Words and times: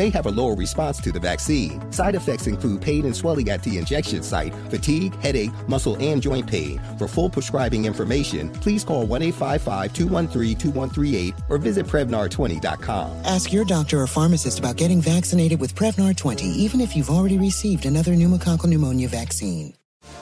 may 0.00 0.08
have 0.08 0.24
a 0.24 0.30
lower 0.30 0.54
response 0.54 0.98
to 0.98 1.12
the 1.12 1.20
vaccine. 1.20 1.78
Side 1.92 2.14
effects 2.14 2.46
include 2.46 2.80
pain 2.80 3.04
and 3.04 3.14
swelling 3.14 3.50
at 3.50 3.62
the 3.62 3.76
injection 3.76 4.22
site, 4.22 4.54
fatigue, 4.70 5.14
headache, 5.16 5.52
muscle, 5.68 5.94
and 6.00 6.22
joint 6.22 6.46
pain. 6.46 6.80
For 6.96 7.06
full 7.06 7.28
prescribing 7.28 7.84
information, 7.84 8.48
please 8.64 8.82
call 8.82 9.04
1 9.04 9.22
855 9.22 9.92
213 9.92 10.56
2138 10.56 11.34
or 11.50 11.58
visit 11.58 11.84
Prevnar20.com. 11.84 13.10
Ask 13.26 13.52
your 13.52 13.66
doctor 13.66 14.00
or 14.00 14.06
pharmacist 14.06 14.58
about 14.58 14.76
getting 14.76 15.02
vaccinated 15.02 15.60
with 15.60 15.74
Prevnar 15.74 16.16
20, 16.16 16.46
even 16.46 16.80
if 16.80 16.96
you've 16.96 17.10
already 17.10 17.36
received 17.36 17.84
another 17.84 18.12
pneumococcal 18.12 18.68
pneumonia 18.70 19.08
vaccine. 19.08 19.74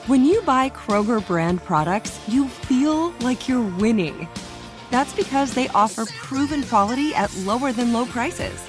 When 0.07 0.25
you 0.25 0.41
buy 0.41 0.71
Kroger 0.71 1.25
brand 1.25 1.63
products, 1.63 2.19
you 2.27 2.49
feel 2.49 3.11
like 3.21 3.47
you're 3.47 3.69
winning. 3.77 4.27
That's 4.91 5.13
because 5.13 5.53
they 5.53 5.69
offer 5.69 6.05
proven 6.05 6.63
quality 6.63 7.13
at 7.13 7.33
lower 7.37 7.71
than 7.71 7.93
low 7.93 8.05
prices. 8.05 8.68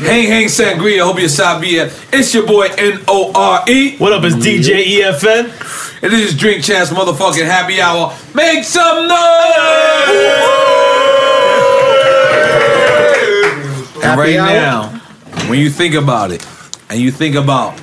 Hey, 0.00 0.24
Hang 0.24 0.46
Sangria, 0.46 1.04
hope 1.04 1.18
you're 1.18 1.28
Sabia. 1.28 1.92
It's 2.10 2.32
your 2.32 2.46
boy 2.46 2.68
N-O-R-E. 2.78 3.98
What 3.98 4.14
up, 4.14 4.24
is 4.24 4.34
DJ 4.36 4.84
EFN? 4.84 6.02
And 6.02 6.10
this 6.10 6.32
is 6.32 6.38
Drink 6.38 6.64
Champs 6.64 6.90
Motherfucking 6.90 7.44
Happy 7.44 7.78
Hour. 7.78 8.16
Make 8.34 8.64
some 8.64 9.06
noise! 9.06 9.18
and 14.02 14.18
right 14.18 14.36
now, 14.36 14.88
when 15.48 15.58
you 15.58 15.68
think 15.68 15.94
about 15.94 16.30
it, 16.30 16.46
and 16.88 16.98
you 16.98 17.10
think 17.10 17.36
about 17.36 17.78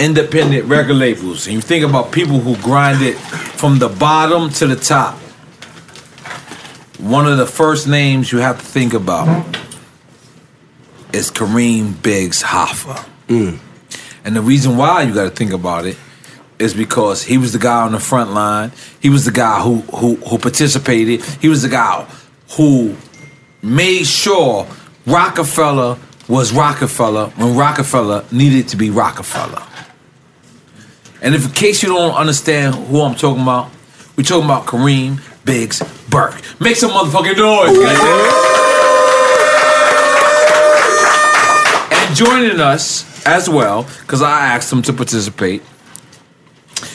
independent 0.00 0.64
record 0.64 0.96
labels, 0.96 1.46
and 1.46 1.54
you 1.54 1.60
think 1.60 1.84
about 1.84 2.10
people 2.10 2.40
who 2.40 2.56
grind 2.62 3.00
it 3.00 3.14
from 3.14 3.78
the 3.78 3.88
bottom 3.88 4.50
to 4.50 4.66
the 4.66 4.76
top, 4.76 5.14
one 6.98 7.28
of 7.28 7.38
the 7.38 7.46
first 7.46 7.86
names 7.86 8.32
you 8.32 8.38
have 8.38 8.58
to 8.58 8.64
think 8.64 8.92
about 8.92 9.63
is 11.14 11.30
Kareem 11.30 12.02
Biggs 12.02 12.42
Hoffa. 12.42 13.08
Mm. 13.28 13.58
And 14.24 14.36
the 14.36 14.42
reason 14.42 14.76
why 14.76 15.02
you 15.02 15.14
got 15.14 15.24
to 15.24 15.30
think 15.30 15.52
about 15.52 15.86
it 15.86 15.96
is 16.58 16.74
because 16.74 17.22
he 17.22 17.38
was 17.38 17.52
the 17.52 17.58
guy 17.58 17.82
on 17.82 17.92
the 17.92 18.00
front 18.00 18.32
line. 18.32 18.72
He 19.00 19.08
was 19.08 19.24
the 19.24 19.30
guy 19.30 19.60
who 19.60 19.76
who 19.96 20.16
who 20.16 20.38
participated. 20.38 21.22
He 21.40 21.48
was 21.48 21.62
the 21.62 21.68
guy 21.68 22.06
who 22.56 22.96
made 23.62 24.04
sure 24.06 24.66
Rockefeller 25.06 25.98
was 26.28 26.52
Rockefeller 26.52 27.26
when 27.36 27.56
Rockefeller 27.56 28.24
needed 28.32 28.68
to 28.68 28.76
be 28.76 28.90
Rockefeller. 28.90 29.62
And 31.22 31.34
if 31.34 31.46
in 31.46 31.52
case 31.52 31.82
you 31.82 31.90
don't 31.90 32.14
understand 32.14 32.74
who 32.74 33.00
I'm 33.00 33.14
talking 33.14 33.42
about, 33.42 33.70
we're 34.16 34.24
talking 34.24 34.44
about 34.44 34.66
Kareem 34.66 35.20
Biggs 35.44 35.82
Burke. 36.08 36.40
Make 36.60 36.76
some 36.76 36.90
motherfucking 36.90 37.36
noise. 37.36 38.63
Joining 42.14 42.60
us 42.60 43.04
as 43.26 43.48
well, 43.48 43.82
because 44.02 44.22
I 44.22 44.46
asked 44.54 44.72
him 44.72 44.82
to 44.82 44.92
participate, 44.92 45.62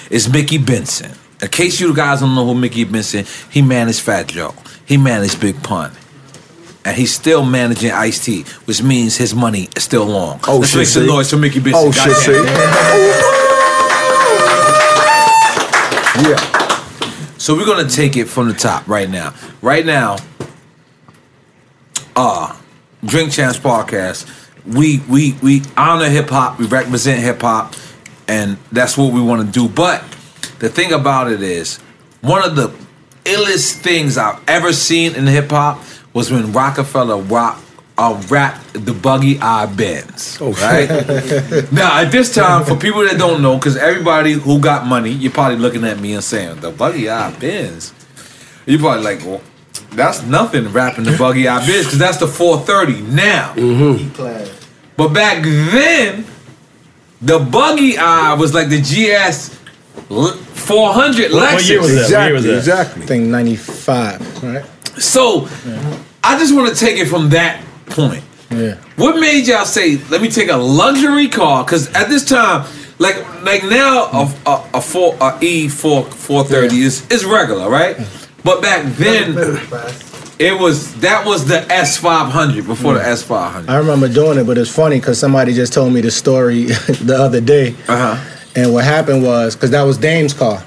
is 0.09 0.31
Mickey 0.31 0.57
Benson. 0.57 1.11
In 1.41 1.47
case 1.49 1.79
you 1.79 1.93
guys 1.95 2.21
don't 2.21 2.35
know 2.35 2.45
who 2.45 2.55
Mickey 2.55 2.83
Benson, 2.85 3.25
he 3.49 3.61
managed 3.61 4.01
Fat 4.01 4.27
Joe. 4.27 4.53
He 4.85 4.97
managed 4.97 5.39
Big 5.41 5.61
Pun. 5.63 5.91
And 6.85 6.95
he's 6.95 7.13
still 7.13 7.43
managing 7.43 7.91
Ice 7.91 8.23
T, 8.23 8.43
which 8.65 8.81
means 8.81 9.17
his 9.17 9.35
money 9.35 9.67
is 9.75 9.83
still 9.83 10.05
long. 10.05 10.39
Oh, 10.47 10.59
Let's 10.59 10.71
shit, 10.71 10.79
make 10.79 10.87
some 10.87 11.03
see? 11.03 11.07
noise 11.09 11.29
for 11.29 11.37
Mickey 11.37 11.59
Benson. 11.59 11.83
Oh, 11.87 11.91
shit, 11.91 12.15
see? 12.15 12.33
Yeah. 16.29 16.35
So 17.37 17.55
we're 17.55 17.65
gonna 17.65 17.89
take 17.89 18.17
it 18.17 18.25
from 18.25 18.47
the 18.49 18.53
top 18.53 18.87
right 18.87 19.09
now. 19.09 19.33
Right 19.61 19.85
now, 19.85 20.17
uh 22.15 22.55
Drink 23.05 23.31
Champs 23.31 23.57
Podcast. 23.57 24.27
We 24.65 24.99
we 25.09 25.33
we 25.41 25.61
honor 25.77 26.09
hip 26.09 26.29
hop, 26.29 26.59
we 26.59 26.65
represent 26.67 27.21
hip 27.21 27.41
hop, 27.41 27.75
and 28.27 28.57
that's 28.71 28.97
what 28.97 29.13
we 29.13 29.21
want 29.21 29.45
to 29.45 29.51
do. 29.51 29.67
But 29.67 30.03
the 30.59 30.69
thing 30.69 30.91
about 30.91 31.31
it 31.31 31.41
is, 31.41 31.77
one 32.21 32.43
of 32.43 32.55
the 32.55 32.69
illest 33.25 33.81
things 33.81 34.17
I've 34.17 34.41
ever 34.47 34.73
seen 34.73 35.15
in 35.15 35.27
hip 35.27 35.49
hop 35.49 35.83
was 36.13 36.31
when 36.31 36.51
Rockefeller 36.51 37.21
rock, 37.21 37.61
uh, 37.97 38.21
rapped 38.29 38.73
the 38.85 38.93
Buggy 38.93 39.39
Eye 39.39 39.65
Benz. 39.65 40.39
Right 40.41 41.71
now, 41.71 41.99
at 41.99 42.11
this 42.11 42.33
time, 42.33 42.63
for 42.65 42.75
people 42.75 43.03
that 43.03 43.17
don't 43.17 43.41
know, 43.41 43.57
because 43.57 43.75
everybody 43.75 44.33
who 44.33 44.59
got 44.59 44.87
money, 44.87 45.11
you're 45.11 45.31
probably 45.31 45.57
looking 45.57 45.83
at 45.83 45.99
me 45.99 46.13
and 46.13 46.23
saying 46.23 46.61
the 46.61 46.71
Buggy 46.71 47.09
Eye 47.09 47.31
Benz. 47.37 47.93
You're 48.65 48.79
probably 48.79 49.03
like, 49.03 49.25
well, 49.25 49.41
that's 49.91 50.23
nothing 50.23 50.67
rapping 50.71 51.03
the 51.03 51.17
Buggy 51.17 51.47
Eye 51.47 51.59
bitch 51.61 51.85
because 51.85 51.97
that's 51.97 52.17
the 52.17 52.27
430 52.27 53.01
now. 53.13 53.53
Mm-hmm. 53.55 54.55
But 54.95 55.09
back 55.13 55.43
then, 55.43 56.25
the 57.21 57.39
Buggy 57.39 57.97
Eye 57.97 58.33
was 58.33 58.53
like 58.53 58.69
the 58.69 58.79
GS 58.81 59.55
400 60.07 61.31
What- 61.31 61.53
what 61.53 61.65
year 61.69 61.81
was 61.81 62.09
that? 62.09 62.11
What 62.11 62.25
year 62.25 62.33
was 62.33 62.43
that? 62.45 62.57
exactly. 62.57 63.03
I 63.03 63.05
think 63.05 63.25
95, 63.27 64.43
right? 64.43 64.65
So, 65.01 65.47
I 66.23 66.37
just 66.37 66.53
want 66.55 66.69
to 66.69 66.75
take 66.75 66.97
it 66.97 67.07
from 67.07 67.29
that 67.29 67.61
point. 67.87 68.23
Yeah. 68.51 68.75
What 68.97 69.19
made 69.19 69.47
y'all 69.47 69.65
say, 69.65 69.97
let 70.09 70.21
me 70.21 70.29
take 70.29 70.49
a 70.49 70.57
luxury 70.57 71.27
car? 71.27 71.63
Because 71.63 71.87
at 71.93 72.09
this 72.09 72.25
time, 72.25 72.65
like 72.97 73.15
like 73.43 73.63
now, 73.63 74.05
a, 74.11 74.33
a, 74.45 74.69
a, 74.75 74.81
four, 74.81 75.13
a 75.15 75.31
E4 75.39 76.11
430 76.11 76.81
is, 76.81 77.07
is 77.09 77.23
regular, 77.25 77.69
right? 77.69 77.95
Mm-hmm. 77.95 78.28
But 78.43 78.61
back 78.61 78.85
then, 78.95 79.37
it 80.39 80.57
was 80.59 80.95
that 81.01 81.25
was 81.25 81.45
the 81.47 81.59
S500 81.59 82.65
before 82.65 82.93
the 82.93 83.01
S500. 83.01 83.67
I 83.67 83.77
remember 83.77 84.07
doing 84.07 84.37
it, 84.37 84.45
but 84.45 84.57
it's 84.57 84.73
funny 84.73 84.99
because 84.99 85.19
somebody 85.19 85.53
just 85.53 85.73
told 85.73 85.93
me 85.93 86.01
the 86.01 86.11
story 86.11 86.63
the 87.01 87.17
other 87.19 87.41
day. 87.41 87.75
Uh-huh. 87.87 88.35
And 88.55 88.73
what 88.73 88.83
happened 88.83 89.23
was, 89.23 89.55
because 89.55 89.71
that 89.71 89.83
was 89.83 89.97
Dame's 89.97 90.33
car. 90.33 90.63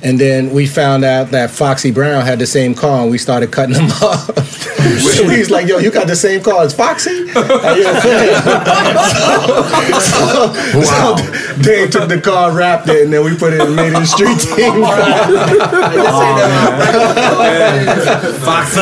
And 0.00 0.18
then 0.18 0.50
we 0.54 0.66
found 0.66 1.04
out 1.04 1.32
that 1.32 1.50
Foxy 1.50 1.90
Brown 1.90 2.24
had 2.24 2.38
the 2.38 2.46
same 2.46 2.72
car, 2.74 3.02
and 3.02 3.10
we 3.10 3.18
started 3.18 3.50
cutting 3.50 3.74
them 3.74 3.86
off. 4.02 4.30
so 4.38 5.28
he's 5.28 5.50
like, 5.50 5.66
"Yo, 5.66 5.78
you 5.78 5.90
got 5.90 6.06
the 6.06 6.14
same 6.14 6.40
car 6.40 6.62
as 6.62 6.72
Foxy?" 6.72 7.10
And 7.10 7.26
you're 7.34 8.00
saying- 8.00 8.42
so, 10.00 10.52
so 10.84 11.16
Dame 11.62 11.90
took 11.90 12.08
the 12.08 12.20
car, 12.22 12.52
wrapped 12.52 12.88
it, 12.88 13.02
and 13.04 13.12
then 13.12 13.24
we 13.24 13.36
put 13.36 13.52
it 13.52 13.60
and 13.60 13.74
made 13.74 13.92
it 13.92 13.98
a 14.02 14.06
street 14.06 14.38
team. 14.38 14.84
Fox 18.44 18.76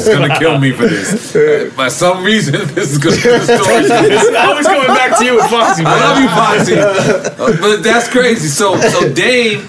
is 0.00 0.08
gonna 0.14 0.38
kill 0.38 0.58
me 0.58 0.72
for 0.72 0.86
this. 0.86 1.34
Uh, 1.34 1.70
By 1.76 1.88
some 1.88 2.24
reason, 2.24 2.54
this 2.74 2.90
is 2.92 2.98
gonna 2.98 3.16
be 3.16 3.22
the 3.22 3.40
story. 3.44 3.84
It's 4.14 4.36
always 4.36 4.66
coming 4.66 4.86
back 4.88 5.18
to 5.18 5.24
you 5.24 5.34
with 5.36 5.46
Foxy, 5.50 5.82
I 5.84 5.98
love 6.00 6.18
you, 6.22 6.28
Foxy. 6.28 6.74
Uh, 6.78 7.60
but 7.60 7.82
that's 7.82 8.08
crazy. 8.08 8.48
So, 8.48 8.78
so 8.80 9.12
Dame 9.12 9.68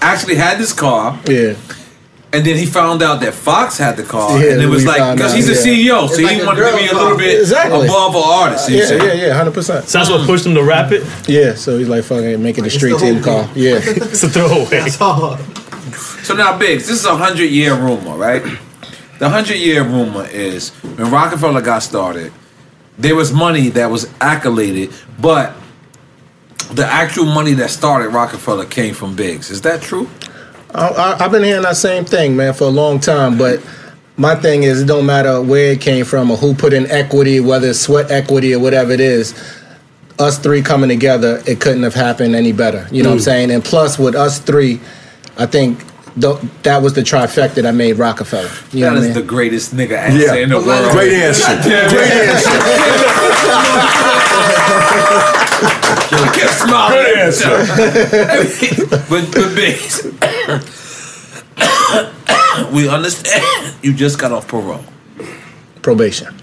actually 0.00 0.36
had 0.36 0.58
this 0.58 0.72
car. 0.72 1.18
Yeah. 1.26 1.54
And 2.32 2.44
then 2.44 2.56
he 2.56 2.66
found 2.66 3.02
out 3.02 3.20
that 3.20 3.32
Fox 3.32 3.78
had 3.78 3.96
the 3.96 4.02
car, 4.02 4.38
Yeah, 4.42 4.52
and 4.52 4.60
it 4.60 4.66
was 4.66 4.84
like 4.84 5.16
because 5.16 5.32
he's 5.32 5.48
a 5.48 5.52
yeah. 5.70 5.94
CEO, 5.94 5.98
so 6.08 6.14
It's 6.14 6.18
he 6.18 6.24
like 6.24 6.44
wanted 6.46 6.70
to 6.70 6.76
be 6.76 6.86
a 6.88 6.92
little 6.92 7.16
bit 7.16 7.40
Exactly. 7.40 7.86
above 7.86 8.14
an 8.14 8.22
artist. 8.24 8.68
Yeah, 8.68 8.92
yeah, 8.92 9.12
yeah, 9.14 9.34
hundred 9.34 9.54
percent. 9.54 9.86
So 9.88 9.98
that's 9.98 10.10
what 10.10 10.26
pushed 10.26 10.44
him 10.44 10.54
to 10.54 10.62
rap 10.62 10.92
it. 10.92 11.02
Yeah, 11.28 11.54
so 11.54 11.78
he's 11.78 11.88
like, 11.88 12.04
"Fucking 12.04 12.42
make 12.42 12.58
it 12.58 12.66
a 12.66 12.70
street 12.70 12.98
team 12.98 13.22
car." 13.22 13.48
Yeah, 13.54 13.78
it's 13.82 14.22
a 14.24 14.28
throwaway. 14.28 14.90
So 14.90 16.34
now, 16.34 16.58
Biggs, 16.58 16.88
this 16.88 16.98
is 16.98 17.06
a 17.06 17.16
hundred 17.16 17.44
year 17.50 17.74
rumor, 17.74 18.16
right? 18.16 18.42
The 19.18 19.28
hundred 19.30 19.56
year 19.58 19.82
rumor 19.84 20.26
is 20.26 20.70
when 20.70 21.10
Rockefeller 21.10 21.62
got 21.62 21.82
started, 21.84 22.32
there 22.98 23.14
was 23.14 23.32
money 23.32 23.68
that 23.70 23.86
was 23.90 24.06
accoladed, 24.20 24.92
but 25.20 25.54
the 26.74 26.86
actual 26.86 27.26
money 27.26 27.52
that 27.54 27.70
started 27.70 28.08
Rockefeller 28.10 28.64
came 28.66 28.94
from 28.94 29.14
Biggs. 29.16 29.50
Is 29.50 29.60
that 29.62 29.82
true? 29.82 30.08
I, 30.74 30.88
I, 30.88 31.24
I've 31.24 31.30
been 31.30 31.42
hearing 31.44 31.62
that 31.62 31.76
same 31.76 32.04
thing, 32.04 32.36
man, 32.36 32.52
for 32.54 32.64
a 32.64 32.68
long 32.70 32.98
time. 33.00 33.38
But 33.38 33.60
my 34.16 34.34
thing 34.34 34.62
is, 34.64 34.82
it 34.82 34.86
don't 34.86 35.06
matter 35.06 35.40
where 35.40 35.72
it 35.72 35.80
came 35.80 36.04
from 36.04 36.30
or 36.30 36.36
who 36.36 36.54
put 36.54 36.72
in 36.72 36.86
equity, 36.90 37.40
whether 37.40 37.68
it's 37.70 37.80
sweat 37.80 38.10
equity 38.10 38.54
or 38.54 38.58
whatever 38.60 38.92
it 38.92 39.00
is. 39.00 39.34
Us 40.18 40.38
three 40.38 40.62
coming 40.62 40.88
together, 40.88 41.42
it 41.46 41.60
couldn't 41.60 41.82
have 41.82 41.94
happened 41.94 42.34
any 42.34 42.52
better. 42.52 42.88
You 42.90 43.02
know 43.02 43.10
what 43.10 43.16
I'm 43.16 43.20
Mm. 43.20 43.24
saying? 43.24 43.50
And 43.50 43.62
plus, 43.64 43.98
with 43.98 44.14
us 44.14 44.38
three, 44.38 44.80
I 45.36 45.44
think 45.44 45.84
th- 46.18 46.38
that 46.62 46.80
was 46.82 46.94
the 46.94 47.02
trifecta 47.02 47.60
that 47.62 47.74
made 47.74 47.98
Rockefeller. 47.98 48.48
You 48.72 48.80
know 48.80 48.86
That 48.86 48.92
what 48.94 48.96
I 48.96 49.00
is 49.00 49.04
mean? 49.04 49.12
the 49.14 49.22
greatest 49.28 49.74
nigga 49.76 49.98
answer 49.98 50.18
Yeah. 50.18 50.34
in 50.42 50.48
the 50.48 50.58
world. 50.60 50.90
Great 50.92 51.12
answer. 51.12 51.54
Great 51.62 52.10
answer. 52.12 52.50
I 55.62 56.32
kept 56.34 56.54
smiling. 56.54 57.04
Good 57.04 57.18
answer. 57.18 57.48
but 59.08 59.24
but 59.32 59.54
Biggs, 59.54 60.04
we 62.72 62.88
understand 62.88 63.74
you 63.82 63.94
just 63.94 64.18
got 64.18 64.32
off 64.32 64.48
parole. 64.48 64.84
Probation. 65.82 66.34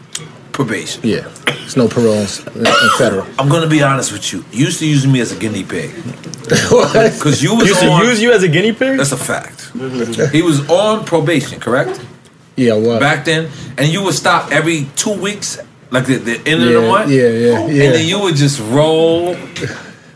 Probation. 0.51 1.01
Yeah. 1.03 1.27
It's 1.47 1.75
no 1.75 1.87
parole 1.87 2.13
in, 2.13 2.67
in 2.67 2.89
federal. 2.97 3.25
I'm 3.39 3.49
gonna 3.49 3.67
be 3.67 3.81
honest 3.81 4.11
with 4.11 4.31
you. 4.31 4.45
You 4.51 4.65
used 4.65 4.79
to 4.79 4.87
use 4.87 5.05
me 5.07 5.19
as 5.21 5.31
a 5.31 5.39
guinea 5.39 5.63
pig. 5.63 5.91
Because 6.43 7.41
you 7.41 7.55
was 7.55 7.67
Used 7.69 7.79
to 7.79 7.87
use 8.05 8.21
you 8.21 8.33
as 8.33 8.43
a 8.43 8.49
guinea 8.49 8.73
pig? 8.73 8.97
That's 8.97 9.13
a 9.13 9.17
fact. 9.17 9.71
he 10.31 10.41
was 10.41 10.69
on 10.69 11.05
probation, 11.05 11.59
correct? 11.59 12.05
Yeah, 12.55 12.75
what? 12.75 12.99
Back 12.99 13.25
then, 13.25 13.49
and 13.77 13.87
you 13.87 14.03
would 14.03 14.13
stop 14.13 14.51
every 14.51 14.87
two 14.95 15.13
weeks, 15.19 15.57
like 15.93 16.07
the, 16.07 16.17
the 16.17 16.41
end 16.49 16.63
of 16.63 16.73
the 16.73 16.81
month. 16.81 17.11
yeah, 17.11 17.29
yeah, 17.29 17.67
yeah. 17.67 17.85
And 17.85 17.93
then 17.95 18.07
you 18.07 18.19
would 18.19 18.35
just 18.35 18.59
roll. 18.59 19.35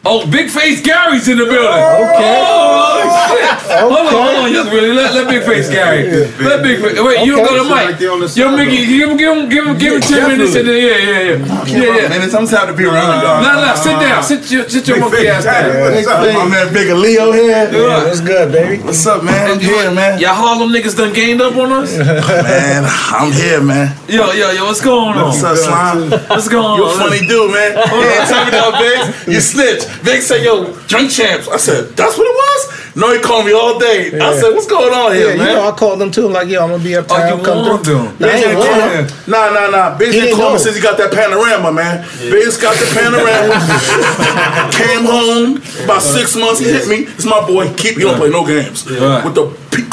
Oh, 0.09 0.23
Big 0.31 0.49
Face 0.49 0.79
Gary's 0.81 1.27
in 1.27 1.37
the 1.37 1.43
building. 1.43 1.67
Oh, 1.67 2.07
okay. 2.15 2.39
Oh, 2.47 3.03
shit. 3.27 3.79
Hold 3.83 3.91
on, 3.91 4.07
hold 4.07 4.35
on. 4.47 4.53
Just 4.53 4.71
really 4.71 4.93
let, 4.95 5.13
let 5.13 5.27
Big 5.27 5.43
Face 5.43 5.69
Gary. 5.69 6.07
Let 6.39 6.63
Big 6.63 6.79
Face. 6.79 6.95
Wait, 6.95 7.25
you 7.25 7.35
don't 7.35 7.43
go 7.43 7.61
to 7.61 7.67
Mike. 7.67 7.99
Yo, 7.99 8.15
Mickey, 8.55 8.87
give 8.87 9.09
him, 9.11 9.17
give 9.17 9.35
him, 9.35 9.49
give 9.49 9.65
him, 9.67 9.77
give 9.77 9.93
him 9.95 10.01
ten 10.01 10.31
minutes. 10.31 10.55
And 10.55 10.67
then, 10.67 10.79
yeah, 10.79 10.95
yeah, 10.95 11.19
yeah, 11.19 11.65
yeah, 11.67 12.01
yeah. 12.01 12.07
Man, 12.07 12.29
sometimes 12.29 12.51
have 12.51 12.69
to 12.69 12.73
be 12.73 12.85
around, 12.85 13.19
dog. 13.21 13.43
No, 13.43 13.51
no, 13.59 13.75
sit 13.75 13.99
down. 13.99 14.23
Sit 14.23 14.49
your, 14.51 14.69
sit 14.69 14.87
your 14.87 14.99
monkey 14.99 15.27
ass 15.27 15.43
down. 15.43 15.91
What's 15.91 16.07
up, 16.07 16.23
my 16.23 16.47
man, 16.47 16.71
Big 16.73 16.87
Leo 16.95 17.31
here. 17.33 17.67
Yeah, 17.67 18.05
what's 18.07 18.21
good, 18.21 18.51
baby? 18.51 18.81
What's 18.83 19.05
up, 19.05 19.23
man? 19.23 19.51
I'm 19.51 19.59
here, 19.59 19.91
man. 19.91 20.19
Y'all 20.19 20.33
Harlem 20.35 20.69
niggas 20.71 20.95
done 20.95 21.11
gained 21.13 21.41
up 21.41 21.55
on 21.57 21.71
us? 21.83 21.91
Oh, 22.27 22.43
man, 22.43 22.83
I'm 22.87 23.31
here, 23.31 23.61
man. 23.61 23.95
Yo, 24.07 24.31
yo, 24.31 24.51
yo, 24.51 24.65
what's 24.65 24.81
going 24.81 25.17
on? 25.17 25.25
What's 25.25 25.43
up, 25.43 25.57
Slime? 25.57 26.09
What's 26.29 26.47
going 26.47 26.65
on? 26.65 26.77
You 26.77 26.85
a 26.85 26.91
funny 26.97 27.19
dude, 27.27 27.51
man. 27.51 27.73
Hold 27.75 28.03
Hey, 28.03 28.19
on. 28.19 28.27
tell 28.27 28.45
me 28.45 28.51
that, 28.51 28.73
Biggs. 28.79 29.27
You 29.33 29.41
snitch. 29.41 29.83
Biggs 30.03 30.27
said, 30.27 30.43
yo, 30.43 30.73
drink 30.87 31.11
champs. 31.11 31.47
I 31.47 31.57
said, 31.57 31.89
that's 31.95 32.17
what 32.17 32.25
it 32.27 32.35
was? 32.35 32.95
No, 32.97 33.13
he 33.13 33.19
called 33.21 33.45
me 33.45 33.53
all 33.53 33.77
day. 33.77 34.07
I 34.19 34.33
said, 34.39 34.53
what's 34.53 34.65
going 34.65 34.91
on 34.91 35.13
here, 35.13 35.27
Yeah, 35.27 35.33
you 35.33 35.53
know, 35.53 35.67
I 35.69 35.71
called 35.71 35.99
them 36.01 36.09
too. 36.09 36.25
I'm 36.27 36.33
like, 36.33 36.47
yo, 36.47 36.63
I'm 36.63 36.71
gonna 36.71 36.83
be 36.83 36.95
uptown. 36.95 37.21
Oh, 37.21 37.37
you 37.37 37.43
come 37.43 37.83
through. 37.83 37.93
them. 37.93 38.17
Nah, 38.19 38.27
I 38.27 38.31
ain't 38.33 38.57
warned 38.57 39.11
him. 39.11 39.17
Nah, 39.27 39.49
nah, 39.53 39.67
nah. 39.69 39.97
Biggs 39.97 40.13
didn't 40.15 40.35
call 40.35 40.53
me 40.53 40.57
since 40.59 40.75
he 40.75 40.81
got 40.81 40.97
that 40.97 41.13
panorama, 41.13 41.71
man. 41.71 42.01
Biggs 42.19 42.57
got 42.57 42.73
the 42.73 42.87
panorama. 42.97 43.53
Came 44.73 45.05
home 45.05 45.61
about 45.85 46.01
six 46.01 46.35
months. 46.35 46.59
He 46.59 46.65
hit 46.65 46.87
me. 46.87 47.05
It's 47.13 47.25
my 47.25 47.45
boy. 47.45 47.71
Keep. 47.75 47.97
You 47.97 48.05
don't 48.05 48.17
play 48.17 48.29
no 48.29 48.45
games. 48.45 48.89
Right. 48.89 49.23
With 49.23 49.35
the 49.35 49.45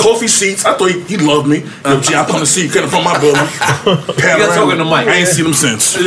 coffee 0.05 0.29
seats. 0.29 0.65
I 0.67 0.77
thought 0.77 0.91
he, 0.91 1.01
he 1.05 1.17
loved 1.17 1.49
me. 1.49 1.61
Yo, 1.61 2.01
G, 2.01 2.15
I 2.15 2.27
come 2.29 2.41
to 2.41 2.47
see 2.47 2.67
you. 2.67 2.73
Came 2.73 2.89
from 2.89 3.05
my 3.05 3.19
building. 3.19 3.41
Panorama. 4.21 4.55
talking 4.55 4.79
to 4.79 4.85
Mike. 4.85 5.09
I 5.09 5.17
ain't 5.17 5.29
seen 5.29 5.47
him 5.47 5.55
since. 5.55 5.97
And 5.97 6.05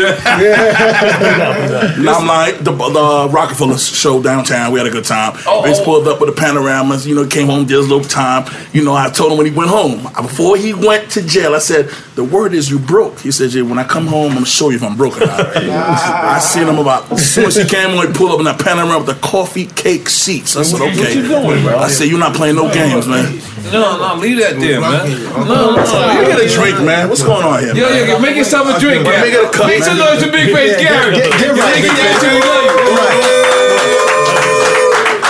I'm 2.08 2.28
like 2.28 2.60
the, 2.60 2.72
the 2.72 3.30
Rockefeller 3.32 3.78
show 3.78 4.22
downtown. 4.22 4.72
We 4.72 4.80
had 4.80 4.88
a 4.88 4.92
good 4.92 5.06
time. 5.06 5.38
Oh, 5.48 5.64
Biggs 5.64 5.80
oh. 5.80 5.86
pulled 5.86 6.08
up 6.08 6.22
with 6.22 6.30
the 6.30 6.40
panoramas. 6.40 7.08
You 7.08 7.16
know, 7.16 7.26
came 7.28 7.48
home, 7.48 7.66
did 7.66 7.78
his 7.78 7.90
little 7.90 8.04
time. 8.08 8.46
You 8.72 8.84
know, 8.84 8.94
I 8.94 9.10
told 9.10 9.32
him 9.32 9.38
when 9.38 9.48
he 9.48 9.54
went 9.54 9.70
home. 9.70 10.04
Before 10.14 10.58
he 10.58 10.74
went 10.74 11.10
to 11.12 11.22
jail, 11.26 11.56
I 11.56 11.60
said, 11.60 11.90
"The 12.16 12.24
word 12.24 12.54
is 12.54 12.70
you 12.70 12.78
broke." 12.80 13.20
He 13.20 13.32
said, 13.32 13.54
"Yeah, 13.54 13.64
when 13.64 13.80
I 13.80 13.84
come 13.84 14.06
home, 14.08 14.30
I'm 14.32 14.36
gonna 14.36 14.46
show 14.46 14.70
you 14.70 14.78
if 14.78 14.84
I'm 14.84 14.96
broke 14.96 15.18
or 15.18 15.26
not." 15.26 15.40
I 15.58 16.40
seen 16.40 16.68
him 16.68 16.78
about 16.78 17.12
as 17.12 17.34
soon 17.34 17.46
as 17.46 17.56
he 17.56 17.66
came 17.66 17.98
on, 17.98 18.08
he 18.08 18.14
pulled 18.14 18.32
up 18.32 18.40
in 18.40 18.46
that 18.46 18.60
panorama 18.60 19.00
with 19.00 19.08
the 19.08 19.16
coffee 19.28 19.66
cake 19.66 20.10
seats. 20.10 20.56
I 20.56 20.64
said, 20.64 20.80
What 20.80 20.92
"Okay." 20.92 21.16
you 21.16 21.28
doing, 21.28 21.64
bro? 21.64 21.78
I 21.78 21.88
said, 21.88 22.08
"You're 22.08 22.20
not 22.20 22.36
playing 22.36 22.56
no 22.56 22.72
games, 22.72 23.08
man." 23.08 23.42
No, 23.72 23.87
no, 23.96 24.16
no, 24.16 24.22
leave 24.22 24.38
that 24.40 24.60
there, 24.60 24.82
man. 24.82 25.08
No, 25.48 25.76
no, 25.76 26.20
You 26.20 26.28
get 26.28 26.40
a 26.44 26.50
drink, 26.52 26.82
man. 26.84 27.08
What's 27.08 27.24
going 27.24 27.46
on 27.46 27.60
here? 27.64 27.76
Yo, 27.76 27.88
man? 27.90 28.10
yo, 28.10 28.20
make 28.20 28.36
yourself 28.36 28.68
a 28.76 28.80
drink, 28.80 29.06
Gary. 29.06 29.32
Make 29.32 29.34
it 29.40 29.46
a 29.46 29.50
cup, 29.56 29.68
Make 29.68 29.84
some 29.84 29.98
noise 29.98 30.22
to 30.24 30.32
Big 30.32 30.54
Face 30.54 30.76
Gary. 30.82 31.16
get- 31.16 31.56
right, 31.56 31.76
Make 31.80 31.84
Big 31.84 31.92
it 31.92 31.98
Face. 31.98 32.22
that 32.22 33.48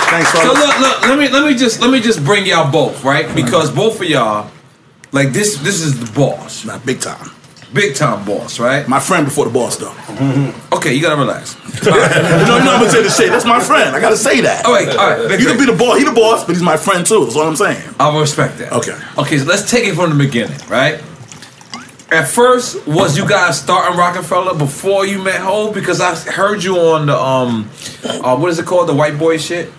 Thanks, 0.09 0.31
So 0.31 0.53
look, 0.53 0.79
look, 0.79 1.01
let 1.03 1.19
me 1.19 1.27
let 1.27 1.43
me 1.45 1.53
just 1.55 1.81
let 1.81 1.91
me 1.91 1.99
just 1.99 2.23
bring 2.23 2.45
y'all 2.45 2.71
both, 2.71 3.03
right? 3.03 3.27
Because 3.35 3.69
both 3.69 4.01
of 4.01 4.07
y'all, 4.07 4.49
like 5.11 5.29
this, 5.33 5.57
this 5.57 5.81
is 5.81 5.99
the 5.99 6.11
boss, 6.19 6.65
Not 6.65 6.85
big 6.85 6.99
time. 7.01 7.29
Big 7.73 7.95
time 7.95 8.25
boss, 8.25 8.59
right? 8.59 8.87
My 8.87 8.99
friend 8.99 9.25
before 9.25 9.45
the 9.45 9.51
boss, 9.51 9.77
though. 9.77 9.93
Okay, 10.73 10.93
you 10.93 11.01
gotta 11.01 11.19
relax. 11.19 11.55
you 11.83 11.91
know, 11.91 11.97
you 11.97 12.63
know, 12.63 12.71
I'm 12.73 12.79
gonna 12.79 12.89
say 12.89 13.03
the 13.03 13.09
shit. 13.09 13.29
That's 13.29 13.45
my 13.45 13.59
friend. 13.59 13.95
I 13.95 13.99
gotta 13.99 14.17
say 14.17 14.41
that. 14.41 14.65
All 14.65 14.73
right, 14.73 14.87
all 14.89 14.95
right. 14.95 15.27
Big 15.29 15.39
You 15.39 15.47
can 15.47 15.57
be 15.57 15.65
the 15.65 15.77
boss. 15.77 15.97
He 15.97 16.03
the 16.03 16.11
boss, 16.11 16.45
but 16.45 16.53
he's 16.55 16.63
my 16.63 16.77
friend 16.77 17.05
too. 17.05 17.25
That's 17.25 17.35
all 17.35 17.47
I'm 17.47 17.55
saying. 17.55 17.81
I 17.99 18.19
respect 18.19 18.57
that. 18.59 18.73
Okay. 18.73 18.97
Okay, 19.17 19.37
so 19.37 19.45
let's 19.45 19.69
take 19.69 19.85
it 19.85 19.95
from 19.95 20.17
the 20.17 20.23
beginning, 20.23 20.57
right? 20.67 21.01
At 22.09 22.27
first, 22.29 22.87
was 22.87 23.17
you 23.17 23.27
guys 23.27 23.59
starting 23.59 23.97
Rockefeller 23.97 24.57
before 24.57 25.05
you 25.05 25.21
met 25.21 25.41
Hove? 25.41 25.73
Because 25.73 25.99
I 25.99 26.15
heard 26.15 26.63
you 26.63 26.77
on 26.77 27.07
the 27.07 27.17
um, 27.17 27.69
uh, 28.05 28.37
what 28.37 28.49
is 28.49 28.59
it 28.59 28.65
called, 28.65 28.87
the 28.87 28.93
white 28.93 29.19
boy 29.19 29.37
shit? 29.37 29.69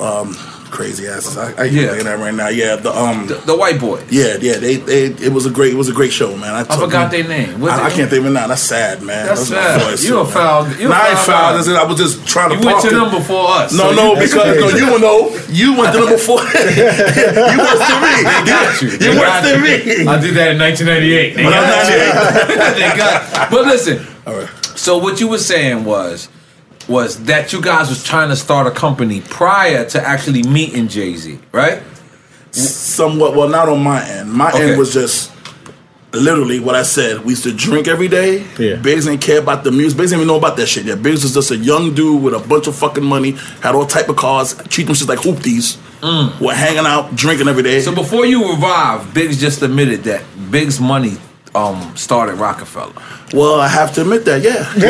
Um, 0.00 0.34
crazy 0.70 1.06
asses. 1.06 1.36
I, 1.36 1.52
I 1.52 1.64
yeah. 1.64 1.94
that 2.02 2.18
right 2.18 2.34
now. 2.34 2.48
Yeah, 2.48 2.76
the 2.76 2.96
um 2.96 3.26
the, 3.26 3.34
the 3.34 3.56
white 3.56 3.80
boys. 3.80 4.06
Yeah, 4.10 4.36
yeah. 4.40 4.56
They, 4.56 4.76
they 4.76 5.04
it 5.06 5.32
was 5.32 5.46
a 5.46 5.50
great 5.50 5.72
it 5.72 5.76
was 5.76 5.88
a 5.88 5.92
great 5.92 6.12
show, 6.12 6.36
man. 6.36 6.54
I, 6.54 6.60
I 6.60 6.78
forgot 6.78 7.10
their 7.10 7.26
name. 7.26 7.62
I, 7.64 7.84
I 7.86 7.90
can't 7.90 8.08
think 8.08 8.20
of 8.20 8.26
it 8.26 8.30
now. 8.30 8.46
That's 8.46 8.62
sad, 8.62 9.02
man. 9.02 9.26
That's 9.26 9.50
my 9.50 9.56
sad. 9.56 10.00
You 10.00 10.20
a 10.20 10.26
foul- 10.26 10.68
you 10.68 10.86
a 10.86 10.88
Nah, 10.88 10.94
I 10.96 11.08
ain't 11.10 11.18
foul 11.18 11.24
foul. 11.26 11.52
guy. 11.52 11.56
That's. 11.56 11.68
I 11.68 11.84
was 11.84 11.98
just 11.98 12.26
trying 12.26 12.50
to. 12.50 12.56
You 12.58 12.66
went 12.66 12.80
to 12.82 12.88
it. 12.88 12.90
them 12.92 13.10
before 13.10 13.48
us. 13.48 13.72
No, 13.72 13.90
so 13.90 13.96
no, 13.96 14.14
you- 14.14 14.20
because 14.20 14.56
no, 14.60 14.68
you 14.76 14.98
know 14.98 15.36
you 15.48 15.76
went 15.76 15.92
to 15.94 16.00
them 16.00 16.10
before. 16.10 16.40
you 16.54 17.58
worse 17.58 17.82
than 17.84 17.98
me. 18.00 18.14
They 18.24 18.42
got 18.46 18.82
you. 18.82 18.88
You 18.90 19.10
worse 19.18 19.42
than 19.44 19.62
me. 19.62 20.06
I 20.06 20.20
did 20.20 20.34
that 20.34 20.52
in 20.52 20.58
1998. 20.58 21.36
They 21.36 21.42
got 21.42 21.88
you. 21.88 22.80
they 22.80 22.96
got. 22.96 23.50
But 23.50 23.66
listen. 23.66 24.06
So 24.76 24.96
what 24.98 25.20
you 25.20 25.28
were 25.28 25.38
saying 25.38 25.84
was 25.84 26.28
was 26.90 27.22
that 27.24 27.52
you 27.52 27.62
guys 27.62 27.88
was 27.88 28.02
trying 28.04 28.28
to 28.30 28.36
start 28.36 28.66
a 28.66 28.70
company 28.72 29.20
prior 29.22 29.84
to 29.90 30.02
actually 30.06 30.42
meeting 30.42 30.88
Jay 30.88 31.14
Z, 31.14 31.38
right? 31.52 31.82
Somewhat. 32.50 33.36
Well, 33.36 33.48
not 33.48 33.68
on 33.68 33.82
my 33.82 34.04
end. 34.06 34.32
My 34.32 34.50
Okay. 34.50 34.70
end 34.70 34.78
was 34.78 34.92
just 34.92 35.30
literally 36.12 36.58
what 36.58 36.74
I 36.74 36.82
said. 36.82 37.24
We 37.24 37.30
used 37.30 37.44
to 37.44 37.52
drink 37.52 37.86
every 37.86 38.08
day. 38.08 38.44
Yeah. 38.58 38.74
Biggs 38.74 39.04
didn't 39.06 39.20
care 39.20 39.38
about 39.38 39.62
the 39.62 39.70
music. 39.70 39.96
Biggs 39.98 40.10
didn't 40.10 40.22
even 40.22 40.28
know 40.28 40.36
about 40.38 40.56
that 40.56 40.66
shit. 40.66 40.84
Yeah, 40.84 40.96
Biggs 40.96 41.22
was 41.22 41.32
just 41.34 41.52
a 41.52 41.56
young 41.56 41.94
dude 41.94 42.20
with 42.22 42.34
a 42.34 42.40
bunch 42.40 42.66
of 42.66 42.74
fucking 42.74 43.04
money, 43.04 43.32
had 43.62 43.76
all 43.76 43.86
type 43.86 44.08
of 44.08 44.16
cars, 44.16 44.54
treat 44.68 44.86
them 44.88 44.96
shit 44.96 45.08
like 45.08 45.20
hoopties. 45.20 45.76
We're 46.40 46.54
hanging 46.54 46.86
out, 46.86 47.14
drinking 47.14 47.46
every 47.46 47.62
day. 47.62 47.78
Mm. 47.78 47.84
So 47.84 47.94
before 47.94 48.26
you 48.26 48.50
revived, 48.50 49.14
Biggs 49.14 49.40
just 49.40 49.62
admitted 49.62 50.02
that 50.04 50.22
Biggs' 50.50 50.80
money 50.80 51.18
um 51.54 51.96
started 51.96 52.34
Rockefeller. 52.36 52.92
Well, 53.32 53.60
I 53.60 53.68
have 53.68 53.92
to 53.94 54.02
admit 54.02 54.24
that, 54.24 54.42
yeah. 54.42 54.64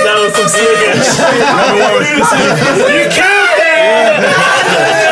That 0.00 0.16
was 0.18 0.32
some 0.34 0.48
slick 0.48 0.80
ass 0.88 1.16
shit. 1.16 1.34
You 2.94 3.04
killed 3.10 3.50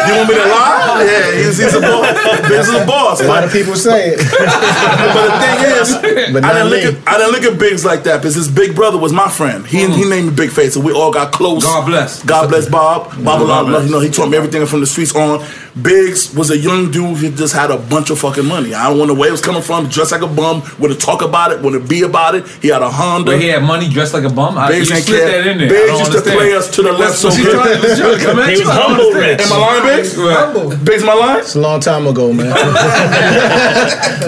You 0.08 0.16
want 0.16 0.28
me 0.28 0.34
to 0.34 0.48
lie? 0.48 0.84
Yeah, 0.98 1.30
he's, 1.36 1.58
he's 1.58 1.74
a 1.74 1.80
boss. 1.80 2.48
Biggs 2.48 2.68
is 2.68 2.74
a 2.74 2.84
boss. 2.84 3.20
A 3.20 3.28
lot 3.28 3.44
of 3.44 3.52
people 3.52 3.76
say 3.76 4.14
it. 4.14 4.18
but 4.18 5.24
the 5.28 5.38
thing 5.38 5.58
is, 5.78 6.32
But 6.32 6.44
I 6.44 6.52
didn't 6.54 6.70
look 6.70 6.82
at 6.82 7.08
I 7.08 7.18
didn't 7.18 7.32
look 7.32 7.52
at 7.52 7.58
Biggs 7.58 7.84
like 7.84 8.02
that 8.02 8.16
because 8.18 8.34
his 8.34 8.48
big 8.48 8.74
brother 8.74 8.98
was 8.98 9.12
my 9.12 9.28
friend. 9.28 9.64
He 9.66 9.78
he 9.78 9.86
mm. 9.86 10.10
named 10.10 10.28
me 10.30 10.34
Big 10.34 10.50
Face, 10.50 10.74
and 10.76 10.84
we 10.84 10.92
all 10.92 11.12
got 11.12 11.32
close. 11.32 11.62
God 11.64 11.86
bless. 11.86 12.22
God 12.24 12.48
bless 12.48 12.68
Bob. 12.68 13.12
Mm. 13.12 13.24
Bob, 13.24 13.40
God 13.40 13.50
Allah, 13.50 13.70
bless. 13.70 13.84
you 13.86 13.90
know, 13.92 14.00
he 14.00 14.10
taught 14.10 14.28
me 14.28 14.36
everything 14.36 14.66
from 14.66 14.80
the 14.80 14.86
streets 14.86 15.14
on. 15.14 15.44
Biggs 15.80 16.34
was 16.34 16.50
a 16.50 16.58
young 16.58 16.90
dude. 16.90 17.16
who 17.18 17.30
just 17.30 17.54
had 17.54 17.70
a 17.70 17.78
bunch 17.78 18.10
of 18.10 18.18
fucking 18.18 18.44
money. 18.44 18.74
I 18.74 18.92
don't 18.92 19.06
know 19.06 19.14
where 19.14 19.28
it 19.28 19.32
was 19.32 19.40
coming 19.40 19.62
from. 19.62 19.88
Dressed 19.88 20.12
like 20.12 20.22
a 20.22 20.26
bum. 20.26 20.62
Want 20.78 20.92
to 20.92 20.98
talk 20.98 21.22
about 21.22 21.52
it. 21.52 21.60
Want 21.62 21.74
to 21.80 21.86
be 21.86 22.02
about 22.02 22.34
it. 22.34 22.46
He 22.60 22.68
had 22.68 22.82
a 22.82 22.90
Honda. 22.90 23.32
But 23.32 23.40
he 23.40 23.48
had 23.48 23.62
money 23.62 23.88
dressed 23.88 24.14
like 24.14 24.24
a 24.24 24.30
bum. 24.30 24.58
I, 24.58 24.68
Biggs 24.68 24.90
you 24.90 24.96
ain't 24.96 25.04
slid 25.04 25.28
that 25.28 25.46
in 25.46 25.58
there. 25.58 25.66
I 25.66 25.70
Biggs 25.70 25.90
don't 25.90 26.12
used 26.12 26.24
to 26.24 26.30
play 26.30 26.54
us 26.54 26.70
to 26.74 26.82
the 26.82 26.92
left 26.92 27.16
so 27.18 27.30
he 27.30 27.42
good. 27.44 27.54
trying- 27.54 27.80
was 27.82 27.96
he 27.96 28.02
trying 28.02 28.18
to 28.18 28.24
come 28.24 28.38
at 28.40 28.48
He 28.48 28.54
you? 28.58 28.66
was 28.66 28.74
humble 28.74 29.10
rich. 29.12 29.40
Am 29.40 29.52
I 29.52 29.56
lying, 29.58 29.82
Biggs? 29.86 29.97
Right. 30.16 30.84
Biggs, 30.84 31.02
am 31.02 31.10
I 31.10 31.14
lying? 31.14 31.40
It's 31.40 31.54
a 31.54 31.60
long 31.60 31.80
time 31.80 32.06
ago, 32.06 32.32
man. 32.32 32.46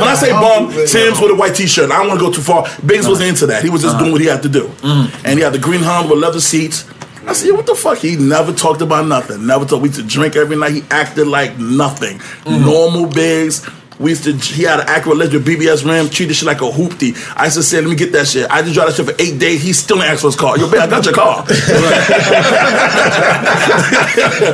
When 0.00 0.08
I 0.08 0.14
say 0.14 0.30
bum, 0.30 0.70
Tim's 0.86 1.20
with 1.20 1.30
a 1.30 1.34
white 1.34 1.54
t-shirt. 1.54 1.90
I 1.90 1.98
don't 1.98 2.08
want 2.08 2.20
to 2.20 2.26
go 2.26 2.32
too 2.32 2.42
far. 2.42 2.66
Biggs 2.84 3.06
wasn't 3.06 3.28
into 3.28 3.46
that. 3.46 3.62
He 3.62 3.70
was 3.70 3.82
just 3.82 3.94
uh-huh. 3.94 4.04
doing 4.04 4.12
what 4.12 4.20
he 4.20 4.26
had 4.26 4.42
to 4.42 4.48
do. 4.48 4.68
Mm. 4.80 5.24
And 5.24 5.38
he 5.38 5.44
had 5.44 5.52
the 5.52 5.58
green 5.58 5.82
Honda 5.82 6.08
with 6.10 6.22
leather 6.22 6.40
seats. 6.40 6.88
I 7.26 7.32
said, 7.32 7.48
yeah, 7.48 7.54
what 7.54 7.66
the 7.66 7.74
fuck? 7.74 7.98
He 7.98 8.16
never 8.16 8.52
talked 8.52 8.80
about 8.80 9.06
nothing. 9.06 9.46
Never 9.46 9.64
talked. 9.64 9.82
We 9.82 9.88
used 9.88 10.00
to 10.00 10.06
drink 10.06 10.36
every 10.36 10.56
night. 10.56 10.72
He 10.72 10.82
acted 10.90 11.26
like 11.26 11.58
nothing. 11.58 12.18
Mm. 12.18 12.64
Normal 12.64 13.06
Biggs. 13.06 13.68
We 14.00 14.10
used 14.12 14.24
to. 14.24 14.32
He 14.32 14.62
had 14.62 14.80
an 14.80 14.86
Acura 14.86 15.14
Legend 15.14 15.44
BBS 15.44 15.84
Ram. 15.84 16.08
Treated 16.08 16.34
shit 16.34 16.46
like 16.46 16.62
a 16.62 16.70
hoopty. 16.70 17.14
I 17.36 17.44
used 17.44 17.56
to 17.56 17.62
say, 17.62 17.82
let 17.82 17.90
me 17.90 17.96
get 17.96 18.12
that 18.12 18.26
shit. 18.26 18.50
I 18.50 18.62
just 18.62 18.72
drive 18.72 18.88
that 18.88 18.96
shit 18.96 19.04
for 19.04 19.14
eight 19.22 19.38
days. 19.38 19.62
He 19.62 19.74
still 19.74 19.98
ain't 19.98 20.12
asked 20.12 20.22
for 20.22 20.28
his 20.28 20.36
car. 20.36 20.56
Yo, 20.56 20.70
babe, 20.70 20.80
I 20.80 20.86
got 20.86 21.04
your 21.04 21.12
car. 21.14 21.46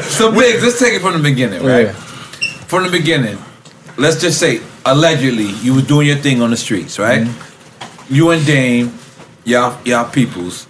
So 0.03 0.33
Biggs, 0.33 0.62
let's 0.65 0.79
take 0.81 0.95
it 0.95 1.00
from 1.00 1.15
the 1.15 1.23
beginning, 1.23 1.62
right? 1.65 1.87
Yeah. 1.87 1.93
From 1.93 2.83
the 2.83 2.91
beginning, 2.91 3.38
let's 3.97 4.21
just 4.21 4.41
say 4.41 4.61
allegedly 4.85 5.50
you 5.62 5.75
were 5.75 5.83
doing 5.83 6.09
your 6.09 6.17
thing 6.17 6.43
on 6.43 6.50
the 6.50 6.57
streets, 6.57 6.99
right? 6.99 7.23
Mm-hmm. 7.23 8.15
You 8.15 8.31
and 8.31 8.45
Dame, 8.45 8.99
y'all, 9.45 9.81
y'all 9.87 10.11
peoples. 10.11 10.67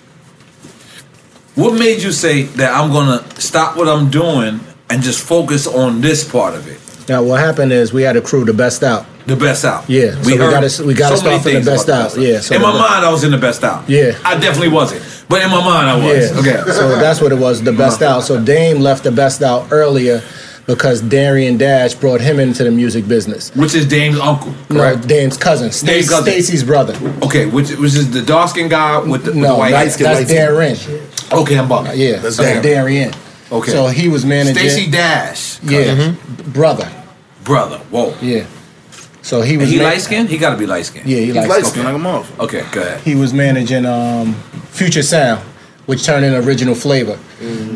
What 1.54 1.78
made 1.78 2.02
you 2.02 2.12
say 2.12 2.42
that 2.42 2.74
I'm 2.74 2.92
gonna 2.92 3.24
stop 3.40 3.78
what 3.78 3.88
I'm 3.88 4.10
doing 4.10 4.60
and 4.90 5.02
just 5.02 5.22
focus 5.26 5.66
on 5.66 6.02
this 6.02 6.30
part 6.30 6.54
of 6.54 6.68
it? 6.68 6.78
Now, 7.08 7.22
what 7.22 7.38
happened 7.40 7.72
is 7.72 7.92
we 7.92 8.02
had 8.02 8.16
a 8.16 8.20
crew, 8.20 8.44
the 8.44 8.52
best 8.52 8.82
out. 8.82 9.06
The 9.26 9.36
best 9.36 9.64
out. 9.64 9.88
Yeah, 9.88 10.12
so 10.12 10.26
we 10.26 10.36
heard 10.36 10.50
gotta- 10.50 10.84
we 10.84 10.94
gotta 10.94 11.14
many 11.14 11.20
start 11.20 11.42
from 11.42 11.52
the 11.52 11.58
things 11.58 11.66
best 11.66 11.88
about 11.88 12.12
out. 12.12 12.18
Yeah, 12.18 12.40
so 12.40 12.54
in 12.56 12.62
my 12.62 12.72
the- 12.72 12.78
mind, 12.78 13.04
I 13.04 13.10
was 13.10 13.24
in 13.24 13.30
the 13.32 13.38
best 13.38 13.62
out. 13.64 13.88
Yeah. 13.88 14.12
I 14.24 14.38
definitely 14.38 14.68
wasn't, 14.68 15.02
but 15.28 15.42
in 15.42 15.50
my 15.50 15.64
mind, 15.64 15.88
I 15.90 15.96
was. 15.96 16.30
Yeah. 16.32 16.40
Okay. 16.62 16.70
So 16.72 16.96
that's 16.96 17.20
what 17.20 17.32
it 17.32 17.38
was, 17.38 17.62
the 17.62 17.72
best 17.72 18.02
out. 18.02 18.22
So 18.24 18.40
Dame 18.40 18.80
left 18.80 19.02
the 19.04 19.10
best 19.12 19.42
out 19.42 19.66
earlier 19.72 20.22
because 20.66 21.00
Darien 21.00 21.56
Dash 21.58 21.94
brought 21.94 22.20
him 22.20 22.38
into 22.40 22.64
the 22.64 22.70
music 22.72 23.06
business. 23.06 23.50
Which 23.54 23.74
is 23.74 23.86
Dame's 23.86 24.18
uncle, 24.18 24.52
No, 24.70 24.76
correct? 24.80 25.06
Dame's 25.08 25.36
cousin, 25.36 25.70
Dame's 25.86 26.08
cousin. 26.08 26.24
Stacey's 26.24 26.64
brother. 26.64 26.94
Okay, 27.22 27.46
which, 27.46 27.70
which 27.70 27.94
is 27.94 28.10
the 28.10 28.22
dark 28.22 28.50
skinned 28.50 28.70
guy 28.70 28.98
with 28.98 29.24
the, 29.24 29.30
with 29.32 29.42
the 29.42 29.54
white 29.54 29.70
that's, 29.70 29.96
hair. 29.96 30.14
that's 30.14 30.30
Darren. 30.30 31.32
Okay, 31.32 31.58
I'm 31.58 31.68
bugging. 31.68 31.96
Yeah, 31.96 32.18
That's 32.18 32.36
that's 32.36 32.58
Darren. 32.58 32.62
Darian. 32.62 33.12
Okay. 33.52 33.70
So 33.72 33.86
he 33.88 34.08
was 34.08 34.24
managing. 34.24 34.54
Stacey 34.56 34.90
Dash. 34.90 35.62
Yeah, 35.62 36.14
brother. 36.48 36.90
Brother. 37.44 37.78
Whoa. 37.90 38.14
Yeah. 38.20 38.46
So 39.22 39.40
he 39.42 39.52
And 39.54 39.62
was. 39.62 39.70
he 39.70 39.78
ma- 39.78 39.84
light 39.84 40.00
skinned? 40.00 40.28
He 40.28 40.38
gotta 40.38 40.56
be 40.56 40.66
light 40.66 40.86
skinned. 40.86 41.06
Yeah, 41.08 41.18
he 41.18 41.26
He's 41.26 41.34
light 41.36 41.48
light 41.48 41.64
skinned. 41.66 41.86
skinned 41.86 41.86
like 41.86 41.94
a 41.94 41.98
motherfucker. 41.98 42.44
Okay, 42.44 42.64
go 42.72 42.80
ahead. 42.82 43.00
He 43.00 43.14
was 43.14 43.32
managing 43.32 43.84
um, 43.86 44.34
Future 44.70 45.02
Sound, 45.02 45.40
which 45.86 46.04
turned 46.04 46.24
in 46.24 46.34
original 46.34 46.74
flavor. 46.74 47.18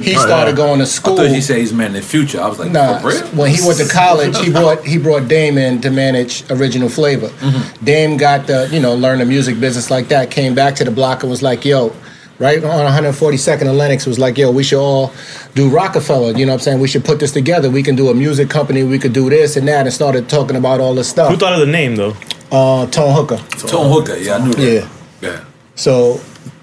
He 0.01 0.15
started 0.15 0.57
going 0.57 0.79
to 0.79 0.87
school. 0.87 1.13
I 1.13 1.17
school. 1.17 1.17
thought 1.27 1.35
he 1.35 1.41
said 1.41 1.59
he's 1.59 1.73
man 1.73 1.89
in 1.89 1.93
the 1.95 2.03
future. 2.03 2.41
I 2.41 2.49
was 2.49 2.59
like, 2.59 2.71
Nah, 2.73 2.99
for 3.01 3.13
when 3.37 3.51
he 3.55 3.61
went 3.67 3.79
to 3.79 3.89
college, 3.93 4.37
he 4.39 4.51
brought 4.51 4.85
he 4.85 4.97
brought 4.97 5.29
Dame 5.29 5.59
in 5.59 5.81
to 5.83 5.91
manage 5.91 6.49
original 6.51 6.89
flavor. 6.89 7.29
Mm-hmm. 7.29 7.85
Dame 7.85 8.17
got 8.17 8.47
the 8.47 8.69
you 8.73 8.81
know 8.81 8.95
learn 8.95 9.19
the 9.19 9.27
music 9.27 9.61
business 9.61 9.91
like 9.91 10.09
that. 10.09 10.31
Came 10.31 10.55
back 10.55 10.75
to 10.77 10.85
the 10.85 10.91
block 10.91 11.23
and 11.23 11.31
was 11.31 11.43
like, 11.43 11.65
"Yo, 11.65 11.91
right 12.41 12.65
on 12.65 12.87
142nd 12.87 13.61
and 13.61 13.79
Lenox 13.79 14.07
was 14.07 14.19
like, 14.19 14.37
yo, 14.39 14.51
we 14.51 14.65
should 14.65 14.81
all 14.81 15.13
do 15.55 15.69
Rockefeller. 15.69 16.33
You 16.37 16.47
know 16.47 16.53
what 16.53 16.61
I'm 16.61 16.65
saying? 16.65 16.81
We 16.81 16.89
should 16.89 17.05
put 17.05 17.21
this 17.21 17.31
together. 17.33 17.71
We 17.71 17.83
can 17.85 17.95
do 17.95 18.09
a 18.09 18.15
music 18.15 18.51
company. 18.51 18.83
We 18.83 18.99
could 18.99 19.13
do 19.13 19.31
this 19.31 19.57
and 19.57 19.69
that." 19.69 19.87
And 19.87 19.93
started 19.95 20.29
talking 20.29 20.57
about 20.57 20.81
all 20.81 20.95
this 20.95 21.09
stuff. 21.09 21.31
Who 21.31 21.37
thought 21.37 21.53
of 21.53 21.61
the 21.61 21.67
name 21.67 21.95
though? 21.97 22.17
Uh, 22.51 22.87
Tone 22.87 23.15
Hooker. 23.15 23.37
Tone 23.69 23.93
Hooker, 23.93 24.17
yeah, 24.17 24.37
I 24.37 24.45
knew 24.45 24.55
that. 24.55 24.63
Yeah. 24.63 24.89
Yeah. 25.21 25.45
So 25.77 26.21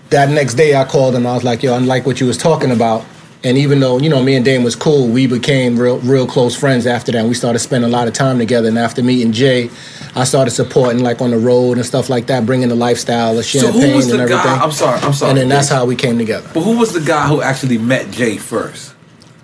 that 0.09 0.29
next 0.29 0.55
day 0.55 0.75
I 0.75 0.83
called 0.83 1.15
him. 1.15 1.25
I 1.25 1.33
was 1.33 1.43
like, 1.43 1.63
yo, 1.63 1.73
I 1.73 1.77
like 1.77 2.05
what 2.05 2.19
you 2.19 2.27
was 2.27 2.37
talking 2.37 2.71
about. 2.71 3.05
And 3.43 3.57
even 3.57 3.79
though, 3.79 3.99
you 3.99 4.09
know, 4.09 4.21
me 4.23 4.35
and 4.35 4.43
Dame 4.43 4.63
was 4.63 4.75
cool, 4.75 5.07
we 5.07 5.27
became 5.27 5.77
real 5.79 5.99
real 5.99 6.25
close 6.27 6.55
friends 6.55 6.85
after 6.87 7.11
that. 7.11 7.19
And 7.19 7.29
we 7.29 7.35
started 7.35 7.59
spending 7.59 7.89
a 7.89 7.93
lot 7.93 8.07
of 8.07 8.13
time 8.13 8.39
together. 8.39 8.67
And 8.67 8.77
after 8.79 9.03
meeting 9.03 9.31
Jay, 9.31 9.69
I 10.15 10.23
started 10.23 10.51
supporting 10.51 11.03
like 11.03 11.21
on 11.21 11.29
the 11.31 11.37
road 11.37 11.77
and 11.77 11.85
stuff 11.85 12.09
like 12.09 12.25
that, 12.27 12.45
bringing 12.47 12.69
the 12.69 12.75
lifestyle 12.75 13.37
of 13.37 13.45
So 13.45 13.59
champagne 13.61 13.89
who 13.91 13.95
was 13.95 14.07
the 14.07 14.13
and 14.13 14.21
everything. 14.23 14.43
guy? 14.43 14.57
I'm 14.63 14.71
sorry, 14.71 14.99
I'm 15.01 15.13
sorry. 15.13 15.29
And 15.31 15.37
then 15.39 15.49
that's 15.49 15.69
how 15.69 15.85
we 15.85 15.95
came 15.95 16.17
together. 16.17 16.49
But 16.53 16.61
who 16.61 16.77
was 16.77 16.93
the 16.93 16.99
guy 17.01 17.27
who 17.27 17.41
actually 17.41 17.77
met 17.77 18.09
Jay 18.11 18.37
first? 18.37 18.95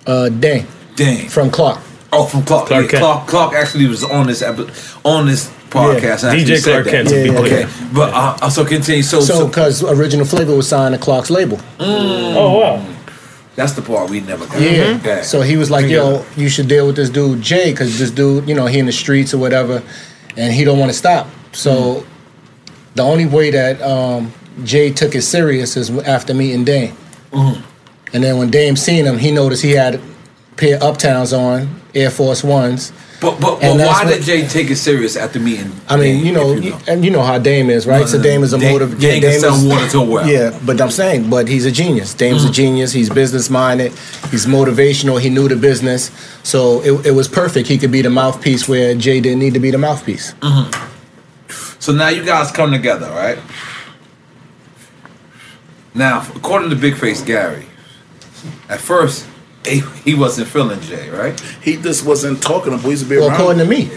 Uh, 0.07 0.29
Dame. 0.29 0.67
Dame. 0.95 1.29
From 1.29 1.51
Clark. 1.51 1.79
Oh, 2.11 2.25
from 2.25 2.43
Clark. 2.43 2.67
Clark 2.67 2.83
yeah, 2.85 2.89
Kent. 2.91 3.01
Clark, 3.03 3.27
Clark 3.27 3.53
actually 3.53 3.87
was 3.87 4.03
on 4.03 4.27
this 4.27 4.41
epi- 4.41 4.69
on 5.05 5.27
this 5.27 5.49
podcast. 5.69 6.29
and 6.29 6.39
DJ 6.39 6.57
said 6.59 6.71
Clark 6.71 6.85
that. 6.85 6.91
Kent, 6.91 7.09
to 7.09 7.23
be 7.23 7.29
okay, 7.37 7.67
but 7.93 8.13
uh, 8.13 8.37
uh, 8.41 8.49
so 8.49 8.63
continue. 8.65 9.01
So, 9.01 9.19
So, 9.21 9.33
so, 9.33 9.47
because 9.47 9.83
Original 9.83 10.25
Flavor 10.25 10.55
was 10.55 10.67
signed 10.67 10.93
to 10.93 10.99
Clark's 11.01 11.29
label. 11.31 11.59
Oh 11.79 12.59
wow. 12.59 12.85
That's 13.55 13.73
the 13.73 13.81
part 13.83 14.09
we 14.09 14.19
never 14.19 14.45
got. 14.47 14.59
Yeah. 14.61 14.97
Okay. 14.99 15.21
So 15.23 15.41
he 15.41 15.57
was 15.57 15.69
like, 15.69 15.85
"Yo, 15.87 16.25
you 16.35 16.49
should 16.49 16.67
deal 16.67 16.87
with 16.87 16.95
this 16.95 17.09
dude 17.09 17.41
Jay, 17.41 17.71
because 17.71 17.99
this 17.99 18.09
dude, 18.11 18.47
you 18.49 18.55
know, 18.55 18.65
he 18.65 18.79
in 18.79 18.85
the 18.87 18.91
streets 18.91 19.33
or 19.33 19.37
whatever, 19.37 19.83
and 20.35 20.51
he 20.53 20.63
don't 20.63 20.79
want 20.79 20.91
to 20.91 20.97
stop." 20.97 21.27
So 21.51 22.03
the 22.95 23.03
only 23.03 23.25
way 23.27 23.51
that 23.51 23.81
um, 23.81 24.33
Jay 24.63 24.91
took 24.91 25.13
it 25.15 25.21
serious 25.21 25.77
is 25.77 25.89
after 25.99 26.33
meeting 26.33 26.63
Dame, 26.63 26.95
Mhm. 27.31 27.61
and 28.13 28.23
then 28.23 28.37
when 28.37 28.49
Dame 28.49 28.75
seen 28.75 29.05
him, 29.05 29.19
he 29.19 29.29
noticed 29.31 29.61
he 29.61 29.71
had 29.71 29.95
a 29.95 29.99
pair 30.55 30.77
of 30.77 30.81
Uptowns 30.97 31.37
on, 31.37 31.69
Air 31.95 32.09
Force 32.09 32.43
Ones. 32.43 32.91
But 33.21 33.39
but, 33.39 33.61
but 33.61 33.77
why 33.77 34.03
did 34.05 34.21
Jay 34.23 34.45
take 34.47 34.69
it 34.69 34.75
serious 34.75 35.15
at 35.15 35.31
the 35.31 35.39
meeting? 35.39 35.71
I 35.87 35.95
mean, 35.95 36.25
you 36.25 36.33
know, 36.33 36.53
and 36.87 37.05
you 37.05 37.11
know 37.11 37.21
how 37.21 37.39
Dame 37.39 37.69
is, 37.69 37.87
right? 37.87 38.01
No, 38.01 38.05
so 38.05 38.21
Dame 38.21 38.43
is 38.43 38.51
a 38.51 38.57
Dame- 38.59 38.73
motive. 38.73 38.99
Dame 38.99 39.21
can 39.21 39.39
sell 39.39 39.67
water 39.69 39.87
to 39.91 40.01
well. 40.01 40.27
Yeah, 40.27 40.59
but 40.65 40.81
I'm 40.81 40.91
saying, 40.91 41.29
but 41.29 41.47
he's 41.47 41.65
a 41.65 41.71
genius. 41.71 42.13
Dame's 42.13 42.43
a 42.43 42.51
genius. 42.51 42.91
He's 42.91 43.09
business 43.09 43.49
minded. 43.49 43.91
He's 44.31 44.45
motivational. 44.45 45.21
He 45.21 45.29
knew 45.29 45.47
the 45.47 45.55
business, 45.55 46.11
so 46.43 46.81
it, 46.81 47.05
it 47.07 47.11
was 47.11 47.29
perfect. 47.29 47.69
He 47.69 47.77
could 47.77 47.91
be 47.91 48.01
the 48.01 48.09
mouthpiece 48.09 48.67
where 48.67 48.93
Jay 48.95 49.21
didn't 49.21 49.39
need 49.39 49.53
to 49.53 49.59
be 49.61 49.71
the 49.71 49.77
mouthpiece. 49.77 50.33
Mhm. 50.41 50.89
So 51.79 51.91
now 51.93 52.09
you 52.09 52.25
guys 52.25 52.51
come 52.51 52.71
together, 52.71 53.09
right? 53.11 53.37
Now, 55.93 56.25
according 56.35 56.69
to 56.71 56.75
Big 56.75 56.95
Face 56.95 57.21
Gary, 57.21 57.65
at 58.67 58.81
first 58.81 59.25
he, 59.65 59.79
he 60.03 60.13
wasn't 60.15 60.47
feeling 60.47 60.79
Jay, 60.81 61.09
right? 61.09 61.39
He 61.61 61.77
just 61.77 62.05
wasn't 62.05 62.41
talking 62.41 62.71
to 62.71 62.77
him. 62.77 62.83
He 62.83 62.89
used 62.91 63.03
to 63.03 63.09
be 63.09 63.17
Well, 63.17 63.29
around. 63.29 63.39
according 63.39 63.59
to 63.63 63.69
me, 63.69 63.91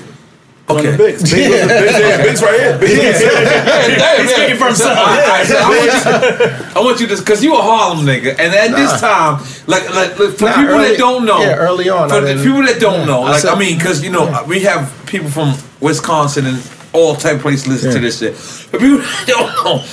Okay. 0.69 0.97
Biggs. 0.97 1.23
Biggs, 1.23 1.35
Yeah. 1.35 1.67
Biggs, 1.69 1.99
yeah, 1.99 2.23
Biggs 2.25 2.43
right 2.43 2.59
here. 2.61 2.79
Biggs. 2.79 3.21
He's 3.21 4.31
speaking 4.35 4.57
for 4.57 4.67
himself. 4.67 4.99
I, 4.99 5.69
want 5.69 5.85
you, 5.85 6.71
I 6.75 6.85
want 6.85 7.01
you 7.01 7.07
to, 7.07 7.17
because 7.19 7.45
you 7.45 7.55
a 7.57 7.63
Harlem 7.63 8.05
nigga, 8.05 8.31
and 8.31 8.53
at 8.53 8.71
this 8.75 9.01
time, 9.01 9.41
like, 9.69 9.89
like, 9.95 10.19
like, 10.19 10.33
for 10.37 10.47
Nah, 10.47 10.57
people 10.57 10.75
early- 10.75 10.89
that 10.89 10.99
don't 10.99 11.25
know, 11.25 11.39
yeah, 11.41 11.55
early 11.55 11.89
on, 11.89 12.09
for 12.09 12.17
I 12.17 12.35
the 12.35 12.43
people 12.43 12.63
that 12.65 12.81
don't 12.81 13.01
yeah, 13.01 13.05
know, 13.07 13.23
I 13.23 13.31
like, 13.31 13.43
said- 13.43 13.53
I 13.55 13.59
mean, 13.59 13.79
because 13.79 14.03
you 14.03 14.11
know, 14.11 14.43
we 14.49 14.59
have 14.61 14.93
people 15.07 15.31
from 15.31 15.55
Wisconsin 15.81 16.47
and 16.47 16.71
all 16.93 17.15
type 17.15 17.37
of 17.37 17.43
places 17.43 17.69
listen 17.69 17.93
to 17.93 18.01
this 18.01 18.19
shit. 18.19 18.35
But 18.73 18.81
people 18.81 18.99
that 18.99 19.25
don't 19.29 19.65
know. 19.65 19.85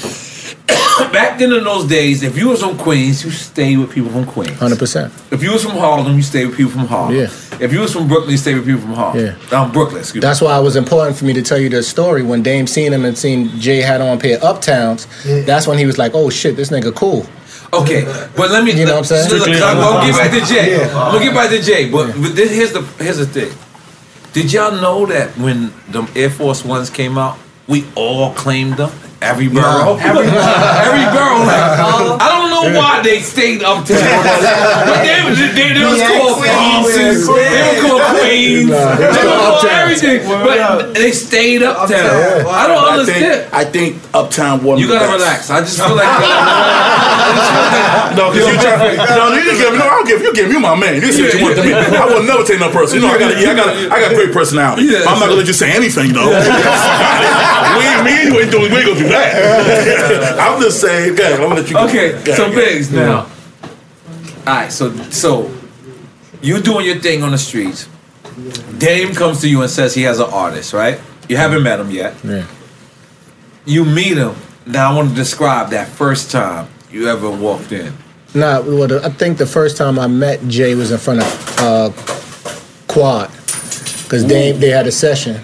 Back 1.11 1.39
then 1.39 1.51
in 1.51 1.63
those 1.63 1.87
days, 1.87 2.23
if 2.23 2.37
you 2.37 2.49
was 2.49 2.61
from 2.61 2.77
Queens, 2.77 3.23
you 3.25 3.31
stayed 3.31 3.77
with 3.77 3.91
people 3.91 4.11
from 4.11 4.25
Queens. 4.25 4.57
Hundred 4.57 4.79
percent. 4.79 5.13
If 5.31 5.43
you 5.43 5.51
was 5.51 5.63
from 5.63 5.73
Harlem, 5.73 6.15
you 6.15 6.21
stayed 6.21 6.47
with 6.47 6.57
people 6.57 6.71
from 6.71 6.87
Harlem. 6.87 7.15
Yeah. 7.15 7.27
If 7.59 7.73
you 7.73 7.79
was 7.79 7.93
from 7.93 8.07
Brooklyn, 8.07 8.31
you 8.31 8.37
stayed 8.37 8.55
with 8.55 8.65
people 8.65 8.81
from 8.81 8.93
Harlem. 8.93 9.25
Yeah. 9.25 9.59
Um, 9.59 9.71
Brooklyn, 9.71 9.99
excuse 9.99 10.21
That's 10.21 10.41
why 10.41 10.57
it 10.57 10.63
was 10.63 10.75
important 10.75 11.17
for 11.17 11.25
me 11.25 11.33
to 11.33 11.41
tell 11.41 11.57
you 11.57 11.69
the 11.69 11.83
story. 11.83 12.23
When 12.23 12.43
Dame 12.43 12.67
seen 12.67 12.93
him 12.93 13.03
and 13.05 13.17
seen 13.17 13.49
Jay 13.59 13.81
had 13.81 14.01
on 14.01 14.17
a 14.17 14.19
pair 14.19 14.37
of 14.37 14.43
Uptowns, 14.43 15.07
that's 15.45 15.67
when 15.67 15.77
he 15.77 15.85
was 15.85 15.97
like, 15.97 16.13
"Oh 16.13 16.29
shit, 16.29 16.55
this 16.55 16.69
nigga 16.69 16.95
cool." 16.95 17.25
Okay, 17.73 18.03
but 18.37 18.51
let 18.51 18.63
me. 18.63 18.71
You 18.71 18.85
know 18.85 18.93
what 18.93 18.97
I'm 18.99 19.03
saying? 19.05 19.29
Look, 19.29 19.41
Strictly 19.41 19.63
I'm 19.63 19.77
gonna 19.77 20.11
get 20.11 20.17
back 20.17 20.31
to 20.31 20.53
Jay. 20.53 20.77
Yeah. 20.77 21.03
I'm 21.03 21.13
gonna 21.13 21.25
get 21.25 21.33
back 21.33 21.49
to 21.49 21.61
Jay. 21.61 21.89
But, 21.91 22.13
but 22.13 22.35
this, 22.35 22.51
here's 22.51 22.71
the 22.71 22.81
here's 23.03 23.17
the 23.17 23.25
thing. 23.25 23.51
Did 24.33 24.53
y'all 24.53 24.71
know 24.71 25.05
that 25.07 25.35
when 25.37 25.73
the 25.89 26.09
Air 26.15 26.29
Force 26.29 26.63
Ones 26.63 26.89
came 26.89 27.17
out, 27.17 27.37
we 27.67 27.85
all 27.95 28.33
claimed 28.33 28.77
them? 28.77 28.91
Every 29.31 29.47
borough, 29.47 29.95
every, 29.97 30.27
every 30.27 31.05
borough. 31.15 31.47
Like, 31.47 31.79
I 32.19 32.27
don't 32.35 32.49
know 32.51 32.77
why 32.79 33.01
they 33.01 33.19
stayed 33.21 33.63
uptown, 33.63 33.85
but 33.87 34.99
they, 35.01 35.23
they, 35.31 35.47
they, 35.55 35.73
they 35.73 35.85
was 35.85 36.01
called 36.03 36.43
Bosses, 36.43 37.27
they 37.27 37.61
were 37.63 37.81
called 37.87 38.03
Queens, 38.19 38.69
Nah, 38.69 38.95
they 38.95 39.07
they 39.07 39.23
were 39.23 39.31
were 39.31 39.39
called 39.39 39.65
everything, 39.65 40.27
but 40.27 40.93
they 40.93 41.11
stayed 41.11 41.63
uptown. 41.63 42.45
I 42.47 42.67
don't 42.67 42.83
I 42.83 42.91
understand. 42.99 43.41
think, 43.43 43.53
I 43.53 43.63
think 43.65 44.01
Uptown 44.13 44.63
won. 44.63 44.77
You 44.77 44.87
gotta 44.87 45.11
relax. 45.13 45.49
I 45.49 45.61
just 45.61 45.77
feel 45.79 45.95
like. 45.95 46.05
No, 48.15 48.29
because 48.31 48.47
you 48.47 48.57
try, 48.61 48.95
no, 49.15 49.33
you 49.33 49.43
didn't 49.43 49.57
give 49.57 49.71
me. 49.73 49.79
No, 49.79 49.85
I 49.85 49.89
don't 49.89 50.07
give 50.07 50.21
you. 50.21 50.33
Give 50.33 50.49
me 50.49 50.59
my 50.59 50.75
man. 50.75 51.01
This 51.01 51.17
is 51.17 51.21
what 51.21 51.33
you 51.33 51.41
want 51.43 51.55
to 51.57 51.63
me. 51.63 51.73
I 51.73 52.05
will 52.05 52.23
never 52.23 52.43
take 52.43 52.59
no 52.59 52.69
person. 52.69 53.01
You 53.01 53.07
know, 53.07 53.13
I 53.13 53.19
got, 53.19 53.41
yeah, 53.41 53.51
I 53.51 53.55
got, 53.55 53.69
I 53.91 53.99
got 54.01 54.15
great 54.15 54.31
personality. 54.33 54.83
Yeah. 54.83 55.05
I'm 55.07 55.19
not 55.19 55.27
gonna 55.27 55.41
let 55.41 55.47
you 55.47 55.53
say 55.53 55.71
anything 55.71 56.13
though. 56.13 56.29
we, 57.77 57.83
me 58.05 58.13
and 58.21 58.33
you 58.33 58.39
ain't 58.39 58.51
doing. 58.51 58.71
We 58.71 58.77
ain't 58.77 58.87
gonna 58.87 58.99
do 58.99 59.09
that. 59.09 60.39
I'm 60.39 60.61
just 60.61 60.81
saying. 60.81 61.15
Go 61.15 61.23
ahead, 61.23 61.39
I'm 61.39 61.49
gonna 61.49 61.61
let 61.61 61.69
you. 61.69 61.75
Go. 61.75 61.85
Okay, 61.87 62.23
Go 62.23 62.35
so 62.35 62.45
ahead. 62.45 62.55
Biggs 62.55 62.91
now. 62.91 63.27
All 64.45 64.53
right, 64.53 64.71
so 64.71 64.93
so 65.09 65.51
you 66.41 66.61
doing 66.61 66.85
your 66.85 66.99
thing 66.99 67.23
on 67.23 67.31
the 67.31 67.37
streets. 67.37 67.89
Dame 68.77 69.13
comes 69.13 69.41
to 69.41 69.49
you 69.49 69.61
and 69.61 69.69
says 69.69 69.93
he 69.93 70.03
has 70.03 70.19
an 70.19 70.29
artist, 70.31 70.73
right? 70.73 70.99
You 71.29 71.37
haven't 71.37 71.63
met 71.63 71.79
him 71.79 71.89
yet. 71.91 72.15
Yeah. 72.23 72.45
You 73.65 73.85
meet 73.85 74.17
him. 74.17 74.35
Now 74.65 74.91
I 74.91 74.95
want 74.95 75.09
to 75.09 75.15
describe 75.15 75.69
that 75.69 75.87
first 75.87 76.31
time 76.31 76.67
you 76.93 77.07
ever 77.09 77.29
walked 77.29 77.71
in. 77.71 77.91
Nah, 78.35 78.61
well, 78.61 79.05
I 79.05 79.09
think 79.09 79.37
the 79.37 79.45
first 79.45 79.77
time 79.77 79.99
I 79.99 80.07
met 80.07 80.47
Jay 80.47 80.75
was 80.75 80.91
in 80.91 80.97
front 80.97 81.19
of 81.21 81.59
uh, 81.59 81.89
Quad, 82.87 83.29
because 84.03 84.25
they 84.25 84.51
they 84.53 84.69
had 84.69 84.87
a 84.87 84.91
session, 84.91 85.39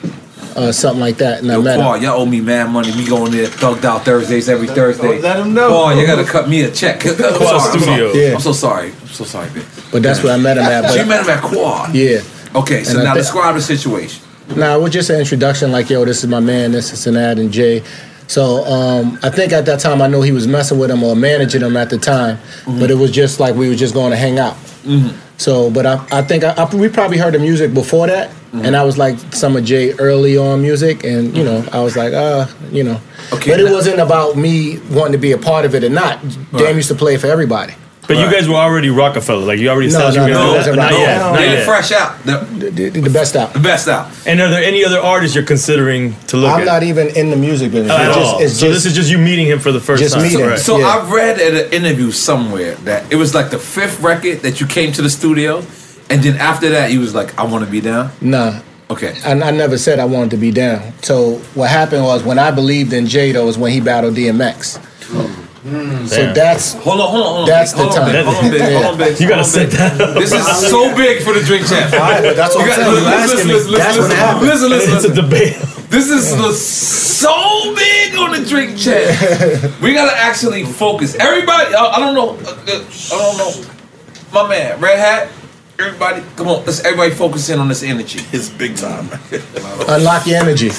uh, 0.55 0.71
something 0.71 0.99
like 0.99 1.17
that, 1.17 1.39
and 1.39 1.47
Yo, 1.47 1.59
I 1.59 1.63
met 1.63 1.79
Paul, 1.79 1.93
him. 1.95 2.03
y'all 2.03 2.21
owe 2.21 2.25
me 2.25 2.41
mad 2.41 2.69
money. 2.71 2.91
We 2.95 3.05
going 3.07 3.31
there 3.31 3.47
thugged 3.47 3.83
out 3.85 4.05
Thursdays 4.05 4.49
every 4.49 4.67
Thursday. 4.67 5.19
Let 5.19 5.39
him 5.39 5.53
know. 5.53 5.69
Paul, 5.69 5.95
you 5.95 6.05
gotta 6.07 6.23
cut 6.23 6.49
me 6.49 6.61
a 6.61 6.71
check. 6.71 7.05
I'm 7.05 7.15
sorry, 7.15 7.35
I'm 7.35 7.47
sorry. 7.47 7.81
Studio. 7.81 8.11
Yeah. 8.13 8.33
I'm 8.33 8.39
so 8.39 8.53
sorry. 8.53 8.91
I'm 8.91 9.07
so 9.07 9.23
sorry, 9.23 9.49
Biggs. 9.51 9.89
But 9.91 10.01
that's 10.03 10.23
where 10.23 10.33
I 10.33 10.37
met 10.37 10.57
him 10.57 10.63
at. 10.63 10.89
So 10.89 10.95
you 10.99 11.05
met 11.05 11.23
him 11.23 11.29
at 11.29 11.43
Quad. 11.43 11.93
yeah. 11.95 12.21
Okay, 12.55 12.83
so 12.83 12.95
And 12.95 13.03
now 13.03 13.13
thi- 13.13 13.19
describe 13.19 13.53
the 13.55 13.61
situation. 13.61 14.23
Nah, 14.55 14.75
it 14.75 14.81
was 14.81 14.91
just 14.91 15.11
an 15.11 15.19
introduction, 15.19 15.71
like, 15.71 15.91
yo, 15.91 16.03
this 16.05 16.23
is 16.23 16.29
my 16.29 16.39
man, 16.39 16.71
this 16.71 16.91
is 16.91 17.05
an 17.05 17.15
ad, 17.17 17.37
and 17.37 17.51
Jay. 17.51 17.83
So 18.29 18.63
um, 18.65 19.17
I 19.23 19.29
think 19.31 19.51
at 19.53 19.65
that 19.65 19.79
time 19.79 20.01
I 20.03 20.07
knew 20.07 20.21
he 20.21 20.31
was 20.31 20.47
messing 20.47 20.77
with 20.77 20.91
him 20.91 21.01
or 21.03 21.15
managing 21.15 21.61
him 21.61 21.75
at 21.75 21.89
the 21.89 21.97
time, 21.97 22.37
Mm-hmm. 22.37 22.79
but 22.79 22.91
it 22.91 22.95
was 22.95 23.09
just 23.11 23.39
like 23.39 23.55
we 23.55 23.67
were 23.67 23.75
just 23.75 23.93
going 23.95 24.11
to 24.11 24.17
hang 24.17 24.37
out. 24.37 24.55
So, 25.37 25.71
but 25.71 25.85
I, 25.85 26.05
I 26.11 26.21
think 26.21 26.43
I, 26.43 26.51
I, 26.53 26.75
we 26.75 26.89
probably 26.89 27.17
heard 27.17 27.33
the 27.33 27.39
music 27.39 27.73
before 27.73 28.05
that, 28.07 28.29
Mm-hmm. 28.29 28.65
and 28.65 28.75
I 28.75 28.83
was 28.83 28.97
like 28.97 29.17
some 29.33 29.55
of 29.55 29.63
Jay 29.63 29.93
early 29.93 30.37
on 30.37 30.61
music, 30.61 31.03
and 31.03 31.35
you 31.37 31.43
know, 31.43 31.63
I 31.71 31.81
was 31.81 31.95
like, 31.97 32.13
uh, 32.13 32.45
you 32.71 32.83
know, 32.83 32.99
Okay, 33.33 33.51
but 33.51 33.59
it 33.59 33.65
now- 33.65 33.73
wasn't 33.73 33.99
about 33.99 34.37
me 34.37 34.77
wanting 34.91 35.13
to 35.13 35.17
be 35.19 35.31
a 35.33 35.37
part 35.37 35.65
of 35.65 35.73
it 35.75 35.83
or 35.83 35.89
not. 35.89 36.19
Dame 36.53 36.75
used 36.77 36.89
to 36.89 36.95
play 36.95 37.17
for 37.17 37.27
everybody. 37.27 37.73
But 38.09 38.17
you 38.17 38.29
guys 38.31 38.49
were 38.49 38.55
already 38.55 38.89
Rockefeller. 38.89 39.45
Like 39.45 39.59
you 39.59 39.69
already 39.69 39.89
No, 39.91 39.99
said 40.11 40.15
no, 40.15 40.15
you 40.15 40.21
were 40.21 40.27
no, 40.27 40.33
gonna 40.33 40.49
it 40.49 40.51
do 40.51 40.57
wasn't 40.57 40.75
that. 40.77 40.91
Yet. 40.91 41.17
No. 41.19 41.29
Not 41.31 41.37
They're 41.37 41.53
yet. 41.57 41.65
fresh 41.65 41.91
out. 41.93 42.23
The, 42.25 42.37
The, 42.59 42.89
the, 42.89 43.01
the 43.01 43.09
best 43.09 43.35
out. 43.35 43.53
the 43.53 43.59
best 43.59 43.87
out. 43.87 44.11
And 44.27 44.41
are 44.41 44.49
there 44.49 44.63
any 44.63 44.83
other 44.83 44.99
artists 44.99 45.35
you're 45.35 45.45
considering 45.45 46.15
to 46.27 46.37
look 46.37 46.49
at? 46.49 46.55
I'm 46.55 46.61
at? 46.61 46.65
not 46.65 46.83
even 46.83 47.07
in 47.15 47.29
the 47.29 47.37
music 47.37 47.71
business. 47.71 47.91
at 47.93 48.07
It's 48.07 48.15
just, 48.17 48.33
all. 48.33 48.41
it's 48.41 48.53
so 48.59 48.65
just 48.67 48.83
this 48.83 48.85
is 48.91 48.95
just 48.97 49.09
you 49.11 49.19
meeting 49.19 49.45
him 49.47 49.59
for 49.59 49.71
the 49.71 49.79
first 49.79 50.01
Just 50.01 50.15
time. 50.15 50.23
meeting. 50.23 50.41
Right. 50.45 50.59
So 50.59 50.79
Yeah. 50.79 50.87
I've 50.87 51.11
read 51.11 51.39
at 51.39 51.53
an 51.67 51.71
interview 51.71 52.11
somewhere 52.11 52.73
that 52.89 53.11
it 53.13 53.15
was 53.15 53.33
like 53.35 53.51
the 53.51 53.59
fifth 53.59 54.01
record 54.01 54.39
that 54.39 54.59
you 54.59 54.65
came 54.67 54.91
to 54.93 55.01
the 55.03 55.09
studio, 55.09 55.59
and 56.09 56.23
then 56.23 56.35
after 56.37 56.67
that 56.69 56.91
you 56.91 56.99
was 57.01 57.13
like, 57.13 57.37
I 57.37 57.43
want 57.45 57.63
to 57.63 57.69
be 57.71 57.79
down. 57.79 58.09
nah. 58.21 58.59
Okay. 58.91 59.13
And 59.23 59.43
I 59.43 59.51
never 59.51 59.77
said 59.77 59.99
I 59.99 60.05
wanted 60.05 60.31
to 60.31 60.37
be 60.37 60.49
down. 60.49 60.93
So 61.03 61.35
what 61.53 61.69
happened 61.69 62.03
was 62.05 62.23
when 62.23 62.39
I 62.39 62.49
believed 62.49 62.91
in 62.91 63.05
Jay 63.05 63.31
though 63.31 63.45
was 63.45 63.55
when 63.55 63.71
he 63.71 63.79
battled 63.81 64.15
DMX. 64.15 64.79
Oh. 65.13 65.38
So 65.61 66.31
that's 66.33 66.73
Hold 66.73 67.01
on, 67.01 67.09
hold 67.09 67.21
on, 67.21 67.33
hold 67.35 67.39
on. 67.41 67.45
That's 67.47 67.73
Big. 67.73 67.81
hold 67.81 67.93
the 67.93 67.99
on, 67.99 68.07
time. 68.07 68.25
Hold 68.25 68.37
on, 68.45 68.51
big. 68.51 68.61
Hold 68.61 68.85
on, 68.85 68.97
big. 68.97 69.19
You 69.19 69.27
gotta 69.27 69.43
Hold 69.43 69.55
on, 69.59 69.67
set 69.67 69.71
that 69.71 70.01
up. 70.01 70.13
This 70.15 70.31
is 70.31 70.69
so 70.69 70.95
big 70.95 71.21
for 71.21 71.33
the 71.33 71.41
drink 71.41 71.67
champ. 71.67 71.91
Alright, 71.93 72.23
but 72.23 72.35
that's 72.37 72.55
what 72.55 72.65
You 72.65 72.71
I'm 72.71 72.77
got- 72.79 72.87
saying. 72.87 72.95
You 72.95 73.03
listen, 73.03 73.47
listen, 73.49 73.71
listen, 73.71 73.71
That's 73.73 73.97
listen, 73.97 74.09
what 74.09 74.17
happened. 74.17 74.47
Listen, 74.47 74.69
listen, 74.69 74.95
It's 74.95 75.05
a 75.05 75.13
debate. 75.21 75.55
This 75.89 76.09
is 76.09 76.31
the- 76.37 76.53
so 76.53 77.75
big 77.75 78.15
on 78.15 78.31
the 78.31 78.47
drink 78.47 78.77
champ. 78.77 79.11
we 79.81 79.93
gotta 79.93 80.15
actually 80.17 80.63
focus. 80.63 81.15
Everybody, 81.15 81.75
I, 81.75 81.85
I 81.85 81.99
don't 81.99 82.15
know. 82.15 82.29
uh, 82.29 82.51
uh, 82.51 82.85
I 83.11 83.17
don't 83.17 83.37
know. 83.37 83.51
My 84.31 84.47
man, 84.47 84.79
Red 84.79 84.97
Hat. 84.99 85.29
Everybody, 85.77 86.23
come 86.37 86.47
on. 86.47 86.65
Let's 86.65 86.79
everybody 86.85 87.11
focus 87.11 87.49
in 87.49 87.59
on 87.59 87.67
this 87.67 87.83
energy. 87.83 88.19
It's 88.31 88.49
big 88.49 88.75
time. 88.77 89.09
unlock 89.87 90.25
your 90.27 90.37
energy. 90.41 90.69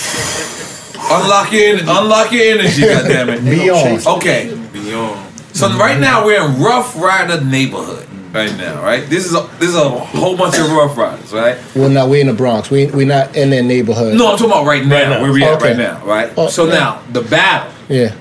Unlock 1.13 1.53
your, 1.53 1.77
en- 1.77 1.81
unlock 1.81 2.31
your 2.33 2.59
energy, 2.59 2.83
goddammit. 2.83 3.45
Beyond. 3.49 4.07
Okay. 4.19 4.55
Beyond. 4.73 5.27
So 5.55 5.69
right 5.77 5.99
now 5.99 6.25
we're 6.25 6.45
in 6.45 6.61
Rough 6.63 6.97
Rider 6.97 7.43
neighborhood. 7.45 8.07
Right 8.33 8.57
now, 8.57 8.81
right? 8.81 9.05
This 9.11 9.27
is 9.27 9.35
a 9.35 9.41
this 9.59 9.71
is 9.71 9.75
a 9.75 9.89
whole 9.89 10.37
bunch 10.37 10.57
of 10.57 10.71
Rough 10.71 10.97
Riders, 10.97 11.33
right? 11.33 11.59
Well, 11.75 11.89
now 11.91 12.07
we're 12.07 12.21
in 12.21 12.29
the 12.29 12.33
Bronx. 12.33 12.71
We 12.71 12.87
we're 12.87 13.05
not 13.05 13.35
in 13.35 13.51
their 13.51 13.65
neighborhood. 13.65 14.17
No, 14.17 14.31
I'm 14.31 14.39
talking 14.39 14.53
about 14.53 14.67
right 14.67 14.87
now. 14.87 14.95
Right 15.01 15.09
now. 15.09 15.23
Where 15.23 15.33
we 15.33 15.43
at 15.43 15.55
Okay. 15.55 15.71
right 15.71 15.77
now, 15.77 16.05
right? 16.07 16.33
Oh, 16.37 16.47
so 16.49 16.67
yeah. 16.67 16.75
now 16.75 17.03
the 17.11 17.23
battle. 17.23 17.73
Yeah. 17.89 18.15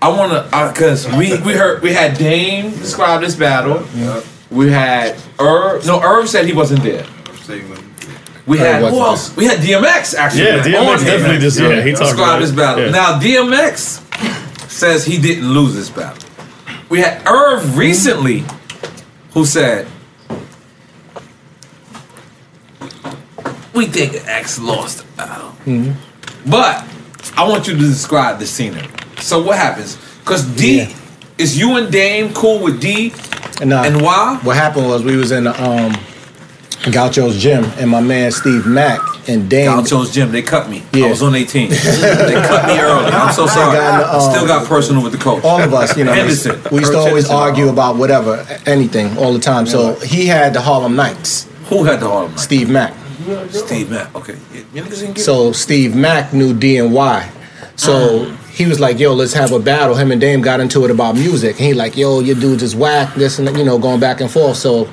I 0.00 0.08
wanna 0.08 0.44
because 0.72 1.06
we 1.08 1.36
we 1.42 1.52
heard 1.52 1.82
we 1.82 1.92
had 1.92 2.16
Dame 2.16 2.70
describe 2.70 3.20
this 3.20 3.34
battle. 3.36 3.86
We 4.50 4.70
had 4.70 5.16
Irv. 5.38 5.86
No, 5.86 6.00
Irv 6.00 6.26
said 6.30 6.46
he 6.46 6.54
wasn't 6.54 6.82
there. 6.82 7.04
We 8.46 8.58
had 8.58 8.76
who 8.78 8.82
wasn't 8.84 9.02
else? 9.02 9.36
We 9.36 9.44
had 9.46 9.58
DMX 9.60 10.14
actually. 10.14 10.44
Yeah, 10.44 10.62
DMX 10.62 10.88
on 10.88 10.98
here. 10.98 11.06
definitely 11.18 11.38
just- 11.38 11.60
yeah, 11.60 11.80
he 11.82 11.92
talked 11.92 12.02
described 12.04 12.18
about 12.18 12.40
this 12.40 12.50
battle. 12.50 12.84
Yeah. 12.84 12.90
Now 12.90 13.18
DMX 13.20 14.00
says 14.70 15.04
he 15.04 15.18
didn't 15.18 15.48
lose 15.52 15.74
this 15.74 15.88
battle. 15.90 16.18
We 16.88 17.00
had 17.00 17.22
Irv 17.26 17.76
recently, 17.78 18.44
who 19.32 19.44
said. 19.46 19.86
We 23.74 23.86
think 23.86 24.26
X 24.28 24.58
lost 24.58 24.98
the 24.98 25.04
battle. 25.16 25.54
But 26.46 26.84
I 27.36 27.48
want 27.48 27.66
you 27.66 27.74
to 27.74 27.78
describe 27.80 28.38
the 28.38 28.46
scenery. 28.46 28.88
So 29.20 29.40
what 29.42 29.56
happens? 29.56 29.96
Because 30.20 30.44
D 30.44 30.78
Yeah. 30.80 30.88
is 31.38 31.56
you 31.58 31.76
and 31.76 31.90
Dame 31.90 32.32
cool 32.34 32.58
with 32.58 32.80
D 32.80 33.12
And, 33.60 33.72
uh, 33.72 33.82
and 33.82 34.02
why? 34.02 34.38
What 34.42 34.56
happened 34.56 34.88
was 34.88 35.02
we 35.04 35.16
was 35.16 35.30
in 35.30 35.44
the, 35.44 35.62
um, 35.62 35.96
Gaucho's 36.84 37.40
gym, 37.40 37.64
and 37.78 37.88
my 37.88 38.00
man 38.00 38.32
Steve 38.32 38.66
Mack 38.66 39.00
and 39.28 39.48
Dame. 39.48 39.68
Gaucho's 39.70 40.12
gym, 40.12 40.32
they 40.32 40.42
cut 40.42 40.68
me. 40.68 40.78
Yeah. 40.78 40.84
I 40.92 40.98
Yeah. 40.98 41.10
was 41.10 41.22
on 41.22 41.34
18. 41.34 41.70
they 41.70 41.76
cut 41.76 42.66
me 42.66 42.78
early. 42.80 43.06
I'm 43.06 43.32
so 43.32 43.46
sorry. 43.46 43.76
got 43.76 43.94
in 43.94 44.00
the, 44.00 44.06
I 44.14 44.18
still 44.30 44.42
um, 44.42 44.48
got 44.48 44.66
personal 44.66 45.02
with 45.02 45.12
the 45.12 45.18
coach. 45.18 45.44
all 45.44 45.60
of 45.62 45.72
us, 45.72 45.96
you 45.96 46.04
know, 46.04 46.12
Henderson. 46.12 46.60
we 46.72 46.78
used 46.80 46.90
to 46.90 46.98
Coach 46.98 47.08
always 47.08 47.28
Henderson. 47.28 47.36
argue 47.36 47.68
about 47.68 47.96
whatever, 47.96 48.44
anything, 48.66 49.16
all 49.16 49.32
the 49.32 49.38
time. 49.38 49.66
So 49.66 49.94
he 50.00 50.26
had 50.26 50.54
the 50.54 50.60
Harlem 50.60 50.96
Knights. 50.96 51.46
Who 51.68 51.84
had 51.84 52.00
the 52.00 52.08
Harlem 52.08 52.32
Nights? 52.32 52.42
Steve 52.42 52.68
Mack. 52.68 52.94
Steve 53.50 53.88
Mack. 53.90 54.12
Okay. 54.16 54.34
Yeah, 54.52 54.60
you 54.74 54.82
niggas 54.82 54.98
didn't 55.00 55.14
get 55.14 55.24
So 55.24 55.52
Steve 55.52 55.94
Mack 55.94 56.32
knew 56.32 56.52
D 56.52 56.78
and 56.78 56.92
Y. 56.92 57.30
So 57.76 58.24
he 58.52 58.66
was 58.66 58.80
like, 58.80 58.98
"Yo, 58.98 59.14
let's 59.14 59.32
have 59.34 59.52
a 59.52 59.58
battle." 59.60 59.94
Him 59.94 60.10
and 60.10 60.20
Dame 60.20 60.40
got 60.42 60.58
into 60.60 60.84
it 60.84 60.90
about 60.90 61.14
music, 61.14 61.56
and 61.58 61.66
he 61.66 61.74
like, 61.74 61.96
"Yo, 61.96 62.18
your 62.20 62.34
dudes 62.36 62.62
is 62.64 62.74
whack." 62.74 63.14
This 63.14 63.38
and 63.38 63.46
that, 63.48 63.56
you 63.56 63.64
know, 63.64 63.78
going 63.78 64.00
back 64.00 64.20
and 64.20 64.28
forth. 64.30 64.56
So 64.56 64.88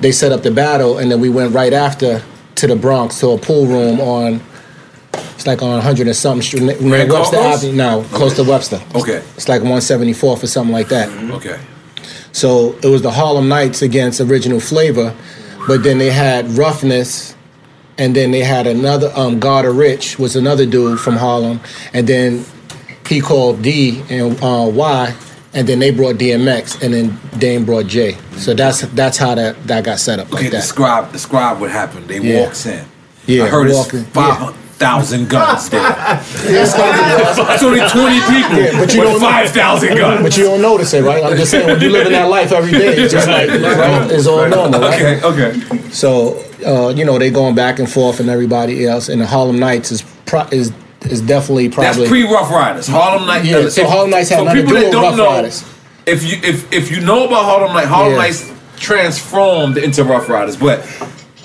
they 0.00 0.12
set 0.12 0.32
up 0.32 0.42
the 0.42 0.50
battle, 0.50 0.98
and 0.98 1.10
then 1.10 1.20
we 1.20 1.28
went 1.28 1.54
right 1.54 1.72
after 1.72 2.22
to 2.56 2.66
the 2.66 2.76
Bronx 2.76 3.20
to 3.20 3.30
a 3.30 3.38
pool 3.38 3.66
room 3.66 4.00
on. 4.00 4.40
It's 5.12 5.46
like 5.46 5.62
on 5.62 5.72
100 5.72 6.06
and 6.06 6.16
something 6.16 6.42
street, 6.42 6.78
Grand 6.78 7.10
Webster 7.10 7.36
Avenue. 7.36 7.72
No, 7.72 8.04
close 8.10 8.36
to 8.36 8.44
Webster. 8.44 8.80
Okay. 8.94 9.22
It's 9.36 9.48
like 9.48 9.60
174th 9.60 10.42
or 10.42 10.46
something 10.46 10.72
like 10.72 10.88
that. 10.88 11.08
Okay. 11.32 11.60
So 12.32 12.74
it 12.82 12.86
was 12.86 13.02
the 13.02 13.10
Harlem 13.10 13.48
Knights 13.48 13.82
against 13.82 14.20
Original 14.20 14.60
Flavor, 14.60 15.14
but 15.66 15.82
then 15.82 15.98
they 15.98 16.10
had 16.10 16.50
Roughness 16.50 17.36
and 17.98 18.14
then 18.14 18.30
they 18.30 18.42
had 18.42 18.66
another 18.66 19.10
um 19.14 19.40
Garda 19.40 19.70
Rich 19.70 20.18
was 20.18 20.36
another 20.36 20.66
dude 20.66 21.00
from 21.00 21.16
Harlem, 21.16 21.60
and 21.92 22.06
then 22.06 22.44
he 23.08 23.20
called 23.20 23.62
D 23.62 24.02
and 24.10 24.38
uh, 24.42 24.68
Y, 24.72 25.14
and 25.56 25.66
then 25.66 25.78
they 25.80 25.90
brought 25.90 26.16
DMX, 26.16 26.82
and 26.82 26.92
then 26.94 27.18
Dame 27.38 27.64
brought 27.64 27.86
Jay. 27.86 28.16
So 28.36 28.54
that's 28.54 28.82
that's 28.82 29.16
how 29.18 29.34
that 29.34 29.66
that 29.66 29.84
got 29.84 29.98
set 29.98 30.18
up 30.20 30.26
Okay, 30.28 30.42
like 30.44 30.52
that. 30.52 30.60
describe 30.60 31.10
describe 31.12 31.60
what 31.60 31.70
happened. 31.70 32.06
They 32.08 32.20
Yeah. 32.20 32.42
walks 32.44 32.66
in. 32.66 32.84
Yeah, 33.26 33.44
I 33.44 33.48
heard 33.48 33.70
walking, 33.72 34.00
it's 34.00 34.08
five 34.10 34.54
thousand 34.78 35.28
guns 35.30 35.70
there. 35.70 35.80
It's 36.44 36.74
gonna 36.76 37.54
It's 37.54 37.62
only 37.62 37.80
twenty 37.88 38.20
people 38.20 38.58
Yeah, 38.58 38.78
but 38.78 38.92
you 38.94 39.00
with 39.00 39.08
don't 39.10 39.20
five 39.20 39.50
thousand 39.50 39.96
guns. 39.96 40.22
But 40.22 40.36
you 40.36 40.44
don't 40.44 40.60
notice 40.62 40.92
it, 40.92 41.02
right? 41.02 41.24
I'm 41.24 41.36
just 41.36 41.50
saying 41.50 41.66
when 41.66 41.80
you 41.80 41.88
live 41.90 42.06
in 42.06 42.12
that 42.12 42.28
life 42.28 42.52
every 42.52 42.72
day, 42.72 42.88
it's 42.96 43.12
just 43.12 43.26
like 43.26 43.48
right, 43.78 44.10
it's 44.10 44.26
all 44.26 44.46
normal, 44.48 44.78
right? 44.80 45.22
Okay, 45.24 45.52
okay. 45.54 45.90
So 45.90 46.38
uh, 46.66 46.90
you 46.94 47.04
know 47.06 47.18
they 47.18 47.30
going 47.30 47.54
back 47.54 47.78
and 47.78 47.90
forth 47.90 48.20
and 48.20 48.28
everybody 48.28 48.86
else, 48.86 49.08
and 49.08 49.20
the 49.22 49.26
Harlem 49.26 49.58
Nights 49.58 49.90
is 49.90 50.02
pro- 50.26 50.46
is 50.52 50.70
is 51.12 51.20
definitely 51.20 51.68
probably 51.68 52.00
That's 52.00 52.08
pre 52.08 52.22
Rough 52.24 52.50
Riders. 52.50 52.86
Harlem 52.86 53.26
Nights. 53.26 53.46
Yeah, 53.46 53.68
so 53.68 53.86
Harlem 53.88 54.10
Nights 54.10 54.28
had 54.30 54.44
nothing 54.44 54.62
to 54.62 54.68
do 54.68 54.74
with 54.74 54.94
Rough 54.94 55.16
know, 55.16 55.26
Riders. 55.26 55.64
If 56.06 56.22
you 56.22 56.38
if 56.42 56.72
if 56.72 56.90
you 56.90 57.00
know 57.00 57.26
about 57.26 57.44
Harlem 57.44 57.72
Nights, 57.74 57.88
Harlem 57.88 58.12
Yeah. 58.12 58.18
Nights 58.18 58.52
transformed 58.78 59.78
into 59.78 60.04
Rough 60.04 60.28
Riders, 60.28 60.56
but 60.56 60.80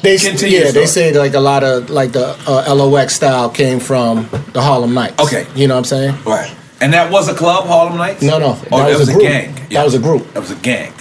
They 0.01 0.17
Continue 0.17 0.57
yeah, 0.59 0.71
they 0.71 0.85
say 0.87 1.13
like 1.17 1.33
a 1.35 1.39
lot 1.39 1.63
of 1.63 1.89
like 1.89 2.11
the 2.11 2.35
uh, 2.47 2.73
LOX 2.75 3.13
style 3.15 3.49
came 3.49 3.79
from 3.79 4.27
the 4.53 4.61
Harlem 4.61 4.93
Nights. 4.93 5.19
Okay. 5.23 5.45
you 5.55 5.67
know 5.67 5.75
what 5.75 5.79
I'm 5.79 5.85
saying? 5.85 6.15
right. 6.25 6.55
And 6.81 6.93
that 6.93 7.11
was 7.11 7.29
a 7.29 7.35
club, 7.35 7.67
Harlem 7.67 7.97
Nights. 7.97 8.23
No, 8.23 8.39
no, 8.39 8.47
Oh, 8.47 8.53
that 8.55 8.69
that 8.71 8.97
was 8.97 9.07
was 9.07 9.09
a 9.15 9.19
gang. 9.19 9.53
That 9.69 9.83
was 9.85 9.93
a 9.93 9.99
group. 9.99 10.33
That 10.33 10.39
was 10.39 10.49
a 10.49 10.55
gang. 10.55 10.91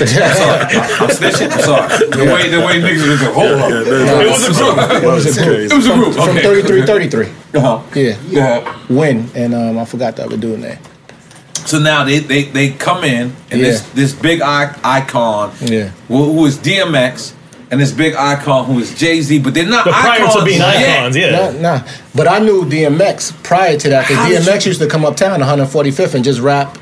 I'm 0.00 0.36
sorry. 0.36 0.60
I'm 1.00 1.10
snitching. 1.10 1.50
I'm 1.52 1.60
sorry. 1.62 1.88
The 2.10 2.32
way 2.32 2.48
the 2.48 2.60
way 2.60 2.80
niggas 2.80 3.08
was 3.08 3.22
like, 3.22 3.32
hold 3.32 3.60
up. 3.60 3.70
It 3.70 4.28
was 4.28 4.46
a 4.46 4.52
group. 4.52 5.02
It 5.02 5.06
was 5.06 5.36
a 5.38 5.44
group. 5.44 5.70
It 5.70 5.74
was 5.76 5.86
a 5.86 5.94
group. 5.94 6.14
From 6.14 6.28
Okay. 6.30 6.42
33, 6.42 6.86
33. 6.86 7.26
Uh-huh. 7.54 7.82
Yeah. 7.94 8.16
Yeah. 8.28 8.78
Win 8.88 9.28
and 9.34 9.54
um, 9.54 9.78
I 9.78 9.84
forgot 9.84 10.16
the 10.16 10.24
other 10.24 10.36
dude 10.36 10.60
name. 10.60 10.78
So 11.66 11.78
now 11.78 12.04
they, 12.04 12.18
they, 12.20 12.44
they 12.44 12.70
come 12.70 13.04
in 13.04 13.34
and 13.50 13.60
this 13.60 13.82
Yeah. 13.82 13.94
this 13.94 14.12
big 14.14 14.40
icon 14.42 15.52
Yeah. 15.60 15.88
who, 16.08 16.32
who 16.32 16.46
is 16.46 16.56
DMX 16.58 17.34
and 17.70 17.78
this 17.80 17.92
big 17.92 18.14
icon 18.14 18.64
who 18.64 18.78
is 18.78 18.94
Jay 18.98 19.20
Z, 19.20 19.40
but 19.40 19.52
they're 19.52 19.66
not 19.68 19.84
But 19.84 19.92
prior 19.94 20.20
icons 20.22 20.34
to 20.36 20.44
being 20.44 20.58
yet. 20.60 20.98
icons, 21.00 21.16
yeah. 21.16 21.50
Nah, 21.52 21.60
nah. 21.78 21.88
But 22.14 22.26
I 22.28 22.38
knew 22.38 22.64
DMX 22.64 23.42
prior 23.42 23.76
to 23.78 23.88
that 23.90 24.08
because 24.08 24.28
did 24.28 24.42
DMX 24.42 24.64
used 24.66 24.80
to 24.80 24.86
come 24.88 25.04
uptown 25.04 25.40
145th 25.40 26.14
and 26.14 26.24
just 26.24 26.40
rap 26.40 26.78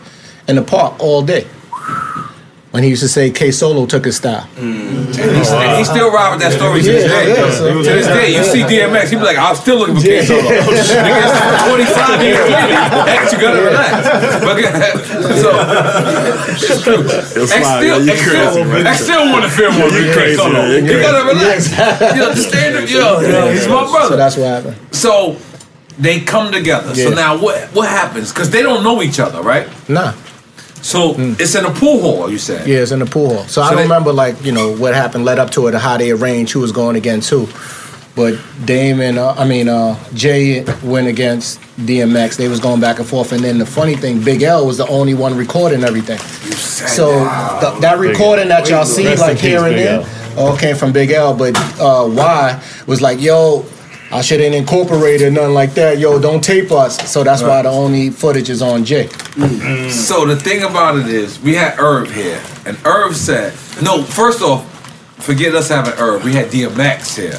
in 0.47 0.55
the 0.57 0.63
park 0.63 0.95
all 1.01 1.23
day. 1.23 1.47
When 2.77 2.83
he 2.85 2.91
used 2.91 3.01
to 3.01 3.09
say 3.09 3.31
K 3.31 3.53
Solo 3.53 3.87
took 3.87 4.05
his 4.05 4.17
style. 4.21 4.47
And 4.59 5.09
he's, 5.09 5.49
and 5.49 5.79
he 5.81 5.85
still 5.89 6.13
ride 6.13 6.29
with 6.37 6.41
that 6.45 6.53
story 6.53 6.83
to 6.83 6.93
this 6.93 7.09
day. 7.09 7.33
yeah, 7.33 7.49
so- 7.49 7.73
to 7.73 7.89
this 7.89 8.05
day, 8.07 8.37
you 8.37 8.45
see 8.45 8.61
DMX, 8.69 9.09
he 9.09 9.17
be 9.17 9.23
like, 9.23 9.39
I'm 9.39 9.57
still 9.57 9.79
looking 9.79 9.97
for 9.97 10.03
K 10.03 10.21
Solo. 10.21 10.43
Yeah. 10.45 10.61
Nigga, 11.09 11.25
it's 11.25 11.65
25 11.73 12.21
years 12.21 12.37
later. 12.53 12.77
X, 13.17 13.33
you 13.33 13.39
gotta 13.41 13.63
relax. 13.65 13.97
But, 14.45 14.57
so, 15.41 15.51
it's 16.53 16.85
true. 16.85 17.01
X 17.09 17.65
still, 17.65 18.11
X 18.11 18.21
still. 18.21 18.87
X 18.87 19.01
still 19.09 19.25
want 19.33 19.45
to 19.49 19.51
feel 19.57 19.73
more 19.73 19.89
You 19.89 20.05
with 20.05 20.13
K 20.13 20.21
crazy, 20.21 20.37
Solo. 20.37 20.53
man. 20.53 20.85
You 20.85 20.93
You 20.93 21.01
gotta 21.01 21.25
crazy. 21.25 21.41
relax. 21.49 21.71
Yes. 21.73 22.17
You 22.17 22.23
understand 22.29 22.77
it? 22.77 22.91
Yo, 22.91 23.21
yo, 23.25 23.53
he's 23.57 23.67
my 23.69 23.89
brother. 23.89 24.09
So 24.13 24.17
that's 24.21 24.37
what 24.37 24.49
happened. 24.53 24.77
So 24.93 25.39
they 25.99 26.21
come 26.21 26.53
together. 26.53 26.95
So 26.95 27.09
now 27.09 27.41
what 27.41 27.73
what 27.73 27.89
happens? 27.89 28.35
Because 28.37 28.51
they 28.51 28.61
don't 28.61 28.85
know 28.85 29.01
each 29.01 29.19
other, 29.19 29.41
right? 29.41 29.65
Nah. 29.89 30.13
So 30.87 31.15
it's 31.19 31.55
in 31.57 31.65
a 31.65 31.71
pool 31.73 32.01
hall, 32.01 32.31
you 32.31 32.39
said. 32.39 32.67
Yeah, 32.69 32.79
it's 32.79 32.93
in 32.93 33.01
the 33.01 33.07
pool 33.07 33.35
hall. 33.35 33.45
So, 33.49 33.61
I 33.61 33.69
don't 33.71 33.77
they- 33.79 33.83
remember 33.83 34.13
like 34.13 34.37
you 34.45 34.53
know 34.53 34.73
what 34.77 34.95
happened 34.95 35.25
led 35.25 35.39
up 35.41 35.51
to 35.53 35.67
it, 35.67 35.75
or 35.75 35.79
how 35.79 35.97
they 35.97 36.13
arranged 36.13 36.53
who 36.53 36.61
was 36.61 36.71
going 36.73 36.95
against 36.97 37.29
who. 37.29 37.49
But 38.15 38.39
Dame 38.65 39.01
and 39.01 39.19
uh, 39.19 39.35
I 39.37 39.45
mean 39.47 39.69
uh, 39.69 39.99
Jay 40.15 40.65
went 40.85 41.09
against 41.09 41.61
DMX. 41.77 42.37
They 42.37 42.49
was 42.49 42.61
going 42.61 42.81
back 42.81 42.99
and 43.01 43.07
forth, 43.07 43.33
and 43.33 43.43
then 43.43 43.59
the 43.59 43.67
funny 43.67 43.97
thing, 43.97 44.23
Big 44.23 44.43
L 44.43 44.65
was 44.65 44.79
the 44.79 44.87
only 44.87 45.13
one 45.15 45.37
recording 45.37 45.83
everything. 45.85 46.19
So 46.19 47.09
th- 47.61 47.81
that 47.81 47.99
recording 47.99 48.49
that 48.49 48.69
y'all 48.71 48.85
see 48.87 49.15
like 49.17 49.39
here 49.39 49.65
and 49.67 49.77
there, 49.77 50.01
L. 50.37 50.39
all 50.51 50.57
came 50.57 50.77
from 50.77 50.93
Big 50.93 51.11
L. 51.11 51.35
But 51.37 51.57
uh, 51.81 52.09
Y 52.11 52.63
was 52.87 53.03
like, 53.03 53.21
yo. 53.21 53.67
I 54.13 54.21
shouldn't 54.21 54.55
incorporate 54.55 55.21
or 55.23 55.31
nothing 55.31 55.55
like 55.55 55.75
that. 55.75 55.99
Yo, 55.99 56.19
don't 56.21 56.43
tape 56.43 56.71
us. 56.71 57.11
So 57.11 57.25
that's 57.25 57.43
why 57.43 57.63
the 57.63 57.71
only 57.71 58.11
footage 58.11 58.49
is 58.49 58.63
on 58.63 58.85
Jay. 58.85 59.09
So 59.91 60.25
the 60.27 60.37
thing 60.39 60.63
about 60.63 60.97
it 60.99 61.09
is, 61.09 61.41
we 61.41 61.55
had 61.55 61.79
Irv 61.79 62.11
here, 62.15 62.41
and 62.65 62.79
Irv 62.85 63.17
said, 63.17 63.53
"No, 63.83 64.03
first 64.03 64.43
off, 64.43 64.65
forget 65.19 65.55
us 65.55 65.69
having 65.69 65.95
Irv. 65.95 66.25
We 66.25 66.33
had 66.33 66.51
DMX 66.51 67.17
here, 67.17 67.39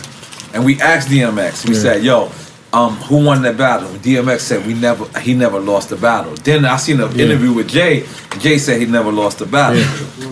and 0.54 0.66
we 0.66 0.80
asked 0.82 1.10
DMX. 1.10 1.66
We 1.66 1.74
Yeah. 1.76 1.82
said, 1.82 2.04
"Yo, 2.04 2.32
um, 2.74 2.96
who 2.98 3.18
won 3.18 3.42
that 3.44 3.58
battle?" 3.58 3.90
DMX 4.02 4.44
said, 4.44 4.68
"We 4.68 4.74
never. 4.74 5.06
He 5.22 5.34
never 5.34 5.60
lost 5.60 5.90
the 5.90 5.96
battle." 5.96 6.34
Then 6.44 6.66
I 6.66 6.76
seen 6.78 7.00
an 7.00 7.12
Yeah. 7.16 7.26
interview 7.26 7.54
with 7.54 7.68
Jay. 7.70 8.04
and 8.32 8.42
Jay 8.42 8.58
said 8.58 8.80
he 8.80 8.86
never 8.86 9.12
lost 9.12 9.40
the 9.40 9.46
battle. 9.46 9.82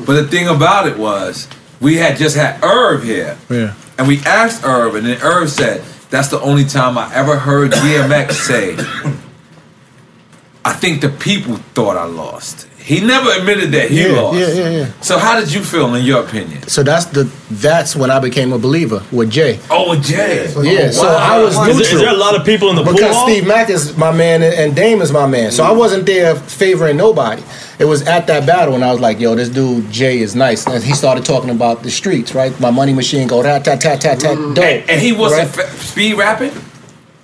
But 0.06 0.14
the 0.14 0.24
thing 0.26 0.48
about 0.48 0.86
it 0.86 0.98
was, 0.98 1.48
we 1.80 1.96
had 1.98 2.18
just 2.18 2.36
had 2.36 2.58
Irv 2.62 3.04
here, 3.04 3.38
Yeah. 3.50 3.72
and 3.98 4.08
we 4.08 4.22
asked 4.26 4.64
Irv, 4.66 4.96
and 4.96 5.08
then 5.08 5.18
Irv 5.24 5.50
said, 5.50 5.82
"That's 6.16 6.30
the 6.30 6.40
only 6.40 6.64
time 6.64 6.98
I 6.98 7.14
ever 7.14 7.38
heard 7.38 7.72
DMX 7.72 8.32
say." 8.32 8.78
I 10.64 10.72
think 10.72 11.02
the 11.02 11.10
people 11.10 11.58
thought 11.74 11.98
I 11.98 12.06
lost. 12.06 12.68
He 12.86 13.02
never 13.02 13.32
admitted 13.32 13.72
that 13.72 13.90
he 13.90 14.04
Yeah, 14.04 14.22
lost. 14.22 14.38
yeah, 14.38 14.48
yeah, 14.54 14.70
yeah. 14.70 14.88
So 15.02 15.18
how 15.18 15.40
did 15.40 15.52
you 15.52 15.64
feel 15.64 15.96
in 15.96 16.06
your 16.06 16.24
opinion? 16.24 16.62
So 16.68 16.84
that's 16.84 17.06
the 17.06 17.28
that's 17.50 17.96
when 17.96 18.12
I 18.12 18.20
became 18.20 18.54
a 18.54 18.60
believer 18.60 19.02
with 19.12 19.32
Jay. 19.32 19.60
Oh, 19.72 19.90
with 19.90 20.04
Jay. 20.04 20.46
Yeah, 20.62 20.92
so 20.92 21.08
I 21.08 21.40
was 21.44 21.54
Is 21.54 21.58
there- 21.58 21.68
neutral. 21.68 21.82
is 21.82 22.02
there 22.02 22.14
a 22.14 22.18
lot 22.18 22.36
of 22.36 22.46
people 22.46 22.70
in 22.70 22.76
the 22.76 22.84
pool 22.84 22.94
because 22.94 23.16
hall? 23.16 23.28
Steve 23.28 23.48
Mack 23.48 23.72
is 23.72 23.98
my 23.98 24.12
man 24.12 24.44
and- 24.44 24.54
and 24.54 24.76
Dame 24.76 25.02
is 25.02 25.12
my 25.12 25.26
man. 25.26 25.50
So 25.52 25.64
I 25.64 25.70
mm. 25.72 25.78
wasn't 25.78 26.06
there 26.06 26.36
favoring 26.36 26.98
nobody. 26.98 27.42
It 27.80 27.86
was 27.86 28.04
at 28.04 28.28
that 28.28 28.46
battle 28.46 28.76
and 28.76 28.86
I 28.86 28.92
was 28.92 29.02
like, 29.02 29.20
yo, 29.20 29.34
this 29.34 29.50
dude 29.50 29.92
Jay 29.92 30.20
is 30.20 30.36
nice. 30.36 30.68
And 30.68 30.84
he 30.84 30.94
started 30.94 31.26
talking 31.26 31.50
about 31.50 31.82
the 31.82 31.90
streets, 31.90 32.36
right? 32.36 32.58
My 32.60 32.70
money 32.70 32.94
machine 32.94 33.28
go 33.28 33.42
tat 33.42 33.66
tat 33.66 33.82
tat 33.82 34.00
tat 34.00 34.20
tat 34.20 34.38
mm. 34.38 34.54
dope. 34.54 34.64
And, 34.64 34.90
and 34.92 35.02
he 35.02 35.12
wasn't 35.12 35.56
right? 35.58 35.66
fa- 35.68 35.84
speed 35.84 36.14
rapping. 36.18 36.52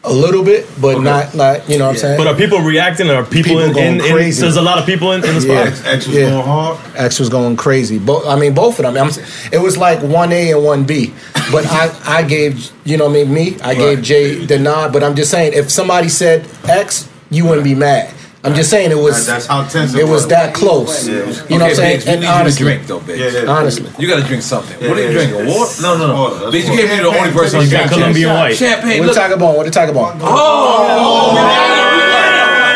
A 0.04 0.12
little 0.12 0.44
bit, 0.44 0.68
but 0.82 1.00
not 1.00 1.36
not 1.36 1.70
you 1.70 1.78
know 1.78 1.86
what 1.86 1.92
I'm 1.92 1.98
saying. 1.98 2.18
But 2.18 2.28
are 2.28 2.36
people 2.36 2.60
reacting? 2.60 3.10
Are 3.10 3.24
people, 3.24 3.52
People 3.52 3.60
in, 3.62 3.74
going 3.74 3.88
in, 4.00 4.02
in. 4.02 4.32
There's 4.32 4.56
a 4.58 4.62
lot 4.62 4.80
of 4.80 4.86
people 4.86 5.12
in, 5.12 5.24
in 5.24 5.36
the 5.36 5.42
spot. 5.42 5.68
Yeah. 5.68 5.92
X 5.92 6.08
was 6.08 6.16
Yeah. 6.16 6.30
going 6.30 6.46
hard. 6.46 6.80
X 6.96 7.20
was 7.20 7.30
going 7.30 7.56
crazy. 7.56 8.00
Both, 8.00 8.26
I 8.26 8.36
mean, 8.36 8.54
both 8.56 8.80
of 8.80 8.86
them. 8.86 8.98
I'm, 8.98 9.10
it 9.52 9.60
was 9.62 9.78
like 9.78 10.02
one 10.02 10.32
A 10.32 10.52
and 10.52 10.64
one 10.64 10.86
B. 10.86 11.14
But 11.52 11.66
I, 11.68 11.94
I 12.06 12.24
gave, 12.24 12.72
you 12.84 12.98
know, 12.98 13.06
what 13.06 13.12
I 13.20 13.24
mean, 13.26 13.34
me, 13.34 13.60
I 13.62 13.76
gave 13.76 14.02
Jay 14.02 14.44
the 14.46 14.58
nod. 14.58 14.92
But 14.92 15.04
I'm 15.04 15.16
just 15.16 15.30
saying, 15.30 15.54
if 15.54 15.70
somebody 15.70 16.10
said 16.10 16.50
X, 16.64 17.08
you 17.30 17.46
wouldn't 17.46 17.64
be 17.66 17.76
mad. 17.76 18.14
I'm 18.44 18.56
just 18.56 18.72
saying 18.72 18.90
it 18.92 18.98
was. 18.98 19.28
That's 19.28 19.46
how 19.46 19.64
tense 19.68 19.94
it 19.94 20.00
it 20.00 20.04
was 20.04 20.24
was. 20.24 20.28
that 20.30 20.56
close. 20.56 21.08
Yeah, 21.08 21.16
it 21.20 21.28
was- 21.28 21.44
You 21.48 21.60
know 21.60 21.66
what 21.66 21.70
I'm 21.72 21.76
saying? 21.76 21.98
Biggs, 21.98 22.06
we 22.06 22.12
And 22.12 22.22
need 22.22 22.26
you 22.28 22.32
to 22.34 22.40
honestly, 22.40 22.64
drink 22.66 22.88
though, 22.88 23.00
bitch. 23.00 23.18
Yeah, 23.20 23.42
yeah. 23.44 23.50
honestly, 23.52 23.90
You 24.00 24.08
gotta 24.08 24.24
drink 24.24 24.42
something. 24.42 24.78
Yeah, 24.82 24.90
what 24.90 24.98
are 24.98 25.02
you 25.02 25.08
yeah, 25.08 25.14
drinking? 25.14 25.46
yeah. 25.48 25.58
Water? 25.60 25.82
No, 25.84 25.98
no, 25.98 26.08
no. 26.08 26.14
Water, 26.16 26.36
that's 26.50 26.56
you 26.66 26.72
water. 26.72 26.82
can't 26.82 26.90
be 26.90 26.98
the 27.06 27.18
only 27.22 27.32
person 27.32 27.60
on 27.60 27.66
You 27.66 27.72
got 27.72 27.78
drinking 27.78 27.98
Colombian 28.00 28.30
champagne. 28.30 28.42
white. 28.42 28.58
Champagne. 28.58 28.98
what 29.00 29.06
Look. 29.06 29.16
the 29.16 29.22
Tagabon? 29.22 29.54
What 29.58 29.66
the 29.70 29.72
Tagabon? 29.80 30.12
Oh, 30.22 31.38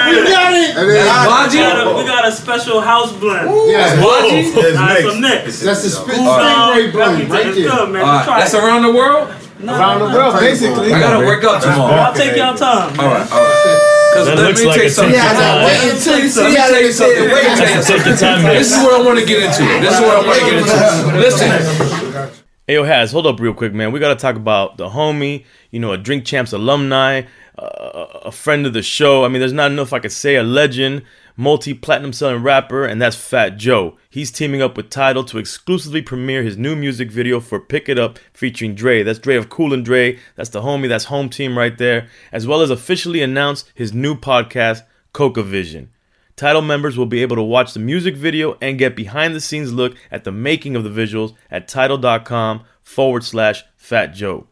We 0.06 0.22
got 0.30 0.54
it. 0.54 0.76
And 0.78 0.86
then 0.90 1.02
Why'd 1.08 1.52
we 1.52 1.58
got, 1.58 1.88
a, 1.88 1.98
we 1.98 2.04
got 2.06 2.28
a 2.28 2.32
special 2.32 2.80
house 2.82 3.12
blend. 3.14 3.50
Yeah. 3.72 4.06
Why'd 4.06 4.32
you- 4.32 4.74
Nah, 4.74 4.96
some 5.02 5.22
Nicks. 5.22 5.62
That's 5.62 5.82
the 5.82 5.90
spit 5.90 6.16
Cool 6.16 6.26
stingray 6.30 6.92
blend 6.92 7.12
everything 7.26 7.30
right 7.32 7.48
is 7.48 7.56
there. 7.56 7.70
good, 7.70 7.90
man. 7.90 8.02
Right, 8.04 8.26
that's 8.38 8.54
around 8.54 8.84
the 8.84 8.92
world. 8.94 9.30
No, 9.60 9.74
Around 9.74 10.00
the 10.00 10.06
world, 10.16 10.40
basically. 10.40 10.94
I 10.94 11.00
gotta 11.00 11.26
work 11.26 11.44
out 11.44 11.62
tomorrow. 11.64 11.96
I'll 11.96 12.14
take 12.14 12.36
y'all 12.38 12.54
time. 12.56 13.00
All 13.00 13.06
right, 13.08 13.32
all 13.32 13.40
right. 13.42 13.92
Because 14.16 14.28
That 14.28 14.38
let 14.38 14.48
looks 14.48 14.62
me 14.62 14.68
like 14.68 14.76
tell 14.76 14.84
you 14.84 14.90
a 14.90 14.94
something. 14.96 15.12
take 15.12 15.24
your 15.28 15.34
time. 15.36 15.66
Wait 15.66 15.92
until 15.92 16.20
you 16.24 16.30
see 16.30 16.40
Let 16.42 16.52
me 16.52 16.56
how 16.56 16.68
tell 16.68 16.74
they 16.80 16.86
you 16.88 16.92
say 16.92 17.04
something. 17.04 17.24
it. 17.28 17.34
Wait 17.36 17.44
tell 17.60 17.76
you 17.76 17.84
Take 17.84 18.06
your 18.06 18.16
time, 18.16 18.44
This 18.56 18.72
is 18.72 18.78
what 18.84 18.94
I 18.96 19.06
want 19.06 19.20
to 19.20 19.26
get 19.26 19.40
into. 19.44 19.64
This 19.84 19.94
is 19.96 20.00
what 20.02 20.16
I 20.16 20.22
want 20.24 20.40
to 20.40 20.46
get 20.48 20.58
into. 20.64 21.20
Listen, 21.20 22.32
Hey, 22.68 22.74
yo, 22.76 22.84
Has, 22.84 23.12
hold 23.12 23.28
up 23.28 23.40
real 23.40 23.54
quick, 23.54 23.74
man. 23.74 23.92
We 23.92 24.00
got 24.00 24.10
to 24.10 24.16
talk 24.16 24.36
about 24.38 24.78
the 24.78 24.88
homie, 24.90 25.44
you 25.70 25.80
know, 25.80 25.92
a 25.92 25.98
Drink 25.98 26.26
Champs 26.26 26.52
alumni, 26.54 27.24
uh, 27.60 28.06
a 28.26 28.32
friend 28.32 28.66
of 28.66 28.74
the 28.74 28.82
show. 28.82 29.24
I 29.24 29.28
mean, 29.28 29.40
there's 29.40 29.54
not 29.54 29.70
enough 29.70 29.92
I 29.94 30.00
could 30.00 30.12
say. 30.14 30.36
A 30.38 30.44
legend, 30.44 31.04
multi 31.38 31.74
platinum 31.74 32.14
selling 32.14 32.44
rapper, 32.44 32.86
and 32.86 33.02
that's 33.02 33.16
Fat 33.16 33.58
Joe. 33.58 33.98
He's 34.10 34.32
teaming 34.32 34.62
up 34.62 34.78
with 34.78 34.90
Tidal 34.90 35.24
to 35.26 35.38
exclusively 35.38 36.02
premiere 36.02 36.44
his 36.44 36.58
new 36.58 36.76
music 36.76 37.12
video 37.12 37.40
for 37.40 37.60
Pick 37.60 37.90
It 37.90 38.00
Up 38.00 38.20
featuring 38.34 38.76
Dre. 38.76 39.04
That's 39.04 39.20
Dre 39.20 39.36
of 39.36 39.50
Cool 39.50 39.74
and 39.74 39.84
Dre. 39.84 40.20
That's 40.36 40.50
the 40.50 40.62
homie. 40.62 40.90
That's 40.90 41.06
home 41.06 41.30
team 41.30 41.58
right 41.58 41.78
there. 41.78 42.08
As 42.32 42.48
well 42.48 42.62
as 42.62 42.70
officially 42.70 43.22
announce 43.22 43.66
his 43.74 43.94
new 43.94 44.16
podcast, 44.16 44.84
Coca 45.14 45.44
Vision. 45.44 45.92
Tidal 46.36 46.62
members 46.62 46.98
will 46.98 47.06
be 47.06 47.22
able 47.22 47.38
to 47.38 47.42
watch 47.42 47.74
the 47.74 47.80
music 47.80 48.16
video 48.16 48.58
and 48.62 48.78
get 48.78 48.96
behind 48.96 49.34
the 49.34 49.42
scenes 49.42 49.72
look 49.72 49.96
at 50.12 50.26
the 50.26 50.32
making 50.32 50.76
of 50.76 50.84
the 50.84 50.90
visuals 50.90 51.34
at 51.50 51.68
tidal.com 51.68 52.66
forward 52.84 53.24
slash 53.24 53.64
Fat 53.78 54.08
Joe. 54.08 54.48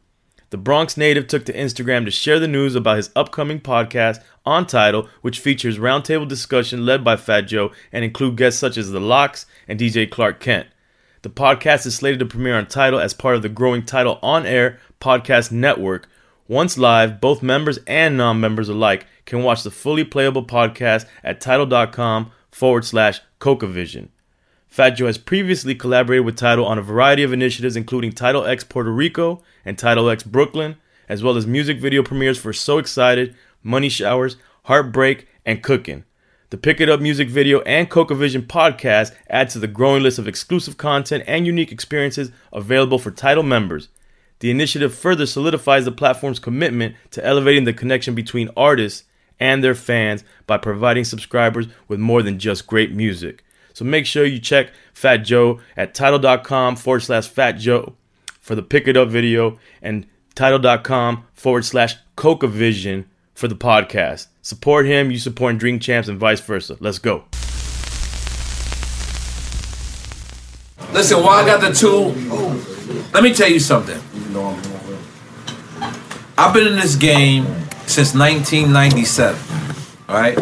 The 0.53 0.57
Bronx 0.57 0.97
native 0.97 1.25
took 1.25 1.45
to 1.45 1.53
Instagram 1.53 2.05
to 2.05 2.11
share 2.11 2.37
the 2.37 2.47
news 2.47 2.75
about 2.75 2.97
his 2.97 3.09
upcoming 3.15 3.59
podcast 3.59 4.21
on 4.45 4.67
Tidal, 4.67 5.09
which 5.21 5.39
features 5.39 5.79
roundtable 5.79 6.27
discussion 6.27 6.85
led 6.85 7.03
by 7.03 7.15
Fat 7.15 7.47
Joe 7.47 7.71
and 7.91 8.05
include 8.05 8.37
guests 8.37 8.59
such 8.59 8.77
as 8.77 8.91
The 8.91 8.99
LOX 8.99 9.47
and 9.67 9.79
DJ 9.79 10.07
Clark 10.07 10.39
Kent. 10.39 10.67
The 11.23 11.31
podcast 11.31 11.87
is 11.87 11.95
slated 11.95 12.19
to 12.19 12.27
premiere 12.27 12.55
on 12.55 12.67
Tidal 12.67 12.99
as 12.99 13.15
part 13.15 13.35
of 13.35 13.41
the 13.41 13.49
growing 13.49 13.83
Tidal 13.83 14.19
On 14.21 14.45
Air 14.45 14.77
podcast 15.01 15.51
network. 15.51 16.07
Once 16.47 16.77
live, 16.77 17.19
both 17.19 17.41
members 17.41 17.79
and 17.87 18.15
non 18.15 18.39
members 18.39 18.69
alike 18.69 19.07
can 19.25 19.41
watch 19.41 19.63
the 19.63 19.71
fully 19.71 20.03
playable 20.03 20.45
podcast 20.45 21.07
at 21.23 21.41
tidal.com 21.41 22.31
forward 22.51 22.85
slash 22.85 23.21
CocaVision. 23.39 24.09
Fat 24.73 24.95
Joe 24.95 25.05
has 25.05 25.19
previously 25.19 25.75
collaborated 25.75 26.25
with 26.25 26.35
Tidal 26.35 26.65
on 26.65 26.79
a 26.79 26.81
variety 26.81 27.21
of 27.21 27.31
initiatives, 27.31 27.75
including 27.75 28.11
Tidal 28.11 28.43
X 28.47 28.63
Puerto 28.63 28.91
Rico 28.91 29.43
and 29.63 29.77
Tidal 29.77 30.09
X 30.09 30.23
Brooklyn, 30.23 30.77
as 31.07 31.21
well 31.21 31.37
as 31.37 31.45
music 31.45 31.77
video 31.77 32.01
premieres 32.01 32.39
for 32.39 32.53
So 32.53 32.79
Excited, 32.79 33.35
Money 33.61 33.87
Showers, 33.87 34.35
Heartbreak, 34.63 35.27
and 35.45 35.61
Cooking. 35.61 36.05
The 36.49 36.57
Pick 36.57 36.81
It 36.81 36.89
Up 36.89 36.99
music 36.99 37.29
video 37.29 37.61
and 37.61 37.87
CocaVision 37.87 38.47
podcast 38.47 39.13
add 39.29 39.51
to 39.51 39.59
the 39.59 39.67
growing 39.67 40.01
list 40.01 40.17
of 40.17 40.27
exclusive 40.27 40.75
content 40.75 41.23
and 41.27 41.45
unique 41.45 41.71
experiences 41.71 42.31
available 42.51 42.97
for 42.97 43.11
Tidal 43.11 43.43
members. 43.43 43.89
The 44.39 44.49
initiative 44.49 44.95
further 44.95 45.27
solidifies 45.27 45.85
the 45.85 45.91
platform's 45.91 46.39
commitment 46.39 46.95
to 47.11 47.23
elevating 47.23 47.65
the 47.65 47.73
connection 47.73 48.15
between 48.15 48.49
artists 48.57 49.03
and 49.39 49.63
their 49.63 49.75
fans 49.75 50.23
by 50.47 50.57
providing 50.57 51.03
subscribers 51.03 51.67
with 51.87 51.99
more 51.99 52.23
than 52.23 52.39
just 52.39 52.65
great 52.65 52.91
music. 52.91 53.43
So 53.73 53.83
make 53.83 54.05
sure 54.05 54.25
you 54.25 54.39
check 54.39 54.71
Fat 54.93 55.17
Joe 55.17 55.59
at 55.75 55.93
tidal.com 55.93 56.75
forward 56.75 57.01
slash 57.01 57.27
Fat 57.27 57.53
Joe 57.53 57.95
for 58.39 58.55
the 58.55 58.63
Pick 58.63 58.87
It 58.87 58.95
Up 58.95 59.09
video 59.09 59.59
and 59.81 60.05
tidal.com 60.35 61.25
forward 61.33 61.65
slash 61.65 61.95
Coca 62.15 62.47
Vision 62.47 63.09
for 63.33 63.47
the 63.47 63.55
podcast. 63.55 64.27
Support 64.41 64.85
him, 64.85 65.11
you 65.11 65.17
support 65.17 65.57
Drink 65.57 65.81
Champs, 65.81 66.07
and 66.07 66.19
vice 66.19 66.41
versa. 66.41 66.77
Let's 66.79 66.99
go. 66.99 67.25
Listen, 70.91 71.23
while 71.23 71.43
I 71.43 71.45
got 71.45 71.59
the 71.59 71.73
two, 71.73 72.09
let 73.13 73.23
me 73.23 73.33
tell 73.33 73.49
you 73.49 73.59
something. 73.59 73.99
I've 76.37 76.53
been 76.53 76.67
in 76.67 76.75
this 76.75 76.95
game 76.95 77.45
since 77.87 78.13
1997, 78.13 79.39
all 80.09 80.15
right? 80.15 80.37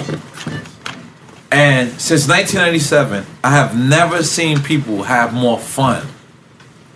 And 1.51 1.89
since 1.99 2.27
1997, 2.29 3.25
I 3.43 3.51
have 3.51 3.77
never 3.77 4.23
seen 4.23 4.61
people 4.61 5.03
have 5.03 5.33
more 5.33 5.59
fun, 5.59 6.07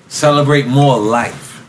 celebrate 0.07 0.65
more 0.65 0.97
life, 0.97 1.61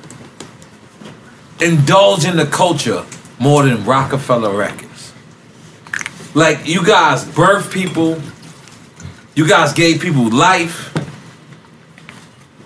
indulge 1.60 2.24
in 2.24 2.36
the 2.36 2.46
culture 2.46 3.04
more 3.40 3.64
than 3.64 3.84
Rockefeller 3.84 4.56
Records. 4.56 5.12
Like, 6.34 6.66
you 6.66 6.86
guys 6.86 7.24
birthed 7.24 7.72
people, 7.72 8.20
you 9.34 9.48
guys 9.48 9.72
gave 9.72 10.00
people 10.00 10.30
life, 10.30 10.96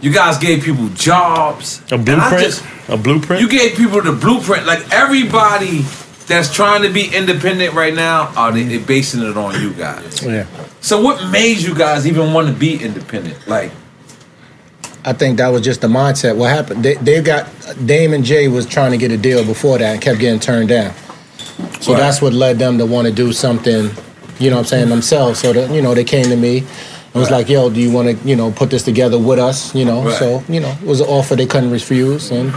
you 0.02 0.12
guys 0.12 0.38
gave 0.38 0.64
people 0.64 0.88
jobs. 0.90 1.80
A 1.92 1.98
blueprint? 1.98 2.62
a 2.88 2.96
blueprint? 2.96 3.40
You 3.40 3.48
gave 3.48 3.76
people 3.76 4.00
the 4.02 4.12
blueprint. 4.12 4.66
Like 4.66 4.90
everybody 4.92 5.84
that's 6.30 6.52
trying 6.54 6.82
to 6.82 6.88
be 6.90 7.14
independent 7.14 7.74
right 7.74 7.92
now, 7.94 8.32
are 8.36 8.52
they, 8.52 8.62
they 8.62 8.78
basing 8.78 9.22
it 9.22 9.36
on 9.36 9.60
you 9.60 9.72
guys? 9.74 10.22
Yeah. 10.24 10.46
So 10.80 11.00
what 11.02 11.30
made 11.30 11.58
you 11.58 11.74
guys 11.74 12.06
even 12.06 12.32
want 12.32 12.46
to 12.48 12.54
be 12.54 12.82
independent? 12.82 13.46
Like, 13.46 13.70
I 15.04 15.12
think 15.12 15.38
that 15.38 15.48
was 15.48 15.62
just 15.62 15.80
the 15.80 15.88
mindset. 15.88 16.36
What 16.36 16.50
happened? 16.50 16.84
They, 16.84 16.94
they 16.94 17.20
got 17.22 17.48
Dame 17.86 18.12
and 18.14 18.24
Jay 18.24 18.48
was 18.48 18.66
trying 18.66 18.90
to 18.92 18.98
get 18.98 19.10
a 19.10 19.16
deal 19.16 19.44
before 19.44 19.78
that 19.78 19.92
and 19.94 20.00
kept 20.02 20.20
getting 20.20 20.40
turned 20.40 20.68
down. 20.68 20.94
So 21.80 21.92
Right. 21.92 22.00
that's 22.00 22.20
what 22.22 22.32
led 22.32 22.58
them 22.58 22.78
to 22.78 22.86
want 22.86 23.06
to 23.08 23.12
do 23.12 23.32
something, 23.32 23.90
you 24.38 24.50
know 24.50 24.56
what 24.56 24.62
I'm 24.62 24.66
saying, 24.66 24.88
themselves. 24.88 25.40
So 25.40 25.52
that, 25.52 25.70
you 25.70 25.82
know, 25.82 25.94
they 25.94 26.04
came 26.04 26.24
to 26.26 26.36
me 26.36 26.58
and 26.58 27.14
was 27.14 27.30
like, 27.30 27.48
yo, 27.48 27.70
do 27.70 27.80
you 27.80 27.90
want 27.90 28.08
to, 28.20 28.28
you 28.28 28.36
know, 28.36 28.50
put 28.52 28.70
this 28.70 28.82
together 28.82 29.18
with 29.18 29.38
us? 29.38 29.74
You 29.74 29.84
know, 29.86 30.02
Right. 30.04 30.18
so, 30.18 30.42
you 30.48 30.60
know, 30.60 30.68
it 30.82 30.86
was 30.86 31.00
an 31.00 31.06
offer 31.08 31.34
they 31.34 31.46
couldn't 31.46 31.70
refuse 31.70 32.30
and, 32.30 32.52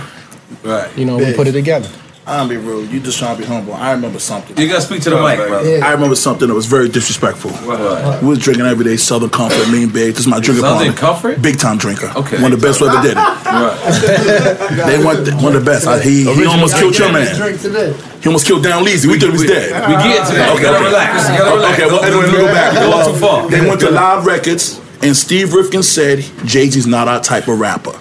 right. 0.63 0.89
you 0.97 1.05
know, 1.05 1.17
we 1.17 1.33
put 1.33 1.47
it 1.47 1.53
together. 1.53 1.89
I'm 2.25 2.47
be 2.47 2.55
rude. 2.55 2.89
You 2.89 3.01
just 3.01 3.19
trying 3.19 3.35
to 3.35 3.41
be 3.41 3.45
humble. 3.47 3.73
I 3.73 3.91
remember 3.91 4.17
something. 4.17 4.55
You 4.57 4.69
gotta 4.69 4.81
speak 4.81 5.01
to 5.03 5.09
the 5.09 5.21
mic, 5.21 5.37
brother. 5.45 5.83
I 5.83 5.91
remember 5.91 6.15
something 6.15 6.47
that 6.47 6.53
was 6.53 6.67
very 6.67 6.87
disrespectful. 6.87 7.51
What? 7.51 8.21
We 8.23 8.29
was 8.29 8.39
drinking 8.39 8.65
every 8.65 8.85
day 8.85 8.95
Southern 8.95 9.29
Comfort, 9.29 9.69
Mean 9.69 9.89
Big. 9.89 10.11
This 10.15 10.21
is 10.21 10.27
my 10.27 10.39
drinking 10.39 10.63
Southern 10.63 10.93
partner. 10.93 11.37
Big 11.39 11.59
time 11.59 11.77
drinker. 11.77 12.11
Okay. 12.15 12.41
One 12.41 12.53
of 12.53 12.61
the 12.61 12.65
best 12.65 12.79
who 12.79 12.87
ever 12.87 13.01
did 13.01 13.17
it. 13.17 13.23
Right. 13.53 14.87
they 14.87 14.97
went 15.03 15.31
one 15.43 15.55
of 15.55 15.63
the 15.63 15.65
best. 15.71 15.85
I, 15.85 16.01
he, 16.01 16.23
he 16.23 16.45
almost 16.45 16.75
killed 16.75 16.97
your 16.97 17.11
man. 17.11 17.35
Drink 17.35 17.61
today. 17.61 17.93
He 18.19 18.27
almost 18.27 18.47
killed 18.47 18.63
Down 18.63 18.83
Leezy. 18.83 19.05
We, 19.05 19.19
thought 19.19 19.27
he 19.27 19.31
was 19.31 19.43
dead. 19.43 19.69
we 19.87 19.93
get 20.01 20.27
to 20.27 20.33
that. 20.33 20.55
Okay, 20.55 20.67
okay. 20.67 20.83
relax. 20.83 21.29
You 21.29 21.37
gotta 21.37 21.55
relax. 21.55 21.77
Okay, 21.79 21.85
well, 21.85 22.01
Don't- 22.01 22.23
anyway, 22.25 22.25
let 22.25 22.31
me 22.33 22.37
go 22.39 22.45
back. 22.47 22.73
don't 22.73 22.91
go 23.05 23.13
too 23.13 23.19
far. 23.19 23.49
They 23.49 23.61
went 23.61 23.79
to 23.81 23.91
Live 23.91 24.25
Records, 24.25 24.81
and 25.03 25.15
Steve 25.15 25.53
Rifkin 25.53 25.83
said 25.83 26.19
Jay 26.45 26.67
Z's 26.67 26.87
not 26.87 27.07
our 27.07 27.21
type 27.21 27.47
of 27.47 27.59
rapper. 27.59 27.93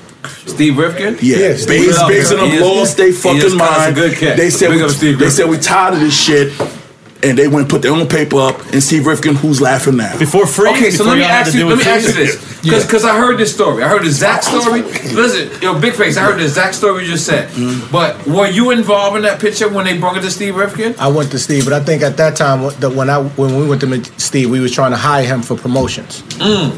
Steve 0.46 0.76
Rifkin? 0.78 1.16
Yeah, 1.20 1.36
Yeah, 1.36 1.48
Base, 1.48 1.62
Steve 1.62 1.86
Rifkin. 1.88 2.08
basing 2.08 2.38
He 2.38 2.44
them 2.50 2.54
is- 2.54 2.60
lost 2.62 2.96
they 2.96 3.12
fucking 3.12 3.40
kinda 3.40 3.56
mind. 3.56 3.94
good 3.94 4.16
cat. 4.16 4.36
They 4.36 4.50
said 4.50 4.70
Big 4.70 4.78
we, 4.78 4.84
up 4.84 4.90
Steve 4.90 5.18
they 5.18 5.26
Rifkin. 5.26 5.30
said 5.30 5.48
we 5.50 5.58
tired 5.58 5.94
of 5.94 6.00
this 6.00 6.14
shit, 6.14 6.52
and 7.22 7.38
they 7.38 7.46
went 7.46 7.60
and 7.60 7.68
put 7.68 7.82
their 7.82 7.92
own 7.92 8.06
paper 8.08 8.40
up. 8.40 8.60
And 8.72 8.82
Steve 8.82 9.06
Rifkin, 9.06 9.36
who's 9.36 9.60
laughing 9.60 9.96
now? 9.96 10.16
Before 10.18 10.44
free? 10.46 10.70
Okay, 10.70 10.90
so 10.90 11.04
let 11.04 11.16
me 11.16 11.22
ask 11.24 11.54
you. 11.54 11.68
Let 11.68 11.78
me 11.78 11.84
ask 11.84 12.08
you 12.08 12.12
this, 12.14 12.84
because 12.84 13.04
I 13.04 13.16
heard 13.16 13.38
this 13.38 13.54
story. 13.54 13.84
I 13.84 13.88
heard 13.88 14.02
the 14.04 14.10
Zach 14.10 14.42
story. 14.42 14.82
Listen, 14.82 15.48
yo, 15.62 15.78
big 15.78 15.94
face. 15.94 16.16
I 16.16 16.22
heard 16.22 16.40
the 16.40 16.48
Zach 16.48 16.74
story 16.74 17.04
you 17.04 17.12
just 17.12 17.24
said. 17.24 17.48
Mm-hmm. 17.50 17.92
But 17.92 18.26
were 18.26 18.48
you 18.48 18.70
involved 18.72 19.16
in 19.16 19.22
that 19.22 19.38
picture 19.38 19.68
when 19.68 19.84
they 19.84 19.96
brought 19.96 20.16
it 20.16 20.22
to 20.22 20.30
Steve 20.32 20.56
Rifkin? 20.56 20.96
I 20.98 21.06
went 21.06 21.30
to 21.30 21.38
Steve, 21.38 21.62
but 21.64 21.72
I 21.72 21.78
think 21.80 22.02
at 22.02 22.16
that 22.16 22.34
time 22.34 22.68
that 22.80 22.90
when 22.90 23.08
I 23.08 23.18
when 23.20 23.56
we 23.56 23.64
went 23.68 23.80
to 23.82 24.02
Steve, 24.16 24.50
we 24.50 24.58
was 24.58 24.72
trying 24.72 24.90
to 24.90 24.96
hire 24.96 25.24
him 25.24 25.42
for 25.42 25.56
promotions. 25.56 26.24
Mm. 26.38 26.72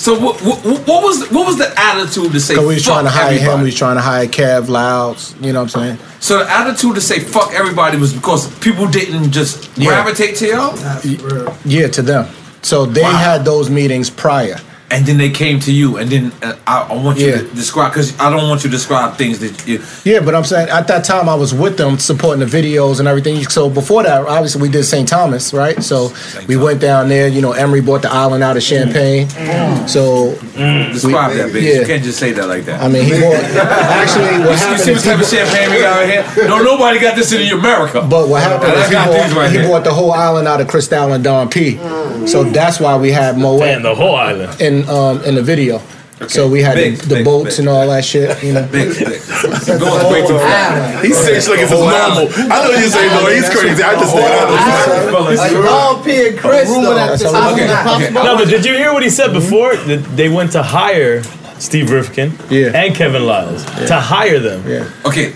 So 0.00 0.18
what, 0.18 0.40
what, 0.40 0.64
what 0.64 1.02
was 1.02 1.30
what 1.30 1.46
was 1.46 1.58
the 1.58 1.70
attitude 1.78 2.32
to 2.32 2.40
say? 2.40 2.54
Because 2.54 2.66
we 2.66 2.74
was 2.76 2.84
fuck 2.86 2.94
trying 2.94 3.04
to 3.04 3.10
hire 3.10 3.32
him, 3.32 3.38
everybody? 3.40 3.62
we 3.62 3.64
was 3.66 3.74
trying 3.74 3.96
to 3.96 4.00
hire 4.00 4.26
Kev 4.26 4.68
Louds, 4.70 5.34
you 5.42 5.52
know 5.52 5.62
what 5.62 5.76
I'm 5.76 5.98
saying? 5.98 5.98
So 6.20 6.38
the 6.38 6.50
attitude 6.50 6.94
to 6.94 7.02
say 7.02 7.20
fuck 7.20 7.52
everybody 7.52 7.98
was 7.98 8.14
because 8.14 8.48
people 8.60 8.86
didn't 8.88 9.30
just 9.30 9.68
Yeah. 9.76 9.88
gravitate 9.88 10.36
to 10.36 10.46
y'all. 10.46 11.54
Yeah, 11.66 11.88
to 11.88 12.00
them. 12.00 12.34
So 12.62 12.86
they 12.86 13.02
had 13.02 13.44
those 13.44 13.68
meetings 13.68 14.08
prior. 14.08 14.56
And 14.92 15.06
then 15.06 15.18
they 15.18 15.30
came 15.30 15.60
to 15.60 15.72
you, 15.72 15.98
and 15.98 16.10
then 16.10 16.32
uh, 16.42 16.56
I, 16.66 16.82
I 16.90 16.96
want 16.96 17.20
you 17.20 17.28
Yeah. 17.28 17.36
to 17.38 17.44
describe 17.54 17.92
because 17.92 18.18
I 18.18 18.28
don't 18.28 18.48
want 18.48 18.64
you 18.64 18.70
to 18.70 18.76
describe 18.76 19.16
things 19.16 19.38
that 19.38 19.66
you. 19.68 19.80
Yeah, 20.04 20.18
but 20.18 20.34
I'm 20.34 20.42
saying 20.42 20.68
at 20.68 20.88
that 20.88 21.04
time 21.04 21.28
I 21.28 21.34
was 21.36 21.54
with 21.54 21.76
them 21.76 21.96
supporting 21.98 22.40
the 22.40 22.50
videos 22.50 22.98
and 22.98 23.06
everything. 23.06 23.40
So 23.48 23.70
before 23.70 24.02
that, 24.02 24.26
obviously 24.26 24.62
we 24.62 24.68
did 24.68 24.82
St. 24.82 25.08
Thomas, 25.08 25.54
right? 25.54 25.80
So 25.80 26.10
we 26.48 26.56
went 26.56 26.80
down 26.80 27.08
there. 27.08 27.28
You 27.28 27.40
know, 27.40 27.52
Emery 27.52 27.82
bought 27.82 28.02
the 28.02 28.10
island 28.10 28.42
out 28.42 28.56
of 28.56 28.64
mm. 28.64 28.68
Champagne. 28.68 29.28
Mm. 29.28 29.88
So 29.88 30.32
mm. 30.58 30.92
Describe 30.92 31.30
we- 31.32 31.36
that, 31.38 31.50
bitch. 31.50 31.62
Yeah. 31.62 31.80
You 31.80 31.86
can't 31.86 32.02
just 32.02 32.18
say 32.18 32.32
that 32.32 32.48
like 32.48 32.64
that. 32.64 32.82
I 32.82 32.88
mean, 32.88 33.04
he 33.04 33.12
bought. 33.12 33.34
Actually, 33.44 34.44
what 34.44 34.50
you, 34.50 34.56
see- 34.56 34.64
you 34.64 34.66
happened 34.66 34.80
see 34.80 34.92
is 34.92 34.96
what 34.96 35.04
he 35.04 35.10
type 35.10 35.20
of 35.20 35.28
champagne 35.28 35.70
we 35.70 35.78
got 35.82 36.00
right 36.00 36.34
here? 36.34 36.48
No, 36.48 36.62
nobody 36.62 36.98
got 36.98 37.14
this 37.14 37.32
in 37.32 37.46
America. 37.56 38.04
But 38.10 38.28
what 38.28 38.42
happened 38.42 38.72
And 38.72 38.80
is 38.82 38.88
he, 38.88 38.94
bought, 38.94 39.36
right 39.36 39.50
he 39.52 39.58
bought 39.68 39.84
the 39.84 39.92
whole 39.94 40.10
island 40.12 40.48
out 40.48 40.60
of 40.60 40.66
Cristal 40.66 41.12
and 41.12 41.22
Don 41.22 41.48
P. 41.48 41.78
So 42.26 42.44
that's 42.44 42.80
why 42.80 42.96
we 42.96 43.12
had 43.12 43.38
Moet. 43.38 43.60
Damn, 43.60 43.82
the 43.82 43.94
whole 43.94 44.16
island. 44.16 44.60
In 44.82 44.88
um 44.88 45.24
in 45.24 45.34
the 45.34 45.42
video. 45.42 45.80
So 46.28 46.46
we 46.50 46.60
had 46.60 46.74
Big, 46.74 46.96
the, 46.98 47.06
the 47.08 47.14
big, 47.16 47.24
boats 47.24 47.56
big. 47.56 47.60
and 47.60 47.68
all 47.70 47.86
that 47.88 48.04
shit. 48.04 48.42
You 48.44 48.52
know. 48.52 48.68
Big, 48.70 48.92
big. 48.92 49.22
Going 49.80 50.12
way 50.12 50.20
too 50.26 50.36
far. 50.36 51.02
He 51.02 51.14
said 51.14 51.48
like 51.48 51.60
if 51.60 51.70
it's 51.72 51.80
normal. 51.80 52.28
I 52.52 52.62
know 52.62 52.70
you 52.76 52.88
say 52.90 53.06
no, 53.08 53.26
he's 53.32 53.48
crazy. 53.48 53.82
I 53.82 53.94
just 53.98 54.14
think 54.14 55.38
Like 55.38 55.52
Don 55.52 56.04
P 56.04 56.28
and 56.28 56.38
Chris, 56.38 56.68
though. 56.68 56.94
That's 56.94 57.22
how 57.22 57.54
we 57.54 57.62
Okay, 57.62 57.66
do 57.66 57.72
it. 57.72 58.06
okay. 58.08 58.12
No, 58.12 58.36
but 58.36 58.48
did 58.48 58.66
you 58.66 58.74
hear 58.74 58.92
what 58.92 59.02
he 59.02 59.08
said 59.08 59.32
before? 59.32 59.74
That 59.76 59.98
they 60.14 60.28
went 60.28 60.52
to 60.52 60.62
hire 60.62 61.22
Steve 61.58 61.90
Rifkin 61.90 62.32
and 62.52 62.94
Kevin 62.94 63.24
Liles 63.24 63.64
to 63.88 63.94
hire 63.98 64.38
them. 64.40 64.68
Yeah. 64.68 64.90
Okay, 65.06 65.30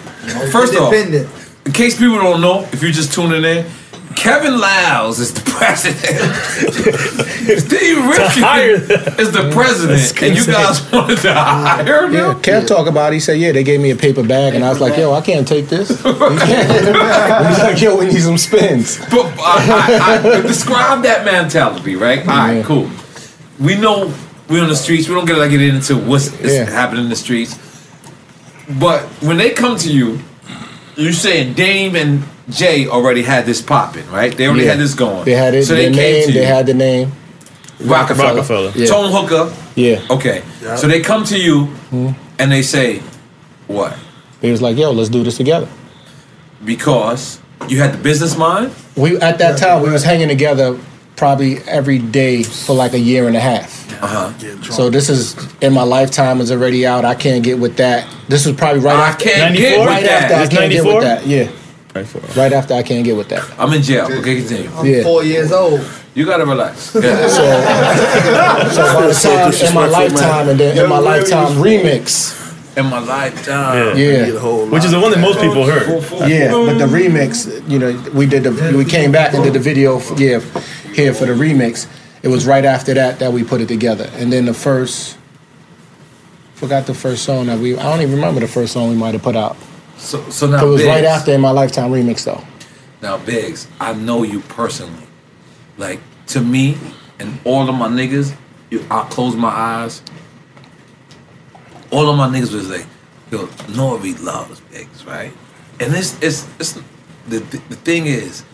first 0.52 0.74
off, 0.76 0.92
Independent. 0.92 1.30
in 1.64 1.72
case 1.72 1.96
people 1.98 2.16
don't 2.18 2.42
know, 2.42 2.68
if 2.72 2.82
you're 2.82 2.92
just 2.92 3.14
tuning 3.14 3.42
in, 3.44 3.64
Kevin 4.16 4.58
Liles 4.58 5.18
is 5.18 5.32
the 5.34 5.40
president. 5.50 6.06
Steve 7.60 7.98
Rifkin 8.06 8.42
hire 8.42 8.74
is 9.20 9.32
the 9.32 9.50
president, 9.52 10.22
and 10.22 10.36
you 10.36 10.46
guys 10.46 10.90
wanted 10.90 11.18
to 11.18 11.32
hire 11.34 12.06
him. 12.06 12.12
Yeah, 12.14 12.34
Kev 12.34 12.66
talk 12.66 12.86
about 12.86 13.12
it. 13.12 13.16
He 13.16 13.20
said, 13.20 13.38
yeah, 13.38 13.52
they 13.52 13.62
gave 13.64 13.80
me 13.80 13.90
a 13.90 13.96
paper 13.96 14.22
bag, 14.22 14.54
and 14.54 14.64
I 14.64 14.70
was 14.70 14.80
like, 14.80 14.96
yo, 14.96 15.12
I 15.12 15.20
can't 15.20 15.46
take 15.46 15.68
this. 15.68 15.88
He's 16.02 16.04
like, 16.04 17.80
yo, 17.80 17.96
we 17.98 18.06
need 18.06 18.20
some 18.22 18.38
spins. 18.38 18.98
But 19.10 19.26
I, 19.38 20.20
I, 20.24 20.38
I, 20.38 20.42
describe 20.42 21.02
that 21.02 21.24
mentality, 21.24 21.96
right? 21.96 22.20
All 22.20 22.26
right, 22.26 22.64
cool. 22.64 22.88
We 23.60 23.76
know 23.76 24.12
we're 24.48 24.62
on 24.62 24.68
the 24.68 24.76
streets. 24.76 25.08
We 25.08 25.14
don't 25.14 25.26
get 25.26 25.36
to 25.36 25.48
get 25.48 25.60
into 25.60 25.96
what's 25.96 26.32
Yeah. 26.40 26.64
happening 26.70 27.04
in 27.04 27.10
the 27.10 27.16
streets. 27.16 27.58
But 28.80 29.02
when 29.22 29.36
they 29.36 29.50
come 29.50 29.76
to 29.78 29.92
you, 29.92 30.20
you're 30.96 31.12
saying 31.12 31.54
Dame 31.54 31.96
and 31.96 32.22
Jay 32.50 32.86
already 32.86 33.22
had 33.22 33.46
this 33.46 33.62
popping, 33.62 34.08
right? 34.10 34.36
They 34.36 34.46
already 34.46 34.64
Yeah. 34.64 34.72
had 34.72 34.80
this 34.80 34.94
going. 34.94 35.24
They 35.24 35.32
had 35.32 35.54
it. 35.54 35.64
So 35.66 35.74
they 35.74 35.84
came 35.84 35.94
name. 35.96 36.26
to 36.26 36.32
you. 36.32 36.40
They 36.40 36.46
had 36.46 36.66
the 36.66 36.74
name. 36.74 37.12
Rockefeller. 37.80 38.28
Rockefeller. 38.34 38.72
Yeah. 38.74 38.86
Tone 38.86 39.10
Hooker. 39.10 39.52
Yeah. 39.74 40.00
Okay. 40.10 40.42
So 40.76 40.86
they 40.86 41.00
come 41.00 41.24
to 41.24 41.38
you 41.38 41.68
and 42.38 42.52
they 42.52 42.62
say, 42.62 43.00
what? 43.66 43.96
He 44.40 44.50
was 44.50 44.60
like, 44.62 44.76
yo, 44.76 44.90
let's 44.92 45.08
do 45.08 45.22
this 45.22 45.36
together. 45.38 45.68
Because 46.64 47.40
you 47.68 47.78
had 47.80 47.92
the 47.92 47.98
business 47.98 48.36
mind? 48.36 48.72
We 48.96 49.16
at 49.18 49.38
that 49.38 49.58
time 49.58 49.82
we 49.82 49.90
was 49.90 50.04
hanging 50.04 50.28
together 50.28 50.78
probably 51.16 51.58
every 51.66 51.98
day 51.98 52.42
for 52.42 52.74
like 52.74 52.92
a 52.92 52.98
year 52.98 53.26
and 53.26 53.36
a 53.36 53.40
half. 53.40 53.82
Uh-huh. 54.02 54.32
So 54.70 54.90
this 54.90 55.08
is 55.08 55.36
in 55.60 55.72
my 55.72 55.82
lifetime 55.82 56.40
is 56.40 56.50
already 56.52 56.86
out. 56.86 57.04
I 57.04 57.14
can't 57.14 57.42
get 57.42 57.58
with 57.58 57.76
that. 57.76 58.06
This 58.28 58.46
was 58.46 58.56
probably 58.56 58.80
right 58.82 58.96
I 58.96 59.08
after. 59.10 59.24
can't 59.24 59.56
get 59.56 59.78
with 59.78 59.88
right 59.88 60.04
that. 60.04 60.22
after 60.30 60.34
I 60.34 60.38
can't 60.46 60.70
get 60.70 60.84
94? 60.84 60.94
with 60.94 61.04
that. 61.04 61.26
Yeah. 61.26 61.48
Right 61.94 62.52
after 62.52 62.74
I 62.74 62.82
can't 62.82 63.04
get 63.04 63.16
with 63.16 63.28
that. 63.28 63.44
I'm 63.58 63.72
in 63.72 63.80
jail. 63.82 64.06
Okay, 64.06 64.36
continue. 64.36 64.68
I'm 64.74 64.84
Yeah. 64.84 65.02
four 65.04 65.22
years 65.22 65.52
old. 65.52 65.80
You 66.14 66.24
gotta 66.26 66.44
relax. 66.44 66.92
Yeah. 67.02 67.28
So, 67.28 67.44
so 68.74 68.94
by 68.94 69.06
the 69.06 69.14
So 69.14 69.30
in 69.30 69.38
my 69.38 69.46
disrespectful, 69.50 69.80
man. 69.80 69.92
lifetime 69.92 70.48
and 70.48 70.58
then 70.60 70.78
in 70.78 70.88
my 70.88 70.98
lifetime 70.98 71.52
remix. 71.62 72.40
In 72.76 72.86
my 72.86 72.98
lifetime. 72.98 73.96
Yeah. 73.96 74.26
Which 74.70 74.84
is 74.84 74.90
the 74.90 74.98
one 74.98 75.12
that 75.12 75.20
most 75.20 75.38
people 75.40 75.64
heard. 75.64 75.86
Yeah, 76.28 76.50
but 76.50 76.78
the 76.78 76.86
remix, 76.86 77.46
you 77.70 77.78
know, 77.78 77.92
we 78.12 78.26
did 78.26 78.42
the 78.42 78.74
we 78.76 78.84
came 78.84 79.12
back 79.12 79.32
and 79.34 79.44
did 79.44 79.52
the 79.52 79.60
video 79.60 80.00
for, 80.00 80.14
yeah 80.20 80.40
here 80.94 81.14
for 81.14 81.26
the 81.26 81.32
remix. 81.34 81.86
It 82.22 82.28
was 82.28 82.44
right 82.46 82.64
after 82.64 82.94
that 82.94 83.18
that 83.20 83.32
we 83.32 83.44
put 83.44 83.60
it 83.60 83.68
together, 83.68 84.10
and 84.14 84.32
then 84.32 84.46
the 84.46 84.54
first 84.54 85.16
forgot 86.54 86.86
the 86.86 86.94
first 86.94 87.22
song 87.24 87.46
that 87.46 87.58
we 87.60 87.76
I 87.76 87.82
don't 87.84 88.00
even 88.00 88.14
remember 88.16 88.40
the 88.40 88.48
first 88.48 88.72
song 88.72 88.88
we 88.90 88.96
might 88.96 89.14
have 89.14 89.22
put 89.22 89.36
out. 89.36 89.56
So, 89.96 90.28
so 90.30 90.46
now 90.46 90.66
it 90.66 90.68
was 90.68 90.84
right 90.84 91.04
after 91.04 91.32
in 91.32 91.40
my 91.40 91.50
lifetime 91.50 91.90
remix 91.90 92.24
though. 92.24 92.42
Now, 93.02 93.18
Biggs, 93.18 93.68
I 93.80 93.92
know 93.92 94.22
you 94.22 94.40
personally. 94.40 95.06
Like 95.76 96.00
to 96.28 96.40
me 96.40 96.76
and 97.18 97.38
all 97.44 97.68
of 97.68 97.74
my 97.74 97.88
niggas, 97.88 98.34
you, 98.70 98.84
I 98.90 99.06
close 99.10 99.36
my 99.36 99.48
eyes. 99.48 100.02
All 101.90 102.08
of 102.08 102.16
my 102.16 102.28
niggas 102.28 102.52
was 102.52 102.70
like, 102.70 102.86
yo, 103.30 103.46
Nori 103.76 104.20
loves 104.22 104.60
Biggs, 104.60 105.04
right? 105.04 105.32
And 105.80 105.94
it's 105.94 106.20
it's 106.22 106.48
it's 106.58 106.72
the 107.28 107.40
the, 107.40 107.58
the 107.68 107.76
thing 107.76 108.06
is, 108.06 108.44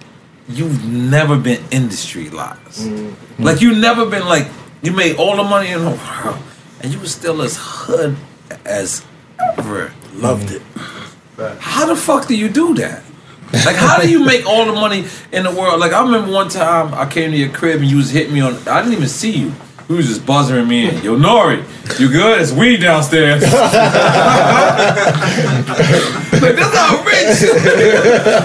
you've 0.49 0.85
never 0.85 1.39
been 1.39 1.63
industrialized. 1.71 2.89
Mm-hmm. 2.89 3.43
Like 3.43 3.61
you 3.61 3.75
never 3.79 4.07
been 4.09 4.27
like 4.27 4.49
you 4.83 4.93
made 4.93 5.17
all 5.17 5.37
the 5.37 5.45
money 5.45 5.71
in 5.71 5.81
the 5.85 5.91
world, 5.91 6.39
and 6.81 6.93
you 6.93 6.99
were 6.99 7.07
still 7.07 7.43
as 7.43 7.57
hood 7.61 8.17
as 8.65 9.05
ever. 9.59 9.93
Loved 10.15 10.51
it. 10.51 10.63
How 11.59 11.87
the 11.87 11.97
fuck 11.97 12.27
do 12.27 12.37
you 12.37 12.49
do 12.49 12.75
that? 12.75 13.03
Like, 13.53 13.77
how 13.77 14.01
do 14.01 14.09
you 14.09 14.25
make 14.33 14.47
all 14.47 14.65
the 14.67 14.73
money 14.73 15.07
in 15.33 15.43
the 15.43 15.51
world? 15.51 15.81
Like, 15.81 15.93
I 15.93 16.03
remember 16.03 16.31
one 16.31 16.49
time 16.49 16.95
I 16.95 17.07
came 17.07 17.33
to 17.33 17.37
your 17.37 17.49
crib 17.51 17.81
and 17.81 17.91
you 17.91 17.97
was 17.97 18.11
hitting 18.11 18.33
me 18.35 18.41
on. 18.41 18.57
I 18.69 18.81
didn't 18.81 18.95
even 18.95 19.09
see 19.09 19.33
you. 19.33 19.53
You 19.89 19.97
was 19.97 20.07
just 20.07 20.25
buzzing 20.25 20.69
me 20.69 20.89
in. 20.89 21.03
Yo, 21.03 21.17
Nori, 21.17 21.65
you 21.99 22.09
good? 22.11 22.41
It's 22.41 22.53
weed 22.53 22.81
downstairs. 22.81 23.43
like, 23.43 23.51
that's 26.55 26.75
not 26.75 27.05
rich. 27.05 27.43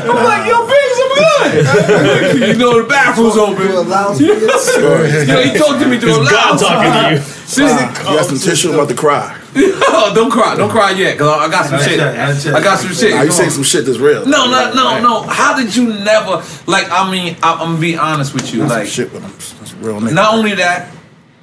I'm 0.10 0.16
like, 0.26 0.48
yo, 0.50 0.66
Biggs, 0.66 1.00
I'm 1.04 1.12
good. 1.14 2.50
you 2.50 2.58
know, 2.58 2.82
the 2.82 2.88
bathroom's 2.90 3.38
open. 3.38 3.62
Yo, 5.28 5.42
he 5.44 5.56
talked 5.56 5.80
to 5.82 5.88
me 5.88 6.00
through 6.00 6.16
a 6.16 6.22
It's 6.22 6.32
God 6.32 6.60
loud 6.60 6.60
talking 6.60 6.92
to 6.92 6.98
you. 7.12 7.22
Seriously. 7.46 7.86
You 7.86 8.18
got 8.18 8.26
some 8.26 8.40
tissue? 8.40 8.70
I'm 8.70 8.76
about 8.76 8.90
to 8.90 8.96
cry. 8.96 9.40
Oh, 9.58 10.12
don't 10.16 10.30
cry, 10.32 10.56
don't 10.56 10.70
cry 10.70 10.92
yet, 10.92 11.18
cause 11.18 11.28
I 11.28 11.50
got 11.50 11.66
some 11.66 11.80
shit. 11.80 12.00
I 12.00 12.62
got 12.62 12.80
some 12.80 12.92
shit. 12.94 13.12
Nah, 13.16 13.22
you 13.22 13.32
saying 13.32 13.52
some 13.52 13.64
shit 13.64 13.86
that's 13.86 13.98
real. 14.00 14.26
No, 14.26 14.46
no, 14.50 14.74
no, 14.74 15.02
no. 15.02 15.22
How 15.24 15.56
did 15.58 15.76
you 15.76 15.88
never 15.88 16.44
like? 16.68 16.90
I 16.92 17.10
mean, 17.10 17.38
I, 17.42 17.54
I'm 17.54 17.60
gonna 17.70 17.80
be 17.80 17.98
honest 17.98 18.34
with 18.34 18.54
you. 18.54 18.62
That's 18.62 18.72
Like, 18.72 18.88
shit, 18.88 19.14
but 19.14 19.24
I'm, 19.24 19.32
that's 19.32 19.74
real 19.76 20.00
nigga. 20.02 20.14
not 20.14 20.34
only 20.34 20.56
that, 20.56 20.94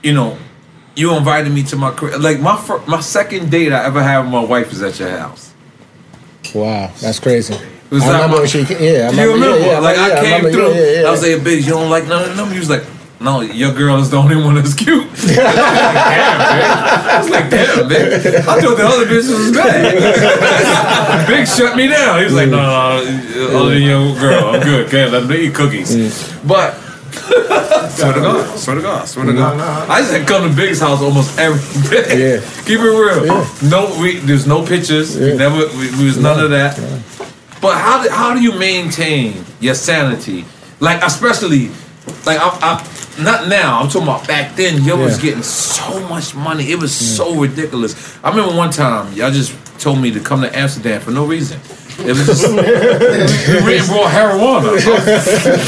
you 0.03 0.13
know, 0.13 0.37
you 0.95 1.15
invited 1.17 1.51
me 1.53 1.63
to 1.65 1.77
my 1.77 1.91
crib. 1.93 2.21
Like 2.21 2.41
my 2.41 2.57
fir- 2.57 2.85
my 2.87 3.01
second 3.01 3.51
date 3.51 3.73
I 3.73 3.85
ever 3.87 4.03
had 4.03 4.21
with 4.21 4.31
my 4.31 4.45
wife 4.45 4.69
was 4.71 4.83
at 4.83 4.99
your 5.01 5.11
house. 5.17 5.55
Wow, 6.55 6.93
that's 7.01 7.19
crazy. 7.19 7.55
Was 7.91 8.03
I 8.03 8.13
remember 8.13 8.29
my- 8.37 8.41
when 8.41 8.49
she 8.49 8.59
yeah. 8.61 8.65
I 8.65 9.11
remember, 9.11 9.23
you 9.23 9.33
remember? 9.35 9.59
Yeah, 9.59 9.67
yeah, 9.73 9.79
like 9.79 9.97
yeah, 9.97 10.03
I 10.03 10.09
came 10.21 10.45
remember, 10.45 10.51
through. 10.51 10.73
Yeah, 10.75 10.81
yeah, 10.93 11.01
yeah. 11.01 11.09
I 11.09 11.11
was 11.11 11.23
like, 11.23 11.41
"Bitch, 11.43 11.57
you 11.65 11.71
don't 11.73 11.91
like 11.91 12.07
none 12.07 12.31
of 12.31 12.37
them." 12.37 12.51
He 12.51 12.59
was 12.59 12.69
like, 12.71 12.85
"No, 13.23 13.41
your 13.41 13.73
girl 13.73 13.99
is 13.99 14.11
the 14.11 14.17
only 14.17 14.37
one 14.37 14.55
that's 14.57 14.75
cute." 14.75 15.07
I 15.07 15.09
was 17.21 17.31
like, 17.31 17.49
"Damn, 17.51 17.89
bitch! 17.89 18.37
I 18.37 18.61
thought 18.61 18.77
the 18.77 18.87
other 18.87 19.07
bitches 19.07 19.31
was 19.39 19.53
bad." 19.53 21.27
Big 21.29 21.47
shut 21.47 21.77
me 21.77 21.89
down. 21.89 22.19
He 22.19 22.25
was 22.25 22.35
like, 22.35 22.49
"No, 22.49 22.59
no, 22.59 23.05
no 23.05 23.61
other 23.61 23.75
than 23.75 23.83
your 23.83 24.15
girl, 24.19 24.55
I'm 24.55 24.61
good. 24.63 24.91
Can't 24.91 25.13
let 25.13 25.27
me 25.27 25.47
eat 25.47 25.55
cookies." 25.55 25.95
Mm. 25.95 26.49
But 26.49 26.75
swear 27.13 28.15
to 28.15 28.21
God, 28.21 28.59
swear 28.59 28.77
to 28.77 28.83
God, 28.83 29.09
swear 29.09 29.27
to 29.27 29.33
God, 29.33 29.61
I 29.89 30.01
just 30.01 30.13
had 30.13 30.27
come 30.27 30.49
to 30.49 30.57
Big's 30.57 30.81
house 30.81 31.01
almost 31.03 31.39
every 31.39 31.61
day. 31.91 32.37
Yeah. 32.37 32.41
Keep 32.65 32.81
it 32.81 32.85
real. 32.85 33.47
No, 33.71 33.97
we, 34.01 34.19
there's 34.19 34.47
no 34.47 34.65
pictures. 34.65 35.19
We 35.19 35.37
never, 35.37 35.67
we, 35.77 35.91
we 35.99 36.05
was 36.07 36.19
none 36.19 36.41
of 36.43 36.51
that. 36.51 36.77
But 37.61 37.79
how 37.79 38.03
do, 38.03 38.09
how 38.11 38.35
do 38.35 38.43
you 38.43 38.59
maintain 38.59 39.45
your 39.61 39.75
sanity? 39.75 40.45
Like 40.81 41.03
especially, 41.05 41.69
like 42.27 42.39
I, 42.41 42.59
I 42.61 42.79
not 43.21 43.49
now. 43.49 43.81
I'm 43.81 43.89
talking 43.89 44.03
about 44.09 44.27
back 44.27 44.57
then. 44.57 44.83
Yo 44.85 44.97
was 44.97 45.17
Yeah. 45.19 45.31
getting 45.31 45.43
so 45.43 46.01
much 46.09 46.35
money. 46.35 46.71
It 46.71 46.81
was 46.81 46.95
so 46.95 47.35
ridiculous. 47.35 47.95
I 48.23 48.31
remember 48.31 48.55
one 48.57 48.71
time 48.71 49.13
y'all 49.13 49.31
just 49.31 49.53
told 49.79 50.01
me 50.01 50.11
to 50.13 50.21
come 50.21 50.41
to 50.43 50.57
Amsterdam 50.59 51.01
for 51.01 51.11
no 51.11 51.25
reason. 51.27 51.61
It 52.03 52.13
was 52.19 52.27
just 52.27 52.49
we 52.49 52.55
went 52.57 53.81
and 53.81 53.89
brought 53.89 54.11
marijuana. 54.11 54.75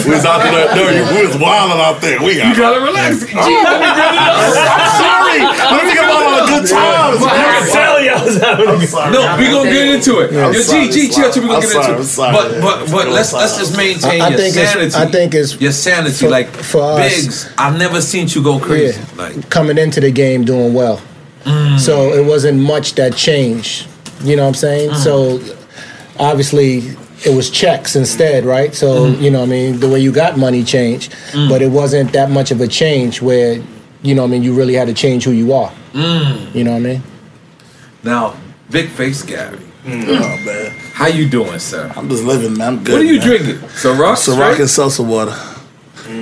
we 0.05 0.11
was 0.11 0.25
out 0.25 0.42
there. 0.42 0.75
No, 0.75 0.83
you 0.90 1.03
we 1.14 1.27
was 1.27 1.37
wilding 1.38 1.81
out 1.81 2.01
there. 2.01 2.18
We 2.23 2.37
got. 2.37 2.49
You 2.49 2.57
gotta 2.57 2.81
relax. 2.81 3.20
Gee, 3.25 3.33
Oh, 3.35 3.47
let 3.47 3.81
me 3.81 3.90
get 3.94 4.12
it 4.12 4.18
up. 4.18 4.35
I'm 4.75 4.90
sorry. 4.99 5.40
Let 5.44 5.85
me 5.87 5.92
get 5.94 6.05
about 6.05 6.23
all 6.23 6.35
the 6.35 6.47
good 6.51 6.66
times. 6.70 7.23
I 7.23 7.31
can 7.38 7.73
tell 7.73 8.03
you 8.03 8.11
I 8.11 8.25
was 8.25 8.37
having 8.40 8.66
a 8.66 8.73
I'm 8.73 8.87
sorry. 8.87 9.12
No, 9.12 9.37
we 9.38 9.44
gonna 9.51 9.70
get 9.70 9.87
into 9.94 10.20
it. 10.20 10.31
I'm 10.33 10.53
Yo, 10.53 10.62
G, 10.62 10.90
G, 10.90 11.09
chill 11.14 11.31
till 11.33 11.42
we 11.42 11.49
gonna 11.49 11.59
I'm 11.59 11.62
get 11.62 11.70
sorry, 11.73 11.90
into 11.92 12.03
it. 12.03 12.07
sorry. 12.07 12.33
But 12.35 12.61
but 12.61 12.90
but 12.90 13.09
let's 13.09 13.33
let's 13.33 13.57
just 13.57 13.77
maintain 13.77 14.20
I- 14.20 14.27
I 14.27 14.29
your 14.31 14.38
think 14.38 14.57
it's- 14.57 14.73
sanity. 14.73 14.94
I 14.97 15.07
think 15.11 15.35
it's 15.35 15.61
your 15.61 15.73
sanity. 15.73 16.14
for- 16.25 16.31
like 16.31 16.49
for 16.51 16.83
us- 16.83 16.99
Biggs, 17.25 17.51
I've 17.59 17.79
never 17.79 18.01
seen 18.01 18.29
you 18.29 18.42
go 18.42 18.59
crazy. 18.59 18.99
Yeah. 18.99 19.23
Like 19.23 19.51
coming 19.51 19.79
into 19.79 20.01
the 20.01 20.11
game 20.11 20.44
doing 20.44 20.75
well. 20.75 21.01
Mm. 21.44 21.79
So 21.79 22.12
it 22.14 22.25
wasn't 22.25 22.59
much 22.61 22.94
that 22.94 23.14
changed. 23.16 23.87
You 24.23 24.37
know 24.37 24.42
what 24.42 24.49
I'm 24.49 24.55
saying? 24.55 24.90
Mm. 24.90 24.97
So 24.97 25.38
obviously 26.18 26.83
it 27.24 27.35
was 27.35 27.50
checks 27.50 27.96
instead, 27.96 28.44
right? 28.44 28.74
So, 28.74 29.07
Mm. 29.12 29.22
you 29.22 29.31
know 29.31 29.40
what 29.40 29.46
I 29.48 29.50
mean, 29.50 29.81
the 29.81 29.88
way 29.88 30.00
you 30.00 30.12
got 30.12 30.37
money 30.38 30.62
changed, 30.64 31.14
but 31.48 31.62
it 31.62 31.70
wasn't 31.70 32.12
that 32.12 32.31
much 32.31 32.50
of 32.50 32.61
a 32.61 32.66
change 32.68 33.22
where, 33.22 33.61
you 34.03 34.14
know 34.14 34.22
what 34.22 34.29
I 34.29 34.31
mean, 34.33 34.42
you 34.42 34.53
really 34.55 34.74
had 34.74 34.88
to 34.88 34.94
change 34.94 35.24
who 35.24 35.31
you 35.33 35.53
are. 35.53 35.72
mm. 35.94 36.55
You 36.55 36.64
know 36.64 36.72
what 36.72 36.77
I 36.79 36.81
mean? 36.81 37.03
now, 38.03 38.35
big 38.70 38.88
face 38.90 39.22
Gary. 39.22 39.59
Oh 39.87 39.90
man, 39.90 40.72
How 40.94 41.07
you 41.09 41.29
doing, 41.29 41.59
sir? 41.59 41.92
I'm 41.96 42.09
just 42.09 42.24
living, 42.24 42.57
man. 42.57 42.68
I'm 42.79 42.85
good. 42.85 42.92
what 42.94 43.00
are 43.03 43.05
you 43.05 43.18
man. 43.18 43.27
drinking? 43.29 43.57
Ciroc? 43.68 44.14
Ciroc 44.16 44.16
straight? 44.16 44.61
and 44.61 44.68
seltza 44.68 45.05
water. 45.07 45.37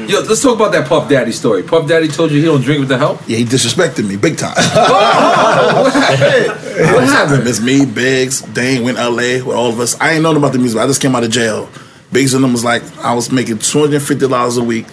Yo, 0.09 0.21
let's 0.21 0.43
talk 0.43 0.57
about 0.57 0.73
that 0.73 0.89
Puff 0.89 1.09
Daddy 1.09 1.33
story. 1.33 1.63
Puff 1.63 1.87
Daddy 1.89 2.09
told 2.09 2.31
you 2.31 2.39
he 2.39 2.45
don't 2.45 2.61
drink 2.61 2.81
with 2.81 2.89
the 2.89 2.99
help. 2.99 3.21
Yeah, 3.27 3.39
he 3.39 3.45
disrespected 3.45 4.07
me 4.09 4.17
big 4.17 4.37
time. 4.39 4.55
Oh, 4.59 5.83
what 5.85 5.93
happened? 5.93 6.95
What 6.95 7.05
happened? 7.05 7.47
It's 7.49 7.61
me, 7.61 7.85
Biggs, 7.87 8.41
Dame, 8.43 8.83
went 8.85 8.99
LA 8.99 9.45
with 9.45 9.49
all 9.57 9.69
of 9.71 9.79
us. 9.81 9.99
I 10.01 10.13
ain't 10.13 10.23
known 10.23 10.37
about 10.37 10.53
the 10.53 10.59
music. 10.59 10.81
I 10.81 10.87
just 10.87 11.01
came 11.03 11.15
out 11.15 11.25
of 11.25 11.31
jail. 11.31 11.69
Biggs 12.11 12.35
and 12.35 12.43
them 12.43 12.53
was 12.53 12.65
like, 12.65 12.83
I 12.99 13.15
was 13.15 13.31
making 13.33 13.59
two 13.59 13.81
hundred 13.81 13.97
and 13.97 14.05
fifty 14.05 14.27
dollars 14.29 14.57
a 14.57 14.65
week 14.65 14.87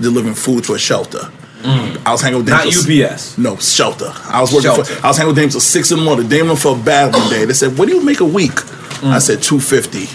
delivering 0.00 0.34
food 0.34 0.64
to 0.64 0.74
a 0.74 0.78
shelter. 0.78 1.30
Mm. 1.62 2.04
I 2.04 2.10
was 2.12 2.20
hanging 2.20 2.38
with 2.38 2.46
them. 2.46 2.56
Not 2.56 2.72
till- 2.72 3.04
UPS. 3.12 3.38
No, 3.38 3.56
shelter. 3.56 4.12
I 4.24 4.40
was 4.40 4.52
working 4.52 4.70
Shelter. 4.70 4.84
for. 4.84 5.04
I 5.06 5.08
was 5.08 5.16
hanging 5.16 5.28
with 5.34 5.36
them 5.36 5.48
till 5.50 5.60
six 5.60 5.90
in 5.92 5.98
the 5.98 6.04
morning. 6.04 6.28
Damn 6.28 6.48
them 6.48 6.56
felt 6.56 6.84
bad 6.84 7.12
one 7.14 7.28
day. 7.30 7.44
They 7.44 7.52
said, 7.54 7.78
"What 7.78 7.88
do 7.88 7.94
you 7.94 8.02
make 8.04 8.20
a 8.20 8.24
week?" 8.24 8.50
Mm. 9.02 9.08
I 9.12 9.18
said, 9.18 9.42
250 9.42 10.06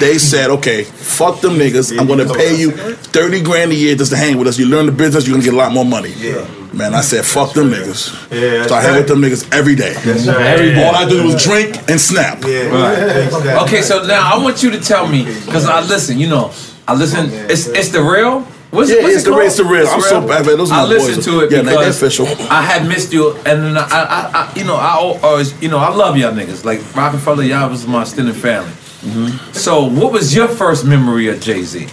They 0.00 0.18
said, 0.18 0.50
"Okay, 0.50 0.84
fuck 0.84 1.40
them 1.40 1.54
niggas. 1.54 1.98
I'm 1.98 2.06
going 2.06 2.26
to 2.26 2.32
pay 2.32 2.56
you 2.56 2.70
thirty 2.72 3.42
grand 3.42 3.72
a 3.72 3.74
year 3.74 3.94
just 3.94 4.10
to 4.12 4.16
hang 4.16 4.38
with 4.38 4.48
us. 4.48 4.58
You 4.58 4.66
learn 4.66 4.86
the 4.86 4.92
business, 4.92 5.26
you're 5.26 5.34
gonna 5.36 5.44
get 5.44 5.54
a 5.54 5.56
lot 5.56 5.72
more 5.72 5.84
money." 5.84 6.12
Yeah. 6.16 6.46
Man, 6.72 6.94
I 6.94 7.00
said, 7.02 7.24
"Fuck 7.24 7.52
them 7.54 7.70
niggas." 7.70 8.12
Yeah, 8.30 8.66
so 8.66 8.74
I 8.74 8.80
hang 8.82 8.96
with 8.96 9.08
them 9.08 9.20
niggas 9.20 9.52
every 9.52 9.74
day. 9.74 9.94
That's 10.04 10.26
right. 10.26 10.40
Every 10.46 10.74
day. 10.74 10.84
All 10.84 10.94
I 10.94 11.08
do 11.08 11.24
was 11.24 11.42
drink 11.42 11.76
and 11.90 12.00
snap. 12.00 12.42
Right. 12.44 13.62
Okay, 13.64 13.82
so 13.82 14.06
now 14.06 14.34
I 14.34 14.42
want 14.42 14.62
you 14.62 14.70
to 14.70 14.80
tell 14.80 15.06
me 15.06 15.24
because 15.46 15.66
I 15.66 15.80
listen. 15.82 16.18
You 16.18 16.28
know, 16.28 16.52
I 16.88 16.94
listen. 16.94 17.28
It's 17.50 17.66
it's 17.66 17.88
the 17.90 18.02
real. 18.02 18.46
What's, 18.70 18.90
Yeah, 18.90 19.02
what's 19.02 19.14
it's 19.14 19.22
it 19.22 19.24
the 19.26 19.30
called? 19.30 19.38
real, 19.40 19.46
it's 19.46 19.56
the 19.56 19.64
real. 19.64 19.88
I'm 19.88 20.00
so 20.00 20.20
bad, 20.26 20.44
man. 20.44 20.58
Those 20.58 20.70
are 20.72 20.80
I 20.80 20.82
my 20.82 20.88
listened 20.88 21.16
boys. 21.16 21.24
to 21.26 21.40
it 21.40 21.50
Yeah, 21.52 21.58
they- 21.62 21.70
they 21.70 21.76
because 21.76 21.96
official. 22.02 22.26
I 22.50 22.62
had 22.62 22.86
missed 22.86 23.12
you, 23.12 23.32
and 23.46 23.62
then 23.62 23.76
I, 23.78 23.82
I, 23.88 24.30
I, 24.34 24.52
you 24.56 24.64
know, 24.64 24.74
I 24.74 24.96
always, 25.22 25.54
you 25.62 25.68
know, 25.68 25.78
I 25.78 25.94
love 25.94 26.16
y'all 26.18 26.32
niggas. 26.32 26.64
Like 26.64 26.80
Rockefeller, 26.94 27.44
y'all 27.44 27.70
was 27.70 27.86
my 27.86 28.02
extended 28.02 28.34
family. 28.36 28.72
Mm-hmm. 29.06 29.52
So, 29.52 29.84
what 29.84 30.12
was 30.12 30.34
your 30.34 30.48
first 30.48 30.84
memory 30.84 31.28
of 31.28 31.40
Jay 31.40 31.62
Z? 31.62 31.86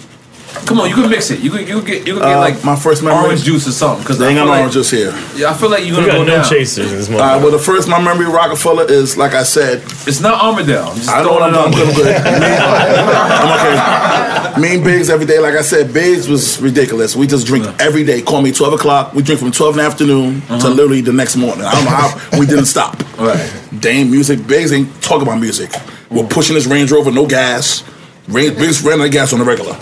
Come 0.66 0.80
on, 0.80 0.88
you 0.88 0.94
can 0.94 1.10
mix 1.10 1.30
it. 1.32 1.40
You 1.40 1.50
can, 1.50 1.66
you 1.66 1.78
can 1.80 1.84
get, 1.84 2.06
you 2.06 2.14
can 2.14 2.22
get 2.22 2.36
Uh, 2.36 2.40
like 2.40 2.64
my 2.64 2.76
first 2.76 3.02
memory- 3.02 3.24
orange 3.26 3.42
juice 3.42 3.66
or 3.66 3.72
something. 3.72 4.02
Because 4.02 4.18
They 4.18 4.28
ain't 4.28 4.36
got 4.38 4.46
no 4.46 4.54
orange 4.54 4.72
juice 4.72 4.88
here. 4.90 5.12
Yeah, 5.36 5.50
I 5.50 5.54
feel 5.54 5.68
like 5.68 5.84
you're 5.84 5.96
gonna 5.96 6.06
got 6.06 6.12
go 6.14 6.24
no 6.24 6.36
down. 6.36 6.44
chasers 6.48 6.90
in 6.92 6.96
this 6.96 7.08
All 7.10 7.18
right, 7.18 7.36
motherfucker. 7.38 7.42
well, 7.42 7.50
the 7.50 7.58
first 7.58 7.88
my 7.88 8.00
memory 8.00 8.26
of 8.26 8.32
Rockefeller 8.32 8.84
is 8.88 9.16
like 9.18 9.34
I 9.34 9.42
said. 9.42 9.82
It's 10.06 10.20
not 10.20 10.40
Armadale. 10.42 10.84
I'm 10.90 10.96
just 10.96 11.10
I 11.10 11.22
know 11.22 11.32
what 11.32 11.42
I'm 11.42 11.52
doing. 11.52 11.64
I'm 11.66 11.72
good. 11.72 11.88
I'm 11.88 11.94
good. 11.94 12.06
I'm 13.42 14.52
okay. 14.54 14.60
Me 14.60 14.74
and 14.76 14.84
Biggs 14.84 15.10
every 15.10 15.26
day. 15.26 15.40
Like 15.40 15.54
I 15.54 15.62
said, 15.62 15.92
Biggs 15.92 16.28
was 16.28 16.60
ridiculous. 16.62 17.16
We 17.16 17.26
just 17.26 17.46
drink 17.46 17.66
every 17.80 18.04
day. 18.04 18.22
Call 18.22 18.40
me 18.40 18.52
12 18.52 18.74
o'clock. 18.74 19.12
We 19.12 19.22
drink 19.22 19.40
from 19.40 19.50
12 19.50 19.74
in 19.74 19.78
the 19.78 19.84
afternoon 19.84 20.40
to 20.60 20.68
literally 20.68 21.00
the 21.00 21.12
next 21.12 21.34
morning. 21.36 21.64
I 21.66 21.72
don't 21.72 21.84
know 21.84 21.90
how 21.90 22.38
we 22.38 22.46
didn't 22.46 22.66
stop. 22.66 22.96
Right. 23.18 23.52
Dame 23.80 24.10
music. 24.10 24.46
Biggs 24.46 24.72
ain't 24.72 24.88
talk 25.02 25.20
about 25.20 25.40
music. 25.40 25.70
We're 26.14 26.28
pushing 26.28 26.54
this 26.54 26.66
Range 26.66 26.90
Rover, 26.92 27.10
no 27.10 27.26
gas. 27.26 27.82
Range, 28.28 28.56
Biggs 28.56 28.82
ran 28.82 29.00
out 29.00 29.06
of 29.06 29.12
gas 29.12 29.32
on 29.34 29.38
the 29.40 29.44
regular. 29.44 29.74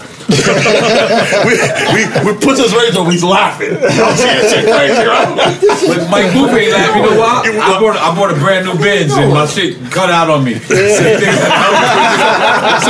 we, 1.47 1.53
we, 1.95 2.03
we 2.25 2.33
put 2.41 2.57
this 2.57 2.73
radio 2.75 3.01
over, 3.03 3.11
he's 3.13 3.23
laughing. 3.23 3.71
I'm 3.79 4.17
seeing 4.17 4.49
shit 4.49 4.65
crazy, 4.67 5.05
right? 5.07 5.29
But 5.87 6.09
Mike 6.11 6.33
Booth 6.33 6.51
ain't 6.51 6.73
laughing. 6.73 7.03
You 7.05 7.11
know 7.11 7.19
why? 7.21 7.45
I 7.47 7.79
bought, 7.79 7.97
I 8.01 8.15
bought 8.17 8.33
a 8.33 8.35
brand 8.41 8.67
new 8.67 8.75
Benz 8.81 9.13
and 9.13 9.31
my 9.33 9.47
shit 9.47 9.77
cut 9.93 10.11
out 10.11 10.29
on 10.31 10.43
me. 10.43 10.55
So, 10.59 10.75
so 10.75 10.83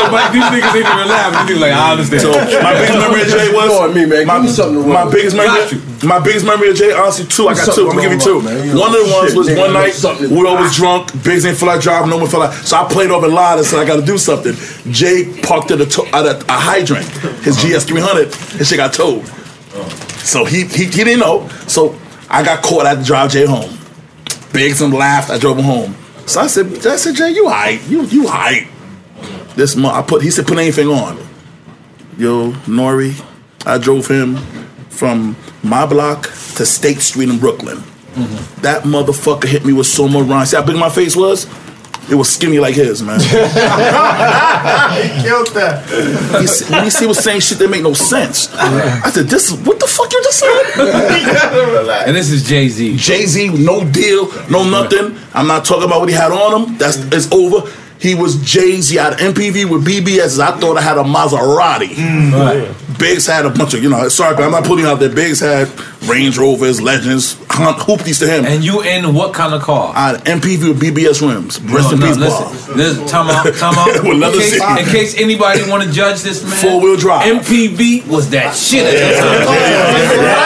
Mike, 0.09 0.33
these 0.33 0.49
niggas 0.49 0.73
ain't 0.73 0.89
even 0.89 1.09
laughing. 1.09 1.45
These 1.45 1.57
niggas 1.57 1.61
like, 1.61 1.73
I 1.73 1.93
understand. 1.93 2.23
So 2.23 2.33
my 2.63 2.73
biggest 2.73 2.99
memory 2.99 3.21
of 3.23 3.29
Jay 3.29 3.53
was 3.53 3.95
me, 3.95 4.07
man. 4.07 4.27
My, 4.27 4.35
Give 4.37 4.45
me 4.45 4.51
something 4.51 4.83
to 4.83 4.89
my 4.89 5.05
biggest 5.11 5.37
memory. 5.37 5.92
My 6.05 6.19
biggest 6.19 6.45
memory 6.45 6.71
of 6.71 6.77
Jay, 6.77 6.93
honestly, 6.93 7.27
two. 7.27 7.47
I 7.49 7.55
got 7.55 7.75
two. 7.75 7.83
I'm 7.89 7.97
gonna 7.97 8.03
give 8.03 8.13
you 8.13 8.19
two. 8.21 8.37
One 8.79 8.91
of 8.91 9.07
the 9.07 9.13
ones 9.15 9.35
was 9.37 9.49
one 9.57 9.73
night 9.73 9.95
we 10.31 10.47
all 10.47 10.57
was 10.57 10.75
drunk. 10.75 11.13
Biggs 11.23 11.45
ain't 11.47 11.57
feel 11.57 11.69
like 11.69 11.81
driving. 11.81 12.11
No 12.11 12.19
one 12.19 12.29
felt 12.29 12.43
like. 12.51 12.53
So 12.55 12.77
I 12.77 12.89
played 12.93 13.11
over 13.11 13.29
loud 13.29 13.59
and 13.59 13.67
said 13.67 13.79
I 13.79 13.85
got 13.87 13.97
to 14.01 14.07
do 14.07 14.19
something. 14.19 14.55
Jay 14.93 15.33
parked 15.43 15.71
at 15.71 15.81
a, 15.81 15.87
to- 15.87 16.07
at 16.15 16.27
a, 16.27 16.45
a 16.49 16.53
hydrant. 16.59 17.07
His 17.45 17.57
GS 17.57 17.85
300. 17.85 18.35
His 18.35 18.69
shit 18.69 18.79
got 18.79 18.93
towed. 18.93 19.25
So 20.19 20.45
he, 20.45 20.65
he 20.65 20.85
he 20.87 21.05
didn't 21.05 21.21
know. 21.21 21.49
So 21.69 21.97
I 22.29 22.43
got 22.43 22.63
caught. 22.65 22.85
I 22.87 22.91
had 22.91 22.99
to 22.99 23.05
drive 23.05 23.31
Jay 23.31 23.47
home. 23.47 23.71
Biggs 24.53 24.81
and 24.83 24.93
laughed. 24.93 25.31
I 25.31 25.39
drove 25.39 25.57
him 25.59 25.65
home. 25.65 25.95
So 26.27 26.41
I 26.41 26.47
said, 26.49 26.67
I 26.87 26.97
said, 26.97 27.15
Jay, 27.15 27.31
you 27.31 27.49
hype. 27.49 27.81
You 27.89 28.03
you 28.05 28.27
hype. 28.29 28.67
This 29.55 29.77
month 29.77 29.95
I 29.95 30.03
put. 30.03 30.23
He 30.23 30.31
said, 30.31 30.47
put 30.47 30.59
anything 30.59 30.89
on. 30.89 31.19
Yo, 32.19 32.53
Nori, 32.67 33.15
I 33.67 33.79
drove 33.79 34.07
him 34.09 34.37
from 34.93 35.37
my 35.63 35.87
block 35.87 36.25
to 36.57 36.67
State 36.67 37.01
Street 37.01 37.29
in 37.29 37.39
Brooklyn. 37.39 37.79
Mm-hmm. 37.79 38.63
That 38.63 38.83
motherfucker 38.85 39.47
hit 39.47 39.65
me 39.65 39.73
with 39.73 39.87
so 39.87 40.07
much 40.07 40.29
rhyme. 40.29 40.45
See 40.47 40.57
how 40.57 40.65
big 40.65 40.77
my 40.77 40.91
face 40.91 41.17
was? 41.17 41.47
It 42.11 42.17
was 42.17 42.29
skinny 42.29 42.59
like 42.59 42.75
his, 42.75 43.01
man. 43.03 43.21
he 43.21 43.27
killed 45.23 45.49
that. 45.55 45.87
He 46.41 46.45
s- 46.45 46.69
when 46.69 46.85
he 46.85 46.91
see 46.91 47.07
was 47.07 47.19
saying 47.23 47.41
shit 47.41 47.59
that 47.59 47.71
make 47.71 47.83
no 47.83 47.95
sense. 47.95 48.53
I 48.55 49.09
said, 49.11 49.29
"This 49.29 49.51
is 49.51 49.59
what 49.65 49.79
the 49.79 49.87
fuck 49.87 50.13
you 50.13 50.21
just 50.25 50.41
said." 50.41 50.63
and 52.07 52.17
this 52.17 52.31
is 52.31 52.43
Jay 52.47 52.69
Z. 52.69 52.97
Jay 52.97 53.25
Z, 53.25 53.51
no 53.51 53.89
deal, 53.89 54.29
no 54.51 54.69
nothing. 54.69 55.17
I'm 55.33 55.47
not 55.47 55.65
talking 55.65 55.85
about 55.85 56.01
what 56.01 56.09
he 56.09 56.15
had 56.15 56.33
on 56.33 56.63
him. 56.63 56.77
That's 56.77 56.97
mm. 56.97 57.15
it's 57.15 57.31
over. 57.33 57.71
He 58.03 58.15
was 58.17 58.37
Jay 58.43 58.81
Z. 58.81 58.99
I 58.99 59.11
had 59.11 59.19
MPV 59.19 59.71
with 59.71 59.87
BBS. 59.87 60.41
I 60.41 60.59
thought 60.59 60.77
I 60.77 60.83
had 60.83 60.99
a 60.99 61.05
Maserati. 61.05 61.95
Mm. 61.95 62.99
Biggs 62.99 63.27
had 63.27 63.47
a 63.47 63.51
bunch 63.51 63.75
of, 63.75 63.83
you 63.83 63.89
know, 63.91 64.09
sorry, 64.09 64.35
but 64.35 64.43
I'm 64.45 64.51
not 64.51 64.65
putting 64.65 64.85
out 64.87 64.99
there. 64.99 65.09
Biggs 65.09 65.39
had 65.41 65.69
Range 66.09 66.37
Rovers, 66.37 66.81
Legends, 66.81 67.37
hunt, 67.49 67.79
hoopties 67.79 68.19
to 68.19 68.27
him. 68.29 68.45
And 68.45 68.65
you 68.65 68.83
in 68.83 69.15
what 69.15 69.33
kind 69.35 69.55
of 69.55 69.63
car? 69.63 69.93
I 69.95 70.09
had 70.17 70.25
MPV 70.25 70.69
with 70.69 70.81
BBS 70.81 71.21
rims. 71.27 71.61
Rest 71.63 71.91
No, 71.91 71.95
in 71.95 72.01
no, 72.01 72.07
peace, 72.09 72.17
listen, 72.17 72.45
Bob. 72.69 72.77
listen, 72.77 73.07
time 73.07 73.29
out, 73.31 73.55
time 73.55 73.75
out. 73.79 73.89
In, 74.05 74.21
case, 74.33 74.55
in 74.61 74.85
case 74.93 75.21
anybody 75.21 75.69
want 75.71 75.83
to 75.85 75.91
judge 75.93 76.23
this 76.23 76.43
man, 76.43 76.53
Four 76.55 76.81
wheel 76.81 76.97
drive. 76.97 77.23
MPV 77.43 78.07
was 78.09 78.31
that 78.31 78.55
shit 78.57 78.85
at 78.85 78.93
the 78.99 79.21
time. 79.21 80.43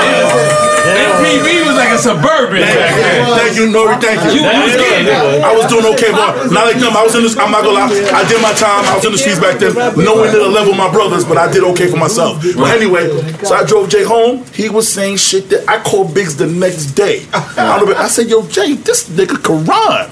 MPV 0.87 1.56
was 1.97 2.07
like 2.07 2.17
a 2.17 2.21
suburban. 2.21 2.63
Thank 2.63 2.77
back 2.77 2.93
you, 2.93 3.03
then. 3.03 3.39
thank 3.41 3.53
you, 3.57 3.67
Nori. 3.73 3.95
Thank 4.01 4.19
you. 4.29 4.31
You 4.37 4.43
was 4.45 4.77
getting 4.77 5.07
it. 5.09 5.43
I 5.43 5.51
was 5.57 5.67
doing 5.67 5.87
okay, 5.97 6.13
but 6.13 6.53
not 6.53 6.69
like 6.69 6.77
them. 6.79 6.93
I 6.97 7.03
was 7.03 7.15
in 7.17 7.23
this. 7.25 7.37
I'm 7.37 7.51
not 7.51 7.65
gonna 7.65 7.81
lie. 7.81 7.91
I 8.13 8.23
did 8.29 8.41
my 8.43 8.53
time. 8.53 8.85
I 8.85 8.97
was 8.97 9.05
in 9.05 9.13
the 9.13 9.19
streets 9.19 9.41
back 9.41 9.59
then, 9.59 9.75
nowhere 9.75 10.31
near 10.33 10.45
the 10.45 10.53
level 10.53 10.73
of 10.73 10.79
my 10.79 10.91
brothers, 10.93 11.25
but 11.25 11.37
I 11.37 11.51
did 11.51 11.65
okay 11.75 11.89
for 11.89 11.97
myself. 11.97 12.45
But 12.57 12.77
anyway, 12.77 13.09
so 13.43 13.55
I 13.55 13.65
drove 13.65 13.89
Jay 13.89 14.05
home. 14.05 14.45
He 14.53 14.69
was 14.69 14.87
saying 14.91 15.17
shit 15.17 15.49
that 15.51 15.69
I 15.69 15.83
called 15.83 16.15
Biggs 16.15 16.37
the 16.37 16.47
next 16.47 16.93
day. 16.93 17.27
I, 17.35 17.79
don't 17.81 17.89
know, 17.91 17.97
I 17.97 18.09
said, 18.09 18.29
"Yo, 18.29 18.47
Jay, 18.49 18.75
this 18.75 19.09
nigga 19.09 19.43
can 19.43 19.65
run." 19.65 20.11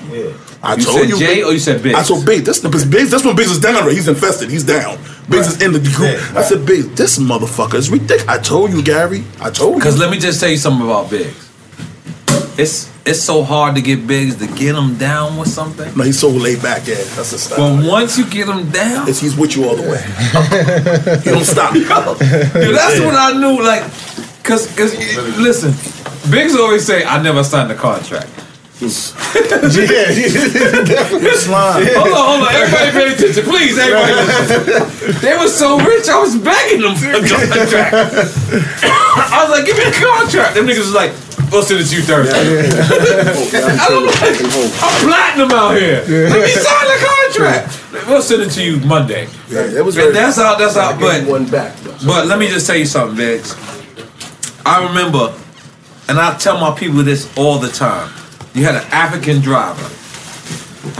I 0.64 0.76
You 0.76 0.85
told 0.85 1.01
said 1.01 1.09
you, 1.11 1.18
Jay 1.18 1.35
Biggs. 1.37 1.47
or 1.47 1.53
you 1.53 1.59
said 1.59 1.82
Biggs? 1.82 1.99
I 1.99 2.03
told 2.03 2.24
Biggs. 2.24 2.45
This 2.45 2.61
this 2.61 2.85
Biggs. 2.85 3.11
That's 3.11 3.24
when 3.24 3.37
Biggs 3.37 3.51
is 3.51 3.61
down. 3.61 3.85
Right? 3.85 3.93
He's 3.95 4.09
infested. 4.09 4.49
He's 4.51 4.64
down. 4.64 4.97
Biggs 5.28 5.49
is 5.49 5.62
in 5.62 5.72
the 5.72 5.80
group. 5.80 6.16
I 6.37 6.43
said, 6.43 6.64
Biggs, 6.64 6.89
this 6.95 7.18
motherfucker 7.18 7.74
is 7.74 7.91
ridiculous. 7.91 8.26
I 8.28 8.39
told 8.39 8.72
you, 8.72 8.82
Gary. 8.82 9.24
I 9.41 9.51
told 9.51 9.74
you. 9.74 9.78
Because 9.80 9.99
let 9.99 10.11
me 10.11 10.18
just 10.18 10.41
tell 10.41 10.49
you 10.49 10.57
something 10.57 10.85
about 10.87 11.11
Biggs. 11.11 11.43
It's 12.57 12.90
it's 13.07 13.20
so 13.20 13.42
hard 13.42 13.74
to 13.74 13.82
get 13.82 14.07
Biggs 14.07 14.36
to 14.36 14.46
get 14.46 14.74
him 14.74 14.96
down 14.96 15.36
with 15.36 15.48
something. 15.48 15.96
No, 15.96 16.05
he's 16.05 16.18
so 16.18 16.28
laid 16.28 16.62
back. 16.62 16.86
Yeah, 16.86 16.94
that's 16.94 17.32
a 17.32 17.38
style. 17.38 17.76
But 17.76 17.86
once 17.86 18.16
you 18.16 18.24
get 18.24 18.48
him 18.48 18.70
down, 18.70 19.09
It's, 19.09 19.20
he's 19.20 19.36
with 19.36 19.57
you 19.57 19.68
all 19.68 19.76
the 19.76 19.82
way. 19.82 20.00
he 21.22 21.30
don't 21.30 21.44
stop. 21.44 21.74
Dude, 21.74 21.84
that's 21.86 23.00
what 23.00 23.14
I 23.14 23.32
knew. 23.38 23.62
Like, 23.62 23.82
cause, 24.42 24.74
cause, 24.76 24.94
listen, 25.38 25.72
Biggs 26.30 26.55
always 26.57 26.86
say, 26.86 27.05
"I 27.05 27.22
never 27.22 27.44
signed 27.44 27.70
a 27.72 27.74
contract." 27.74 28.43
Slime. 28.75 28.91
Hold 31.95 32.11
on, 32.11 32.27
hold 32.27 32.43
on. 32.43 32.55
Everybody 32.55 32.91
pay 32.91 33.14
attention, 33.14 33.45
please. 33.45 33.79
Everybody 33.79 34.12
listen. 34.14 35.20
They 35.22 35.37
were 35.39 35.49
so 35.49 35.79
rich, 35.79 36.09
I 36.09 36.18
was 36.20 36.35
begging 36.37 36.81
them 36.83 36.97
for 36.97 37.11
a 37.11 37.20
contract. 37.22 37.95
I 37.95 39.47
was 39.47 39.51
like, 39.51 39.64
give 39.66 39.77
me 39.79 39.85
a 39.85 39.93
contract. 39.93 40.55
Them 40.57 40.66
niggas 40.66 40.79
was 40.91 40.95
like, 40.95 41.12
we'll 41.53 41.62
send 41.62 41.81
it 41.81 41.87
to 41.87 41.95
you 41.97 42.03
Thursday. 42.03 42.35
I'm 42.35 44.05
like, 44.07 44.43
I'm 44.83 45.07
platinum 45.07 45.51
out 45.53 45.77
here. 45.79 46.03
Let 46.29 46.43
me 46.43 46.51
sign 46.51 46.87
the 46.91 46.99
contract. 47.07 47.81
We'll 48.09 48.22
send 48.22 48.43
it 48.43 48.51
to 48.53 48.62
you 48.64 48.81
Monday. 48.85 49.29
Yeah, 49.49 49.70
it 49.70 49.85
was 49.85 49.97
And 49.97 50.05
very- 50.12 50.14
that's 50.14 50.37
how, 50.37 50.57
that's 50.57 50.75
how, 50.75 50.99
but, 50.99 51.25
one 51.27 51.47
back. 51.47 51.77
but 52.05 52.27
let 52.27 52.39
me 52.41 52.49
just 52.49 52.66
tell 52.66 52.77
you 52.77 52.87
something, 52.87 53.16
Biggs. 53.16 53.55
I 54.66 54.83
remember, 54.89 55.33
and 56.09 56.18
I 56.18 56.37
tell 56.39 56.59
my 56.59 56.77
people 56.77 57.03
this 57.05 57.29
all 57.39 57.59
the 57.61 57.68
time. 57.68 58.11
You 58.55 58.64
had 58.64 58.76
an 58.76 58.86
African 58.92 59.40
driver. 59.40 59.82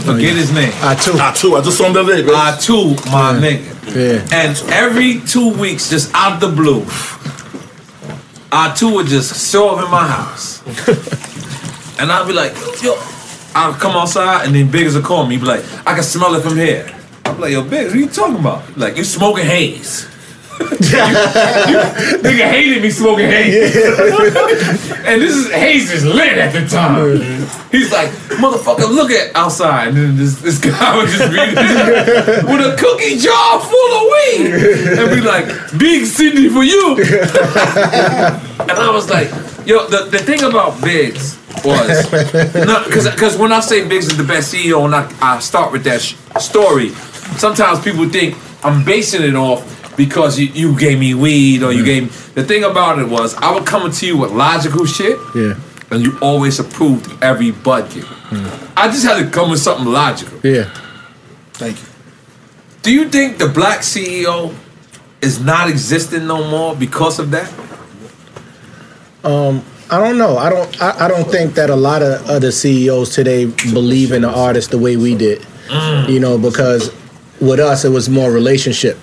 Forget 0.03 0.33
oh, 0.33 0.35
his 0.35 0.51
name. 0.51 0.73
I 0.81 0.95
too. 0.95 1.13
I 1.15 1.31
too. 1.33 1.55
I 1.55 1.61
just 1.61 1.77
saw 1.77 1.87
him 1.87 1.93
the 1.93 2.01
other 2.01 2.17
day, 2.17 2.23
bro. 2.23 2.35
I 2.35 2.57
too, 2.59 2.89
my 3.09 3.33
nigga. 3.39 3.71
Yeah. 3.95 4.27
And 4.35 4.57
every 4.71 5.21
two 5.21 5.53
weeks, 5.53 5.89
just 5.89 6.13
out 6.13 6.33
of 6.33 6.39
the 6.41 6.55
blue, 6.55 6.85
I 8.51 8.75
too 8.75 8.93
would 8.95 9.07
just 9.07 9.51
show 9.51 9.69
up 9.69 9.85
in 9.85 9.89
my 9.89 10.05
house. 10.05 10.61
and 11.99 12.11
I'd 12.11 12.27
be 12.27 12.33
like, 12.33 12.53
yo, 12.83 12.95
I'll 13.55 13.73
come 13.73 13.95
outside 13.95 14.45
and 14.45 14.53
then 14.53 14.69
Biggs 14.69 14.95
will 14.95 15.01
call 15.01 15.25
me. 15.25 15.35
He'd 15.35 15.41
be 15.41 15.47
like, 15.47 15.63
I 15.87 15.93
can 15.93 16.03
smell 16.03 16.35
it 16.35 16.41
from 16.41 16.57
here. 16.57 16.93
I'm 17.23 17.39
like, 17.39 17.51
yo, 17.51 17.63
Biggs, 17.63 17.87
what 17.87 17.95
are 17.95 17.99
you 17.99 18.09
talking 18.09 18.39
about? 18.39 18.77
Like, 18.77 18.97
you 18.97 19.05
smoking 19.05 19.45
haze. 19.45 20.09
Nigga 22.23 22.49
hated 22.49 22.81
me 22.81 22.89
smoking 22.89 23.27
haze. 23.27 23.75
and 23.75 25.21
this 25.21 25.35
is 25.35 25.51
haze 25.51 25.91
is 25.91 26.05
lit 26.05 26.37
at 26.37 26.53
the 26.53 26.65
time. 26.67 27.19
He's 27.71 27.91
like, 27.91 28.09
motherfucker, 28.39 28.87
look 28.89 29.11
at 29.11 29.35
outside. 29.35 29.89
And 29.89 29.97
then 29.97 30.17
this, 30.17 30.39
this 30.41 30.59
guy 30.59 30.95
would 30.97 31.09
just 31.09 31.29
be 31.29 31.37
with 32.51 32.65
a 32.65 32.75
cookie 32.77 33.17
jar 33.17 33.59
full 33.59 33.93
of 33.93 34.03
weed. 34.11 34.53
And 34.97 35.09
be 35.09 35.21
like, 35.21 35.47
big 35.77 36.05
Cindy 36.05 36.49
for 36.49 36.63
you. 36.63 36.97
and 36.99 38.71
I 38.71 38.89
was 38.91 39.09
like, 39.09 39.29
yo, 39.65 39.87
the, 39.87 40.07
the 40.09 40.19
thing 40.19 40.43
about 40.43 40.81
Biggs 40.81 41.37
was, 41.63 42.05
because 43.11 43.37
when 43.37 43.51
I 43.51 43.59
say 43.59 43.87
Biggs 43.87 44.07
is 44.07 44.17
the 44.17 44.23
best 44.23 44.53
CEO 44.53 44.85
and 44.85 44.95
I, 44.95 45.11
I 45.21 45.39
start 45.39 45.71
with 45.71 45.83
that 45.83 46.01
sh- 46.01 46.15
story, 46.39 46.89
sometimes 47.37 47.81
people 47.81 48.07
think 48.07 48.37
I'm 48.63 48.83
basing 48.85 49.23
it 49.23 49.35
off 49.35 49.74
because 49.97 50.39
you, 50.39 50.47
you 50.47 50.77
gave 50.77 50.99
me 50.99 51.13
weed 51.13 51.63
or 51.63 51.71
you 51.71 51.83
gave 51.85 52.03
me. 52.03 52.09
The 52.33 52.43
thing 52.43 52.63
about 52.63 52.99
it 52.99 53.07
was, 53.07 53.33
I 53.35 53.53
would 53.53 53.65
come 53.65 53.89
to 53.91 54.05
you 54.05 54.17
with 54.17 54.31
logical 54.31 54.85
shit 54.85 55.17
Yeah. 55.35 55.55
and 55.91 56.03
you 56.03 56.17
always 56.21 56.59
approved 56.59 57.23
every 57.23 57.51
budget. 57.51 58.05
I 58.77 58.89
just 58.91 59.05
had 59.05 59.23
to 59.23 59.29
come 59.29 59.51
with 59.51 59.59
something 59.59 59.85
logical. 59.85 60.39
Yeah. 60.43 60.69
Thank 61.53 61.77
you. 61.79 61.87
Do 62.81 62.91
you 62.93 63.09
think 63.09 63.37
the 63.37 63.47
black 63.47 63.79
CEO 63.79 64.53
is 65.21 65.39
not 65.41 65.69
existing 65.69 66.27
no 66.27 66.49
more 66.49 66.75
because 66.75 67.17
of 67.19 67.31
that? 67.31 67.51
Um, 69.23 69.63
I 69.89 69.99
don't 69.99 70.17
know. 70.17 70.37
I 70.37 70.49
don't. 70.49 70.81
I, 70.81 71.05
I 71.05 71.07
don't 71.07 71.29
think 71.31 71.53
that 71.55 71.69
a 71.69 71.75
lot 71.75 72.01
of 72.03 72.25
other 72.29 72.51
CEOs 72.51 73.11
today 73.15 73.45
believe 73.45 74.11
in 74.11 74.21
the 74.23 74.29
artist 74.29 74.71
the 74.71 74.77
way 74.77 74.97
we 74.97 75.15
did. 75.15 75.45
You 76.07 76.19
know, 76.19 76.37
because 76.37 76.93
with 77.41 77.59
us 77.59 77.85
it 77.85 77.89
was 77.89 78.07
more 78.09 78.31
relationship. 78.31 78.97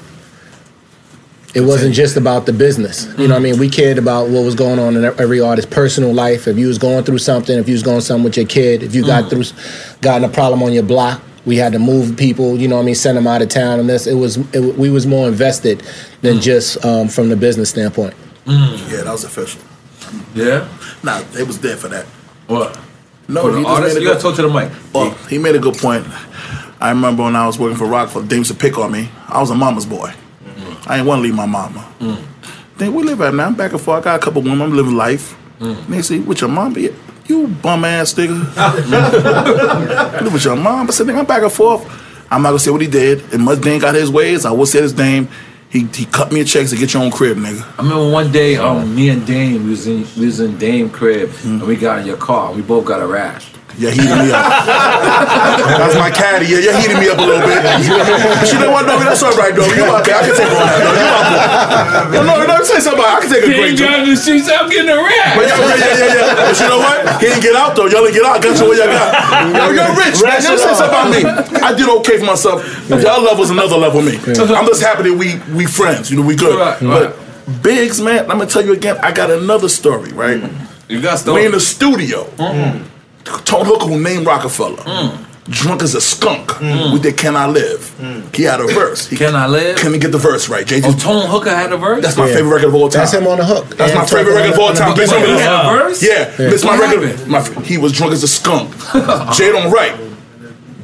It 1.55 1.61
wasn't 1.61 1.95
just 1.95 2.17
about 2.17 2.47
the 2.47 2.53
business. 2.53 3.07
You 3.19 3.29
know 3.29 3.35
what 3.35 3.41
I 3.41 3.43
mean? 3.43 3.59
We 3.59 3.69
cared 3.69 3.99
about 3.99 4.31
what 4.31 4.43
was 4.43 4.55
going 4.55 4.79
on 4.79 4.97
in 4.97 5.05
every 5.05 5.41
artist's 5.41 5.71
personal 5.73 6.13
life. 6.13 6.49
If 6.49 6.57
you 6.57 6.67
was 6.67 6.79
going 6.79 7.05
through 7.05 7.19
something, 7.19 7.59
if 7.59 7.69
you 7.69 7.75
was 7.75 7.83
going 7.83 8.01
something 8.01 8.25
with 8.25 8.39
your 8.39 8.47
kid, 8.47 8.83
if 8.83 8.95
you 8.95 9.05
got 9.05 9.25
mm. 9.25 9.31
through 9.31 9.99
gotten 10.01 10.25
a 10.25 10.33
problem 10.33 10.63
on 10.63 10.73
your 10.73 10.83
block, 10.83 11.21
we 11.45 11.57
had 11.57 11.73
to 11.73 11.79
move 11.79 12.17
people, 12.17 12.57
you 12.57 12.69
know 12.69 12.77
what 12.77 12.83
I 12.83 12.87
mean, 12.87 12.95
send 12.95 13.19
them 13.19 13.27
out 13.27 13.43
of 13.43 13.49
town 13.49 13.81
and 13.81 13.89
this 13.89 14.07
it 14.07 14.15
was 14.15 14.39
it, 14.55 14.79
we 14.79 14.91
was 14.91 15.07
more 15.07 15.29
invested 15.29 15.83
than 16.23 16.37
mm. 16.37 16.43
just 16.43 16.83
um, 16.85 17.09
from 17.09 17.29
the 17.29 17.37
business 17.37 17.69
standpoint. 17.71 18.15
Mm. 18.47 18.91
Yeah, 18.91 19.03
that 19.03 19.13
was 19.13 19.25
official. 19.25 19.61
Yeah. 20.35 20.69
Nah, 21.03 21.21
they 21.33 21.43
was 21.43 21.61
there 21.61 21.77
for 21.77 21.89
that. 21.89 22.07
What? 22.47 22.79
No, 23.29 23.43
For 23.43 23.53
the 23.53 23.59
he 23.59 23.65
just 23.65 23.75
artist? 23.75 23.95
made 23.95 24.01
a 24.01 24.03
You 24.03 24.09
gotta 24.09 24.23
good- 24.23 24.29
talk 24.29 24.37
to 24.37 24.43
the 24.43 24.49
mic. 24.49 24.73
Well, 24.95 25.11
he 25.29 25.39
made 25.39 25.55
a 25.55 25.59
good 25.59 25.77
point. 25.77 26.07
I 26.81 26.91
remember 26.91 27.23
when 27.25 27.37
I 27.37 27.47
was 27.47 27.59
working 27.59 27.77
for 27.77 27.87
Rockefeller, 27.87 28.25
they 28.25 28.37
used 28.37 28.51
to 28.51 28.57
pick 28.57 28.79
on 28.79 28.91
me. 28.91 29.09
I 29.29 29.41
was 29.41 29.51
a 29.51 29.55
mama's 29.55 29.87
boy. 29.87 30.13
I 30.87 30.97
didn't 30.97 31.07
want 31.07 31.19
to 31.21 31.23
leave 31.23 31.35
my 31.35 31.47
mama. 31.47 31.87
Then 32.77 32.95
we 32.95 33.03
live 33.05 33.21
at 33.21 33.35
now. 33.35 33.47
I'm 33.47 33.55
back 33.55 33.73
and 33.73 33.81
forth. 33.81 34.01
I 34.01 34.05
got 34.05 34.21
a 34.21 34.23
couple 34.25 34.43
women. 34.43 34.63
I'm 34.63 34.75
living 34.77 34.97
life. 34.97 35.37
And 35.61 35.77
they 35.87 36.03
say, 36.03 36.19
with 36.19 36.41
your 36.41 36.51
mom? 36.51 36.77
Yeah, 36.77 36.91
You 37.27 37.47
bum 37.49 37.85
ass 37.85 38.15
nigga. 38.15 38.37
live 40.23 40.33
with 40.33 40.45
your 40.45 40.57
mom. 40.57 40.89
I 40.89 40.91
said, 40.91 41.07
nigga, 41.07 41.19
I'm 41.21 41.27
back 41.27 41.43
and 41.43 41.53
forth. 41.53 41.85
I'm 42.31 42.43
not 42.43 42.49
gonna 42.51 42.59
say 42.59 42.71
what 42.71 42.81
he 42.81 42.87
did. 42.89 43.21
And 43.33 43.47
Mudane 43.47 43.81
got 43.81 43.95
his 43.95 44.11
ways. 44.11 44.45
I 44.45 44.51
will 44.53 44.67
say 44.67 44.81
his 44.83 44.97
name. 44.97 45.29
He 45.69 45.85
he 45.95 46.05
cut 46.07 46.33
me 46.33 46.41
a 46.41 46.45
check 46.45 46.67
to 46.69 46.77
get 46.77 46.93
your 46.93 47.03
own 47.03 47.11
crib, 47.11 47.37
nigga. 47.39 47.63
I 47.79 47.83
remember 47.83 48.11
one 48.11 48.31
day, 48.33 48.57
um, 48.57 48.95
me 48.95 49.09
and 49.11 49.27
Dame 49.27 49.65
we 49.65 49.71
was 49.71 49.87
in 49.87 50.07
we 50.19 50.27
was 50.27 50.41
in 50.41 50.59
Dame 50.59 50.91
crib, 50.91 51.31
Hmm. 51.31 51.49
and 51.61 51.63
we 51.63 51.77
got 51.77 52.01
in 52.01 52.07
your 52.07 52.17
car. 52.19 52.53
We 52.53 52.61
both 52.63 52.85
got 52.87 53.01
a 53.03 53.07
rash. 53.07 53.51
Yeah, 53.81 53.89
heated 53.89 54.13
me 54.21 54.29
up. 54.29 54.45
That's 55.81 55.97
my 55.97 56.13
caddy. 56.13 56.45
Yeah, 56.45 56.61
you're 56.61 56.77
heating 56.77 57.01
me 57.01 57.09
up 57.09 57.17
a 57.17 57.25
little 57.25 57.41
bit. 57.41 57.57
But 57.65 58.49
you 58.53 58.61
know 58.61 58.69
what, 58.71 58.85
Doggy? 58.85 59.05
That's 59.09 59.23
all 59.25 59.33
right, 59.33 59.55
Doggy. 59.55 59.73
You 59.81 59.89
my 59.89 60.05
bad. 60.05 60.21
I 60.21 60.29
can 60.29 60.35
take 60.37 60.53
all 60.53 60.61
that, 60.61 60.81
Doggy. 60.85 61.01
You 61.01 61.09
my 61.09 61.23
boy. 62.05 62.25
No, 62.29 62.33
no, 62.37 62.45
no, 62.45 62.65
say 62.65 62.81
something. 62.85 63.01
I 63.01 63.17
can 63.25 63.31
take 63.33 63.45
a 63.49 63.53
great 63.53 63.77
joke. 63.81 64.05
the 64.05 64.13
streets. 64.17 64.49
I'm 64.53 64.69
getting 64.69 64.93
a 64.93 65.01
rash. 65.01 65.33
But 65.37 65.45
yeah, 65.49 65.57
yeah, 65.57 65.73
yeah, 65.73 65.97
yeah, 65.97 66.13
yeah. 66.13 66.47
But 66.53 66.57
you 66.61 66.69
know 66.69 66.81
what? 66.85 66.99
He 67.17 67.27
didn't 67.33 67.43
get 67.43 67.57
out 67.57 67.73
though. 67.73 67.89
Y'all 67.89 68.05
didn't 68.05 68.17
get 68.21 68.27
out. 68.29 68.37
Got 68.45 68.61
you 68.61 68.67
what 68.69 68.77
y'all 68.77 68.93
got. 68.93 69.09
Yo, 69.57 69.65
you're 69.73 69.93
rich, 69.97 70.17
man. 70.21 70.37
Y'all 70.45 70.61
say 70.61 70.75
something 70.77 70.93
about 70.93 71.09
me. 71.09 71.21
I 71.65 71.73
did 71.73 71.89
okay 72.05 72.21
for 72.21 72.29
myself. 72.29 72.61
Y'all 72.93 73.25
level's 73.25 73.49
another 73.51 73.81
level 73.81 74.01
of 74.01 74.07
me. 74.07 74.21
I'm 74.21 74.69
just 74.69 74.83
happy 74.85 75.09
that 75.09 75.17
we 75.17 75.41
we 75.57 75.65
friends. 75.65 76.11
You 76.11 76.21
know, 76.21 76.27
we 76.27 76.37
good. 76.37 76.61
Right, 76.61 76.77
But 76.81 77.17
Biggs, 77.63 78.01
man, 78.01 78.31
I'm 78.31 78.39
gonna 78.39 78.47
tell 78.47 78.65
you 78.65 78.73
again. 78.73 78.99
I 79.03 79.13
got 79.13 79.31
another 79.31 79.69
story, 79.69 80.13
right? 80.13 80.43
You 80.89 81.01
got 81.01 81.19
story. 81.19 81.41
We 81.41 81.47
in 81.47 81.53
the 81.53 81.61
studio. 81.61 82.25
Mm-hmm. 82.37 82.92
Tone 83.25 83.65
Hooker, 83.67 83.87
who 83.87 84.01
named 84.01 84.27
Rockefeller. 84.27 84.83
Hmm. 84.85 85.25
Drunk 85.51 85.83
as 85.83 85.95
a 85.97 86.01
skunk. 86.01 86.51
Hmm. 86.53 86.93
We 86.95 87.01
did 87.01 87.17
Can 87.17 87.35
I 87.37 87.47
Live? 87.49 87.89
Hmm. 87.99 88.21
He 88.33 88.45
had 88.45 88.61
a 88.61 88.67
verse. 88.69 89.09
He, 89.09 89.17
Can 89.17 89.35
I 89.35 89.47
live? 89.49 89.77
Can 89.77 89.93
he 89.93 89.99
get 89.99 90.13
the 90.13 90.19
verse 90.19 90.49
right? 90.49 90.65
Jay-Z. 90.65 90.87
Oh, 90.89 90.93
Tone 90.97 91.29
Hooker 91.29 91.51
had 91.51 91.73
a 91.73 91.77
verse. 91.77 92.03
That's 92.03 92.17
my 92.17 92.29
Yeah. 92.29 92.35
favorite 92.37 92.55
record 92.55 92.69
of 92.69 92.75
all 92.77 92.89
time. 92.89 93.01
That's 93.01 93.13
him 93.15 93.27
on 93.27 93.39
the 93.39 93.45
hook. 93.45 93.77
That's 93.77 93.93
my 93.95 94.07
favorite 94.07 94.35
record 94.35 94.53
of 94.55 94.59
all 94.61 94.73
time. 94.73 94.95
Bitch, 94.97 95.07
beginning. 95.13 95.43
I'm 95.43 95.75
a 95.75 95.79
verse? 95.89 96.03
Yeah, 96.03 96.31
Yeah. 96.39 96.49
this 96.51 96.63
my 96.65 96.79
What 96.79 96.81
record. 96.95 97.09
happened? 97.09 97.29
My, 97.29 97.43
he 97.65 97.77
was 97.77 97.93
drunk 97.93 98.13
as 98.13 98.23
a 98.23 98.29
skunk. 98.29 98.71
Jay 99.35 99.51
don't 99.51 99.73
write. 99.73 99.95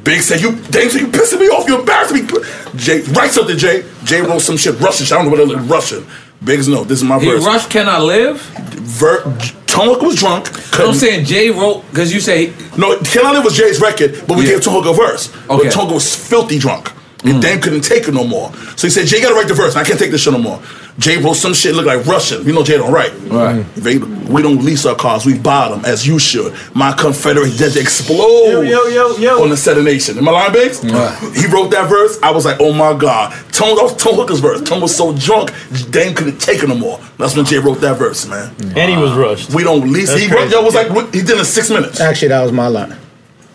Big 0.03 0.21
said 0.21 0.41
you, 0.41 0.51
Dame 0.71 0.89
said 0.89 1.01
you 1.01 1.07
pissing 1.07 1.39
me 1.39 1.47
off. 1.47 1.67
You 1.67 1.79
embarrassing 1.79 2.25
me. 2.25 2.31
Jay 2.75 3.01
write 3.13 3.31
something. 3.31 3.57
Jay. 3.57 3.85
Jay 4.03 4.21
wrote 4.21 4.39
some 4.41 4.57
shit 4.57 4.79
Russian. 4.79 5.05
shit. 5.05 5.13
I 5.17 5.23
don't 5.23 5.31
know 5.31 5.43
what 5.45 5.51
it 5.51 5.57
is. 5.61 5.69
Russian. 5.69 6.05
Biggs 6.43 6.67
no. 6.67 6.83
This 6.83 6.99
is 6.99 7.03
my 7.05 7.19
He 7.19 7.29
verse. 7.31 7.45
rushed 7.45 7.69
Can 7.69 7.87
I 7.89 7.99
Live? 7.99 8.41
Ver, 8.41 9.23
Tone 9.69 9.87
Hooker 9.87 10.05
was 10.07 10.15
drunk. 10.15 10.49
I'm 10.79 10.93
saying 10.93 11.25
Jay 11.25 11.49
wrote 11.51 11.83
because 11.89 12.13
you 12.13 12.19
say 12.19 12.53
no, 12.77 12.97
Can 12.99 13.25
I 13.25 13.31
Live 13.33 13.43
was 13.45 13.55
Jay's 13.55 13.79
record, 13.79 14.23
but 14.27 14.37
we 14.37 14.45
Yeah. 14.45 14.53
gave 14.53 14.61
Tone 14.63 14.73
Hooker 14.75 14.89
a 14.89 14.93
verse. 15.07 15.29
Okay. 15.49 15.63
But 15.65 15.71
Tone 15.71 15.83
Hooker 15.85 15.93
was 15.95 16.15
filthy 16.15 16.57
drunk. 16.59 16.91
And 17.23 17.35
Mm. 17.35 17.41
Dame 17.41 17.59
couldn't 17.61 17.81
take 17.81 18.07
it 18.07 18.13
no 18.13 18.23
more. 18.23 18.49
So 18.77 18.87
he 18.87 18.91
said, 18.91 19.05
Jay 19.05 19.19
gotta 19.21 19.35
write 19.35 19.47
the 19.49 19.53
verse. 19.53 19.75
I 19.75 19.83
can't 19.83 19.99
take 19.99 20.09
this 20.11 20.21
shit 20.21 20.31
no 20.33 20.39
more. 20.39 20.59
Jay 20.99 21.17
wrote 21.17 21.35
some 21.35 21.53
shit 21.53 21.73
look 21.75 21.85
like 21.85 22.05
Russian. 22.05 22.45
You 22.45 22.53
know 22.53 22.63
Jay 22.63 22.77
don't 22.77 22.91
write. 22.91 23.13
Right. 23.23 23.63
They, 23.75 23.97
we 23.97 24.41
don't 24.43 24.63
lease 24.63 24.85
our 24.85 24.95
cars, 24.95 25.25
we 25.25 25.37
buy 25.39 25.69
them 25.69 25.83
as 25.85 26.05
you 26.05 26.19
should. 26.19 26.53
My 26.75 26.91
Confederate 26.93 27.51
just 27.53 27.77
explode 27.77 28.51
Yo, 28.51 28.61
yo, 28.61 28.87
yo, 28.87 29.17
yo. 29.17 29.41
on 29.41 29.49
the 29.49 29.57
set 29.57 29.77
of 29.77 29.83
nation. 29.85 30.17
Am 30.17 30.27
I 30.27 30.31
lying, 30.31 30.53
Biggs? 30.53 30.81
He 30.81 31.47
wrote 31.47 31.71
that 31.71 31.87
verse. 31.89 32.19
I 32.21 32.31
was 32.31 32.45
like, 32.45 32.57
oh 32.59 32.73
my 32.73 32.93
God. 32.97 33.31
Tone, 33.53 33.75
that 33.75 33.83
was 33.83 33.95
Tone 33.95 34.15
Hooker's 34.15 34.39
verse. 34.39 34.61
Tone 34.61 34.81
was 34.81 34.95
so 34.95 35.15
drunk, 35.15 35.51
Dame 35.89 36.13
couldn't 36.13 36.39
take 36.39 36.61
it 36.63 36.67
no 36.69 36.75
more. 36.75 36.99
That's 37.17 37.35
when 37.35 37.45
Jay 37.45 37.57
wrote 37.59 37.79
that 37.81 37.97
verse, 37.97 38.27
man. 38.27 38.53
And 38.77 38.91
he 38.91 38.97
was 38.97 39.13
rushed. 39.13 39.53
We 39.53 39.63
don't 39.63 39.91
lease. 39.91 40.09
That's 40.09 40.21
He 40.21 40.27
wrote, 40.27 40.49
crazy. 40.49 40.53
yo, 40.55 40.63
was 40.63 40.75
like, 40.75 40.87
he 41.13 41.21
did 41.21 41.31
it 41.31 41.39
in 41.39 41.45
six 41.45 41.69
minutes. 41.69 41.99
Actually, 41.99 42.29
that 42.29 42.43
was 42.43 42.51
my 42.51 42.67
line. 42.67 42.95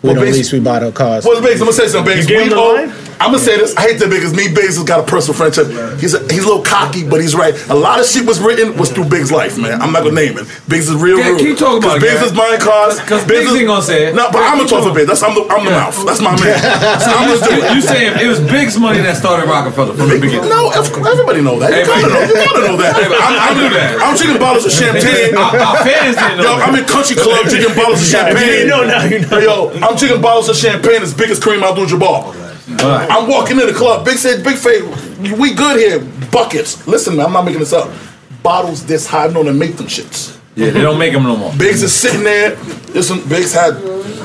We 0.05 0.13
Well, 0.13 0.23
don't 0.23 0.33
lease, 0.33 0.51
we 0.53 0.59
buy 0.59 0.79
the 0.79 0.91
cars. 0.91 1.25
Well, 1.25 1.41
Biggs, 1.41 1.59
I'm 1.61 1.65
gonna 1.65 1.73
say 1.73 1.87
something, 1.87 2.13
Biggs. 2.13 2.29
You 2.29 2.37
We 2.37 2.43
him 2.43 2.49
the 2.51 2.55
owe- 2.61 2.73
line? 2.75 2.93
I'm 3.17 3.31
gonna 3.31 3.39
say 3.39 3.55
this. 3.57 3.73
I 3.77 3.81
hate 3.87 3.97
that 4.03 4.09
Biggs. 4.11 4.35
Me, 4.35 4.51
Biggs 4.51 4.75
has 4.75 4.83
got 4.83 4.99
a 4.99 5.07
personal 5.07 5.33
friendship. 5.39 5.71
He's 6.03 6.13
a, 6.13 6.19
he's 6.29 6.43
a 6.43 6.47
little 6.51 6.61
cocky, 6.61 7.07
but 7.07 7.21
he's 7.23 7.33
right. 7.33 7.55
A 7.71 7.73
lot 7.73 7.97
of 8.03 8.05
shit 8.05 8.27
was 8.27 8.43
written 8.43 8.75
was 8.75 8.91
through 8.91 9.05
Biggs' 9.07 9.31
life, 9.31 9.57
man. 9.57 9.81
I'm 9.81 9.89
not 9.95 10.03
gonna 10.03 10.19
name 10.19 10.37
it. 10.37 10.45
Biggs 10.67 10.89
is 10.91 10.99
real 10.99 11.17
Yeah, 11.17 11.29
rude. 11.33 11.39
keep 11.39 11.57
talking 11.57 11.79
about 11.81 11.97
it, 11.97 12.01
Biggs 12.05 12.19
Gary. 12.21 12.25
is 12.27 12.33
buying 12.35 12.59
cars. 12.59 12.99
'Cause 13.07 13.23
Biggs 13.23 13.49
is- 13.49 13.55
ain't 13.55 13.71
gonna 13.71 13.81
say 13.81 14.11
it. 14.11 14.15
No, 14.19 14.29
but 14.29 14.43
Yeah, 14.43 14.51
I'm 14.51 14.57
gonna 14.59 14.69
talk 14.69 14.83
for 14.83 14.91
talking. 14.91 15.07
Biggs. 15.07 15.07
That's 15.09 15.23
I'm 15.23 15.33
the, 15.33 15.43
I'm 15.47 15.63
the 15.65 15.71
mouth. 15.71 15.95
That's 16.05 16.19
my 16.21 16.35
man. 16.37 16.59
So 17.01 17.09
I'm 17.15 17.23
gonna 17.31 17.39
do 17.49 17.55
it. 17.65 17.73
You 17.73 17.81
saying 17.81 18.19
it 18.19 18.27
was 18.27 18.39
Big's 18.51 18.77
money 18.77 18.99
that 19.01 19.15
started 19.17 19.47
Rockefeller 19.49 19.95
from 19.95 20.09
the 20.11 20.19
beginning? 20.19 20.49
No, 20.51 20.69
everybody 20.75 21.39
know 21.41 21.57
that. 21.63 21.71
You 21.71 21.87
gotta 21.87 22.11
know, 22.11 22.19
you 22.19 22.35
gotta 22.35 22.61
know 22.67 22.77
that. 22.83 22.99
Everybody- 22.99 23.23
I 23.23 23.47
I'm, 23.49 23.57
knew 23.57 23.69
that. 23.79 23.89
I'm 24.03 24.13
drinking 24.19 24.39
bottles 24.43 24.65
of 24.67 24.73
champagne. 24.75 25.33
Our- 25.39 25.55
our 25.55 25.77
fans 25.87 26.19
didn't 26.19 26.37
know 26.43 26.51
Yo, 26.51 26.57
that. 26.59 26.67
I'm 26.67 26.75
in 26.75 26.83
country 26.83 27.15
club 27.15 27.47
drinking 27.47 27.75
bottles 27.79 28.01
of 28.03 28.07
champagne. 28.11 28.35
If 28.35 28.43
you 28.43 28.51
didn't 28.51 28.69
know, 28.75 28.83
now 28.83 29.03
you 29.07 29.19
know. 29.23 29.39
Yo, 29.39 29.71
I'm 29.81 29.94
drinking 29.97 30.21
bottles 30.21 30.49
of 30.49 30.55
champagne 30.55 31.01
as 31.01 31.13
big 31.13 31.29
as 31.29 31.39
Kareem 31.39 31.61
Abdul-Jabbar. 31.61 32.45
I'm 33.09 33.29
walking 33.29 33.59
in 33.59 33.67
the 33.67 33.73
club. 33.73 34.05
Big 34.05 34.17
said, 34.17 34.43
Big 34.43 34.57
Faye, 34.57 34.81
we 35.37 35.53
good 35.53 35.77
here. 35.77 35.99
Buckets. 36.31 36.87
Listen, 36.87 37.15
man, 37.15 37.27
I'm 37.27 37.33
not 37.33 37.45
making 37.45 37.59
this 37.59 37.73
up. 37.73 37.91
Bottles 38.43 38.85
this 38.85 39.07
high, 39.07 39.27
known 39.27 39.45
to 39.45 39.53
make 39.53 39.77
them 39.77 39.87
shits. 39.87 40.39
Yeah, 40.55 40.69
they 40.71 40.81
don't 40.81 40.97
make 40.97 41.13
them 41.13 41.23
no 41.23 41.35
more. 41.35 41.51
Biggs 41.57 41.83
is 41.83 41.93
sitting 41.93 42.23
there. 42.23 42.55
This 42.55 43.09
one, 43.09 43.27
Biggs 43.27 43.53
had, 43.53 43.73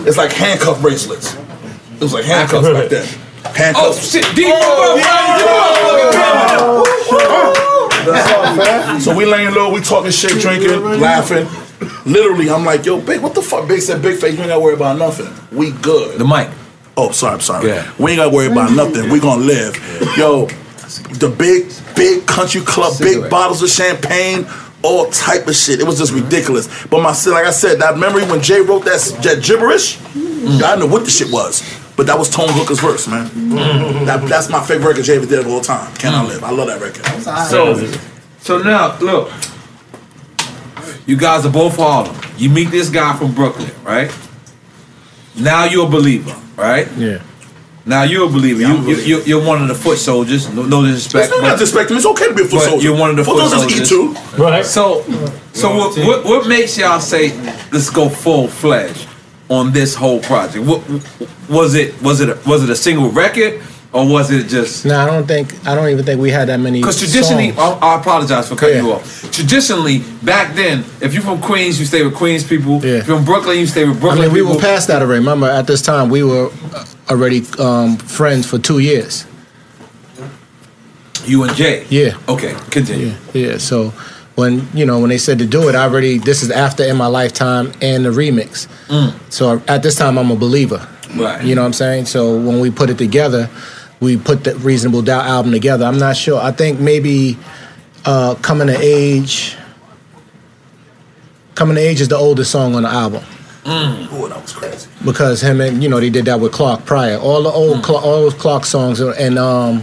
it's 0.06 0.16
like 0.16 0.32
handcuff 0.32 0.80
bracelets. 0.80 1.34
It 1.34 2.00
was 2.00 2.14
like 2.14 2.24
handcuffs 2.24 2.68
back 2.68 2.88
then. 2.88 3.06
Handcuffs. 3.54 3.98
Oh 3.98 4.20
shit! 4.20 4.24
Deep 4.36 4.48
oh, 4.52 5.00
So 9.00 9.14
we 9.16 9.24
laying 9.26 9.54
low, 9.54 9.72
we 9.72 9.80
talking 9.80 10.10
shit, 10.10 10.40
drinking, 10.40 11.00
laughing. 11.00 11.46
Literally, 12.04 12.50
I'm 12.50 12.64
like, 12.64 12.84
yo, 12.84 13.00
Big, 13.00 13.22
what 13.22 13.34
the 13.34 13.42
fuck? 13.42 13.66
Big 13.68 13.80
said, 13.80 14.02
Big 14.02 14.20
face, 14.20 14.34
you 14.34 14.40
ain't 14.40 14.48
gotta 14.48 14.60
worry 14.60 14.74
about 14.74 14.98
nothing. 14.98 15.32
We 15.56 15.72
good. 15.72 16.18
The 16.18 16.24
mic. 16.24 16.50
Oh, 16.96 17.12
sorry, 17.12 17.34
I'm 17.34 17.40
sorry. 17.40 17.68
Yeah. 17.68 17.90
We 17.98 18.12
ain't 18.12 18.18
gotta 18.18 18.34
worry 18.34 18.50
about 18.50 18.72
nothing. 18.72 19.10
We 19.10 19.20
gonna 19.20 19.42
live. 19.42 19.76
Yo, 20.16 20.46
the 21.18 21.34
big, 21.36 21.72
big 21.96 22.26
country 22.26 22.60
club, 22.60 22.98
big 22.98 23.30
bottles 23.30 23.62
of 23.62 23.70
champagne, 23.70 24.46
all 24.82 25.10
type 25.10 25.46
of 25.46 25.54
shit. 25.54 25.80
It 25.80 25.86
was 25.86 25.98
just 25.98 26.12
ridiculous. 26.12 26.68
But 26.86 27.02
my 27.02 27.10
like 27.10 27.46
I 27.46 27.50
said, 27.50 27.80
that 27.80 27.98
memory 27.98 28.24
when 28.24 28.42
Jay 28.42 28.60
wrote 28.60 28.84
that, 28.84 29.00
that 29.22 29.42
gibberish, 29.42 29.98
mm. 29.98 30.62
I 30.62 30.70
didn't 30.70 30.80
know 30.80 30.86
what 30.86 31.04
the 31.04 31.10
shit 31.10 31.32
was. 31.32 31.62
But 31.96 32.06
that 32.06 32.18
was 32.18 32.30
Tone 32.30 32.48
Hooker's 32.48 32.80
verse, 32.80 33.06
man. 33.08 33.28
Mm. 33.28 34.06
That, 34.06 34.26
that's 34.26 34.48
my 34.48 34.62
favorite 34.62 34.88
record 34.88 35.04
Jay 35.04 35.16
ever 35.16 35.26
did 35.26 35.40
of 35.40 35.48
all 35.48 35.60
time. 35.60 35.94
Can 35.96 36.14
I 36.14 36.24
mm. 36.24 36.28
live? 36.28 36.44
I 36.44 36.50
love 36.50 36.68
that 36.68 36.80
record. 36.80 37.04
So, 37.48 37.76
so 38.38 38.58
now 38.62 38.98
look, 39.00 39.30
you 41.10 41.16
guys 41.16 41.44
are 41.44 41.50
both 41.50 41.74
Harlem. 41.76 42.16
You 42.36 42.50
meet 42.50 42.70
this 42.70 42.88
guy 42.88 43.16
from 43.18 43.34
Brooklyn, 43.34 43.72
right? 43.82 44.16
Now 45.36 45.64
you're 45.64 45.88
a 45.88 45.90
believer, 45.90 46.32
right? 46.54 46.86
Yeah. 46.96 47.20
Now 47.84 48.04
you're 48.04 48.28
a 48.28 48.32
believer. 48.32 48.60
You, 48.60 48.76
you, 48.88 48.96
you're, 48.96 49.22
you're 49.22 49.44
one 49.44 49.60
of 49.60 49.66
the 49.66 49.74
foot 49.74 49.98
soldiers. 49.98 50.48
No, 50.54 50.62
no 50.64 50.86
disrespect. 50.86 51.32
It's 51.32 51.42
not 51.42 51.58
disrespecting. 51.58 51.96
It's 51.96 52.06
okay 52.06 52.28
to 52.28 52.34
be 52.34 52.42
a 52.42 52.44
foot 52.44 52.58
but 52.58 52.68
soldier. 52.68 52.84
You're 52.88 52.96
one 52.96 53.10
of 53.10 53.16
the 53.16 53.24
Foot 53.24 53.40
foot 53.40 53.50
soldiers 53.50 53.88
soldiers. 53.88 54.14
eat 54.14 54.36
too. 54.36 54.40
Right. 54.42 54.64
So, 54.64 55.02
so 55.52 55.76
what, 55.76 55.98
what, 55.98 56.24
what 56.24 56.46
makes 56.48 56.78
y'all 56.78 57.00
say 57.00 57.36
let's 57.72 57.90
go 57.90 58.08
full 58.08 58.46
fledged 58.46 59.08
on 59.48 59.72
this 59.72 59.96
whole 59.96 60.20
project? 60.20 60.64
What 60.64 60.88
was 61.48 61.74
it? 61.74 62.00
Was 62.02 62.20
it 62.20 62.28
a, 62.28 62.38
was 62.48 62.62
it 62.62 62.70
a 62.70 62.76
single 62.76 63.10
record 63.10 63.60
or 63.92 64.06
was 64.08 64.30
it 64.30 64.46
just? 64.48 64.84
No, 64.84 64.98
I 64.98 65.06
don't 65.06 65.26
think. 65.26 65.66
I 65.66 65.74
don't 65.74 65.88
even 65.88 66.04
think 66.04 66.20
we 66.20 66.30
had 66.30 66.48
that 66.48 66.58
many. 66.58 66.80
Because 66.80 66.98
traditionally. 66.98 67.52
I, 67.52 67.72
I 67.82 68.00
apologize 68.00 68.48
for 68.48 68.54
cutting 68.56 68.76
Yeah. 68.76 68.82
you 68.82 68.92
off. 68.92 69.30
Traditionally, 69.32 70.04
back 70.22 70.54
then, 70.54 70.84
if 71.00 71.12
you're 71.12 71.22
from 71.22 71.40
Queens, 71.40 71.80
you 71.80 71.86
stay 71.86 72.04
with 72.04 72.14
Queens 72.14 72.44
people. 72.44 72.76
If 72.84 73.06
you're 73.08 73.16
from 73.16 73.24
Brooklyn, 73.24 73.58
you 73.58 73.66
stay 73.66 73.84
with 73.88 74.00
Brooklyn. 74.00 74.22
I 74.22 74.24
mean, 74.26 74.34
we 74.34 74.42
were 74.42 74.58
past 74.60 74.86
that 74.88 75.02
already. 75.02 75.18
Remember, 75.20 75.48
at 75.48 75.66
this 75.66 75.82
time, 75.82 76.08
we 76.08 76.22
were 76.22 76.50
uh, 76.72 76.84
already 77.10 77.42
um, 77.58 77.96
friends 77.96 78.46
for 78.46 78.58
two 78.58 78.78
years. 78.78 79.26
You 81.24 81.42
and 81.42 81.54
Jay. 81.54 81.86
Yeah. 81.90 82.16
Okay, 82.28 82.54
continue. 82.70 83.12
Yeah. 83.34 83.58
So 83.58 83.92
when 84.36 84.66
you 84.72 84.86
know 84.86 85.00
when 85.00 85.10
they 85.10 85.18
said 85.18 85.38
to 85.40 85.46
do 85.46 85.68
it, 85.68 85.74
I 85.74 85.82
already 85.84 86.18
this 86.18 86.42
is 86.42 86.50
after 86.50 86.84
in 86.84 86.96
my 86.96 87.06
lifetime 87.06 87.72
and 87.82 88.04
the 88.04 88.10
remix. 88.10 88.68
Mm. 88.88 89.14
So 89.32 89.60
at 89.68 89.82
this 89.82 89.96
time, 89.96 90.16
I'm 90.16 90.30
a 90.30 90.36
believer. 90.36 90.86
Right. 91.16 91.44
You 91.44 91.54
know 91.56 91.62
what 91.62 91.66
I'm 91.66 91.72
saying? 91.72 92.06
So 92.06 92.36
when 92.40 92.60
we 92.60 92.70
put 92.70 92.88
it 92.88 92.96
together, 92.96 93.50
we 94.00 94.16
put 94.16 94.44
the 94.44 94.54
Reasonable 94.56 95.02
Doubt 95.02 95.26
album 95.26 95.52
together. 95.52 95.84
I'm 95.84 95.98
not 95.98 96.16
sure. 96.16 96.40
I 96.40 96.52
think 96.52 96.80
maybe 96.80 97.36
uh, 98.04 98.34
Coming 98.36 98.66
to 98.68 98.78
Age. 98.80 99.56
Coming 101.54 101.76
to 101.76 101.82
Age 101.82 102.00
is 102.00 102.08
the 102.08 102.16
oldest 102.16 102.50
song 102.50 102.74
on 102.74 102.84
the 102.84 102.88
album 102.88 103.22
Oh, 103.66 104.26
that 104.28 104.40
was 104.40 104.52
crazy. 104.52 104.88
because 105.04 105.42
him 105.42 105.60
and 105.60 105.82
you 105.82 105.88
know 105.90 106.00
they 106.00 106.08
did 106.08 106.24
that 106.24 106.40
with 106.40 106.52
Clark 106.52 106.86
Pryor. 106.86 107.18
All 107.18 107.42
the 107.42 107.50
old 107.50 107.82
Cla- 107.84 108.00
all 108.00 108.22
those 108.22 108.34
Clark 108.34 108.64
songs 108.64 109.00
and 109.00 109.38
um, 109.38 109.82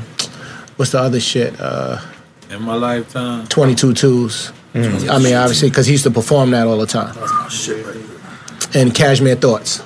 what's 0.77 0.91
the 0.93 0.99
other 0.99 1.19
shit? 1.19 1.53
Uh, 1.59 2.01
In 2.49 2.63
my 2.63 2.73
lifetime. 2.73 3.45
22 3.47 3.93
twos. 3.93 4.51
I 4.73 4.79
mean, 5.19 5.35
obviously, 5.35 5.69
because 5.69 5.85
he 5.85 5.91
used 5.93 6.03
to 6.05 6.11
perform 6.11 6.51
that 6.51 6.65
all 6.67 6.77
the 6.77 6.85
time. 6.87 7.15
Shit, 7.49 7.85
right. 7.85 8.75
And 8.75 8.93
Cashmere 8.93 9.35
Thoughts. 9.35 9.83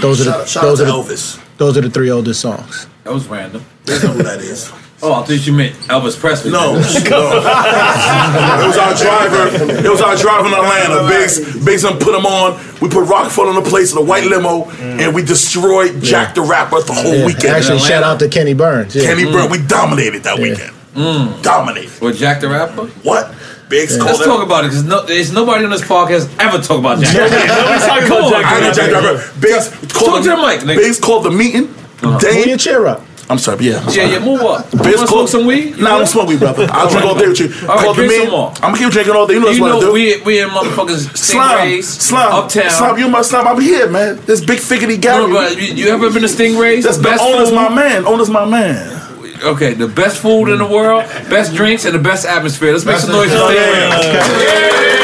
Those 0.00 0.22
are 0.22 0.24
the 0.24 0.44
Shout 0.46 0.64
out- 0.64 0.68
those 0.68 0.80
out 0.80 0.88
are 0.88 1.02
the, 1.04 1.12
Elvis. 1.14 1.40
Those 1.58 1.76
are 1.76 1.80
the 1.82 1.90
three 1.90 2.10
oldest 2.10 2.40
songs. 2.40 2.86
That 3.04 3.12
was 3.12 3.26
random. 3.28 3.62
They 3.84 3.98
know 4.00 4.12
who 4.14 4.22
that 4.22 4.40
is. 4.40 4.72
Oh, 5.02 5.12
I 5.12 5.22
thought 5.24 5.46
you 5.46 5.52
meant 5.52 5.74
Elvis 5.92 6.18
Presley. 6.18 6.50
No, 6.50 6.72
no. 6.72 6.78
it 6.80 8.66
was 8.66 8.78
our 8.78 8.94
driver. 8.94 9.84
It 9.84 9.90
was 9.90 10.00
our 10.00 10.16
driver 10.16 10.48
in 10.48 10.54
Atlanta. 10.54 11.06
Biggs, 11.08 11.64
Biggs 11.64 11.82
done 11.82 11.98
put 11.98 12.14
him 12.14 12.24
on. 12.24 12.58
We 12.80 12.88
put 12.88 13.06
Rockefeller 13.06 13.50
in 13.50 13.56
the 13.62 13.68
place 13.68 13.92
in 13.92 13.98
a 13.98 14.02
white 14.02 14.24
limo, 14.24 14.64
mm. 14.64 15.00
and 15.00 15.14
we 15.14 15.22
destroyed 15.22 16.00
Jack 16.02 16.34
the 16.34 16.40
Rapper 16.40 16.80
the 16.80 16.94
whole 16.94 17.14
Yeah. 17.14 17.26
weekend. 17.26 17.56
Actually, 17.56 17.80
shout 17.80 18.02
out 18.02 18.18
to 18.20 18.28
Kenny 18.28 18.54
Burns. 18.54 18.96
Yeah. 18.96 19.04
Kenny 19.04 19.24
mm. 19.24 19.32
Burns. 19.32 19.50
We 19.50 19.66
dominated 19.66 20.22
that 20.22 20.38
weekend. 20.38 20.72
Mm. 20.94 21.42
Dominated. 21.42 22.00
With 22.00 22.16
Jack 22.18 22.40
the 22.40 22.48
Rapper? 22.48 22.86
What? 23.02 23.34
Biggs 23.68 23.98
Let's 23.98 24.04
called 24.04 24.20
it. 24.20 24.24
talk 24.24 24.42
about 24.46 24.64
it 24.64 24.68
because 24.68 24.84
no, 24.84 25.02
there's 25.04 25.32
nobody 25.32 25.64
on 25.64 25.70
this 25.70 25.82
podcast 25.82 26.30
ever 26.38 26.62
talk 26.62 26.78
about 26.78 27.00
Jack. 27.02 27.14
Nobody- 27.14 27.46
nobody's 27.48 27.84
talking 27.84 28.06
about 28.06 28.30
Jack 28.30 28.44
I 28.46 28.54
know 28.54 28.60
man. 28.60 28.74
Jack 28.74 28.88
the 28.88 28.94
Rapper. 28.94 29.40
Biggs 29.40 29.92
called 29.92 30.10
Talk 30.10 30.22
to 30.22 30.28
the 30.30 30.36
mic, 30.36 30.60
nigga. 30.60 30.76
Biggs 30.76 31.00
called 31.00 31.24
the 31.24 31.30
meeting. 31.30 31.64
Uh-huh. 31.64 32.10
Pull 32.10 32.18
Dame 32.20 32.48
your 32.48 32.58
chair 32.58 32.86
up. 32.86 33.02
I'm 33.30 33.38
sorry, 33.38 33.64
yeah. 33.66 33.78
I'm 33.78 33.84
Yeah, 33.86 33.90
sorry. 33.90 34.10
yeah, 34.12 34.18
move 34.24 34.40
up. 34.42 34.70
You 34.72 34.78
Biz 34.80 34.94
wanna 34.96 35.06
smoke 35.08 35.28
some 35.28 35.46
weed? 35.46 35.76
You 35.76 35.82
Nah, 35.84 35.94
I 35.94 35.98
don't 35.98 36.06
smoke 36.06 36.28
weed, 36.28 36.38
brother. 36.40 36.66
I'll 36.70 36.84
All 36.84 36.90
drink 36.90 37.04
right. 37.04 37.12
all 37.14 37.18
day 37.18 37.28
with 37.28 37.40
you. 37.40 37.68
All 37.68 37.76
right, 37.76 37.94
drink 37.94 38.12
some 38.12 38.30
more. 38.30 38.48
I'm 38.56 38.60
gonna 38.60 38.78
keep 38.78 38.90
drinking 38.92 39.14
all 39.16 39.26
day. 39.26 39.34
You 39.34 39.40
know 39.40 39.48
You 39.50 39.62
what 39.62 39.72
I 39.72 39.74
know 39.76 39.80
do. 39.80 39.92
we 39.92 40.20
we 40.22 40.40
in 40.42 40.48
motherfuckers 40.50 41.16
Slime, 41.16 41.68
Stingrays 41.68 41.84
slime, 41.84 42.32
uptown. 42.32 42.70
slime. 42.70 42.98
You 42.98 43.08
my 43.08 43.22
slime. 43.22 43.46
I'm 43.48 43.60
here, 43.60 43.88
man. 43.88 44.20
This 44.26 44.44
big 44.44 44.58
figgity 44.58 45.00
guy. 45.00 45.18
No, 45.18 45.32
but 45.32 45.56
you, 45.56 45.74
you 45.74 45.88
ever 45.88 46.10
been 46.10 46.22
to 46.22 46.28
Stingrays? 46.28 46.82
That's 46.82 46.98
the 46.98 47.02
best 47.04 47.22
owner's 47.22 47.48
food? 47.48 47.54
my 47.56 47.68
man. 47.74 48.06
Owner's 48.06 48.28
my 48.30 48.44
man. 48.44 49.00
Okay, 49.42 49.74
the 49.74 49.88
best 49.88 50.18
food 50.20 50.48
in 50.48 50.58
the 50.58 50.66
world, 50.66 51.04
best 51.28 51.54
drinks, 51.54 51.84
and 51.84 51.94
the 51.94 51.98
best 51.98 52.24
atmosphere. 52.26 52.72
Let's 52.72 52.84
make 52.86 52.96
some 52.98 53.12
noise 53.12 53.30
for 53.30 53.36
Hold 53.38 53.52
up. 53.52 55.03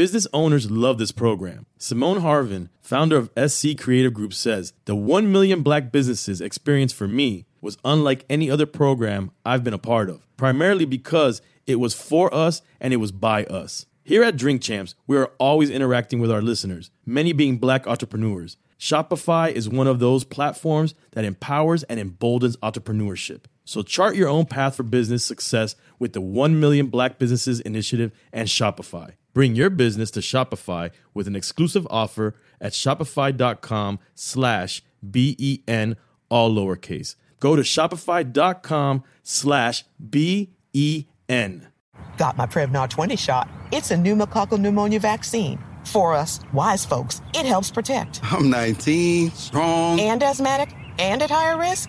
Business 0.00 0.26
owners 0.32 0.70
love 0.70 0.96
this 0.96 1.12
program. 1.12 1.66
Simone 1.76 2.22
Harvin, 2.22 2.70
founder 2.80 3.18
of 3.18 3.30
SC 3.36 3.76
Creative 3.76 4.14
Group, 4.14 4.32
says 4.32 4.72
the 4.86 4.94
1 4.94 5.30
million 5.30 5.62
black 5.62 5.92
businesses 5.92 6.40
experience 6.40 6.90
for 6.90 7.06
me 7.06 7.44
was 7.60 7.76
unlike 7.84 8.24
any 8.30 8.50
other 8.50 8.64
program 8.64 9.30
I've 9.44 9.62
been 9.62 9.74
a 9.74 9.78
part 9.78 10.08
of, 10.08 10.26
primarily 10.38 10.86
because 10.86 11.42
it 11.66 11.74
was 11.74 11.92
for 11.92 12.34
us 12.34 12.62
and 12.80 12.94
it 12.94 12.96
was 12.96 13.12
by 13.12 13.44
us. 13.44 13.84
Here 14.02 14.22
at 14.22 14.38
Drink 14.38 14.62
Champs, 14.62 14.94
we 15.06 15.18
are 15.18 15.32
always 15.36 15.68
interacting 15.68 16.18
with 16.18 16.30
our 16.30 16.40
listeners, 16.40 16.90
many 17.04 17.34
being 17.34 17.58
black 17.58 17.86
entrepreneurs. 17.86 18.56
Shopify 18.78 19.52
is 19.52 19.68
one 19.68 19.86
of 19.86 19.98
those 19.98 20.24
platforms 20.24 20.94
that 21.10 21.26
empowers 21.26 21.82
and 21.82 22.00
emboldens 22.00 22.56
entrepreneurship. 22.62 23.42
So 23.66 23.82
chart 23.82 24.16
your 24.16 24.30
own 24.30 24.46
path 24.46 24.76
for 24.76 24.82
business 24.82 25.26
success 25.26 25.76
with 25.98 26.14
the 26.14 26.22
1 26.22 26.58
Million 26.58 26.86
Black 26.86 27.18
Businesses 27.18 27.60
Initiative 27.60 28.12
and 28.32 28.48
Shopify. 28.48 29.12
Bring 29.32 29.54
your 29.54 29.70
business 29.70 30.10
to 30.12 30.20
Shopify 30.20 30.90
with 31.14 31.26
an 31.26 31.36
exclusive 31.36 31.86
offer 31.90 32.34
at 32.60 32.72
shopify.com 32.72 33.98
slash 34.14 34.82
B-E-N, 35.08 35.96
all 36.28 36.50
lowercase. 36.54 37.16
Go 37.38 37.56
to 37.56 37.62
shopify.com 37.62 39.04
slash 39.22 39.84
B-E-N. 40.10 41.66
Got 42.16 42.36
my 42.36 42.46
Prevnar 42.46 42.88
20 42.88 43.16
shot. 43.16 43.48
It's 43.72 43.90
a 43.90 43.94
pneumococcal 43.94 44.58
pneumonia 44.58 45.00
vaccine. 45.00 45.58
For 45.84 46.14
us, 46.14 46.40
wise 46.52 46.84
folks, 46.84 47.22
it 47.34 47.46
helps 47.46 47.70
protect. 47.70 48.20
I'm 48.24 48.50
19, 48.50 49.30
strong. 49.30 50.00
And 50.00 50.22
asthmatic 50.22 50.74
and 50.98 51.22
at 51.22 51.30
higher 51.30 51.58
risk? 51.58 51.88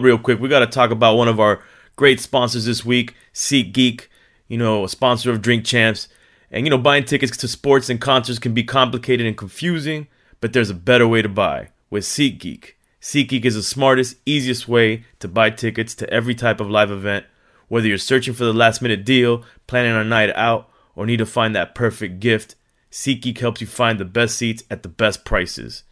Real 0.00 0.18
quick, 0.18 0.40
we 0.40 0.48
got 0.48 0.58
to 0.58 0.66
talk 0.66 0.90
about 0.90 1.16
one 1.16 1.28
of 1.28 1.38
our 1.38 1.62
great 1.94 2.18
sponsors 2.18 2.64
this 2.64 2.84
week, 2.84 3.14
SeatGeek, 3.32 4.08
you 4.48 4.58
know, 4.58 4.82
a 4.82 4.88
sponsor 4.88 5.30
of 5.30 5.40
Drink 5.40 5.64
Champs. 5.64 6.08
And, 6.50 6.66
you 6.66 6.70
know, 6.70 6.78
buying 6.78 7.04
tickets 7.04 7.36
to 7.38 7.48
sports 7.48 7.88
and 7.88 8.00
concerts 8.00 8.40
can 8.40 8.54
be 8.54 8.64
complicated 8.64 9.24
and 9.24 9.36
confusing, 9.36 10.08
but 10.40 10.52
there's 10.52 10.68
a 10.68 10.74
better 10.74 11.06
way 11.06 11.22
to 11.22 11.28
buy 11.28 11.68
with 11.90 12.02
SeatGeek. 12.02 12.72
SeatGeek 13.00 13.44
is 13.44 13.54
the 13.54 13.62
smartest, 13.62 14.16
easiest 14.26 14.66
way 14.66 15.04
to 15.20 15.28
buy 15.28 15.50
tickets 15.50 15.94
to 15.94 16.10
every 16.10 16.34
type 16.34 16.60
of 16.60 16.68
live 16.68 16.90
event. 16.90 17.26
Whether 17.68 17.86
you're 17.86 17.98
searching 17.98 18.34
for 18.34 18.44
the 18.44 18.52
last 18.52 18.82
minute 18.82 19.04
deal, 19.04 19.44
planning 19.68 19.92
a 19.92 20.02
night 20.02 20.34
out, 20.34 20.68
or 20.96 21.06
need 21.06 21.18
to 21.18 21.26
find 21.26 21.54
that 21.54 21.76
perfect 21.76 22.18
gift, 22.18 22.56
SeatGeek 22.90 23.38
helps 23.38 23.60
you 23.60 23.68
find 23.68 24.00
the 24.00 24.04
best 24.04 24.36
seats 24.36 24.64
at 24.70 24.82
the 24.82 24.88
best 24.88 25.24
prices. 25.24 25.84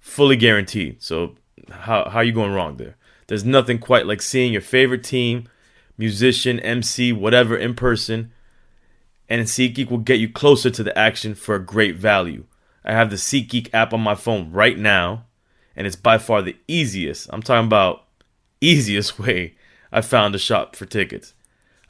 fully 0.00 0.36
guaranteed. 0.36 1.02
So 1.02 1.36
how 1.70 2.10
how 2.10 2.20
you 2.20 2.32
going 2.32 2.52
wrong 2.52 2.76
there? 2.76 2.96
There's 3.26 3.44
nothing 3.44 3.78
quite 3.78 4.06
like 4.06 4.22
seeing 4.22 4.52
your 4.52 4.62
favorite 4.62 5.04
team, 5.04 5.48
musician, 5.96 6.60
MC, 6.60 7.12
whatever 7.12 7.56
in 7.56 7.74
person, 7.74 8.32
and 9.28 9.46
SeatGeek 9.46 9.90
will 9.90 9.98
get 9.98 10.20
you 10.20 10.28
closer 10.28 10.70
to 10.70 10.82
the 10.82 10.96
action 10.98 11.34
for 11.34 11.54
a 11.54 11.64
great 11.64 11.96
value. 11.96 12.44
I 12.84 12.92
have 12.92 13.10
the 13.10 13.16
SeatGeek 13.16 13.70
app 13.72 13.92
on 13.92 14.00
my 14.00 14.14
phone 14.14 14.50
right 14.52 14.78
now, 14.78 15.24
and 15.74 15.86
it's 15.86 15.96
by 15.96 16.18
far 16.18 16.42
the 16.42 16.56
easiest. 16.68 17.28
I'm 17.32 17.42
talking 17.42 17.66
about 17.66 18.04
easiest 18.60 19.18
way 19.18 19.54
I 19.90 20.00
found 20.00 20.32
to 20.32 20.38
shop 20.38 20.76
for 20.76 20.86
tickets. 20.86 21.34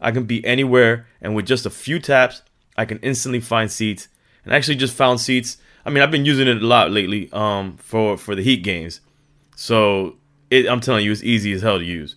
I 0.01 0.12
can 0.12 0.24
be 0.24 0.45
anywhere, 0.45 1.07
and 1.20 1.35
with 1.35 1.47
just 1.47 1.66
a 1.66 1.70
few 1.70 1.99
taps, 1.99 2.43
I 2.76 2.85
can 2.85 2.99
instantly 2.99 3.41
find 3.41 3.70
seats. 3.70 4.09
And 4.45 4.53
I 4.53 4.57
actually 4.57 4.76
just 4.76 4.95
found 4.95 5.20
seats. 5.20 5.57
I 5.87 5.91
mean, 5.91 6.03
I've 6.03 6.11
been 6.11 6.24
using 6.24 6.49
it 6.49 6.62
a 6.62 6.66
lot 6.66 6.91
lately 6.91 7.30
um, 7.32 7.76
for 7.78 8.16
for 8.18 8.35
the 8.35 8.43
Heat 8.43 8.62
games. 8.62 9.01
So 9.57 10.16
it, 10.55 10.69
I'm 10.69 10.81
telling 10.81 11.05
you, 11.05 11.13
it's 11.13 11.23
easy 11.23 11.53
as 11.53 11.63
hell 11.63 11.79
to 11.79 11.85
use. 11.85 12.17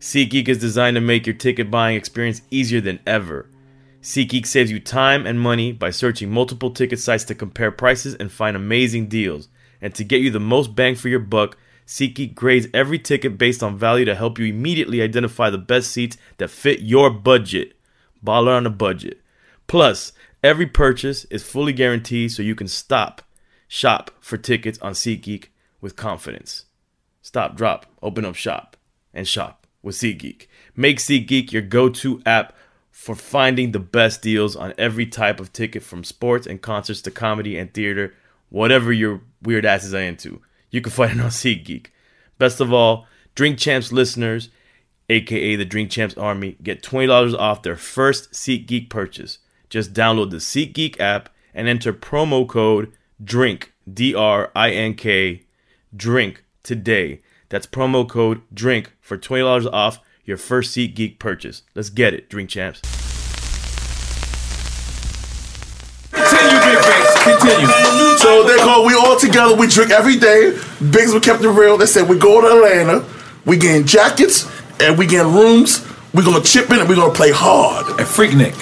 SeatGeek 0.00 0.48
is 0.48 0.58
designed 0.58 0.94
to 0.94 1.00
make 1.00 1.26
your 1.26 1.34
ticket 1.34 1.70
buying 1.70 1.96
experience 1.96 2.42
easier 2.50 2.80
than 2.80 3.00
ever. 3.06 3.48
SeatGeek 4.02 4.46
saves 4.46 4.70
you 4.70 4.78
time 4.78 5.26
and 5.26 5.40
money 5.40 5.72
by 5.72 5.90
searching 5.90 6.30
multiple 6.30 6.70
ticket 6.70 7.00
sites 7.00 7.24
to 7.24 7.34
compare 7.34 7.72
prices 7.72 8.14
and 8.14 8.30
find 8.30 8.56
amazing 8.56 9.08
deals. 9.08 9.48
And 9.80 9.94
to 9.94 10.04
get 10.04 10.20
you 10.20 10.30
the 10.30 10.38
most 10.38 10.76
bang 10.76 10.94
for 10.94 11.08
your 11.08 11.18
buck, 11.18 11.56
SeatGeek 11.86 12.34
grades 12.34 12.68
every 12.72 12.98
ticket 12.98 13.38
based 13.38 13.62
on 13.62 13.78
value 13.78 14.04
to 14.04 14.14
help 14.14 14.38
you 14.38 14.46
immediately 14.46 15.02
identify 15.02 15.50
the 15.50 15.58
best 15.58 15.90
seats 15.90 16.16
that 16.36 16.50
fit 16.50 16.80
your 16.80 17.10
budget. 17.10 17.72
Baller 18.24 18.56
on 18.56 18.66
a 18.66 18.70
budget. 18.70 19.20
Plus, 19.66 20.12
every 20.44 20.66
purchase 20.66 21.24
is 21.24 21.42
fully 21.42 21.72
guaranteed 21.72 22.30
so 22.30 22.42
you 22.42 22.54
can 22.54 22.68
stop, 22.68 23.22
shop 23.66 24.10
for 24.20 24.36
tickets 24.36 24.78
on 24.80 24.92
SeatGeek 24.92 25.46
with 25.80 25.96
confidence. 25.96 26.66
Stop, 27.28 27.56
drop, 27.56 27.84
open 28.00 28.24
up 28.24 28.34
shop, 28.36 28.74
and 29.12 29.28
shop 29.28 29.66
with 29.82 29.96
SeatGeek. 29.96 30.46
Make 30.74 30.96
SeatGeek 30.96 31.52
your 31.52 31.60
go 31.60 31.90
to 31.90 32.22
app 32.24 32.54
for 32.90 33.14
finding 33.14 33.72
the 33.72 33.78
best 33.78 34.22
deals 34.22 34.56
on 34.56 34.72
every 34.78 35.04
type 35.04 35.38
of 35.38 35.52
ticket 35.52 35.82
from 35.82 36.04
sports 36.04 36.46
and 36.46 36.62
concerts 36.62 37.02
to 37.02 37.10
comedy 37.10 37.58
and 37.58 37.74
theater, 37.74 38.14
whatever 38.48 38.94
your 38.94 39.20
weird 39.42 39.66
asses 39.66 39.92
are 39.92 40.00
into. 40.00 40.40
You 40.70 40.80
can 40.80 40.90
find 40.90 41.20
it 41.20 41.22
on 41.22 41.28
SeatGeek. 41.28 41.88
Best 42.38 42.62
of 42.62 42.72
all, 42.72 43.06
Drink 43.34 43.58
Champs 43.58 43.92
listeners, 43.92 44.48
aka 45.10 45.54
the 45.54 45.66
Drink 45.66 45.90
Champs 45.90 46.16
Army, 46.16 46.56
get 46.62 46.82
$20 46.82 47.38
off 47.38 47.62
their 47.62 47.76
first 47.76 48.32
SeatGeek 48.32 48.88
purchase. 48.88 49.40
Just 49.68 49.92
download 49.92 50.30
the 50.30 50.38
SeatGeek 50.38 50.98
app 50.98 51.28
and 51.52 51.68
enter 51.68 51.92
promo 51.92 52.48
code 52.48 52.90
DRINK, 53.22 53.74
D 53.92 54.14
R 54.14 54.50
I 54.56 54.70
N 54.70 54.94
K, 54.94 55.42
DRINK 55.94 56.42
today. 56.68 57.22
That's 57.48 57.66
promo 57.66 58.06
code 58.06 58.42
DRINK 58.52 58.92
for 59.00 59.16
$20 59.16 59.72
off 59.72 60.00
your 60.24 60.36
first 60.36 60.76
SeatGeek 60.76 61.18
purchase. 61.18 61.62
Let's 61.74 61.88
get 61.88 62.12
it, 62.12 62.28
Drink 62.28 62.50
Champs. 62.50 62.82
Continue, 66.12 66.60
Big 66.60 66.78
Face. 66.84 67.22
Continue. 67.24 68.18
So 68.18 68.44
they 68.46 68.56
go, 68.58 68.86
we 68.86 68.94
all 68.94 69.18
together, 69.18 69.56
we 69.56 69.66
drink 69.66 69.90
every 69.90 70.18
day. 70.18 70.58
Bigs 70.90 71.14
we 71.14 71.20
kept 71.20 71.42
it 71.42 71.48
real. 71.48 71.78
They 71.78 71.86
said 71.86 72.06
we 72.06 72.18
go 72.18 72.42
to 72.42 72.46
Atlanta, 72.46 73.08
we 73.46 73.56
getting 73.56 73.86
jackets 73.86 74.46
and 74.78 74.98
we 74.98 75.06
getting 75.06 75.32
rooms. 75.32 75.86
we 76.12 76.22
gonna 76.22 76.44
chip 76.44 76.70
in 76.70 76.80
and 76.80 76.88
we 76.88 76.96
gonna 76.96 77.14
play 77.14 77.30
hard. 77.32 77.86
And 77.98 78.06
Freaknik. 78.06 78.54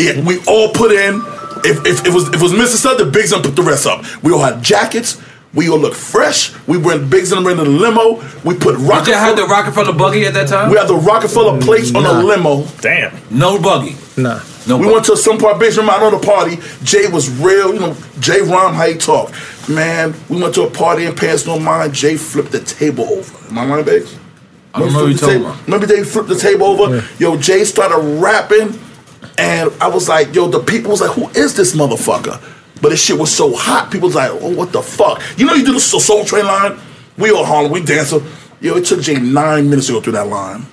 Yeah, 0.00 0.24
we 0.24 0.44
all 0.46 0.72
put 0.72 0.90
in. 0.90 1.22
If, 1.64 1.86
if, 1.86 2.00
if 2.00 2.06
it 2.06 2.12
was 2.12 2.26
if 2.28 2.34
it 2.34 2.42
was 2.42 2.52
Mr. 2.52 2.76
Stud, 2.76 2.98
the 2.98 3.06
Bigs 3.06 3.30
gonna 3.30 3.44
put 3.44 3.54
the 3.54 3.62
rest 3.62 3.86
up. 3.86 4.04
We 4.24 4.32
all 4.32 4.42
had 4.42 4.64
jackets. 4.64 5.22
We 5.54 5.68
all 5.68 5.78
look 5.78 5.94
fresh. 5.94 6.54
We 6.66 6.78
bring 6.78 7.08
Bigs 7.10 7.30
and 7.32 7.44
them 7.44 7.58
in 7.58 7.64
the 7.64 7.70
limo. 7.70 8.22
We 8.44 8.54
put 8.54 8.76
Did 8.78 8.86
Rockefeller. 8.88 9.06
you 9.08 9.22
have 9.22 9.36
the 9.36 9.44
Rockefeller 9.46 9.92
buggy 9.92 10.24
at 10.24 10.32
that 10.34 10.48
time? 10.48 10.70
We 10.70 10.78
had 10.78 10.88
the 10.88 10.94
Rockefeller 10.96 11.60
plates 11.60 11.94
on 11.94 12.04
Nah. 12.04 12.14
the 12.20 12.24
limo. 12.24 12.64
Damn. 12.80 13.12
No 13.30 13.60
buggy. 13.60 13.96
Nah. 14.16 14.40
No 14.66 14.78
we 14.78 14.86
went 14.86 15.04
to 15.06 15.16
some 15.16 15.36
part 15.38 15.58
base 15.58 15.76
room 15.76 15.90
out 15.90 16.02
on 16.02 16.12
the 16.12 16.24
party. 16.26 16.58
Jay 16.84 17.06
was 17.08 17.28
real, 17.28 17.74
you 17.74 17.80
know, 17.80 17.96
Jay 18.20 18.40
Rom, 18.40 18.74
how 18.74 18.86
he 18.86 18.94
talk. 18.94 19.32
Man, 19.68 20.14
we 20.30 20.40
went 20.40 20.54
to 20.54 20.62
a 20.62 20.70
party 20.70 21.04
in 21.04 21.14
Pants 21.14 21.46
No 21.46 21.58
Mind. 21.58 21.92
Jay 21.92 22.16
flipped 22.16 22.52
the 22.52 22.60
table 22.60 23.04
over. 23.04 23.48
Am 23.50 23.58
I 23.58 23.64
lying, 23.66 23.84
Biggs? 23.84 24.14
I 24.74 24.78
don't 24.78 24.92
know 24.92 25.00
what 25.00 25.04
you're 25.06 25.14
the 25.14 25.20
talking 25.20 25.34
table- 25.40 25.46
about. 25.50 25.64
Remember 25.66 25.86
they 25.86 26.02
flipped 26.04 26.28
the 26.28 26.36
table 26.38 26.66
over? 26.66 27.04
Yo, 27.18 27.36
Jay 27.36 27.64
started 27.64 27.98
rapping, 28.22 28.78
and 29.36 29.70
I 29.82 29.88
was 29.88 30.08
like, 30.08 30.34
yo, 30.34 30.46
the 30.48 30.60
people 30.60 30.92
was 30.92 31.00
like, 31.02 31.10
who 31.10 31.28
is 31.38 31.54
this 31.56 31.74
motherfucker? 31.74 32.40
But 32.82 32.88
this 32.90 33.02
shit 33.02 33.16
was 33.16 33.30
so 33.34 33.54
hot, 33.54 33.90
people 33.92 34.08
was 34.08 34.16
like, 34.16 34.30
oh, 34.32 34.54
what 34.54 34.72
the 34.72 34.82
fuck? 34.82 35.22
You 35.38 35.46
know 35.46 35.54
you 35.54 35.64
do 35.64 35.72
the 35.72 35.80
Soul 35.80 36.24
Train 36.24 36.44
line? 36.44 36.78
We 37.16 37.30
all 37.30 37.44
Harlem, 37.44 37.70
we 37.72 37.80
dancing. 37.82 38.22
Yo, 38.60 38.76
it 38.76 38.84
took 38.84 39.00
Jay 39.00 39.14
nine 39.14 39.70
minutes 39.70 39.86
to 39.86 39.94
go 39.94 40.00
through 40.00 40.12
that 40.14 40.26
line. 40.26 40.66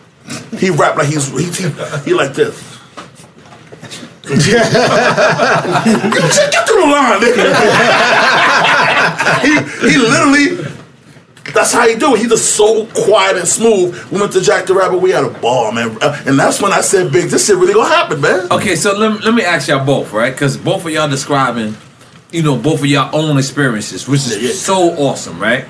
He 0.57 0.69
rapped 0.71 0.97
like 0.97 1.07
he's, 1.07 1.27
he, 1.31 1.45
he, 1.45 1.69
he 2.05 2.13
like 2.13 2.33
this. 2.33 2.77
Get 4.29 4.47
through 6.67 6.81
the 6.81 6.87
line, 6.87 7.19
nigga. 7.19 7.53
he, 9.41 9.89
he 9.89 9.97
literally, 9.97 10.73
that's 11.53 11.73
how 11.73 11.87
he 11.87 11.95
do 11.95 12.13
it. 12.15 12.19
He's 12.19 12.29
just 12.29 12.55
so 12.55 12.85
quiet 12.87 13.37
and 13.37 13.47
smooth. 13.47 13.95
We 14.11 14.19
went 14.19 14.33
to 14.33 14.41
Jack 14.41 14.65
the 14.67 14.73
Rabbit, 14.75 14.99
we 14.99 15.11
had 15.11 15.23
a 15.23 15.29
ball, 15.29 15.71
man. 15.71 15.97
Uh, 16.01 16.21
And 16.25 16.37
that's 16.39 16.61
when 16.61 16.71
I 16.73 16.81
said, 16.81 17.11
Big, 17.11 17.29
this 17.29 17.47
shit 17.47 17.55
really 17.57 17.73
gonna 17.73 17.89
happen, 17.89 18.21
man. 18.21 18.47
Okay, 18.51 18.75
so 18.75 18.95
let, 18.97 19.23
let 19.23 19.33
me 19.33 19.43
ask 19.43 19.67
y'all 19.67 19.85
both, 19.85 20.11
right? 20.13 20.31
Because 20.31 20.57
both 20.57 20.85
of 20.85 20.91
y'all 20.91 21.09
describing, 21.09 21.75
you 22.31 22.43
know, 22.43 22.55
both 22.57 22.79
of 22.79 22.85
y'all 22.85 23.15
own 23.15 23.37
experiences, 23.37 24.07
which 24.07 24.27
is 24.27 24.61
so 24.61 24.91
awesome, 24.97 25.39
right? 25.39 25.65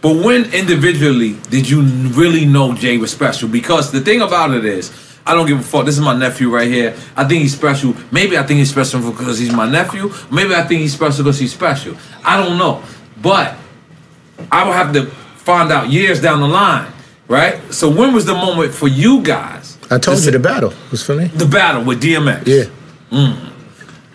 But 0.00 0.24
when 0.24 0.52
individually 0.52 1.36
did 1.50 1.68
you 1.68 1.82
really 1.82 2.44
know 2.44 2.74
Jay 2.74 2.98
was 2.98 3.12
special? 3.12 3.48
Because 3.48 3.92
the 3.92 4.00
thing 4.00 4.20
about 4.20 4.50
it 4.52 4.64
is, 4.64 4.92
I 5.24 5.34
don't 5.34 5.46
give 5.46 5.60
a 5.60 5.62
fuck. 5.62 5.86
This 5.86 5.96
is 5.96 6.00
my 6.00 6.16
nephew 6.16 6.50
right 6.52 6.68
here. 6.68 6.96
I 7.16 7.24
think 7.24 7.42
he's 7.42 7.54
special. 7.54 7.94
Maybe 8.10 8.36
I 8.36 8.42
think 8.42 8.58
he's 8.58 8.70
special 8.70 9.08
because 9.12 9.38
he's 9.38 9.52
my 9.52 9.70
nephew. 9.70 10.12
Maybe 10.32 10.54
I 10.54 10.62
think 10.62 10.80
he's 10.80 10.92
special 10.92 11.22
because 11.22 11.38
he's 11.38 11.52
special. 11.52 11.96
I 12.24 12.42
don't 12.42 12.58
know. 12.58 12.82
But 13.20 13.54
I 14.50 14.64
will 14.64 14.72
have 14.72 14.92
to 14.94 15.06
find 15.06 15.70
out 15.70 15.90
years 15.90 16.20
down 16.20 16.40
the 16.40 16.48
line, 16.48 16.92
right? 17.28 17.72
So 17.72 17.88
when 17.88 18.12
was 18.12 18.26
the 18.26 18.34
moment 18.34 18.74
for 18.74 18.88
you 18.88 19.22
guys? 19.22 19.78
I 19.90 19.98
told 19.98 20.24
you 20.24 20.32
the 20.32 20.40
battle 20.40 20.72
was 20.90 21.04
for 21.04 21.14
me. 21.14 21.26
The 21.26 21.46
battle 21.46 21.84
with 21.84 22.02
DMX. 22.02 22.46
Yeah. 22.46 22.64
Mm. 23.16 23.52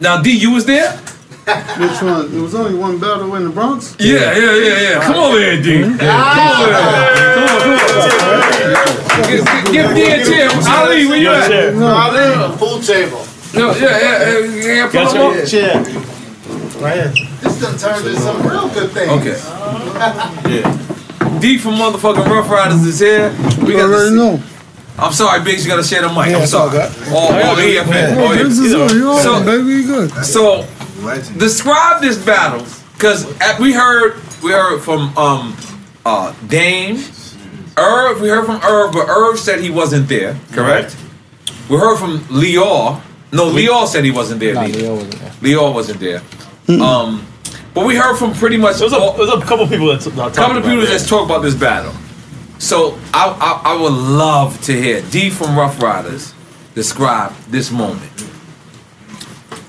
Now, 0.02 0.22
D, 0.22 0.32
you 0.32 0.52
was 0.52 0.66
there? 0.66 1.00
Which 1.80 2.02
one? 2.02 2.26
It 2.36 2.42
was 2.42 2.54
only 2.56 2.78
one 2.78 3.00
battle 3.00 3.34
in 3.36 3.46
the 3.46 3.50
Bronx? 3.50 3.96
Yeah, 4.00 4.36
yeah, 4.38 4.56
yeah, 4.56 4.82
yeah. 4.82 5.02
Come 5.02 5.16
over 5.16 5.40
here, 5.40 5.62
D. 5.62 5.82
Come 5.82 5.94
over 5.94 6.04
here. 6.04 6.08
Come 7.36 7.48
on, 7.48 7.62
come 7.64 7.72
on. 7.88 9.28
Give, 9.32 9.46
give 9.72 9.96
D 9.96 10.02
a 10.12 10.26
chair. 10.26 10.50
Ali, 10.68 11.08
where 11.08 11.18
you 11.18 11.30
at? 11.30 11.74
No, 11.76 11.88
Ali, 11.88 12.20
a 12.20 12.58
full 12.58 12.80
table. 12.82 13.24
No, 13.54 13.72
yeah, 13.76 13.80
yeah, 13.80 14.40
yeah. 14.40 14.74
yeah 14.74 14.92
pull 14.92 15.32
him 15.32 15.42
up. 15.42 15.48
chair. 15.48 15.74
Right 16.84 16.96
here. 16.96 17.14
This 17.42 17.62
done 17.62 17.78
turned 17.78 18.06
into 18.06 18.20
some 18.20 18.42
real 18.46 18.68
good 18.70 18.92
things. 18.92 19.12
Okay. 19.12 19.38
Yeah. 20.48 21.40
D 21.40 21.58
from 21.58 21.74
motherfucking 21.76 22.26
Ruff 22.26 22.50
Ryders 22.50 22.84
is 22.84 23.00
here. 23.00 23.30
We 23.66 23.74
got 23.74 23.90
already 23.90 24.16
know. 24.16 24.42
I'm 24.98 25.14
sorry, 25.14 25.44
Biggs, 25.44 25.64
you 25.64 25.70
gotta 25.72 25.84
share 25.84 26.02
the 26.02 26.08
mic. 26.10 26.30
Yeah, 26.30 26.38
I'm 26.38 26.44
it's 26.44 26.54
all 26.54 26.70
sorry. 26.72 26.88
good. 26.88 26.92
Oh, 27.10 27.30
oh, 27.32 27.60
yeah, 27.62 27.86
man. 27.86 28.18
Oh, 28.18 28.32
yeah. 28.34 28.44
This 28.44 28.58
is 28.60 28.74
all 28.74 28.92
you 28.92 29.22
So- 29.22 29.44
baby. 29.46 29.70
You 29.70 29.86
good. 29.86 30.26
So, 30.26 30.66
describe 31.38 32.02
this 32.02 32.18
battle, 32.24 32.66
because 32.94 33.26
we 33.60 33.74
heard 33.74 34.20
we 34.44 34.52
heard 34.52 34.80
from 34.82 35.18
um 35.18 35.56
uh 36.06 36.34
Dame, 36.48 36.98
Irv. 37.78 38.22
We 38.22 38.30
heard 38.30 38.46
from 38.46 38.62
Irv, 38.64 38.94
but 38.94 39.08
Irv 39.08 39.40
said 39.40 39.60
he 39.62 39.70
wasn't 39.70 40.08
there. 40.08 40.38
Correct. 40.52 40.96
We 41.70 41.78
heard 41.78 41.98
from 41.98 42.20
Lyor. 42.30 43.02
No, 43.32 43.52
Lyor 43.52 43.88
said 43.88 44.06
he 44.06 44.12
wasn't 44.12 44.40
there. 44.40 44.54
Nah, 44.54 44.64
Lee. 44.64 44.74
Leo 44.74 44.96
wasn't 44.96 45.20
there. 45.20 45.32
Lyor 45.42 45.74
wasn't 45.74 46.00
there. 46.00 46.22
Um, 46.82 47.26
but 47.74 47.86
we 47.86 47.96
heard 47.96 48.18
from 48.18 48.34
pretty 48.34 48.58
much. 48.58 48.78
There's 48.78 48.94
a, 48.94 49.14
there's 49.18 49.30
a 49.30 49.42
couple 49.42 49.68
people 49.68 49.88
that 49.88 50.02
t- 50.02 50.10
couple 50.12 50.32
talked 50.32 50.58
of 50.58 50.64
people 50.64 50.80
about 50.84 51.00
that 51.00 51.06
talk 51.08 51.26
about 51.26 51.42
this 51.42 51.56
battle. 51.56 51.94
So 52.60 52.98
I, 53.14 53.62
I 53.66 53.74
I 53.74 53.82
would 53.82 53.94
love 53.94 54.60
to 54.64 54.74
hear 54.74 55.02
D 55.12 55.30
from 55.30 55.58
Ruff 55.58 55.80
Ryders 55.82 56.34
describe 56.74 57.34
this 57.50 57.70
moment. 57.72 58.12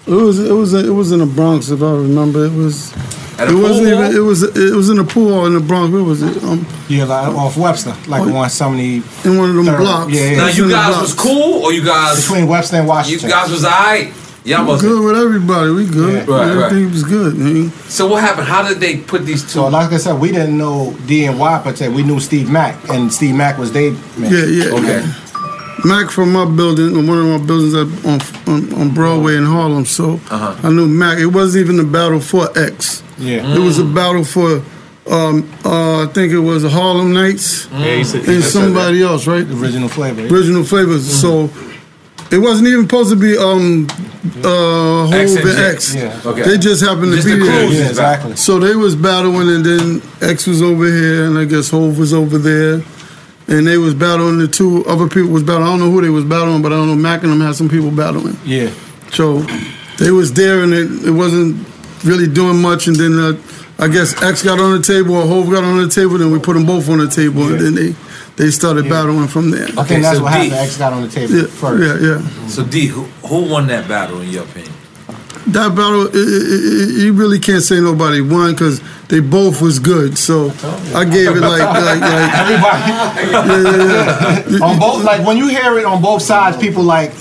It 0.09 0.15
was 0.15 0.39
it 0.39 0.53
was 0.53 0.73
it 0.75 0.91
was 0.91 1.13
in 1.13 1.19
the 1.21 1.27
Bronx 1.27 1.69
if 1.71 1.83
I 1.83 1.91
remember. 1.93 2.47
It 2.47 2.53
was. 2.53 2.93
At 3.39 3.47
it 3.47 3.51
a 3.51 3.53
pool 3.53 3.63
wasn't 3.63 3.89
hall? 3.93 4.05
even. 4.05 4.17
It 4.17 4.21
was. 4.21 4.43
It 4.43 4.75
was 4.75 4.89
in 4.91 4.99
a 4.99 5.05
pool 5.05 5.33
hall 5.35 5.47
in 5.47 5.55
the 5.55 5.61
Bronx. 5.61 5.93
Where 5.93 6.03
was 6.03 6.23
it? 6.23 6.43
Um, 6.43 6.67
Yeah, 6.89 7.05
like 7.05 7.29
off 7.35 7.57
Webster, 7.57 7.95
like 8.09 8.23
Oh, 8.23 8.35
on 8.37 8.51
so 8.51 8.71
many. 8.71 8.97
in 9.25 9.37
one 9.39 9.51
of 9.51 9.55
them 9.57 9.67
third- 9.67 9.79
blocks. 9.81 10.13
Yeah, 10.13 10.31
yeah. 10.31 10.37
Now 10.39 10.47
you 10.49 10.69
guys 10.71 11.01
was 11.01 11.15
cool, 11.15 11.63
or 11.65 11.73
you 11.73 11.85
guys 11.85 12.21
between 12.23 12.49
Webster 12.49 12.77
and 12.77 12.89
Washington. 12.89 13.29
you 13.29 13.35
guys 13.35 13.51
was 13.51 13.65
alright. 13.65 14.13
Y'all 14.45 14.65
We 14.65 14.71
was 14.73 14.81
good 14.83 15.05
with 15.05 15.17
everybody. 15.19 15.71
We 15.73 15.85
good. 15.87 16.27
Yeah. 16.27 16.35
Right, 16.35 16.55
right. 16.57 16.65
Everything 16.73 16.91
was 16.91 17.03
good. 17.05 17.37
Man. 17.37 17.71
So 17.89 18.07
what 18.07 18.23
happened? 18.23 18.47
How 18.49 18.67
did 18.67 18.79
they 18.81 18.97
put 18.97 19.27
these 19.27 19.43
two? 19.43 19.49
So 19.51 19.69
like 19.69 19.93
I 19.93 19.99
said, 19.99 20.19
we 20.19 20.33
didn't 20.33 20.57
know 20.57 20.97
D 21.07 21.27
and 21.27 21.39
Y 21.39 21.61
per 21.63 21.77
se. 21.77 21.91
We 21.91 22.03
knew 22.03 22.19
Steve 22.19 22.49
Mack, 22.51 22.77
and 22.89 23.13
Steve 23.13 23.35
Mack 23.35 23.59
was 23.59 23.73
they. 23.73 23.91
Man. 24.17 24.33
Yeah, 24.33 24.45
yeah. 24.47 24.65
Okay. 24.73 25.13
Mac 25.85 26.11
from 26.11 26.33
my 26.33 26.45
building, 26.45 27.07
one 27.07 27.19
of 27.19 27.41
my 27.41 27.47
buildings 27.47 27.75
at, 27.75 27.87
on, 28.05 28.21
on 28.53 28.73
on 28.81 28.95
Broadway 28.95 29.37
in 29.37 29.45
Harlem. 29.45 29.87
So 29.87 30.15
Uh-huh. 30.31 30.55
I 30.63 30.71
knew 30.71 30.89
Mac. 30.89 31.19
It 31.19 31.27
wasn't 31.27 31.65
even 31.65 31.79
a 31.81 31.85
battle 31.89 32.21
for 32.21 32.49
X. 32.59 33.03
Yeah. 33.19 33.55
It 33.55 33.59
was 33.61 33.79
a 33.79 33.85
battle 33.85 34.25
for 34.25 34.63
um, 35.11 35.49
uh, 35.65 36.05
I 36.05 36.07
think 36.13 36.33
it 36.33 36.39
was 36.41 36.65
Harlem 36.65 37.13
Nights 37.15 37.67
Yeah, 37.73 38.03
said- 38.03 38.29
and 38.29 38.45
somebody 38.45 39.03
else, 39.03 39.27
right? 39.27 39.47
Original 39.47 39.89
flavor. 39.89 40.27
Original 40.35 40.65
flavors. 40.65 41.05
So 41.21 41.49
it 42.31 42.39
wasn't 42.39 42.69
even 42.69 42.83
supposed 42.85 43.11
to 43.11 43.17
be 43.17 43.39
um 43.39 43.87
uh 44.45 45.07
Hove 45.07 45.15
X 45.15 45.37
and 45.37 45.47
and 45.49 45.57
J. 45.59 45.65
X. 45.73 45.95
Yeah. 45.95 46.21
Okay. 46.31 46.43
They 46.43 46.59
just 46.59 46.83
happened 46.85 47.13
Just 47.15 47.27
to 47.27 47.35
be 47.35 47.41
the 47.41 47.47
there. 47.47 47.73
Yeah, 47.73 47.89
exactly. 47.89 48.37
So 48.37 48.59
they 48.59 48.75
was 48.75 48.95
battling 48.97 49.49
and 49.49 49.65
then 49.65 50.03
X 50.21 50.47
was 50.47 50.61
over 50.61 50.85
here 50.87 51.25
and 51.27 51.39
I 51.39 51.45
guess 51.47 51.71
Hove 51.71 51.97
was 51.99 52.13
over 52.13 52.37
there. 52.37 52.83
And 53.49 53.67
they 53.67 53.79
was 53.79 53.95
battling 53.95 54.39
the 54.39 54.47
two 54.49 54.85
other 54.87 55.09
people 55.09 55.31
was 55.31 55.43
battling. 55.43 55.65
I 55.67 55.71
don't 55.71 55.81
know 55.81 55.91
who 55.91 56.03
they 56.03 56.11
was 56.11 56.25
battling, 56.25 56.61
but 56.63 56.73
I 56.73 56.77
don't 56.77 56.87
know. 56.89 56.95
Mac 56.95 57.23
and 57.23 57.33
them 57.33 57.41
had 57.41 57.55
some 57.57 57.69
people 57.69 57.91
battling. 57.91 58.37
Yeah. 58.45 58.71
So 59.11 59.41
they 59.99 60.11
was 60.11 60.35
there 60.35 60.63
and 60.63 60.75
it, 60.75 61.07
it 61.09 61.11
wasn't 61.11 61.67
really 62.05 62.29
doing 62.29 62.61
much. 62.61 62.89
And 62.89 62.97
then 62.97 63.19
uh, 63.19 63.41
I 63.79 63.89
guess 63.89 64.21
X 64.23 64.43
got 64.43 64.61
on 64.61 64.77
the 64.77 64.83
table 64.83 65.15
or 65.17 65.27
Hove 65.27 65.51
got 65.51 65.65
on 65.65 65.79
the 65.79 65.89
table. 65.89 66.19
Then 66.19 66.31
we 66.31 66.39
put 66.39 66.55
them 66.55 66.67
both 66.67 66.91
on 66.91 66.99
the 66.99 67.09
table 67.09 67.43
and 67.49 67.59
then 67.61 67.75
they 67.75 67.95
they 68.37 68.51
started 68.51 68.89
battling 68.89 69.27
from 69.29 69.51
there. 69.51 69.65
Okay, 69.65 69.85
think 69.85 70.03
that's 70.03 70.21
what 70.21 70.33
happened. 70.33 70.53
X 70.53 70.77
got 70.77 70.93
on 70.93 71.03
the 71.03 71.09
table 71.09 71.35
Yeah, 71.35 71.47
first. 71.47 72.03
yeah, 72.03 72.09
yeah. 72.21 72.49
So 72.49 72.65
D, 72.65 72.87
who, 72.87 73.05
who 73.27 73.51
won 73.51 73.67
that 73.69 73.89
battle 73.89 74.21
in 74.21 74.29
your 74.29 74.45
opinion? 74.45 74.73
That 75.47 75.75
battle, 75.75 76.07
it, 76.07 76.15
it, 76.15 76.17
it, 76.17 76.91
you 77.05 77.13
really 77.15 77.39
can't 77.39 77.63
say 77.63 77.81
nobody 77.81 78.21
won 78.21 78.53
because 78.53 78.81
they 79.09 79.21
both 79.21 79.63
was 79.63 79.79
good. 79.79 80.19
So 80.19 80.51
I 80.95 81.05
gave 81.05 81.35
it 81.37 81.41
like 81.41 81.63
like 81.63 82.01
like 82.01 82.35
Everybody. 82.35 82.93
on 84.63 84.79
both, 84.79 85.05
like 85.05 85.27
when 85.27 85.37
you 85.37 85.49
hear 85.49 85.79
it 85.79 85.85
on 85.87 86.03
both 86.03 86.23
sides, 86.23 86.57
people 86.59 86.83
like 86.83 87.13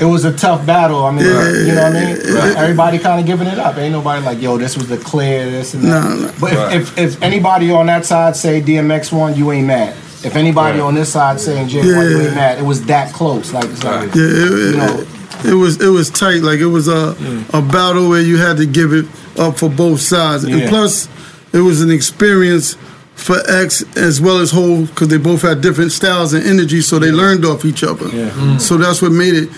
it 0.00 0.04
was 0.04 0.24
a 0.24 0.36
tough 0.36 0.66
battle. 0.66 1.04
I 1.04 1.10
mean, 1.12 1.24
you 1.26 1.74
know 1.74 1.82
what 1.84 1.96
I 1.96 2.14
mean? 2.14 2.56
Everybody 2.56 2.98
kind 2.98 3.20
of 3.20 3.26
giving 3.26 3.46
it 3.46 3.58
up. 3.58 3.76
Ain't 3.76 3.92
nobody 3.92 4.24
like, 4.24 4.40
yo, 4.40 4.56
this 4.58 4.76
was 4.76 4.88
the 4.88 4.96
clear, 4.98 5.48
this 5.50 5.74
and 5.74 5.84
that. 5.84 6.04
Nah, 6.04 6.14
nah. 6.26 6.32
But 6.40 6.52
if, 6.52 6.58
Right. 6.58 6.76
if, 6.76 6.98
if 6.98 7.22
anybody 7.22 7.70
on 7.70 7.86
that 7.86 8.04
side 8.04 8.36
say 8.36 8.60
DMX 8.60 9.12
won, 9.12 9.34
you 9.36 9.50
ain't 9.52 9.66
mad. 9.66 9.94
If 10.24 10.36
anybody 10.36 10.78
Right. 10.80 10.86
on 10.86 10.94
this 10.94 11.12
side 11.12 11.40
saying 11.40 11.68
Jay 11.68 11.78
won, 11.80 11.88
you 12.08 12.18
Yeah. 12.18 12.24
ain't 12.26 12.34
mad. 12.34 12.58
It 12.58 12.64
was 12.64 12.82
that 12.86 13.12
close. 13.12 13.52
Like, 13.52 13.64
it's 13.66 13.84
like 13.84 14.14
yeah, 14.14 14.22
you 14.22 14.76
know. 14.76 15.06
It, 15.44 15.52
it 15.52 15.54
was 15.54 15.80
it 15.80 15.88
was 15.88 16.10
tight. 16.10 16.42
Like 16.42 16.60
it 16.60 16.66
was 16.66 16.88
a 16.88 17.16
a 17.52 17.62
battle 17.62 18.08
where 18.08 18.22
you 18.22 18.38
had 18.38 18.56
to 18.58 18.66
give 18.66 18.92
it 18.92 19.06
up 19.38 19.58
for 19.58 19.68
both 19.68 20.00
sides, 20.00 20.44
and 20.44 20.68
plus 20.68 21.08
it 21.52 21.60
was 21.60 21.82
an 21.82 21.90
experience 21.90 22.76
for 23.14 23.36
X 23.48 23.84
as 23.96 24.20
well 24.20 24.38
as 24.38 24.50
Hove 24.50 24.88
because 24.90 25.08
they 25.08 25.18
both 25.18 25.42
had 25.42 25.60
different 25.60 25.92
styles 25.92 26.32
and 26.34 26.44
energy, 26.44 26.80
so 26.80 26.98
they 26.98 27.10
learned 27.10 27.44
off 27.44 27.64
each 27.64 27.84
other. 27.84 28.06
Mm. 28.06 28.60
So 28.60 28.76
that's 28.76 29.00
what 29.00 29.12
made 29.12 29.34
it. 29.34 29.50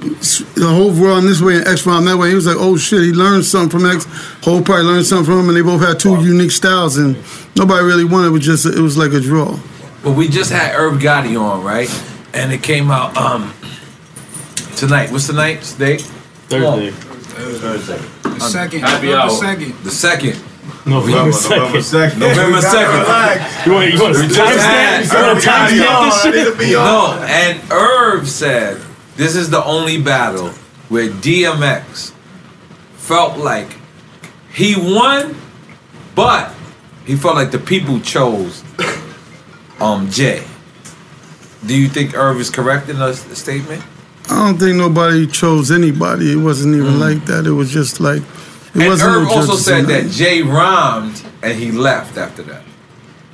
The 0.00 0.66
whole 0.68 0.92
run 0.92 1.26
this 1.26 1.40
way 1.40 1.56
and 1.56 1.66
X 1.66 1.84
run 1.84 2.04
that 2.04 2.16
way. 2.16 2.28
He 2.28 2.34
was 2.34 2.46
like, 2.46 2.56
"Oh 2.58 2.76
shit!" 2.76 3.02
He 3.02 3.12
learned 3.12 3.44
something 3.44 3.80
from 3.80 3.90
X. 3.90 4.04
Hove 4.42 4.64
probably 4.64 4.84
learned 4.84 5.06
something 5.06 5.26
from 5.26 5.40
him, 5.40 5.48
and 5.48 5.56
they 5.56 5.62
both 5.62 5.80
had 5.80 5.98
two 5.98 6.22
unique 6.24 6.52
styles, 6.52 6.96
and 6.96 7.16
nobody 7.56 7.84
really 7.84 8.04
won. 8.04 8.24
It 8.24 8.30
was 8.30 8.44
just 8.44 8.64
it 8.64 8.80
was 8.80 8.96
like 8.96 9.12
a 9.12 9.20
draw. 9.20 9.58
But 10.02 10.12
we 10.12 10.28
just 10.28 10.52
had 10.52 10.74
Irv 10.76 11.00
Gotti 11.00 11.38
on, 11.38 11.64
right? 11.64 11.90
And 12.32 12.52
it 12.52 12.62
came 12.62 12.90
out 12.90 13.16
um 13.16 13.52
tonight. 14.78 15.10
What's 15.10 15.26
the 15.26 15.32
night's 15.32 15.74
date? 15.74 16.00
Thursday. 16.48 16.90
Thursday. 16.90 17.98
The 18.22 18.40
second. 18.40 18.80
Happy 18.80 19.06
November 19.06 19.22
hour. 19.22 19.30
second. 19.30 19.74
The 19.84 19.90
second. 19.90 20.44
November 20.86 21.30
November 21.30 21.78
2nd. 21.78 22.18
November 22.18 22.60
second. 22.62 23.66
You 23.66 23.72
want, 23.72 23.92
you 23.92 24.00
want 24.00 24.14
to 24.14 24.20
We 24.22 24.28
just 24.28 24.40
timestamp? 24.40 24.56
had 24.58 25.04
You 25.04 25.26
want 25.26 25.42
to 25.42 25.48
Gotti 25.48 25.80
timestamp 25.80 25.98
on. 26.00 26.04
this 26.08 26.58
shit? 26.58 26.72
No, 26.72 27.24
and 27.28 27.70
Irv 27.70 28.28
said 28.28 28.80
this 29.16 29.36
is 29.36 29.50
the 29.50 29.62
only 29.64 30.00
battle 30.00 30.48
where 30.88 31.08
DMX 31.08 32.12
felt 32.96 33.36
like 33.38 33.76
he 34.52 34.76
won, 34.78 35.36
but 36.14 36.54
he 37.04 37.16
felt 37.16 37.34
like 37.34 37.50
the 37.50 37.58
people 37.58 38.00
chose 38.00 38.62
um 39.80 40.08
Jay. 40.10 40.42
Do 41.66 41.76
you 41.76 41.88
think 41.88 42.14
Irv 42.14 42.40
is 42.40 42.50
correct 42.50 42.88
in 42.88 42.98
the 42.98 43.12
statement? 43.14 43.82
I 44.30 44.46
don't 44.46 44.58
think 44.58 44.76
nobody 44.76 45.26
chose 45.26 45.70
anybody. 45.70 46.32
It 46.32 46.36
wasn't 46.36 46.74
even 46.74 46.94
mm. 46.94 47.00
like 47.00 47.24
that. 47.26 47.46
It 47.46 47.52
was 47.52 47.70
just 47.70 48.00
like 48.00 48.22
it 48.22 48.74
and 48.74 48.88
wasn't. 48.88 49.10
Irv 49.10 49.28
no 49.28 49.34
also 49.34 49.56
said 49.56 49.86
that 49.86 50.04
nothing. 50.04 50.10
Jay 50.10 50.42
rhymed 50.42 51.24
and 51.42 51.58
he 51.58 51.70
left 51.70 52.16
after 52.16 52.42
that. 52.44 52.62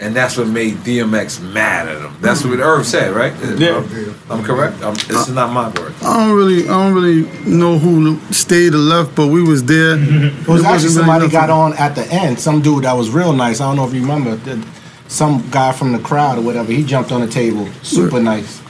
And 0.00 0.14
that's 0.14 0.36
what 0.36 0.48
made 0.48 0.74
DMX 0.78 1.40
mad 1.52 1.88
at 1.88 2.02
him. 2.02 2.16
That's 2.20 2.44
what 2.44 2.58
Irv 2.58 2.84
said, 2.84 3.14
right? 3.14 3.32
Yeah. 3.58 3.82
I'm 4.28 4.42
correct? 4.42 4.82
I'm, 4.82 4.94
this 4.94 5.28
is 5.28 5.30
not 5.30 5.52
my 5.52 5.68
word. 5.68 5.94
I 6.02 6.26
don't 6.26 6.36
really, 6.36 6.64
I 6.64 6.72
don't 6.72 6.94
really 6.94 7.22
know 7.48 7.78
who 7.78 8.18
stayed 8.32 8.74
or 8.74 8.78
left, 8.78 9.14
but 9.14 9.28
we 9.28 9.40
was 9.40 9.62
there. 9.64 9.96
It 9.96 10.48
was 10.48 10.64
actually 10.64 10.90
somebody 10.90 11.28
got 11.28 11.48
on 11.48 11.74
at 11.74 11.94
the 11.94 12.04
end. 12.12 12.40
Some 12.40 12.60
dude 12.60 12.84
that 12.84 12.94
was 12.94 13.10
real 13.10 13.32
nice. 13.32 13.60
I 13.60 13.66
don't 13.66 13.76
know 13.76 13.86
if 13.86 13.94
you 13.94 14.00
remember. 14.00 14.36
Some 15.06 15.48
guy 15.50 15.70
from 15.70 15.92
the 15.92 16.00
crowd 16.00 16.38
or 16.38 16.40
whatever. 16.40 16.72
He 16.72 16.82
jumped 16.82 17.12
on 17.12 17.20
the 17.20 17.28
table, 17.28 17.68
super 17.82 18.20
nice, 18.20 18.60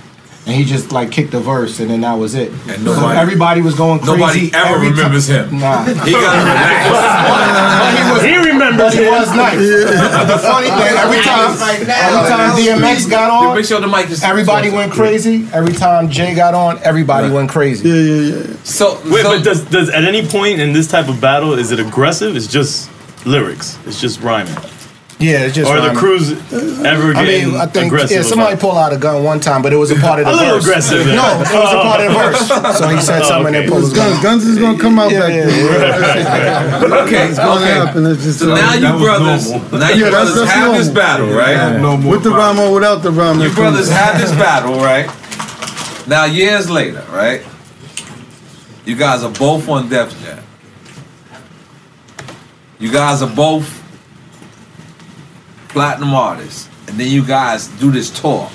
and 0.46 0.54
he 0.54 0.64
just 0.64 0.92
like 0.92 1.10
kicked 1.10 1.32
a 1.34 1.40
verse, 1.40 1.80
and 1.80 1.90
then 1.90 2.02
that 2.02 2.14
was 2.14 2.34
it. 2.34 2.50
And 2.68 2.84
So 2.84 2.94
nobody- 2.94 3.18
everybody 3.18 3.60
was 3.62 3.74
going 3.74 3.98
crazy. 4.00 4.12
Nobody 4.18 4.50
ever 4.54 4.74
every 4.76 4.88
ti- 4.88 4.94
remembers 4.94 5.26
him. 5.26 5.58
Nah, 5.58 5.84
He 6.04 6.12
got 6.12 7.80
But 7.80 7.94
he, 7.96 8.12
was, 8.12 8.22
He 8.22 8.36
remembers 8.36 8.76
but 8.76 8.94
he 8.94 9.04
him. 9.04 9.12
was 9.12 9.28
nice. 9.34 9.58
The 9.58 10.38
funny 10.42 10.68
thing, 10.68 10.96
every 10.96 11.20
time, 11.22 11.50
every 11.60 11.86
time 11.86 12.56
DMX 12.58 13.08
got 13.10 13.30
on, 13.30 13.56
Make 13.56 13.64
sure 13.64 13.80
the 13.80 13.86
mic 13.88 14.10
is. 14.10 14.22
everybody 14.22 14.70
went 14.70 14.92
crazy. 14.92 15.46
Every 15.52 15.72
time 15.74 16.10
Jay 16.10 16.34
got 16.34 16.54
on, 16.54 16.78
everybody 16.82 17.30
went 17.30 17.48
crazy. 17.50 17.88
Yeah, 17.88 17.94
yeah, 17.94 18.36
yeah. 18.50 18.56
So 18.64 19.00
Wait, 19.06 19.22
but 19.24 19.42
does 19.44 19.64
does 19.64 19.88
at 19.90 20.04
any 20.04 20.26
point 20.26 20.60
in 20.60 20.72
this 20.72 20.88
type 20.88 21.08
of 21.08 21.20
battle 21.20 21.54
is 21.54 21.70
it 21.72 21.80
aggressive? 21.80 22.36
It's 22.36 22.46
just 22.46 22.90
lyrics. 23.26 23.78
It's 23.86 24.00
just 24.00 24.20
rhyming. 24.20 24.54
Yeah, 25.20 25.46
it's 25.46 25.54
just 25.54 25.70
Or 25.70 25.76
the 25.76 25.82
rhyming. 25.94 25.96
crews 25.96 26.32
ever 26.84 27.14
I 27.14 27.24
getting 27.24 27.52
mean, 27.52 27.60
I 27.60 27.66
think 27.66 27.86
aggressive? 27.86 28.16
yeah, 28.16 28.22
somebody 28.22 28.54
about- 28.54 28.60
pulled 28.60 28.76
out 28.76 28.92
a 28.92 28.96
gun 28.96 29.22
one 29.22 29.38
time, 29.38 29.62
but 29.62 29.72
it 29.72 29.76
was 29.76 29.92
a 29.92 29.94
part 29.96 30.18
of 30.18 30.26
the 30.26 30.32
A 30.32 30.34
little 30.34 30.54
verse. 30.56 30.64
aggressive, 30.64 31.06
yeah. 31.06 31.14
No, 31.14 31.34
it 31.36 31.38
was 31.38 31.72
a 31.72 31.82
part 31.82 32.00
of 32.00 32.12
the 32.12 32.18
verse. 32.18 32.50
Oh, 32.50 32.72
so 32.74 32.88
he 32.88 33.00
said 33.00 33.22
Oh, 33.22 33.28
something 33.28 33.54
okay. 33.54 33.62
and 33.62 33.70
pulled 33.72 33.82
his 33.84 33.92
gun. 33.92 34.10
Guns, 34.10 34.22
guns 34.22 34.44
is 34.46 34.58
gonna 34.58 34.78
come 34.78 34.98
out 34.98 35.12
Yeah, 35.12 35.20
back 35.20 35.30
yeah, 35.30 35.46
there. 35.46 36.84
Okay, 37.04 37.28
It's 37.28 37.38
gonna 37.38 37.60
okay. 37.60 37.74
happen. 37.74 38.06
It's 38.06 38.22
just 38.24 38.38
So 38.40 38.54
now 38.54 38.74
you 38.74 38.98
brothers, 38.98 39.50
now 39.52 39.88
you 39.90 40.04
Yeah, 40.04 40.10
brothers 40.10 40.34
that's 40.34 40.50
have 40.50 40.74
this 40.74 40.88
battle, 40.88 41.28
right? 41.28 41.78
No 41.80 41.96
more 41.96 42.12
With 42.14 42.24
the 42.24 42.30
rhyme 42.30 42.58
or 42.58 42.72
without 42.74 43.02
the 43.02 43.12
rhyme. 43.12 43.40
You 43.40 43.50
brothers 43.50 43.88
have 43.90 44.20
this 44.20 44.32
battle, 44.32 44.74
right? 44.80 45.08
Now 46.08 46.24
years 46.24 46.68
later, 46.68 47.04
right? 47.12 47.42
You 48.84 48.96
guys 48.96 49.22
are 49.22 49.30
both 49.30 49.68
on 49.68 49.88
Def 49.88 50.10
Jam. 50.22 50.40
You 52.80 52.90
guys 52.90 53.22
are 53.22 53.30
both 53.34 53.82
platinum 55.74 56.14
artist, 56.14 56.70
and 56.88 56.98
then 56.98 57.08
you 57.08 57.22
guys 57.26 57.68
do 57.82 57.90
this 57.90 58.08
tour. 58.08 58.48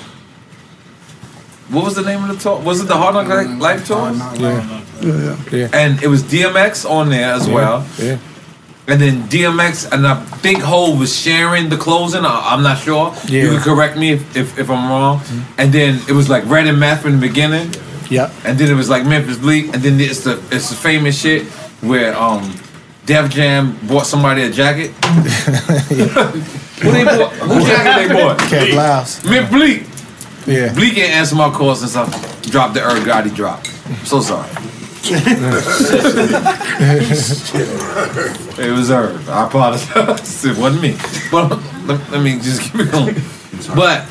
What 1.70 1.84
was 1.84 1.94
the 1.94 2.02
name 2.02 2.24
of 2.24 2.28
the 2.34 2.42
tour? 2.42 2.58
Was 2.60 2.80
it 2.80 2.88
the 2.88 2.96
Hard 2.96 3.14
Knock 3.14 3.28
Li- 3.28 3.54
Life 3.54 3.86
tour? 3.86 4.10
Yeah. 4.12 4.82
Yeah, 5.00 5.36
yeah. 5.52 5.68
And 5.72 6.02
it 6.02 6.08
was 6.08 6.22
DMX 6.24 6.84
on 6.88 7.08
there 7.10 7.32
as 7.32 7.46
Yeah, 7.46 7.54
well. 7.54 7.86
yeah. 7.98 8.18
And 8.88 9.00
then 9.00 9.22
DMX 9.28 9.90
and 9.92 10.04
I 10.06 10.16
think 10.42 10.58
Hove 10.62 10.98
was 10.98 11.14
sharing 11.16 11.68
the 11.68 11.76
closing. 11.76 12.24
I, 12.24 12.34
I'm 12.52 12.62
not 12.64 12.78
sure. 12.78 13.14
Yeah. 13.28 13.42
You 13.44 13.50
can 13.50 13.60
correct 13.60 13.96
me 13.96 14.10
if, 14.12 14.36
if, 14.36 14.58
if 14.58 14.68
I'm 14.68 14.90
wrong. 14.90 15.20
And 15.58 15.72
then 15.72 16.00
it 16.08 16.12
was 16.12 16.28
like 16.28 16.44
Red 16.46 16.66
and 16.66 16.80
Meth 16.80 17.06
in 17.06 17.12
the 17.20 17.26
beginning. 17.28 17.72
Yep. 18.10 18.32
And 18.44 18.58
then 18.58 18.68
it 18.68 18.74
was 18.74 18.88
like 18.90 19.06
Memphis 19.06 19.38
Bleek. 19.38 19.72
And 19.72 19.80
then 19.82 20.00
it's 20.00 20.24
the 20.24 20.42
it's 20.50 20.70
the 20.70 20.76
famous 20.76 21.16
shit 21.20 21.44
where 21.82 22.16
um 22.18 22.42
Def 23.06 23.30
Jam 23.30 23.78
bought 23.86 24.06
somebody 24.06 24.42
a 24.42 24.50
jacket. 24.50 24.90
Who 26.80 26.90
they 26.92 27.04
bought? 27.04 27.32
Who 27.32 27.60
jacket 27.60 28.08
they 28.08 28.14
bought? 28.14 28.38
Kev 28.38 28.74
Liles. 28.74 29.24
Memphis 29.24 29.50
Bleek. 29.50 29.86
Yeah. 30.46 30.72
Bleek 30.72 30.96
ain't 30.98 31.12
answer 31.12 31.36
my 31.36 31.50
call 31.50 31.74
since 31.74 31.94
I 31.96 32.06
dropped 32.50 32.74
the 32.74 32.82
Irv 32.82 33.04
Gotti 33.04 33.34
drop. 33.34 33.66
So 34.04 34.20
sorry. 34.20 34.48
It 38.58 38.70
was 38.72 38.88
her. 38.90 39.18
I 39.28 39.46
apologize. 39.46 40.44
It 40.44 40.56
wasn't 40.58 40.82
me. 40.82 40.96
But 41.30 41.50
let, 41.86 42.10
let 42.10 42.22
me 42.22 42.38
just 42.38 42.60
keep 42.62 42.80
it 42.82 42.90
going. 42.92 43.14
But 43.74 44.06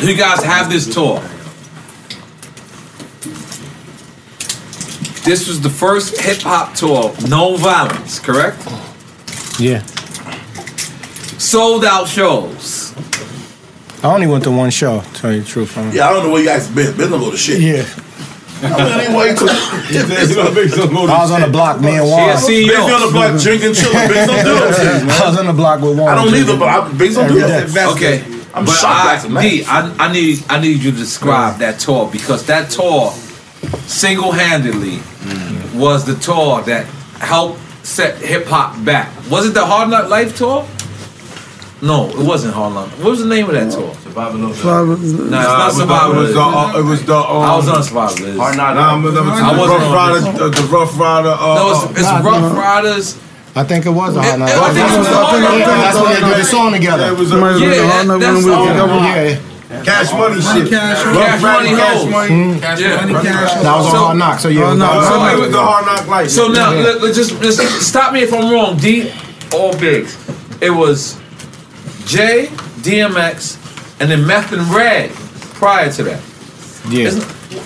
you 0.00 0.16
guys 0.16 0.42
have 0.42 0.70
this 0.70 0.92
tour. 0.92 1.20
This 5.24 5.46
was 5.48 5.60
the 5.60 5.70
first 5.70 6.18
hip 6.20 6.38
hop 6.42 6.74
tour, 6.74 7.14
no 7.28 7.56
violence, 7.56 8.18
correct? 8.18 8.58
Yeah. 9.58 9.82
Sold 11.40 11.86
out 11.86 12.06
shows. 12.06 12.94
I 14.04 14.12
only 14.12 14.26
went 14.26 14.44
to 14.44 14.50
one 14.50 14.68
show. 14.68 15.00
Tell 15.14 15.32
you 15.32 15.40
the 15.40 15.46
truth. 15.46 15.78
I 15.78 15.90
Yeah, 15.90 16.10
I 16.10 16.12
don't 16.12 16.24
know 16.24 16.32
where 16.32 16.42
you 16.42 16.46
guys 16.46 16.68
been. 16.68 16.94
Been 16.94 17.10
to 17.10 17.18
go 17.18 17.30
to 17.30 17.36
shit. 17.38 17.62
Yeah. 17.62 17.88
I 18.62 18.76
mean, 18.76 18.92
anyway, 19.08 19.34
to, 19.34 19.44
I 21.08 21.22
was 21.22 21.30
on 21.30 21.40
the 21.40 21.48
block, 21.50 21.80
me 21.80 21.96
and 21.96 22.06
Juan. 22.06 22.28
Yeah, 22.28 22.36
see, 22.36 22.66
Biggs 22.68 22.78
on 22.78 23.00
the 23.06 23.10
block 23.10 23.40
drinking, 23.40 23.72
chilling. 23.72 24.08
Biggs 24.08 24.26
don't 24.26 24.44
do 24.44 24.52
those 24.52 24.76
things, 24.76 25.04
man. 25.06 25.22
I 25.22 25.28
was 25.30 25.38
on 25.38 25.46
the 25.46 25.52
block 25.54 25.80
with 25.80 25.98
Juan. 25.98 26.08
I 26.10 26.14
don't 26.14 26.34
either, 26.34 26.58
but 26.58 26.68
I, 26.68 26.92
Biggs 26.92 27.14
don't 27.14 27.28
do 27.28 27.40
Every 27.40 27.64
those 27.64 27.72
things. 27.72 27.96
Okay. 27.96 28.22
I'm 28.52 28.66
but 28.66 28.72
shocked 28.72 29.00
I, 29.00 29.12
that's 29.14 29.24
a 29.24 29.30
match. 29.30 29.50
D, 29.50 29.64
I, 29.64 29.96
I 29.98 30.12
need 30.12 30.44
I 30.50 30.60
need 30.60 30.82
you 30.82 30.90
to 30.90 30.96
describe 30.98 31.58
that 31.60 31.80
tour 31.80 32.10
because 32.12 32.44
that 32.48 32.68
tour 32.68 33.12
single 33.88 34.32
handedly 34.32 34.98
mm. 34.98 35.74
was 35.80 36.04
the 36.04 36.16
tour 36.16 36.60
that 36.64 36.84
helped 37.16 37.60
set 37.82 38.18
hip 38.18 38.44
hop 38.44 38.84
back. 38.84 39.10
Was 39.30 39.46
it 39.46 39.54
the 39.54 39.64
Hard 39.64 39.88
Knock 39.88 40.10
Life 40.10 40.36
tour? 40.36 40.68
No, 41.82 42.08
it 42.10 42.18
wasn't 42.18 42.52
Hard 42.54 42.74
Knock. 42.74 42.88
What 43.00 43.10
was 43.16 43.20
the 43.20 43.26
name 43.28 43.46
of 43.48 43.52
that 43.54 43.72
tour? 43.72 43.94
Survivor 44.04 44.36
of 44.44 44.54
Survivor- 44.56 44.96
No, 45.00 45.38
it's 45.40 45.48
not 45.48 45.72
Survivor. 45.72 46.12
It 46.14 46.18
was 46.20 46.34
the, 46.34 46.40
uh, 46.40 46.78
it 46.78 46.84
was 46.84 47.04
the 47.06 47.16
um, 47.16 47.42
I 47.42 47.56
was 47.56 47.68
on 47.68 47.82
Survivor. 47.82 48.22
Liz. 48.22 48.36
Hard 48.36 48.56
Knock. 48.58 48.74
Nah, 48.76 49.00
but 49.02 49.10
that 49.16 49.24
was 49.24 49.40
I 49.40 49.54
the 49.54 49.58
wasn't 49.60 49.80
Ruff 49.80 49.94
Ryder. 49.96 50.20
this. 50.20 50.38
The, 50.38 50.48
the 50.60 50.68
Ruff 50.68 50.98
Ryder. 51.00 51.28
Uh, 51.40 51.54
No, 51.56 51.64
it's, 51.72 52.00
it's 52.00 52.08
uh, 52.08 52.20
Ruff 52.22 52.52
Ryders. 52.56 53.06
I 53.56 53.64
think 53.64 53.86
it 53.86 53.90
was 53.90 54.14
a 54.14 54.22
hard 54.22 54.38
knock. 54.40 54.50
I 54.50 54.72
think 54.76 54.86
it 54.92 54.98
was 54.98 55.08
a 55.08 55.16
Hard 55.24 55.40
Knock. 55.40 55.66
That's 55.66 55.96
when 55.98 56.12
they 56.12 56.20
did 56.20 56.38
the 56.38 56.44
song 56.44 56.72
together. 56.72 57.02
Yeah, 57.04 57.12
it 57.12 57.18
was 57.18 57.32
a- 57.32 57.36
Might 57.38 57.50
have 57.50 57.60
been 57.60 57.70
Yeah, 57.70 57.76
the 57.80 57.88
hard 57.88 58.06
knock 58.06 58.20
that's 58.20 58.34
when 58.36 58.44
we 58.44 58.50
was 58.50 58.58
all. 58.60 58.68
together. 58.68 59.40
Yeah. 59.40 59.82
Cash 59.84 60.12
money 60.12 60.40
shit. 60.42 60.68
Cash 60.68 61.06
Rough 61.06 61.16
Cash 61.16 61.42
Rider, 61.42 61.64
Money 61.64 61.76
Cash 61.80 61.96
Hoes. 62.02 62.10
money. 62.10 62.58
Yeah. 62.60 63.06
That 63.64 63.76
was 63.80 63.86
a 63.94 63.96
hard 63.96 64.18
knock. 64.18 64.38
So 64.40 64.48
yeah, 64.48 64.64
Hard 64.66 64.76
it 64.76 64.76
was 64.76 64.78
Knock. 64.78 65.00
the 65.00 65.08
So 65.08 65.18
hard 65.18 65.32
it 65.32 65.36
knock. 65.36 65.40
was 65.40 65.52
the 65.52 65.62
hard 65.64 65.86
knock 65.86 66.06
light. 66.08 66.30
So 66.30 66.48
now, 66.48 66.72
just 67.14 67.88
stop 67.88 68.12
me 68.12 68.20
if 68.22 68.34
I'm 68.34 68.52
wrong. 68.52 68.76
D 68.76 69.10
or 69.56 69.72
Biggs. 69.78 70.18
It 70.60 70.70
was 70.70 71.16
J, 72.10 72.46
DMX, 72.82 74.00
and 74.00 74.10
then 74.10 74.26
Meth 74.26 74.52
and 74.52 74.62
Red 74.74 75.10
prior 75.54 75.92
to 75.92 76.02
that. 76.02 76.20
Yeah. 76.88 77.06
Isn't, 77.06 77.22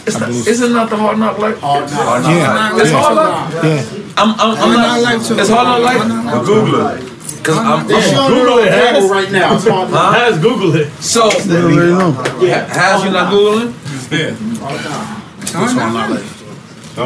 it's 0.06 0.20
not, 0.20 0.28
isn't 0.28 0.72
not 0.74 0.90
the 0.90 0.96
hard 0.98 1.18
knock 1.18 1.38
like? 1.38 1.56
Hard 1.58 1.90
knock. 1.90 2.24
Yeah. 2.24 2.76
It's 2.76 2.90
hard 2.90 3.16
knock. 3.16 3.64
Yeah. 3.64 4.12
I'm, 4.18 4.38
I'm, 4.38 4.56
I'm 4.60 4.72
not. 4.74 5.14
It's 5.40 5.48
hard 5.48 5.66
knock 5.66 5.80
like. 5.80 6.44
Google 6.44 6.86
it. 6.88 7.00
Cause 7.42 7.56
I'm. 7.56 7.86
Google 7.86 8.58
it, 8.58 8.70
Has. 8.70 9.10
right 9.10 9.32
now. 9.32 9.54
It's 9.54 9.66
hard 9.66 9.90
knock. 9.90 10.14
Has 10.14 10.38
Google 10.38 10.76
it. 10.76 10.90
So, 11.00 11.30
They 11.30 11.62
already 11.62 11.76
know. 11.92 12.12
has 12.12 13.02
you 13.02 13.10
not 13.12 13.32
googling? 13.32 13.72
Yeah. 14.12 14.36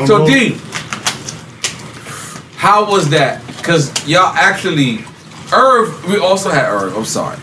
So 0.06 0.26
D, 0.26 0.56
how 2.56 2.90
was 2.90 3.08
that? 3.10 3.42
Cause 3.62 3.92
y'all 4.08 4.34
actually, 4.34 5.04
Irv. 5.52 6.06
We 6.08 6.18
also 6.18 6.50
had 6.50 6.66
Irv. 6.68 6.96
I'm 6.96 7.04
sorry, 7.04 7.36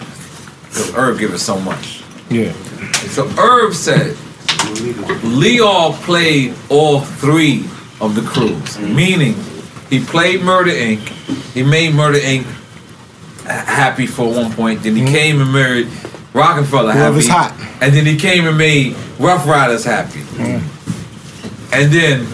cause 0.73 0.93
Irv 0.95 1.19
gave 1.19 1.33
us 1.33 1.41
so 1.41 1.59
much. 1.59 2.03
Yeah. 2.29 2.53
So 3.09 3.27
Irv 3.37 3.75
said 3.75 4.17
Leo 5.23 5.91
played 5.93 6.53
all 6.69 7.01
three 7.01 7.65
of 8.01 8.15
the 8.15 8.21
crews, 8.21 8.77
mm-hmm. 8.77 8.95
meaning 8.95 9.35
he 9.89 10.03
played 10.03 10.41
Murder 10.41 10.71
Inc. 10.71 10.99
He 11.53 11.63
made 11.63 11.93
Murder 11.93 12.19
Inc. 12.19 12.45
happy 13.45 14.07
for 14.07 14.31
one 14.31 14.51
point. 14.51 14.83
Then 14.83 14.95
he 14.95 15.03
mm-hmm. 15.03 15.13
came 15.13 15.41
and 15.41 15.51
married 15.53 15.87
Rockefeller 16.33 16.91
Whoever's 16.93 17.27
happy, 17.27 17.63
hot. 17.63 17.81
and 17.81 17.93
then 17.93 18.05
he 18.05 18.17
came 18.17 18.45
and 18.45 18.57
made 18.57 18.95
Ruff 19.19 19.47
Ryders 19.47 19.85
happy. 19.85 20.19
Mm-hmm. 20.19 21.73
And 21.73 21.91
then 21.91 22.27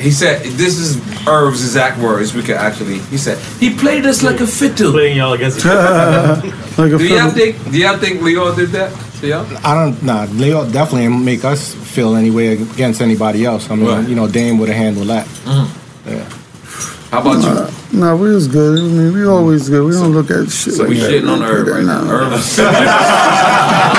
he 0.00 0.10
said, 0.10 0.42
"This 0.56 0.78
is 0.78 0.96
Irv's 1.26 1.60
exact 1.62 1.98
words. 1.98 2.34
We 2.34 2.42
could 2.42 2.56
actually." 2.56 2.98
He 3.10 3.18
said, 3.18 3.38
"He 3.60 3.74
played 3.74 4.04
us 4.06 4.22
like 4.22 4.40
a 4.40 4.46
fiddle." 4.46 4.92
Playing 4.92 5.16
y'all 5.18 5.32
against 5.34 5.64
like 6.78 6.92
a 6.92 6.98
Do 6.98 7.06
y'all 7.06 7.30
think? 7.30 7.56
Do 7.70 7.78
y'all 7.78 7.98
think 7.98 8.22
Leo 8.22 8.54
did 8.54 8.70
that? 8.70 8.90
To 9.20 9.26
y'all? 9.26 9.46
I 9.64 9.74
don't. 9.74 10.02
Nah, 10.02 10.24
Leo 10.32 10.64
definitely 10.64 11.02
didn't 11.08 11.24
make 11.24 11.44
us 11.44 11.74
feel 11.74 12.14
any 12.16 12.30
way 12.30 12.52
against 12.54 13.00
anybody 13.02 13.44
else. 13.44 13.70
I 13.70 13.74
mean, 13.76 13.86
Right. 13.86 14.08
you 14.08 14.14
know, 14.14 14.26
Dame 14.26 14.58
would 14.58 14.68
have 14.68 14.78
handled 14.78 15.08
that. 15.08 15.26
Mm. 15.44 15.68
Yeah. 16.06 16.24
How 17.10 17.20
about 17.20 17.42
you? 17.42 17.50
Uh, 17.50 17.70
Nah, 17.92 18.14
nah, 18.14 18.16
we 18.16 18.32
was 18.32 18.46
good. 18.46 18.78
I 18.78 18.82
mean, 18.82 19.12
we 19.12 19.24
always 19.26 19.68
good. 19.68 19.84
We 19.84 19.92
don't 19.92 20.12
look 20.12 20.30
at 20.30 20.48
shit 20.50 20.74
So 20.74 20.82
like 20.84 20.90
we 20.90 21.00
that. 21.00 21.10
shitting 21.10 21.28
on 21.28 21.40
We 21.40 21.46
Irv 21.46 21.66
don't 21.66 21.74
right 21.74 21.80
do 21.80 21.86
now. 21.86 22.04
that. 22.04 22.10
Irv. 22.10 22.30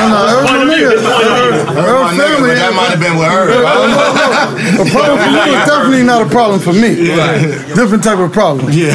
No, 0.02 0.08
no, 0.08 0.18
Irv 0.32 0.44
my 0.46 0.48
nigga. 0.48 0.48
point 0.48 0.62
of 0.64 0.70
view. 0.72 0.88
Irv- 0.88 1.66
my 1.68 1.76
Irv 1.76 2.12
nigga, 2.12 2.32
family. 2.32 2.56
that 2.56 2.74
might 2.74 2.90
have 2.96 3.00
been 3.04 3.18
with 3.20 3.28
Irv. 3.28 3.50
No, 3.52 3.60
no, 3.62 3.92
no. 3.92 4.82
A 4.82 4.86
problem 4.90 5.20
for 5.20 5.30
you 5.30 5.44
is 5.54 5.68
definitely 5.68 6.04
not 6.04 6.22
a 6.26 6.30
problem 6.30 6.60
for 6.62 6.72
me. 6.74 6.96
Different 7.76 8.04
type 8.04 8.20
of 8.20 8.32
problem. 8.32 8.72
Yeah. 8.72 8.94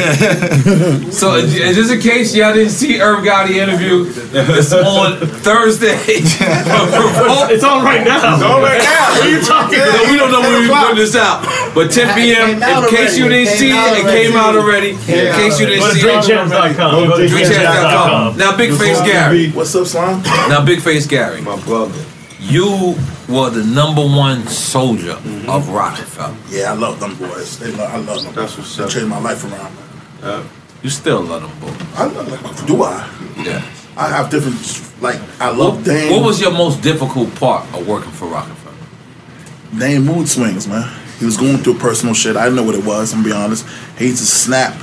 So, 1.11 1.41
just 1.45 1.91
in 1.93 2.01
case 2.01 2.35
y'all 2.35 2.53
didn't 2.53 2.71
see 2.73 2.99
Irv 2.99 3.23
Gotti 3.23 3.55
interview? 3.61 4.05
It's 4.33 4.73
on 4.73 5.17
Thursday. 5.45 5.97
It's 7.47 7.63
on 7.63 7.83
right 7.83 8.03
now. 8.03 8.17
It's 8.35 8.43
on 8.43 8.61
right 8.61 8.81
now. 8.81 9.09
What 9.13 9.23
are 9.23 9.29
you 9.29 9.41
talking 9.41 9.79
about? 9.79 10.09
we 10.11 10.17
don't 10.17 10.31
know 10.31 10.41
when 10.41 10.61
we 10.61 10.67
putting 10.67 10.95
this 10.97 11.15
out, 11.15 11.43
but 11.73 11.89
10 11.91 12.13
p.m. 12.15 12.49
It 12.49 12.59
came 12.59 12.63
out 12.63 12.83
In 12.83 12.89
case 12.89 13.17
you 13.17 13.29
didn't 13.29 13.55
see 13.57 13.69
it, 13.71 14.05
it 14.05 14.09
came 14.11 14.35
out 14.37 14.55
already. 14.55 14.86
In 14.95 15.33
case 15.35 15.59
you 15.59 15.65
didn't 15.65 15.89
to 15.89 15.95
see 15.95 16.07
it, 16.07 16.23
drinkchamps.com. 16.23 16.91
Go 16.91 17.17
to 17.17 17.23
drinkchamps.com. 17.23 18.35
drinkchamps.com. 18.35 18.37
Now, 18.37 18.57
Big 18.57 18.73
Face 18.77 19.01
Gary. 19.01 19.51
What's 19.51 19.75
up, 19.75 19.87
Slime? 19.87 20.21
Now, 20.49 20.63
Big 20.63 20.81
Face 20.81 21.05
Gary. 21.07 21.41
My 21.41 21.59
brother. 21.61 22.03
You 22.39 22.95
were 23.27 23.49
the 23.49 23.63
number 23.65 24.01
one 24.01 24.45
soldier 24.47 25.13
mm-hmm. 25.13 25.49
of 25.49 25.69
Rockefeller. 25.69 26.35
Yeah, 26.49 26.71
I 26.71 26.75
love 26.75 26.99
them 26.99 27.15
boys. 27.15 27.59
They 27.59 27.71
love, 27.71 27.91
I 27.93 27.97
love 27.97 28.23
them. 28.23 28.33
That's 28.35 28.57
what's 28.57 28.75
They 28.75 28.83
up. 28.83 28.89
changed 28.89 29.09
my 29.09 29.19
life 29.19 29.43
around. 29.43 30.49
You 30.83 30.89
still 30.89 31.21
love 31.21 31.41
them 31.41 31.59
boys. 31.59 31.87
I 31.95 32.05
love 32.05 32.29
them. 32.29 32.65
Do 32.67 32.83
I? 32.83 33.09
Yeah. 33.37 33.65
I 33.97 34.09
have 34.09 34.29
different, 34.29 34.57
like, 35.01 35.19
I 35.41 35.49
What, 35.49 35.57
love 35.57 35.83
Dame. 35.83 36.11
what 36.11 36.23
was 36.23 36.39
your 36.39 36.51
most 36.51 36.81
difficult 36.81 37.33
part 37.35 37.65
of 37.73 37.87
working 37.87 38.11
for 38.11 38.27
Rockefeller? 38.27 38.75
Dame 39.77 40.05
mood 40.05 40.29
swings, 40.29 40.67
man. 40.67 40.87
He 41.19 41.25
was 41.25 41.37
going 41.37 41.57
through 41.57 41.75
personal 41.79 42.13
shit. 42.13 42.35
I 42.35 42.43
didn't 42.43 42.55
know 42.57 42.63
what 42.63 42.75
it 42.75 42.85
was, 42.85 43.13
I'm 43.13 43.21
gonna 43.23 43.33
be 43.33 43.39
honest. 43.43 43.65
He 43.97 44.07
used 44.07 44.19
to 44.19 44.25
snap. 44.25 44.75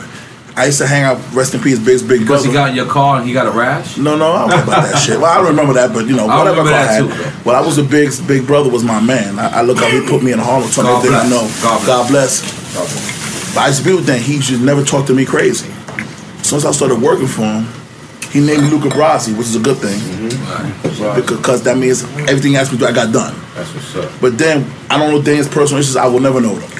I 0.57 0.66
used 0.66 0.78
to 0.78 0.87
hang 0.87 1.03
out, 1.03 1.18
rest 1.35 1.53
in 1.55 1.61
peace, 1.61 1.80
Big's 1.80 2.01
big 2.03 2.20
Because 2.20 2.43
brother. 2.45 2.47
he 2.47 2.53
got 2.55 2.68
in 2.70 2.76
your 2.76 2.87
car 2.87 3.16
and 3.18 3.26
he 3.26 3.32
got 3.32 3.47
a 3.47 3.51
rash? 3.51 3.97
No, 3.99 4.16
no, 4.16 4.32
I 4.32 4.39
don't 4.47 4.51
know 4.51 4.62
about 4.62 4.82
that 4.85 4.99
shit. 5.03 5.18
Well, 5.18 5.26
I 5.26 5.37
don't 5.39 5.47
remember 5.49 5.72
that, 5.74 5.93
but 5.93 6.07
you 6.07 6.14
know, 6.14 6.28
I 6.30 6.39
whatever 6.39 6.59
remember 6.62 6.70
car 6.70 6.80
I 6.80 7.01
that 7.01 7.11
had. 7.26 7.35
too. 7.43 7.43
Well, 7.45 7.57
I 7.61 7.66
was 7.66 7.78
a 7.78 7.82
big, 7.82 8.11
big 8.28 8.47
brother 8.47 8.70
was 8.70 8.85
my 8.85 9.01
man. 9.01 9.39
I, 9.41 9.59
I 9.59 9.62
look 9.62 9.78
up, 9.78 9.91
he 9.91 10.07
put 10.07 10.22
me 10.22 10.30
in 10.32 10.39
Harlem, 10.39 10.68
me 10.68 10.74
God 10.76 10.99
everything 11.05 11.16
I 11.18 11.28
know. 11.28 11.43
God 11.62 11.80
bless. 12.09 12.43
God 12.74 12.87
bless. 12.87 13.55
But 13.55 13.61
I 13.62 13.66
used 13.68 13.80
to 13.82 13.85
be 13.89 13.95
with 13.97 14.07
that. 14.07 14.20
He 14.20 14.39
just 14.39 14.62
never 14.62 14.85
talked 14.85 15.09
to 15.09 15.14
me 15.14 15.24
crazy. 15.24 15.70
As 16.39 16.47
soon 16.47 16.59
as 16.59 16.64
I 16.66 16.70
started 16.70 17.01
working 17.03 17.26
for 17.26 17.43
him, 17.43 17.66
he 18.30 18.39
named 18.41 18.62
me 18.62 18.70
Luca 18.70 18.89
Brasi, 18.95 19.37
which 19.37 19.47
is 19.49 19.57
a 19.57 19.61
good 19.61 19.78
thing. 19.78 19.99
Because 21.26 21.62
that 21.64 21.76
means 21.76 22.05
everything 22.28 22.53
he 22.53 22.57
asked 22.57 22.72
me 22.72 22.78
to 22.78 22.84
do, 22.84 22.88
I 22.90 22.92
got 22.92 23.12
done. 23.12 23.34
That's 23.55 23.72
what's 23.74 23.97
up. 23.97 24.20
But 24.20 24.38
then, 24.38 24.70
I 24.90 24.99
don't 24.99 25.11
know 25.11 25.22
Dame's 25.22 25.49
personal 25.49 25.80
issues, 25.80 25.97
I 25.97 26.07
will 26.07 26.20
never 26.20 26.40
know 26.40 26.55
them. 26.55 26.70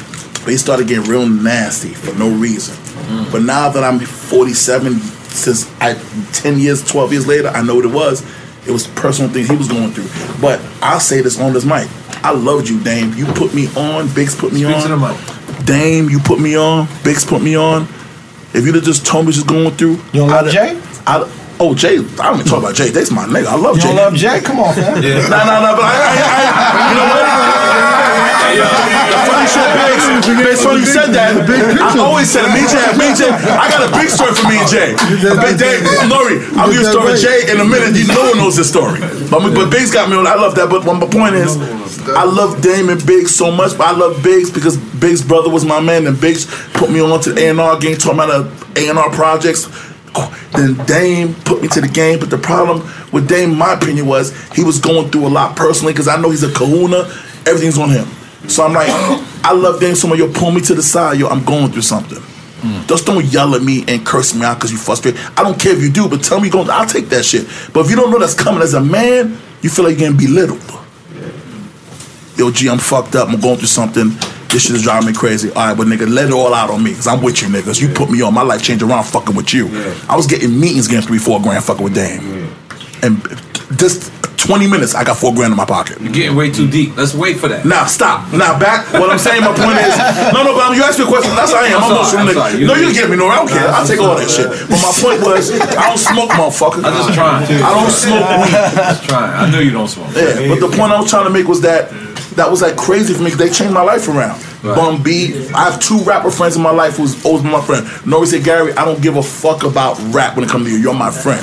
But 0.44 0.50
he 0.50 0.56
started 0.56 0.88
getting 0.88 1.10
real 1.10 1.26
nasty 1.28 1.94
for 1.94 2.16
no 2.18 2.28
reason. 2.30 2.74
Mm. 3.06 3.32
But 3.32 3.42
now 3.42 3.70
that 3.70 3.82
I'm 3.82 3.98
47, 3.98 4.94
since 5.00 5.70
I 5.80 5.94
10 6.32 6.58
years, 6.58 6.84
12 6.84 7.12
years 7.12 7.26
later, 7.26 7.48
I 7.48 7.62
know 7.62 7.76
what 7.76 7.84
it 7.84 7.92
was. 7.92 8.22
It 8.66 8.70
was 8.70 8.86
personal 8.88 9.30
things 9.30 9.48
he 9.48 9.56
was 9.56 9.68
going 9.68 9.90
through. 9.92 10.08
But 10.40 10.60
I'll 10.82 11.00
say 11.00 11.20
this 11.20 11.38
on 11.40 11.52
this 11.52 11.64
mic. 11.64 11.88
I 12.24 12.32
loved 12.32 12.68
you, 12.68 12.82
Dame. 12.82 13.12
You 13.14 13.26
put 13.26 13.52
me 13.54 13.68
on. 13.76 14.12
Biggs 14.14 14.34
put 14.34 14.52
me 14.52 14.62
Speak 14.62 14.74
on. 14.76 14.82
to 14.82 14.88
the 14.88 14.96
mic. 14.96 15.66
Dame, 15.66 16.08
you 16.08 16.18
put 16.18 16.40
me 16.40 16.56
on. 16.56 16.88
Biggs 17.04 17.24
put 17.24 17.42
me 17.42 17.56
on. 17.56 17.82
If 18.54 18.64
you'd 18.64 18.74
have 18.76 18.84
just 18.84 19.04
told 19.04 19.26
me 19.26 19.30
what 19.32 19.36
you're 19.36 19.44
going 19.46 19.76
through. 19.76 19.96
You 20.12 20.20
don't 20.20 20.28
love 20.28 20.46
I'd- 20.46 20.52
Jay? 20.52 20.80
I'd- 21.06 21.30
oh, 21.61 21.74
Jay. 21.74 21.98
I 21.98 22.30
don't 22.30 22.40
even 22.40 22.46
talk 22.46 22.61
about 22.61 22.74
Jay. 22.74 22.90
That's 22.90 23.11
my 23.11 23.24
nigga. 23.26 23.46
I 23.46 23.57
love 23.57 23.78
Jay. 23.78 23.88
You 23.88 23.94
Jay. 23.94 23.96
don't 23.96 23.96
love 23.96 24.14
Jay? 24.14 24.40
Come 24.40 24.61
on, 24.61 24.76
man. 24.76 25.02
Yeah. 25.02 25.28
Nah, 25.28 25.44
nah, 25.44 25.61
nah, 25.61 25.76
but 25.76 25.84
I, 25.84 25.94
I, 25.94 26.14
I, 26.14 26.90
you 26.90 26.96
know 26.98 27.07
what? 27.11 27.74
Funny 28.55 29.46
shit, 29.50 29.66
Biggs. 29.74 30.05
Biggs, 30.44 30.62
funny 30.62 30.80
you 30.80 30.86
said 30.86 31.11
that. 31.11 31.34
I 31.80 31.98
always 31.98 32.30
said 32.30 32.46
me, 32.55 32.62
Jay, 32.70 32.86
me, 32.94 33.11
Jay. 33.16 33.30
I 33.30 33.66
got 33.70 33.82
a 33.82 33.90
big 33.90 34.09
story 34.09 34.34
for 34.34 34.46
me 34.46 34.62
and 34.62 34.68
Jay. 34.70 34.94
A 34.94 35.36
big 35.40 35.59
Jay, 35.59 35.82
Lori, 36.07 36.38
I'll 36.55 36.70
give 36.70 36.80
you 36.82 36.86
a 36.86 36.90
story 36.90 37.12
with 37.12 37.22
Jay 37.22 37.50
in 37.50 37.61
a 37.61 37.64
minute. 37.64 37.96
You, 37.98 38.07
no 38.07 38.30
one 38.30 38.38
knows 38.38 38.57
this 38.57 38.68
story. 38.68 39.00
But, 39.30 39.42
but 39.55 39.70
Biggs 39.70 39.90
got 39.90 40.09
me 40.09 40.16
on. 40.16 40.26
I 40.26 40.34
love 40.34 40.55
that. 40.55 40.70
But 40.70 40.84
my 40.86 41.07
point 41.07 41.34
is, 41.34 41.59
I 42.14 42.24
love 42.24 42.62
Dame 42.62 42.90
and 42.90 43.05
Biggs 43.05 43.34
so 43.34 43.50
much, 43.50 43.76
but 43.76 43.88
I 43.88 43.92
love 43.92 44.22
Biggs 44.22 44.50
because 44.50 44.76
Biggs' 44.76 45.22
brother 45.22 45.50
was 45.50 45.64
my 45.64 45.80
man, 45.80 46.07
and 46.07 46.20
Biggs 46.20 46.46
put 46.74 46.90
me 46.90 47.00
on 47.00 47.20
to 47.20 47.32
the 47.32 47.48
A&R 47.48 47.78
game, 47.78 47.96
talking 47.96 48.20
about 48.20 48.46
the 48.74 48.86
A&R 48.86 49.11
projects. 49.11 49.66
Then 50.52 50.74
Dame 50.86 51.34
put 51.34 51.60
me 51.60 51.68
to 51.68 51.80
the 51.80 51.88
game, 51.88 52.20
but 52.20 52.30
the 52.30 52.38
problem 52.38 52.80
with 53.12 53.28
Dame, 53.28 53.52
in 53.52 53.58
my 53.58 53.74
opinion, 53.74 54.06
was 54.06 54.32
he 54.52 54.62
was 54.62 54.78
going 54.78 55.10
through 55.10 55.26
a 55.26 55.28
lot 55.28 55.56
personally 55.56 55.92
because 55.92 56.08
I 56.08 56.20
know 56.20 56.30
he's 56.30 56.44
a 56.44 56.52
kahuna. 56.52 57.10
Everything's 57.46 57.78
on 57.78 57.90
him. 57.90 58.06
So 58.48 58.64
I'm 58.64 58.72
like, 58.72 58.88
I 59.44 59.52
love 59.52 59.80
Dame 59.80 59.94
so 59.94 60.06
much. 60.08 60.18
Yo, 60.18 60.32
pull 60.32 60.50
me 60.50 60.60
to 60.62 60.74
the 60.74 60.82
side. 60.82 61.18
Yo, 61.18 61.28
I'm 61.28 61.44
going 61.44 61.72
through 61.72 61.82
something. 61.82 62.18
Hmm. 62.18 62.86
Just 62.86 63.06
don't 63.06 63.24
yell 63.26 63.54
at 63.54 63.62
me 63.62 63.84
and 63.88 64.06
curse 64.06 64.34
me 64.34 64.44
out 64.44 64.58
because 64.58 64.70
you 64.70 64.78
frustrated. 64.78 65.20
I 65.36 65.42
don't 65.42 65.58
care 65.60 65.74
if 65.74 65.82
you 65.82 65.90
do, 65.90 66.08
but 66.08 66.22
tell 66.22 66.40
me 66.40 66.48
going. 66.48 66.70
I'll 66.70 66.86
take 66.86 67.08
that 67.08 67.24
shit. 67.24 67.46
But 67.72 67.84
if 67.84 67.90
you 67.90 67.96
don't 67.96 68.10
know 68.10 68.18
that's 68.18 68.34
coming 68.34 68.62
as 68.62 68.74
a 68.74 68.80
man, 68.80 69.38
you 69.62 69.70
feel 69.70 69.84
like 69.84 69.98
you're 69.98 70.10
getting 70.10 70.16
belittled. 70.16 70.62
Yo, 72.36 72.50
G, 72.50 72.68
I'm 72.68 72.78
fucked 72.78 73.14
up. 73.14 73.28
I'm 73.28 73.40
going 73.40 73.58
through 73.58 73.68
something. 73.68 74.10
This 74.49 74.62
shit 74.66 74.76
is 74.76 74.82
driving 74.82 75.09
me 75.09 75.12
crazy. 75.14 75.49
All 75.51 75.66
right, 75.66 75.76
but 75.76 75.86
nigga, 75.86 76.09
let 76.09 76.28
it 76.28 76.32
all 76.32 76.55
out 76.55 76.70
on 76.70 76.82
me 76.82 76.90
because 76.90 77.07
I'm 77.07 77.22
with 77.22 77.42
you, 77.42 77.49
niggas. 77.49 77.80
You 77.80 77.88
put 77.88 78.11
me 78.11 78.22
on. 78.22 78.32
My 78.34 78.42
life 78.42 78.62
changed 78.62 78.82
around 78.84 79.05
fucking 79.05 79.34
with 79.34 79.53
you. 79.53 79.68
I 80.09 80.16
was 80.16 80.26
getting 80.26 80.59
meetings 80.59 80.86
getting 80.88 81.07
three, 81.07 81.18
four 81.18 81.40
grand 81.42 81.64
fucking 81.64 81.82
with 81.82 81.95
Dame. 81.95 82.55
And 83.03 83.20
just 83.78 84.12
20 84.38 84.66
minutes, 84.68 84.95
I 84.95 85.05
got 85.05 85.16
four 85.16 85.32
grand 85.34 85.53
in 85.53 85.57
my 85.57 85.64
pocket. 85.64 86.01
You're 86.01 86.12
getting 86.12 86.36
way 86.36 86.51
too 86.53 86.68
deep. 86.70 86.97
Let's 86.97 87.14
wait 87.14 87.38
for 87.40 87.49
that. 87.49 87.64
Now 87.64 87.86
stop. 87.86 88.30
Now 88.32 88.59
back. 88.59 88.92
What 88.92 89.09
I'm 89.11 89.18
saying, 89.18 89.40
my 89.40 89.57
point 89.57 89.80
is, 89.80 89.97
no, 90.36 90.45
no. 90.45 90.53
But 90.55 90.76
you 90.76 90.84
asked 90.84 90.99
me 91.01 91.05
a 91.05 91.09
question. 91.09 91.34
That's 91.34 91.51
how 91.53 91.64
I 91.64 91.68
am. 91.72 91.82
I'm 91.82 91.92
I'm, 91.97 92.05
sorry, 92.05 92.28
I'm 92.28 92.34
sorry. 92.34 92.61
You- 92.61 92.66
no, 92.68 92.74
you 92.74 92.92
get 92.92 93.09
me. 93.11 93.16
No, 93.16 93.26
I 93.28 93.36
don't 93.36 93.49
care. 93.49 93.66
I'll 93.68 93.86
take 93.86 94.01
all 94.01 94.14
that 94.16 94.28
shit. 94.30 94.47
But 94.68 94.78
my 94.84 94.92
point 95.01 95.20
was, 95.24 95.51
I 95.51 95.88
don't 95.88 95.99
smoke, 95.99 96.30
motherfucker. 96.30 96.84
I'm 96.84 96.92
just 96.95 97.14
trying. 97.14 97.42
I 97.49 97.70
don't 97.72 97.90
smoke 97.90 98.28
weed. 98.45 98.53
Just 98.53 99.05
trying. 99.09 99.32
I 99.32 99.51
know 99.51 99.59
you 99.59 99.70
don't 99.72 99.88
smoke. 99.88 100.12
Yeah, 100.14 100.47
but 100.53 100.61
the 100.61 100.68
point 100.68 100.92
I 100.92 101.01
was 101.01 101.09
trying 101.11 101.24
to 101.24 101.32
make 101.32 101.49
was 101.49 101.62
that 101.62 101.88
that 102.37 102.51
was 102.51 102.62
like 102.62 102.76
crazy 102.76 103.14
for 103.14 103.20
me 103.20 103.26
because 103.26 103.39
they 103.39 103.51
changed 103.51 103.74
my 103.74 103.82
life 103.82 104.09
around. 104.09 104.41
Bun 104.64 105.02
B. 105.02 105.34
I 105.54 105.70
have 105.70 105.78
two 105.80 105.98
rapper 106.00 106.30
friends 106.30 106.56
in 106.56 106.62
my 106.62 106.70
life 106.70 106.96
who's 106.96 107.22
always 107.24 107.42
been 107.42 107.52
my 107.52 107.60
friend. 107.60 107.84
Nori 108.08 108.26
said, 108.26 108.44
Gary, 108.44 108.72
I 108.72 108.84
don't 108.84 109.02
give 109.02 109.16
a 109.16 109.22
fuck 109.22 109.62
about 109.62 109.98
rap 110.14 110.36
when 110.36 110.44
it 110.44 110.50
comes 110.50 110.64
to 110.66 110.70
you. 110.72 110.78
You're 110.78 110.94
my 110.94 111.10
friend. 111.10 111.42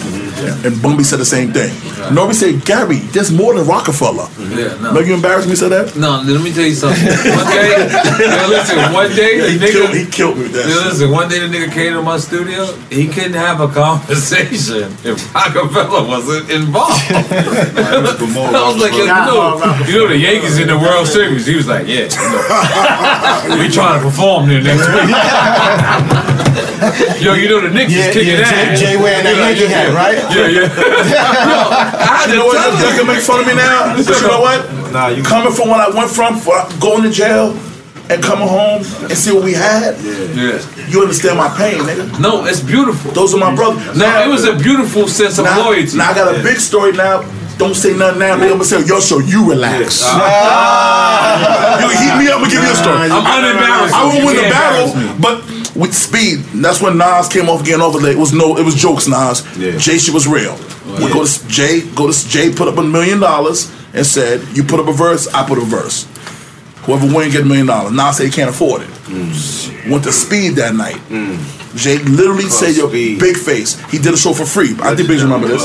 And 0.66 0.82
Bun 0.82 0.98
B 0.98 1.04
said 1.04 1.20
the 1.20 1.26
same 1.26 1.54
thing. 1.54 1.70
Nori 2.10 2.34
said, 2.34 2.66
Gary, 2.66 2.98
there's 3.14 3.32
more 3.32 3.54
than 3.54 3.68
Rockefeller. 3.68 4.28
Yeah, 4.40 4.76
no. 4.82 4.94
No, 4.94 5.00
you 5.02 5.14
embarrassed 5.14 5.48
me 5.48 5.54
to 5.54 5.58
say 5.58 5.70
that? 5.70 5.96
No, 5.96 6.22
let 6.26 6.42
me 6.44 6.52
tell 6.52 6.66
you 6.66 6.74
something. 6.74 7.06
One 7.06 7.46
day, 7.48 7.78
yo, 8.26 8.48
listen, 8.50 8.94
one 8.94 9.10
day 9.16 9.40
the 9.40 9.50
He 9.52 9.58
nigga, 9.60 9.72
killed- 9.72 9.96
he 9.96 10.06
killed 10.10 10.38
me 10.38 10.48
that 10.48 10.66
listen, 10.66 11.12
one 11.12 11.30
day 11.30 11.40
the 11.40 11.48
nigga 11.48 11.72
came 11.72 11.94
to 11.94 12.02
my 12.02 12.18
studio. 12.18 12.66
He 12.90 13.08
couldn't 13.08 13.34
have 13.34 13.62
a 13.62 13.68
conversation 13.68 14.92
if 15.06 15.34
Rockefeller 15.36 16.08
wasn't 16.08 16.50
involved. 16.50 17.00
I 17.12 18.02
was 18.02 18.82
like, 18.82 18.92
know, 18.94 19.60
you 19.88 19.98
know 20.00 20.08
the 20.08 20.18
Yankees 20.18 20.58
in 20.60 20.68
the 20.68 20.78
World 20.78 21.08
Series. 21.08 21.46
He 21.46 21.56
was 21.56 21.68
like, 21.68 21.88
yeah, 21.88 22.10
you 22.10 22.10
know, 22.10 23.11
we 23.60 23.68
trying 23.70 24.00
to 24.00 24.06
perform 24.06 24.48
there 24.50 24.62
next 24.62 24.88
week. 24.88 25.12
Yo, 27.22 27.34
you 27.34 27.48
know 27.50 27.62
the 27.62 27.70
Knicks 27.70 27.94
Yeah, 27.94 28.08
is 28.10 28.14
kicking 28.14 28.34
yeah, 28.34 28.50
Jay- 28.50 28.72
ass. 28.74 28.80
Jay 28.80 28.98
wearing 28.98 29.24
that 29.24 29.38
Yankee 29.38 29.68
hat, 29.70 29.94
right? 29.94 30.18
Yeah, 30.34 30.48
yeah. 30.50 32.26
Yo, 32.26 32.34
you 32.34 32.40
know 32.40 32.46
what? 32.48 32.58
You 32.82 32.98
can 32.98 33.08
make 33.08 33.22
fun 33.22 33.40
of 33.42 33.46
me 33.48 33.54
now, 33.56 33.94
but 33.96 34.08
you 34.08 34.28
know 34.28 34.42
what? 34.42 34.92
Nah, 34.92 35.08
you 35.10 35.22
coming 35.24 35.54
from 35.54 35.70
where 35.70 35.80
I 35.82 35.90
went 35.90 36.10
from, 36.10 36.38
for 36.38 36.58
going 36.80 37.04
to 37.04 37.12
jail 37.12 37.54
and 38.10 38.22
coming 38.24 38.48
home 38.48 38.82
and 39.08 39.14
see 39.16 39.32
what 39.32 39.44
we 39.44 39.54
had. 39.54 39.96
Yeah. 40.02 40.58
yeah. 40.58 40.88
You 40.90 41.02
understand 41.02 41.38
my 41.38 41.48
pain, 41.56 41.80
nigga? 41.86 42.20
No, 42.20 42.46
it's 42.46 42.60
beautiful. 42.62 43.12
Those 43.12 43.34
are 43.34 43.40
my 43.40 43.54
brothers. 43.56 43.96
No, 43.98 44.08
it 44.26 44.28
was 44.30 44.44
a 44.46 44.56
beautiful 44.58 45.08
sense 45.08 45.38
of 45.38 45.46
now, 45.46 45.64
loyalty. 45.64 45.96
Now 45.98 46.12
I 46.12 46.14
got 46.16 46.36
a 46.36 46.42
big 46.44 46.58
story 46.58 46.92
now. 46.94 47.22
Don't 47.62 47.76
say 47.76 47.94
nothing 47.96 48.20
now. 48.20 48.34
I'm 48.34 48.40
gonna 48.40 48.64
say, 48.64 48.84
yo, 48.86 49.00
so 49.00 49.20
you 49.20 49.48
relax. 49.48 50.02
you 51.82 51.90
heat 51.94 52.16
me 52.18 52.26
up, 52.34 52.42
I'm 52.42 52.50
give 52.50 52.58
you 52.64 52.72
a 52.72 52.76
story. 52.76 53.06
I'm 53.14 53.22
unembarrassed. 53.22 53.94
I 53.94 54.02
won't 54.10 54.26
win 54.26 54.36
the 54.36 54.50
battle, 54.50 54.90
but 55.22 55.46
with 55.76 55.94
speed. 55.94 56.40
That's 56.56 56.82
when 56.82 56.98
Nas 56.98 57.28
came 57.30 57.50
off 57.50 57.64
getting 57.64 57.82
over 57.82 58.00
there. 58.00 58.12
It 58.14 58.18
was 58.18 58.34
no, 58.34 58.58
it 58.58 58.66
was 58.66 58.74
jokes, 58.74 59.08
Nas. 59.08 59.44
Jay 59.78 60.00
shit 60.00 60.12
was 60.14 60.28
real. 60.28 60.58
We 60.98 61.14
go 61.14 61.24
to 61.24 61.48
Jay, 61.48 61.82
go 61.94 62.12
to 62.12 62.28
Jay, 62.28 62.52
put 62.52 62.68
up 62.68 62.78
a 62.78 62.84
million 62.84 63.20
dollars 63.20 63.72
and 63.94 64.06
said, 64.06 64.42
you 64.58 64.64
put 64.64 64.80
up 64.80 64.88
a 64.88 64.94
verse, 64.94 65.28
I 65.28 65.46
put 65.48 65.60
a 65.60 65.62
verse. 65.66 66.08
Whoever 66.86 67.06
win 67.16 67.30
get 67.30 67.42
a 67.42 67.46
million 67.46 67.68
dollars. 67.68 67.92
Nas 67.94 68.18
said 68.18 68.26
he 68.26 68.32
can't 68.32 68.50
afford 68.50 68.82
it. 68.82 68.90
Went 69.88 70.04
to 70.06 70.12
Speed 70.12 70.56
that 70.56 70.74
night. 70.74 71.00
Jay 71.76 72.00
literally 72.00 72.50
said, 72.50 72.76
"Yo, 72.76 72.90
big 72.90 73.38
face." 73.38 73.80
He 73.92 73.98
did 74.00 74.14
a 74.14 74.18
show 74.18 74.34
for 74.34 74.46
free. 74.46 74.76
I 74.82 74.96
think 74.96 75.08
Biggs 75.08 75.24
remember 75.24 75.48
this. 75.48 75.64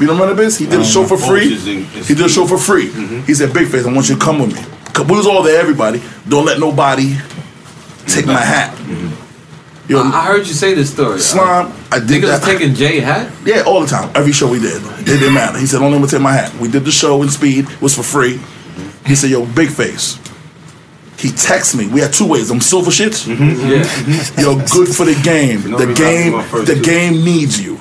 You 0.00 0.06
don't 0.06 0.18
remember 0.20 0.42
this? 0.42 0.58
He 0.58 0.66
did 0.66 0.74
a 0.74 0.78
um, 0.78 0.84
show 0.84 1.04
for 1.04 1.16
free. 1.16 1.56
He 1.56 2.14
did 2.14 2.20
a 2.26 2.28
show 2.28 2.46
for 2.46 2.58
free. 2.58 2.88
Mm-hmm. 2.90 3.20
He 3.22 3.34
said, 3.34 3.52
"Big 3.54 3.68
face, 3.68 3.86
I 3.86 3.92
want 3.92 4.08
you 4.08 4.16
to 4.16 4.20
come 4.20 4.38
with 4.40 4.54
me." 4.54 4.62
'Cause 4.92 5.06
We 5.06 5.16
was 5.16 5.26
all 5.26 5.42
there, 5.42 5.60
everybody. 5.60 6.02
Don't 6.28 6.44
let 6.44 6.58
nobody 6.60 7.16
take 8.06 8.26
my 8.26 8.40
hat. 8.40 8.74
Mm-hmm. 8.76 9.92
Yo, 9.92 10.00
I 10.02 10.24
heard 10.26 10.46
you 10.46 10.52
say 10.52 10.74
this 10.74 10.90
story. 10.92 11.20
Slime, 11.20 11.72
I 11.92 12.00
did 12.00 12.08
Niggas 12.22 12.40
that. 12.40 12.42
taking 12.42 12.74
Jay 12.74 12.98
hat? 13.00 13.30
Yeah, 13.44 13.62
all 13.66 13.80
the 13.80 13.86
time. 13.86 14.10
Every 14.16 14.32
show 14.32 14.48
we 14.50 14.58
did. 14.58 14.82
It 15.00 15.04
didn't 15.06 15.32
matter. 15.34 15.58
He 15.58 15.66
said, 15.66 15.80
only 15.80 15.98
gonna 15.98 16.10
take 16.10 16.20
my 16.20 16.32
hat. 16.32 16.52
We 16.60 16.66
did 16.68 16.84
the 16.84 16.90
show 16.90 17.22
in 17.22 17.28
speed, 17.28 17.68
it 17.70 17.80
was 17.80 17.94
for 17.94 18.02
free. 18.02 18.40
He 19.06 19.14
said, 19.14 19.30
yo, 19.30 19.46
big 19.46 19.68
face. 19.70 20.16
He 21.18 21.28
texted 21.28 21.76
me. 21.78 21.86
We 21.86 22.00
had 22.00 22.12
two 22.12 22.26
ways. 22.26 22.50
I'm 22.50 22.60
silver 22.60 22.90
shits. 22.90 23.26
Mm-hmm. 23.28 23.70
Yeah. 23.70 24.42
Yo, 24.42 24.56
good 24.68 24.88
for 24.88 25.04
the 25.06 25.14
game. 25.22 25.70
know 25.70 25.78
The 25.78 25.94
game, 25.94 26.32
got 26.32 26.38
one 26.38 26.48
first, 26.48 26.66
the 26.66 26.74
too. 26.74 26.82
game 26.82 27.24
needs 27.24 27.60
you. 27.64 27.78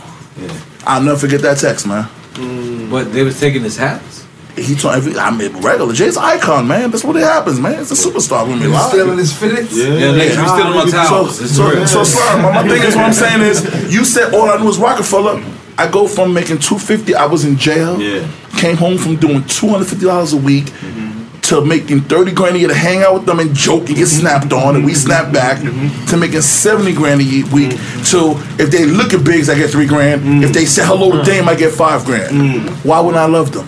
I'll 0.85 1.01
never 1.01 1.17
forget 1.17 1.41
that 1.41 1.57
text, 1.57 1.87
man. 1.87 2.07
Mm. 2.33 2.89
But 2.91 3.11
they 3.13 3.23
was 3.23 3.39
taking 3.39 3.63
his 3.63 3.77
hats. 3.77 4.25
He 4.55 4.73
told 4.75 4.95
every. 4.95 5.17
I 5.17 5.31
mean, 5.35 5.51
regular. 5.61 5.93
Jay's 5.93 6.15
icon, 6.15 6.67
man. 6.67 6.89
That's 6.91 7.03
what 7.03 7.17
it 7.17 7.23
happens, 7.23 7.59
man. 7.59 7.81
It's 7.81 7.91
a 7.91 8.09
superstar 8.09 8.47
when 8.47 8.59
we 8.59 8.67
live. 8.67 8.81
stealing 8.89 9.17
his 9.17 9.33
fitteds? 9.33 9.75
Yeah, 9.75 9.93
yeah, 9.93 10.13
niggas 10.13 10.41
be 10.41 10.47
stealing 10.47 10.73
my 10.75 10.89
towels. 10.89 11.37
So, 11.37 11.43
It's 11.43 11.55
so, 11.57 11.69
real. 11.69 11.87
so, 11.87 12.03
Slime, 12.05 12.41
my, 12.41 12.51
my 12.63 12.67
thing 12.67 12.81
is, 12.83 12.95
what 12.95 13.05
I'm 13.05 13.13
saying 13.13 13.41
is, 13.41 13.93
you 13.93 14.05
said 14.05 14.33
all 14.33 14.49
I 14.49 14.57
knew 14.57 14.65
was 14.65 14.77
Rockefeller. 14.77 15.43
I 15.77 15.91
go 15.91 16.07
from 16.07 16.33
making 16.33 16.59
250. 16.59 17.15
I 17.15 17.25
was 17.25 17.43
in 17.43 17.57
jail. 17.57 17.99
Yeah. 18.01 18.25
Came 18.57 18.77
home 18.77 18.97
from 18.97 19.17
doing 19.17 19.43
250 19.43 20.05
dollars 20.05 20.31
a 20.31 20.37
week. 20.37 20.65
Mm-hmm. 20.65 21.04
To 21.49 21.63
making 21.63 22.01
30 22.01 22.31
grand 22.31 22.55
a 22.55 22.59
year 22.59 22.67
to 22.69 22.73
hang 22.73 23.03
out 23.03 23.13
with 23.13 23.25
them 23.27 23.39
and 23.39 23.53
joke 23.53 23.87
and 23.87 23.95
get 23.95 24.07
mm-hmm. 24.07 24.21
snapped 24.21 24.51
on, 24.51 24.75
and 24.75 24.83
we 24.83 24.93
mm-hmm. 24.93 25.05
snap 25.05 25.31
back 25.31 25.59
mm-hmm. 25.59 26.05
to 26.07 26.17
making 26.17 26.41
70 26.41 26.93
grand 26.93 27.21
a 27.21 27.23
ye- 27.23 27.43
week. 27.43 27.71
To 28.09 28.33
if 28.57 28.71
they 28.71 28.85
look 28.85 29.13
at 29.13 29.23
Biggs, 29.23 29.47
I 29.47 29.55
get 29.55 29.69
three 29.69 29.85
grand. 29.85 30.43
If 30.43 30.53
they 30.53 30.65
say 30.65 30.83
hello 30.83 31.11
to 31.11 31.23
Dame, 31.23 31.47
I 31.47 31.53
get 31.55 31.71
five 31.71 32.03
grand. 32.03 32.69
Why 32.83 32.99
wouldn't 32.99 33.17
I 33.17 33.27
love 33.27 33.51
them? 33.51 33.67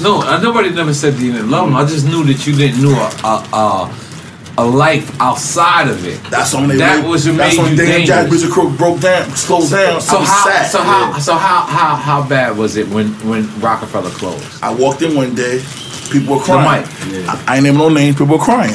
No, 0.00 0.20
nobody 0.40 0.70
never 0.70 0.94
said 0.94 1.14
you 1.14 1.32
didn't 1.32 1.50
love 1.50 1.68
him. 1.68 1.76
I 1.76 1.84
just 1.84 2.06
knew 2.06 2.24
that 2.24 2.46
you 2.46 2.54
didn't 2.54 2.82
know 2.82 2.96
a 2.96 3.26
a, 3.26 3.34
a, 3.52 3.94
a 4.58 4.64
life 4.64 5.20
outside 5.20 5.88
of 5.88 6.06
it. 6.06 6.18
That's 6.30 6.54
when 6.54 6.68
they 6.68 6.76
that 6.76 7.02
made- 7.02 7.08
was 7.08 7.26
what 7.26 7.36
that's 7.36 7.56
made 7.56 7.62
when 7.62 7.72
you 7.72 7.76
Damn 7.76 8.06
Jack 8.06 8.30
dangerous. 8.30 8.42
Music 8.56 8.78
broke 8.78 9.00
down, 9.00 9.30
slowed 9.36 9.70
down. 9.70 10.00
So 10.00 10.16
I 10.16 10.20
was 10.20 10.28
how 10.28 10.44
sad. 10.44 10.70
so 10.70 10.78
how 10.82 11.18
so 11.18 11.34
how 11.34 11.66
how 11.66 11.96
how 11.96 12.28
bad 12.28 12.56
was 12.56 12.76
it 12.76 12.88
when 12.88 13.08
when 13.28 13.44
Rockefeller 13.60 14.10
closed? 14.10 14.62
I 14.62 14.72
walked 14.74 15.02
in 15.02 15.14
one 15.14 15.34
day, 15.34 15.58
people 16.10 16.36
were 16.36 16.42
crying. 16.42 16.82
mic. 16.82 17.28
I, 17.28 17.44
I 17.46 17.54
ain't 17.56 17.64
naming 17.64 17.78
no 17.80 17.88
names, 17.88 18.16
people 18.16 18.38
were 18.38 18.44
crying. 18.44 18.74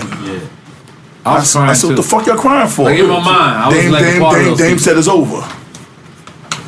I 1.23 1.35
was 1.37 1.55
I, 1.55 1.59
crying 1.59 1.69
I 1.69 1.73
said, 1.73 1.87
what 1.87 1.95
the 1.97 2.03
fuck 2.03 2.25
y'all 2.25 2.37
crying 2.37 2.69
for? 2.69 2.85
Like, 2.85 2.99
in 2.99 3.07
my 3.07 3.19
mind, 3.19 3.29
I 3.63 3.67
was 3.67 3.77
Dame, 3.77 3.91
like 3.91 4.01
a 4.01 4.05
Dame, 4.05 4.21
Dame, 4.33 4.57
Dame 4.57 4.79
said 4.79 4.97
it's 4.97 5.07
over. 5.07 5.41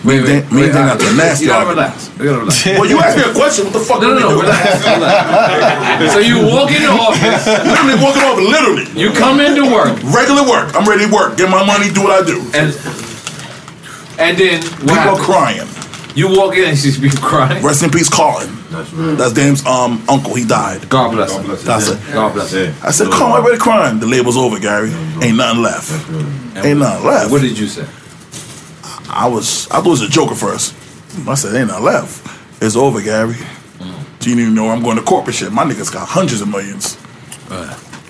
Wait, 0.04 0.20
wait, 0.20 0.28
Dame- 0.28 0.50
me 0.54 0.62
wait, 0.62 0.70
and 0.70 0.74
Dame 0.76 0.84
I- 0.84 0.88
got 0.94 1.00
the 1.00 1.14
nasty 1.16 1.46
You 1.46 1.52
gotta 1.52 1.70
relax. 1.70 2.10
You 2.20 2.24
gotta 2.26 2.40
relax. 2.44 2.66
Well, 2.66 2.86
you 2.86 3.00
asked 3.00 3.18
me 3.18 3.24
a 3.24 3.34
question. 3.34 3.64
What 3.66 3.74
the 3.74 3.80
fuck 3.80 4.02
No, 4.02 4.14
no, 4.14 4.20
no, 4.20 4.30
do? 4.36 4.42
relax, 4.44 4.84
relax. 4.86 6.14
So 6.14 6.20
you 6.20 6.44
walk 6.46 6.70
in 6.76 6.84
the 6.84 6.92
office. 6.92 7.48
literally 7.48 7.98
walking 8.04 8.22
off, 8.28 8.38
literally. 8.38 8.86
You 9.00 9.10
come 9.16 9.40
into 9.40 9.64
work. 9.66 9.96
Regular 10.14 10.44
work. 10.44 10.76
I'm 10.76 10.84
ready 10.88 11.08
to 11.08 11.12
work. 11.12 11.38
Get 11.38 11.50
my 11.50 11.64
money, 11.66 11.90
do 11.90 12.04
what 12.04 12.12
I 12.22 12.26
do. 12.28 12.38
And 12.54 12.76
and 14.20 14.38
then 14.38 14.62
what 14.86 14.94
People 14.94 15.18
are 15.18 15.24
crying. 15.24 15.66
You 16.16 16.30
walk 16.38 16.56
in 16.56 16.66
and 16.70 16.78
she's 16.78 17.00
be 17.00 17.10
crying. 17.10 17.64
Rest 17.64 17.84
in 17.84 17.90
peace, 17.90 18.10
Colin. 18.10 18.50
That's 19.18 19.34
Dame's 19.34 19.66
um, 19.66 20.04
uncle. 20.08 20.36
He 20.36 20.46
died. 20.46 20.88
God 20.90 21.12
bless 21.12 21.36
him. 21.36 21.48
That's 21.48 21.90
it. 21.90 22.00
God 22.14 22.34
bless 22.34 22.52
him. 22.54 22.74
I 22.84 22.92
said, 22.92 23.08
Colin, 23.12 23.32
why 23.32 23.38
everybody 23.40 23.58
crying? 23.60 24.00
The 24.00 24.06
label's 24.08 24.38
over, 24.38 24.60
Gary. 24.60 24.92
Ain't 25.22 25.38
nothing 25.38 25.62
left. 25.64 25.92
Ain't 26.64 26.80
nothing 26.80 27.06
left. 27.06 27.32
What 27.32 27.42
did 27.42 27.58
you 27.58 27.68
say? 27.68 27.88
I 29.10 29.28
was 29.28 29.68
I 29.70 29.78
thought 29.78 29.88
it 29.88 29.90
was 29.90 30.02
a 30.02 30.10
joker 30.10 30.36
first. 30.36 30.74
I 31.28 31.36
said, 31.36 31.56
ain't 31.56 31.68
nothing 31.68 31.86
left. 31.86 32.62
It's 32.62 32.76
over, 32.76 33.02
Gary. 33.02 33.36
Do 34.20 34.30
you 34.30 34.40
even 34.40 34.54
know 34.56 34.70
I'm 34.70 34.82
going 34.82 34.98
to 34.98 35.04
corporate 35.04 35.36
shit? 35.36 35.52
My 35.52 35.64
niggas 35.66 35.92
got 35.92 36.08
hundreds 36.08 36.42
of 36.42 36.48
millions. 36.48 36.98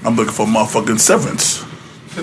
I'm 0.06 0.16
looking 0.16 0.34
for 0.34 0.46
motherfucking 0.46 1.00
severance. 1.00 1.64
I'm 2.14 2.22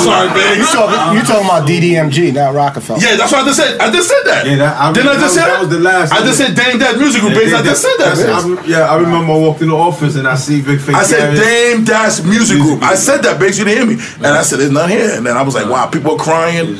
sorry, 0.00 0.28
man. 0.30 0.58
You 0.58 0.66
talking, 0.66 1.18
you 1.18 1.22
talking 1.26 1.46
about 1.46 1.66
DDMG, 1.68 2.32
not 2.34 2.54
Rockefeller. 2.54 3.00
Yeah, 3.00 3.16
that's 3.16 3.32
what 3.32 3.42
I 3.42 3.44
just 3.46 3.58
said. 3.58 3.80
I 3.80 3.90
just 3.90 4.08
said 4.08 4.22
that. 4.24 4.46
Yeah, 4.46 4.56
that, 4.56 4.76
I, 4.80 4.92
Didn't 4.92 5.08
I 5.08 5.14
just 5.18 5.34
that, 5.34 5.42
say 5.42 5.50
that? 5.50 5.60
was 5.60 5.68
the 5.70 5.80
last. 5.80 6.12
I 6.12 6.20
just 6.20 6.38
said 6.38 6.54
Dame 6.54 6.78
Dash 6.78 6.96
Music 6.96 7.20
Group, 7.20 7.34
Bass. 7.34 7.52
I 7.52 7.62
just 7.62 7.82
said 7.82 7.96
that. 7.98 8.14
I 8.18 8.66
yeah, 8.66 8.90
I 8.90 8.96
remember 8.96 9.32
I 9.32 9.36
walked 9.38 9.62
in 9.62 9.68
the 9.68 9.76
office 9.76 10.16
and 10.16 10.28
I 10.28 10.36
see 10.36 10.62
Big 10.62 10.80
Face. 10.80 10.94
I 10.94 11.02
said 11.02 11.34
Gary. 11.34 11.74
Dame 11.74 11.84
Dash 11.84 12.22
Music 12.22 12.58
Group. 12.58 12.82
I 12.82 12.94
said 12.94 13.22
that, 13.22 13.38
Bass. 13.40 13.58
You 13.58 13.64
didn't 13.64 13.88
hear 13.88 13.96
me. 13.96 14.02
And 14.16 14.26
I 14.26 14.42
said, 14.42 14.58
there's 14.60 14.70
nothing 14.70 14.96
here. 14.96 15.10
And 15.16 15.26
then 15.26 15.36
I 15.36 15.42
was 15.42 15.54
like, 15.54 15.68
wow, 15.68 15.86
people 15.88 16.12
are 16.12 16.18
crying. 16.22 16.78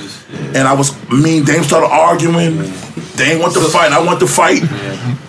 And 0.55 0.69
I 0.69 0.75
was, 0.75 0.95
me 1.11 1.39
and 1.39 1.47
Dame 1.47 1.63
started 1.65 1.89
arguing. 1.89 2.63
Dame 3.17 3.41
want 3.41 3.53
to 3.55 3.61
fight. 3.69 3.93
I 3.93 4.03
want 4.05 4.21
to 4.21 4.27
fight. 4.27 4.63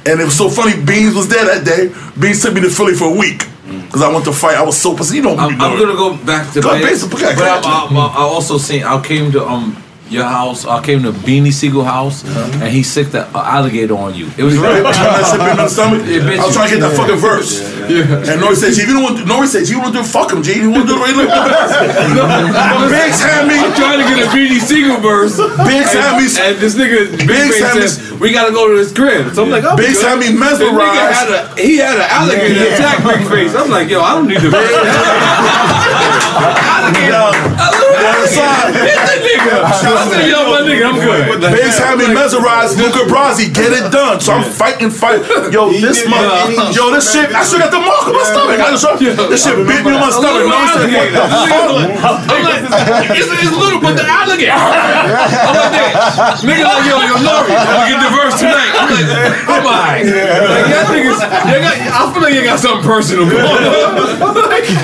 And 0.06 0.20
it 0.22 0.26
was 0.26 0.38
so 0.38 0.50
funny. 0.50 0.78
Beans 0.84 1.16
was 1.16 1.28
there 1.28 1.46
that 1.46 1.66
day. 1.66 1.90
Beans 2.20 2.42
took 2.42 2.54
me 2.54 2.62
to 2.62 2.70
Philly 2.70 2.94
for 2.94 3.10
a 3.14 3.18
week. 3.18 3.48
Because 3.92 4.04
I 4.04 4.10
went 4.14 4.24
to 4.24 4.32
fight. 4.32 4.56
I 4.56 4.64
was 4.64 4.78
so 4.82 4.96
pissed. 4.96 5.14
You 5.14 5.22
know 5.22 5.36
I'm, 5.36 5.60
I'm 5.60 5.78
gonna 5.78 5.96
go 5.96 6.16
back 6.16 6.54
to 6.54 6.62
Go 6.62 6.70
ahead, 6.72 6.82
Bass, 6.82 7.04
Bass, 7.04 7.36
but 7.36 7.44
I. 7.44 7.60
I, 7.60 8.14
I 8.16 8.22
also 8.22 8.58
seen 8.58 8.84
I 8.84 9.02
came 9.04 9.34
to 9.34 9.46
um 9.46 9.76
your 10.12 10.26
house. 10.26 10.66
I 10.66 10.84
came 10.84 11.04
to 11.04 11.12
Beanie 11.12 11.54
Sigel 11.54 11.84
house, 11.84 12.24
uh-huh. 12.26 12.60
and 12.66 12.70
he 12.70 12.84
sicked 12.84 13.14
an 13.16 13.26
alligator 13.34 13.96
on 13.96 14.14
you. 14.14 14.28
It 14.38 14.44
was 14.44 14.58
real. 14.58 14.84
that 14.84 15.24
shit 15.32 15.40
bit 15.40 15.56
me 15.56 15.64
in 15.64 15.70
stomach. 15.70 16.02
It 16.06 16.40
I 16.40 16.46
was 16.46 16.54
trying 16.54 16.70
to 16.70 16.76
get 16.76 16.82
that 16.84 16.96
fucking 16.98 17.18
verse. 17.18 17.64
And 17.92 18.40
Nori 18.44 18.56
says, 18.56 18.78
if 18.78 18.88
you 18.88 18.94
don't 18.94 19.04
want, 19.04 19.18
Nori 19.24 19.48
said, 19.48 19.66
G, 19.66 19.74
you 19.74 19.80
want 19.80 19.96
to 19.96 20.04
do 20.04 20.08
fuck 20.08 20.32
him, 20.32 20.44
G. 20.44 20.60
You 20.60 20.70
want 20.72 20.88
to 20.88 20.94
do 20.94 21.00
the 21.00 21.12
look 21.16 21.32
the 21.32 21.48
best. 21.48 22.92
Biggs 22.92 23.20
had 23.24 23.48
me. 23.48 23.56
I'm 23.60 23.74
trying 23.74 24.00
to 24.00 24.08
get 24.08 24.20
a 24.22 24.28
Beanie 24.36 24.60
Sigel 24.60 25.00
verse. 25.00 25.36
Biggs 25.64 25.92
had 25.96 26.20
me. 26.20 26.28
and 26.28 26.56
this 26.60 26.76
nigga 26.76 27.12
Big 27.18 27.28
Biggs 27.28 27.60
had 27.60 27.76
me- 27.80 28.20
"We 28.20 28.32
gotta 28.32 28.52
go 28.52 28.68
to 28.68 28.76
his 28.78 28.92
crib." 28.92 29.34
So 29.34 29.44
I'm 29.44 29.50
like, 29.50 29.64
"I'm 29.64 29.76
Biggs 29.80 30.00
good." 30.00 30.08
had 30.08 30.20
me 30.20 30.32
mesmerized. 30.38 31.16
had 31.16 31.30
a, 31.32 31.56
he 31.60 31.78
had 31.78 31.96
an 31.98 32.08
alligator 32.08 32.54
Yeah. 32.68 32.76
attack 32.76 33.04
Big 33.04 33.24
Face. 33.28 33.56
I'm 33.56 33.70
like, 33.72 33.90
"Yo, 33.90 34.02
I 34.02 34.14
don't 34.16 34.28
need 34.28 34.40
to." 34.40 34.52
alligator. 36.32 37.32
Alligator. 37.60 37.91
Son. 38.28 38.74
Hit 38.74 38.96
the. 38.96 39.22
Biggs 41.52 41.78
had 41.78 41.98
me 41.98 42.08
mesmerized. 42.14 42.78
Luca 42.78 43.04
Brasi, 43.10 43.54
get 43.54 43.74
it 43.74 43.92
done. 43.92 44.20
So 44.20 44.34
I'm 44.34 44.44
fighting, 44.44 44.90
fighting. 44.90 45.26
Yo, 45.52 45.72
this 45.72 46.08
mother, 46.08 46.52
yo, 46.72 46.92
this 46.92 47.12
shit. 47.12 47.32
I 47.34 47.44
still 47.44 47.60
got 47.60 47.72
the 47.72 47.80
mark 47.80 48.08
on 48.08 48.14
my 48.14 48.24
stomach. 48.24 48.60
I 48.60 48.72
just, 48.72 48.86
this 49.30 49.44
shit 49.44 49.56
bit 49.68 49.84
me 49.86 49.94
on 49.96 50.02
my 50.02 50.10
stomach. 50.12 50.46
No? 50.48 50.56
I'm 50.58 52.44
like, 52.44 52.64
it's, 53.12 53.28
it's 53.28 53.54
little, 53.56 53.82
but 53.82 53.96
the 53.96 54.06
alligator. 54.06 54.54
I'm 54.56 55.56
like. 55.72 55.96
Nigga 56.42 56.64
like, 56.66 56.86
yo, 56.88 56.98
yo, 57.02 57.16
Lori, 57.22 57.52
we 57.52 57.84
get 57.90 58.00
diverse 58.02 58.36
tonight. 58.40 58.72
I'm 58.76 58.90
like, 58.90 59.08
I'm. 59.48 59.64
Like, 59.66 60.08
y'all 60.72 60.88
niggas, 60.90 61.22
got, 61.22 61.76
I 61.80 62.12
feel 62.14 62.22
like 62.22 62.34
you 62.34 62.44
got 62.44 62.60
something 62.60 62.86
personal 62.86 63.26
on. 63.26 63.62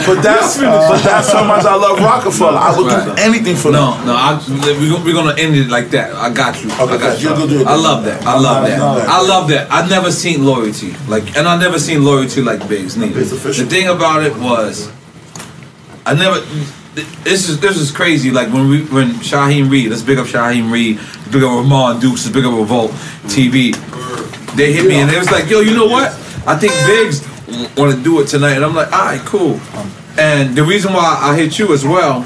But 0.05 0.21
that's, 0.21 0.57
but 0.57 1.01
that's 1.03 1.31
how 1.31 1.43
much 1.43 1.65
I 1.65 1.75
love 1.75 1.99
Rockefeller. 1.99 2.57
I 2.57 2.71
would 2.75 2.89
do 2.89 2.97
anything 3.17 3.55
for 3.55 3.71
No, 3.71 4.01
no, 4.05 4.13
I, 4.15 4.37
we, 4.79 4.89
gon- 4.89 5.03
we're 5.03 5.13
gonna 5.13 5.39
end 5.39 5.55
it 5.55 5.69
like 5.69 5.89
that. 5.89 6.13
I 6.15 6.31
got 6.33 6.63
you. 6.63 6.69
I 6.71 6.85
got 6.97 7.21
you. 7.21 7.29
go 7.29 7.47
do 7.47 7.61
it. 7.61 7.67
I 7.67 7.75
love 7.75 8.03
that. 8.05 8.23
I 8.25 8.39
love 8.39 8.65
that. 8.67 8.79
I 8.79 9.21
love 9.21 9.49
that. 9.49 9.67
I 9.71 9.87
never 9.87 10.11
seen 10.11 10.45
loyalty 10.45 10.93
like, 11.07 11.35
and 11.37 11.47
I 11.47 11.59
never 11.59 11.79
seen 11.79 12.03
loyalty 12.03 12.41
like 12.41 12.67
Biggs 12.67 12.95
neither. 12.97 13.23
The 13.23 13.65
thing 13.65 13.87
about 13.87 14.23
it 14.23 14.35
was, 14.37 14.91
I 16.05 16.13
never. 16.13 16.39
This 17.23 17.47
is 17.47 17.59
this 17.59 17.77
is 17.77 17.91
crazy. 17.91 18.31
Like 18.31 18.51
when 18.51 18.69
we 18.69 18.85
when 18.85 19.09
Shaheem 19.21 19.69
Reid, 19.69 19.89
let's 19.89 20.01
big 20.01 20.17
up 20.17 20.25
Shaheem 20.25 20.71
Reid, 20.71 20.99
big 21.31 21.43
up 21.43 21.51
Ramon 21.51 21.99
Dukes, 21.99 22.25
let's 22.25 22.33
big 22.33 22.45
up 22.45 22.53
Revolt 22.57 22.91
TV. 23.25 23.75
They 24.55 24.73
hit 24.73 24.87
me 24.87 24.95
and 24.95 25.11
it 25.11 25.19
was 25.19 25.29
like, 25.29 25.47
yo, 25.49 25.59
you 25.59 25.75
know 25.75 25.85
what? 25.85 26.09
I 26.47 26.55
think 26.55 26.73
Biggs 26.87 27.21
want 27.77 27.95
to 27.95 28.01
do 28.03 28.19
it 28.21 28.27
tonight, 28.27 28.53
and 28.53 28.65
I'm 28.65 28.73
like, 28.73 28.91
all 28.91 29.05
right, 29.05 29.21
cool. 29.21 29.59
Um, 29.75 29.91
And 30.17 30.55
the 30.55 30.63
reason 30.63 30.93
why 30.93 31.19
I 31.21 31.35
hit 31.35 31.59
you 31.59 31.73
as 31.73 31.85
well, 31.85 32.23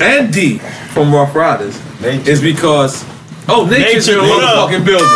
and 0.00 0.32
D 0.32 0.58
from 0.92 1.14
Ruff 1.14 1.34
Ryders, 1.34 1.80
is 2.02 2.40
because 2.42 3.04
oh, 3.48 3.66
nature's 3.70 4.08
in 4.08 4.16
the 4.16 4.22
Nature, 4.22 4.34
what 4.34 4.44
up? 4.44 4.68
motherfucking 4.68 4.84
building. 4.84 5.06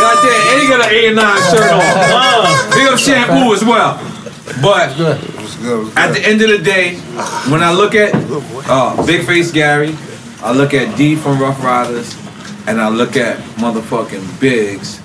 Goddamn, 0.00 0.42
and 0.48 0.62
he 0.62 0.68
got 0.68 0.80
an 0.80 0.92
a9 1.14 1.50
shirt 1.50 1.72
on. 1.72 2.74
Big 2.74 2.88
up 2.88 2.98
shampoo 2.98 3.52
as 3.52 3.64
well. 3.64 4.00
But 4.60 4.98
at 5.96 6.12
the 6.12 6.22
end 6.24 6.42
of 6.42 6.48
the 6.48 6.58
day, 6.58 6.96
when 7.50 7.62
I 7.62 7.72
look 7.72 7.94
at 7.94 8.12
uh, 8.68 9.06
Big 9.06 9.26
Face 9.26 9.52
Gary, 9.52 9.94
I 10.42 10.52
look 10.52 10.74
at 10.74 10.96
D 10.96 11.16
from 11.16 11.38
Ruff 11.38 11.62
Ryders, 11.62 12.16
and 12.66 12.80
I 12.80 12.88
look 12.88 13.16
at 13.16 13.38
motherfucking 13.58 14.40
Biggs. 14.40 15.00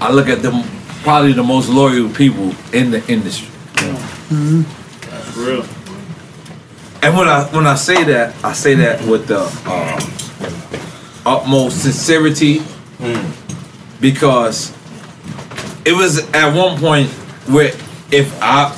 I 0.00 0.10
look 0.12 0.28
at 0.28 0.42
them 0.42 0.62
probably 1.02 1.32
the 1.32 1.42
most 1.42 1.68
loyal 1.68 2.08
people 2.08 2.54
in 2.72 2.90
the 2.90 3.04
industry. 3.10 3.48
That's 3.74 4.81
real. 5.42 5.64
And 7.02 7.16
when 7.16 7.28
I 7.28 7.44
when 7.52 7.66
I 7.66 7.74
say 7.74 8.04
that, 8.04 8.34
I 8.44 8.52
say 8.52 8.74
that 8.76 9.04
with 9.06 9.26
the 9.26 9.40
uh, 9.66 10.00
utmost 11.26 11.82
sincerity, 11.82 12.62
because 14.00 14.72
it 15.84 15.92
was 15.92 16.18
at 16.32 16.54
one 16.54 16.78
point 16.78 17.10
where 17.48 17.72
if 18.12 18.40
I 18.40 18.76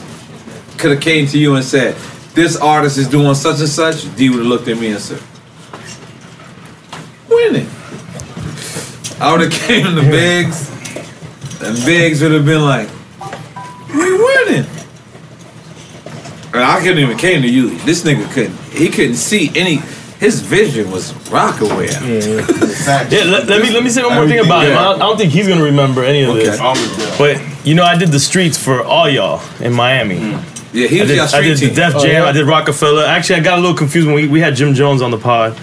could 0.79 0.93
have 0.93 1.01
came 1.03 1.27
to 1.29 1.39
you 1.39 1.55
and 1.55 1.65
said, 1.65 1.97
"This 2.35 2.57
artist 2.57 2.97
is 2.97 3.09
doing 3.09 3.35
such 3.35 3.61
and 3.61 3.69
such," 3.69 4.17
D 4.17 4.31
would 4.31 4.39
have 4.39 4.47
looked 4.47 4.69
at 4.69 4.79
me 4.79 4.89
and 4.93 5.01
said, 5.01 5.21
"Winning." 7.29 7.69
I 9.21 9.33
would 9.33 9.43
have 9.43 9.53
came 9.69 9.85
to 9.85 10.01
Biggs, 10.01 10.71
and 11.63 11.77
Biggs 11.85 12.23
would 12.23 12.33
have 12.33 12.47
been 12.47 12.63
like, 12.63 12.89
"We 13.95 14.13
winning." 14.13 14.34
And 16.55 16.63
I 16.63 16.81
couldn't 16.81 16.99
even 16.99 17.19
came 17.19 17.43
to 17.43 17.49
you. 17.49 17.77
This 17.79 18.05
nigga 18.05 18.31
couldn't. 18.33 18.57
He 18.73 18.89
couldn't 18.89 19.17
see 19.17 19.51
any. 19.57 19.77
His 20.21 20.41
vision 20.41 20.91
was 20.91 21.13
Rockaway. 21.29 21.89
Yeah, 21.89 22.47
let, 23.11 23.47
let 23.49 23.61
me 23.63 23.71
let 23.71 23.83
me 23.83 23.91
say 23.91 24.03
one 24.05 24.15
more 24.15 24.29
thing 24.29 24.39
about 24.45 24.65
him. 24.65 24.79
I 24.79 24.83
don't, 24.85 24.95
I 24.97 24.99
don't 25.07 25.19
think 25.19 25.33
he's 25.33 25.49
gonna 25.49 25.65
remember 25.65 26.05
any 26.05 26.23
of 26.23 26.35
this. 26.37 26.59
But 27.19 27.43
you 27.67 27.75
know, 27.75 27.83
I 27.85 27.99
did 27.99 28.11
the 28.11 28.21
streets 28.21 28.57
for 28.57 28.83
all 28.83 29.09
y'all 29.09 29.43
in 29.61 29.73
Miami. 29.73 30.17
Yeah, 30.73 30.87
he 30.89 31.03
I 31.03 31.05
did, 31.05 31.17
your 31.17 31.25
I 31.25 31.27
street 31.27 31.43
did 31.43 31.57
the 31.59 31.67
team. 31.67 31.75
Def 31.75 31.95
Oh, 31.97 32.01
Jam. 32.03 32.11
yeah? 32.23 32.25
I 32.25 32.33
did 32.33 32.47
Rockefeller. 32.47 33.05
Actually, 33.05 33.41
I 33.41 33.43
got 33.43 33.59
a 33.59 33.61
little 33.61 33.77
confused 33.77 34.07
when 34.07 34.17
we, 34.17 34.27
we 34.29 34.41
had 34.41 34.55
Jim 34.57 34.75
Jones 34.75 35.03
on 35.03 35.11
the 35.11 35.19
pod, 35.19 35.59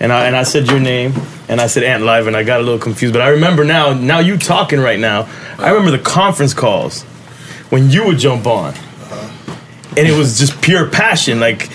and 0.00 0.10
I 0.12 0.26
and 0.26 0.34
I 0.34 0.42
said 0.42 0.66
your 0.66 0.80
name 0.80 1.12
and 1.48 1.60
I 1.60 1.66
said 1.66 1.84
Ant 1.84 2.02
Live, 2.02 2.26
and 2.26 2.34
I 2.36 2.42
got 2.42 2.60
a 2.60 2.62
little 2.62 2.80
confused. 2.80 3.12
But 3.12 3.22
I 3.22 3.28
remember 3.28 3.64
now. 3.64 3.92
Now 3.92 4.18
you 4.20 4.36
talking 4.38 4.80
right 4.80 4.98
now. 4.98 5.28
I 5.58 5.68
remember 5.70 5.90
the 5.96 6.02
conference 6.02 6.54
calls 6.54 7.02
when 7.70 7.90
you 7.90 8.04
would 8.06 8.18
jump 8.18 8.46
on, 8.46 8.74
and 9.96 10.06
it 10.06 10.16
was 10.16 10.38
just 10.38 10.60
pure 10.62 10.88
passion. 10.88 11.40
Like 11.40 11.70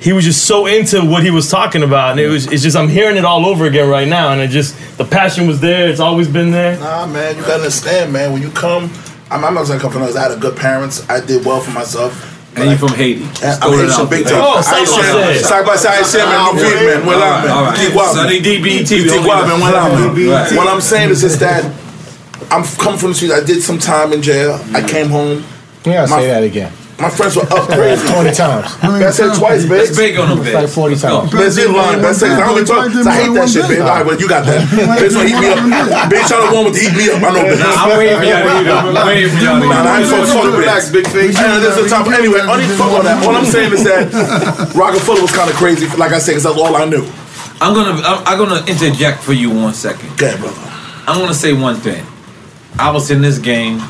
he 0.00 0.12
was 0.12 0.24
just 0.24 0.46
so 0.46 0.66
into 0.66 1.04
what 1.04 1.22
he 1.22 1.30
was 1.30 1.50
talking 1.50 1.82
about, 1.82 2.12
and 2.12 2.20
it 2.20 2.28
was 2.28 2.50
it's 2.50 2.62
just 2.62 2.76
I'm 2.76 2.88
hearing 2.88 3.16
it 3.16 3.24
all 3.24 3.46
over 3.46 3.66
again 3.66 3.88
right 3.88 4.08
now, 4.08 4.32
and 4.32 4.40
it 4.40 4.48
just 4.48 4.74
the 4.98 5.04
passion 5.04 5.46
was 5.46 5.60
there. 5.60 5.88
It's 5.88 6.00
always 6.00 6.28
been 6.28 6.50
there. 6.50 6.78
Nah, 6.78 7.06
man, 7.06 7.36
you 7.36 7.42
gotta 7.42 7.54
understand, 7.54 8.12
man. 8.12 8.32
When 8.32 8.42
you 8.42 8.50
come, 8.50 8.90
I'm, 9.30 9.44
I'm 9.44 9.54
not 9.54 9.66
gonna 9.66 9.80
come 9.80 9.92
from 9.92 10.02
us. 10.02 10.16
I 10.16 10.22
had 10.22 10.32
a 10.32 10.40
good 10.40 10.56
parents. 10.56 11.08
I 11.08 11.24
did 11.24 11.44
well 11.44 11.60
for 11.60 11.70
myself. 11.72 12.28
And 12.56 12.68
you 12.68 12.76
from 12.76 12.96
Haiti. 12.96 13.22
I'm 13.44 13.60
Throw 13.60 13.78
it 13.78 13.88
Haitian 13.88 14.08
big 14.10 14.24
there. 14.24 14.34
time. 14.34 14.42
Oh, 14.42 14.60
side 14.60 14.80
by 14.80 14.84
side. 14.84 15.44
side 15.44 15.66
by 15.66 15.76
side, 15.76 16.02
Haitian, 16.02 16.28
man. 16.28 16.56
New 16.56 16.62
okay. 16.62 16.86
man. 16.86 17.06
Well, 17.06 17.22
All 17.22 17.30
right, 17.30 17.50
all 17.50 17.64
right. 17.64 17.78
Keep 17.78 17.94
walking. 17.94 18.16
Sonny 18.16 18.40
DBT, 18.40 19.08
Keep 19.08 19.26
walking. 19.26 19.60
Well. 19.60 19.76
I'm. 19.76 20.56
What 20.56 20.66
I'm 20.66 20.80
saying 20.80 21.10
is 21.10 21.20
just 21.20 21.38
that 21.40 21.64
I'm 22.50 22.64
come 22.64 22.98
from 22.98 23.10
the 23.10 23.14
streets. 23.14 23.34
I 23.34 23.44
did 23.44 23.62
some 23.62 23.78
time 23.78 24.12
in 24.12 24.22
jail. 24.22 24.58
I 24.74 24.82
came 24.86 25.08
home. 25.10 25.44
You 25.84 25.92
say 26.08 26.26
that 26.26 26.42
again. 26.42 26.72
My 27.00 27.08
friends 27.08 27.32
were 27.36 27.48
up 27.48 27.64
crazy. 27.72 28.04
20 28.12 28.30
times. 28.36 28.68
I 28.84 29.10
said 29.10 29.32
twice, 29.32 29.64
bitch. 29.64 29.88
That's 29.88 29.96
big 29.96 30.18
on 30.20 30.28
them, 30.36 30.44
It's 30.44 30.52
like 30.52 30.68
40 30.68 30.96
times. 31.00 31.30
Bitch, 31.32 31.56
you 31.56 31.72
lying. 31.72 32.02
That's 32.04 32.20
it. 32.20 32.28
I 32.30 32.44
don't 32.44 32.60
even 32.60 32.66
talk. 32.68 32.92
I 33.08 33.24
hate 33.24 33.32
that 33.34 33.48
shit, 33.48 33.64
bitch. 33.64 33.80
All 33.80 33.88
right, 33.88 34.04
well, 34.04 34.20
you 34.20 34.28
got 34.28 34.44
that. 34.44 34.60
Bitch, 34.68 35.16
want 35.16 35.24
to 35.24 35.32
heat 35.32 35.40
me 35.40 35.48
up. 35.48 36.12
Bitch, 36.12 36.28
y'all 36.28 36.44
the 36.44 36.52
one 36.52 36.64
with 36.68 36.76
the 36.76 36.82
heat 36.84 36.92
me 36.92 37.04
up. 37.08 37.24
I 37.24 37.32
know, 37.32 37.42
bitch. 37.48 37.56
Nah, 37.56 37.80
I'm 37.80 37.96
waiting 37.96 38.18
for 38.20 38.24
y'all 38.28 38.44
to 38.44 38.52
heat 38.60 38.68
up. 38.68 38.84
I'm 38.84 39.06
waiting 39.08 39.30
for 39.32 39.40
y'all 39.40 39.56
to 39.56 39.64
heat 39.64 39.72
Nah, 39.72 39.80
up. 39.80 39.84
nah, 39.84 39.90
I 39.90 40.00
ain't 40.04 40.10
fuck, 40.12 40.28
fuck, 40.28 40.60
Relax, 40.60 40.82
bitch. 40.88 40.92
big 40.92 41.06
face. 41.08 41.36
And 41.40 41.62
this 41.64 41.72
is 41.76 41.84
the 41.84 41.88
top. 41.88 42.04
Anyway, 42.12 42.40
only 42.44 42.68
fuck 42.76 42.92
all 42.92 43.02
that. 43.02 43.16
All 43.24 43.32
I'm 43.34 43.48
saying 43.48 43.72
is 43.72 43.82
that 43.88 44.12
Rockefeller 44.76 45.22
was 45.24 45.32
kind 45.32 45.48
of 45.48 45.56
crazy, 45.56 45.88
like 45.96 46.12
I 46.12 46.20
said, 46.20 46.36
because 46.36 46.44
that's 46.44 46.58
all 46.60 46.76
I 46.76 46.84
knew. 46.84 47.08
I'm 47.64 47.72
gonna 47.72 47.96
I'm, 48.04 48.20
I'm 48.28 48.36
gonna 48.36 48.60
interject 48.68 49.24
for 49.24 49.32
you 49.32 49.48
one 49.48 49.72
second. 49.72 50.12
Okay, 50.20 50.36
brother. 50.36 50.60
I'm 51.08 51.16
gonna 51.20 51.32
say 51.32 51.52
one 51.56 51.76
thing. 51.80 52.04
I 52.78 52.90
was 52.92 53.10
in 53.10 53.20
this 53.24 53.38
game. 53.40 53.80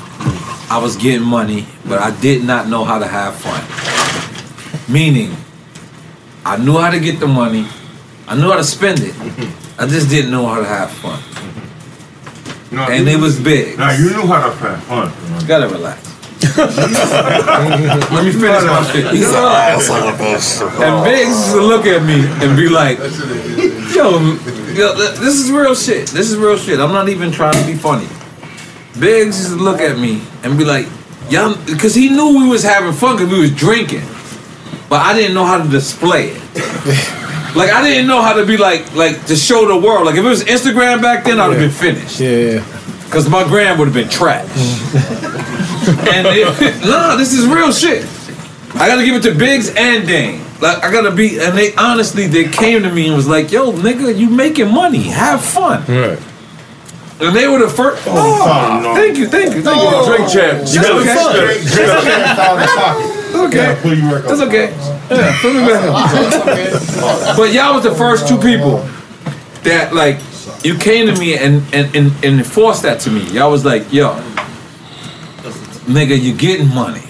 I 0.71 0.79
was 0.79 0.97
getting 0.97 1.27
money, 1.27 1.67
but 1.85 1.99
I 2.01 2.11
did 2.21 2.45
not 2.45 2.69
know 2.69 2.85
how 2.85 2.99
to 2.99 3.07
have 3.07 3.35
fun. 3.35 3.61
Meaning, 4.93 5.37
I 6.45 6.57
knew 6.57 6.79
how 6.79 6.91
to 6.91 7.01
get 7.01 7.19
the 7.21 7.27
money. 7.27 7.67
I 8.29 8.37
knew 8.37 8.49
how 8.51 8.57
to 8.57 8.65
spend 8.65 9.01
it. 9.01 9.15
I 9.79 9.87
just 9.87 10.09
didn't 10.09 10.31
know 10.31 10.47
how 10.47 10.61
to 10.61 10.65
have 10.67 10.91
fun. 10.93 11.21
No, 12.71 12.83
and 12.85 13.07
you- 13.09 13.17
it 13.19 13.21
was 13.21 13.41
big. 13.41 13.79
Now 13.79 13.91
you 13.91 14.11
knew 14.11 14.27
how 14.29 14.47
to 14.49 14.53
have 14.57 14.83
fun. 14.85 15.13
You 15.41 15.47
gotta 15.47 15.69
relax. 15.69 16.07
Let 16.57 18.25
me 18.25 18.33
finish 18.33 18.65
my 18.65 18.89
shit. 18.93 19.13
You 19.15 19.23
gotta 19.31 19.77
relax. 19.77 20.61
And 20.61 21.05
Biggs 21.05 21.29
used 21.31 21.53
to 21.53 21.61
look 21.63 21.87
at 21.87 22.03
me 22.05 22.25
and 22.47 22.57
be 22.57 22.69
like, 22.69 22.99
yo, 23.95 24.21
yo, 24.73 24.95
this 24.95 25.35
is 25.41 25.51
real 25.51 25.75
shit. 25.75 26.09
This 26.09 26.31
is 26.31 26.37
real 26.39 26.57
shit. 26.57 26.79
I'm 26.81 26.93
not 26.93 27.09
even 27.09 27.31
trying 27.33 27.55
to 27.55 27.67
be 27.67 27.75
funny. 27.75 28.07
Biggs 29.01 29.39
used 29.41 29.57
to 29.57 29.63
look 29.63 29.81
at 29.81 29.99
me 29.99 30.23
and 30.43 30.59
be 30.59 30.65
like, 30.65 30.87
y'all, 31.31 31.57
because 31.67 31.95
he 31.95 32.11
knew 32.11 32.39
we 32.39 32.49
was 32.49 32.63
having 32.63 32.93
fun 32.93 33.17
because 33.17 33.33
we 33.33 33.41
was 33.41 33.55
drinking. 33.55 34.07
But 34.89 35.01
I 35.01 35.15
didn't 35.15 35.35
know 35.35 35.47
how 35.47 35.63
to 35.63 35.69
display 35.69 36.33
it. 36.33 36.41
like 37.57 37.71
I 37.71 37.83
didn't 37.83 38.07
know 38.07 38.23
how 38.23 38.35
to 38.35 38.45
be 38.45 38.57
like, 38.57 38.95
like 38.95 39.25
to 39.27 39.37
show 39.37 39.67
the 39.67 39.77
world. 39.77 40.07
Like 40.07 40.17
if 40.17 40.25
it 40.25 40.29
was 40.29 40.45
Instagram 40.45 41.01
back 41.01 41.25
then, 41.25 41.41
I'd 41.41 41.51
have 41.51 41.59
been 41.59 41.71
finished. 41.71 42.21
Yeah. 42.21 42.65
Cause 43.11 43.29
my 43.29 43.43
gram 43.43 43.79
would 43.79 43.87
have 43.87 43.95
been 43.95 44.09
trash. 44.09 44.49
and 46.15 46.27
it, 46.29 46.85
no, 46.85 47.17
this 47.17 47.33
is 47.33 47.47
real 47.47 47.73
shit. 47.73 48.07
I 48.75 48.87
gotta 48.87 49.05
give 49.05 49.17
it 49.17 49.23
to 49.23 49.35
Biggs 49.35 49.73
and 49.75 50.07
Dame. 50.07 50.45
Like 50.61 50.85
I 50.85 50.93
gotta 50.93 51.11
be, 51.11 51.41
and 51.41 51.57
they 51.57 51.75
honestly 51.75 52.27
they 52.27 52.49
came 52.49 52.83
to 52.83 52.93
me 52.93 53.07
and 53.07 53.17
was 53.17 53.27
like, 53.27 53.51
"Yo, 53.51 53.73
nigga, 53.73 54.17
you 54.17 54.31
making 54.31 54.71
money? 54.71 55.03
Have 55.05 55.43
fun." 55.43 55.85
Right. 55.87 56.19
And 57.21 57.37
they 57.37 57.47
were 57.49 57.59
the 57.59 57.69
first. 57.69 58.03
Oh, 58.07 58.13
ah, 58.47 58.95
thank 58.95 59.19
you, 59.19 59.29
thank 59.29 59.55
you, 59.55 59.63
thank 59.63 59.77
you. 59.77 60.07
Drink 60.07 60.31
champs. 60.31 60.73
That's 60.73 60.75
You 60.75 60.83
gotta 60.83 61.01
okay. 61.01 61.47
drink- 61.47 61.71
drink 61.71 61.87
That's 63.31 63.47
okay. 63.47 64.21
That's 64.27 64.41
okay. 64.41 64.73
Yeah, 65.11 65.39
put 65.41 65.55
me 65.55 65.61
back. 65.67 67.37
But 67.37 67.53
y'all 67.53 67.75
was 67.75 67.85
the 67.85 67.95
first 67.95 68.27
two 68.27 68.39
people 68.39 68.79
that 69.65 69.93
like 69.95 70.19
you 70.65 70.77
came 70.77 71.07
to 71.13 71.21
me 71.21 71.37
and 71.37 71.63
and 71.75 71.95
and, 71.95 72.13
and 72.25 72.39
enforced 72.39 72.83
that 72.83 73.01
to 73.01 73.11
me. 73.11 73.23
Y'all 73.31 73.51
was 73.51 73.65
like, 73.65 73.93
yo, 73.93 74.15
nigga, 75.87 76.19
you 76.21 76.35
getting 76.35 76.69
money. 76.75 77.05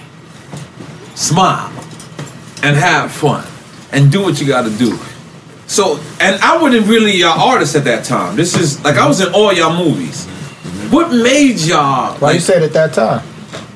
Smile 1.14 1.70
and 2.62 2.76
have 2.76 3.12
fun 3.12 3.46
and 3.92 4.10
do 4.10 4.22
what 4.22 4.40
you 4.40 4.46
gotta 4.46 4.70
do. 4.70 4.98
So 5.70 6.00
and 6.18 6.34
I 6.42 6.60
wasn't 6.60 6.88
really 6.88 7.12
y'all 7.16 7.38
artists 7.38 7.76
at 7.76 7.84
that 7.84 8.04
time. 8.04 8.34
This 8.34 8.56
is 8.58 8.82
like 8.82 8.96
I 8.96 9.06
was 9.06 9.20
in 9.20 9.32
all 9.32 9.52
y'all 9.52 9.72
movies. 9.84 10.26
What 10.90 11.12
made 11.12 11.60
y'all 11.60 12.14
Why 12.18 12.32
you 12.32 12.40
said 12.40 12.64
at 12.64 12.72
that 12.72 12.92
time? 12.92 13.22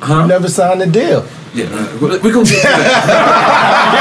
Huh? 0.01 0.23
You 0.23 0.27
never 0.27 0.49
signed 0.49 0.83
a 0.83 0.87
deal. 0.87 1.25
Yeah, 1.55 1.67
uh, 1.71 1.97
we 2.01 2.09
we 2.19 2.33
gonna 2.33 2.45
get 2.51 2.63
to 2.63 2.67
that. 2.67 3.95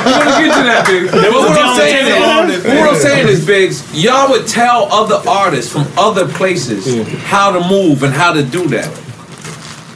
We're 0.06 0.24
gonna 0.24 0.46
get 0.46 0.54
to 0.54 0.62
that, 0.62 0.86
Biggs. 0.86 1.10
There 1.10 1.32
was 1.32 1.42
But 1.42 1.50
a 1.50 1.50
what 1.50 1.54
deal 1.56 1.64
I'm 1.64 1.70
on 1.70 1.76
the 1.76 1.82
saying 1.82 2.06
table. 2.06 2.50
is, 2.50 2.78
what 2.78 2.88
I'm 2.94 3.00
saying 3.00 3.28
is, 3.28 3.44
Biggs, 3.46 4.04
y'all 4.04 4.30
would 4.30 4.46
tell 4.46 4.86
other 4.92 5.20
artists 5.28 5.72
from 5.72 5.86
other 5.98 6.28
places 6.28 6.86
how 7.24 7.50
to 7.50 7.68
move 7.68 8.04
and 8.04 8.12
how 8.14 8.32
to 8.32 8.42
do 8.44 8.68
that. 8.68 8.88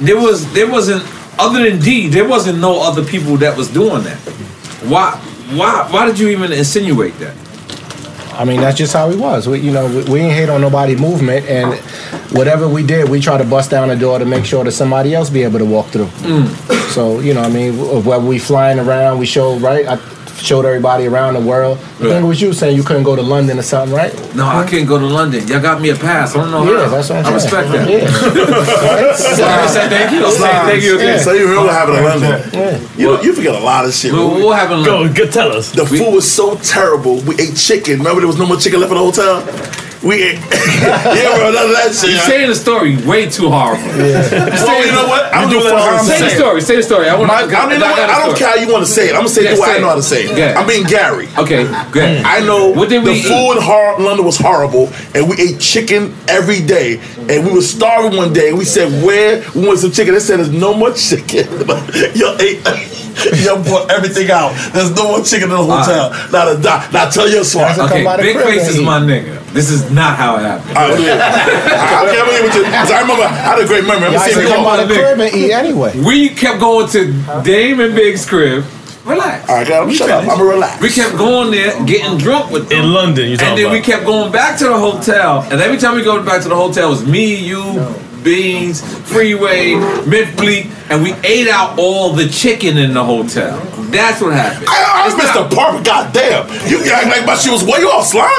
There 0.01 0.17
was, 0.21 0.53
there 0.53 0.69
wasn't, 0.69 1.05
other 1.39 1.71
than 1.71 1.79
D, 1.81 2.09
there 2.09 2.27
wasn't 2.29 2.59
no 2.59 2.83
other 2.83 3.05
people 3.05 3.37
that 3.37 3.57
was 3.57 3.69
doing 3.69 4.03
that. 4.03 4.19
Why, 4.89 5.13
why, 5.57 5.89
why 5.91 6.07
did 6.07 6.19
you 6.19 6.29
even 6.29 6.53
insinuate 6.53 7.17
that? 7.19 7.35
I 8.35 8.45
mean, 8.45 8.61
that's 8.61 8.77
just 8.77 8.93
how 8.93 9.11
he 9.11 9.17
was. 9.17 9.47
We, 9.47 9.61
you 9.61 9.71
know, 9.71 9.87
we, 9.87 10.03
we 10.11 10.21
ain't 10.21 10.33
hate 10.35 10.49
on 10.49 10.61
nobody 10.61 10.97
movement, 10.97 11.47
and 11.47 11.73
whatever 12.37 12.69
we 12.69 12.85
did, 12.85 13.09
we 13.09 13.21
try 13.21 13.39
to 13.39 13.45
bust 13.45 13.71
down 13.71 13.89
the 13.89 13.97
door 13.97 14.19
to 14.19 14.25
make 14.25 14.45
sure 14.45 14.65
that 14.65 14.73
somebody 14.73 15.15
else 15.15 15.31
be 15.31 15.45
able 15.45 15.61
to 15.61 15.65
walk 15.65 15.87
through. 15.87 16.07
Mm. 16.07 16.49
So 16.91 17.21
you 17.21 17.33
know, 17.33 17.43
I 17.43 17.49
mean, 17.49 17.75
wh- 17.75 18.05
whether 18.05 18.25
we 18.25 18.41
flying 18.41 18.81
around, 18.81 19.19
we 19.21 19.27
show 19.27 19.57
right. 19.59 19.87
I 19.87 19.97
showed 20.45 20.65
everybody 20.65 21.07
around 21.07 21.35
the 21.35 21.41
world. 21.41 21.79
I 21.79 21.83
think 21.83 22.25
it 22.25 22.29
was 22.29 22.41
you 22.41 22.53
saying 22.53 22.77
you 22.77 22.83
couldn't 22.85 23.03
go 23.05 23.17
to 23.17 23.23
London 23.23 23.59
or 23.59 23.63
something, 23.63 23.97
right? 23.97 24.13
No, 24.37 24.47
I 24.47 24.65
couldn't 24.69 24.87
go 24.87 24.99
to 24.99 25.07
London. 25.07 25.47
Y'all 25.49 25.61
got 25.61 25.81
me 25.81 25.89
a 25.91 25.97
pass. 25.97 26.35
I 26.37 26.39
don't 26.43 26.51
know 26.51 26.65
Yeah, 26.71 26.85
how. 26.85 26.91
that's 26.91 27.09
what 27.11 27.25
I'm 27.27 27.35
I 27.35 27.39
saying. 27.39 27.65
respect 27.65 27.69
that. 27.73 27.89
Yeah. 27.91 29.15
Sorry, 29.15 29.69
say 29.69 29.89
thank 29.89 30.13
you. 30.13 30.31
Say 30.31 30.39
thank 30.41 30.83
you 30.83 30.97
again. 30.97 31.19
So 31.21 31.33
you 31.33 31.45
remember 31.49 31.67
what 31.67 31.75
happened 31.75 31.97
in 31.99 32.05
London? 32.05 32.89
You 32.99 33.07
know, 33.07 33.23
you 33.23 33.33
forget 33.33 33.55
a 33.55 33.59
lot 33.59 33.85
of 33.87 33.93
shit. 33.95 34.13
What- 34.13 34.43
what 34.45 34.59
happened 34.59 34.87
in 34.87 34.93
London? 34.93 35.15
Go, 35.15 35.25
go 35.27 35.31
tell 35.31 35.53
us. 35.53 35.73
The 35.73 35.87
food 35.87 36.13
was 36.15 36.31
so 36.31 36.57
terrible. 36.57 37.21
We 37.23 37.35
ate 37.41 37.57
chicken. 37.57 37.99
Remember 37.99 38.21
there 38.21 38.27
was 38.29 38.39
no 38.39 38.47
more 38.47 38.57
chicken 38.59 38.81
left 38.81 38.93
in 38.93 38.99
the 38.99 39.05
hotel? 39.05 39.41
We 40.05 40.35
yeah, 40.35 41.33
bro, 41.41 41.51
none 41.51 41.65
of 41.65 41.77
that 41.81 41.97
shit. 41.97 42.11
You're 42.11 42.21
saying 42.29 42.49
the 42.49 42.55
story 42.55 42.97
way 43.07 43.25
too 43.31 43.49
horrible. 43.49 43.81
Well, 43.89 44.69
oh, 44.69 44.85
you 44.85 44.93
know 44.93 45.09
what? 45.09 45.33
I'm 45.35 45.49
You 45.49 45.61
doing 45.61 45.65
do 45.65 45.71
for 45.71 45.79
it. 45.79 45.81
I'm 45.81 46.05
Say 46.05 46.21
the 46.21 46.29
saying. 46.29 46.39
story. 46.41 46.61
Say 46.61 46.77
the 46.77 46.83
story. 46.83 47.09
I 47.09 47.17
want. 47.17 47.29
My, 47.29 47.41
I, 47.43 47.67
mean, 47.67 47.71
you 47.73 47.79
know? 47.79 47.87
I 47.89 48.21
don't 48.27 48.37
care 48.37 48.49
how 48.51 48.57
you 48.57 48.71
want 48.71 48.85
to 48.85 48.91
say 48.91 49.09
it. 49.09 49.13
I'm 49.17 49.25
gonna 49.25 49.29
say 49.31 49.45
Yeah, 49.45 49.53
it 49.53 49.57
the 49.57 49.63
way 49.63 49.69
say 49.69 49.77
I 49.77 49.81
know 49.81 49.87
it. 49.87 49.91
how 49.91 49.95
to 49.97 50.03
say 50.03 50.25
it. 50.27 50.37
Yeah. 50.39 50.59
I'm 50.61 50.67
being 50.67 50.85
Gary. 50.85 51.29
Okay, 51.39 51.65
good. 51.91 52.23
I 52.25 52.41
know 52.41 52.69
What 52.69 52.91
did 52.91 53.05
the 53.05 53.13
eat? 53.13 53.25
food 53.25 53.57
in 53.57 53.63
hor- 53.63 53.99
London 53.99 54.27
was 54.27 54.37
horrible, 54.37 54.93
and 55.15 55.29
we 55.29 55.41
ate 55.41 55.59
chicken 55.59 56.15
every 56.29 56.61
day. 56.61 57.01
And 57.31 57.47
we 57.47 57.53
were 57.53 57.63
starving 57.63 58.17
one 58.17 58.33
day, 58.33 58.53
we 58.53 58.65
said, 58.65 59.03
"Where 59.05 59.43
we 59.55 59.67
want 59.67 59.79
some 59.79 59.93
chicken?" 59.93 60.15
They 60.15 60.21
said, 60.21 60.39
"There's 60.39 60.51
no 60.51 60.75
more 60.75 60.93
chicken." 60.93 61.47
Yo 62.15 62.37
ate. 62.39 62.61
Yo 63.45 63.63
brought 63.63 63.91
everything 63.93 64.31
out. 64.31 64.53
There's 64.73 64.91
no 64.95 65.09
more 65.09 65.23
chicken 65.25 65.45
in 65.45 65.57
the 65.57 65.65
hotel. 65.65 66.11
Not 66.33 66.49
a 66.51 66.61
dot. 66.61 66.93
Now 66.93 67.09
tell 67.09 67.29
your 67.29 67.45
swap. 67.45 67.79
Okay, 67.79 68.05
Big 68.19 68.37
Face 68.37 68.69
is 68.69 68.81
my 68.81 68.99
nigga. 69.01 69.41
This 69.53 69.71
is 69.71 69.89
not 69.93 70.17
how 70.17 70.37
it 70.37 70.41
happened. 70.41 70.77
I, 70.77 70.91
I 70.91 72.11
can't 72.11 72.27
believe 72.27 72.45
it. 72.45 72.65
Because 72.67 72.91
I 72.91 73.01
remember 73.03 73.23
I 73.23 73.29
had 73.29 73.59
a 73.61 73.67
great 73.67 73.85
memory. 73.87 74.09
I'm 74.09 74.13
Y'all 74.15 74.23
saying 74.23 74.49
come 74.49 74.67
out 74.67 74.81
of 74.81 74.89
the 74.89 74.95
crib 74.95 75.21
and 75.21 75.35
eat 75.35 75.53
anyway. 75.53 75.93
We 76.05 76.31
kept 76.31 76.59
going 76.59 76.89
to 76.89 77.13
Dame 77.45 77.79
and 77.79 77.95
Big's 77.95 78.27
crib. 78.29 78.65
Relax. 79.05 79.49
All 79.51 79.57
right, 79.57 79.69
God, 79.69 79.93
shut 79.93 80.09
up. 80.11 80.23
I'm 80.23 80.29
gonna 80.29 80.45
relax. 80.45 80.81
We 80.81 80.89
kept 80.91 81.17
going 81.19 81.51
there, 81.51 81.73
getting 81.85 82.17
drunk 82.17 82.51
with 82.51 82.69
them. 82.71 82.85
In 82.85 82.93
London, 82.93 83.27
you 83.27 83.33
And 83.33 83.41
talking 83.41 83.57
then 83.65 83.73
we 83.73 83.81
kept 83.81 84.05
going 84.07 84.33
back 84.33 84.59
to 84.59 84.65
the 84.65 84.79
hotel. 84.79 85.43
And 85.51 85.61
every 85.61 85.77
time 85.77 85.95
we 85.95 86.03
go 86.03 86.23
back 86.25 86.43
to 86.43 86.49
the 86.49 86.57
hotel, 86.57 86.89
it 86.89 86.91
was 86.91 87.07
me, 87.07 87.35
you, 87.35 87.63
Beans, 88.23 88.81
Freeway, 89.11 89.75
Memphis 90.07 90.35
Bleek, 90.37 90.67
and 90.89 91.03
we 91.03 91.13
ate 91.25 91.49
out 91.49 91.79
all 91.79 92.15
the 92.15 92.27
chicken 92.29 92.79
in 92.79 92.95
the 92.95 93.05
hotel. 93.05 93.59
That's 93.93 94.23
what 94.23 94.33
happened. 94.33 94.67
I, 94.69 95.05
I 95.13 95.17
missed 95.17 95.35
the 95.35 95.45
apartment. 95.47 95.85
Goddamn, 95.85 96.49
you 96.71 96.83
act 96.91 97.07
like 97.07 97.27
my 97.27 97.35
shit 97.37 97.53
was 97.53 97.63
way 97.63 97.85
off, 97.85 98.07
slime. 98.07 98.31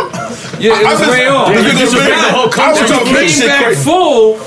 Yeah, 0.60 0.74
it 0.82 0.86
I- 0.86 0.90
I 0.90 0.92
was 0.94 1.00
missed- 1.02 1.12
way 1.12 1.28
off. 1.28 1.50
You 1.50 1.56
We 1.64 1.72
just 1.78 1.94
got- 1.96 2.10
made 2.10 2.18
the 2.18 2.32
whole 2.34 2.46
we 2.48 2.52
country 2.52 2.88
came 3.06 3.14
make 3.14 3.30
shit 3.30 3.48
back 3.48 3.64
crazy. 3.66 3.84
full, 3.84 4.40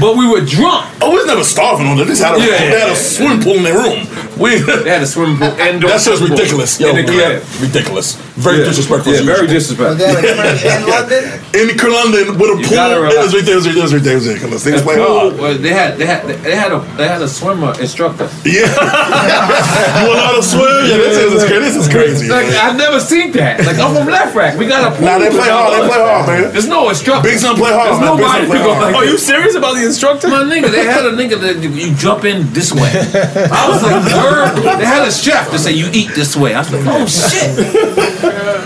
but 0.00 0.16
we 0.16 0.26
were 0.26 0.40
drunk. 0.40 0.86
Oh, 1.02 1.10
we 1.10 1.16
was 1.18 1.26
never 1.26 1.44
starving 1.44 1.86
on 1.86 1.98
it. 2.00 2.04
They 2.04 2.10
just 2.16 2.22
had 2.22 2.34
a, 2.34 2.40
Yeah. 2.40 2.46
they 2.70 2.80
had 2.80 2.88
a 2.88 2.96
swimming 2.96 3.42
pool 3.42 3.56
in 3.60 3.62
their 3.64 3.74
room. 3.76 4.08
We 4.36 4.58
They 4.60 4.90
had 4.90 5.02
a 5.02 5.06
swimming 5.06 5.38
pool 5.38 5.48
indoor. 5.68 5.90
That's 5.90 6.04
just 6.04 6.22
ridiculous. 6.22 6.78
Yo, 6.80 6.90
in 6.94 7.06
the 7.06 7.12
yeah, 7.12 7.40
ridiculous. 7.60 8.16
Very 8.36 8.58
Yeah. 8.58 8.64
disrespectful. 8.68 9.12
Yeah, 9.14 9.22
very 9.22 9.46
disrespectful. 9.46 10.04
in 10.06 10.86
London? 10.86 11.24
In 11.56 11.72
London 11.72 12.36
with 12.38 12.50
a 12.52 12.56
You 12.60 12.68
pool. 12.68 13.08
It 13.08 13.16
was 13.16 13.32
ridiculous. 13.32 13.64
It 13.66 13.80
was 13.80 13.94
ridiculous. 13.94 14.26
ridiculous. 14.28 14.64
They 14.64 14.72
was 14.72 14.82
playing 14.82 15.00
pool, 15.06 15.18
hard. 15.30 15.38
well, 15.40 15.54
they 15.56 15.72
had 15.72 15.96
they 15.96 16.04
had 16.04 16.20
they 16.44 16.54
had 16.54 16.70
a 16.70 16.80
they 16.98 17.08
had 17.08 17.22
a 17.22 17.28
swimmer 17.28 17.72
instructor. 17.80 18.28
Yeah. 18.44 18.68
you 20.02 20.04
want 20.12 20.20
how 20.20 20.36
to 20.36 20.42
swim? 20.42 20.68
Yeah, 20.84 21.00
this 21.00 21.16
is 21.32 21.44
crazy. 21.48 21.64
This 21.64 21.76
is 21.76 21.88
crazy. 21.88 22.28
Like. 22.28 22.46
I've 22.52 22.76
never 22.76 23.00
seen 23.00 23.32
that. 23.32 23.64
Like 23.64 23.78
I'm 23.78 23.94
from 23.96 24.06
LeFrak. 24.12 24.58
We 24.58 24.66
got 24.66 24.92
a 24.92 24.96
pool. 24.96 25.06
Nah, 25.06 25.18
they 25.18 25.30
play 25.30 25.48
hard. 25.48 25.72
They 25.72 25.88
play 25.88 26.02
hard, 26.04 26.26
man. 26.28 26.52
There's 26.52 26.68
no 26.68 26.88
instructor. 26.90 27.22
Big 27.26 27.38
Son 27.38 27.56
play 27.56 27.72
hard, 27.72 27.88
There's 27.88 28.00
man. 28.04 28.16
Nobody 28.20 28.46
play 28.52 28.58
hard. 28.60 28.82
like. 28.92 28.94
Are 28.96 29.04
you 29.06 29.16
serious 29.16 29.54
about 29.56 29.74
the 29.80 29.84
instructor? 29.86 30.28
My 30.28 30.44
nigga, 30.44 30.68
they 30.70 30.84
had 30.84 31.06
a 31.06 31.12
nigga 31.16 31.40
that 31.40 31.56
you, 31.62 31.70
you 31.70 31.94
jump 31.96 32.24
in 32.28 32.52
this 32.52 32.68
way. 32.72 32.92
I 32.92 33.64
was 33.72 33.80
like, 33.82 34.04
word. 34.30 34.78
They 34.78 34.84
had 34.84 35.06
a 35.08 35.12
chef 35.12 35.50
to 35.50 35.58
say 35.58 35.72
you 35.72 35.88
eat 35.92 36.10
this 36.14 36.36
way. 36.36 36.54
I 36.54 36.58
was 36.60 36.72
like, 36.72 36.82
oh 36.86 37.06
shit. 37.06 37.56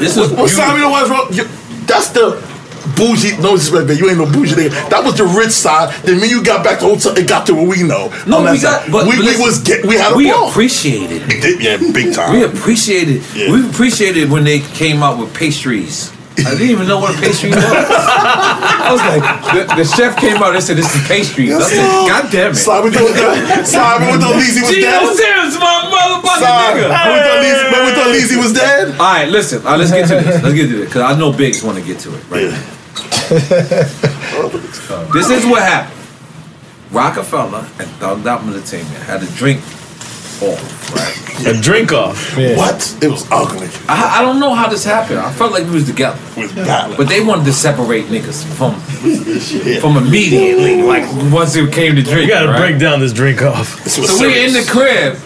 This 0.01 0.17
was 0.17 0.33
Well, 0.33 0.49
Simon, 0.49 0.77
you 0.77 0.83
know 0.83 0.91
what's 0.91 1.11
wrong? 1.11 1.29
You, 1.33 1.45
that's 1.87 2.09
the 2.11 2.41
bougie. 2.97 3.37
No 3.41 3.57
disrespect, 3.57 3.89
man. 3.89 3.99
You 3.99 4.09
ain't 4.09 4.19
no 4.19 4.27
bougie 4.27 4.55
nigga. 4.55 4.91
That 4.91 5.05
was 5.05 5.17
the 5.17 5.25
rich 5.25 5.51
side. 5.51 5.93
Then 6.05 6.21
when 6.21 6.31
you 6.31 6.43
got 6.43 6.65
back 6.65 6.79
to 6.81 6.87
hotel, 6.87 7.17
it 7.17 7.29
got 7.29 7.47
to 7.47 7.55
what 7.55 7.69
we 7.69 7.83
know. 7.83 8.09
No, 8.27 8.43
we 8.51 8.59
side. 8.59 8.87
got. 8.87 8.93
But 8.93 9.07
we, 9.07 9.17
but 9.17 9.27
we 9.27 9.43
was 9.43 9.61
get. 9.63 9.85
We 9.85 9.97
had 9.97 10.13
a 10.13 10.17
We 10.17 10.31
ball. 10.31 10.49
appreciated 10.51 11.23
it. 11.27 11.61
Yeah, 11.61 11.77
big 11.93 12.15
time. 12.15 12.33
We 12.33 12.45
appreciated. 12.45 13.23
Yeah. 13.35 13.53
We 13.53 13.69
appreciated 13.69 14.31
when 14.31 14.45
they 14.45 14.61
came 14.61 15.03
out 15.03 15.19
with 15.19 15.35
pastries. 15.35 16.13
I 16.47 16.55
didn't 16.57 16.71
even 16.71 16.87
know 16.87 16.99
what 16.99 17.15
a 17.15 17.19
pastry 17.21 17.51
was. 17.51 17.59
I 17.65 18.91
was 18.93 19.03
like, 19.03 19.25
the, 19.53 19.61
the 19.83 19.85
chef 19.85 20.17
came 20.17 20.37
out 20.43 20.55
and 20.55 20.63
said, 20.63 20.77
"This 20.77 20.89
is 20.95 21.03
pastries." 21.07 21.53
I 21.53 21.61
said, 21.63 21.87
"God 22.09 22.31
damn 22.31 22.53
it!" 22.53 22.57
Simon, 22.57 22.93
with 22.93 23.15
the, 23.15 23.65
Simon, 23.65 24.11
with 24.13 24.21
the 24.21 24.33
Leezy 24.35 24.63
was 24.63 24.77
dead. 24.77 25.01
Sims, 25.17 25.55
my 25.61 25.89
motherfucking 25.89 26.41
Simon, 26.41 26.85
nigga. 26.85 26.91
when 26.91 27.15
we 27.15 27.21
thought 27.23 27.41
Leezy, 27.45 27.67
when 27.73 27.83
we 27.87 27.93
thought 27.93 28.11
Leezy 28.15 28.37
was 28.37 28.53
dead. 28.53 28.89
All 28.93 29.15
right, 29.15 29.29
listen. 29.29 29.59
All 29.67 29.73
right, 29.73 29.79
let's 29.79 29.91
get 29.91 30.09
to 30.09 30.15
this. 30.17 30.43
Let's 30.43 30.55
get 30.55 30.69
to 30.69 30.77
this 30.77 30.89
because 30.89 31.03
I 31.03 31.19
know 31.19 31.33
Biggs 31.33 31.63
want 31.63 31.79
to 31.79 31.85
get 31.85 31.99
to 32.01 32.15
it 32.15 32.23
right 32.31 32.51
now. 32.51 32.81
This 35.13 35.31
is 35.31 35.47
what 35.47 35.63
happened. 35.63 36.01
Rockefeller 36.91 37.67
and 37.79 37.89
Thugged 38.01 38.27
Out 38.27 38.43
Entertainment 38.43 39.03
had 39.05 39.23
a 39.23 39.27
drink 39.33 39.61
off, 40.43 40.95
right? 40.95 41.57
A 41.57 41.61
drink 41.61 41.93
off. 41.93 42.37
What? 42.37 42.97
It 43.03 43.09
was 43.09 43.27
ugly. 43.31 43.69
I, 43.89 44.19
I 44.19 44.23
don't 44.23 44.41
know 44.41 44.55
how 44.55 44.69
this 44.69 44.85
happened. 44.85 45.21
I 45.21 45.33
felt 45.33 45.53
like 45.53 45.65
we 45.65 45.71
was 45.71 45.87
together. 45.87 46.21
We 46.37 46.43
was 46.43 46.53
battling. 46.53 46.97
But 46.99 47.09
they 47.09 47.25
wanted 47.25 47.47
to 47.47 47.53
separate 47.53 48.07
niggas 48.07 48.45
from 48.57 48.75
from 49.81 49.97
immediately, 49.97 50.83
like 50.83 51.05
once 51.33 51.57
it 51.57 51.73
came 51.73 51.97
to 51.97 52.03
drink. 52.03 52.23
You 52.23 52.29
gotta 52.29 52.49
right? 52.49 52.59
break 52.59 52.81
down 52.81 53.01
this 53.01 53.13
drink 53.13 53.43
off. 53.43 53.83
This 53.85 53.99
was 53.99 54.19
So 54.19 54.27
we 54.27 54.45
in 54.45 54.53
the 54.53 54.67
crib. 54.71 55.19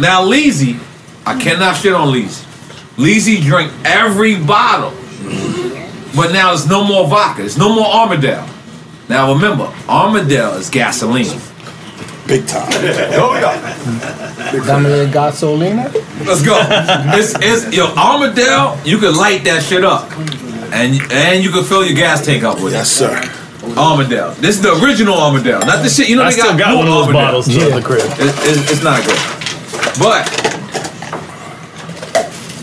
Now 0.00 0.22
Leezy, 0.22 0.80
I 1.24 1.38
cannot 1.40 1.76
shit 1.76 1.92
on 1.94 2.08
Leezy. 2.08 2.44
Leezy 2.96 3.40
drank 3.42 3.72
every 3.84 4.36
bottle. 4.36 4.92
But 6.16 6.32
now 6.32 6.48
there's 6.48 6.68
no 6.68 6.82
more 6.84 7.06
vodka. 7.06 7.42
There's 7.42 7.58
no 7.58 7.72
more 7.72 7.86
Armadale. 7.86 8.48
Now 9.08 9.32
remember, 9.32 9.72
Armadale 9.88 10.54
is 10.54 10.68
gasoline. 10.68 11.40
Big 12.28 12.46
time. 12.46 12.70
Dominic 14.66 15.08
Gasolina. 15.10 15.90
Let's 16.26 16.42
go. 16.44 16.56
It's, 17.16 17.34
it's 17.40 17.74
yo 17.74 17.86
Armadale. 17.96 18.78
You 18.84 18.98
can 18.98 19.16
light 19.16 19.44
that 19.44 19.62
shit 19.62 19.82
up, 19.82 20.10
and 20.72 21.00
and 21.10 21.42
you 21.42 21.50
can 21.50 21.64
fill 21.64 21.84
your 21.84 21.96
gas 21.96 22.24
tank 22.24 22.44
up 22.44 22.56
with 22.60 22.74
it. 22.74 22.76
Yes, 22.76 22.90
sir. 22.90 23.16
Armadale. 23.76 24.32
This 24.34 24.56
is 24.56 24.62
the 24.62 24.72
original 24.84 25.14
Armadale, 25.18 25.60
not 25.60 25.82
the 25.82 25.88
shit. 25.88 26.08
You 26.08 26.16
know 26.16 26.22
I 26.22 26.30
they 26.30 26.38
still 26.38 26.52
got, 26.52 26.58
got 26.58 26.76
one 26.76 26.86
of 26.86 26.92
those 26.94 27.06
Armadale. 27.06 27.26
bottles 27.26 27.44
still 27.46 27.68
in 27.68 27.74
the 27.76 27.82
crib. 27.82 28.04
It- 28.04 28.36
it- 28.44 28.70
it's 28.72 28.82
not 28.82 29.02
good. 29.04 29.18
But 29.98 30.28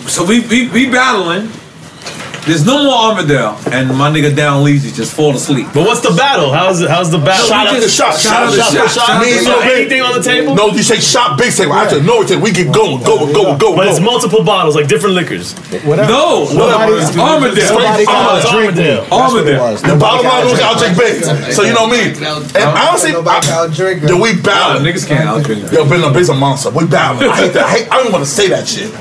so 0.09 0.23
we 0.25 0.41
we, 0.47 0.67
we 0.69 0.89
battling. 0.91 1.49
There's 2.45 2.63
no 2.65 2.83
more 2.83 2.93
Armadale, 3.09 3.57
and 3.73 3.89
my 3.97 4.09
nigga 4.11 4.35
down 4.35 4.63
Leezy 4.63 4.93
just 4.93 5.15
fall 5.15 5.33
asleep. 5.33 5.65
But 5.73 5.87
what's 5.87 6.01
the 6.01 6.13
battle? 6.15 6.53
How's 6.53 6.85
how's 6.85 7.09
the 7.09 7.17
battle? 7.17 7.47
Shot 7.47 7.65
after 7.67 7.89
shot, 7.89 8.19
shot 8.19 8.43
after 8.53 8.61
shot. 8.61 8.91
shot. 8.91 9.21
Me 9.21 9.33
and 9.33 9.41
So 9.45 9.49
Lil 9.49 9.61
Big- 9.61 9.71
anything 9.81 10.01
on 10.01 10.13
the 10.13 10.21
table? 10.21 10.53
No, 10.53 10.67
you 10.69 10.83
say 10.83 10.99
shot 10.99 11.39
big 11.39 11.51
table. 11.53 11.73
I 11.73 11.87
said 11.87 12.05
no. 12.05 12.21
It 12.21 12.27
said 12.29 12.41
we 12.41 12.51
get 12.51 12.71
going, 12.71 13.01
go, 13.03 13.25
go, 13.33 13.57
go, 13.57 13.75
But 13.75 13.87
it's 13.87 13.99
multiple 13.99 14.43
bottles, 14.43 14.75
like 14.75 14.87
different 14.87 15.15
liquors. 15.15 15.53
Whatever. 15.83 16.11
No, 16.11 16.45
Somebody- 16.45 16.93
it's 17.01 17.17
Armadale. 17.17 17.65
Somebody 17.65 18.05
got 18.05 18.37
it's 18.37 18.45
a 18.45 18.51
drink. 18.53 18.69
Armadale. 18.77 19.01
That's 19.09 19.33
what 19.33 19.47
it 19.47 19.57
Armadale. 19.57 19.75
The 19.81 19.87
Nobody 19.87 19.99
bottom 19.99 20.25
line 20.29 20.45
was 20.45 20.53
drink. 20.53 20.65
I'll 20.69 20.77
drink 20.77 20.95
big. 21.01 21.53
So 21.53 21.61
you 21.63 21.73
know 21.73 21.87
me. 21.87 22.13
And 22.13 22.69
honestly, 22.77 23.09
I, 23.09 23.97
then 24.05 24.19
we 24.21 24.33
Nah, 24.35 24.41
battling. 24.43 24.85
niggas 24.93 25.07
can't 25.07 25.25
outdrink 25.27 25.71
Yo, 25.71 25.87
Ben 25.89 26.13
Big's 26.13 26.29
a 26.29 26.33
monster. 26.35 26.69
We 26.69 26.85
battling. 26.85 27.29
I 27.29 27.35
hate 27.37 27.53
that. 27.53 27.89
I, 27.91 28.03
don't 28.03 28.11
want 28.13 28.23
to 28.23 28.29
say 28.29 28.49
that 28.49 28.67
shit. 28.67 28.93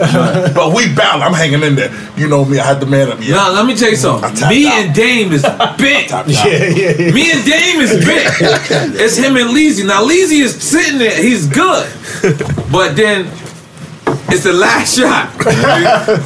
but 0.54 0.74
we 0.74 0.88
battling. 0.94 1.22
I'm 1.24 1.34
hanging 1.34 1.62
in 1.62 1.74
there. 1.76 1.92
You 2.16 2.28
know 2.28 2.44
me. 2.44 2.58
I 2.58 2.64
had 2.64 2.80
the 2.80 2.86
man 2.86 3.10
up. 3.12 3.18
Yeah. 3.20 3.33
Now 3.34 3.50
let 3.52 3.66
me 3.66 3.74
tell 3.74 3.90
you 3.90 3.96
something. 3.96 4.48
Me 4.48 4.66
out. 4.68 4.74
and 4.86 4.94
Dame 4.94 5.32
is 5.32 5.42
big. 5.76 6.08
Yeah, 6.08 6.24
yeah, 6.26 6.90
yeah. 6.94 7.10
Me 7.12 7.32
and 7.32 7.44
Dame 7.44 7.80
is 7.82 7.92
big. 8.04 8.26
It's 9.02 9.16
him 9.16 9.36
and 9.36 9.50
Leezy. 9.50 9.84
Now 9.84 10.02
Leezy 10.06 10.40
is 10.46 10.54
sitting 10.62 10.98
there. 10.98 11.16
He's 11.20 11.46
good, 11.48 11.90
but 12.72 12.94
then 12.94 13.26
it's 14.30 14.44
the 14.44 14.52
last 14.52 14.96
shot. 14.96 15.28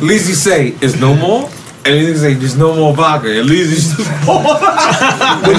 Leezy 0.05 0.35
say, 0.35 0.75
"It's 0.83 1.01
no 1.01 1.15
more." 1.15 1.49
And 1.87 1.95
he 1.97 2.15
say, 2.17 2.35
"There's 2.35 2.57
no 2.59 2.75
more 2.77 2.93
vodka." 2.95 3.39
At 3.39 3.47
least 3.47 3.73
it's 3.73 3.97
just. 3.97 4.11
But 4.27 4.43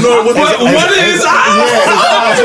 no, 0.05 0.21
what, 0.25 0.35
What- 0.35 0.59
what 0.61 0.91
is 0.91 1.23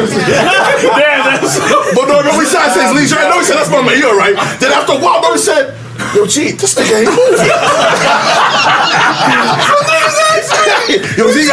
Yeah, 0.00 1.36
that's. 1.38 1.58
But 1.94 2.06
no, 2.08 2.20
no, 2.22 2.38
we 2.38 2.44
said, 2.46 2.60
I 2.62 2.68
said, 2.72 2.92
Lee, 2.96 3.04
I 3.12 3.28
know 3.28 3.38
he 3.38 3.44
said 3.44 3.56
that's 3.56 3.70
my 3.70 3.82
man, 3.82 3.98
you're 3.98 4.16
right. 4.16 4.34
Then 4.60 4.72
after 4.72 4.92
a 4.92 4.98
while, 4.98 5.20
no, 5.20 5.32
he 5.32 5.38
said, 5.38 5.74
Yo, 6.14 6.26
G, 6.26 6.52
this 6.52 6.74
nigga 6.78 7.02
ain't 7.02 7.10
moving. 7.10 7.42
Yo, 11.18 11.26
Z. 11.26 11.50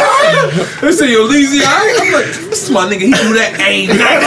They 0.80 0.92
say, 0.92 1.10
yo, 1.12 1.24
Lee, 1.24 1.42
Z. 1.44 1.62
I'm 1.66 2.12
like, 2.12 2.26
this 2.46 2.62
is 2.62 2.70
my 2.70 2.86
nigga. 2.86 3.10
He 3.10 3.10
do 3.10 3.34
that 3.34 3.58
ain't 3.58 3.90
nothing. 3.90 4.22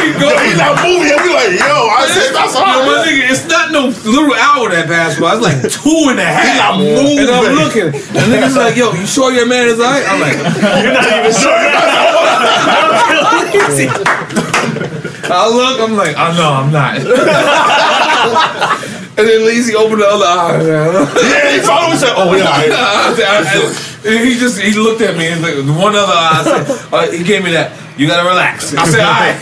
Keep 0.00 0.16
Yo, 0.24 0.32
he 0.40 0.56
not 0.56 0.80
moving. 0.80 1.20
We 1.20 1.36
like, 1.36 1.60
yo, 1.60 1.92
I 1.92 2.08
said, 2.08 2.32
that's 2.32 2.56
all 2.56 2.64
Yo, 2.64 2.86
my 2.88 3.04
nigga, 3.04 3.28
it's 3.28 3.44
not 3.44 3.72
no 3.72 3.92
little 4.08 4.32
hour 4.32 4.72
that 4.72 4.86
passed 4.88 5.20
by. 5.20 5.36
It's 5.36 5.44
like 5.44 5.60
two 5.68 6.08
and 6.08 6.16
a 6.16 6.24
half. 6.24 6.48
He 6.48 6.56
not 6.56 6.80
moving. 6.80 7.28
And 7.28 7.28
I'm 7.28 7.52
looking. 7.60 7.92
And 7.92 8.24
niggas 8.32 8.56
like, 8.56 8.76
yo, 8.76 8.92
you 8.94 9.04
sure 9.04 9.32
your 9.32 9.44
man 9.44 9.68
is 9.68 9.76
alright? 9.80 10.08
I'm 10.08 10.20
like, 10.20 10.40
You're 10.80 10.96
not 10.96 11.12
even 11.12 11.32
sure. 11.36 11.52
I 15.26 15.48
look, 15.48 15.80
I'm 15.80 15.96
like, 15.96 16.14
oh 16.16 16.32
no, 16.36 16.52
I'm 16.52 16.70
not. 16.70 18.10
and 18.24 19.28
then 19.28 19.40
Leezy 19.46 19.74
opened 19.74 20.00
the 20.00 20.06
other 20.06 20.24
eye. 20.26 20.62
Yeah, 20.64 21.52
he 21.52 21.60
finally 21.60 21.96
said, 21.98 22.14
oh, 22.16 22.34
yeah, 22.34 22.44
all 22.44 22.58
right. 22.58 22.72
I 22.72 23.14
I- 23.44 23.70
I- 23.70 23.92
he 24.04 24.34
just 24.38 24.60
he 24.60 24.74
looked 24.74 25.00
at 25.00 25.16
me 25.16 25.28
and 25.28 25.40
like, 25.40 25.54
one 25.80 25.94
other 25.96 26.12
eye. 26.12 26.40
I 26.40 26.44
said, 26.44 26.88
uh, 26.92 27.10
he 27.10 27.24
gave 27.24 27.42
me 27.42 27.52
that. 27.52 27.72
You 27.98 28.06
gotta 28.08 28.28
relax. 28.28 28.74
I 28.74 28.84
said, 28.86 29.00
all 29.00 29.12
right. 29.14 29.34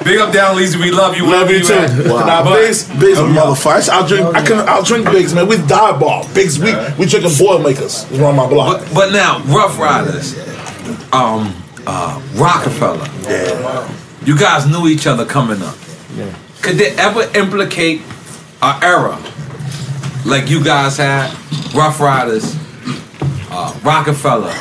Big 0.04 0.18
up, 0.18 0.32
down, 0.32 0.56
Leezy. 0.56 0.80
We 0.80 0.90
love 0.92 1.14
you. 1.16 1.24
Love 1.24 1.48
wherever 1.48 1.52
you 1.52 1.64
too. 1.64 1.74
at. 1.74 1.90
Now, 2.06 2.44
But- 2.44 2.54
Biggs, 2.60 2.84
Biggs, 2.98 3.18
motherfucker. 3.18 3.88
I'll 3.90 4.06
drink. 4.06 4.24
I 4.34 4.40
can. 4.46 4.66
I'll 4.68 4.82
drink 4.84 5.04
Biggs, 5.10 5.34
man. 5.34 5.46
We 5.48 5.56
die 5.58 5.98
ball. 5.98 6.26
Biggs. 6.32 6.58
We 6.58 6.72
we 6.98 7.04
drinking 7.06 7.32
Boilermakers. 7.38 8.10
Is 8.10 8.20
on 8.20 8.36
my 8.36 8.48
block. 8.48 8.80
But, 8.86 8.94
but 8.94 9.12
now, 9.12 9.40
Ruff 9.44 9.78
Ryders, 9.78 10.38
um, 11.12 11.52
uh, 11.86 12.18
Rockefeller. 12.34 13.08
You 14.24 14.38
guys 14.38 14.66
knew 14.66 14.86
each 14.88 15.06
other 15.06 15.26
coming 15.26 15.60
up. 15.60 15.76
Could 16.66 16.78
they 16.78 16.90
ever 16.96 17.30
implicate 17.38 18.00
an 18.60 18.82
era 18.82 19.16
like 20.24 20.50
you 20.50 20.64
guys 20.64 20.96
had? 20.96 21.30
Ruff 21.74 22.00
Ryders, 22.00 22.56
uh, 23.50 23.78
Rockefeller, 23.84 24.52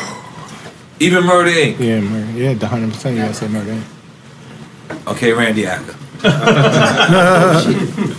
even 0.99 1.23
Murder 1.25 1.49
Inc. 1.49 1.79
Yeah, 1.79 2.01
murder. 2.01 2.31
Yeah, 2.37 2.53
the 2.53 2.67
hundred 2.67 2.93
percent. 2.93 3.15
You 3.15 3.23
gotta 3.23 3.33
say 3.33 3.47
murder. 3.47 3.71
Inc. 3.71 5.07
Okay, 5.07 5.33
Randy 5.33 5.65
Acker. 5.65 5.95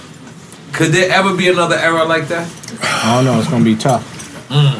Could 0.72 0.92
there 0.92 1.10
ever 1.12 1.36
be 1.36 1.48
another 1.48 1.76
era 1.76 2.04
like 2.04 2.26
that? 2.28 2.48
I 2.82 3.14
don't 3.16 3.24
know. 3.24 3.38
It's 3.38 3.48
gonna 3.48 3.64
be 3.64 3.76
tough 3.76 4.12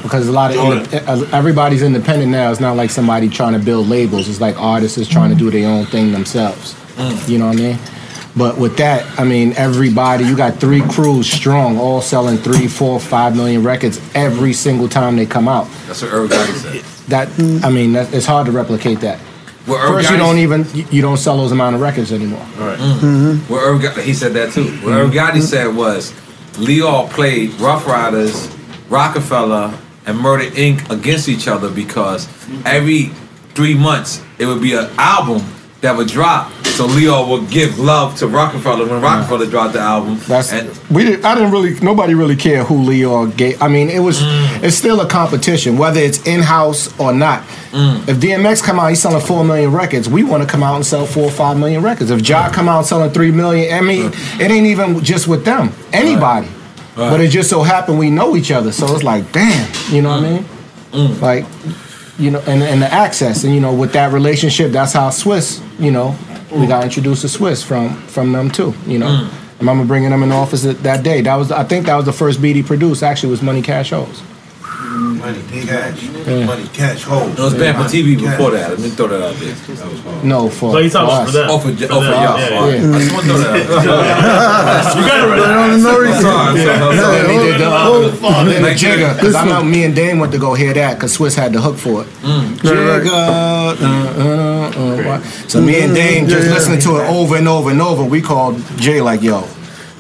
because 0.03 0.29
a 0.29 0.33
lot 0.33 0.55
of 0.55 0.59
inde- 0.59 1.33
everybody's 1.33 1.83
independent 1.83 2.31
now. 2.33 2.51
It's 2.51 2.61
not 2.61 2.77
like 2.77 2.91
somebody 2.91 3.29
trying 3.29 3.53
to 3.53 3.59
build 3.59 3.89
labels. 3.89 4.29
It's 4.29 4.41
like 4.41 4.57
artists 4.59 4.99
is 4.99 5.09
trying 5.09 5.31
to 5.31 5.37
do 5.37 5.51
their 5.51 5.69
own 5.69 5.87
thing 5.87 6.13
themselves. 6.13 6.75
You 7.29 7.39
know 7.39 7.47
what 7.49 7.59
I 7.59 7.61
mean? 7.61 7.79
But 8.37 8.59
with 8.59 8.77
that, 8.77 9.19
I 9.19 9.25
mean, 9.25 9.55
everybody, 9.55 10.25
you 10.25 10.37
got 10.37 10.57
three 10.57 10.83
crews 10.83 11.31
strong, 11.31 11.79
all 11.79 12.03
selling 12.03 12.37
three, 12.37 12.69
four, 12.69 13.01
five 13.01 13.35
million 13.35 13.63
records 13.63 13.99
every 14.15 14.53
single 14.53 14.89
time 14.89 15.17
they 15.17 15.25
come 15.25 15.49
out. 15.49 15.69
That's 15.87 16.03
what 16.03 16.13
Irv 16.13 16.31
Gotti 16.31 16.55
said. 16.55 16.85
That 17.09 17.65
I 17.65 17.71
mean, 17.71 17.95
that, 17.95 18.13
it's 18.13 18.27
hard 18.27 18.47
to 18.47 18.53
replicate 18.53 19.01
that. 19.01 19.19
Well, 19.67 19.79
Irv 19.79 19.97
First, 19.97 20.11
you 20.11 20.19
don't 20.19 20.39
even 20.39 20.67
you, 20.75 20.87
you 20.91 21.03
don't 21.03 21.17
sell 21.17 21.39
those 21.39 21.51
amount 21.51 21.77
of 21.77 21.81
records 21.81 22.13
anymore. 22.13 22.45
Right. 22.59 22.79
Mm-hmm. 22.79 23.53
What 23.53 23.63
Irv 23.63 23.81
Gotti, 23.81 24.03
he 24.03 24.13
said 24.13 24.35
that 24.35 24.53
too. 24.53 24.65
What 24.85 24.93
Irv 24.93 25.11
mm-hmm. 25.11 25.39
Gotti 25.39 25.41
said 25.41 25.75
was, 25.75 26.13
Leo 26.59 27.07
played 27.09 27.53
Ruff 27.55 27.87
Ryders, 27.87 28.55
Rockefeller, 28.91 29.77
and 30.05 30.19
Murder 30.19 30.45
Inc. 30.51 30.91
against 30.91 31.29
each 31.29 31.49
other 31.49 31.71
because 31.71 32.29
every 32.67 33.07
three 33.55 33.75
months 33.75 34.23
it 34.39 34.45
would 34.45 34.61
be 34.61 34.75
an 34.75 34.91
album 34.99 35.43
that 35.87 35.97
would 35.97 36.09
drop. 36.09 36.53
So 36.65 36.85
Leo 36.85 37.27
would 37.29 37.49
give 37.49 37.79
love 37.79 38.17
to 38.17 38.27
Rockefeller 38.27 38.87
when 38.87 39.01
Rockefeller 39.01 39.47
dropped 39.47 39.73
the 39.75 39.79
album. 39.79 40.19
That's 40.27 40.53
and 40.53 40.69
we. 40.91 41.05
Did, 41.05 41.25
I 41.25 41.35
didn't 41.35 41.53
really. 41.53 41.79
Nobody 41.81 42.13
really 42.13 42.37
care 42.37 42.65
who 42.65 42.83
Leo 42.83 43.27
gave. 43.27 43.63
I 43.63 43.69
mean, 43.69 43.89
it 43.89 44.01
was. 44.01 44.21
Mm. 44.21 44.65
It's 44.65 44.77
still 44.77 45.01
a 45.01 45.09
competition, 45.09 45.79
whether 45.79 46.01
it's 46.01 46.27
in 46.27 46.43
house 46.43 46.99
or 47.01 47.15
not. 47.15 47.45
Mm. 47.71 48.09
If 48.09 48.19
DMX 48.19 48.63
come 48.63 48.79
out, 48.79 48.89
he's 48.89 49.01
selling 49.01 49.25
four 49.25 49.43
million 49.45 49.73
records. 49.73 50.09
We 50.09 50.23
want 50.23 50.43
to 50.43 50.49
come 50.49 50.63
out 50.63 50.75
and 50.75 50.85
sell 50.85 51.07
four 51.07 51.25
or 51.25 51.31
five 51.31 51.57
million 51.57 51.83
records. 51.83 52.11
If 52.11 52.29
Ja 52.29 52.51
come 52.51 52.69
out 52.69 52.85
selling 52.85 53.11
three 53.11 53.31
million, 53.31 53.73
I 53.73 53.81
mean, 53.81 54.11
it 54.39 54.51
ain't 54.51 54.67
even 54.67 55.03
just 55.03 55.29
with 55.29 55.45
them. 55.45 55.73
Anybody. 55.93 56.49
Right. 56.49 57.11
But 57.11 57.21
it 57.21 57.29
just 57.29 57.49
so 57.49 57.63
happened 57.63 57.99
we 57.99 58.11
know 58.11 58.37
each 58.37 58.51
other, 58.51 58.73
so 58.73 58.93
it's 58.95 59.03
like, 59.03 59.31
damn, 59.33 59.71
you 59.95 60.03
know 60.03 60.11
what 60.11 60.25
I 60.25 60.31
mean? 60.31 60.45
Mm. 60.93 61.21
Like, 61.21 61.45
you 62.19 62.31
know, 62.31 62.41
and 62.47 62.63
and 62.63 62.81
the 62.81 62.93
access, 62.93 63.45
and 63.45 63.55
you 63.55 63.61
know, 63.61 63.75
with 63.75 63.93
that 63.93 64.13
relationship, 64.13 64.73
that's 64.73 64.93
how 64.93 65.11
Swizz, 65.11 65.63
you 65.79 65.91
know, 65.91 66.17
we 66.51 66.67
got 66.67 66.85
introduced 66.85 67.23
to 67.23 67.29
Swizz 67.29 67.65
from 67.65 67.97
from 68.09 68.33
them 68.33 68.51
too, 68.51 68.75
you 68.87 68.99
know. 68.99 69.07
Mm. 69.09 69.31
I 69.57 69.59
remember 69.61 69.87
bringing 69.87 70.11
them 70.11 70.23
in 70.23 70.29
the 70.29 70.35
office 70.35 70.63
that, 70.65 70.83
that 70.83 71.03
day. 71.03 71.23
That 71.23 71.37
was, 71.37 71.51
I 71.51 71.65
think, 71.65 71.87
that 71.87 71.97
was 71.97 72.05
the 72.05 72.13
first 72.13 72.43
beat 72.43 72.57
he 72.57 72.63
produced. 72.63 73.03
Actually, 73.03 73.31
was 73.31 73.43
Money 73.43 73.63
Cash 73.63 73.91
Hoes. 73.91 74.23
Money 74.77 75.43
cash. 75.67 76.03
Yeah. 76.03 76.45
Money 76.47 76.69
cash 76.73 77.03
hold. 77.05 77.33
it 77.33 77.39
was 77.39 77.55
banned 77.55 77.77
for 77.79 77.85
TV 77.85 78.17
before 78.19 78.51
that. 78.53 78.71
Let 78.71 78.79
me 78.81 78.91
throw 78.91 79.09
that 79.09 79.23
out 79.23 79.35
there. 79.37 80.25
No, 80.25 80.49
for 80.49 80.73
So 80.73 80.79
he's 80.79 80.93
talking 80.93 81.09
about 81.09 81.23
us. 81.23 81.31
for 81.31 81.37
them. 81.39 81.51
Oh, 81.51 81.59
for, 81.59 81.73
For 81.77 81.85
oh, 81.93 82.01
for 82.01 82.05
them, 82.05 82.13
y'all. 82.13 82.39
yeah, 82.39 82.57
All 82.57 82.69
right. 82.69 82.81
yeah. 82.81 82.95
I 82.95 82.99
just 83.01 83.13
want 83.13 83.27
to 83.27 83.33
throw 83.33 83.39
that 83.39 83.51
out 83.51 83.83
there. 83.85 84.97
You 84.97 85.09
gotta 85.09 85.27
But 85.29 85.51
on 85.51 85.71
the 85.71 85.77
no 85.79 85.99
reason. 85.99 86.23
Sorry, 86.23 86.49
I'm 86.49 86.57
sorry, 86.57 86.71
I'm 86.77 86.97
sorry. 86.97 87.19
And 87.21 87.29
they 87.29 87.39
did 87.53 87.61
the, 87.61 87.67
uh, 87.67 88.45
the 88.45 88.75
Jigger, 88.77 89.15
because 89.15 89.35
I 89.35 89.45
know 89.47 89.63
me 89.65 89.85
and 89.85 89.95
Dame 89.95 90.19
went 90.19 90.33
to 90.33 90.39
go 90.39 90.55
hear 90.55 90.73
that 90.75 90.95
because 90.95 91.17
Swizz 91.17 91.35
had 91.37 91.53
the 91.53 91.61
hook 91.61 91.77
for 91.77 92.03
it. 92.03 92.09
Mm. 92.23 92.57
Jigger, 92.59 93.07
uh, 93.11 93.77
uh, 93.81 94.71
uh, 94.77 95.03
what? 95.05 95.25
so 95.51 95.61
me 95.61 95.81
and 95.83 95.95
Dame 95.95 96.27
just 96.29 96.43
Yeah, 96.45 96.49
yeah. 96.49 96.55
listening 96.55 96.81
to 96.81 96.97
it 96.99 97.09
over 97.11 97.37
and 97.37 97.49
over 97.49 97.71
and 97.71 97.81
over. 97.83 98.05
We 98.05 98.21
called 98.23 98.61
Jay 98.77 99.01
like, 99.01 99.23
"Yo, 99.23 99.43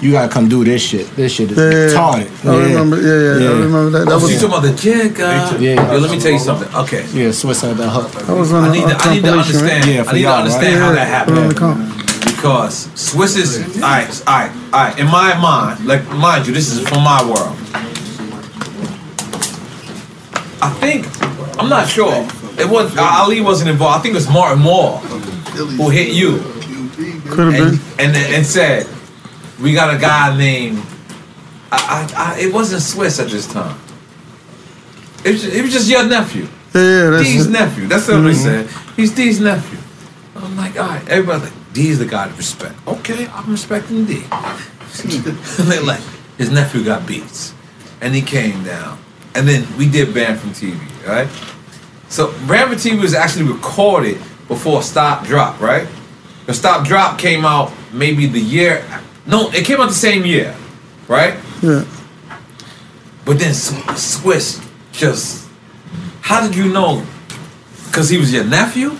you 0.01 0.13
gotta 0.13 0.29
come 0.33 0.49
do 0.49 0.63
this 0.65 0.83
shit. 0.83 1.07
This 1.17 1.33
shit 1.33 1.51
is 1.53 1.57
Yeah, 1.59 1.65
yeah, 1.65 1.71
yeah. 1.71 1.87
retarded." 1.89 2.29
I 2.45 2.63
remember. 2.69 2.97
Yeah, 3.01 3.09
yeah, 3.09 3.45
Yeah. 3.45 3.51
I 3.51 3.53
remember 3.65 3.91
that. 3.99 4.05
That 4.07 4.15
Oh, 4.15 4.19
so 4.19 4.27
you 4.29 4.35
was. 4.35 4.43
talking 4.43 4.59
about 4.59 4.63
the 4.69 4.75
jigger? 4.77 5.57
Yeah. 5.59 5.93
Yo, 5.93 5.99
let 5.99 6.11
me 6.11 6.19
tell 6.21 6.33
you 6.33 6.39
something. 6.39 6.69
Okay. 6.75 7.03
Yeah, 7.15 7.29
Swizz 7.31 7.63
had 7.67 7.77
that 7.79 7.89
hook. 7.91 8.11
That 8.13 8.37
was 8.37 8.53
on 8.53 8.65
I 8.65 8.69
a, 8.69 8.73
need 8.73 8.85
a 8.85 8.89
to, 8.89 8.97
I 9.01 9.15
need 9.15 9.23
to 9.25 9.29
compilation, 9.29 9.61
right? 9.63 9.73
understand. 9.73 9.85
Yeah, 9.87 10.01
I 10.01 10.05
for 10.05 10.13
need 10.13 10.19
to 10.23 10.29
y'all, 10.29 10.39
understand 10.39 10.75
right? 10.81 10.87
how 10.87 10.93
that 10.93 11.27
Put 11.27 11.35
happened. 11.37 11.51
the 11.51 11.55
comp. 11.55 11.97
Because 12.37 12.89
Swizz 12.95 13.37
is 13.39 13.83
all 13.83 13.89
right, 13.89 14.23
all 14.27 14.35
right, 14.39 14.51
all 14.75 14.81
right. 14.85 14.99
In 14.99 15.07
my 15.07 15.33
mind, 15.41 15.87
like 15.87 16.07
mind 16.11 16.47
you, 16.47 16.53
this 16.53 16.71
is 16.71 16.87
from 16.87 17.03
my 17.03 17.23
world. 17.25 17.57
I 20.63 20.71
think 20.81 21.07
I'm 21.61 21.69
not 21.69 21.89
sure. 21.89 22.13
It 22.59 22.69
was 22.69 22.97
uh, 22.97 23.03
Ali 23.21 23.41
wasn't 23.41 23.71
involved. 23.71 23.99
I 23.99 24.03
think 24.03 24.13
it 24.13 24.17
was 24.17 24.29
Martin 24.31 24.61
Moore 24.63 24.99
who 24.99 25.89
hit 25.91 26.13
you 26.13 26.39
Could 27.29 27.53
have 27.53 27.61
and, 27.71 27.79
been. 27.97 28.07
and 28.15 28.17
and 28.37 28.47
said, 28.47 28.87
"We 29.61 29.73
got 29.75 29.95
a 29.95 29.99
guy 29.99 30.37
named." 30.37 30.83
I, 31.73 32.09
I, 32.17 32.35
I, 32.35 32.39
it 32.41 32.53
wasn't 32.55 32.83
Swizz 32.83 33.23
at 33.23 33.29
this 33.31 33.47
time. 33.47 33.77
It 35.25 35.33
was, 35.33 35.45
it 35.45 35.63
was 35.63 35.73
just 35.73 35.89
your 35.91 36.07
nephew. 36.07 36.47
Yeah, 36.75 37.11
that's 37.11 37.25
D's 37.25 37.47
it. 37.47 37.51
nephew. 37.51 37.87
That's 37.89 38.07
what 38.07 38.19
Mhm. 38.19 38.25
they 38.27 38.35
said. 38.35 38.69
He's 38.97 39.13
D's 39.15 39.41
nephew. 39.41 39.79
I'm 40.37 40.57
like, 40.57 40.79
all 40.79 40.87
right, 40.89 41.07
everybody's 41.09 41.45
like, 41.51 41.73
D's 41.73 41.99
the 41.99 42.05
guy 42.07 42.29
to 42.29 42.35
respect. 42.35 42.75
Okay, 42.87 43.27
I'm 43.29 43.51
respecting 43.51 44.05
D. 44.05 44.23
and 44.31 45.23
they 45.71 45.81
like, 45.81 46.01
his 46.39 46.51
nephew 46.51 46.85
got 46.85 47.07
beats. 47.07 47.53
And 48.01 48.15
he 48.15 48.23
came 48.23 48.63
down. 48.63 48.99
And 49.35 49.49
then 49.49 49.67
we 49.77 49.89
did 49.89 50.15
Banned 50.15 50.39
from 50.39 50.51
TV, 50.51 50.79
right? 51.07 51.29
So 52.09 52.33
Banned 52.47 52.71
from 52.71 52.79
TV 52.79 53.01
was 53.01 53.15
actually 53.15 53.51
recorded 53.51 54.19
before 54.49 54.83
Stop 54.83 55.25
Drop, 55.27 55.61
right? 55.61 55.89
The 56.47 56.55
Stop 56.55 56.87
Drop 56.87 57.19
came 57.19 57.45
out 57.45 57.73
maybe 57.93 58.27
the 58.27 58.41
year, 58.41 58.85
no, 59.27 59.51
it 59.51 59.65
came 59.65 59.81
out 59.81 59.89
the 59.89 59.95
same 59.95 60.25
year, 60.25 60.55
right? 61.09 61.35
Yeah. 61.63 61.85
But 63.25 63.39
then 63.39 63.55
Sw- 63.55 63.73
Swizz 64.19 64.67
just, 64.93 65.49
how 66.21 66.47
did 66.47 66.57
you 66.57 66.73
know? 66.73 67.05
Because 67.87 68.09
he 68.09 68.19
was 68.19 68.33
your 68.33 68.45
nephew? 68.45 68.97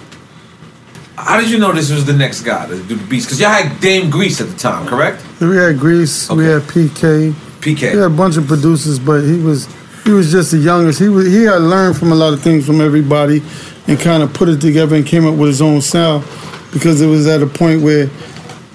How 1.17 1.41
did 1.41 1.51
you 1.51 1.59
know 1.59 1.73
this 1.73 1.91
was 1.91 2.05
the 2.05 2.13
next 2.13 2.43
guy 2.43 2.67
to 2.67 2.77
do 2.83 2.97
the 2.97 3.07
beats? 3.07 3.25
Because 3.25 3.41
y'all 3.41 3.51
had 3.51 3.81
Dame 3.81 4.11
Grease 4.11 4.41
at 4.41 4.49
the 4.49 4.57
time, 4.57 4.87
correct? 4.87 5.25
We 5.41 5.57
had 5.57 5.79
Grease. 5.79 6.29
We 6.31 6.45
had 6.45 6.63
PK. 6.63 7.33
PK. 7.61 7.93
We 7.93 7.99
had 7.99 7.99
a 7.99 8.11
bunch 8.11 8.37
of 8.37 8.47
producers, 8.47 8.99
but 8.99 9.23
he 9.23 9.39
was 9.39 9.69
he 10.05 10.11
was 10.11 10.31
just 10.31 10.51
the 10.51 10.59
youngest. 10.59 10.99
He 10.99 11.09
was 11.09 11.27
he 11.27 11.45
had 11.45 11.63
learned 11.63 11.97
from 11.97 12.13
a 12.13 12.15
lot 12.15 12.33
of 12.33 12.43
things 12.43 12.67
from 12.67 12.81
everybody, 12.81 13.43
and 13.87 13.99
kind 13.99 14.23
of 14.23 14.33
put 14.35 14.49
it 14.49 14.61
together 14.61 14.95
and 14.97 15.07
came 15.07 15.27
up 15.27 15.35
with 15.37 15.49
his 15.49 15.63
own 15.63 15.81
style, 15.81 16.23
because 16.73 17.01
it 17.01 17.07
was 17.07 17.27
at 17.27 17.43
a 17.43 17.47
point 17.47 17.83
where. 17.83 18.11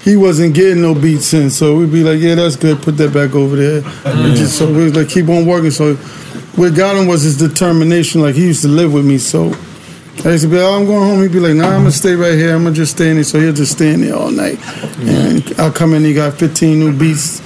He 0.04 0.18
wasn't 0.18 0.56
getting 0.56 0.82
no 0.82 0.96
beats 0.96 1.34
in, 1.34 1.50
so 1.50 1.78
we'd 1.78 1.92
be 1.92 2.04
like, 2.04 2.20
"Yeah, 2.20 2.36
that's 2.36 2.56
good. 2.56 2.82
Put 2.82 2.98
that 2.98 3.14
back 3.14 3.36
over 3.36 3.56
there." 3.56 3.84
And 4.06 4.36
just 4.36 4.58
so 4.58 4.72
we 4.72 4.86
was 4.86 4.96
like, 4.96 5.10
keep 5.10 5.30
on 5.30 5.46
working. 5.46 5.72
So, 5.72 5.96
what 6.56 6.76
got 6.76 6.96
him 6.96 7.08
was 7.08 7.22
his 7.22 7.38
determination. 7.38 8.22
Like 8.22 8.36
he 8.36 8.48
used 8.48 8.64
to 8.64 8.68
live 8.68 8.94
with 8.94 9.06
me, 9.06 9.18
so 9.20 9.54
I 10.26 10.32
used 10.32 10.44
to 10.44 10.50
be, 10.50 10.58
oh, 10.58 10.78
I'm 10.78 10.86
going 10.86 11.08
home. 11.08 11.22
He'd 11.22 11.32
be 11.32 11.40
like, 11.40 11.56
nah, 11.56 11.70
I'm 11.70 11.82
gonna 11.82 11.92
stay 11.92 12.16
right 12.16 12.34
here. 12.34 12.56
I'm 12.56 12.64
gonna 12.64 12.76
just 12.76 12.94
stay 12.94 13.10
in 13.10 13.16
there. 13.16 13.24
So 13.24 13.40
he'll 13.40 13.54
just 13.54 13.72
stay 13.72 13.94
in 13.94 14.02
there 14.02 14.16
all 14.16 14.30
night. 14.30 14.60
And 15.00 15.44
I'll 15.60 15.72
come 15.72 15.94
in, 15.94 16.04
he 16.04 16.14
got 16.14 16.34
15 16.34 16.80
new 16.80 16.98
beats 16.98 17.40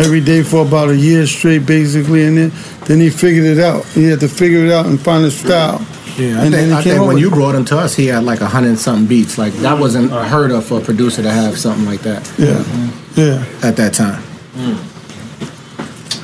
every 0.00 0.20
day 0.20 0.42
for 0.42 0.64
about 0.64 0.88
a 0.88 0.96
year 0.96 1.26
straight, 1.26 1.66
basically, 1.66 2.24
and 2.24 2.38
then 2.38 2.52
then 2.86 3.00
he 3.00 3.10
figured 3.10 3.44
it 3.44 3.58
out. 3.58 3.84
He 3.86 4.04
had 4.04 4.20
to 4.20 4.28
figure 4.28 4.64
it 4.64 4.72
out 4.72 4.86
and 4.86 5.00
find 5.00 5.24
his 5.24 5.38
style. 5.38 5.84
Yeah, 6.18 6.40
I 6.40 6.44
and 6.44 6.52
then 6.54 6.68
think, 6.68 6.84
he 6.84 6.90
I 6.90 6.94
think 6.94 7.06
when 7.06 7.16
you 7.18 7.28
it. 7.28 7.34
brought 7.34 7.54
him 7.54 7.64
to 7.66 7.78
us, 7.78 7.94
he 7.94 8.06
had 8.06 8.24
like 8.24 8.40
a 8.40 8.46
hundred 8.46 8.78
something 8.78 9.06
beats. 9.06 9.38
Like 9.38 9.52
that 9.54 9.78
wasn't 9.78 10.10
heard 10.10 10.50
of 10.50 10.64
for 10.66 10.78
a 10.78 10.82
producer 10.82 11.22
to 11.22 11.30
have 11.30 11.58
something 11.58 11.86
like 11.86 12.00
that. 12.00 12.30
Yeah, 12.38 12.62
yeah. 13.16 13.44
At 13.62 13.76
that 13.76 13.94
time. 13.94 14.22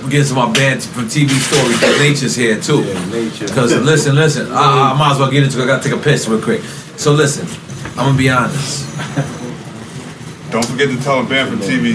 We're 0.02 0.10
getting 0.10 0.28
to 0.28 0.35
my 0.35 0.52
Banned 0.52 0.82
from 0.82 1.05
TV 1.05 1.28
story 1.28 1.74
because 1.74 1.98
Nature's 2.01 2.35
here 2.35 2.60
too. 2.60 2.82
Nature, 3.10 3.47
because 3.47 3.74
listen, 3.82 4.15
listen, 4.15 4.51
I, 4.51 4.93
I 4.93 4.98
might 4.98 5.12
as 5.12 5.19
well 5.19 5.31
get 5.31 5.43
into 5.43 5.60
it. 5.60 5.65
I 5.65 5.66
gotta 5.66 5.82
take 5.89 5.98
a 5.98 6.02
piss 6.02 6.27
real 6.28 6.40
quick. 6.40 6.62
So 6.97 7.12
listen, 7.12 7.47
I'm 7.90 8.06
gonna 8.06 8.19
be 8.19 8.31
honest. 8.31 8.86
Don't 10.51 10.65
forget 10.65 10.89
to 10.89 10.97
tell 11.02 11.20
a 11.20 11.28
Banned 11.28 11.51
from 11.51 11.59
TV 11.59 11.94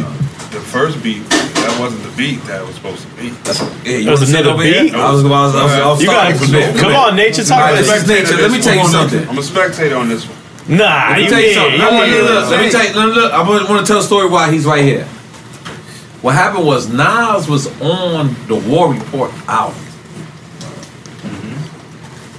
the 0.51 0.59
first 0.59 1.01
beat. 1.01 1.23
That 1.63 1.79
wasn't 1.79 2.03
the 2.03 2.11
beat 2.17 2.43
that 2.45 2.61
it 2.61 2.67
was 2.67 2.75
supposed 2.75 3.01
to 3.03 3.09
be. 3.15 3.29
That's 3.47 3.59
yeah. 3.87 3.97
You 3.97 4.05
That 4.05 4.11
was 4.11 4.19
want 4.19 4.19
to 4.19 4.25
sit 4.27 4.39
another 4.43 4.53
over 4.53 4.63
here? 4.63 4.83
beat? 4.83 4.95
I 4.95 5.11
was, 5.11 5.23
I 5.23 5.27
was, 5.29 5.55
I 5.55 5.63
was, 5.63 5.73
I 5.73 5.87
was 5.87 6.01
You 6.03 6.07
starting 6.11 6.33
gotta- 6.35 6.43
from 6.45 6.51
there. 6.53 6.69
come 6.77 6.93
on, 6.95 7.15
Nature, 7.15 7.43
talk 7.43 7.57
All 7.57 7.63
right, 7.71 7.83
about 7.83 8.03
this. 8.03 8.07
Nature. 8.07 8.41
Let 8.41 8.51
me 8.51 8.59
tell 8.61 8.75
you 8.75 8.87
something. 8.91 9.23
I'm 9.29 9.37
a 9.37 9.43
spectator 9.43 9.95
on 9.97 10.07
this 10.09 10.27
one. 10.27 10.37
Nah, 10.77 10.83
Let 10.83 11.17
me 11.17 11.23
you 11.23 11.29
tell 11.29 11.41
you 11.41 11.53
something. 11.53 11.79
You 11.79 11.87
I 11.87 11.91
want 11.91 12.07
ain't. 12.07 12.15
to 12.15 12.23
look. 12.23 12.49
Let 12.51 12.59
me 12.63 12.71
tell 12.71 12.85
you. 12.87 12.93
Look, 12.93 13.15
look, 13.15 13.31
I 13.33 13.41
want 13.47 13.79
to 13.79 13.85
tell 13.87 13.99
a 13.99 14.03
story 14.03 14.29
why 14.29 14.51
he's 14.51 14.65
right 14.65 14.83
here. 14.83 15.05
What 16.23 16.35
happened 16.35 16.65
was 16.65 16.87
Nas 16.87 17.49
was 17.49 17.67
on 17.81 18.35
the 18.47 18.55
War 18.55 18.93
Report 18.93 19.31
album. 19.47 19.82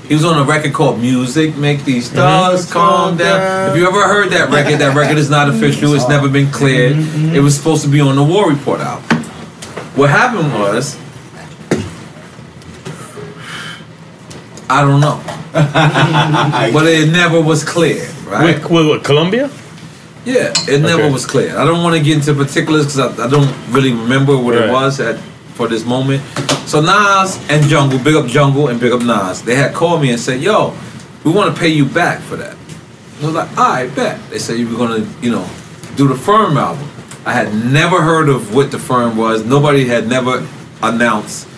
He 0.08 0.14
was 0.14 0.24
on 0.24 0.38
a 0.38 0.44
record 0.44 0.74
called 0.74 1.00
"Music 1.00 1.56
Make 1.56 1.84
These 1.84 2.10
Stars 2.10 2.64
mm-hmm. 2.64 2.72
Calm 2.72 3.16
Down." 3.16 3.70
If 3.70 3.76
you 3.76 3.86
ever 3.88 4.02
heard 4.02 4.30
that 4.30 4.50
record, 4.50 4.78
that 4.80 4.94
record 4.94 5.16
is 5.18 5.30
not 5.30 5.48
official. 5.48 5.94
It's 5.94 6.08
never 6.08 6.28
been 6.28 6.50
cleared. 6.50 6.96
Mm-hmm, 6.96 7.26
mm-hmm. 7.26 7.34
It 7.36 7.40
was 7.40 7.56
supposed 7.56 7.82
to 7.84 7.88
be 7.88 8.00
on 8.00 8.16
the 8.16 8.22
War 8.22 8.50
Report 8.50 8.80
album. 8.80 9.22
What 9.96 10.10
happened 10.10 10.52
was, 10.52 10.98
I 14.68 14.80
don't 14.82 15.00
know, 15.00 15.22
but 16.72 16.86
it 16.86 17.10
never 17.10 17.40
was 17.40 17.64
clear. 17.64 18.06
Right? 18.26 18.60
With, 18.60 18.70
with, 18.70 18.88
with 18.88 19.04
Columbia? 19.04 19.50
Yeah, 20.24 20.52
it 20.68 20.80
never 20.80 21.02
Okay. 21.02 21.12
was 21.12 21.26
clear. 21.26 21.56
I 21.56 21.64
don't 21.64 21.82
want 21.82 21.96
to 21.96 22.02
get 22.02 22.16
into 22.16 22.32
particulars 22.34 22.86
because 22.86 23.18
I, 23.20 23.26
I 23.26 23.28
don't 23.28 23.54
really 23.70 23.92
remember 23.92 24.36
what 24.36 24.54
Right. 24.54 24.68
it 24.68 24.72
was 24.72 24.98
at 24.98 25.16
for 25.54 25.68
this 25.68 25.84
moment. 25.84 26.22
So 26.66 26.80
Nas 26.80 27.38
and 27.48 27.64
Jungle, 27.66 27.98
big 27.98 28.16
up 28.16 28.26
Jungle 28.26 28.68
and 28.68 28.80
big 28.80 28.92
up 28.92 29.02
Nas, 29.02 29.42
they 29.42 29.54
had 29.54 29.74
called 29.74 30.02
me 30.02 30.10
and 30.10 30.20
said, 30.20 30.40
"Yo, 30.40 30.74
we 31.22 31.32
want 31.32 31.54
to 31.54 31.60
pay 31.60 31.68
you 31.68 31.84
back 31.84 32.20
for 32.20 32.36
that." 32.36 32.56
I 33.22 33.26
was 33.26 33.34
like, 33.34 33.56
"All 33.56 33.70
right, 33.70 33.94
bet." 33.94 34.18
They 34.30 34.38
said 34.38 34.58
you 34.58 34.68
were 34.68 34.76
gonna, 34.76 35.06
you 35.22 35.30
know, 35.30 35.48
do 35.96 36.08
the 36.08 36.16
Firm 36.16 36.56
album. 36.56 36.88
I 37.24 37.32
had 37.32 37.54
never 37.54 38.02
heard 38.02 38.28
of 38.28 38.54
what 38.54 38.70
the 38.70 38.78
Firm 38.78 39.16
was. 39.16 39.44
Nobody 39.44 39.86
had 39.86 40.08
never 40.08 40.46
announced 40.82 41.48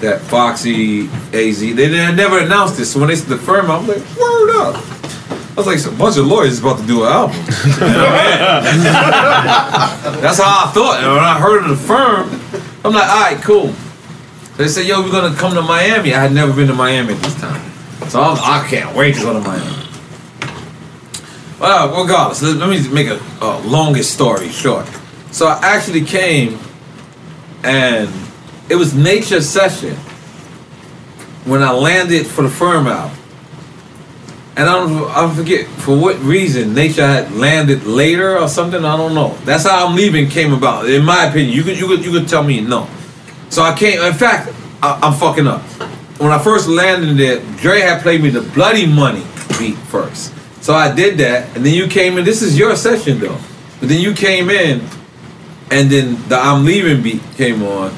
that 0.00 0.20
Foxy 0.22 1.08
AZ. 1.32 1.60
They 1.60 1.74
didn't 1.74 2.16
never 2.16 2.38
announced 2.38 2.78
this. 2.78 2.92
So 2.92 2.98
when 2.98 3.08
they 3.08 3.16
said 3.16 3.28
the 3.28 3.36
Firm, 3.36 3.70
I'm 3.70 3.86
like, 3.86 4.02
"Word 4.18 4.56
up." 4.56 4.76
I 5.56 5.56
was 5.56 5.66
like, 5.66 5.78
"So 5.78 5.90
a 5.90 5.94
bunch 5.94 6.16
of 6.16 6.26
lawyers 6.26 6.60
about 6.60 6.78
to 6.78 6.86
do 6.86 7.04
an 7.04 7.12
album. 7.12 7.36
That's 10.20 10.38
how 10.38 10.66
I 10.66 10.70
thought. 10.72 10.98
And 11.00 11.12
when 11.12 11.22
I 11.22 11.38
heard 11.38 11.62
of 11.62 11.68
the 11.68 11.76
firm, 11.76 12.40
I'm 12.84 12.92
like, 12.92 13.08
all 13.08 13.20
right, 13.22 13.42
cool. 13.42 13.72
They 14.58 14.68
said, 14.68 14.86
yo, 14.86 15.02
we're 15.02 15.10
gonna 15.10 15.34
come 15.34 15.54
to 15.54 15.62
Miami. 15.62 16.14
I 16.14 16.20
had 16.20 16.32
never 16.32 16.52
been 16.52 16.66
to 16.68 16.74
Miami 16.74 17.14
this 17.14 17.34
time, 17.40 17.70
so 18.08 18.20
I'm, 18.20 18.36
I 18.38 18.66
can't 18.68 18.94
wait 18.94 19.14
to 19.14 19.22
go 19.22 19.32
to 19.32 19.40
Miami. 19.40 19.88
Well, 21.58 22.02
regardless, 22.02 22.42
let, 22.42 22.56
let 22.56 22.68
me 22.68 22.86
make 22.90 23.06
a, 23.06 23.20
a 23.40 23.58
longest 23.60 24.12
story 24.12 24.50
short. 24.50 24.86
So 25.30 25.46
I 25.46 25.58
actually 25.62 26.04
came, 26.04 26.58
and 27.62 28.10
it 28.68 28.76
was 28.76 28.94
Nature 28.94 29.40
Session 29.40 29.96
when 31.44 31.62
I 31.62 31.72
landed 31.72 32.26
for 32.26 32.42
the 32.42 32.50
firm 32.50 32.86
album. 32.86 33.16
And 34.56 34.68
I 34.68 34.72
don't, 34.72 35.10
I 35.10 35.34
forget 35.34 35.66
for 35.66 35.98
what 35.98 36.16
reason 36.20 36.74
Nature 36.74 37.06
had 37.06 37.32
landed 37.32 37.84
later 37.84 38.38
or 38.38 38.46
something. 38.46 38.84
I 38.84 38.96
don't 38.96 39.14
know. 39.14 39.36
That's 39.44 39.64
how 39.64 39.86
I'm 39.86 39.96
leaving 39.96 40.28
came 40.28 40.52
about. 40.52 40.88
In 40.88 41.04
my 41.04 41.24
opinion, 41.24 41.52
you 41.56 41.64
could 41.64 41.78
you 41.78 41.88
could 41.88 42.04
you 42.04 42.12
could 42.12 42.28
tell 42.28 42.44
me 42.44 42.60
no. 42.60 42.88
So 43.50 43.62
I 43.62 43.76
came. 43.76 44.00
In 44.00 44.14
fact, 44.14 44.52
I, 44.80 44.98
I'm 45.02 45.12
fucking 45.14 45.48
up. 45.48 45.62
When 46.20 46.30
I 46.30 46.38
first 46.38 46.68
landed 46.68 47.16
there, 47.16 47.40
Dre 47.56 47.80
had 47.80 48.02
played 48.02 48.22
me 48.22 48.30
the 48.30 48.42
Bloody 48.42 48.86
Money 48.86 49.24
beat 49.58 49.76
first. 49.76 50.32
So 50.62 50.72
I 50.72 50.94
did 50.94 51.18
that, 51.18 51.56
and 51.56 51.66
then 51.66 51.74
you 51.74 51.88
came 51.88 52.16
in. 52.16 52.24
This 52.24 52.40
is 52.40 52.56
your 52.56 52.76
session 52.76 53.18
though, 53.18 53.38
but 53.80 53.88
then 53.88 54.00
you 54.00 54.14
came 54.14 54.50
in, 54.50 54.82
and 55.72 55.90
then 55.90 56.16
the 56.28 56.36
I'm 56.36 56.64
leaving 56.64 57.02
beat 57.02 57.22
came 57.34 57.62
on, 57.64 57.92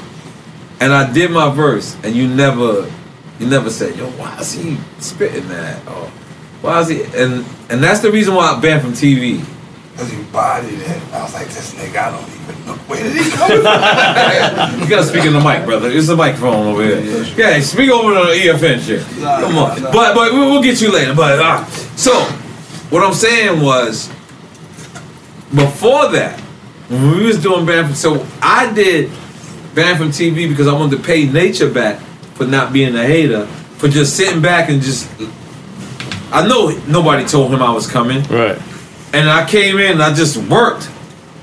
and 0.79 0.91
I 0.91 1.11
did 1.13 1.31
my 1.31 1.49
verse, 1.49 1.95
and 2.03 2.15
you 2.15 2.27
never, 2.27 2.91
you 3.39 3.47
never 3.47 3.69
said, 3.69 3.95
yo, 3.95 4.09
why 4.11 4.37
is 4.39 4.53
he 4.53 4.77
spitting 4.99 5.47
that? 5.49 5.81
Why 6.61 6.79
is 6.81 6.87
he? 6.87 7.03
And 7.03 7.45
and 7.69 7.83
that's 7.83 7.99
the 7.99 8.11
reason 8.11 8.35
why 8.35 8.53
I 8.53 8.59
banned 8.59 8.81
from 8.81 8.93
TV. 8.93 9.43
Cause 9.95 10.13
you 10.13 10.23
bodied 10.25 10.79
it. 10.79 11.13
I 11.13 11.23
was 11.23 11.33
like, 11.33 11.47
this 11.47 11.73
nigga, 11.73 11.97
I 11.97 12.11
don't 12.11 12.29
even 12.29 12.65
know 12.67 12.73
where 12.85 13.01
did 13.01 13.13
he 13.13 13.31
come 13.31 13.47
from. 13.47 13.57
you 14.81 14.89
gotta 14.89 15.03
speak 15.03 15.25
in 15.25 15.33
the 15.33 15.39
mic, 15.39 15.65
brother. 15.65 15.89
It's 15.89 16.07
a 16.09 16.15
microphone 16.15 16.67
over 16.67 16.83
here. 16.83 17.23
Yeah, 17.35 17.59
speak 17.61 17.89
over 17.89 18.13
the 18.13 18.33
EFN 18.33 18.79
shit. 18.79 19.01
Come 19.19 19.57
on. 19.57 19.81
But 19.81 20.13
but 20.13 20.33
we'll 20.33 20.51
we'll 20.51 20.61
get 20.61 20.81
you 20.81 20.91
later. 20.91 21.15
But 21.15 21.39
uh, 21.39 21.65
so 21.95 22.13
what 22.91 23.03
I'm 23.03 23.13
saying 23.13 23.61
was 23.61 24.09
before 25.53 26.09
that, 26.11 26.39
when 26.89 27.17
we 27.17 27.25
was 27.25 27.41
doing 27.41 27.65
Banned 27.65 27.87
from 27.87 27.95
so 27.95 28.25
I 28.41 28.71
did 28.73 29.09
Banned 29.73 29.97
from 29.97 30.09
TV 30.09 30.47
because 30.47 30.67
I 30.67 30.73
wanted 30.73 30.97
to 30.97 31.03
pay 31.03 31.25
nature 31.25 31.71
back 31.71 31.99
for 32.35 32.45
not 32.45 32.71
being 32.71 32.95
a 32.95 33.03
hater, 33.03 33.47
for 33.77 33.87
just 33.87 34.15
sitting 34.15 34.41
back 34.41 34.69
and 34.69 34.81
just 34.81 35.09
I 36.31 36.47
know 36.47 36.69
nobody 36.87 37.25
told 37.25 37.53
him 37.53 37.61
I 37.61 37.71
was 37.71 37.87
coming. 37.87 38.23
Right. 38.23 38.59
And 39.13 39.29
I 39.29 39.47
came 39.47 39.77
in 39.77 39.93
and 39.93 40.03
I 40.03 40.13
just 40.13 40.37
worked. 40.37 40.89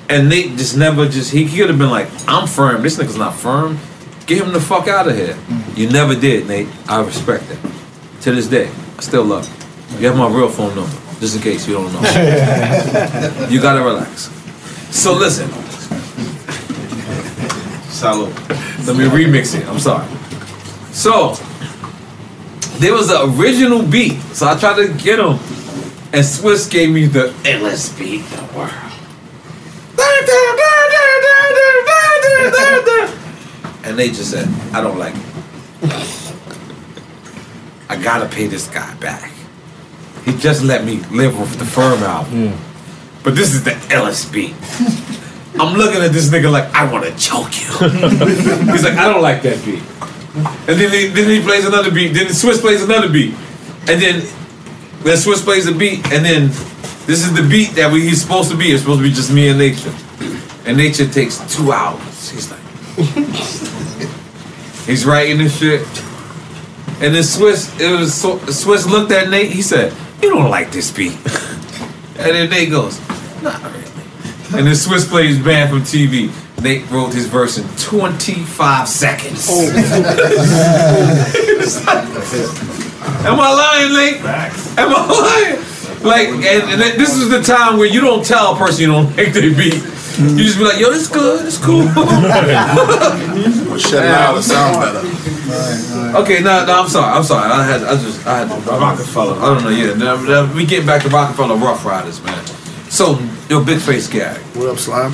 And 0.08 0.28
Nate 0.28 0.56
just 0.58 0.76
never 0.76 1.08
just 1.08 1.32
he 1.32 1.46
could 1.46 1.70
have 1.70 1.78
been 1.78 1.90
like, 1.90 2.08
I'm 2.28 2.46
firm. 2.46 2.82
This 2.82 2.98
nigga's 2.98 3.16
not 3.16 3.34
firm. 3.34 3.78
Get 4.26 4.42
him 4.42 4.52
the 4.52 4.60
fuck 4.60 4.86
out 4.88 5.08
of 5.08 5.16
here. 5.16 5.34
Mm. 5.34 5.76
You 5.78 5.90
never 5.90 6.14
did, 6.14 6.46
Nate. 6.46 6.68
I 6.88 7.02
respect 7.02 7.48
that. 7.48 7.58
To 8.22 8.32
this 8.32 8.46
day, 8.46 8.70
I 8.96 9.00
still 9.00 9.24
love 9.24 9.48
you. 9.92 9.98
You 10.00 10.06
have 10.08 10.16
my 10.16 10.28
real 10.28 10.48
phone 10.48 10.74
number, 10.74 10.96
just 11.20 11.36
in 11.36 11.42
case 11.42 11.66
you 11.68 11.74
don't 11.74 11.92
know. 11.92 12.00
you 13.50 13.60
gotta 13.60 13.82
relax. 13.82 14.30
So 14.90 15.12
listen. 15.12 15.48
Salud. 17.88 18.32
Let 18.86 18.96
me 18.96 19.04
remix 19.04 19.58
it. 19.58 19.66
I'm 19.68 19.78
sorry. 19.78 20.06
So 20.92 21.34
there 22.78 22.92
was 22.92 23.08
the 23.08 23.24
original 23.24 23.82
beat. 23.82 24.20
So 24.34 24.46
I 24.46 24.58
tried 24.58 24.76
to 24.76 24.92
get 24.94 25.18
him. 25.18 25.38
And 26.12 26.22
Swizz 26.22 26.70
gave 26.70 26.90
me 26.90 27.06
the 27.06 27.28
illest 27.42 27.98
beat 27.98 28.20
in 28.20 28.30
the 28.30 28.52
world. 28.56 28.70
And 33.84 33.98
they 33.98 34.08
just 34.08 34.30
said, 34.30 34.48
I 34.72 34.80
don't 34.80 34.98
like 34.98 35.14
it. 35.14 36.34
I 37.88 37.96
gotta 38.02 38.26
pay 38.26 38.46
this 38.46 38.68
guy 38.68 38.94
back. 38.94 39.30
He 40.24 40.32
just 40.38 40.62
let 40.64 40.84
me 40.84 40.98
live 41.10 41.38
with 41.38 41.58
the 41.58 41.64
firm 41.64 42.02
album. 42.02 42.48
Hmm. 42.48 43.22
But 43.22 43.34
this 43.34 43.54
is 43.54 43.64
the 43.64 43.72
illest 43.90 44.32
beat. 44.32 44.54
I'm 45.60 45.76
looking 45.76 46.02
at 46.02 46.12
this 46.12 46.30
nigga 46.30 46.50
like, 46.50 46.72
I 46.74 46.90
wanna 46.90 47.14
choke 47.16 47.54
you. 47.60 47.88
He's 48.72 48.84
like, 48.84 48.94
I 48.94 49.08
don't 49.08 49.22
like 49.22 49.42
that 49.42 49.64
beat. 49.64 49.82
And 50.34 50.80
then 50.80 50.92
he, 50.92 51.06
then 51.08 51.30
he 51.30 51.40
plays 51.42 51.64
another 51.64 51.90
beat. 51.90 52.08
Then 52.08 52.26
Swizz 52.26 52.60
plays 52.60 52.82
another 52.82 53.08
beat. 53.08 53.34
And 53.86 54.00
then 54.02 54.20
then 55.04 55.18
Swizz 55.18 55.44
plays 55.44 55.66
the 55.66 55.72
beat. 55.72 56.04
And 56.12 56.24
then 56.24 56.48
this 57.06 57.24
is 57.24 57.34
the 57.34 57.46
beat 57.46 57.70
that 57.76 57.92
we, 57.92 58.00
he's 58.00 58.22
supposed 58.22 58.50
to 58.50 58.56
be. 58.56 58.72
It's 58.72 58.82
supposed 58.82 59.00
to 59.00 59.04
be 59.04 59.12
just 59.12 59.32
me 59.32 59.48
and 59.48 59.58
Nature. 59.58 59.94
And 60.66 60.76
Nature 60.76 61.06
takes 61.06 61.38
two 61.54 61.70
hours. 61.72 62.30
He's 62.30 62.50
like, 62.50 62.60
he's 64.86 65.04
writing 65.04 65.38
this 65.38 65.58
shit. 65.58 65.82
And 67.02 67.14
then 67.14 67.22
Swizz, 67.22 67.78
it 67.80 67.98
was 67.98 68.14
so, 68.14 68.38
Swizz 68.38 68.88
looked 68.88 69.12
at 69.12 69.28
Nate. 69.28 69.50
He 69.50 69.62
said, 69.62 69.92
"You 70.22 70.30
don't 70.30 70.48
like 70.48 70.70
this 70.70 70.90
beat." 70.90 71.18
And 72.16 72.30
then 72.30 72.48
Nate 72.48 72.70
goes, 72.70 73.00
"Not 73.42 73.60
really." 73.64 73.84
And 74.56 74.68
then 74.68 74.74
Swizz 74.74 75.08
plays 75.08 75.36
Banned 75.36 75.68
from 75.68 75.80
TV. 75.80 76.30
Nate 76.60 76.88
wrote 76.90 77.12
his 77.12 77.26
verse 77.26 77.58
in 77.58 77.66
25 77.76 78.88
seconds. 78.88 79.46
Oh. 79.50 79.68
Am 83.26 83.38
I 83.38 83.52
lying, 83.52 83.92
Nate? 83.92 84.20
Am 84.78 84.94
I 84.94 85.06
lying? 85.06 85.58
Like, 86.02 86.28
and, 86.28 86.82
and 86.82 87.00
this 87.00 87.16
is 87.16 87.28
the 87.28 87.42
time 87.42 87.76
where 87.78 87.86
you 87.88 88.00
don't 88.00 88.24
tell 88.24 88.54
a 88.54 88.58
person 88.58 88.80
you 88.82 88.86
don't 88.88 89.14
like 89.16 89.32
their 89.32 89.50
beat. 89.54 89.82
You 90.16 90.44
just 90.44 90.58
be 90.58 90.64
like, 90.64 90.78
yo, 90.78 90.90
it's 90.90 91.08
good, 91.08 91.44
it's 91.46 91.58
cool. 91.58 91.82
Shut 93.78 94.04
it 94.04 94.10
out, 94.10 94.36
it 94.38 94.42
sounds 94.42 94.76
better. 94.76 95.02
Okay, 96.18 96.40
no, 96.40 96.64
no, 96.64 96.82
I'm 96.82 96.88
sorry, 96.88 97.12
I'm 97.12 97.24
sorry. 97.24 97.50
I 97.50 97.64
had, 97.64 97.82
I 97.82 97.96
just, 97.96 98.26
I 98.26 98.38
had 98.44 98.48
to. 98.64 98.70
Rockefeller. 98.70 99.36
I 99.40 99.54
don't 99.54 99.64
know. 99.64 99.70
Yeah, 99.70 99.94
now- 99.94 100.22
now 100.22 100.54
we 100.54 100.64
getting 100.64 100.86
back 100.86 101.02
to 101.02 101.08
Rockefeller 101.08 101.56
Rough 101.56 101.84
Riders, 101.84 102.22
man. 102.22 102.46
So, 102.88 103.18
yo, 103.50 103.64
big 103.64 103.80
face 103.80 104.06
guy. 104.08 104.38
What 104.54 104.68
up, 104.68 104.78
Slime? 104.78 105.12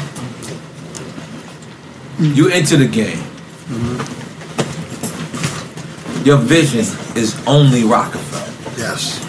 You 2.20 2.48
enter 2.48 2.76
the 2.76 2.86
game. 2.86 3.18
Your 6.24 6.36
vision 6.36 6.80
is 7.16 7.40
only 7.46 7.82
Rockefeller. 7.84 8.76
Yes. 8.76 9.24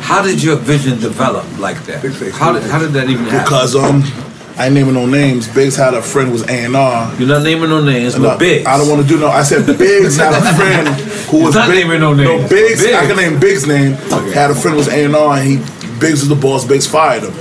How 0.00 0.20
did 0.20 0.42
your 0.42 0.56
vision 0.56 0.98
develop 0.98 1.46
like 1.58 1.80
that? 1.84 2.02
How 2.34 2.52
did, 2.52 2.64
how 2.64 2.80
did 2.80 2.90
that 2.92 3.08
even 3.08 3.24
happen? 3.26 3.44
Because 3.44 3.76
um, 3.76 4.02
I 4.58 4.66
ain't 4.66 4.74
naming 4.74 4.94
no 4.94 5.06
names. 5.06 5.46
Biggs 5.46 5.76
had 5.76 5.94
a 5.94 6.02
friend 6.02 6.28
who 6.28 6.32
was 6.34 6.42
A 6.48 6.64
and 6.64 6.74
R. 6.74 7.14
You're 7.20 7.28
not 7.28 7.44
naming 7.44 7.70
no 7.70 7.82
names, 7.82 8.18
but 8.18 8.38
Biggs. 8.38 8.66
I 8.66 8.76
don't 8.78 8.88
want 8.88 9.00
to 9.02 9.06
do 9.06 9.20
no. 9.20 9.28
I 9.28 9.44
said 9.44 9.64
Biggs 9.78 10.16
had 10.16 10.34
a 10.34 10.56
friend 10.56 10.88
who 11.30 11.36
You're 11.38 11.46
was 11.46 11.54
not 11.54 11.68
big, 11.68 11.86
naming 11.86 12.00
no 12.00 12.14
names. 12.14 12.42
No 12.42 12.48
Biggs, 12.48 12.84
I 12.84 13.06
can 13.06 13.16
name 13.16 13.38
Biggs' 13.38 13.66
name. 13.66 13.92
Had 14.32 14.50
a 14.50 14.54
friend 14.54 14.72
who 14.72 14.78
was 14.78 14.88
A 14.88 15.04
and 15.04 15.14
R, 15.14 15.38
and 15.38 15.48
he 15.48 15.56
Biggs 16.00 16.20
was 16.20 16.28
the 16.28 16.34
boss. 16.34 16.64
Biggs 16.66 16.86
fired 16.86 17.22
him. 17.22 17.32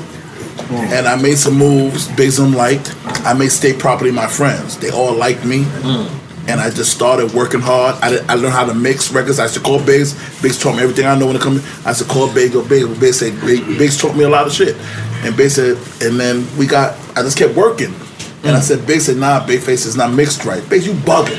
Mm. 0.72 0.92
And 1.00 1.08
I 1.08 1.22
made 1.22 1.38
some 1.38 1.58
moves. 1.58 2.08
Biggs 2.16 2.38
them 2.38 2.54
liked. 2.54 2.96
I 3.26 3.34
made 3.34 3.50
state 3.50 3.78
property 3.78 4.10
my 4.10 4.28
friends. 4.28 4.78
They 4.78 4.90
all 4.90 5.14
liked 5.14 5.44
me. 5.44 5.64
Mm. 5.64 6.10
And 6.48 6.62
I 6.62 6.70
just 6.70 6.94
started 6.94 7.34
working 7.34 7.60
hard. 7.60 7.96
I, 8.02 8.18
I 8.30 8.36
learned 8.36 8.54
how 8.54 8.66
to 8.66 8.74
mix 8.74 9.12
records. 9.12 9.38
I 9.38 9.44
used 9.44 9.56
to 9.56 9.60
call 9.60 9.84
Biggs. 9.84 10.14
Biggs 10.42 10.58
taught 10.58 10.78
me 10.78 10.84
everything 10.84 11.06
I 11.06 11.20
know 11.20 11.28
when 11.28 11.36
it 11.36 11.42
comes. 11.42 11.62
I 11.86 11.90
used 11.90 12.04
to 12.04 12.08
call 12.08 12.34
Biggs. 12.34 12.54
Go 12.54 12.66
Biggs. 12.66 12.88
Biggs 13.00 13.20
said 13.20 13.40
Biggs, 13.42 13.78
Biggs 13.78 13.98
taught 14.02 14.16
me 14.16 14.24
a 14.24 14.30
lot 14.30 14.48
of 14.48 14.54
shit. 14.54 14.78
And 15.24 15.36
Biggs 15.36 15.56
said, 15.56 15.78
and 16.02 16.18
then 16.18 16.48
we 16.58 16.68
got. 16.68 16.98
I 17.18 17.22
just 17.22 17.38
kept 17.38 17.54
working. 17.56 17.94
And 18.44 18.56
I 18.56 18.60
mm. 18.60 18.62
said, 18.62 18.88
Biggs 18.88 19.08
said, 19.08 19.18
Nah, 19.18 19.46
Big 19.46 19.60
Face 19.60 19.86
is 19.86 19.98
not 19.98 20.14
mixed 20.14 20.46
right. 20.46 20.68
Biggs, 20.70 20.88
you 20.88 20.94
bugging. 20.94 21.38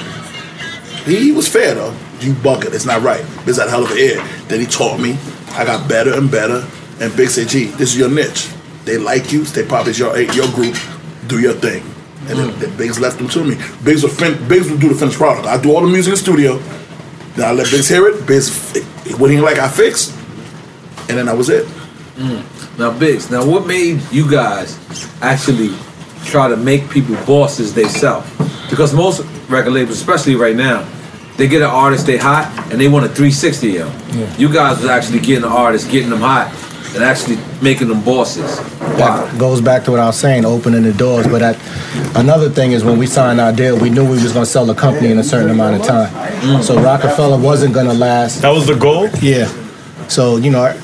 He, 1.05 1.17
he 1.17 1.33
was 1.33 1.49
fair 1.49 1.75
though. 1.75 1.97
You 2.21 2.35
bugging. 2.35 2.75
It's 2.75 2.85
not 2.85 3.03
right. 3.03 3.25
Biggs 3.47 3.59
had 3.59 3.69
a 3.69 3.71
hell 3.71 3.85
of 3.85 3.91
an 3.93 3.99
ear. 3.99 4.23
Then 4.49 4.61
he 4.61 4.67
taught 4.67 5.01
me. 5.01 5.19
I 5.53 5.65
got 5.65 5.89
better 5.89 6.13
and 6.17 6.31
better. 6.31 6.69
And 7.01 7.17
Biggs 7.17 7.35
said, 7.35 7.49
Gee, 7.49 7.65
this 7.65 7.95
is 7.95 7.99
your 7.99 8.11
niche. 8.11 8.51
They 8.85 8.99
like 8.99 9.33
you. 9.33 9.45
Stay 9.45 9.65
Pop 9.65 9.87
is 9.87 9.99
your 9.99 10.19
your 10.19 10.49
group. 10.53 10.77
Do 11.27 11.41
your 11.41 11.55
thing. 11.55 11.83
And 12.29 12.39
then, 12.39 12.59
then 12.61 12.77
Biggs 12.77 13.01
left 13.01 13.19
them 13.19 13.29
to 13.31 13.45
me. 13.45 13.57
Biggs 13.83 14.03
would 14.03 14.13
fin- 14.13 14.47
Biggs 14.49 14.71
would 14.71 14.81
do 14.81 14.89
the 14.89 14.95
finished 14.95 15.19
product. 15.19 15.47
I 15.47 15.61
do 15.61 15.75
all 15.75 15.81
the 15.81 15.89
music 15.89 16.11
in 16.11 16.15
the 16.15 16.17
studio. 16.17 16.59
Then 17.37 17.49
I 17.49 17.53
let 17.53 17.71
Biggs 17.71 17.89
hear 17.89 18.07
it. 18.07 18.27
Biggs, 18.27 18.73
what 19.19 19.31
he 19.31 19.37
ain't 19.37 19.45
like, 19.45 19.59
I 19.59 19.69
fix. 19.69 20.17
And 21.09 21.19
then 21.19 21.27
that 21.27 21.37
was 21.37 21.49
it. 21.49 21.67
Mm. 22.17 22.79
Now, 22.79 22.97
Biggs, 22.97 23.31
now 23.31 23.45
what 23.45 23.67
made 23.67 24.01
you 24.13 24.31
guys 24.31 24.79
actually 25.21 25.75
try 26.25 26.49
to 26.49 26.57
make 26.57 26.89
people 26.91 27.17
bosses 27.27 27.75
themselves? 27.75 28.31
Because 28.71 28.95
most 28.95 29.27
record 29.49 29.73
labels, 29.73 29.97
especially 29.99 30.37
right 30.37 30.55
now, 30.57 30.89
they 31.37 31.49
get 31.49 31.63
an 31.63 31.69
artist 31.71 32.07
they 32.07 32.19
hot 32.19 32.53
and 32.71 32.81
they 32.81 32.89
want 32.89 33.05
a 33.05 33.09
360 33.09 33.79
of 33.79 34.09
them. 34.09 34.21
Yeah. 34.21 34.37
You 34.37 34.53
guys 34.53 34.81
was 34.81 34.89
actually 34.91 35.21
getting 35.21 35.43
the 35.43 35.49
artists, 35.49 35.91
getting 35.91 36.11
them 36.11 36.21
hot, 36.21 36.53
and 36.94 37.02
actually 37.02 37.39
making 37.60 37.89
them 37.89 38.02
bosses. 38.02 38.59
That 38.97 39.39
goes 39.39 39.60
back 39.60 39.85
to 39.85 39.90
what 39.90 40.01
I 40.01 40.06
was 40.06 40.19
saying, 40.19 40.44
opening 40.44 40.82
the 40.82 40.93
doors. 40.93 41.27
But 41.27 41.39
that, 41.39 42.16
another 42.16 42.51
thing 42.51 42.73
is 42.73 42.85
when 42.85 42.98
we 42.98 43.06
signed 43.06 43.40
our 43.40 43.52
deal, 43.52 43.78
we 43.78 43.90
knew 43.90 44.05
we 44.05 44.23
was 44.23 44.32
going 44.32 44.44
to 44.44 44.51
sell 44.51 44.66
the 44.66 44.74
company 44.74 45.10
in 45.10 45.19
a 45.19 45.24
certain 45.24 45.51
amount 45.51 45.81
of 45.81 45.86
time. 45.86 46.12
Mm. 46.43 46.62
So 46.62 46.81
Roc-A-Fella 46.81 47.39
wasn't 47.39 47.74
going 47.74 47.86
to 47.86 47.94
last. 47.94 48.43
That 48.43 48.51
was 48.51 48.66
the 48.66 48.74
goal. 48.74 49.09
Yeah. 49.20 49.51
So 50.09 50.36
you 50.36 50.51
know, 50.51 50.82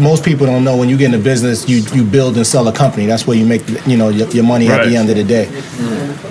most 0.00 0.24
people 0.24 0.46
don't 0.46 0.64
know 0.64 0.76
when 0.76 0.88
you 0.88 0.96
get 0.96 1.12
in 1.14 1.20
a 1.20 1.22
business, 1.22 1.68
you 1.68 1.78
you 1.94 2.04
build 2.04 2.36
and 2.36 2.46
sell 2.46 2.66
a 2.68 2.72
company. 2.72 3.06
That's 3.06 3.26
where 3.26 3.36
you 3.36 3.46
make 3.46 3.62
you 3.86 3.96
know 3.96 4.08
your, 4.08 4.28
your 4.28 4.44
money 4.44 4.68
at 4.68 4.86
the 4.88 4.96
end 4.96 5.10
of 5.10 5.16
the 5.16 5.24
day. 5.24 5.46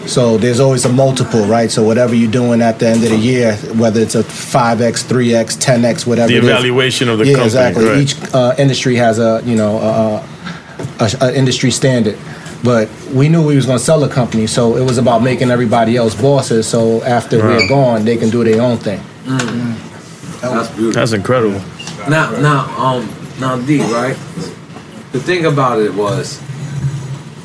So 0.08 0.38
there's 0.38 0.60
always 0.60 0.86
a 0.86 0.90
multiple, 0.92 1.46
right? 1.46 1.70
So 1.70 1.84
whatever 1.84 2.16
you're 2.16 2.32
doing 2.32 2.62
at 2.62 2.80
the 2.80 2.88
end 2.88 3.04
of 3.04 3.10
the 3.12 3.18
year, 3.18 3.56
whether 3.78 4.02
it's 4.02 4.16
a 4.16 4.24
five 4.24 4.82
x, 4.82 5.04
three 5.04 5.36
x, 5.36 5.56
ten 5.56 5.86
x, 5.86 6.08
whatever. 6.08 6.30
The 6.30 6.38
it 6.38 6.44
is. 6.44 6.50
evaluation 6.50 7.10
of 7.10 7.20
the 7.20 7.26
yeah, 7.26 7.34
company, 7.34 7.46
exactly. 7.46 7.86
right. 7.86 7.98
Each 8.02 8.34
uh, 8.34 8.56
industry 8.58 8.96
has 8.96 9.20
a 9.20 9.42
you 9.46 9.56
know 9.56 9.78
a, 9.78 10.26
a, 11.00 11.10
a 11.22 11.36
industry 11.38 11.72
standard. 11.72 12.18
But 12.64 12.90
we 13.14 13.30
knew 13.30 13.46
we 13.46 13.56
was 13.56 13.66
gonna 13.66 13.80
sell 13.80 14.00
the 14.02 14.10
company, 14.10 14.46
so 14.48 14.76
it 14.76 14.84
was 14.84 14.98
about 14.98 15.22
making 15.24 15.50
everybody 15.52 15.96
else 15.96 16.14
bosses. 16.20 16.68
So 16.68 17.02
after 17.04 17.40
Wow. 17.40 17.48
we're 17.58 17.68
gone, 17.70 18.04
they 18.04 18.18
can 18.18 18.30
do 18.30 18.44
their 18.44 18.62
own 18.62 18.78
thing. 18.78 19.00
That's 20.42 20.68
beautiful. 20.70 20.92
That's 20.92 21.14
incredible. 21.14 21.62
Now, 22.10 22.32
now, 22.40 22.60
um, 22.78 23.10
now, 23.40 23.58
D, 23.58 23.82
right? 23.84 24.18
The 25.12 25.20
thing 25.20 25.46
about 25.46 25.80
it 25.82 25.94
was, 25.94 26.42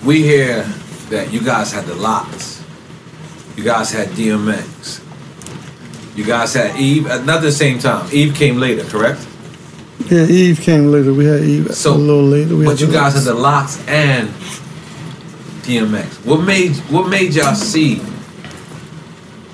we 0.04 0.22
hear 0.22 0.62
that 1.10 1.32
you 1.32 1.40
guys 1.40 1.72
had 1.72 1.84
the 1.86 1.94
LOX, 1.94 2.62
You 3.56 3.64
guys 3.64 3.92
had 3.92 4.08
DMX. 4.08 5.00
You 6.16 6.24
guys 6.24 6.54
had 6.54 6.76
Eve, 6.76 7.06
uh, 7.06 7.22
not 7.22 7.42
the 7.42 7.52
same 7.52 7.78
time. 7.78 8.08
Eve 8.12 8.34
came 8.34 8.58
later, 8.58 8.84
correct? 8.84 9.26
Yeah, 10.10 10.24
Eve 10.26 10.60
came 10.60 10.90
later. 10.90 11.14
We 11.14 11.24
had 11.24 11.40
Eve 11.42 11.70
a 11.70 11.90
little 11.90 12.22
later. 12.24 12.56
We 12.56 12.64
But 12.64 12.80
you 12.80 12.90
guys 12.90 13.14
had 13.14 13.22
the 13.22 13.34
LOX 13.34 13.78
and 13.88 14.28
DMX. 15.62 16.24
What 16.26 16.42
made 16.42 16.76
what 16.90 17.08
made 17.08 17.34
y'all 17.34 17.54
see 17.54 18.02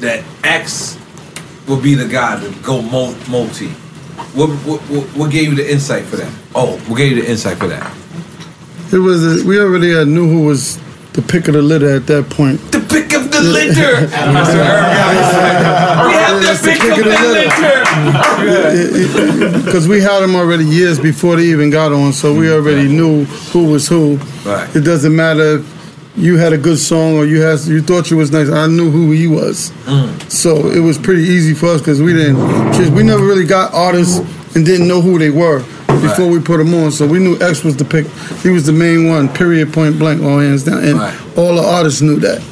that 0.01 0.25
X 0.43 0.99
would 1.69 1.83
be 1.83 1.95
the 1.95 2.09
guy 2.09 2.41
to 2.41 2.51
go 2.63 2.83
multi? 2.83 3.73
What, 4.35 4.49
what 4.67 4.81
what 4.83 5.05
what 5.17 5.31
gave 5.31 5.49
you 5.49 5.57
the 5.57 5.71
insight 5.71 6.05
for 6.05 6.17
that? 6.17 6.33
Oh, 6.55 6.79
what 6.89 6.97
gave 6.97 7.13
you 7.13 7.23
the 7.23 7.29
insight 7.29 7.59
for 7.59 7.67
that? 7.67 7.93
It 8.93 8.99
was 8.99 9.43
a, 9.43 9.47
we 9.47 9.59
already 9.61 9.93
had 9.93 10.09
knew 10.09 10.29
who 10.29 10.47
was 10.47 10.79
the 11.13 11.23
pick 11.23 11.49
of 11.49 11.55
the 11.55 11.63
litter 11.63 11.91
at 11.91 12.07
that 12.07 12.31
point. 12.31 12.61
The 12.71 12.81
pick 12.81 13.13
of 13.13 13.31
the 13.31 13.41
litter. 13.41 14.01
we 14.01 14.07
have 16.15 16.41
the 16.43 16.59
pick 16.63 16.83
of 16.85 16.97
the 16.99 17.05
litter. 19.41 19.65
Because 19.65 19.89
we 19.89 20.01
had 20.01 20.21
them 20.21 20.37
already 20.37 20.65
years 20.65 21.01
before 21.01 21.37
they 21.37 21.45
even 21.45 21.71
got 21.71 21.93
on, 21.93 22.13
so 22.13 22.33
we 22.35 22.53
already 22.53 22.89
knew 22.89 23.25
who 23.53 23.71
was 23.71 23.89
who. 23.89 24.17
Right. 24.45 24.69
It 24.77 24.81
doesn't 24.81 25.15
matter 25.15 25.59
if 25.59 25.80
you 26.17 26.37
had 26.37 26.53
a 26.53 26.59
good 26.59 26.79
song 26.79 27.17
or 27.17 27.25
you 27.25 27.41
had 27.41 27.61
you 27.61 27.83
thought 27.83 28.11
you 28.11 28.17
was 28.17 28.31
nice. 28.31 28.49
I 28.49 28.67
knew 28.67 28.91
who 28.91 29.13
he 29.13 29.27
was, 29.27 29.71
mm. 29.85 30.31
so 30.31 30.71
it 30.71 30.81
was 30.81 30.99
pretty 30.99 31.23
easy 31.23 31.55
for 31.55 31.67
us 31.67 31.81
because 31.81 32.03
we 32.03 32.13
didn't. 32.13 32.95
we 32.95 33.03
never 33.03 33.25
really 33.25 33.47
got 33.47 33.73
artists 33.73 34.19
and 34.55 34.67
didn't 34.67 34.89
know 34.89 35.01
who 35.01 35.19
they 35.19 35.31
were 35.31 35.61
before 36.01 36.29
we 36.29 36.41
put 36.41 36.59
them 36.59 36.75
on. 36.75 36.91
So 36.91 37.07
we 37.07 37.19
knew 37.19 37.39
X 37.41 37.65
was 37.65 37.77
the 37.77 37.85
pick. 37.85 38.07
He 38.43 38.51
was 38.51 38.67
the 38.67 38.73
main 38.73 39.09
one. 39.09 39.29
Period. 39.29 39.73
Point 39.73 39.99
blank. 39.99 40.23
All 40.23 40.39
hands 40.39 40.65
down. 40.65 40.83
And 40.85 40.99
all 41.39 41.55
the 41.55 41.63
artists 41.65 42.01
knew 42.01 42.19
that. 42.21 42.43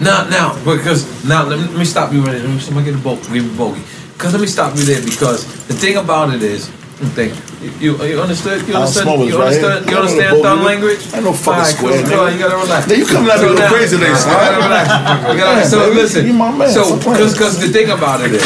Now, 0.00 0.28
now, 0.28 0.54
because 0.64 1.06
now 1.24 1.44
let 1.44 1.58
me, 1.58 1.66
let 1.66 1.78
me 1.78 1.84
stop 1.84 2.12
you 2.12 2.20
right 2.20 2.32
there. 2.32 2.42
Let 2.42 2.50
me, 2.50 2.60
somebody 2.60 2.90
get 2.90 3.00
a 3.00 3.02
boat, 3.02 3.20
give 3.22 3.32
me 3.32 3.40
a 3.40 3.56
bogey. 3.56 3.82
Because 4.12 4.32
let 4.32 4.40
me 4.40 4.46
stop 4.46 4.76
you 4.76 4.84
there 4.84 5.04
because 5.04 5.44
the 5.66 5.74
thing 5.74 5.96
about 5.96 6.32
it 6.32 6.42
is, 6.42 6.70
thank 7.14 7.32
you. 7.34 7.70
You, 7.80 8.04
you 8.04 8.20
understood? 8.20 8.66
You 8.66 8.74
Al 8.74 8.82
understood? 8.82 9.06
You 9.28 9.38
right 9.38 9.54
understood? 9.54 9.82
here. 9.84 9.92
You 9.92 9.98
I 9.98 10.00
know 10.00 10.00
understand 10.08 10.42
thumb 10.42 10.62
language? 10.64 11.14
Ain't 11.14 11.24
no 11.24 11.32
fucking 11.32 11.52
Alright, 11.52 11.74
square, 11.74 12.02
cool, 12.02 12.10
cool, 12.10 12.30
You 12.30 12.38
gotta 12.38 12.56
relax. 12.56 12.86
Now 12.88 12.94
you 12.94 13.06
coming 13.06 13.30
out 13.30 13.38
So 13.38 13.54
now- 13.54 13.68
crazy 13.70 13.96
today, 13.98 14.14
son. 14.14 14.30
You 14.30 14.34
gotta 14.34 14.62
relax. 14.62 14.88
You 15.32 15.38
gotta- 15.38 15.66
So 15.68 15.78
baby, 15.80 15.94
listen. 15.96 16.26
you 16.26 16.32
my 16.32 16.50
man. 16.56 16.70
So 16.70 16.96
because 16.96 17.60
the 17.60 17.68
thing 17.68 17.90
about 17.90 18.20
it 18.20 18.32
is, 18.32 18.42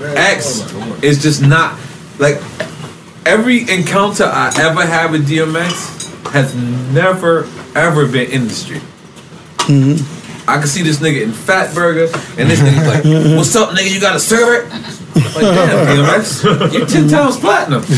X 0.00 0.72
is 1.02 1.22
just 1.22 1.42
not 1.42 1.78
like 2.18 2.36
every 3.26 3.68
encounter 3.70 4.24
I 4.24 4.52
ever 4.58 4.84
had 4.86 5.10
with 5.12 5.28
DMX 5.28 6.30
has 6.32 6.54
never 6.92 7.46
ever 7.74 8.06
been 8.06 8.30
industry. 8.30 8.80
Mm-hmm. 9.66 10.50
I 10.50 10.56
can 10.58 10.66
see 10.66 10.82
this 10.82 10.98
nigga 10.98 11.22
in 11.22 11.30
Fatburger, 11.30 12.06
and 12.38 12.48
this 12.50 12.60
nigga's 12.60 12.86
like, 12.86 13.04
"What's 13.36 13.54
up, 13.54 13.70
nigga? 13.76 13.92
You 13.92 14.00
got 14.00 14.16
a 14.16 14.20
cigarette?" 14.20 14.66
Like, 15.34 15.42
damn, 15.42 15.86
DMX, 15.96 16.72
you 16.72 16.86
ten 16.86 17.08
times 17.08 17.36
platinum. 17.38 17.82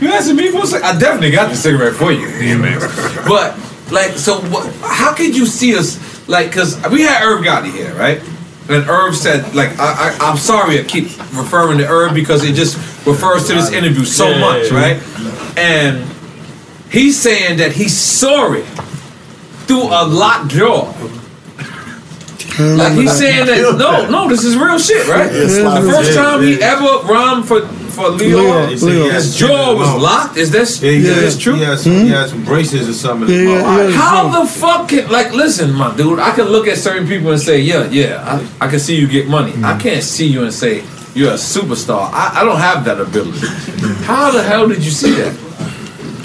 you 0.00 0.08
asking 0.08 0.36
me 0.36 0.50
for 0.50 0.62
a 0.62 0.66
cig- 0.66 0.82
I 0.82 0.98
definitely 0.98 1.30
got 1.30 1.50
the 1.50 1.56
cigarette 1.56 1.94
for 1.94 2.12
you, 2.12 2.26
DMX. 2.28 3.26
But 3.26 3.56
like, 3.92 4.12
so 4.12 4.40
what? 4.50 4.72
How 4.82 5.14
could 5.14 5.36
you 5.36 5.46
see 5.46 5.76
us 5.76 5.98
like? 6.28 6.52
Cause 6.52 6.76
we 6.90 7.02
had 7.02 7.22
Irv 7.22 7.42
Gotti 7.44 7.72
here, 7.72 7.94
right? 7.94 8.20
And 8.68 8.88
Irv 8.88 9.16
said, 9.16 9.52
like, 9.54 9.76
I, 9.80 10.10
I, 10.10 10.16
I'm 10.30 10.36
sorry 10.36 10.78
I 10.78 10.84
keep 10.84 11.04
referring 11.34 11.78
to 11.78 11.88
Irv 11.88 12.14
because 12.14 12.44
it 12.44 12.54
just 12.54 12.76
refers 13.04 13.46
to 13.48 13.54
this 13.54 13.72
interview 13.72 14.04
so 14.04 14.28
Yeah, 14.30 14.40
much, 14.40 14.70
yeah, 14.70 14.78
yeah. 14.78 14.94
right? 14.94 15.58
And 15.58 16.04
he's 16.90 17.18
saying 17.20 17.56
that 17.58 17.72
he's 17.72 17.96
sorry 17.96 18.62
through 19.66 19.82
a 19.84 20.04
locked 20.06 20.50
jaw. 20.52 20.92
Like 22.60 22.92
he's 22.92 23.16
saying 23.16 23.46
that 23.46 23.76
no, 23.78 24.08
no, 24.08 24.28
this 24.28 24.44
is 24.44 24.56
real 24.56 24.78
shit, 24.78 25.06
right? 25.08 25.30
Yeah, 25.32 25.80
the 25.80 25.90
first 25.90 26.10
Yeah, 26.10 26.22
time 26.22 26.42
he 26.42 26.62
ever 26.62 27.06
rhymed 27.06 27.46
for 27.46 27.60
for 27.90 28.10
Lyor, 28.10 28.68
Lyor, 28.68 28.78
Lyor. 28.78 29.12
his 29.12 29.36
jaw 29.36 29.74
was 29.74 30.02
locked. 30.02 30.36
Is 30.36 30.50
that 30.52 30.68
Yeah, 30.82 30.90
he 30.90 30.96
is 30.98 31.16
this 31.16 31.38
true? 31.38 31.54
He 31.54 31.62
had 31.62 31.78
some, 31.78 31.92
he 31.92 32.00
hmm? 32.02 32.08
had 32.08 32.30
some 32.30 32.44
braces 32.44 32.88
or 32.88 32.92
something. 32.92 33.28
in 33.28 33.48
Yeah, 33.48 33.88
yeah, 33.88 33.90
How 33.90 34.28
the 34.28 34.48
fuck 34.48 34.88
can 34.88 35.10
like 35.10 35.32
listen, 35.32 35.72
my 35.72 35.94
dude? 35.96 36.18
I 36.18 36.34
can 36.34 36.46
look 36.46 36.66
at 36.66 36.78
certain 36.78 37.06
people 37.06 37.30
and 37.32 37.40
say, 37.40 37.60
yeah, 37.60 37.88
yeah, 37.90 38.22
I, 38.60 38.66
I 38.66 38.68
can 38.68 38.78
see 38.78 38.96
you 38.96 39.08
get 39.08 39.28
money. 39.28 39.52
I 39.64 39.74
hmm. 39.74 39.80
can't 39.80 40.02
see 40.02 40.26
you 40.26 40.44
and 40.44 40.52
say 40.52 40.84
you're 41.14 41.32
a 41.32 41.34
superstar. 41.34 42.10
I, 42.12 42.40
I 42.40 42.44
don't 42.44 42.58
have 42.58 42.84
that 42.84 43.00
ability. 43.00 43.46
How 44.04 44.30
the 44.30 44.42
hell 44.42 44.68
did 44.68 44.84
you 44.84 44.90
see 44.90 45.12
that? 45.16 45.34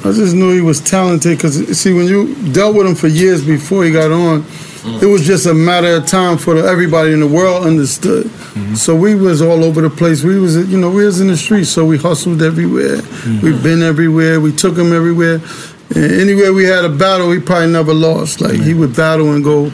I 0.06 0.12
just 0.12 0.36
knew 0.36 0.54
he 0.54 0.62
was 0.62 0.82
talented 0.82 1.36
because 1.36 1.80
see 1.80 1.92
when 1.92 2.06
you 2.06 2.36
dealt 2.54 2.76
with 2.76 2.86
him 2.86 2.94
for 2.94 3.08
years 3.08 3.44
before 3.44 3.84
he 3.84 3.92
got 3.92 4.12
on, 4.12 4.44
Mm. 4.86 5.02
it 5.02 5.08
was 5.08 5.26
just 5.26 5.48
a 5.48 5.54
matter 5.54 5.96
of 5.96 6.06
time 6.06 6.38
for 6.38 6.58
everybody 6.58 7.12
in 7.12 7.20
the 7.20 7.28
world 7.28 7.66
understood. 7.66 8.26
Mm-hmm. 8.28 8.76
So 8.76 8.96
we 8.96 9.16
was 9.16 9.42
all 9.42 9.64
over 9.64 9.82
the 9.82 9.90
place. 9.90 10.24
We 10.24 10.38
was 10.40 10.56
you 10.70 10.78
know 10.78 10.92
we 10.92 11.06
was 11.06 11.20
in 11.20 11.28
the 11.28 11.38
streets, 11.38 11.70
so 11.70 11.84
we 11.86 11.98
hustled 11.98 12.42
everywhere. 12.44 12.98
Mm-hmm. 12.98 13.42
We've 13.46 13.64
been 13.64 13.82
everywhere. 13.82 14.40
We 14.40 14.52
took 14.52 14.78
him 14.78 14.94
everywhere, 14.94 15.42
And 15.96 16.12
anywhere 16.24 16.54
we 16.54 16.66
had 16.66 16.86
a 16.86 16.90
battle, 16.90 17.32
he 17.32 17.40
probably 17.40 17.72
never 17.72 17.94
lost. 17.94 18.42
Like 18.42 18.60
he 18.62 18.74
would 18.74 18.96
battle 18.96 19.34
and 19.34 19.44
go, 19.44 19.70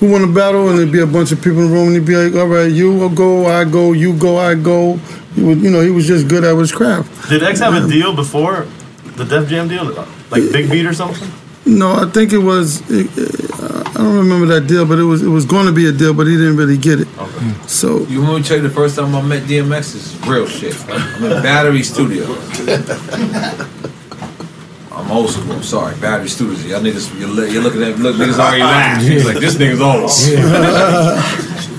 "Who 0.00 0.10
won 0.10 0.22
the 0.22 0.32
battle?" 0.32 0.68
And 0.68 0.78
there'd 0.78 0.92
be 0.92 1.00
a 1.00 1.06
bunch 1.06 1.30
of 1.32 1.38
people 1.40 1.60
in 1.62 1.68
the 1.70 1.74
room, 1.74 1.86
and 1.88 1.96
he'd 1.96 2.04
be 2.06 2.16
like, 2.16 2.34
"All 2.34 2.48
right, 2.48 2.70
you 2.70 3.08
go, 3.14 3.46
I 3.46 3.64
go, 3.64 3.92
you 3.92 4.12
go, 4.16 4.38
I 4.38 4.54
go." 4.54 4.98
He 5.36 5.42
would, 5.42 5.60
you 5.60 5.70
know, 5.70 5.82
he 5.82 5.90
was 5.90 6.06
just 6.06 6.28
good 6.28 6.44
at 6.44 6.56
his 6.56 6.72
craft. 6.72 7.28
Did 7.28 7.42
X 7.42 7.60
have 7.60 7.74
a 7.74 7.86
deal 7.86 8.14
before 8.14 8.66
the 9.16 9.24
Def 9.24 9.48
Jam 9.48 9.68
deal, 9.68 9.84
like 10.30 10.42
Big 10.52 10.70
Beat 10.70 10.86
or 10.86 10.94
something? 10.94 11.30
No, 11.66 11.92
I 11.94 12.06
think 12.10 12.32
it 12.32 12.38
was. 12.38 12.80
uh, 12.90 13.82
I 13.94 13.98
don't 13.98 14.16
remember 14.18 14.46
that 14.54 14.66
deal, 14.68 14.86
but 14.86 14.98
it 14.98 15.02
was 15.04 15.22
it 15.22 15.28
was 15.28 15.44
going 15.44 15.66
to 15.66 15.72
be 15.72 15.86
a 15.88 15.92
deal, 15.92 16.14
but 16.14 16.26
he 16.26 16.36
didn't 16.36 16.56
really 16.56 16.76
get 16.78 17.00
it. 17.00 17.08
So 17.66 18.00
You 18.06 18.22
want 18.22 18.36
me 18.36 18.42
to 18.42 18.48
tell 18.48 18.56
you 18.58 18.62
the 18.62 18.70
first 18.74 18.94
time 18.96 19.14
I 19.14 19.20
met 19.22 19.42
DMX? 19.44 19.94
Is 19.96 20.26
real 20.26 20.46
shit. 20.46 20.74
I'm 20.88 21.24
in 21.24 21.42
Battery 21.42 21.82
Studio. 21.82 22.24
I'm 24.92 25.10
old 25.10 25.30
school. 25.30 25.52
I'm 25.52 25.62
sorry. 25.62 25.94
Battery 26.00 26.28
Studios. 26.28 26.64
Y'all 26.66 26.80
niggas, 26.80 27.18
you're, 27.18 27.28
li- 27.28 27.52
you're 27.52 27.62
looking 27.62 27.82
at 27.82 27.98
look, 27.98 28.16
niggas 28.16 28.38
already 28.38 28.62
laugh. 28.62 29.02
He's 29.02 29.24
like, 29.26 29.38
this 29.38 29.54
nigga's 29.56 29.80
old. 29.80 30.10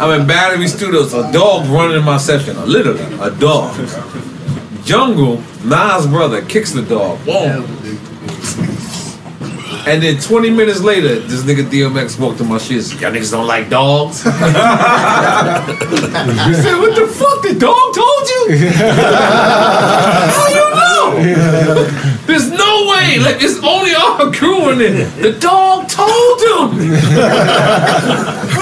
I'm 0.01 0.22
in 0.22 0.27
Battery 0.27 0.68
Studios. 0.68 1.14
A 1.14 1.31
dog 1.31 1.65
running 1.68 1.97
in 1.97 2.03
my 2.03 2.18
section. 2.18 2.55
Literally, 2.69 3.01
a 3.19 3.31
dog. 3.31 3.76
Jungle, 4.84 5.41
Nas' 5.65 6.07
brother, 6.07 6.41
kicks 6.45 6.72
the 6.72 6.81
dog. 6.84 7.23
Boom. 7.26 7.65
And 9.88 10.03
then 10.03 10.19
20 10.19 10.49
minutes 10.49 10.81
later, 10.81 11.18
this 11.19 11.43
nigga 11.43 11.64
DMX 11.64 12.19
walked 12.19 12.39
to 12.39 12.43
my 12.43 12.57
shit. 12.57 12.84
said, 12.84 12.99
Y'all 12.99 13.09
niggas 13.09 13.31
don't 13.31 13.47
like 13.47 13.69
dogs? 13.69 14.22
he 14.23 14.30
said, 14.30 14.43
What 16.77 16.93
the 16.93 17.07
fuck? 17.07 17.41
The 17.41 17.53
dog 17.57 17.93
told 17.95 18.27
you? 18.27 18.49
How 20.35 20.47
you 20.49 20.76
know? 20.76 21.15
There's 22.26 22.51
no 22.51 22.88
way. 22.89 23.18
Like, 23.19 23.41
it's 23.41 23.64
only 23.64 23.95
our 23.95 24.30
crew 24.34 24.72
in 24.72 24.81
it. 24.81 25.09
The 25.22 25.31
dog 25.39 25.88
told 25.88 26.41
him. 26.41 26.80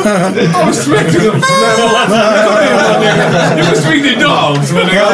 I 0.03 0.67
respect 0.67 1.11
him. 1.13 1.35
You 3.55 3.63
respect 3.71 4.03
the 4.03 4.15
dogs, 4.19 4.71
my 4.73 4.81
nigga. 4.81 5.05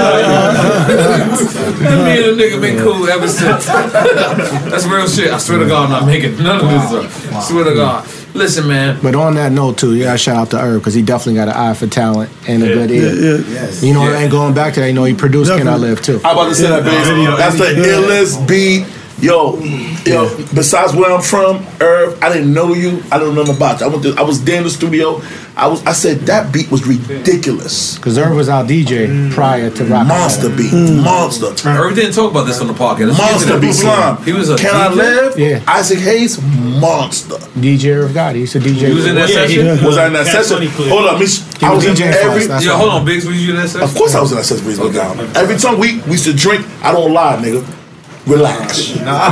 And 1.81 2.03
me 2.05 2.11
and 2.29 2.39
the 2.39 2.43
nigga 2.43 2.61
been 2.61 2.77
cool 2.79 3.07
ever 3.09 3.27
since. 3.27 3.65
That's 3.65 4.85
real 4.85 5.07
shit. 5.07 5.31
I 5.31 5.37
swear 5.37 5.59
to 5.59 5.65
God, 5.67 5.85
I'm 5.85 5.89
not 5.91 6.05
making 6.05 6.37
none 6.41 6.59
of 6.63 6.69
this 6.69 7.31
up. 7.33 7.43
Swear 7.43 7.65
to 7.65 7.73
God. 7.73 8.07
Listen, 8.33 8.67
man. 8.67 8.97
But 9.01 9.15
on 9.15 9.35
that 9.35 9.51
note, 9.51 9.77
too, 9.77 9.95
yeah, 9.95 10.15
shout 10.15 10.35
out 10.37 10.49
to 10.51 10.59
Irv 10.59 10.81
because 10.81 10.93
he 10.93 11.01
definitely 11.01 11.35
got 11.35 11.49
an 11.49 11.53
eye 11.55 11.73
for 11.73 11.87
talent 11.87 12.29
and 12.47 12.63
a 12.63 12.67
Yeah. 12.67 12.73
good 12.75 12.91
ear. 12.91 13.13
Yeah, 13.13 13.37
yeah. 13.53 13.71
You 13.81 13.93
know, 13.93 14.03
Yeah. 14.09 14.19
and 14.19 14.31
going 14.31 14.53
back 14.53 14.73
to 14.75 14.79
that, 14.79 14.87
you 14.87 14.93
know, 14.93 15.03
he 15.03 15.13
produced 15.13 15.51
Can 15.51 15.67
I 15.67 15.75
Live 15.75 16.01
too. 16.01 16.21
I 16.23 16.31
about 16.31 16.47
to 16.49 16.55
say 16.55 16.67
that, 16.69 16.83
bass. 16.83 17.07
That's 17.37 17.57
the 17.57 17.65
illest 17.81 18.47
beat. 18.47 18.85
Yo, 19.19 19.53
mm. 19.57 20.07
yo. 20.07 20.29
Besides 20.53 20.95
where 20.95 21.11
I'm 21.11 21.21
from, 21.21 21.65
Irv, 21.79 22.21
I 22.23 22.31
didn't 22.33 22.53
know 22.53 22.73
you. 22.73 23.03
I 23.11 23.19
don't 23.19 23.35
know 23.35 23.41
nothing 23.41 23.57
about 23.57 23.79
you. 23.79 23.85
I 23.85 23.89
went. 23.89 24.03
To, 24.03 24.15
I 24.17 24.21
was 24.23 24.43
there 24.43 24.57
in 24.57 24.63
the 24.63 24.69
studio. 24.69 25.21
I 25.55 25.67
was. 25.67 25.85
I 25.85 25.93
said 25.93 26.21
that 26.21 26.51
beat 26.53 26.71
was 26.71 26.88
ridiculous. 26.88 27.97
Because 27.97 28.17
Irv 28.17 28.35
was 28.35 28.49
our 28.49 28.63
DJ 28.63 29.07
mm. 29.07 29.31
prior 29.31 29.69
to 29.69 29.85
rock. 29.85 30.07
Monster 30.07 30.49
beat, 30.49 30.71
mm. 30.71 31.03
monster. 31.03 31.47
Irv 31.69 31.95
didn't 31.95 32.13
talk 32.13 32.31
about 32.31 32.45
this 32.45 32.61
on 32.61 32.67
the 32.67 32.73
podcast. 32.73 33.09
Let's 33.09 33.19
Monster 33.19 33.59
beat, 33.59 33.67
that. 33.67 33.73
slime. 33.73 34.23
He 34.23 34.33
was 34.33 34.49
a 34.49 34.57
Can 34.57 34.73
I 34.73 34.88
DJ? 34.88 34.95
live? 34.95 35.39
Yeah. 35.39 35.63
Isaac 35.67 35.99
Hayes, 35.99 36.41
monster. 36.41 37.35
DJ 37.59 37.95
Irv 37.95 38.13
God. 38.13 38.35
He's 38.35 38.55
a 38.55 38.59
DJ. 38.59 38.88
He 38.88 38.93
was 38.93 39.05
in 39.05 39.15
that 39.15 39.29
session? 39.29 39.85
Was 39.85 39.97
I 39.97 40.07
in 40.07 40.13
that 40.13 40.25
session? 40.25 40.67
Hold 40.89 41.05
up, 41.05 41.19
Miss. 41.19 41.47
He 41.59 41.65
I 41.65 41.73
was 41.73 41.85
was 41.85 41.99
in 41.99 42.07
DJing 42.07 42.11
for 42.13 42.17
us, 42.17 42.25
every. 42.25 42.47
that's 42.47 42.65
Yo, 42.65 42.75
hold 42.75 42.89
on, 42.89 43.05
Biggs. 43.05 43.25
Was 43.25 43.45
you 43.45 43.51
in 43.51 43.57
that 43.57 43.69
session? 43.69 43.88
Of 43.88 43.93
course, 43.95 44.15
I 44.15 44.21
was 44.21 44.31
in 44.31 44.38
that 44.38 44.45
session. 44.45 44.63
Breeze 44.63 44.79
okay. 44.79 44.97
down. 44.97 45.19
Every 45.35 45.57
time 45.57 45.77
we 45.77 46.01
we 46.01 46.13
used 46.13 46.25
to 46.25 46.33
drink, 46.33 46.65
I 46.81 46.91
don't 46.91 47.13
lie, 47.13 47.38
nigga. 47.38 47.80
Relax. 48.27 48.91
Every 48.98 49.06
Nah, 49.06 49.31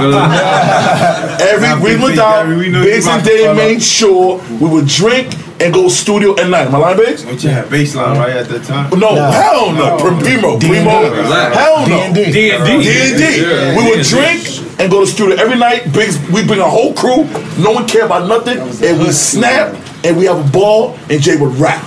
we 1.79 1.91
Big 1.91 2.01
went 2.01 2.13
Feet, 2.13 2.17
down. 2.17 2.45
Gary, 2.47 2.57
we 2.57 2.69
know 2.69 2.83
Biggs 2.83 3.07
and 3.07 3.23
Dave 3.23 3.55
made 3.55 3.81
sure 3.83 4.41
we 4.59 4.67
would 4.67 4.87
drink 4.87 5.35
and 5.61 5.73
go 5.73 5.87
studio 5.89 6.31
at 6.39 6.49
night. 6.49 6.71
My 6.71 6.77
line 6.79 6.97
lying, 6.97 6.97
Biggs? 6.97 7.23
But 7.25 7.43
you 7.43 7.49
had 7.49 7.65
baseline 7.65 8.17
right 8.17 8.35
at 8.37 8.47
that 8.49 8.63
time. 8.63 8.89
No, 8.99 9.13
hell 9.15 9.71
no. 9.73 9.97
Prim- 9.99 10.17
Primo, 10.19 10.57
Primo, 10.59 11.11
Relax. 11.11 11.55
hell 11.55 11.87
no. 11.87 12.13
D&D. 12.13 12.31
D&D. 12.31 12.81
D&D. 12.81 13.41
Yeah, 13.41 13.77
We 13.77 13.89
would 13.91 14.03
drink 14.05 14.79
and 14.79 14.89
go 14.91 15.01
to 15.01 15.07
studio 15.07 15.35
every 15.35 15.57
night. 15.57 15.91
Biggs, 15.93 16.17
we 16.31 16.43
bring 16.45 16.59
a 16.59 16.69
whole 16.69 16.93
crew. 16.93 17.25
No 17.61 17.71
one 17.71 17.87
care 17.87 18.05
about 18.05 18.27
nothing. 18.27 18.57
And 18.59 18.99
we 18.99 19.11
snap 19.11 19.75
and 20.03 20.17
we 20.17 20.25
have 20.25 20.47
a 20.47 20.51
ball 20.51 20.97
and 21.09 21.21
Jay 21.21 21.35
would 21.37 21.55
rap. 21.57 21.83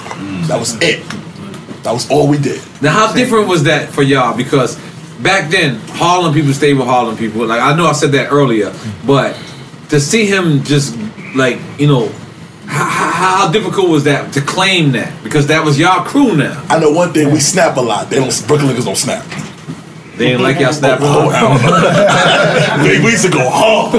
That 0.46 0.58
was 0.60 0.74
it. 0.82 1.02
That 1.82 1.92
was 1.92 2.08
all 2.10 2.28
we 2.28 2.38
did. 2.38 2.60
Now, 2.80 2.92
how 2.92 3.12
different 3.12 3.48
was 3.48 3.64
that 3.64 3.88
for 3.88 4.02
y'all? 4.02 4.36
Because 4.36 4.78
back 5.22 5.50
then, 5.50 5.76
Harlem 5.90 6.34
people 6.34 6.52
stayed 6.52 6.74
with 6.74 6.86
Harlem 6.86 7.16
people. 7.16 7.46
Like 7.46 7.60
I 7.60 7.76
know 7.76 7.86
I 7.86 7.92
said 7.92 8.12
that 8.12 8.32
earlier, 8.32 8.72
but 9.06 9.36
to 9.90 10.00
see 10.00 10.26
him 10.26 10.62
just 10.62 10.96
like 11.34 11.58
you 11.78 11.86
know, 11.86 12.08
how, 12.66 12.84
how, 12.84 13.36
how 13.36 13.52
difficult 13.52 13.88
was 13.90 14.04
that 14.04 14.32
to 14.34 14.40
claim 14.40 14.92
that? 14.92 15.22
Because 15.22 15.46
that 15.48 15.64
was 15.64 15.78
y'all 15.78 16.04
crew 16.04 16.36
now. 16.36 16.64
I 16.68 16.78
know 16.78 16.90
one 16.90 17.12
thing, 17.12 17.30
we 17.32 17.40
snap 17.40 17.76
a 17.76 17.80
lot. 17.80 18.10
They 18.10 18.16
don't 18.16 18.46
Brooklyn 18.46 18.74
niggas 18.74 18.84
don't 18.84 18.96
snap. 18.96 19.24
They 20.16 20.28
didn't 20.28 20.42
like 20.42 20.60
y'all 20.60 20.72
snapping. 20.74 21.06
Oh, 21.08 21.30
no. 21.32 22.84
Big, 22.84 23.02
we 23.02 23.12
used 23.12 23.24
to 23.24 23.30
go 23.30 23.48
hard. 23.50 23.92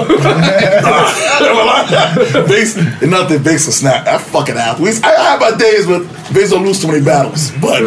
Biggs, 2.47 2.77
nothing 3.01 3.41
Biggs 3.41 3.65
will 3.65 3.73
snap. 3.73 4.05
That 4.05 4.21
fucking 4.21 4.55
athletes. 4.55 5.01
I 5.03 5.09
had 5.09 5.39
my 5.39 5.57
days 5.57 5.87
with 5.87 6.07
Biggs 6.33 6.51
don't 6.51 6.63
lose 6.63 6.79
too 6.79 6.87
many 6.87 7.03
battles, 7.03 7.51
but 7.59 7.81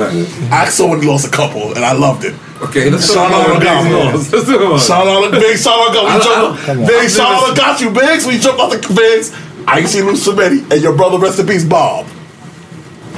I 0.50 0.68
saw 0.68 0.90
when 0.90 1.00
he 1.00 1.08
lost 1.08 1.24
a 1.26 1.30
couple, 1.30 1.72
and 1.74 1.84
I 1.84 1.92
loved 1.92 2.24
it. 2.24 2.34
Okay, 2.62 2.88
let's 2.90 3.06
Sean 3.12 3.30
talk 3.30 3.46
about 3.46 3.50
Oliver 3.50 3.64
got 3.64 3.82
Biggs 3.84 3.94
me. 3.94 4.02
lost. 4.12 4.32
Let's 4.32 4.46
talk 4.46 5.02
about 5.04 5.34
it. 5.34 5.40
Biggs, 5.40 5.62
got 5.92 6.06
I 6.06 6.16
we 6.16 6.24
don't- 6.24 6.56
jumped. 6.56 6.66
don't- 6.66 6.86
Biggs, 6.86 7.16
Sean 7.16 7.26
I've 7.50 7.56
got 7.56 7.80
you, 7.80 7.90
Biggs. 7.90 8.26
We 8.26 8.38
jumped 8.38 8.60
off 8.60 8.70
the 8.72 8.94
Biggs. 8.94 9.32
I 9.68 9.80
ain't 9.80 9.88
seen 9.88 10.04
you 10.04 10.10
lose 10.10 10.26
and 10.26 10.80
your 10.82 10.92
brother, 10.94 11.18
rest 11.18 11.38
in 11.38 11.46
peace, 11.46 11.64
Bob. 11.64 12.06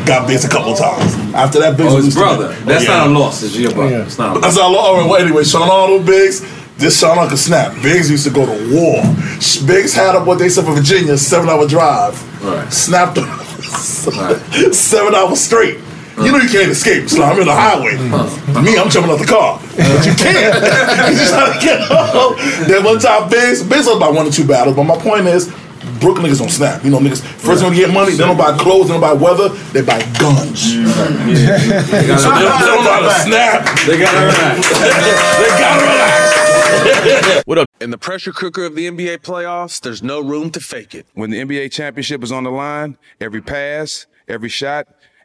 Got 0.07 0.27
Biggs 0.27 0.45
a 0.45 0.49
couple 0.49 0.75
times. 0.75 1.15
After 1.35 1.61
that, 1.61 1.77
Biggs 1.77 1.93
Oh, 1.93 1.97
his 1.97 2.15
brother. 2.15 2.49
many. 2.49 2.61
That's 2.65 2.85
Yeah. 2.85 2.97
not 2.99 3.07
a 3.09 3.11
loss. 3.11 3.43
It's 3.43 3.55
your 3.55 3.73
brother. 3.73 4.03
It's 4.07 4.19
not 4.19 4.31
a 4.31 4.33
loss. 4.35 4.43
That's 4.43 4.57
all. 4.59 4.75
All 4.77 4.97
right. 4.99 5.09
Well, 5.09 5.21
anyway, 5.21 5.45
Sean 5.45 5.69
Arnold, 5.71 6.05
Biggs. 6.07 6.43
This 6.79 6.99
Sean 6.99 7.19
Uncle 7.19 7.37
Snap. 7.37 7.75
Biggs 7.83 8.09
used 8.11 8.25
to 8.25 8.31
go 8.31 8.47
to 8.47 8.75
war. 8.75 9.03
Biggs 9.67 9.93
had 9.95 10.15
up 10.17 10.27
what 10.27 10.39
they 10.39 10.49
said 10.49 10.65
for 10.65 10.73
Virginia, 10.73 11.19
seven 11.19 11.49
hour 11.49 11.67
drive. 11.67 12.17
Right. 12.43 12.73
Snapped 12.73 13.15
them 13.17 13.29
seven 14.73 15.15
hours 15.15 15.41
straight. 15.41 15.79
You 16.25 16.33
know 16.33 16.39
you 16.39 16.49
can't 16.49 16.71
escape. 16.71 17.09
So 17.09 17.23
I'm 17.23 17.39
in 17.41 17.47
the 17.47 17.55
highway. 17.55 17.97
Me, 18.63 18.77
I'm 18.79 18.89
jumping 18.91 19.13
out 19.13 19.19
the 19.19 19.27
car. 19.27 19.61
But 19.77 20.05
you 20.07 20.15
can't. 20.15 20.55
you 21.13 21.17
just 21.19 21.33
gotta 21.33 21.59
get 21.65 21.81
home. 21.87 22.35
Then 22.67 22.85
one 22.85 22.99
time, 22.99 23.29
Biggs, 23.31 23.63
Biggs 23.63 23.87
was 23.87 23.97
about 23.97 24.15
one 24.15 24.27
or 24.27 24.31
two 24.31 24.47
battles. 24.47 24.75
But 24.77 24.85
my 24.85 24.97
point 24.99 25.27
is, 25.27 25.47
Brooklyn 26.01 26.27
niggas 26.27 26.39
don't 26.39 26.51
snap. 26.51 26.85
You 26.85 26.91
know, 26.91 26.99
niggas 26.99 27.23
first 27.23 27.63
when 27.63 27.73
you 27.73 27.87
get 27.87 27.95
money, 27.95 28.13
they 28.13 28.19
don't 28.19 28.37
buy 28.37 28.57
clothes, 28.59 28.89
they 28.89 28.95
don't 28.95 29.01
buy 29.01 29.13
weather, 29.13 29.49
they 29.73 29.83
buy 29.83 29.99
guns. 30.19 30.75
They 30.75 30.83
They 30.85 32.07
gotta- 32.07 32.23
don't, 32.23 32.39
they 32.39 32.67
don't 32.67 32.85
know 32.85 32.93
how 32.93 33.01
to 33.01 33.15
snap. 33.23 33.65
They 33.87 33.99
gotta 33.99 34.27
relax. 34.27 34.69
they 35.39 35.49
gotta 35.59 35.83
relax. 35.85 37.47
What 37.47 37.59
up? 37.59 37.69
In 37.81 37.91
the 37.91 37.99
pressure 37.99 38.33
cooker 38.33 38.65
of 38.65 38.75
the 38.75 38.89
NBA 38.91 39.19
playoffs, 39.19 39.81
there's 39.81 40.03
no 40.03 40.21
room 40.21 40.51
to 40.51 40.61
fake 40.61 40.95
it. 40.95 41.07
When 41.15 41.31
the 41.31 41.39
NBA 41.41 41.71
championship 41.73 42.23
is 42.25 42.33
on 42.33 42.43
the 42.45 42.51
line, 42.51 42.99
every 43.21 43.41
pass, 43.41 44.07
every 44.27 44.49
shot, 44.49 44.89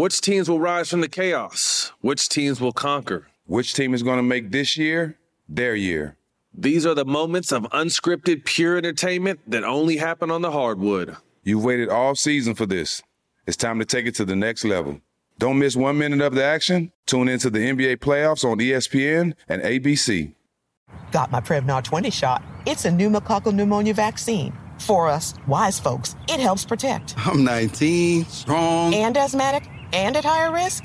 Which 0.00 0.22
teams 0.22 0.48
will 0.48 0.60
rise 0.60 0.88
from 0.88 1.02
the 1.02 1.10
chaos? 1.10 1.92
Which 2.00 2.30
teams 2.30 2.58
will 2.58 2.72
conquer? 2.72 3.26
Which 3.44 3.74
team 3.74 3.92
is 3.92 4.02
going 4.02 4.16
to 4.16 4.22
make 4.22 4.50
this 4.50 4.78
year 4.78 5.18
their 5.46 5.74
year? 5.74 6.16
These 6.54 6.86
are 6.86 6.94
the 6.94 7.04
moments 7.04 7.52
of 7.52 7.64
unscripted, 7.64 8.46
pure 8.46 8.78
entertainment 8.78 9.40
that 9.46 9.62
only 9.62 9.98
happen 9.98 10.30
on 10.30 10.40
the 10.40 10.52
hardwood. 10.52 11.18
You've 11.44 11.62
waited 11.62 11.90
all 11.90 12.14
season 12.14 12.54
for 12.54 12.64
this. 12.64 13.02
It's 13.46 13.58
time 13.58 13.78
to 13.78 13.84
take 13.84 14.06
it 14.06 14.14
to 14.14 14.24
the 14.24 14.34
next 14.34 14.64
level. 14.64 15.02
Don't 15.36 15.58
miss 15.58 15.76
one 15.76 15.98
minute 15.98 16.22
of 16.22 16.34
the 16.34 16.44
action. 16.44 16.92
Tune 17.04 17.28
into 17.28 17.50
the 17.50 17.58
NBA 17.58 17.98
playoffs 17.98 18.42
on 18.42 18.58
ESPN 18.58 19.34
and 19.50 19.60
ABC. 19.60 20.32
Got 21.12 21.30
my 21.30 21.42
Prevnar 21.42 21.84
20 21.84 22.08
shot. 22.08 22.42
It's 22.64 22.86
a 22.86 22.90
pneumococcal 22.90 23.52
pneumonia 23.52 23.92
vaccine. 23.92 24.56
For 24.78 25.10
us, 25.10 25.34
wise 25.46 25.78
folks, 25.78 26.16
it 26.26 26.40
helps 26.40 26.64
protect. 26.64 27.14
I'm 27.18 27.44
19, 27.44 28.24
strong. 28.24 28.94
And 28.94 29.14
asthmatic 29.14 29.68
and 29.92 30.16
at 30.16 30.24
higher 30.24 30.52
risk? 30.52 30.84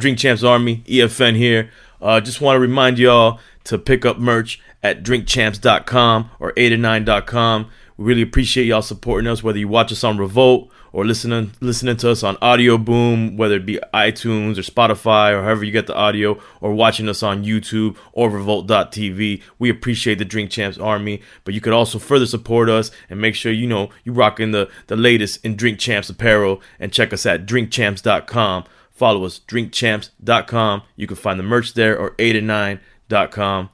Drink 0.00 0.18
Champs 0.18 0.44
Army, 0.44 0.82
EFN 0.86 1.36
here. 1.36 1.70
Uh, 2.00 2.20
just 2.20 2.40
want 2.40 2.56
to 2.56 2.60
remind 2.60 2.98
y'all 2.98 3.40
to 3.64 3.78
pick 3.78 4.04
up 4.04 4.18
merch 4.18 4.60
at 4.82 5.02
drinkchamps.com 5.02 6.30
or 6.38 6.52
8and9.com. 6.52 7.70
We 7.96 8.04
really 8.04 8.22
appreciate 8.22 8.66
y'all 8.66 8.82
supporting 8.82 9.26
us, 9.26 9.42
whether 9.42 9.58
you 9.58 9.68
watch 9.68 9.90
us 9.90 10.04
on 10.04 10.18
Revolt 10.18 10.70
or 10.92 11.06
listening 11.06 11.52
listening 11.60 11.96
to 11.96 12.10
us 12.10 12.22
on 12.22 12.36
Audioboom, 12.36 13.38
whether 13.38 13.56
it 13.56 13.64
be 13.64 13.78
iTunes 13.94 14.58
or 14.58 14.62
Spotify 14.62 15.32
or 15.32 15.42
however 15.42 15.64
you 15.64 15.72
get 15.72 15.86
the 15.86 15.94
audio, 15.94 16.38
or 16.60 16.74
watching 16.74 17.08
us 17.08 17.22
on 17.22 17.44
YouTube 17.44 17.96
or 18.12 18.28
Revolt.tv. 18.28 19.42
We 19.58 19.70
appreciate 19.70 20.18
the 20.18 20.26
Drink 20.26 20.50
Champs 20.50 20.76
Army, 20.76 21.22
but 21.44 21.54
you 21.54 21.62
could 21.62 21.72
also 21.72 21.98
further 21.98 22.26
support 22.26 22.68
us 22.68 22.90
and 23.08 23.18
make 23.18 23.34
sure 23.34 23.50
you 23.50 23.66
know 23.66 23.88
you 24.04 24.12
rocking 24.12 24.50
the, 24.52 24.70
the 24.88 24.96
latest 24.96 25.42
in 25.42 25.56
Drink 25.56 25.78
Champs 25.78 26.10
apparel 26.10 26.60
and 26.78 26.92
check 26.92 27.14
us 27.14 27.24
at 27.24 27.46
drinkchamps.com. 27.46 28.64
Follow 28.96 29.26
us, 29.26 29.40
drinkchamps.com. 29.46 30.82
You 30.96 31.06
can 31.06 31.16
find 31.16 31.38
the 31.38 31.44
merch 31.44 31.74
there 31.74 31.98
or 31.98 32.12
8and9.com. 32.12 33.70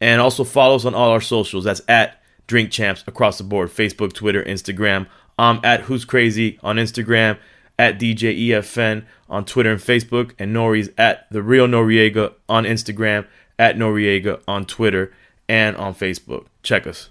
And 0.00 0.20
also 0.20 0.42
follow 0.42 0.74
us 0.74 0.84
on 0.84 0.94
all 0.94 1.10
our 1.10 1.20
socials. 1.20 1.64
That's 1.64 1.80
at 1.88 2.20
Drink 2.48 2.72
Champs 2.72 3.04
across 3.06 3.38
the 3.38 3.44
board 3.44 3.70
Facebook, 3.70 4.12
Twitter, 4.12 4.42
Instagram. 4.42 5.06
I'm 5.38 5.60
at 5.62 5.82
Who's 5.82 6.04
Crazy 6.04 6.58
on 6.62 6.76
Instagram, 6.76 7.38
at 7.78 7.98
DJ 8.00 8.48
EFN 8.48 9.04
on 9.28 9.44
Twitter 9.44 9.70
and 9.72 9.80
Facebook, 9.80 10.32
and 10.38 10.54
Nori's 10.54 10.90
at 10.98 11.30
The 11.30 11.42
Real 11.42 11.66
Noriega 11.66 12.34
on 12.48 12.64
Instagram, 12.64 13.26
at 13.58 13.76
Noriega 13.76 14.42
on 14.46 14.66
Twitter 14.66 15.12
and 15.48 15.76
on 15.76 15.94
Facebook. 15.94 16.46
Check 16.62 16.86
us. 16.86 17.10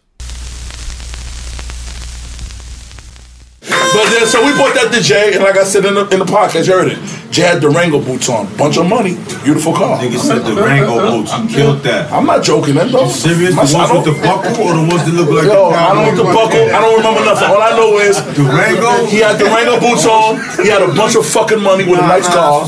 But 3.63 4.09
then, 4.11 4.27
so 4.27 4.43
we 4.43 4.51
bought 4.57 4.73
that 4.75 4.91
to 4.91 4.99
Jay, 5.01 5.33
and 5.35 5.43
like 5.43 5.55
I 5.55 5.63
said 5.63 5.85
in 5.85 5.93
the, 5.95 6.03
in 6.09 6.19
the 6.19 6.25
podcast, 6.27 6.67
you 6.67 6.73
heard 6.73 6.91
it. 6.91 6.99
Jay 7.31 7.47
had 7.47 7.61
Durango 7.61 7.97
boots 8.03 8.27
on, 8.29 8.45
bunch 8.57 8.77
of 8.77 8.85
money, 8.85 9.15
beautiful 9.41 9.71
car. 9.73 9.97
Nigga 10.03 10.19
said 10.19 10.43
Durango 10.43 10.99
boots. 11.09 11.31
You 11.33 11.47
killed 11.49 11.79
that. 11.87 12.11
I'm 12.11 12.25
not 12.27 12.43
joking, 12.43 12.75
that 12.75 12.91
though. 12.91 13.07
Serious? 13.07 13.55
My- 13.55 13.63
The 13.65 13.73
ones 13.73 13.89
with 13.93 14.05
the 14.13 14.17
buckle 14.21 14.53
or 14.67 14.73
the 14.75 14.85
ones 14.85 15.01
that 15.07 15.15
look 15.15 15.29
like 15.31 15.47
Yo, 15.47 15.71
the 15.71 15.77
I 15.79 15.93
don't 15.95 16.11
know 16.13 16.23
the 16.25 16.29
buckle. 16.35 16.65
I 16.75 16.77
don't 16.83 16.97
remember 16.99 17.23
nothing. 17.25 17.47
All 17.49 17.61
I 17.63 17.71
know 17.73 17.97
is 18.03 18.19
Durango? 18.35 19.07
He 19.07 19.23
had 19.23 19.39
Durango 19.39 19.79
boots 19.79 20.05
on. 20.05 20.37
He 20.61 20.67
had 20.69 20.83
a 20.83 20.91
bunch 20.93 21.15
of 21.15 21.23
fucking 21.25 21.61
money 21.63 21.85
with 21.87 21.97
a 22.03 22.05
nice 22.05 22.27
car. 22.27 22.67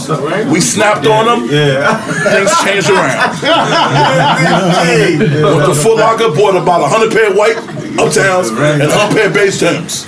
We 0.50 0.62
snapped 0.62 1.06
on 1.06 1.28
him. 1.28 1.40
Yeah. 1.52 1.92
Things 2.32 2.50
changed 2.64 2.90
around. 2.90 3.36
Went 5.44 5.66
to 5.68 5.76
Foot 5.76 5.98
Locker, 6.00 6.30
bought 6.34 6.56
about 6.56 6.82
a 6.82 6.88
hundred 6.88 7.12
pair 7.12 7.30
of 7.30 7.36
white 7.38 7.58
uptowns 8.00 8.50
and 8.56 8.82
a 8.84 8.92
hundred 8.98 9.16
pair 9.16 9.28
of 9.28 9.34
base 9.34 9.60
Timbs. 9.60 10.08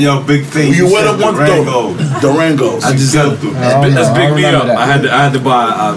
Yo, 0.00 0.22
big 0.28 0.44
thing. 0.44 0.68
You 0.68 0.84
You 0.86 0.92
wear 0.92 1.04
said 1.08 1.16
them 1.16 1.20
one 1.22 1.34
Durango. 1.34 1.94
Durangos. 2.20 2.84
I 2.84 2.92
just 2.92 3.14
had, 3.14 3.38
that's, 3.40 3.94
that's 3.96 4.12
big 4.16 4.34
me 4.36 4.44
up. 4.44 4.64
I 4.64 4.84
had 4.86 5.02
to, 5.02 5.10
I 5.10 5.24
had 5.24 5.32
to 5.32 5.40
buy 5.40 5.64
uh, 5.72 5.96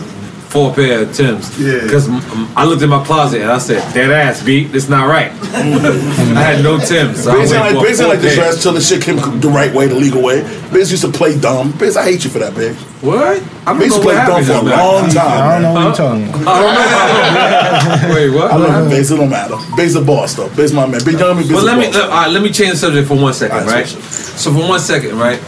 four 0.51 0.73
pair 0.73 1.03
of 1.03 1.13
Tims 1.15 1.57
Yeah. 1.57 1.79
because 1.83 2.09
I 2.57 2.65
looked 2.65 2.81
in 2.83 2.89
my 2.89 3.03
closet 3.05 3.41
and 3.41 3.49
I 3.51 3.57
said, 3.57 3.81
"That 3.93 4.11
ass 4.11 4.43
beat. 4.43 4.71
That's 4.73 4.89
not 4.89 5.07
right." 5.07 5.31
I 5.53 6.43
had 6.43 6.63
no 6.63 6.77
Tims. 6.77 7.23
So 7.23 7.31
I 7.31 7.35
Biz 7.41 7.53
ain't 7.53 7.61
like, 7.65 7.75
for 7.75 7.81
Biz 7.87 7.99
like 8.01 8.19
this 8.19 8.35
pairs. 8.35 8.51
dress 8.55 8.63
till 8.63 8.73
the 8.73 8.81
shit 8.81 9.01
came 9.01 9.17
the 9.39 9.47
right 9.49 9.73
way, 9.73 9.87
the 9.87 9.95
legal 9.95 10.21
way. 10.21 10.43
Biz 10.73 10.91
used 10.91 11.03
to 11.05 11.11
play 11.11 11.37
dumb. 11.39 11.71
Biz, 11.79 11.95
I 11.97 12.03
hate 12.03 12.23
you 12.25 12.29
for 12.29 12.39
that, 12.39 12.53
Biz. 12.55 12.75
What? 13.01 13.41
I 13.65 13.71
don't 13.71 13.79
Biz 13.79 13.87
used 13.87 13.97
to 13.97 14.03
play 14.03 14.15
dumb 14.15 14.43
for 14.43 14.51
a 14.51 14.61
long 14.61 15.09
time. 15.09 15.17
I 15.41 15.51
don't 15.53 15.61
know 15.63 15.73
what 15.73 15.83
you're 15.83 15.95
talking 15.95 16.29
about. 16.41 18.15
Wait, 18.15 18.29
what? 18.31 18.51
I 18.51 18.55
love 18.57 18.89
Biz. 18.89 19.11
It 19.11 19.15
don't 19.17 19.29
matter. 19.29 19.55
Biz 19.77 19.93
the 19.93 20.01
boss 20.01 20.33
though. 20.35 20.49
Biz 20.49 20.73
my 20.73 20.85
man. 20.85 21.01
Biz 21.03 21.15
tell 21.17 21.33
me 21.33 21.43
Biz 21.43 21.51
But 21.51 21.63
let 21.63 21.77
me 21.77 21.85
boss. 21.85 21.95
let, 21.95 22.03
all 22.05 22.09
right, 22.09 22.29
let 22.31 22.41
me 22.43 22.51
change 22.51 22.71
the 22.71 22.77
subject 22.77 23.07
for 23.07 23.15
one 23.17 23.33
second, 23.33 23.65
right? 23.67 23.87
So 23.87 24.51
for 24.53 24.67
one 24.67 24.79
second, 24.79 25.17
right? 25.17 25.39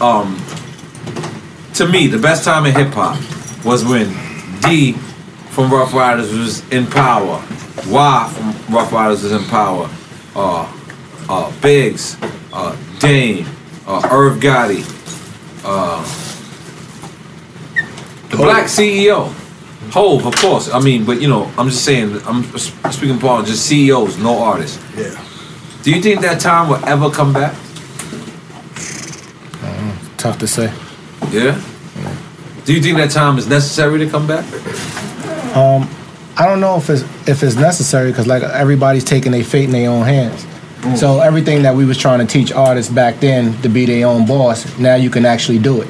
Um, 0.00 0.36
to 1.74 1.86
me, 1.88 2.06
the 2.06 2.18
best 2.18 2.44
time 2.44 2.66
in 2.66 2.74
hip 2.74 2.92
hop 2.94 3.16
was 3.64 3.84
when 3.84 4.08
D 4.62 4.92
from 5.50 5.72
Ruff 5.72 5.92
Ryders 5.92 6.32
was 6.32 6.68
in 6.70 6.86
power, 6.86 7.44
Y 7.86 8.32
from 8.34 8.74
Ruff 8.74 8.92
Ryders 8.92 9.22
was 9.22 9.32
in 9.32 9.44
power, 9.44 9.90
uh, 10.34 10.72
uh, 11.28 11.52
Biggs, 11.60 12.16
uh, 12.52 12.76
Dame, 12.98 13.46
uh, 13.86 14.08
Irv 14.10 14.38
Gotti, 14.38 14.82
uh, 15.64 16.02
the 18.30 18.36
Black 18.36 18.64
CEO. 18.64 19.32
Hove, 19.90 20.24
of 20.24 20.34
course. 20.36 20.70
I 20.72 20.80
mean, 20.80 21.04
but 21.04 21.20
you 21.20 21.28
know, 21.28 21.52
I'm 21.58 21.68
just 21.68 21.84
saying. 21.84 22.18
I'm 22.24 22.44
speaking 22.56 23.18
about 23.18 23.44
just 23.44 23.66
CEOs, 23.66 24.16
no 24.16 24.38
artists. 24.38 24.82
Yeah. 24.96 25.22
Do 25.82 25.90
you 25.90 26.00
think 26.00 26.22
that 26.22 26.40
time 26.40 26.68
will 26.68 26.82
ever 26.86 27.10
come 27.10 27.32
back? 27.32 27.54
Tough 30.16 30.38
to 30.38 30.46
say. 30.46 30.72
Yeah. 31.30 31.60
Do 32.64 32.72
you 32.72 32.80
think 32.80 32.96
that 32.98 33.10
time 33.10 33.38
is 33.38 33.46
necessary 33.48 33.98
to 33.98 34.08
come 34.08 34.26
back? 34.26 34.44
Um, 35.56 35.88
I 36.36 36.46
don't 36.46 36.60
know 36.60 36.76
if 36.76 36.88
it's 36.88 37.02
if 37.28 37.42
it's 37.42 37.56
necessary 37.56 38.10
because 38.10 38.26
like 38.26 38.42
everybody's 38.42 39.04
taking 39.04 39.32
their 39.32 39.44
fate 39.44 39.64
in 39.64 39.72
their 39.72 39.90
own 39.90 40.04
hands. 40.06 40.46
So 40.98 41.20
everything 41.20 41.62
that 41.62 41.76
we 41.76 41.84
was 41.84 41.96
trying 41.96 42.18
to 42.18 42.26
teach 42.26 42.50
artists 42.52 42.92
back 42.92 43.20
then 43.20 43.60
to 43.62 43.68
be 43.68 43.86
their 43.86 44.06
own 44.08 44.26
boss, 44.26 44.78
now 44.80 44.96
you 44.96 45.10
can 45.10 45.24
actually 45.24 45.58
do 45.60 45.80
it. 45.80 45.88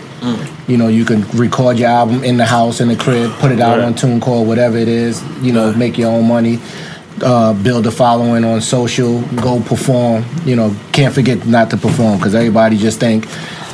You 0.68 0.76
know, 0.76 0.88
you 0.88 1.04
can 1.04 1.22
record 1.30 1.78
your 1.78 1.88
album 1.88 2.22
in 2.24 2.36
the 2.36 2.44
house, 2.46 2.80
in 2.80 2.88
the 2.88 2.96
crib, 2.96 3.30
put 3.40 3.50
it 3.52 3.58
out 3.60 3.78
Right. 3.78 3.86
on 3.86 3.94
TuneCore, 3.94 4.44
whatever 4.46 4.76
it 4.76 4.88
is. 4.88 5.22
You 5.42 5.52
know, 5.52 5.72
make 5.72 5.96
your 5.98 6.10
own 6.12 6.28
money, 6.28 6.60
uh, 7.22 7.52
build 7.54 7.86
a 7.86 7.90
following 7.90 8.44
on 8.44 8.60
social, 8.60 9.20
go 9.36 9.60
perform. 9.60 10.24
You 10.44 10.56
know, 10.56 10.76
can't 10.92 11.14
forget 11.14 11.46
not 11.46 11.70
to 11.70 11.76
perform 11.78 12.18
because 12.18 12.34
everybody 12.34 12.76
just 12.76 13.00
think 13.00 13.26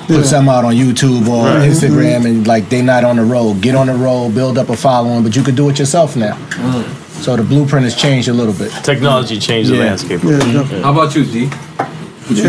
put 0.09 0.17
Yeah. 0.17 0.23
something 0.25 0.53
out 0.55 0.65
on 0.65 0.75
YouTube 0.75 1.29
or 1.29 1.45
Right. 1.45 1.71
Instagram 1.71 2.25
and 2.27 2.47
like 2.47 2.69
they 2.69 2.83
not 2.83 3.05
on 3.05 3.17
the 3.17 3.25
road. 3.25 3.61
Get 3.61 3.75
on 3.77 3.87
the 3.87 3.95
road, 3.95 4.35
build 4.35 4.59
up 4.59 4.69
a 4.71 4.77
following, 4.77 5.23
but 5.23 5.37
you 5.37 5.43
could 5.43 5.55
do 5.57 5.69
it 5.69 5.79
yourself 5.79 6.17
now. 6.17 6.37
So 7.21 7.37
the 7.37 7.43
blueprint 7.43 7.85
has 7.85 7.95
changed 7.95 8.29
a 8.29 8.33
little 8.33 8.53
bit. 8.55 8.71
Technology 8.83 9.39
changed 9.39 9.71
the 9.71 9.77
Yeah. 9.77 9.85
landscape. 9.87 10.21
Yeah, 10.25 10.39
definitely. 10.39 10.83
How 10.83 10.93
about 10.93 11.15
you, 11.15 11.25
D? 11.25 11.49
Yeah, 12.31 12.45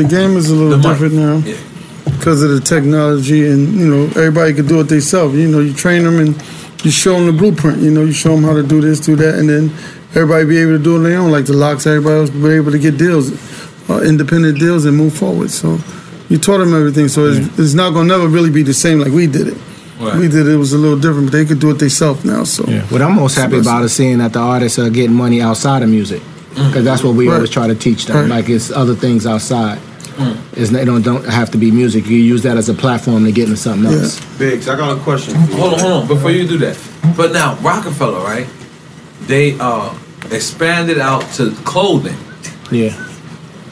the 0.00 0.06
game 0.08 0.36
is 0.36 0.48
a 0.50 0.54
little 0.54 0.78
different 0.78 1.14
now 1.14 1.42
because 2.18 2.42
of 2.42 2.50
the 2.50 2.60
technology, 2.60 3.46
and 3.50 3.74
you 3.80 3.86
know 3.86 4.04
everybody 4.16 4.52
can 4.54 4.66
do 4.66 4.80
it 4.80 4.88
themselves. 4.88 5.34
You 5.36 5.48
know, 5.48 5.60
you 5.60 5.72
train 5.74 6.04
them 6.04 6.18
and 6.18 6.34
you 6.84 6.90
show 6.90 7.14
them 7.14 7.26
the 7.26 7.32
blueprint. 7.32 7.78
You 7.82 7.90
know, 7.90 8.02
you 8.02 8.12
show 8.12 8.34
them 8.34 8.44
how 8.44 8.54
to 8.54 8.62
do 8.62 8.80
this, 8.80 8.98
do 9.00 9.16
that, 9.16 9.34
and 9.34 9.48
then 9.48 9.70
everybody 10.14 10.44
be 10.46 10.58
able 10.58 10.72
to 10.78 10.78
do 10.82 10.94
it 10.94 10.98
on 10.98 11.02
their 11.04 11.18
own. 11.18 11.30
Like 11.30 11.44
the 11.46 11.52
LOX, 11.52 11.86
everybody 11.86 12.16
else 12.20 12.30
be 12.30 12.48
able 12.50 12.72
to 12.72 12.78
get 12.78 12.96
deals, 12.98 13.30
uh, 13.90 14.00
independent 14.00 14.58
deals, 14.58 14.84
and 14.86 14.96
move 14.96 15.12
forward. 15.12 15.50
So 15.50 15.78
you 16.30 16.38
taught 16.38 16.58
them 16.58 16.72
everything. 16.74 17.08
So 17.08 17.26
it's, 17.26 17.58
it's 17.58 17.74
not 17.74 17.92
gonna 17.92 18.08
never 18.08 18.26
really 18.26 18.50
be 18.50 18.62
the 18.62 18.72
same 18.74 18.98
like 19.00 19.12
we 19.12 19.26
did 19.26 19.48
it. 19.48 19.58
Right. 19.98 20.16
We 20.16 20.28
did 20.28 20.46
it, 20.46 20.54
it 20.54 20.56
was 20.56 20.72
a 20.72 20.78
little 20.78 20.98
different, 20.98 21.26
but 21.26 21.32
they 21.32 21.44
could 21.44 21.58
do 21.60 21.70
it 21.70 21.78
themselves 21.78 22.24
now. 22.24 22.44
So 22.44 22.64
What 22.88 23.02
I'm 23.02 23.16
most 23.16 23.34
happy 23.36 23.58
about 23.58 23.82
is 23.84 23.92
seeing 23.92 24.16
that 24.18 24.32
the 24.32 24.38
artists 24.38 24.78
are 24.78 24.88
getting 24.88 25.14
money 25.14 25.42
outside 25.42 25.82
of 25.82 25.90
music, 25.90 26.22
because 26.54 26.84
that's 26.84 27.02
what 27.04 27.14
we 27.14 27.28
Right. 27.28 27.34
always 27.34 27.50
try 27.50 27.66
to 27.66 27.74
teach 27.74 28.06
them. 28.06 28.16
Right. 28.16 28.28
Like 28.28 28.48
it's 28.48 28.70
other 28.70 28.94
things 28.94 29.26
outside. 29.26 29.78
It's 30.52 30.70
not, 30.70 30.82
it 30.82 30.84
don't 30.86 31.02
don't 31.02 31.24
have 31.24 31.50
to 31.52 31.58
be 31.58 31.70
music. 31.70 32.06
You 32.06 32.16
use 32.18 32.42
that 32.42 32.56
as 32.58 32.68
a 32.68 32.74
platform 32.74 33.24
to 33.24 33.32
get 33.32 33.44
into 33.48 33.56
something 33.56 33.90
else. 33.92 34.20
Biggs, 34.38 34.68
I 34.68 34.76
got 34.76 34.96
a 34.96 35.00
question 35.00 35.34
for 35.34 35.50
you. 35.50 35.56
Hold 35.56 35.74
on, 35.74 35.80
hold 35.80 35.92
on. 36.02 36.08
Before 36.08 36.30
you 36.30 36.46
do 36.46 36.58
that, 36.58 36.78
but 37.16 37.32
now 37.32 37.56
Roc-A-Fella, 37.62 38.22
right? 38.24 38.46
They 39.26 39.58
uh 39.58 39.94
expanded 40.30 40.98
out 40.98 41.22
to 41.34 41.52
clothing. 41.64 42.16
Yeah. 42.70 42.94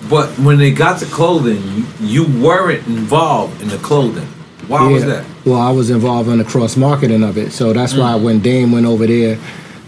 But 0.09 0.29
when 0.39 0.57
they 0.59 0.71
got 0.71 1.01
the 1.01 1.07
clothing, 1.07 1.87
you 2.01 2.25
weren't 2.25 2.87
involved 2.87 3.61
in 3.63 3.69
the 3.69 3.77
clothing. 3.79 4.27
Why 4.67 4.87
was 4.91 5.05
that? 5.07 5.25
Well, 5.45 5.61
I 5.61 5.71
was 5.71 5.91
involved 5.91 6.29
in 6.29 6.39
the 6.39 6.45
cross 6.45 6.77
marketing 6.77 7.23
of 7.23 7.37
it, 7.39 7.53
so 7.53 7.73
that's 7.73 7.95
why 7.95 8.13
Mm. 8.15 8.23
when 8.23 8.39
Dame 8.41 8.73
went 8.73 8.87
over 8.87 9.07
there 9.07 9.39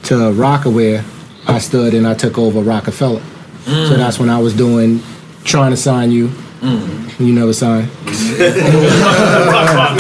to 0.05 0.15
Rocawear, 0.15 1.03
I 1.47 1.59
stood 1.59 1.95
and 1.95 2.07
I 2.07 2.15
took 2.15 2.39
over 2.39 2.61
Roc-A-Fella. 2.61 3.21
So 3.67 3.73
Mm. 3.73 3.97
that's 3.97 4.19
when 4.19 4.31
I 4.31 4.39
was 4.39 4.55
doing, 4.55 5.03
trying 5.45 5.71
to 5.71 5.77
sign 5.77 6.11
you. 6.13 6.31
You 6.63 7.33
never 7.33 7.53
signed. 7.53 7.89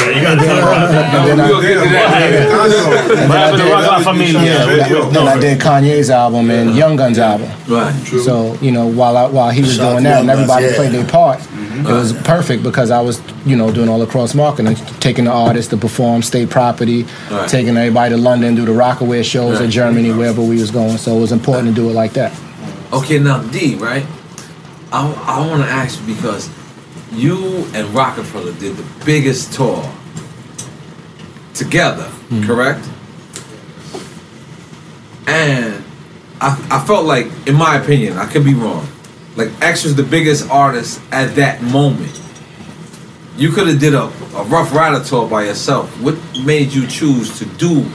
And 0.01 1.28
then 1.28 1.41
I- 1.41 1.51
What 1.51 3.39
happened 3.39 3.62
to 3.62 3.69
Roc 3.70 3.87
La 3.87 3.99
Familia? 4.01 4.41
Yeah, 4.43 5.20
I 5.23 5.39
did 5.39 5.59
Kanye's 5.61 6.11
album 6.11 6.51
and 6.51 6.74
Young 6.77 6.97
Gunz' 6.97 7.19
album. 7.19 7.49
Right. 7.69 7.93
So 8.24 8.55
you 8.61 8.73
know, 8.73 8.87
while 8.87 9.16
I, 9.16 9.27
while 9.27 9.51
he 9.51 9.61
was 9.62 9.77
Shout 9.77 9.93
doing 9.93 10.05
that 10.05 10.20
and 10.20 10.28
Young 10.28 10.37
Gunz, 10.39 10.41
everybody 10.43 10.66
yeah. 10.66 10.77
played 10.77 10.93
their 10.93 11.07
part, 11.07 11.41
it 11.41 11.85
was 11.85 12.12
perfect 12.12 12.62
because 12.62 12.91
I 12.91 13.01
was 13.01 13.20
you 13.47 13.57
know 13.57 13.70
doing 13.73 13.89
all 13.89 13.99
the 13.99 14.07
cross 14.07 14.35
marketing, 14.35 14.74
taking 15.01 15.24
the 15.24 15.32
artists 15.32 15.70
to 15.70 15.77
perform 15.77 16.23
state 16.23 16.51
property, 16.51 17.07
Right. 17.31 17.49
taking 17.49 17.77
everybody 17.77 18.15
to 18.15 18.20
London, 18.20 18.55
do 18.55 18.65
the 18.65 18.73
Rockaway 18.73 19.23
shows 19.23 19.57
Right. 19.57 19.65
in 19.66 19.70
Germany, 19.70 20.12
wherever 20.12 20.43
we 20.43 20.61
was 20.61 20.70
going. 20.70 20.99
So 20.99 21.16
it 21.16 21.20
was 21.20 21.32
important 21.32 21.69
to 21.69 21.74
do 21.74 21.89
it 21.91 21.95
like 21.95 22.12
that. 22.15 22.32
Okay, 22.93 23.19
now 23.19 23.41
D, 23.43 23.77
right? 23.77 24.05
I, 24.93 25.12
I 25.27 25.47
want 25.47 25.62
to 25.62 25.69
ask 25.69 26.01
you 26.01 26.15
because 26.15 26.51
you 27.12 27.65
and 27.75 27.89
Roc-A-Fella 27.95 28.53
did 28.55 28.77
the 28.77 29.05
biggest 29.05 29.53
tour 29.53 29.89
together, 31.55 32.05
hmm. 32.05 32.43
correct? 32.45 32.89
And 35.27 35.85
I, 36.41 36.69
I 36.71 36.85
felt 36.87 37.05
like, 37.05 37.27
in 37.47 37.55
my 37.55 37.77
opinion, 37.77 38.17
I 38.17 38.27
could 38.27 38.45
be 38.45 38.55
wrong. 38.55 38.87
Like 39.37 39.51
X 39.62 39.85
was 39.85 39.95
the 39.95 40.03
biggest 40.03 40.51
artist 40.51 41.01
at 41.12 41.37
that 41.37 41.62
moment. 41.62 42.21
You 43.37 43.51
could 43.51 43.69
have 43.69 43.79
did 43.79 43.95
a, 43.95 44.05
a 44.05 44.45
Ruff 44.45 44.75
Ryder 44.75 45.05
tour 45.05 45.29
by 45.29 45.45
yourself. 45.45 45.89
What 46.03 46.17
made 46.45 46.73
you 46.73 46.87
choose 46.87 47.39
to 47.39 47.47
do 47.47 47.87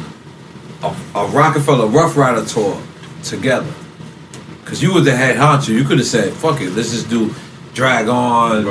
a, 0.81 0.95
a 1.13 1.27
Roc-A-Fella 1.27 1.87
Ruff 1.87 2.15
Ryder 2.15 2.45
tour 2.45 2.81
together? 3.23 3.71
Cause 4.65 4.81
you 4.81 4.93
were 4.93 5.01
the 5.01 5.15
head 5.15 5.37
honcho. 5.37 5.69
You 5.69 5.83
could 5.83 5.99
have 5.99 6.07
said, 6.07 6.33
"Fuck 6.33 6.59
it, 6.59 6.71
let's 6.71 6.91
just 6.91 7.07
do 7.07 7.33
Drag 7.75 8.07
On, 8.07 8.65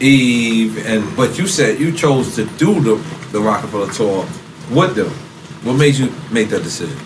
Eve," 0.00 0.86
and 0.86 1.16
but 1.16 1.38
you 1.38 1.46
said 1.46 1.78
you 1.78 1.92
chose 1.92 2.34
to 2.36 2.46
do 2.56 2.80
the 2.80 2.94
the 3.30 3.40
Roc-A-Fella 3.40 3.92
tour. 3.92 4.24
What 4.70 4.94
though? 4.96 5.10
What 5.64 5.74
made 5.74 5.96
you 5.96 6.12
make 6.30 6.48
that 6.48 6.62
decision? 6.62 6.96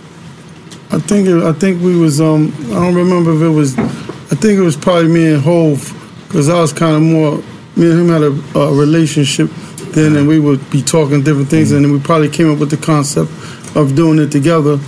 I 0.90 0.98
think 0.98 1.28
it, 1.28 1.42
I 1.42 1.52
think 1.52 1.82
we 1.82 1.96
was 1.96 2.20
um 2.20 2.54
I 2.70 2.74
don't 2.74 2.94
remember 2.94 3.34
if 3.34 3.42
it 3.42 3.48
was 3.48 3.76
I 3.78 4.36
think 4.36 4.58
it 4.58 4.62
was 4.62 4.76
probably 4.76 5.08
me 5.08 5.32
and 5.34 5.42
Hove 5.42 5.92
because 6.28 6.48
I 6.48 6.60
was 6.60 6.72
kind 6.72 6.94
of 6.96 7.02
more 7.02 7.36
me 7.76 7.90
and 7.90 8.00
him 8.00 8.08
had 8.08 8.22
a, 8.22 8.58
a 8.58 8.74
relationship 8.74 9.50
then 9.92 10.16
and 10.16 10.28
we 10.28 10.38
would 10.38 10.70
be 10.70 10.82
talking 10.82 11.22
different 11.22 11.48
things 11.48 11.72
and 11.72 11.84
then 11.84 11.92
we 11.92 11.98
probably 12.00 12.28
came 12.28 12.52
up 12.52 12.58
with 12.58 12.70
the 12.70 12.76
concept 12.76 13.30
of 13.76 13.96
doing 13.96 14.18
it 14.18 14.30
together. 14.30 14.78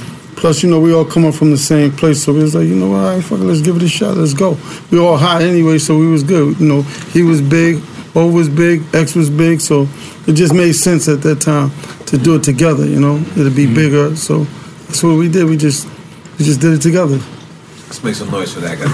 Plus, 0.40 0.62
you 0.62 0.70
know, 0.70 0.80
we 0.80 0.94
all 0.94 1.04
come 1.04 1.26
up 1.26 1.34
from 1.34 1.50
the 1.50 1.58
same 1.58 1.92
place, 1.92 2.24
so 2.24 2.32
we 2.32 2.38
was 2.38 2.54
like, 2.54 2.66
you 2.66 2.74
know 2.74 2.88
what, 2.88 3.00
all 3.00 3.14
right, 3.14 3.22
fuck 3.22 3.40
it, 3.40 3.44
let's 3.44 3.60
give 3.60 3.76
it 3.76 3.82
a 3.82 3.88
shot, 3.88 4.16
let's 4.16 4.32
go. 4.32 4.56
We 4.90 4.98
all 4.98 5.18
hot 5.18 5.42
anyway, 5.42 5.76
so 5.76 5.98
we 5.98 6.06
was 6.06 6.22
good. 6.22 6.58
You 6.58 6.66
know, 6.66 6.82
he 7.12 7.22
was 7.22 7.42
big, 7.42 7.82
O 8.14 8.26
was 8.26 8.48
big, 8.48 8.82
X 8.94 9.14
was 9.14 9.28
big, 9.28 9.60
so 9.60 9.86
it 10.26 10.32
just 10.32 10.54
made 10.54 10.72
sense 10.72 11.08
at 11.08 11.20
that 11.24 11.42
time 11.42 11.70
to 12.06 12.16
do 12.16 12.36
it 12.36 12.42
together. 12.42 12.86
You 12.86 13.00
know, 13.00 13.18
it'd 13.18 13.54
be 13.54 13.66
mm-hmm. 13.66 13.74
bigger, 13.74 14.16
so 14.16 14.44
that's 14.86 15.02
what 15.02 15.18
we 15.18 15.28
did. 15.28 15.44
We 15.44 15.58
just 15.58 15.86
we 16.38 16.46
just 16.46 16.62
did 16.62 16.72
it 16.72 16.80
together. 16.80 17.20
Let's 17.84 18.02
make 18.02 18.14
some 18.14 18.30
noise 18.30 18.54
for 18.54 18.60
that. 18.60 18.78
guy. 18.78 18.86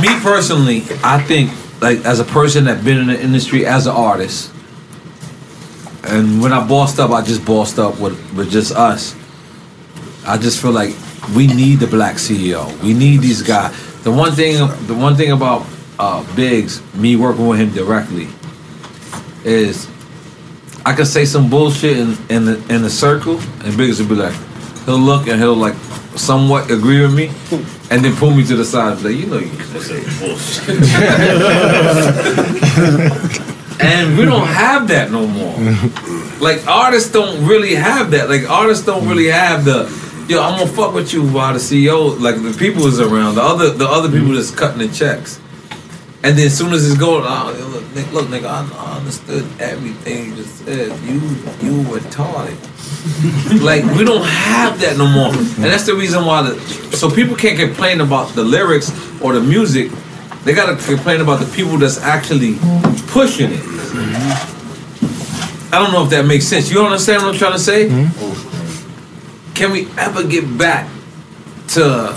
Me 0.00 0.20
personally, 0.22 0.84
I 1.04 1.22
think 1.22 1.50
like 1.82 1.98
as 2.06 2.18
a 2.18 2.24
person 2.24 2.64
that 2.64 2.82
been 2.82 2.96
in 2.96 3.08
the 3.08 3.22
industry 3.22 3.66
as 3.66 3.86
an 3.86 3.94
artist, 3.94 4.55
and 6.08 6.40
when 6.40 6.52
I 6.52 6.66
bossed 6.66 6.98
up, 6.98 7.10
I 7.10 7.22
just 7.22 7.44
bossed 7.44 7.78
up 7.78 7.98
with 8.00 8.16
with 8.34 8.50
just 8.50 8.74
us. 8.74 9.14
I 10.26 10.38
just 10.38 10.60
feel 10.60 10.72
like 10.72 10.94
we 11.34 11.46
need 11.46 11.80
the 11.80 11.86
black 11.86 12.16
CEO. 12.16 12.66
We 12.82 12.94
need 12.94 13.20
these 13.20 13.42
guys. 13.42 13.74
The 14.02 14.12
one 14.12 14.32
thing, 14.32 14.56
the 14.86 14.94
one 14.94 15.16
thing 15.16 15.32
about 15.32 15.66
uh, 15.98 16.24
Biggs, 16.34 16.80
me 16.94 17.16
working 17.16 17.46
with 17.46 17.58
him 17.58 17.70
directly, 17.70 18.28
is 19.44 19.88
I 20.84 20.94
can 20.94 21.06
say 21.06 21.24
some 21.24 21.48
bullshit 21.50 21.96
in 21.96 22.16
in 22.28 22.44
the, 22.44 22.74
in 22.74 22.82
the 22.82 22.90
circle, 22.90 23.40
and 23.64 23.76
Biggs 23.76 24.00
will 24.00 24.08
be 24.08 24.14
like, 24.14 24.34
he'll 24.84 24.98
look 24.98 25.26
and 25.28 25.40
he'll 25.40 25.54
like 25.54 25.74
somewhat 26.16 26.70
agree 26.70 27.00
with 27.02 27.14
me, 27.14 27.30
and 27.90 28.04
then 28.04 28.14
pull 28.16 28.30
me 28.30 28.44
to 28.44 28.56
the 28.56 28.64
side 28.64 28.92
and 28.92 29.02
be 29.02 29.08
like, 29.08 29.18
you 29.24 29.26
know, 29.26 29.38
you 29.38 29.56
can 29.56 29.80
say 29.80 30.04
bullshit. 30.20 30.82
and 33.86 34.18
we 34.18 34.24
don't 34.24 34.46
have 34.46 34.88
that 34.88 35.10
no 35.10 35.26
more. 35.26 35.56
Like 36.36 36.66
artists 36.66 37.10
don't 37.10 37.46
really 37.46 37.74
have 37.74 38.10
that. 38.10 38.28
Like 38.28 38.48
artists 38.50 38.84
don't 38.84 39.08
really 39.08 39.24
mm. 39.24 39.32
have 39.32 39.64
the. 39.64 39.88
Yo, 40.28 40.42
I'm 40.42 40.58
gonna 40.58 40.70
fuck 40.70 40.92
with 40.92 41.14
you 41.14 41.26
while 41.26 41.54
the 41.54 41.58
CEO, 41.58 42.20
like 42.20 42.34
the 42.34 42.54
people 42.58 42.86
is 42.86 43.00
around, 43.00 43.36
the 43.36 43.42
other, 43.42 43.70
the 43.70 43.88
other 43.88 44.10
people 44.10 44.28
mm. 44.28 44.36
that's 44.36 44.50
cutting 44.50 44.86
the 44.86 44.88
checks, 44.88 45.40
and 46.22 46.36
then 46.36 46.46
as 46.46 46.58
soon 46.58 46.74
as 46.74 46.84
it's 46.84 46.98
going, 46.98 47.24
oh, 47.24 47.70
look, 47.72 47.84
nigga, 47.84 48.12
look, 48.12 48.26
nigga, 48.26 48.46
I, 48.46 48.68
I 48.76 48.98
understood 48.98 49.46
everything 49.60 50.30
you 50.30 50.36
just 50.36 50.58
said. 50.64 50.88
You, 51.04 51.14
you 51.62 51.84
retarded. 51.84 52.58
like 53.62 53.84
we 53.96 54.04
don't 54.04 54.24
have 54.24 54.80
that 54.80 54.98
no 54.98 55.06
more, 55.06 55.32
and 55.32 55.64
that's 55.64 55.86
the 55.86 55.94
reason 55.94 56.24
why 56.26 56.42
the 56.42 56.60
so 56.96 57.08
people 57.08 57.36
can't 57.36 57.58
complain 57.58 58.00
about 58.00 58.34
the 58.34 58.42
lyrics 58.42 58.90
or 59.22 59.32
the 59.32 59.40
music. 59.40 59.90
They 60.46 60.54
gotta 60.54 60.76
complain 60.76 61.20
about 61.20 61.40
the 61.40 61.46
people 61.56 61.76
that's 61.76 61.98
actually 61.98 62.54
pushing 63.08 63.50
it. 63.52 63.60
I 65.72 65.78
don't 65.82 65.92
know 65.92 66.04
if 66.04 66.10
that 66.10 66.24
makes 66.24 66.46
sense. 66.46 66.70
You 66.70 66.82
understand 66.84 67.22
what 67.22 67.32
I'm 67.32 67.38
trying 67.38 67.52
to 67.52 67.58
say? 67.58 67.88
Can 69.54 69.72
we 69.72 69.88
ever 69.98 70.22
get 70.26 70.56
back 70.56 70.88
to 71.74 72.16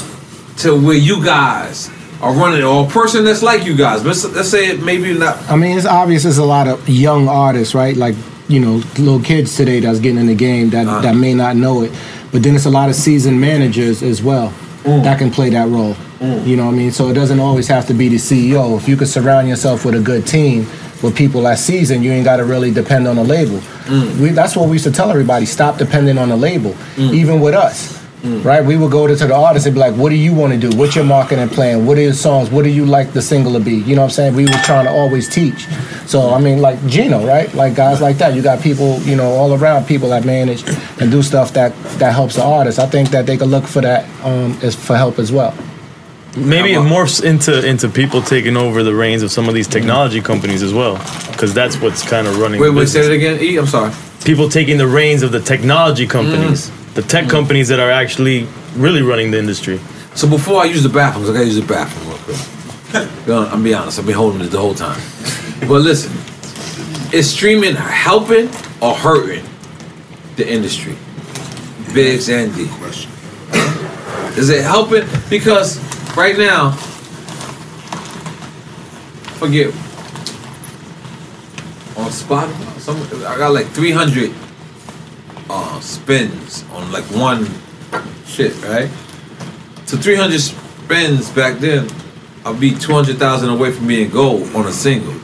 to 0.57 0.79
where 0.79 0.95
you 0.95 1.23
guys 1.23 1.89
are 2.21 2.33
running, 2.33 2.63
or 2.63 2.85
a 2.85 2.89
person 2.89 3.23
that's 3.25 3.41
like 3.41 3.65
you 3.65 3.75
guys? 3.75 4.05
Let's, 4.05 4.23
let's 4.25 4.49
say 4.49 4.67
it 4.67 4.83
maybe 4.83 5.17
not. 5.17 5.37
I 5.49 5.55
mean, 5.55 5.75
it's 5.77 5.87
obvious 5.87 6.23
there's 6.23 6.37
a 6.37 6.45
lot 6.45 6.67
of 6.67 6.87
young 6.87 7.27
artists, 7.29 7.73
right? 7.73 7.95
Like, 7.97 8.15
you 8.47 8.59
know, 8.59 8.83
little 8.99 9.21
kids 9.21 9.55
today 9.55 9.79
that's 9.79 9.99
getting 9.99 10.19
in 10.19 10.27
the 10.27 10.35
game 10.35 10.69
that, 10.71 10.85
Uh-huh. 10.85 11.01
that 11.01 11.15
may 11.15 11.33
not 11.33 11.55
know 11.55 11.81
it. 11.81 11.91
But 12.31 12.43
then 12.43 12.55
it's 12.55 12.65
a 12.65 12.69
lot 12.69 12.89
of 12.89 12.95
seasoned 12.95 13.39
managers 13.41 14.03
as 14.03 14.21
well 14.21 14.53
that 14.83 15.17
can 15.17 15.31
play 15.31 15.49
that 15.49 15.67
role. 15.69 15.95
Mm. 16.19 16.45
You 16.45 16.57
know 16.57 16.65
what 16.65 16.73
I 16.73 16.77
mean? 16.77 16.91
So 16.91 17.07
it 17.09 17.13
doesn't 17.13 17.39
always 17.39 17.67
have 17.67 17.87
to 17.87 17.93
be 17.93 18.09
the 18.09 18.17
CEO. 18.17 18.77
If 18.77 18.87
you 18.87 18.97
could 18.97 19.07
surround 19.07 19.47
yourself 19.47 19.85
with 19.85 19.95
a 19.95 20.01
good 20.01 20.27
team, 20.27 20.67
with 21.01 21.15
people 21.15 21.41
that 21.43 21.59
season, 21.59 22.03
you 22.03 22.11
ain't 22.11 22.25
got 22.25 22.37
to 22.37 22.45
really 22.45 22.71
depend 22.71 23.07
on 23.07 23.17
a 23.17 23.23
label. 23.23 23.57
Mm. 23.87 24.19
We, 24.19 24.29
that's 24.31 24.55
what 24.55 24.67
we 24.67 24.73
used 24.73 24.85
to 24.85 24.91
tell 24.91 25.09
everybody 25.09 25.45
stop 25.45 25.77
depending 25.77 26.17
on 26.17 26.31
a 26.31 26.35
label, 26.35 26.71
mm. 26.95 27.13
even 27.13 27.39
with 27.39 27.53
us. 27.53 27.97
Right, 28.43 28.65
we 28.65 28.75
would 28.75 28.91
go 28.91 29.07
to, 29.07 29.15
to 29.15 29.27
the 29.27 29.33
artist 29.33 29.65
and 29.65 29.73
be 29.73 29.79
like, 29.79 29.95
"What 29.95 30.09
do 30.09 30.15
you 30.15 30.33
want 30.33 30.51
to 30.51 30.59
do? 30.59 30.75
What's 30.77 30.93
your 30.93 31.05
marketing 31.05 31.47
plan? 31.47 31.85
What 31.85 31.97
are 31.97 32.01
your 32.01 32.11
songs? 32.11 32.49
What 32.49 32.63
do 32.63 32.69
you 32.69 32.85
like 32.85 33.13
the 33.13 33.21
single 33.21 33.53
to 33.53 33.61
be?" 33.61 33.75
You 33.75 33.95
know 33.95 34.01
what 34.01 34.07
I'm 34.07 34.13
saying? 34.13 34.35
We 34.35 34.43
were 34.43 34.61
trying 34.65 34.87
to 34.87 34.91
always 34.91 35.29
teach. 35.29 35.67
So 36.05 36.33
I 36.33 36.41
mean, 36.41 36.59
like 36.59 36.85
Gino, 36.85 37.25
right? 37.25 37.53
Like 37.53 37.75
guys 37.75 38.01
like 38.01 38.17
that. 38.17 38.35
You 38.35 38.41
got 38.41 38.61
people, 38.61 38.99
you 39.03 39.15
know, 39.15 39.29
all 39.31 39.53
around 39.53 39.85
people 39.85 40.09
that 40.09 40.25
manage 40.25 40.67
and 40.99 41.09
do 41.09 41.23
stuff 41.23 41.53
that 41.53 41.73
that 41.99 42.13
helps 42.13 42.35
the 42.35 42.43
artist. 42.43 42.77
I 42.77 42.87
think 42.87 43.09
that 43.11 43.25
they 43.25 43.37
could 43.37 43.47
look 43.47 43.63
for 43.63 43.79
that 43.79 44.03
um, 44.25 44.57
as 44.61 44.75
for 44.75 44.97
help 44.97 45.17
as 45.17 45.31
well. 45.31 45.55
Maybe 46.37 46.73
it 46.73 46.79
morphs 46.79 47.23
into 47.23 47.67
into 47.67 47.89
people 47.89 48.21
taking 48.21 48.55
over 48.55 48.83
the 48.83 48.93
reins 48.93 49.23
of 49.23 49.31
some 49.31 49.49
of 49.49 49.55
these 49.55 49.67
technology 49.67 50.21
companies 50.21 50.61
as 50.61 50.73
well, 50.73 50.97
because 51.31 51.53
that's 51.53 51.81
what's 51.81 52.07
kind 52.07 52.27
of 52.27 52.37
running. 52.37 52.61
Wait, 52.61 52.67
the 52.67 52.73
wait, 52.73 52.87
say 52.87 52.99
business. 52.99 53.07
that 53.07 53.13
again. 53.13 53.43
E, 53.43 53.57
I'm 53.57 53.65
sorry. 53.65 53.93
People 54.25 54.47
taking 54.49 54.77
the 54.77 54.87
reins 54.87 55.23
of 55.23 55.31
the 55.31 55.39
technology 55.39 56.05
mm. 56.05 56.09
companies 56.09 56.71
the 56.95 57.07
tech 57.07 57.25
mm. 57.25 57.29
companies 57.29 57.67
that 57.69 57.79
are 57.79 57.91
actually 57.91 58.47
really 58.75 59.01
running 59.01 59.31
the 59.31 59.39
industry. 59.39 59.79
So 60.15 60.27
before 60.27 60.61
I 60.61 60.65
use 60.65 60.83
the 60.83 60.89
bathroom, 60.89 61.23
'cause 61.23 61.31
I 61.31 61.33
gotta 61.33 61.45
use 61.45 61.55
the 61.55 61.73
bathroom 61.73 62.09
real 62.09 62.17
quick. 62.19 62.39
You 63.27 63.35
know, 63.35 63.45
I'm 63.45 63.61
be 63.61 63.75
honest, 63.75 63.99
I've 63.99 64.07
been 64.07 64.15
holding 64.15 64.41
it 64.41 64.47
the 64.47 64.57
whole 64.57 64.73
time. 64.73 64.99
But 65.61 65.81
listen, 65.81 66.11
is 67.13 67.31
streaming 67.31 67.75
helping 67.75 68.49
or 68.81 68.95
hurting 68.95 69.45
the 70.35 70.51
industry? 70.51 70.95
Biggs 71.93 72.29
and 72.29 72.53
D. 72.55 72.67
Is 74.35 74.49
it 74.49 74.63
helping? 74.63 75.05
Because 75.29 75.77
right 76.19 76.37
now, 76.37 76.71
forget 79.39 79.67
on 81.95 82.11
Spotify, 82.11 82.77
some 82.77 82.97
I 83.25 83.37
got 83.37 83.53
like 83.53 83.67
300 83.67 84.33
uh, 85.49 85.79
spins 85.79 86.65
on 86.73 86.91
like 86.91 87.05
one 87.05 87.47
shit, 88.25 88.53
right? 88.63 88.91
So 89.85 89.95
300 89.95 90.41
spins 90.41 91.29
back 91.29 91.59
then, 91.59 91.87
I'll 92.43 92.53
be 92.53 92.75
200,000 92.75 93.49
away 93.49 93.71
from 93.71 93.87
being 93.87 94.09
gold 94.09 94.53
on 94.53 94.67
a 94.67 94.73
single. 94.73 95.15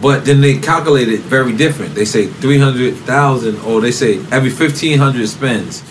But 0.00 0.24
then 0.24 0.40
they 0.40 0.58
calculate 0.58 1.08
it 1.08 1.22
very 1.22 1.52
different. 1.52 1.96
They 1.96 2.04
say 2.04 2.28
300,000, 2.28 3.60
or 3.62 3.80
they 3.80 3.90
say 3.90 4.18
every 4.30 4.50
1,500 4.50 5.28
spins, 5.28 5.82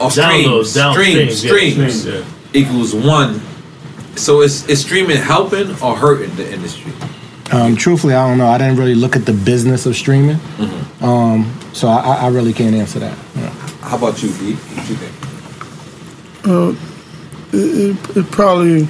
or 0.00 0.08
Downloads, 0.10 0.66
streams, 0.66 0.74
down- 0.74 0.92
streams, 0.94 1.38
streams, 1.38 1.44
yeah, 1.76 1.88
streams, 1.90 2.00
streams, 2.02 2.26
equals 2.54 2.94
one. 2.94 3.40
So 4.16 4.42
is, 4.42 4.66
is 4.68 4.80
streaming 4.80 5.16
helping 5.16 5.70
or 5.82 5.96
hurting 5.96 6.34
the 6.36 6.52
industry? 6.52 6.92
Um, 7.52 7.76
truthfully, 7.76 8.14
I 8.14 8.28
don't 8.28 8.36
know. 8.38 8.48
I 8.48 8.58
didn't 8.58 8.76
really 8.76 8.94
look 8.94 9.16
at 9.16 9.24
the 9.24 9.32
business 9.32 9.86
of 9.86 9.96
streaming, 9.96 10.36
Mm-hmm. 10.36 11.04
um, 11.04 11.54
so 11.72 11.88
I, 11.88 12.16
I 12.16 12.28
really 12.28 12.52
can't 12.52 12.74
answer 12.74 12.98
that. 12.98 13.16
Yeah. 13.36 13.48
How 13.80 13.96
about 13.96 14.22
you, 14.22 14.28
D? 14.30 14.54
What 14.54 14.88
you 14.88 14.96
think? 14.96 16.46
Uh, 16.46 16.74
it, 17.56 17.96
it, 17.96 18.16
it 18.18 18.30
probably, 18.30 18.82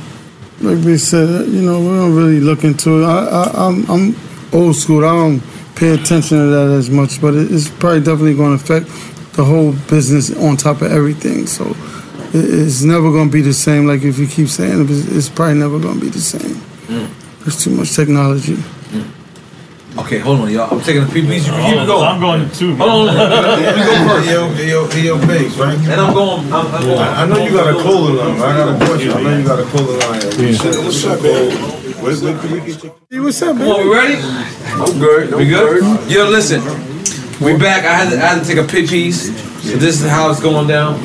like 0.60 0.84
we 0.84 0.96
said, 0.96 1.46
you 1.48 1.62
know, 1.62 1.78
we 1.80 1.86
don't 1.86 2.14
really 2.16 2.40
look 2.40 2.64
into 2.64 3.02
it. 3.02 3.06
I, 3.06 3.24
I, 3.26 3.66
I'm, 3.68 3.88
I'm 3.90 4.16
old 4.52 4.74
school. 4.76 5.04
I 5.04 5.12
don't 5.12 5.40
pay 5.76 5.90
attention 5.90 6.38
to 6.38 6.46
that 6.46 6.70
as 6.76 6.90
much, 6.90 7.20
but 7.20 7.34
it, 7.34 7.52
it's 7.52 7.68
probably 7.68 8.00
definitely 8.00 8.34
going 8.34 8.58
to 8.58 8.64
affect 8.64 8.88
the 9.38 9.44
whole 9.44 9.70
business 9.86 10.34
on 10.36 10.56
top 10.56 10.82
of 10.82 10.90
everything. 10.90 11.46
So 11.46 11.64
it's 12.34 12.82
never 12.82 13.12
going 13.12 13.28
to 13.28 13.32
be 13.32 13.40
the 13.40 13.54
same. 13.54 13.86
Like 13.86 14.02
if 14.02 14.18
you 14.18 14.26
keep 14.26 14.48
saying 14.48 14.82
it, 14.82 14.90
it's, 14.90 15.06
it's 15.06 15.28
probably 15.28 15.54
never 15.54 15.78
going 15.78 15.94
to 15.94 16.00
be 16.00 16.10
the 16.10 16.20
same. 16.20 16.56
Mm. 16.90 17.08
There's 17.44 17.62
too 17.62 17.70
much 17.70 17.94
technology. 17.94 18.58
Okay, 19.96 20.18
hold 20.18 20.40
on, 20.40 20.50
y'all. 20.50 20.70
I'm 20.70 20.80
taking 20.80 21.02
a 21.02 21.06
peep. 21.06 21.24
You 21.24 21.40
can 21.40 21.54
keep 21.70 21.78
it 21.82 21.86
going. 21.86 22.06
I'm 22.06 22.20
going 22.20 22.50
too. 22.50 22.74
Hold 22.76 23.08
on, 23.08 23.16
hold 23.16 23.32
on. 23.32 23.62
Let 23.62 23.76
me 23.78 23.82
go 23.82 23.94
first. 24.06 24.30
Yo, 24.30 24.50
yo, 24.62 25.16
yo, 25.18 25.26
Biggs, 25.26 25.58
right? 25.58 25.78
And 25.78 26.00
I'm 26.00 26.14
going. 26.14 26.52
I'm, 26.52 26.66
I'm 26.66 26.82
going. 26.82 26.98
I, 26.98 27.22
I 27.22 27.26
know 27.26 27.38
you 27.42 27.50
got 27.50 27.74
a 27.74 27.82
cola 27.82 28.10
line. 28.10 28.40
I 28.42 28.56
got 28.58 28.74
a 28.74 28.86
question. 28.86 29.10
I 29.10 29.22
know 29.22 29.38
you 29.38 29.46
got 29.46 29.58
a 29.58 29.64
cola 29.70 29.98
line. 29.98 30.22
What's 30.84 31.04
up, 31.04 31.22
man? 31.22 31.50
Where, 31.98 32.14
where 32.14 32.38
can 32.38 32.50
we 32.52 32.60
get 32.60 32.84
your 32.84 32.94
Hey, 33.10 33.18
what's 33.18 33.42
up, 33.42 33.56
Come 33.56 33.68
on, 33.68 33.88
we 33.88 33.94
ready? 33.94 34.16
I'm 34.22 34.98
good. 34.98 35.34
We 35.34 35.46
good? 35.46 36.10
Yo, 36.10 36.28
listen. 36.28 36.87
We 37.40 37.56
back. 37.56 37.84
I 37.84 37.94
had 37.94 38.10
to, 38.10 38.16
I 38.16 38.26
had 38.34 38.42
to 38.42 38.48
take 38.48 38.58
a 38.58 38.66
pit 38.66 38.88
piece. 38.90 39.26
So 39.62 39.76
this 39.76 40.00
is 40.02 40.08
how 40.10 40.30
it's 40.30 40.40
going 40.40 40.66
down. 40.66 40.98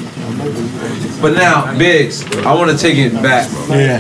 But 1.22 1.34
now, 1.34 1.78
Biggs, 1.78 2.24
I 2.46 2.54
want 2.54 2.72
to 2.72 2.78
take 2.78 2.98
it 2.98 3.14
back 3.22 3.50
Yeah. 3.70 4.00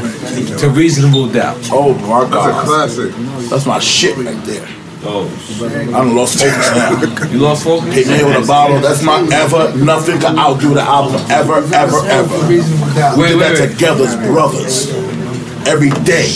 to 0.58 0.70
reasonable 0.70 1.28
doubt. 1.28 1.58
Oh 1.72 1.94
my 1.94 2.30
God. 2.30 2.50
That's 2.50 2.98
a 2.98 3.12
classic. 3.12 3.50
That's 3.50 3.66
my 3.66 3.80
shit 3.80 4.18
right 4.18 4.44
there. 4.46 4.68
Oh, 5.06 5.28
I 5.62 5.92
done 5.92 6.16
lost 6.16 6.40
focus 6.40 6.72
now. 6.76 7.26
you 7.28 7.40
lost 7.40 7.64
focus? 7.66 7.94
Hit 7.94 8.08
me 8.08 8.24
with 8.24 8.44
a 8.44 8.48
bottle. 8.48 8.80
That's 8.80 9.04
my 9.04 9.20
ever. 9.34 9.76
Nothing 9.78 10.20
can 10.20 10.40
outdo 10.40 10.74
the 10.74 10.82
album. 10.82 11.20
Ever, 11.30 11.58
ever, 11.76 12.06
ever. 12.08 12.48
We 12.48 12.60
Wait, 12.60 12.64
did 12.64 13.18
wait, 13.18 13.40
that 13.40 13.60
wait. 13.60 13.72
together 13.74 14.06
as 14.06 14.16
brothers. 14.16 14.90
Every 15.68 15.90
day. 16.04 16.30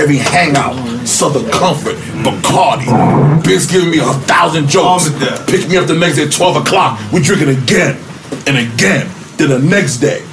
Every 0.00 0.16
hangout. 0.16 0.76
Southern 1.06 1.50
Comfort. 1.50 1.96
Bacardi. 2.24 3.42
Big's 3.44 3.66
giving 3.66 3.90
me 3.90 3.98
a 3.98 4.12
thousand 4.26 4.68
jokes. 4.68 5.08
Pick 5.46 5.68
me 5.68 5.76
up 5.76 5.86
the 5.86 5.96
next 5.98 6.16
day 6.16 6.24
at 6.24 6.32
12 6.32 6.66
o'clock. 6.66 7.00
We 7.12 7.20
drinking 7.20 7.50
again. 7.50 8.00
And 8.46 8.56
again. 8.56 9.10
Then 9.36 9.50
the 9.50 9.58
next 9.58 9.98
day. 9.98 10.24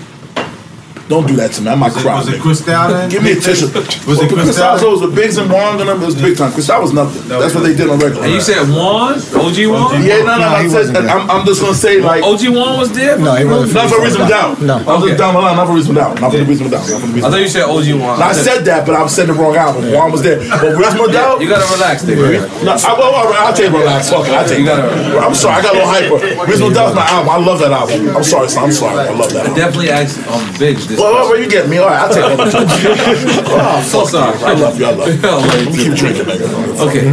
Don't 1.08 1.28
do 1.28 1.36
that 1.38 1.52
to 1.54 1.62
me. 1.62 1.70
I 1.70 1.76
might 1.76 1.94
cry. 1.94 2.18
was 2.18 2.28
it 2.28 2.40
nigga. 2.40 2.42
Cristal 2.42 2.88
then? 2.90 3.10
Give 3.14 3.22
me 3.22 3.34
a 3.34 3.36
tissue. 3.46 3.70
Was 4.10 4.18
it 4.18 4.26
Cristal? 4.26 4.74
Cristal? 4.74 4.90
was 4.90 5.02
the 5.06 5.14
Biggs 5.14 5.38
and 5.38 5.52
Wong 5.54 5.78
and 5.80 5.88
them. 5.88 6.02
It 6.02 6.06
was 6.06 6.16
big 6.18 6.34
time. 6.36 6.50
Cristal 6.52 6.82
was 6.82 6.94
nothing. 6.94 7.22
That's 7.30 7.54
what 7.54 7.62
they 7.62 7.76
did 7.78 7.90
on 7.94 8.00
regular. 8.02 8.26
And 8.26 8.34
you 8.34 8.42
said 8.42 8.66
Juan? 8.74 9.22
OG 9.22 9.58
Juan? 9.70 10.02
Yeah, 10.02 10.26
no, 10.26 10.42
no, 10.42 10.50
No, 10.50 10.50
I 10.50 10.66
said, 10.68 10.96
I'm, 10.98 11.30
I'm 11.30 11.46
just 11.46 11.62
gonna 11.62 11.78
say 11.78 12.02
like 12.02 12.24
OG 12.26 12.50
Juan 12.50 12.80
was 12.82 12.90
there? 12.92 13.20
No, 13.22 13.36
he 13.38 13.46
wasn't. 13.46 13.78
not 13.78 13.86
for 13.94 14.02
reason 14.02 14.26
doubt. 14.28 14.58
No. 14.66 14.82
I 14.82 14.98
was 14.98 15.06
just 15.06 15.22
down 15.22 15.36
the 15.38 15.42
line, 15.46 15.56
not 15.62 15.68
for 15.70 15.74
reason 15.78 15.94
doubt. 15.94 16.20
Not 16.20 16.32
for 16.34 16.38
the 16.42 16.46
reason 16.50 16.70
doubt. 16.74 16.90
Not 16.90 17.02
for 17.02 17.06
the 17.06 17.22
I 17.22 17.30
thought 17.30 17.38
you 17.42 17.54
said 17.54 17.70
OG 17.70 17.86
Juan. 18.02 18.18
I 18.22 18.34
said 18.34 18.66
that, 18.66 18.88
but 18.90 18.96
I 18.98 19.04
was 19.06 19.14
saying 19.14 19.28
the 19.30 19.38
wrong 19.38 19.56
album. 19.56 19.86
Juan 19.94 20.10
was 20.12 20.24
there, 20.26 20.42
but 20.42 20.74
reasonable 20.74 21.14
doubt. 21.14 21.38
You 21.40 21.50
gotta 21.50 21.70
relax, 21.70 22.02
nigga. 22.02 22.50
No, 22.66 22.74
I, 22.74 22.94
well, 22.98 23.14
all 23.14 23.30
right, 23.30 23.46
I'll 23.46 23.54
take 23.54 23.70
relax. 23.72 24.10
Fuck 24.10 24.26
it, 24.26 24.34
I'll 24.34 24.48
take 24.50 24.60
You 24.60 24.66
gotta- 24.66 24.90
it. 24.90 25.22
I'm 25.22 25.36
sorry, 25.38 25.58
I 25.58 25.62
got 25.62 25.76
a 25.76 25.78
little 25.78 26.18
hyper. 26.26 26.50
Reasonable 26.50 26.74
Doubt's 26.74 26.96
my 26.98 27.06
album. 27.14 27.30
I 27.30 27.38
love 27.38 27.60
that 27.62 27.72
album. 27.72 28.10
I'm 28.18 28.24
sorry, 28.24 28.50
son. 28.50 28.64
I'm 28.66 28.72
sorry. 28.74 29.06
I 29.06 29.14
love 29.14 29.30
that 29.34 29.46
album. 29.46 29.54
Definitely 29.56 29.90
ask 29.94 30.18
um, 30.34 30.42
Biggs 30.58 30.95
this. 30.96 31.02
Well, 31.04 31.14
well, 31.14 31.30
well, 31.30 31.40
you 31.40 31.48
get 31.50 31.68
me. 31.70 31.78
All 31.78 31.88
right, 31.88 32.02
I'll 32.02 32.10
take 32.10 32.38
that. 32.38 33.46
oh, 33.48 33.82
So 33.84 34.00
fuck 34.06 34.10
sorry. 34.10 34.40
you. 34.40 34.46
I 34.46 34.54
love 34.54 34.80
you. 34.80 34.86
I 34.86 34.92
love 34.92 35.08
you. 35.08 35.20
I 35.24 35.32
love 35.36 35.76
you 35.76 35.84
keep 35.84 35.94
drinking, 36.00 36.26
nigga. 36.26 36.48
Okay. 36.88 37.06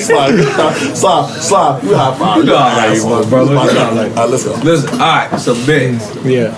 Slide, 0.00 0.96
slide, 0.96 1.40
slide. 1.40 1.82
You 1.84 1.94
high 1.94 2.18
five. 2.18 2.36
You 2.38 2.44
know 2.44 2.56
I 2.56 2.86
like 2.88 2.96
you, 2.98 3.04
my 3.08 3.28
brother. 3.28 3.56
All 3.56 3.66
You 3.66 3.74
know 3.74 3.80
I 3.80 3.90
like 3.92 4.14
right, 4.16 4.28
let's 4.28 4.44
go. 4.44 4.54
Listen, 4.62 4.90
all 4.94 4.98
right. 4.98 5.38
So 5.40 5.54
Biggs, 5.66 6.16
Yeah. 6.24 6.50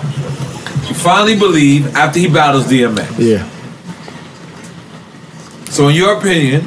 you 0.87 0.93
finally 0.95 1.37
believe 1.37 1.95
after 1.95 2.19
he 2.19 2.27
battles 2.29 2.65
DMX. 2.65 3.17
Yeah. 3.19 3.49
So 5.69 5.87
in 5.89 5.95
your 5.95 6.17
opinion, 6.17 6.65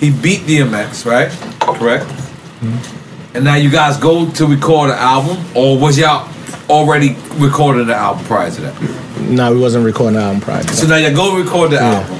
he 0.00 0.10
beat 0.10 0.40
DMX, 0.42 1.04
right? 1.06 1.30
Correct. 1.60 2.04
Mm-hmm. 2.06 3.36
And 3.36 3.44
now 3.44 3.54
you 3.54 3.70
guys 3.70 3.96
go 3.98 4.28
to 4.32 4.46
record 4.46 4.90
an 4.90 4.96
album, 4.96 5.38
or 5.54 5.78
was 5.78 5.96
y'all 5.98 6.28
already 6.68 7.16
recorded 7.36 7.86
the 7.86 7.94
album 7.94 8.24
prior 8.24 8.50
to 8.50 8.60
that? 8.60 9.20
No, 9.20 9.52
we 9.52 9.60
wasn't 9.60 9.84
recording 9.84 10.16
the 10.18 10.22
album 10.24 10.40
prior. 10.40 10.62
to 10.62 10.74
So 10.74 10.86
now 10.86 10.96
you 10.96 11.10
go 11.14 11.36
record 11.36 11.70
the 11.70 11.76
Yeah. 11.76 12.00
album. 12.00 12.18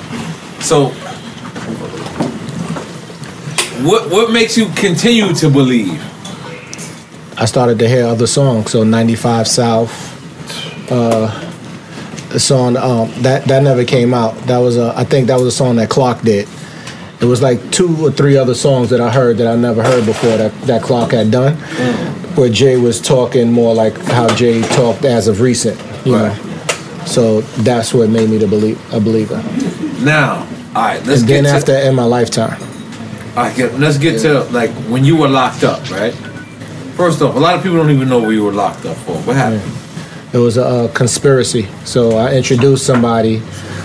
So 0.61 0.87
what 3.85 4.11
what 4.11 4.33
makes 4.33 4.57
you 4.57 4.67
continue 4.75 5.33
to 5.35 5.49
believe? 5.51 6.03
I 7.37 7.45
started 7.45 7.79
to 7.79 7.89
hear 7.89 8.05
other 8.07 8.27
songs. 8.27 8.73
So 8.73 8.83
95 8.83 9.47
South, 9.47 9.93
uh, 10.91 11.29
the 12.31 12.41
song 12.41 12.77
um, 12.77 13.11
that 13.23 13.45
that 13.47 13.63
never 13.63 13.85
came 13.85 14.13
out. 14.13 14.35
That 14.47 14.59
was 14.59 14.77
a 14.77 14.93
I 14.97 15.05
think 15.05 15.29
that 15.29 15.37
was 15.39 15.47
a 15.47 15.53
song 15.57 15.77
that 15.77 15.89
Clark 15.89 16.23
did. 16.23 16.49
It 17.21 17.25
was 17.25 17.43
like 17.43 17.59
two 17.73 18.07
or 18.07 18.13
three 18.13 18.37
other 18.37 18.55
songs 18.55 18.91
that 18.91 19.01
I 19.01 19.11
heard 19.11 19.39
that 19.39 19.47
I 19.49 19.57
never 19.57 19.83
heard 19.83 20.07
before 20.07 20.37
that 20.37 20.53
that 20.63 20.83
Clark 20.83 21.11
had 21.13 21.31
done, 21.33 21.57
where 22.37 22.49
Jay 22.49 22.77
was 22.77 23.01
talking 23.01 23.51
more 23.53 23.75
like 23.75 23.97
how 24.03 24.29
Jay 24.37 24.63
talked 24.63 25.05
as 25.05 25.27
of 25.27 25.41
recent. 25.41 25.81
You 26.07 26.13
know. 26.13 26.35
So 27.07 27.41
that's 27.63 27.93
what 27.93 28.09
made 28.11 28.29
me 28.31 28.39
to 28.39 28.47
believe 28.47 28.79
a 28.93 29.01
believer. 29.01 29.43
Now, 30.05 30.47
all 30.77 30.83
right, 30.83 31.05
let's 31.07 31.21
and 31.21 31.29
get 31.29 31.43
then 31.43 31.45
to, 31.45 31.51
after 31.51 31.75
in 31.75 31.95
my 31.97 32.05
lifetime. 32.05 32.61
all 33.37 33.45
right, 33.45 33.57
get- 33.57 33.79
let's 33.81 33.99
get 33.99 34.21
to 34.23 34.45
like 34.53 34.71
when 34.89 35.05
you 35.05 35.17
were 35.17 35.29
locked 35.29 35.65
up, 35.65 35.91
right? 35.91 36.15
First 36.95 37.21
off, 37.23 37.35
a 37.35 37.39
lot 37.39 37.55
of 37.57 37.63
people 37.63 37.79
don't 37.79 37.91
even 37.91 38.09
know 38.09 38.21
where 38.21 38.33
you 38.33 38.45
were 38.45 38.53
locked 38.53 38.85
up 38.87 38.97
for. 38.99 39.15
What 39.23 39.35
happened? 39.37 39.63
It 40.33 40.39
was 40.39 40.57
a, 40.57 40.65
uh 40.65 40.89
conspiracy. 40.93 41.67
So 41.85 42.17
I 42.19 42.35
introduced 42.35 42.85
somebody 42.87 43.41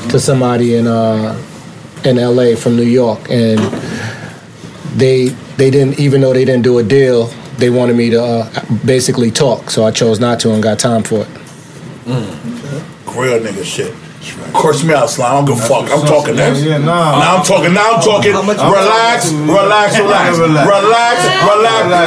to 0.10 0.20
somebody 0.20 0.76
in 0.76 0.86
uh, 0.88 1.34
in 2.06 2.18
L.A. 2.20 2.56
from 2.56 2.76
New 2.76 2.84
York, 2.84 3.30
and 3.30 3.60
they 4.96 5.30
they 5.58 5.70
didn't 5.72 6.00
even 6.00 6.22
though 6.22 6.34
they 6.34 6.46
didn't 6.46 6.64
do 6.64 6.78
a 6.80 6.84
deal, 6.84 7.28
they 7.58 7.70
wanted 7.70 7.96
me 7.96 8.10
to 8.10 8.22
uh, 8.24 8.50
basically 8.86 9.32
talk. 9.32 9.70
So 9.70 9.86
I 9.86 9.92
chose 9.92 10.20
not 10.20 10.40
to 10.42 10.54
and 10.54 10.62
got 10.62 10.80
time 10.80 11.04
for 11.04 11.22
it. 11.22 11.28
Real 12.06 13.40
nigga 13.40 13.64
shit. 13.64 13.94
Curse 14.56 14.84
me 14.86 14.94
out, 14.94 15.10
slime. 15.10 15.32
I 15.32 15.36
don't 15.36 15.46
give 15.46 15.58
a 15.64 15.68
fuck. 15.68 15.92
I'm 15.92 16.06
talking 16.06 16.36
now. 16.36 16.54
Yeah, 16.54 16.78
nah. 16.78 17.20
Now 17.20 17.38
I'm 17.38 17.46
talking. 17.46 17.74
Now 17.74 17.96
I'm 17.96 18.02
talking. 18.02 18.32
Relax, 18.32 19.32
relax, 19.32 20.00
relax, 20.00 20.38
relax, 20.38 20.68
relax. 20.68 21.18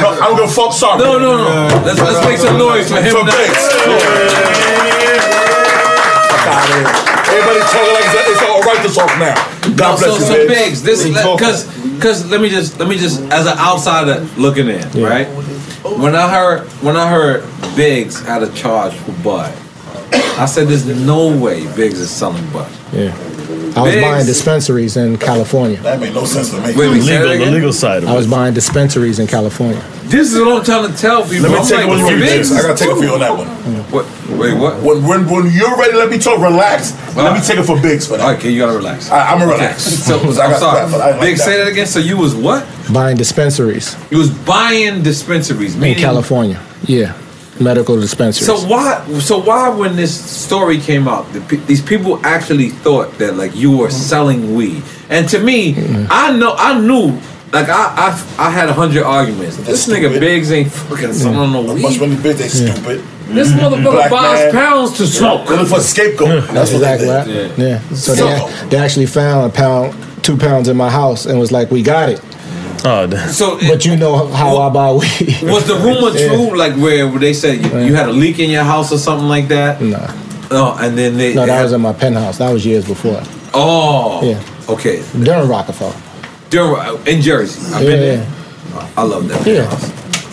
No, 0.01 0.09
I 0.09 0.19
don't 0.27 0.37
give 0.37 0.49
a 0.49 0.51
fuck. 0.51 0.73
Sorry. 0.73 0.97
No, 0.97 1.19
no, 1.19 1.37
no. 1.37 1.83
Let's 1.85 1.99
let's 1.99 2.25
make 2.25 2.37
some 2.39 2.57
noise 2.57 2.89
for 2.89 2.97
him. 3.01 3.11
For 3.11 3.23
now. 3.23 3.31
Biggs. 3.37 3.63
Fuck 6.27 6.47
outta 6.47 7.11
here. 7.11 7.16
Everybody 7.29 7.59
talking 7.59 7.93
like 7.93 8.05
it's, 8.07 8.29
it's 8.31 8.43
all 8.43 8.61
right 8.61 8.81
to 8.87 8.93
talk 8.93 9.11
now. 9.19 9.35
God 9.75 9.97
so, 9.97 10.07
bless 10.07 10.19
you, 10.19 10.25
so 10.25 10.47
Biggs. 10.47 10.81
Biggs, 10.81 10.83
this 10.83 11.07
because 11.07 11.65
because 11.95 12.29
let 12.29 12.41
me 12.41 12.49
just 12.49 12.79
let 12.79 12.87
me 12.87 12.97
just 12.97 13.21
as 13.31 13.45
an 13.47 13.57
outsider 13.57 14.21
looking 14.37 14.69
in, 14.69 14.89
right? 15.01 15.27
When 15.83 16.15
I 16.15 16.29
heard 16.29 16.67
when 16.81 16.95
I 16.95 17.09
heard 17.09 17.43
Biggs 17.75 18.21
had 18.21 18.43
a 18.43 18.51
charge 18.53 18.93
for 18.93 19.11
Bud, 19.23 19.53
I 20.13 20.45
said 20.45 20.67
there's 20.67 20.85
no 20.85 21.35
way 21.37 21.65
Biggs 21.75 21.99
is 21.99 22.09
selling 22.09 22.45
Bud. 22.51 22.71
Yeah. 22.93 23.15
I 23.47 23.81
was 23.81 23.93
Biggs. 23.93 24.01
buying 24.05 24.25
dispensaries 24.25 24.97
in 24.97 25.17
California. 25.17 25.77
That 25.81 25.99
made 25.99 26.13
no 26.13 26.25
sense 26.25 26.49
to 26.51 26.57
me. 26.57 26.63
Wait, 26.75 26.77
wait, 26.77 27.01
Legal, 27.01 27.29
the 27.45 27.51
legal 27.51 27.71
side 27.73 28.03
of 28.03 28.09
I 28.09 28.15
was 28.15 28.27
buying 28.27 28.53
dispensaries 28.53 29.19
in 29.19 29.27
California. 29.27 29.81
This 30.03 30.33
is 30.33 30.39
what 30.41 30.57
I'm 30.59 30.63
trying 30.65 30.91
to 30.91 30.97
tell 30.97 31.23
people. 31.23 31.49
Let 31.49 31.51
me 31.51 31.57
I'm 31.59 31.65
take 31.65 31.77
like, 31.77 31.87
it 31.87 31.89
with 31.89 31.99
you, 32.11 32.17
Biggs 32.19 32.49
Biggs. 32.49 32.51
I 32.53 32.61
gotta 32.61 32.77
take 32.77 32.89
it 32.91 32.95
for 32.97 33.03
you 33.03 33.13
on 33.13 33.19
that 33.19 33.37
one. 33.37 33.47
What? 33.91 34.05
Wait, 34.37 34.53
what? 34.53 34.81
When 34.83 35.05
when 35.07 35.29
when 35.29 35.51
you're 35.53 35.77
ready, 35.77 35.93
let 35.93 36.09
me 36.09 36.17
talk. 36.17 36.39
Relax. 36.39 36.91
Let 37.15 37.33
me 37.33 37.41
take 37.45 37.57
it 37.59 37.63
for 37.63 37.79
Biggs 37.81 38.05
for 38.07 38.17
that. 38.17 38.37
Okay, 38.37 38.49
you 38.51 38.59
gotta 38.59 38.75
relax. 38.77 39.09
I, 39.09 39.31
I'm 39.31 39.39
gonna 39.39 39.53
Okay. 39.53 39.61
relax. 39.63 39.83
So, 39.83 40.19
'Cause 40.19 40.37
I 40.43 40.45
I'm 40.45 40.51
got 40.51 40.59
sorry. 40.59 40.91
that, 40.91 40.97
like 40.97 41.19
Big, 41.21 41.37
that. 41.37 41.43
say 41.43 41.57
that 41.57 41.67
again. 41.67 41.87
So 41.87 41.99
you 41.99 42.17
was 42.17 42.35
what? 42.35 42.65
Buying 42.91 43.15
dispensaries 43.17 43.95
You 44.11 44.17
was 44.17 44.29
buying 44.29 45.03
dispensaries, 45.03 45.75
in. 45.75 45.95
California. 45.95 46.59
Yeah, 46.85 47.13
medical 47.59 47.99
dispensaries. 47.99 48.47
So 48.47 48.67
why? 48.67 49.05
So 49.19 49.39
why, 49.39 49.69
when 49.69 49.95
this 49.95 50.13
story 50.19 50.79
came 50.79 51.07
out, 51.07 51.31
the, 51.33 51.39
these 51.67 51.81
people 51.81 52.25
actually 52.25 52.69
thought 52.69 53.17
that 53.19 53.35
like 53.35 53.55
you 53.55 53.77
were 53.77 53.87
mm-hmm. 53.87 53.97
selling 53.97 54.55
weed, 54.55 54.83
and 55.09 55.27
to 55.29 55.39
me, 55.39 55.75
I 56.09 56.35
know, 56.37 56.55
I 56.57 56.79
knew. 56.79 57.19
Like 57.53 57.69
I, 57.69 57.93
I, 58.37 58.47
I 58.47 58.49
had 58.49 58.67
a 58.67 58.73
hundred 58.73 59.03
arguments. 59.03 59.55
This 59.55 59.87
nigga 59.87 60.19
Biggs 60.19 60.51
ain't 60.51 60.69
fucking 60.69 61.13
selling 61.13 61.53
no 61.53 61.73
weed. 61.73 61.81
Much 61.81 61.97
money 61.97 62.17
big, 62.17 62.35
they 62.35 62.49
stupid. 62.49 62.99
This 63.27 63.49
mm-hmm. 63.49 63.59
motherfucker 63.59 63.91
Black 63.91 64.11
buys 64.11 64.51
pounds 64.51 64.97
to 64.97 65.07
smoke. 65.07 65.49
Looking 65.49 65.65
for 65.65 65.77
a 65.77 65.81
scapegoat. 65.81 66.43
That's 66.49 66.73
what 66.73 66.79
they 66.79 66.93
exactly 66.93 67.33
did. 67.33 67.49
right. 67.51 67.59
Yeah. 67.59 67.79
So 67.95 68.15
they, 68.15 68.67
they 68.69 68.77
actually 68.77 69.05
found 69.05 69.49
a 69.49 69.55
pound, 69.55 69.95
two 70.23 70.35
pounds 70.35 70.67
in 70.67 70.75
my 70.75 70.89
house, 70.89 71.25
and 71.25 71.39
was 71.39 71.53
like, 71.53 71.71
"We 71.71 71.83
got 71.83 72.09
it." 72.09 72.21
Oh, 72.85 73.07
oh 73.11 73.27
so 73.31 73.57
but 73.67 73.85
you 73.85 73.95
know 73.95 74.27
how 74.27 74.57
I 74.57 74.69
buy 74.69 74.91
weed. 74.91 75.41
Was 75.43 75.65
the 75.67 75.75
rumor 75.75 76.09
Yeah. 76.17 76.27
true? 76.27 76.55
Like 76.57 76.75
where 76.75 77.07
they 77.19 77.33
said 77.33 77.63
you, 77.63 77.79
you 77.79 77.95
had 77.95 78.09
a 78.09 78.13
leak 78.13 78.39
in 78.39 78.49
your 78.49 78.63
house 78.63 78.91
or 78.91 78.97
something 78.97 79.27
like 79.27 79.47
that? 79.49 79.81
Nah. 79.81 80.07
Oh, 80.49 80.77
and 80.79 80.97
then 80.97 81.17
they. 81.17 81.33
No, 81.33 81.45
that 81.45 81.61
was 81.63 81.73
in 81.73 81.81
my 81.81 81.91
penthouse. 81.93 82.37
That 82.37 82.51
was 82.51 82.65
years 82.65 82.85
before. 82.85 83.21
Oh. 83.53 84.21
Yeah. 84.23 84.41
Okay. 84.69 85.03
During 85.23 85.47
Roc-A-Fella. 85.49 85.93
Durham, 86.49 86.75
uh, 86.75 86.95
in 87.05 87.21
Jersey. 87.21 87.59
I've 87.73 87.83
Yeah, 87.83 87.89
been 87.89 87.99
there. 87.99 88.25
I 88.95 89.03
love 89.03 89.27
that. 89.27 89.45
Yeah. 89.45 89.67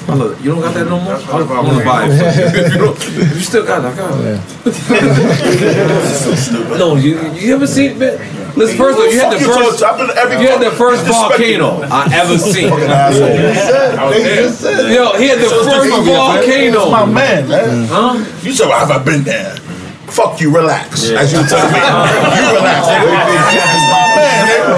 I 0.06 0.14
love 0.14 0.32
it. 0.38 0.44
You 0.44 0.50
don't 0.52 0.60
got 0.60 0.74
that 0.74 0.86
no 0.86 1.00
more? 1.00 1.14
I 1.14 1.16
want 1.62 1.78
to 1.78 1.84
buy 1.84 2.04
it. 2.06 2.10
You. 2.10 2.14
if, 2.60 2.72
you 2.74 2.78
don't, 2.78 2.96
if 2.96 3.34
you 3.34 3.40
still 3.40 3.64
got 3.66 3.82
it, 3.84 3.88
I 3.88 3.96
got 3.96 4.20
it. 4.20 4.40
no, 6.78 6.96
you 6.96 7.18
you 7.32 7.54
ever 7.54 7.66
seen 7.66 8.00
it? 8.02 8.20
Listen, 8.56 8.78
first 8.78 8.98
of 8.98 9.04
all, 9.04 9.10
you 9.12 9.18
had 9.18 9.32
the 9.32 9.44
first. 9.44 9.82
I've 9.82 9.98
been 9.98 10.16
every 10.16 10.38
you 10.40 10.48
had 10.48 10.60
the 10.62 10.70
first 10.70 11.04
volcano. 11.06 11.82
I 11.90 12.08
ever 12.14 12.38
seen. 12.38 12.70
Fucking 12.70 12.90
asshole. 12.90 13.28
Yo, 14.90 15.18
he 15.18 15.28
had 15.28 15.38
the 15.38 15.50
first 15.50 15.90
volcano. 15.90 16.90
My 16.90 17.04
man, 17.04 17.48
man. 17.48 17.86
Mm-hmm. 17.88 17.92
Huh? 17.92 18.40
You 18.42 18.52
said, 18.52 18.70
"Have 18.70 18.90
I 18.90 19.02
been 19.02 19.24
there? 19.24 19.56
Fuck 20.06 20.40
you, 20.40 20.54
relax. 20.54 21.10
As 21.10 21.32
you 21.32 21.42
tell 21.48 21.66
me. 21.66 21.74
you 22.38 22.44
relax. 22.54 22.86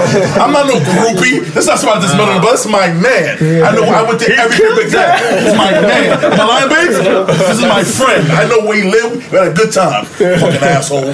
I'm 0.41 0.51
not 0.51 0.67
no 0.67 0.79
groupie. 0.79 1.43
That's 1.53 1.67
not 1.67 1.79
somebody 1.79 2.01
that's 2.01 2.13
middle 2.13 2.35
of 2.35 2.41
the 2.41 2.47
bus. 2.47 2.63
This 2.63 2.71
my 2.71 2.91
man. 2.93 3.37
I 3.63 3.71
know 3.75 3.83
I 3.83 4.01
went 4.01 4.19
to 4.21 4.31
every 4.33 4.57
big. 4.75 4.91
This 4.91 5.51
is 5.51 5.55
my 5.55 5.71
man. 5.71 6.19
My 6.37 6.45
line 6.45 6.69
base? 6.69 6.97
This 6.97 7.59
is 7.59 7.65
my 7.65 7.83
friend. 7.83 8.31
I 8.31 8.47
know 8.47 8.65
where 8.65 8.77
he 8.81 8.89
lived. 8.89 9.31
We 9.31 9.37
had 9.37 9.47
a 9.49 9.53
good 9.53 9.71
time. 9.71 10.05
Fucking 10.05 10.63
asshole. 10.63 11.13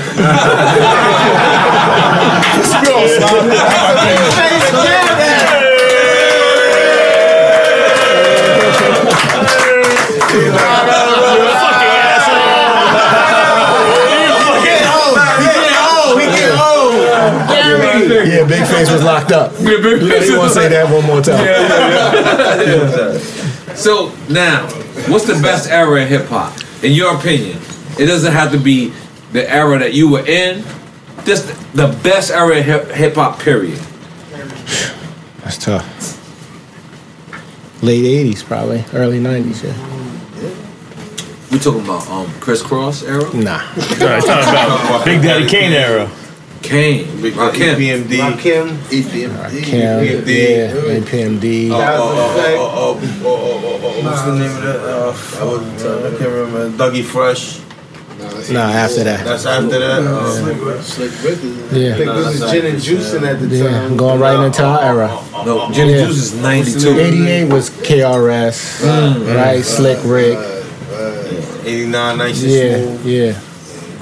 Let's 2.53 2.73
go, 2.87 3.07
son. 3.19 4.42
Yeah, 17.99 18.47
Big 18.47 18.65
Face 18.67 18.89
was 18.91 19.03
locked 19.03 19.31
up. 19.31 19.51
Yeah, 19.59 19.77
Big 19.81 19.99
Face 20.01 20.27
You 20.29 20.37
want 20.37 20.43
was 20.49 20.53
to 20.55 20.61
say 20.61 20.69
that 20.69 20.89
one 20.91 21.05
more 21.05 21.21
time? 21.21 21.45
So 23.75 24.11
now, 24.29 24.67
what's 25.07 25.25
the 25.25 25.33
best 25.41 25.67
era 25.67 26.01
in 26.01 26.07
hip 26.07 26.27
hop, 26.27 26.53
in 26.83 26.91
your 26.93 27.15
opinion? 27.17 27.57
It 27.97 28.05
doesn't 28.05 28.31
have 28.31 28.51
to 28.51 28.59
be 28.59 28.93
the 29.31 29.49
era 29.51 29.79
that 29.79 29.93
you 29.93 30.11
were 30.11 30.23
in. 30.25 30.63
Just 31.25 31.47
the 31.73 31.87
best 32.03 32.29
era 32.29 32.57
in 32.57 32.63
hip 32.63 33.15
hop. 33.15 33.39
Period. 33.39 33.79
That's 35.43 35.57
tough. 35.57 35.83
Late 37.81 38.03
'80s, 38.05 38.43
probably 38.45 38.85
early 38.93 39.19
'90s. 39.19 39.63
Yeah. 39.63 39.73
We 41.51 41.57
talking 41.59 41.81
about 41.83 42.07
um 42.09 42.31
Kris 42.39 42.61
Kross 42.63 43.03
era? 43.07 43.23
Nah. 43.35 43.59
Sorry, 43.75 44.17
it's 44.17 44.25
talking 44.27 44.49
about 44.49 45.05
Big 45.05 45.21
Daddy 45.23 45.47
Kane 45.47 45.73
era. 45.73 46.09
Kane, 46.63 47.05
Rakim. 47.05 47.75
EPMD. 47.75 48.11
Rakim, 48.17 48.67
EPMD. 48.89 49.63
Cam, 49.63 50.03
yeah, 50.03 50.71
EPMD. 50.99 51.69
Uh, 51.69 51.75
uh, 51.75 51.77
uh, 51.77 51.83
uh, 51.83 52.63
uh, 52.63 52.91
uh, 52.91 52.95
uh, 52.95 54.03
What's 54.03 54.21
the 54.23 54.31
name 54.35 54.55
of 54.55 54.61
that? 54.63 54.79
Uh, 54.79 55.13
I, 55.39 55.43
would, 55.43 55.61
uh, 55.85 56.07
I 56.07 56.17
can't 56.17 56.31
remember. 56.31 56.69
Dougie 56.77 57.03
Fresh. 57.03 57.59
Nah, 58.51 58.61
after 58.71 59.03
that. 59.03 59.25
That's 59.25 59.45
after 59.45 59.79
that. 59.79 60.01
Uh, 60.01 60.81
Slick 60.81 61.11
Rick. 61.23 61.39
Yeah. 61.71 61.93
I 61.93 61.97
think 61.97 62.11
this 62.11 62.41
is 62.41 62.51
gin 62.51 62.65
and 62.65 62.79
juicing 62.79 63.23
at 63.27 63.39
the 63.39 63.47
Yeah, 63.55 63.95
going 63.97 64.19
right 64.19 64.39
into 64.45 64.63
our 64.63 64.79
era. 64.81 65.09
No, 65.45 65.69
Gin 65.71 65.89
and 65.89 66.07
Juice 66.07 66.17
is 66.17 66.33
92. 66.35 66.99
88 66.99 67.43
was 67.49 67.69
KRS, 67.69 68.81
Mm. 68.81 69.35
right? 69.35 69.63
Slick 69.63 69.99
Rick. 70.05 70.37
89, 71.65 72.17
96 72.17 72.51
Yeah, 72.51 72.77
Smooth. 72.77 73.05
yeah. 73.05 73.39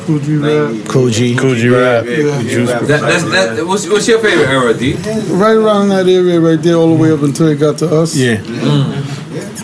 Kool 0.05 0.19
G 0.19 0.35
Rap. 0.37 0.85
Kool 0.87 1.09
G. 1.09 1.35
Kool 1.35 1.55
G 1.55 1.69
Rap. 1.69 2.05
Yeah, 2.05 2.41
That, 2.85 3.01
that's, 3.01 3.23
that, 3.31 3.65
what's, 3.65 3.87
what's 3.87 4.07
your 4.07 4.19
favorite 4.19 4.47
era, 4.49 4.73
D? 4.73 4.93
Right 5.33 5.55
around 5.55 5.89
that 5.89 6.07
area 6.07 6.39
right 6.39 6.61
there, 6.61 6.75
all 6.75 6.89
the 6.95 7.01
way 7.01 7.11
up 7.11 7.21
until 7.21 7.47
it 7.47 7.57
got 7.57 7.77
to 7.79 7.87
us. 8.01 8.15
Yeah. 8.15 8.35
That's 8.41 9.63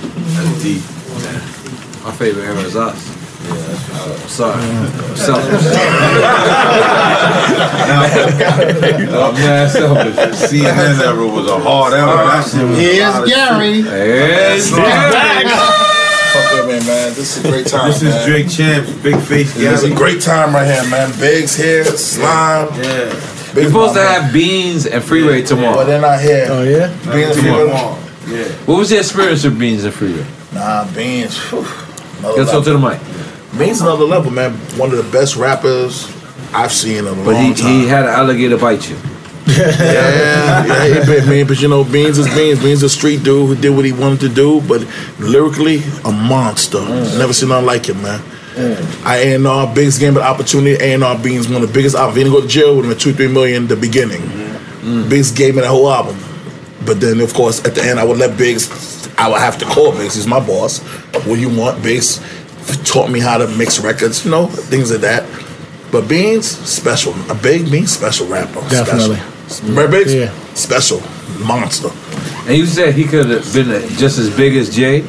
deep. 0.63 0.81
My 2.03 2.11
favorite 2.13 2.45
era 2.45 2.59
is 2.61 2.75
us. 2.75 3.15
I'm 3.49 4.29
sorry. 4.29 4.61
I'm 4.63 5.15
selfish. 5.15 5.65
I'm 9.09 9.33
mad 9.33 9.69
selfish. 9.71 10.15
CNN 10.49 10.99
era 10.99 11.27
was 11.27 11.47
a 11.49 11.59
hard 11.59 11.93
era. 11.93 12.05
That 12.07 12.45
shit 12.49 12.67
was 12.67 12.77
a 12.77 12.81
Here's 12.81 13.13
lot 13.15 13.27
Gary. 13.27 13.81
Yes, 16.37 16.51
Fuck 16.51 16.67
with 16.67 16.81
me, 16.81 16.87
man. 16.87 17.13
This 17.13 17.37
is 17.37 17.45
a 17.45 17.49
great 17.49 17.67
time, 17.67 17.87
This 17.87 18.01
is 18.01 18.13
man. 18.13 18.27
Drink 18.29 18.51
Champs, 18.51 18.91
Big 19.03 19.19
Face 19.21 19.55
It's 19.57 19.83
a 19.83 19.93
great 19.95 20.21
time 20.21 20.53
right 20.53 20.65
here, 20.65 20.89
man. 20.89 21.17
Biggs 21.19 21.55
here, 21.55 21.83
Slime. 21.85 22.67
Yeah. 22.75 23.13
We're 23.55 23.67
supposed 23.67 23.95
to 23.95 24.01
have 24.01 24.31
Beans 24.31 24.85
and 24.85 25.03
Freeway 25.03 25.41
But 25.41 25.47
tomorrow. 25.47 25.85
they're 25.85 26.01
not 26.01 26.19
here. 26.21 26.47
Oh, 26.49 26.63
yeah? 26.63 26.87
Beans 27.11 27.35
Tomorrow. 27.37 27.97
Yeah. 28.27 28.43
What 28.65 28.77
was 28.77 28.91
your 28.91 28.99
experience 28.99 29.43
with 29.43 29.57
Beans 29.57 29.83
and 29.83 29.93
Freeway? 29.93 30.25
Nah, 30.53 30.85
Beans. 30.93 31.39
Let's 32.21 32.51
talk 32.51 32.63
to 32.65 32.73
the 32.73 32.77
mic. 32.79 32.99
Beans 33.57 33.81
another 33.81 34.03
level, 34.05 34.31
man. 34.31 34.51
One 34.77 34.91
of 34.91 34.97
the 34.97 35.11
best 35.11 35.35
rappers 35.37 36.05
I've 36.53 36.71
seen 36.71 36.97
in 36.99 37.07
a 37.07 37.15
But 37.15 37.33
long 37.33 37.43
he, 37.45 37.53
time. 37.53 37.71
he 37.71 37.87
had 37.87 38.03
an 38.03 38.11
alligator 38.11 38.57
bite 38.57 38.87
you. 38.89 38.97
Yeah, 39.47 40.65
yeah, 40.65 40.85
he 40.85 41.05
bit 41.05 41.27
me, 41.27 41.43
but 41.43 41.61
you 41.61 41.67
know, 41.67 41.83
Beans 41.83 42.17
is 42.17 42.27
Beans. 42.35 42.59
Beans 42.59 42.83
is 42.83 42.83
a 42.83 42.89
street 42.89 43.23
dude 43.23 43.47
who 43.47 43.55
did 43.55 43.69
what 43.75 43.85
he 43.85 43.93
wanted 43.93 44.19
to 44.21 44.29
do, 44.29 44.61
but 44.61 44.85
lyrically, 45.19 45.81
a 46.05 46.11
monster. 46.11 46.79
Mm. 46.79 47.19
Never 47.19 47.33
seen 47.33 47.49
nothing 47.49 47.65
like 47.65 47.87
him, 47.87 48.01
man. 48.01 48.19
Mm. 48.19 49.05
I 49.05 49.17
A&R, 49.17 49.73
biggest 49.73 49.99
game 49.99 50.17
of 50.17 50.23
opportunity. 50.23 50.75
A&R 50.83 51.17
Beans, 51.19 51.47
one 51.47 51.61
of 51.61 51.67
the 51.67 51.73
biggest 51.73 51.97
he 51.97 52.13
didn't 52.13 52.33
go 52.33 52.41
to 52.41 52.47
jail, 52.47 52.75
have 52.75 52.83
been 52.83 52.97
two, 52.97 53.13
three 53.13 53.27
million 53.27 53.63
in 53.63 53.67
the 53.67 53.75
beginning. 53.75 54.21
Mm. 54.21 55.09
Biggest 55.09 55.37
game 55.37 55.57
of 55.57 55.63
the 55.63 55.69
whole 55.69 55.89
album. 55.89 56.17
But 56.85 56.99
then, 56.99 57.19
of 57.19 57.33
course, 57.33 57.65
at 57.65 57.75
the 57.75 57.83
end, 57.83 57.99
I 57.99 58.05
would 58.05 58.17
let 58.17 58.37
Biggs, 58.37 59.09
I 59.17 59.29
would 59.29 59.39
have 59.39 59.57
to 59.59 59.65
call 59.65 59.91
Biggs. 59.91 60.15
He's 60.15 60.27
my 60.27 60.39
boss. 60.39 60.79
What 61.13 61.25
do 61.25 61.39
you 61.39 61.55
want? 61.55 61.83
Biggs 61.83 62.19
taught 62.83 63.09
me 63.09 63.19
how 63.19 63.37
to 63.37 63.47
mix 63.47 63.79
records, 63.79 64.25
you 64.25 64.31
know, 64.31 64.47
things 64.47 64.91
like 64.91 65.01
that. 65.01 65.25
But 65.91 66.07
Beans, 66.07 66.47
special. 66.47 67.13
A 67.31 67.35
big 67.35 67.69
Beans, 67.71 67.91
special 67.91 68.27
rapper. 68.27 68.61
Definitely. 68.69 69.15
Special. 69.15 69.36
Remember 69.63 69.87
Biggs? 69.91 70.13
Yeah. 70.13 70.31
Special. 70.53 71.01
Monster. 71.45 71.89
And 72.47 72.57
you 72.57 72.65
said 72.65 72.93
he 72.95 73.03
could 73.05 73.29
have 73.29 73.53
been 73.53 73.67
just 73.97 74.17
as 74.17 74.35
big 74.35 74.55
as 74.55 74.73
Jay. 74.75 75.05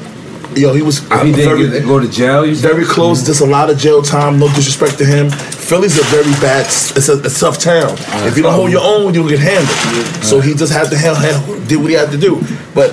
Yo, 0.56 0.72
he 0.72 0.82
was 0.82 0.98
If 1.10 1.22
he 1.22 1.32
didn't 1.32 1.70
very, 1.70 1.80
go 1.82 2.00
to 2.00 2.08
jail, 2.08 2.44
you 2.44 2.54
said? 2.54 2.72
very 2.72 2.84
close. 2.84 3.22
There's 3.22 3.40
a 3.42 3.46
lot 3.46 3.70
of 3.70 3.78
jail 3.78 4.02
time. 4.02 4.38
No 4.38 4.46
disrespect 4.48 4.96
to 4.98 5.04
him. 5.04 5.30
Philly's 5.30 5.98
a 5.98 6.02
very 6.04 6.32
bad. 6.40 6.64
It's 6.66 7.08
a, 7.08 7.18
a 7.18 7.28
tough 7.30 7.58
town. 7.58 7.96
If 8.26 8.36
you 8.36 8.42
don't 8.42 8.54
hold 8.54 8.70
your 8.72 8.82
own, 8.82 9.12
you'll 9.14 9.28
get 9.28 9.38
handled. 9.40 10.24
So 10.24 10.40
he 10.40 10.54
just 10.54 10.72
had 10.72 10.88
to 10.90 10.96
handle, 10.96 11.20
handle, 11.22 11.60
did 11.66 11.76
what 11.76 11.90
he 11.90 11.94
had 11.96 12.10
to 12.10 12.18
do. 12.18 12.40
But 12.74 12.90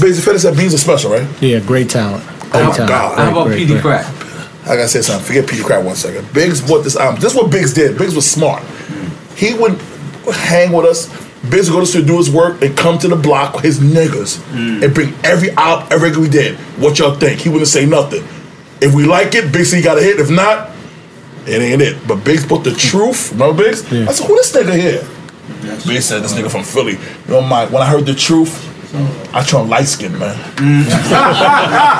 Biggs 0.00 0.22
Philly 0.24 0.38
said 0.38 0.56
Beans 0.56 0.74
are 0.74 0.78
special, 0.78 1.10
right? 1.10 1.26
Yeah, 1.42 1.60
great 1.60 1.88
talent. 1.90 2.22
Oh 2.28 2.50
Great 2.52 2.52
my 2.68 2.76
talent. 2.76 2.88
God. 2.88 3.18
How 3.18 3.30
about 3.32 3.46
great, 3.48 3.66
PD. 3.68 3.80
Crack? 3.80 4.06
I 4.68 4.76
gotta 4.76 4.88
say 4.88 5.00
something. 5.00 5.26
Forget 5.26 5.46
Peedi 5.46 5.62
Crakk 5.64 5.82
one 5.84 5.96
second. 5.96 6.30
Biggs 6.34 6.60
bought 6.60 6.82
this 6.84 6.94
album. 6.96 7.20
This 7.20 7.32
is 7.32 7.36
what 7.38 7.50
Biggs 7.50 7.72
did. 7.72 7.96
Biggs 7.98 8.14
was 8.14 8.30
smart. 8.30 8.62
He 9.34 9.54
would 9.54 9.80
hang 10.32 10.72
with 10.72 10.86
us. 10.86 11.08
Biggs 11.48 11.70
would 11.70 11.78
go 11.78 11.84
to 11.84 12.04
do 12.04 12.18
his 12.18 12.30
work, 12.30 12.60
and 12.62 12.76
come 12.76 12.98
to 12.98 13.08
the 13.08 13.16
block 13.16 13.54
with 13.54 13.64
his 13.64 13.78
niggas 13.78 14.38
mm. 14.50 14.84
and 14.84 14.92
bring 14.92 15.14
every 15.24 15.50
album, 15.52 15.88
every 15.90 16.16
we 16.16 16.28
did. 16.28 16.56
What 16.80 16.98
y'all 16.98 17.14
think? 17.14 17.40
He 17.40 17.48
wouldn't 17.48 17.68
say 17.68 17.86
nothing. 17.86 18.24
If 18.80 18.94
we 18.94 19.04
like 19.04 19.34
it, 19.34 19.52
Biggs 19.52 19.72
he 19.72 19.80
got 19.80 19.98
a 19.98 20.02
hit. 20.02 20.18
If 20.18 20.30
not, 20.30 20.70
it 21.46 21.62
ain't 21.62 21.80
it. 21.80 22.06
But 22.06 22.24
Biggs 22.24 22.44
put 22.44 22.64
the 22.64 22.72
truth. 22.72 23.32
Remember 23.32 23.64
Biggs? 23.64 23.84
I 23.92 24.12
said, 24.12 24.26
who 24.26 24.34
this 24.36 24.52
nigga 24.52 24.74
here? 24.74 25.08
Big 25.86 26.02
said, 26.02 26.22
this 26.22 26.34
nigga 26.34 26.50
from 26.50 26.64
Philly. 26.64 26.92
You 26.92 27.32
know, 27.32 27.40
my, 27.40 27.66
when 27.66 27.82
I 27.82 27.86
heard 27.86 28.04
the 28.04 28.14
truth, 28.14 28.66
I 28.90 29.44
turn 29.46 29.68
light 29.68 29.84
skin, 29.84 30.18
man. 30.18 30.32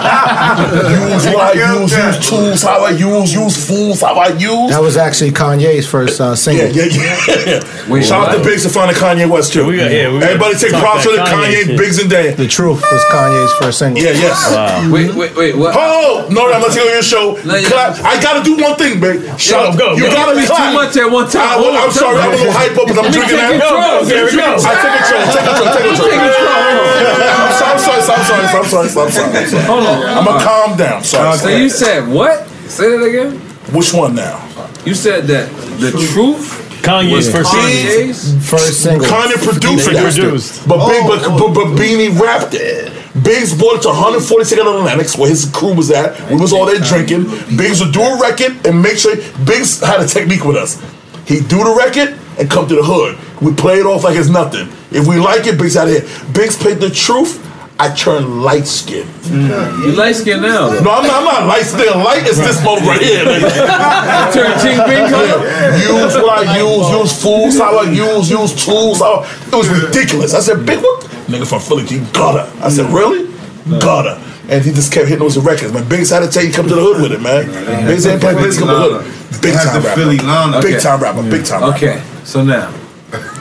use 0.08 1.26
what 1.28 1.56
I 1.56 1.80
use, 1.82 1.92
use 1.92 2.28
tools 2.30 2.62
how 2.62 2.84
I 2.84 2.90
use, 2.90 3.32
use 3.34 3.56
fools 3.68 4.00
how 4.00 4.14
I 4.14 4.28
use. 4.28 4.70
That 4.72 4.80
was 4.80 4.96
actually 4.96 5.30
Kanye's 5.32 5.86
first 5.86 6.20
uh, 6.20 6.34
single. 6.34 6.68
Yeah, 6.72 6.84
yeah, 6.88 7.60
yeah. 7.92 8.00
Shout 8.00 8.28
out 8.28 8.36
to 8.36 8.42
Biggs 8.42 8.64
for 8.64 8.70
finding 8.72 8.96
Kanye 8.96 9.28
West 9.28 9.52
too. 9.52 9.68
got- 9.68 9.90
yeah, 9.92 10.08
we 10.12 10.22
Everybody 10.24 10.56
take 10.56 10.72
props 10.80 11.04
that 11.04 11.12
for 11.12 11.16
the 11.16 11.28
Kanye 11.28 11.52
Kanye, 11.52 11.64
shit. 11.66 11.78
Biggs 11.78 11.98
and 12.00 12.08
Dan. 12.10 12.36
The 12.36 12.48
Truth 12.48 12.80
was 12.80 13.04
Kanye's 13.12 13.52
first 13.60 13.78
single. 13.80 14.02
Yeah, 14.02 14.12
yes. 14.16 14.88
Wait, 14.90 15.12
wait, 15.14 15.36
wait. 15.36 15.56
What? 15.56 15.74
Oh 15.76 16.26
no, 16.30 16.48
I'm 16.50 16.60
not 16.60 16.72
taking 16.72 16.88
on 16.88 16.94
your 16.96 17.02
show. 17.04 17.36
Clap. 17.36 18.00
I 18.00 18.16
gotta 18.22 18.42
do 18.42 18.56
one 18.56 18.76
thing, 18.80 18.98
big. 19.00 19.28
up. 19.28 19.36
go, 19.76 19.92
You 19.92 20.08
go. 20.08 20.12
gotta 20.12 20.40
be 20.40 20.46
clap. 20.46 20.72
too 20.72 20.72
much 20.72 20.96
at 20.96 21.04
one 21.10 21.28
time. 21.28 21.44
I, 21.44 21.60
Hold 21.60 21.76
on, 21.76 21.84
am 21.84 21.92
sorry, 21.92 22.16
I'm 22.16 22.32
a 22.32 22.36
little 22.36 22.52
hype 22.56 22.72
up 22.78 22.86
because 22.88 22.96
I'm 22.98 23.04
Let 23.12 23.12
me 23.12 23.20
drinking 23.20 23.36
take 23.44 23.60
that. 23.60 23.68
control. 23.68 24.08
There 24.08 24.24
we 24.24 24.32
go. 24.32 24.48
I 24.56 24.72
take 24.80 24.94
control. 25.04 25.24
Take 25.28 25.44
control. 25.44 26.08
Take 26.08 26.22
control. 26.24 26.77
Take 26.78 27.06
control. 27.06 27.68
I'm 27.68 27.78
sorry. 27.78 27.98
I'm 27.98 28.04
sorry. 28.04 28.18
I'm 28.18 28.24
sorry. 28.24 28.58
I'm 28.58 28.64
sorry. 28.64 29.06
I'm 29.06 29.10
sorry. 29.10 29.36
I'm 29.36 29.46
sorry. 29.48 29.64
Hold 29.64 29.86
on. 29.86 30.02
I'm 30.04 30.24
gonna 30.24 30.44
calm 30.44 30.76
down. 30.76 31.04
Sorry. 31.04 31.38
So 31.38 31.48
you 31.48 31.68
said 31.68 32.08
what? 32.08 32.48
Say 32.68 32.90
that 32.96 33.02
again. 33.04 33.38
Which 33.74 33.92
one 33.92 34.14
now? 34.14 34.44
You 34.84 34.94
said 34.94 35.24
that 35.26 35.50
the 35.80 35.90
truth. 36.12 36.64
Kanye's 36.82 37.30
first 37.30 37.50
Kanye's 37.50 38.48
First 38.48 38.82
single. 38.82 39.06
Kanye 39.06 39.34
produced 39.42 39.88
it, 39.88 39.96
produced. 39.96 40.66
but 40.68 40.88
Big, 40.88 41.06
but, 41.06 41.18
oh. 41.24 41.36
but, 41.38 41.52
but 41.52 41.66
Beanie 41.76 42.18
rapped 42.18 42.54
it. 42.54 42.92
Biggs 43.22 43.52
bought 43.58 43.76
it 43.76 43.82
to 43.82 43.88
142nd 43.88 44.64
on 44.64 44.76
Atlantic, 44.76 45.18
where 45.18 45.28
his 45.28 45.50
crew 45.52 45.74
was 45.74 45.90
at. 45.90 46.18
We 46.30 46.36
was 46.36 46.52
all 46.52 46.66
there 46.66 46.78
drinking. 46.78 47.24
Biggs 47.56 47.82
would 47.82 47.92
do 47.92 48.00
a 48.00 48.20
record 48.20 48.64
and 48.66 48.80
make 48.80 48.96
sure 48.96 49.16
Biggs 49.44 49.80
had 49.80 50.00
a 50.00 50.06
technique 50.06 50.44
with 50.44 50.56
us. 50.56 50.80
He'd 51.26 51.48
do 51.48 51.58
the 51.64 51.74
record 51.76 52.16
and 52.38 52.48
come 52.48 52.68
to 52.68 52.74
the 52.76 52.82
hood. 52.84 53.18
We 53.42 53.52
play 53.54 53.80
it 53.80 53.86
off 53.86 54.04
like 54.04 54.16
it's 54.16 54.28
nothing. 54.28 54.68
If 54.90 55.06
we 55.06 55.18
like 55.18 55.46
it, 55.46 55.58
Biggs 55.58 55.76
out 55.76 55.88
of 55.88 55.94
here. 55.94 56.32
Biggs 56.32 56.56
played 56.56 56.78
the 56.78 56.90
truth. 56.90 57.44
I 57.80 57.94
turn 57.94 58.42
light 58.42 58.66
skin. 58.66 59.06
Mm. 59.30 59.86
You 59.86 59.92
light 59.92 60.16
skin 60.16 60.42
now. 60.42 60.68
though. 60.68 60.82
No, 60.82 60.90
I'm 60.98 61.06
not, 61.06 61.22
I'm 61.22 61.24
not 61.24 61.46
light 61.46 61.62
skin. 61.62 62.02
Light 62.02 62.26
is 62.26 62.36
this 62.36 62.62
moment 62.64 62.88
right 62.88 63.00
here. 63.00 63.24
nigga. 63.24 64.32
Turn 64.34 64.50
Bing 64.88 65.08
color. 65.08 65.46
Use 65.78 66.14
what 66.16 66.48
I 66.48 66.58
use, 66.58 66.90
use 66.90 67.22
fools 67.22 67.56
how 67.56 67.78
I 67.78 67.90
use, 67.90 68.28
use 68.28 68.64
tools 68.64 68.98
how 68.98 69.22
It 69.22 69.54
was 69.54 69.68
ridiculous. 69.68 70.34
I 70.34 70.40
said, 70.40 70.66
Big 70.66 70.80
what? 70.80 71.04
Nigga 71.30 71.46
from 71.46 71.60
Philly, 71.60 71.84
you 71.86 72.04
gotta. 72.12 72.50
I 72.64 72.68
said, 72.68 72.86
mm. 72.86 72.94
really? 72.94 73.28
Mm. 73.28 73.80
Gotta. 73.80 74.20
And 74.48 74.64
he 74.64 74.72
just 74.72 74.92
kept 74.92 75.06
hitting 75.06 75.20
those 75.20 75.38
records. 75.38 75.72
Man, 75.72 75.88
Biggs 75.88 76.10
had 76.10 76.20
to 76.20 76.28
tell 76.28 76.42
you 76.42 76.52
come 76.52 76.66
to 76.66 76.74
the 76.74 76.82
hood 76.82 77.02
with 77.02 77.12
it, 77.12 77.22
man. 77.22 77.46
Biggs 77.86 78.06
ain't 78.06 78.20
playing 78.20 78.38
Biggs 78.38 78.58
come 78.58 78.68
to 78.68 78.74
the 78.74 78.80
hood. 78.80 79.40
Big 79.40 79.54
It 79.54 79.54
has 79.54 79.64
time 79.66 79.82
rapper. 79.84 80.62
Big 80.62 80.80
time 80.80 81.00
rapper. 81.00 81.30
Big 81.30 81.44
time 81.44 81.62
rapper. 81.62 81.76
Okay, 81.76 82.02
so 82.24 82.42
now 82.42 82.74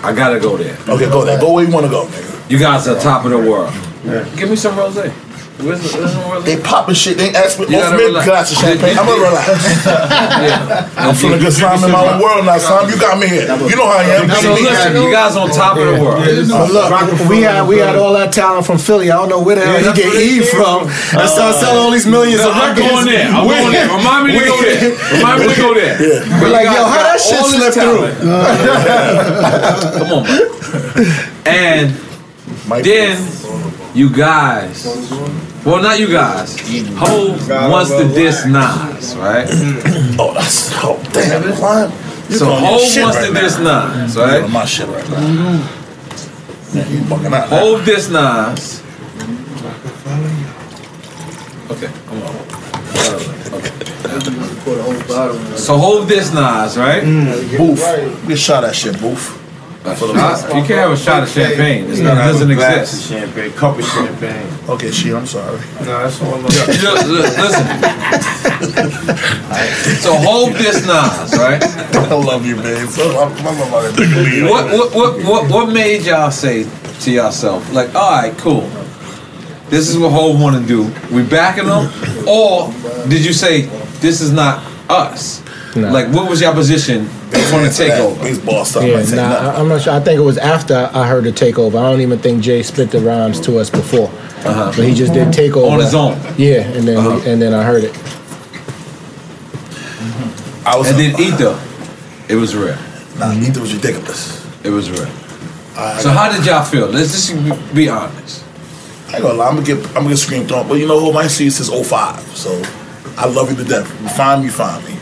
I 0.03 0.14
gotta 0.14 0.40
go 0.40 0.57
there. 0.57 0.78
Okay, 0.88 1.10
go 1.10 1.26
there. 1.26 1.40
Go 1.40 1.53
where 1.53 1.65
you 1.65 1.72
wanna 1.74 1.90
go, 1.90 2.06
nigga. 2.06 2.49
You 2.49 2.57
guys 2.60 2.88
are 2.88 2.99
top 2.99 3.26
of 3.26 3.32
the 3.32 3.38
world. 3.38 3.74
Give 4.38 4.49
me 4.49 4.56
some 4.56 4.76
rosé. 4.76 5.11
Where's 5.58 5.82
the, 5.82 5.90
where's 5.98 6.14
the 6.14 6.22
rosé? 6.22 6.46
They 6.46 6.62
popping 6.62 6.94
shit. 6.94 7.18
They 7.18 7.34
ain't 7.34 7.36
ask 7.36 7.58
me. 7.58 7.66
You 7.66 7.82
gotta 7.82 7.98
Off 7.98 8.14
mid 8.14 8.14
glass 8.30 8.52
of 8.54 8.58
champagne. 8.62 8.94
I'm 8.94 9.10
gonna 9.10 9.26
relax. 9.26 9.50
I'm 11.02 11.16
feeling 11.18 11.40
good. 11.42 11.50
Slime 11.52 11.82
in 11.84 11.90
my 11.90 12.14
own 12.14 12.22
world 12.22 12.46
now, 12.46 12.62
Slime. 12.62 12.86
You 12.90 13.00
got 13.00 13.18
me 13.18 13.26
here. 13.28 13.50
You 13.66 13.74
know 13.74 13.90
how 13.90 13.98
I 13.98 14.22
am. 14.22 14.30
So 14.38 14.54
listen, 14.54 14.94
you 15.02 15.10
guys 15.10 15.34
on 15.36 15.50
top 15.50 15.78
of 15.78 15.86
the 15.90 15.98
world. 15.98 16.22
But 16.22 16.70
look, 16.70 17.30
we 17.30 17.42
had 17.42 17.66
we 17.68 17.80
had 17.82 17.96
all 17.98 18.14
that 18.14 18.32
talent 18.32 18.68
from 18.68 18.78
Philly. 18.78 19.10
I 19.10 19.18
don't 19.18 19.30
know 19.30 19.42
where 19.42 19.56
the 19.58 19.66
hell 19.66 19.82
he 19.82 19.98
get 19.98 20.14
E 20.14 20.46
from. 20.46 20.86
And 21.18 21.26
start 21.26 21.58
uh, 21.58 21.60
selling 21.60 21.82
all 21.82 21.90
these 21.90 22.06
millions 22.06 22.42
No, 22.46 22.52
of 22.52 22.56
I'm 22.56 22.78
going 22.78 23.06
there. 23.10 23.26
I'm 23.26 23.48
going 23.50 23.72
there. 23.74 23.90
Remind 23.98 24.28
me 24.30 24.38
to 24.38 24.46
go 24.46 24.62
there. 24.62 24.94
Remind 25.18 25.42
me 25.42 25.48
to 25.50 25.58
go 25.58 25.74
there. 25.74 25.98
We're 26.38 26.54
like, 26.54 26.66
yo, 26.70 26.86
how 26.86 27.02
that 27.02 27.18
shit 27.18 27.42
All 27.42 27.50
this 27.50 27.74
through? 27.74 27.82
talent. 27.82 28.14
Uh, 28.22 29.98
Come 30.06 30.12
on, 30.22 30.24
man. 30.24 31.98
And 32.70 32.86
then 32.86 33.18
you 33.98 34.10
guys, 34.15 34.86
well, 35.65 35.82
not 35.82 35.99
you 35.99 36.07
guys. 36.07 36.56
Hove 36.98 37.49
wants 37.49 37.90
to 37.91 38.07
diss 38.07 38.45
Nas, 38.45 39.15
right? 39.18 39.48
oh, 40.19 40.34
that's 40.34 40.72
oh 40.84 41.02
damn, 41.11 41.41
Slime. 41.56 41.91
You 42.30 42.36
So 42.38 42.45
doing 42.45 42.61
your 42.64 42.72
Hove 42.74 42.82
shit 42.91 43.03
wants 43.03 43.18
right 43.18 43.28
to 43.28 43.34
now. 43.34 43.41
diss 43.41 43.57
Nas, 43.60 44.15
You 44.15 44.22
right? 44.22 44.40
doing 44.40 44.52
my 44.52 44.65
shit 44.65 44.88
right 44.90 45.10
now. 45.10 45.19
Man, 45.19 46.91
you 46.91 46.99
bugging 47.10 47.34
out. 47.34 47.49
now. 47.49 47.86
Diss 47.86 48.10
Nas. 48.10 48.84
Okay, 51.72 51.90
come 52.06 52.22
on. 52.24 52.36
Okay. 53.57 53.72
So 55.57 55.78
Hove 55.78 56.07
diss 56.07 56.34
Nas, 56.34 56.78
right? 56.78 57.03
Boof. 57.57 57.80
Get 58.28 58.38
shot 58.38 58.61
that 58.61 58.76
shit, 58.76 58.99
Boof. 59.02 59.44
For 59.95 60.07
the 60.07 60.14
Shot? 60.14 60.47
You 60.49 60.64
can't 60.64 60.80
have 60.80 60.91
a 60.91 60.97
shot 60.97 61.23
of 61.23 61.30
champagne. 61.30 61.89
It's 61.89 61.99
not, 61.99 62.14
it 62.18 62.31
doesn't 62.31 62.53
Glass 62.55 62.93
exist. 62.93 63.11
of 63.11 63.18
champagne, 63.18 63.51
cup 63.53 63.77
of 63.77 63.85
champagne. 63.85 64.47
Okay, 64.69 64.91
she. 64.91 65.14
I'm 65.14 65.26
sorry. 65.26 65.59
No, 65.80 65.85
that's 65.85 66.22
all. 66.22 66.38
You 66.38 66.84
know, 66.84 66.93
li- 67.07 67.35
listen. 67.38 67.65
So 70.01 70.14
hold 70.15 70.53
this 70.53 70.85
Nas, 70.85 71.34
right? 71.38 71.64
I 71.64 72.14
love 72.14 72.45
you, 72.45 72.55
babe. 72.55 72.88
So, 72.89 73.03
I, 73.11 73.23
I 73.23 73.26
love 73.26 73.69
how 73.69 73.81
that. 73.81 74.49
What 74.49 74.65
what 74.72 74.95
what 74.95 75.23
what 75.26 75.51
what 75.51 75.73
made 75.73 76.03
y'all 76.05 76.31
say 76.31 76.65
to 77.01 77.11
yourself 77.11 77.72
like, 77.73 77.93
all 77.95 78.11
right, 78.22 78.38
cool. 78.38 78.69
This 79.69 79.89
is 79.89 79.97
what 79.97 80.11
Hove 80.11 80.39
want 80.41 80.61
to 80.61 80.68
do. 80.68 80.84
We 81.14 81.23
backing 81.23 81.65
him, 81.65 82.27
or 82.27 82.72
did 83.09 83.26
you 83.26 83.34
say 83.34 83.64
this 83.99 84.22
is 84.22 84.31
not 84.31 84.64
us? 84.89 85.41
No. 85.78 85.91
Like, 85.91 86.08
what 86.14 86.30
was 86.30 86.41
your 86.41 86.54
position 86.54 87.06
from 87.06 87.62
the 87.64 87.70
takeover? 87.70 88.20
Baseball 88.22 88.66
stuff. 88.66 88.84
Yeah, 88.84 89.04
nah, 89.16 89.52
I- 89.52 89.60
I'm 89.60 89.68
not 89.70 89.82
sure. 89.82 89.94
I 89.94 89.99
think 89.99 90.18
it 90.20 90.24
was 90.24 90.38
after 90.38 90.90
I 90.94 91.06
heard 91.08 91.24
the 91.26 91.32
takeover. 91.32 91.76
I 91.80 91.90
don't 91.91 92.02
even 92.02 92.20
think 92.20 92.41
Jay 92.41 92.64
spit 92.64 92.91
the 92.91 92.99
rhymes 92.99 93.40
to 93.41 93.60
us 93.60 93.70
before, 93.70 94.10
Uh-huh. 94.45 94.72
but 94.76 94.86
he 94.86 94.94
just 94.94 95.14
did 95.14 95.28
takeover 95.30 95.72
On 95.72 95.80
his 95.80 95.94
own. 95.95 96.18
Yeah, 96.38 96.62
and 96.62 96.88
then 96.88 97.04
we, 97.04 97.30
and 97.30 97.41
then 97.41 97.54
I 97.54 97.64
heard 97.64 97.84
it. 97.84 97.94
I 100.66 100.76
was 100.78 100.90
and 100.90 100.98
then 100.99 101.20
Ether, 101.20 101.58
it 102.28 102.36
was 102.36 102.56
real. 102.56 102.76
Nah, 103.20 103.34
Ether 103.34 103.62
was 103.62 103.74
ridiculous. 103.74 104.45
It 104.64 104.70
was 104.70 104.90
real. 104.91 105.08
I- 105.78 106.02
So 106.02 106.10
how 106.10 106.32
did 106.32 106.45
y'all 106.45 106.64
feel? 106.64 106.88
Let's 106.88 107.12
just 107.14 107.74
be 107.74 107.88
honest. 107.88 108.44
I 109.10 109.14
ain't 109.14 109.22
gonna 109.22 109.36
lie, 109.36 109.48
I'm 109.48 109.56
gonna 109.56 109.66
get 109.66 109.78
I'm 109.90 109.94
gonna 110.04 110.10
get 110.10 110.18
screamed 110.18 110.52
on. 110.52 110.68
But 110.68 110.76
you 110.76 110.88
know 110.88 110.99
who 110.99 111.14
my 111.14 111.28
see 111.28 111.49
since 111.49 111.70
05. 111.70 112.20
So 112.36 112.62
I 113.18 113.28
love 113.28 113.49
you 113.49 113.56
to 113.58 113.64
death. 113.64 113.90
You 114.02 114.10
find 114.10 114.44
me, 114.44 114.49
find 114.49 114.84
me. 114.86 114.97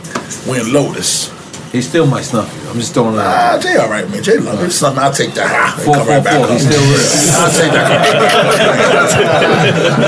We 0.48 0.60
in 0.60 0.72
Lotus. 0.72 1.32
He 1.72 1.82
still 1.82 2.06
might 2.06 2.22
snuff 2.22 2.48
you. 2.62 2.70
I'm 2.70 2.76
just 2.78 2.94
throwing 2.94 3.16
it 3.16 3.20
Ah, 3.20 3.54
out. 3.56 3.60
Jay 3.62 3.76
all 3.76 3.90
right, 3.90 4.08
man. 4.08 4.22
Jay 4.22 4.38
love. 4.38 4.72
Something 4.72 5.02
I'll 5.02 5.12
take 5.12 5.34
that. 5.34 5.50
Ah, 5.50 5.76
Four, 5.84 5.94
come 5.96 6.08
right 6.08 6.22
four, 6.22 6.24
back 6.24 6.38
four. 6.46 6.52
He's 6.54 6.64
still 6.64 6.80
real. 6.80 7.04
I'll 7.42 7.52
take 7.52 7.72
that. 7.72 7.90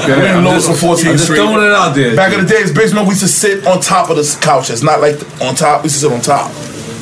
Okay, 0.04 0.20
We 0.20 0.26
in 0.28 0.36
I'm 0.36 0.44
Lotus 0.44 0.66
just- 0.66 0.82
on 0.82 0.88
14th 0.90 1.06
I'm 1.06 1.12
just 1.12 1.24
Street. 1.24 1.36
throwing 1.36 1.62
it 1.66 1.72
out 1.72 1.94
there. 1.94 2.16
Back 2.16 2.32
in 2.32 2.40
the 2.44 2.48
days, 2.48 2.72
basement, 2.72 3.06
we 3.06 3.10
used 3.12 3.22
to 3.22 3.28
sit 3.28 3.66
on 3.66 3.80
top 3.80 4.08
of 4.10 4.16
the 4.16 4.38
couches, 4.40 4.82
not 4.82 5.00
like 5.00 5.16
on 5.42 5.54
top. 5.54 5.82
We 5.82 5.86
used 5.86 6.00
to 6.00 6.08
sit 6.08 6.12
on 6.12 6.20
top. 6.20 6.50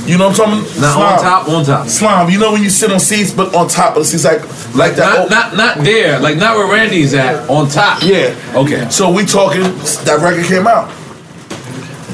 You 0.09 0.16
know 0.18 0.28
what 0.28 0.38
I'm 0.40 0.62
talking? 0.62 0.80
Not 0.80 0.97
on 0.97 1.18
top, 1.22 1.48
on 1.48 1.64
top. 1.64 1.88
Slime. 1.88 2.30
You 2.30 2.38
know 2.38 2.52
when 2.52 2.62
you 2.62 2.70
sit 2.70 2.93
on 2.93 3.01
seats, 3.01 3.32
but 3.32 3.55
on 3.56 3.68
top 3.68 3.97
of 3.97 4.02
the 4.02 4.05
seats, 4.05 4.24
like 4.24 4.40
like 4.74 4.94
that. 4.97 5.28
Not, 5.28 5.52
not 5.56 5.76
not 5.76 5.84
there, 5.84 6.20
like 6.20 6.36
not 6.38 6.56
where 6.56 6.66
Randy's 6.72 7.12
at, 7.14 7.48
on 7.51 7.68
top. 7.68 8.02
Yeah. 8.02 8.34
Okay. 8.55 8.88
So 8.88 9.10
we 9.10 9.24
talking. 9.26 9.62
That 10.06 10.20
record 10.22 10.47
came 10.47 10.66
out. 10.68 10.88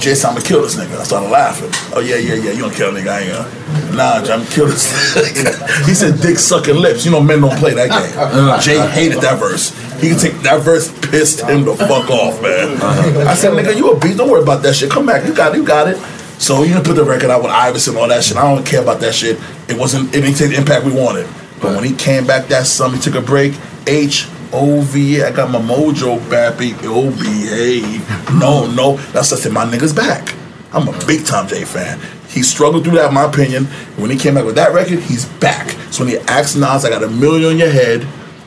Jay 0.02 0.16
said, 0.16 0.30
I'm 0.30 0.34
gonna 0.34 0.44
kill 0.44 0.62
this 0.62 0.74
nigga. 0.74 0.98
I 0.98 1.04
started 1.04 1.30
laughing. 1.30 1.70
Oh 1.94 2.00
yeah, 2.00 2.16
yeah, 2.16 2.34
yeah. 2.34 2.50
You 2.50 2.62
gonna 2.62 2.74
kill 2.74 2.94
a 2.94 3.00
nigga? 3.00 3.08
I 3.08 3.20
ain't 3.20 3.30
gonna. 3.30 3.96
Nah, 3.96 4.14
I'm 4.14 4.24
gonna 4.24 4.50
kill 4.50 4.66
this. 4.66 4.90
nigga. 5.14 5.86
he 5.86 5.94
said, 5.94 6.20
"Dick 6.20 6.40
sucking 6.40 6.74
lips." 6.74 7.04
You 7.04 7.12
know, 7.12 7.20
men 7.22 7.40
don't 7.40 7.56
play 7.56 7.72
that 7.74 7.88
game. 7.88 8.18
Uh-huh. 8.18 8.60
Jay 8.60 8.84
hated 8.90 9.20
that 9.20 9.38
verse. 9.38 9.70
He 10.00 10.10
could 10.10 10.18
take 10.18 10.34
that 10.42 10.62
verse, 10.62 10.90
pissed 11.08 11.42
him 11.42 11.64
the 11.64 11.76
fuck 11.76 12.10
off, 12.10 12.42
man. 12.42 12.78
Uh-huh. 12.82 13.30
I 13.30 13.34
said, 13.34 13.52
"Nigga, 13.52 13.76
you 13.76 13.92
a 13.92 14.00
beast. 14.00 14.18
Don't 14.18 14.28
worry 14.28 14.42
about 14.42 14.64
that 14.64 14.74
shit. 14.74 14.90
Come 14.90 15.06
back. 15.06 15.24
You 15.24 15.34
got 15.34 15.54
it. 15.54 15.58
You 15.58 15.64
got 15.64 15.86
it." 15.86 15.98
So 16.40 16.64
you 16.64 16.74
didn't 16.74 16.86
put 16.86 16.96
the 16.96 17.04
record 17.04 17.30
out 17.30 17.44
with 17.44 17.52
Iverson 17.52 17.94
and 17.94 18.02
all 18.02 18.08
that 18.08 18.24
shit. 18.24 18.36
I 18.36 18.52
don't 18.52 18.66
care 18.66 18.82
about 18.82 18.98
that 19.00 19.14
shit. 19.14 19.38
It 19.68 19.78
wasn't. 19.78 20.08
It 20.12 20.22
didn't 20.22 20.34
take 20.36 20.50
the 20.50 20.56
impact 20.56 20.84
we 20.84 20.92
wanted. 20.92 21.28
But 21.60 21.76
when 21.76 21.84
he 21.84 21.94
came 21.94 22.26
back 22.26 22.48
that 22.48 22.66
summer, 22.66 22.96
he 22.96 23.00
took 23.00 23.14
a 23.14 23.20
break. 23.20 23.54
H 23.86 24.26
O 24.52 24.80
V 24.82 25.20
A. 25.20 25.28
I 25.28 25.30
got 25.32 25.50
my 25.50 25.58
mojo 25.60 26.18
back. 26.30 26.54
O 26.84 27.10
B 27.10 27.48
A. 27.50 28.38
No, 28.38 28.70
no. 28.70 28.96
That's 29.12 29.30
just 29.30 29.46
in 29.46 29.52
my 29.52 29.64
niggas 29.64 29.94
back. 29.94 30.34
I'm 30.72 30.88
a 30.88 31.06
big 31.06 31.24
time 31.26 31.48
J 31.48 31.64
fan. 31.64 32.00
He 32.28 32.42
struggled 32.42 32.84
through 32.84 32.94
that, 32.94 33.08
in 33.08 33.14
my 33.14 33.24
opinion. 33.24 33.66
When 33.96 34.10
he 34.10 34.16
came 34.16 34.34
back 34.34 34.44
with 34.44 34.54
that 34.54 34.72
record, 34.72 35.00
he's 35.00 35.26
back. 35.26 35.70
So 35.90 36.04
when 36.04 36.14
he 36.14 36.18
asked 36.20 36.56
Nas, 36.56 36.84
I 36.84 36.88
got 36.88 37.02
a 37.02 37.08
million 37.08 37.50
on 37.52 37.58
your 37.58 37.70
head. 37.70 38.06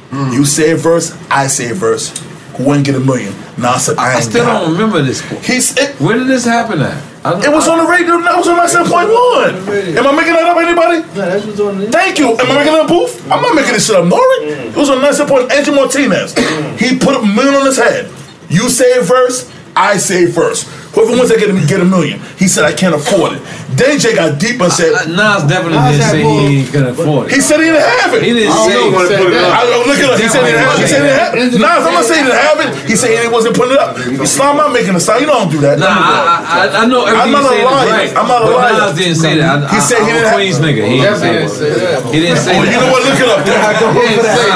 Mm. 0.09 0.33
You 0.33 0.45
say 0.45 0.71
a 0.71 0.75
verse, 0.75 1.15
I 1.29 1.47
say 1.47 1.69
a 1.69 1.73
verse. 1.73 2.09
Who 2.57 2.63
wouldn't 2.65 2.85
get 2.85 2.95
a 2.95 2.99
million? 2.99 3.33
Nas 3.57 3.85
said, 3.85 3.97
I 3.97 4.13
I 4.13 4.15
ain't 4.15 4.23
still 4.23 4.45
got 4.45 4.61
don't 4.61 4.69
it. 4.69 4.73
remember 4.73 5.01
this. 5.01 5.21
He's 5.45 5.75
it, 5.77 5.95
Where 5.99 6.17
did 6.17 6.27
this 6.27 6.45
happen 6.45 6.81
at? 6.81 6.95
It 7.43 7.49
was 7.51 7.67
on 7.67 7.79
the 7.79 7.89
radio. 7.89 8.21
That 8.21 8.37
was 8.37 8.47
on 8.47 8.55
my 8.55 8.67
7.1. 8.67 9.97
Am 9.97 10.05
I 10.07 10.11
making 10.15 10.33
that 10.33 10.43
up, 10.45 10.57
anybody? 10.57 10.99
No, 11.01 11.25
that's 11.25 11.43
what's 11.45 11.59
on 11.59 11.79
the 11.79 11.89
Thank 11.91 12.19
you. 12.19 12.37
Am 12.37 12.51
I 12.51 12.55
making 12.59 12.73
that 12.73 12.87
booth? 12.87 13.19
I'm 13.31 13.41
not 13.41 13.55
making 13.55 13.73
this 13.73 13.87
shit 13.87 13.95
up, 13.95 14.05
Nori. 14.05 14.39
Mm. 14.45 14.69
It 14.69 14.75
was 14.77 14.89
on 14.91 14.99
97.1. 14.99 15.51
Angie 15.51 15.71
Martinez. 15.71 16.35
Mm. 16.35 16.77
he 16.79 16.99
put 16.99 17.15
a 17.15 17.25
million 17.25 17.55
on 17.55 17.65
his 17.65 17.77
head. 17.77 18.05
You 18.47 18.69
say 18.69 18.97
a 18.99 19.01
verse, 19.01 19.51
I 19.75 19.97
say 19.97 20.25
a 20.25 20.27
verse. 20.27 20.63
Whoever 20.95 21.11
wins, 21.19 21.27
they 21.29 21.35
get 21.37 21.51
a, 21.51 21.55
get 21.67 21.81
a 21.83 21.85
million. 21.85 22.19
He 22.39 22.47
said, 22.47 22.63
I 22.63 22.71
can't 22.71 22.95
afford 22.95 23.33
it. 23.35 23.41
Then 23.75 23.99
Jay 23.99 24.15
got 24.15 24.39
deep 24.39 24.61
and 24.63 24.71
said, 24.71 24.95
uh, 24.95 25.03
uh, 25.03 25.11
Nas 25.11 25.43
definitely 25.43 25.75
didn't 25.91 26.07
say 26.07 26.23
he 26.23 26.63
couldn't 26.71 26.95
afford 26.95 27.27
it. 27.27 27.35
He 27.35 27.41
said 27.43 27.59
he 27.59 27.67
didn't 27.67 27.83
have 27.83 28.15
it. 28.15 28.23
He 28.23 28.31
didn't 28.31 28.55
I 28.55 28.63
say- 28.63 28.79
know. 28.79 28.95
he 28.95 29.07
said 29.11 29.19
that. 29.35 29.51
I 29.51 29.61
don't- 29.67 29.83
Look 29.91 29.99
it 29.99 30.07
up. 30.07 30.15
He 30.15 30.27
said 30.31 30.41
he 30.47 30.55
didn't 30.55 30.63
have 30.63 30.79
it. 30.79 30.81
He 30.81 30.87
said 30.87 31.01
he 31.03 31.07
didn't 31.11 31.19
have 31.19 31.33
it. 31.35 31.59
Nas, 31.59 31.83
I'm 31.83 31.93
not 31.99 32.05
saying 32.07 32.23
he 32.23 32.31
didn't 32.31 32.47
have 32.47 32.59
it. 32.63 32.69
He 32.87 32.95
said 32.95 33.09
he 33.11 33.27
wasn't 33.27 33.53
putting 33.59 33.75
it 33.75 33.81
up. 33.83 33.99
Islam, 33.99 34.55
I'm 34.63 34.71
making 34.71 34.95
a 34.95 35.03
sign. 35.03 35.19
You 35.19 35.27
don't 35.27 35.51
do 35.51 35.59
that. 35.67 35.75
Nah, 35.83 35.91
I, 35.91 36.71
I, 36.71 36.81
I 36.81 36.85
know 36.87 37.03
everything 37.03 37.35
I'm 37.35 37.43
not 37.43 37.43
you 37.43 37.51
a 37.51 37.51
saying 37.51 37.67
is 37.67 37.75
liar. 37.75 37.91
right. 37.91 38.11
I'm 38.15 38.27
not 38.31 38.39
a 38.41 38.45
but 38.47 38.55
liar. 38.55 38.79
Nas 38.79 38.95
didn't 38.95 39.19
say 39.19 39.33
that. 39.35 39.67
He 39.75 39.79
said 39.83 39.99
he 39.99 40.07
I'm 40.07 40.15
didn't 40.15 40.23
a 40.23 40.31
have- 40.31 40.39
Queens 40.39 40.57
nigga. 40.63 40.83
He 40.87 40.97
didn't 41.03 41.19
say 41.19 41.31
that. 41.35 41.99
He 42.15 42.19
didn't 42.23 42.39
say 42.39 42.55
Oh, 42.55 42.63
that. 42.63 42.71
you 42.71 42.79
know 42.79 42.89
what? 42.95 43.01
Look 43.03 43.19
it 43.19 43.27
up. 43.27 43.43
He 43.43 43.51
didn't 43.51 44.31
say 44.31 44.47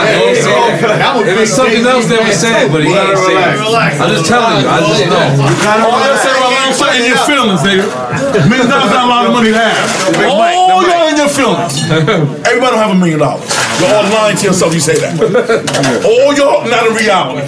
that. 0.56 1.28
If 1.28 1.36
it's 1.44 1.52
something 1.52 1.84
else 1.84 2.07
that 2.07 2.24
was 2.24 2.40
said, 2.40 2.72
but 2.72 2.88
he 2.88 2.95
didn't 2.95 3.20
say 3.28 3.36
it. 3.36 3.60
I'm 3.99 4.10
just 4.16 4.24
telling 4.32 4.64
you. 4.64 4.72
I 4.72 4.80
just 4.88 5.03
know. 5.11 6.29
All 6.70 6.76
y'all 6.76 6.78
say 6.78 6.78
about 6.78 6.78
Long 6.78 6.78
Shot 6.78 6.96
in 6.96 7.06
your 7.10 7.18
feelings, 7.26 7.62
nigga. 7.62 8.50
Million 8.50 8.70
dollars 8.70 8.91
not 8.91 9.06
a 9.06 9.10
lot 9.10 9.26
of 9.26 9.34
money 9.34 9.50
to 9.50 9.58
have. 9.58 10.26
All 10.30 10.41
oh, 10.41 10.82
y'all 10.86 11.08
in 11.10 11.18
your 11.18 11.30
feelings. 11.30 11.82
Everybody 12.46 12.72
don't 12.72 12.78
have 12.78 12.91
a 12.91 13.00
million 13.00 13.20
dollars. 13.20 13.50
You're 13.80 13.94
all 13.94 14.04
lying 14.04 14.38
to 14.38 14.46
yourself. 14.46 14.74
You 14.74 14.80
say 14.80 14.98
that. 15.00 15.18
All 16.06 16.34
y'all 16.36 16.66
not 16.70 16.88
in 16.88 16.94
reality. 16.96 17.48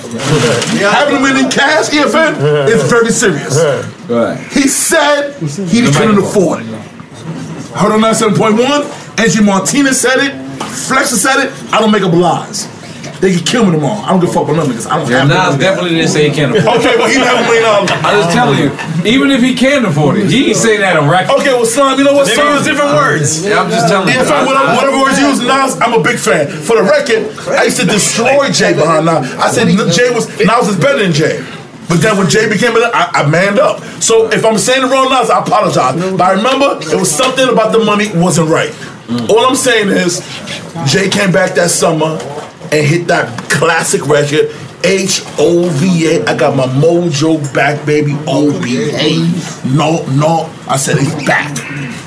Having 0.79 1.17
a 1.17 1.19
million 1.21 1.51
cash, 1.51 1.89
EFN, 1.89 2.69
is 2.69 2.89
very 2.89 3.11
serious. 3.11 3.55
He 4.53 4.67
said 4.67 5.33
he 5.69 5.81
couldn't 5.91 6.17
afford 6.17 6.61
it. 6.61 6.67
Heard 7.71 7.93
on 7.93 8.01
97.1, 8.01 9.19
Angie 9.19 9.43
Martinez 9.43 10.01
said 10.01 10.17
it, 10.17 10.33
Flexa 10.59 11.15
said 11.15 11.45
it. 11.45 11.73
I 11.73 11.79
don't 11.79 11.91
make 11.91 12.03
up 12.03 12.11
lies. 12.11 12.67
They 13.21 13.37
can 13.37 13.45
kill 13.45 13.65
me 13.69 13.77
tomorrow. 13.77 14.01
I 14.01 14.09
don't 14.09 14.19
give 14.19 14.29
a 14.29 14.33
fuck 14.33 14.49
about 14.49 14.65
nothing 14.65 14.73
because 14.73 14.89
I 14.89 14.97
don't 14.97 15.05
Yeah, 15.05 15.29
have 15.29 15.53
Nas 15.53 15.61
definitely 15.61 15.93
didn't 15.93 16.09
say 16.09 16.27
he 16.27 16.33
can't 16.33 16.57
afford 16.57 16.81
it. 16.81 16.89
Okay, 16.89 16.97
well, 16.97 17.05
he 17.05 17.21
didn't 17.21 17.29
have 17.29 17.45
a 17.45 17.45
million 17.45 17.69
um, 17.69 17.85
dollars. 17.85 18.01
I'm 18.01 18.17
um, 18.17 18.21
just 18.25 18.33
telling 18.33 18.57
you. 18.57 18.69
Even 19.05 19.29
if 19.29 19.41
he 19.45 19.53
can 19.53 19.85
afford 19.85 20.17
it, 20.17 20.25
he 20.25 20.49
ain't 20.49 20.57
say 20.57 20.81
that 20.81 20.97
on 20.97 21.05
record. 21.05 21.37
Okay, 21.37 21.53
well, 21.53 21.69
Slime, 21.69 22.01
you 22.01 22.03
know 22.03 22.17
what? 22.17 22.25
Maybe 22.25 22.41
Slime? 22.41 22.57
it 22.57 22.65
different 22.65 22.97
words. 22.97 23.45
Yeah, 23.45 23.61
I'm 23.61 23.69
just 23.69 23.85
telling 23.85 24.09
you. 24.09 24.17
Yeah, 24.17 24.25
fine, 24.25 24.49
whatever, 24.49 24.73
whatever 24.73 24.97
words 25.05 25.21
you 25.21 25.29
use, 25.29 25.37
Nas, 25.45 25.77
I'm 25.77 25.93
a 25.93 26.01
big 26.01 26.17
fan. 26.17 26.49
For 26.49 26.81
the 26.81 26.85
record, 26.89 27.29
I 27.53 27.69
used 27.69 27.77
to 27.77 27.85
destroy 27.85 28.49
Jay 28.49 28.73
behind 28.73 29.05
Nas. 29.05 29.29
I 29.37 29.53
said 29.53 29.69
Jay 29.69 30.09
was 30.09 30.25
Nas 30.41 30.73
is 30.73 30.81
better 30.81 31.05
than 31.05 31.13
Jay. 31.13 31.45
But 31.93 32.01
then 32.01 32.17
when 32.17 32.25
Jay 32.25 32.49
became 32.49 32.73
it, 32.73 32.81
I, 32.89 33.21
I 33.21 33.29
manned 33.29 33.61
up. 33.61 33.85
So 34.01 34.33
if 34.33 34.41
I'm 34.41 34.57
saying 34.57 34.81
the 34.81 34.89
wrong 34.89 35.13
Nas, 35.13 35.29
I 35.29 35.45
apologize. 35.45 35.93
But 35.93 36.25
I 36.25 36.33
remember 36.33 36.81
it 36.81 36.97
was 36.97 37.13
something 37.13 37.45
about 37.53 37.69
the 37.69 37.85
money 37.85 38.09
wasn't 38.17 38.49
right. 38.49 38.73
All 39.29 39.45
I'm 39.45 39.55
saying 39.55 39.89
is, 39.93 40.25
Jay 40.89 41.05
came 41.05 41.31
back 41.31 41.53
that 41.53 41.69
summer 41.69 42.17
and 42.71 42.85
hit 42.85 43.07
that 43.07 43.49
classic 43.49 44.07
record. 44.07 44.51
H 44.83 45.21
O 45.37 45.69
V 45.69 46.07
A. 46.17 46.25
I 46.25 46.35
got 46.35 46.55
my 46.55 46.65
mojo 46.65 47.37
back, 47.53 47.85
baby. 47.85 48.17
O 48.27 48.49
B 48.63 48.89
A. 48.89 49.19
No, 49.67 50.03
no. 50.17 50.49
I 50.67 50.77
said 50.77 50.97
he's 50.97 51.13
back. 51.27 51.53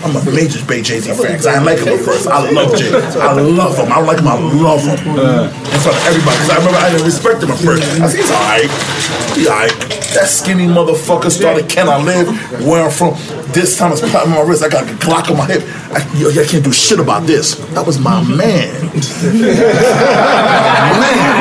I'm 0.05 0.17
a 0.17 0.25
major 0.33 0.59
Bay 0.67 0.83
Jay 0.83 0.99
Z 0.99 1.15
fan. 1.15 1.37
'cause 1.37 1.47
I 1.47 1.53
didn't 1.53 1.67
like 1.67 1.79
him 1.79 1.95
at 1.97 2.05
first. 2.05 2.27
I 2.27 2.51
love 2.51 2.77
Jay. 2.77 2.91
I 2.93 3.33
love 3.33 3.77
him. 3.79 3.93
I 3.93 3.97
don't 3.97 4.07
like 4.07 4.19
him. 4.19 4.27
I 4.29 4.35
love 4.39 4.83
him. 4.83 4.99
Uh. 5.19 5.45
In 5.45 5.81
front 5.81 5.97
of 5.97 6.07
everybody. 6.09 6.37
Because 6.37 6.51
I 6.51 6.57
remember 6.59 6.79
I 6.79 6.91
didn't 6.91 7.07
respect 7.07 7.43
him 7.45 7.51
at 7.53 7.59
first. 7.59 7.83
I 8.03 8.09
said 8.09 8.21
he's 8.21 8.31
alright. 8.33 8.71
He 9.39 9.47
alright. 9.49 10.04
That 10.15 10.29
skinny 10.29 10.67
motherfucker 10.67 11.29
started 11.29 11.69
Can 11.69 11.89
I 11.89 12.01
Live? 12.01 12.29
Where 12.65 12.85
I'm 12.85 12.91
from. 12.93 13.15
This 13.53 13.77
time 13.77 13.91
it's 13.91 14.01
popping 14.01 14.31
my 14.31 14.43
wrist. 14.43 14.63
I 14.63 14.69
got 14.69 14.85
a 14.85 14.95
Glock 14.95 15.29
on 15.29 15.39
my 15.39 15.47
hip. 15.47 15.63
I, 15.91 16.07
yo, 16.17 16.31
I 16.31 16.47
can't 16.47 16.63
do 16.63 16.71
shit 16.71 17.01
about 17.01 17.27
this. 17.27 17.57
That 17.75 17.85
was 17.85 17.99
my 17.99 18.23
man. 18.23 18.71
my 18.95 19.03
man. 21.03 21.35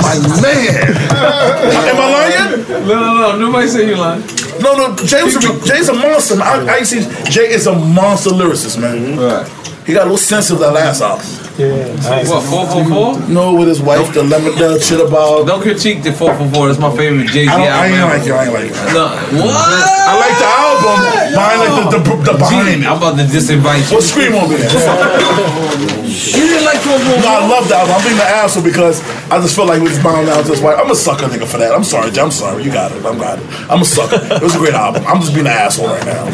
My 0.00 0.16
man. 0.40 0.96
Am 0.96 1.96
I 2.00 2.08
lying? 2.08 2.39
No, 2.50 3.00
no, 3.00 3.14
no. 3.14 3.38
Nobody 3.38 3.68
say 3.68 3.88
you 3.88 3.96
lying. 3.96 4.22
No, 4.60 4.76
no. 4.76 4.96
Jay 4.96 5.22
was 5.22 5.36
a, 5.36 5.66
Jay's 5.66 5.88
a 5.88 5.94
monster. 5.94 6.36
Man. 6.36 6.68
I, 6.68 6.74
I 6.74 6.78
used 6.78 6.92
to 6.92 7.02
see 7.02 7.30
Jay 7.30 7.52
is 7.52 7.66
a 7.66 7.74
monster 7.74 8.30
lyricist, 8.30 8.80
man. 8.80 8.98
Mm-hmm. 8.98 9.20
Right. 9.20 9.86
He 9.86 9.94
got 9.94 10.02
a 10.02 10.04
little 10.04 10.18
sense 10.18 10.50
of 10.50 10.58
that 10.60 10.72
last 10.72 11.00
album. 11.00 11.26
What, 11.60 12.44
444? 12.88 13.28
No, 13.28 13.54
with 13.54 13.68
his 13.68 13.82
wife, 13.82 14.14
the 14.14 14.22
Lemonade 14.22 14.80
shit 14.82 15.00
about. 15.00 15.46
Don't 15.46 15.60
critique 15.60 16.02
the 16.02 16.12
444. 16.12 16.68
That's 16.68 16.78
my 16.78 16.94
favorite 16.96 17.28
Jay 17.28 17.44
Z 17.44 17.50
I, 17.50 17.56
don't, 17.56 17.68
I 17.68 17.86
ain't 17.88 18.08
like 18.08 18.26
it. 18.26 18.32
I 18.32 18.44
ain't 18.44 18.54
like 18.54 18.70
it. 18.70 18.94
No, 18.94 19.08
what? 19.40 19.50
I 19.50 20.14
like 20.16 20.36
the 20.40 20.46
album, 20.46 20.96
but 21.34 21.42
I 21.42 21.52
ain't 21.52 21.60
like 21.60 21.74
the, 21.90 21.98
the, 21.98 22.32
the 22.32 22.38
behind 22.38 22.82
it. 22.82 22.86
I'm 22.86 22.96
about 22.96 23.18
to 23.18 23.24
disinvite 23.24 23.90
you. 23.90 23.98
Well, 23.98 24.02
scream 24.02 24.34
on 24.36 24.48
me 24.48 24.56
then. 24.56 26.06
You 26.20 26.44
didn't 26.44 26.64
like 26.68 26.80
444? 26.84 27.22
No, 27.24 27.28
I 27.32 27.40
love 27.48 27.64
that 27.72 27.80
album. 27.80 27.96
I'm 27.96 28.04
being 28.04 28.20
an 28.20 28.28
asshole 28.44 28.62
because 28.62 29.00
I 29.32 29.40
just 29.40 29.56
feel 29.56 29.64
like 29.66 29.80
we 29.80 29.88
just 29.88 30.02
bound 30.04 30.28
out 30.28 30.44
to 30.44 30.52
his 30.52 30.60
wife. 30.60 30.76
I'm 30.78 30.90
a 30.90 30.94
sucker 30.94 31.26
nigga 31.26 31.46
for 31.48 31.56
that. 31.58 31.72
I'm 31.72 31.84
sorry, 31.84 32.12
I'm 32.12 32.30
sorry. 32.30 32.62
You 32.62 32.70
got 32.72 32.92
it. 32.92 33.04
I'm 33.04 33.16
got 33.18 33.38
it. 33.38 33.44
I'm 33.70 33.80
a 33.80 33.84
sucker. 33.88 34.20
It 34.20 34.42
was 34.42 34.54
a 34.54 34.58
great 34.58 34.74
album. 34.74 35.02
I'm 35.06 35.20
just 35.20 35.32
being 35.34 35.46
an 35.46 35.52
asshole 35.56 35.88
right 35.88 36.04
now. 36.04 36.28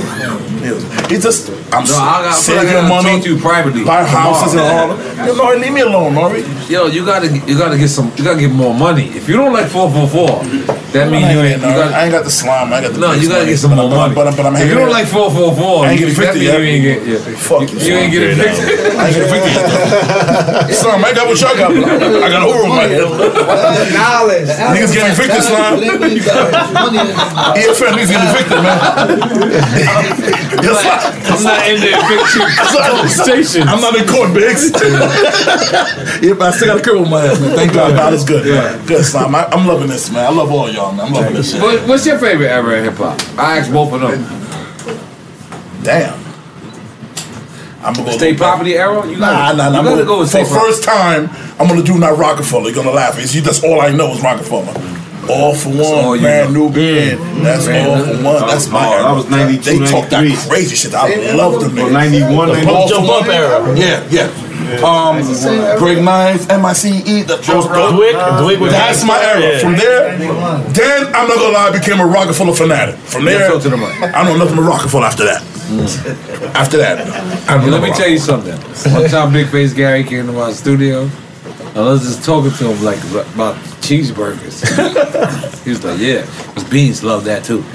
He 1.07 1.19
just, 1.23 1.49
I'm 1.73 1.85
No, 1.87 1.95
I, 1.95 2.35
I 2.35 2.35
feel 2.35 2.57
like 2.59 2.67
I 2.67 2.67
saving 2.67 2.73
gotta 2.73 2.89
money. 2.89 3.11
talk 3.15 3.23
to 3.23 3.29
you 3.31 3.39
privately. 3.39 3.85
Buy 3.85 4.03
houses 4.03 4.53
and 4.55 4.63
all. 4.63 4.97
Harlem. 4.99 4.99
Yo, 5.27 5.35
Nori, 5.39 5.61
leave 5.63 5.73
me 5.73 5.81
alone, 5.83 6.15
Nori. 6.15 6.43
Yo, 6.69 6.87
you 6.89 7.07
gotta 7.07 7.29
you 7.31 7.57
gotta 7.57 7.79
get 7.79 7.87
some 7.89 8.11
you 8.17 8.25
gotta 8.25 8.41
get 8.41 8.51
more 8.51 8.75
money. 8.75 9.07
If 9.15 9.29
you 9.29 9.37
don't 9.37 9.53
like 9.53 9.71
444, 9.71 10.67
that 10.91 11.07
means 11.07 11.31
you 11.31 11.39
ain't 11.39 11.63
you 11.63 11.69
I 11.69 11.77
gotta 11.77 12.03
ain't 12.03 12.11
got 12.11 12.25
the 12.25 12.31
slime. 12.35 12.73
I 12.73 12.81
got 12.83 12.95
the 12.95 12.99
no, 12.99 13.13
you 13.13 13.29
gotta 13.29 13.47
get 13.47 13.59
some 13.59 13.77
more 13.77 13.89
money. 13.89 14.15
But, 14.15 14.25
but, 14.35 14.37
but 14.43 14.47
I'm 14.47 14.55
if 14.57 14.67
you 14.67 14.75
hanging 14.75 14.79
don't 14.83 14.91
in. 14.91 14.99
like 14.99 15.07
444, 15.07 15.87
I 15.87 15.91
ain't 15.95 16.01
you, 16.01 16.07
get 16.11 16.17
that 16.19 16.35
evicted 16.35 16.43
means 16.43 16.43
yet. 16.43 16.59
you 16.59 16.67
ain't 16.67 16.83
get 16.83 16.99
yeah. 17.07 17.37
Fuck 17.39 17.63
you. 17.71 17.79
You 17.79 17.95
ain't 17.95 18.11
get 18.11 18.23
evicted. 18.27 18.67
I 18.99 19.07
ain't 19.07 19.15
get 19.15 19.23
evicted 19.31 19.53
yet. 19.55 19.71
Slime, 20.73 21.05
I 21.05 21.13
got 21.15 21.27
what 21.29 21.41
y'all 21.41 21.57
got. 21.57 21.71
I 21.73 22.29
got 22.29 22.43
a 22.43 22.51
hole 22.51 22.69
my 22.69 22.85
head. 22.85 23.05
Knowledge. 23.93 24.49
Niggas 24.49 24.93
getting 24.93 25.13
evicted, 25.13 25.43
slime. 25.43 25.81
EFN 27.57 27.93
niggas 27.97 28.11
getting 28.11 28.31
evicted, 28.31 28.61
man. 28.63 28.79
I'm 31.27 31.43
not 31.43 31.69
in 31.69 31.81
the 31.81 31.91
eviction 31.95 32.47
conversation. 32.57 33.69
I'm 33.69 33.81
not 33.81 33.95
in 33.97 34.07
court, 34.09 34.33
Biggs. 34.35 34.71
yeah, 36.23 36.35
but 36.35 36.43
I 36.43 36.51
still 36.57 36.69
got 36.69 36.79
a 36.81 36.83
curl 36.83 37.05
in 37.05 37.11
my 37.11 37.21
head, 37.23 37.41
man. 37.41 37.57
Thank 37.57 37.73
God, 37.73 37.95
God 37.95 38.13
is 38.15 38.25
good. 38.25 38.47
Yeah. 38.47 38.83
Good, 38.87 39.05
slime. 39.05 39.35
I, 39.35 39.45
I'm 39.47 39.67
loving 39.67 39.89
this, 39.89 40.11
man. 40.11 40.25
I 40.27 40.31
love 40.31 40.51
all 40.51 40.71
y'all, 40.71 40.93
man. 40.93 41.07
I'm 41.07 41.13
loving 41.13 41.35
this 41.35 41.53
shit. 41.53 41.63
What's 41.89 42.07
your 42.07 42.19
favorite 42.19 42.49
era 42.49 42.79
in 42.79 42.85
hip 42.85 42.95
hop? 42.95 43.21
I 43.39 43.59
asked 43.59 43.73
both 43.73 43.93
of 43.93 44.01
them. 44.01 44.23
Damn. 45.83 46.26
I'm 47.87 47.95
gonna 47.95 48.11
go 48.11 48.17
State 48.17 48.37
property 48.37 48.75
era? 48.75 49.07
You 49.07 49.17
Nah, 49.17 49.27
gotta, 49.55 49.57
nah, 49.57 49.65
nah. 49.71 49.71
you 49.73 49.79
I'm 49.79 49.85
gotta 49.85 49.97
gonna, 49.97 50.05
go 50.07 50.19
with 50.21 50.33
for 50.33 50.45
state 50.45 50.61
first 50.61 50.83
time, 50.85 51.31
I'm 51.61 51.69
gonna 51.69 51.83
do 51.83 51.99
not 51.99 52.19
Roc-A-Fella. 52.19 52.65
You're 52.65 52.75
gonna 52.75 52.91
laugh. 52.91 53.19
It's, 53.19 53.33
that's 53.41 53.63
all 53.63 53.81
I 53.81 53.91
know 53.93 54.13
is 54.13 54.21
Roc-A-Fella. 54.23 54.93
All 55.29 55.55
for 55.57 55.71
one, 55.71 55.81
all 56.05 56.15
you 56.15 56.23
brand 56.23 56.55
know. 56.55 56.69
new 56.69 56.73
band. 56.75 57.45
That's 57.45 57.65
Brand 57.65 57.89
all 57.91 57.99
for 58.17 58.23
one. 58.23 58.49
That's 58.49 58.69
my 58.69 58.87
era. 58.95 59.03
that 59.03 59.13
was 59.13 59.29
92, 59.29 59.63
They 59.79 59.87
talk 59.91 60.09
that 60.11 60.47
crazy 60.49 60.77
shit. 60.77 60.95
I 60.95 61.33
love 61.35 61.61
them. 61.61 61.77
Or 61.79 61.91
91, 61.91 62.49
The 62.49 62.71
all 62.71 62.87
Jump 62.89 63.09
up 63.09 63.27
era. 63.27 63.77
Yeah, 63.77 64.07
yeah. 64.11 64.31
Um, 64.87 65.19
Greg 65.79 66.03
Nice, 66.03 66.49
M.I.C.E. 66.49 67.03
E, 67.07 67.23
The 67.23 67.37
those, 67.37 67.67
Dwick, 67.67 68.15
Dwick 68.39 68.61
was- 68.61 68.73
That's 68.73 69.05
my 69.05 69.19
era. 69.23 69.41
Yeah. 69.41 69.59
From 69.59 69.73
there, 69.77 70.17
then 70.19 71.07
I'm 71.15 71.27
not 71.29 71.37
gonna 71.39 71.53
lie, 71.55 71.69
I 71.73 71.79
became 71.79 71.99
a 72.01 72.07
Roc-A-Fella 72.07 72.55
fanatic. 72.55 72.95
From 72.97 73.25
there, 73.25 73.41
Yeah, 73.41 73.49
filter 73.49 73.69
them 73.71 73.83
out. 73.83 73.93
I 74.15 74.25
know 74.25 74.37
nothing 74.37 74.57
but 74.57 74.63
Roc-A-Fella 74.63 75.07
after 75.07 75.25
that. 75.25 75.43
After 75.67 76.79
that, 76.79 77.07
Let 77.67 77.83
me 77.83 77.91
tell 77.91 78.09
you 78.09 78.19
something. 78.19 78.55
One 78.93 79.09
time, 79.11 79.33
Big 79.33 79.49
Face 79.49 79.73
Gary 79.75 80.05
came 80.05 80.27
to 80.27 80.33
my 80.33 80.53
studio. 80.53 81.11
I 81.75 81.81
was 81.81 82.03
just 82.03 82.25
talking 82.25 82.51
to 82.53 82.71
him 82.73 82.83
like 82.85 82.99
about 83.35 83.57
cheeseburgers. 83.83 84.65
he 85.65 85.71
was 85.71 85.85
like, 85.85 85.99
"Yeah, 86.01 86.23
because 86.23 86.65
beans 86.71 87.03
love 87.05 87.25
that 87.25 87.45
too." 87.45 87.59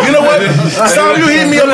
You 0.00 0.12
know 0.12 0.22
what? 0.22 0.40
Sam, 0.88 1.18
you 1.20 1.28
hit 1.28 1.50
me 1.50 1.58
up. 1.58 1.66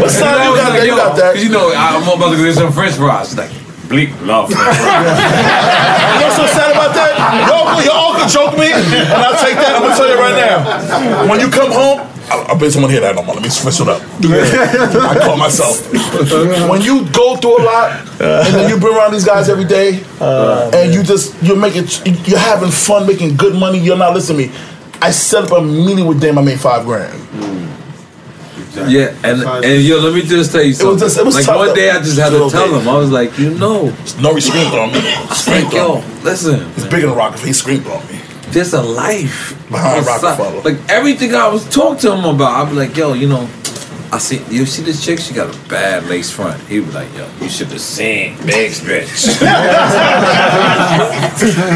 But 0.00 0.08
Sam, 0.10 0.38
you 0.46 0.54
got 0.56 0.72
that. 0.72 0.86
You 0.86 0.96
got 0.96 1.16
that. 1.16 1.36
You 1.42 1.48
know, 1.50 1.72
I'm 1.74 2.02
about 2.02 2.30
to 2.30 2.36
go 2.36 2.44
get 2.44 2.54
some 2.54 2.72
French 2.72 2.94
fries. 2.94 3.36
Like, 3.36 3.50
Bleek 3.88 4.10
love 4.22 4.52
fries. 4.52 4.78
You 6.12 6.20
know 6.20 6.26
what's 6.28 6.36
so 6.36 6.46
sad 6.46 6.70
about 6.72 6.94
that? 6.94 7.12
Your 7.48 7.58
uncle, 7.66 7.82
y'all 7.82 8.14
can 8.14 8.28
joke 8.28 8.54
me, 8.56 8.70
and 8.70 9.10
I'll 9.26 9.36
take 9.42 9.56
that. 9.58 9.74
I'm 9.74 9.82
gonna 9.82 9.96
tell 9.96 10.08
you 10.08 10.18
right 10.20 10.36
now. 10.38 11.26
When 11.28 11.40
you 11.40 11.48
come 11.50 11.72
home, 11.72 12.06
I, 12.30 12.52
I 12.52 12.54
bet 12.58 12.72
someone 12.72 12.90
hear 12.90 13.00
that 13.00 13.14
no 13.14 13.22
more. 13.22 13.34
Let 13.34 13.42
me 13.42 13.48
switch 13.50 13.80
it 13.80 13.88
up. 13.88 14.00
I 14.22 15.18
call 15.20 15.36
myself. 15.36 15.82
When 16.68 16.80
you 16.82 17.06
go 17.12 17.36
through 17.36 17.58
a 17.58 17.64
lot, 17.64 18.00
and 18.20 18.54
then 18.54 18.68
you 18.70 18.78
been 18.78 18.94
around 18.96 19.12
these 19.12 19.24
guys 19.24 19.48
every 19.48 19.64
day, 19.64 20.02
uh, 20.20 20.70
and 20.74 20.92
you 20.94 21.02
just 21.02 21.40
you're 21.42 21.56
making 21.56 21.86
you're 22.24 22.38
having 22.38 22.70
fun, 22.70 23.06
making 23.06 23.36
good 23.36 23.54
money. 23.54 23.78
You're 23.78 23.96
not 23.98 24.14
listening 24.14 24.48
to 24.48 24.52
me. 24.54 24.58
I 25.00 25.10
set 25.10 25.44
up 25.44 25.52
a 25.52 25.62
meeting 25.62 26.06
with 26.06 26.20
them. 26.20 26.38
I 26.38 26.42
made 26.42 26.60
five 26.60 26.84
grand. 26.84 27.18
Yeah, 28.88 29.14
and 29.22 29.42
and 29.42 29.82
yo, 29.82 29.98
let 30.00 30.14
me 30.14 30.22
just 30.22 30.50
tell 30.52 30.62
you 30.62 30.68
was 30.70 30.78
something. 30.78 30.98
just- 31.00 31.18
it 31.18 31.24
was 31.26 31.34
like 31.34 31.44
tough, 31.44 31.56
one 31.58 31.74
day, 31.74 31.90
I 31.90 31.98
just 31.98 32.18
had 32.18 32.30
to 32.30 32.38
tell 32.48 32.62
okay. 32.64 32.78
him. 32.80 32.88
I 32.88 32.96
was 32.96 33.10
like, 33.10 33.36
you 33.38 33.50
know, 33.50 33.92
No, 34.18 34.34
he 34.34 34.40
screamed 34.40 34.72
on 34.72 34.92
me. 34.92 35.00
Screamed 35.34 35.64
like, 35.64 35.74
yo, 35.74 35.92
on 35.96 36.00
me. 36.00 36.22
listen, 36.22 36.72
He's 36.74 36.84
bigger 36.86 37.08
than 37.08 37.16
Roc-A-Fella. 37.16 37.46
He 37.46 37.52
screamed 37.52 37.86
on 37.86 38.00
me. 38.08 38.18
There's 38.52 38.74
a 38.74 38.82
life 38.82 39.56
Behind. 39.70 40.06
Roc-A-Fella. 40.06 40.60
Like 40.60 40.78
everything 40.90 41.34
I 41.34 41.48
was 41.48 41.66
talking 41.68 41.98
to 42.00 42.12
him 42.12 42.24
about, 42.24 42.66
I'd 42.66 42.70
be 42.70 42.76
like, 42.76 42.94
yo, 42.94 43.14
you 43.14 43.26
know, 43.26 43.48
I 44.12 44.18
see 44.18 44.44
you 44.54 44.66
see 44.66 44.82
this 44.82 45.02
chick, 45.02 45.18
she 45.18 45.32
got 45.32 45.48
a 45.48 45.58
bad 45.70 46.04
lace 46.04 46.30
front. 46.30 46.60
He 46.64 46.80
was 46.80 46.94
like, 46.94 47.08
yo, 47.16 47.26
you 47.40 47.48
should 47.48 47.68
have 47.68 47.80
seen 47.80 48.36
Big's 48.44 48.80
bitch. 48.80 49.08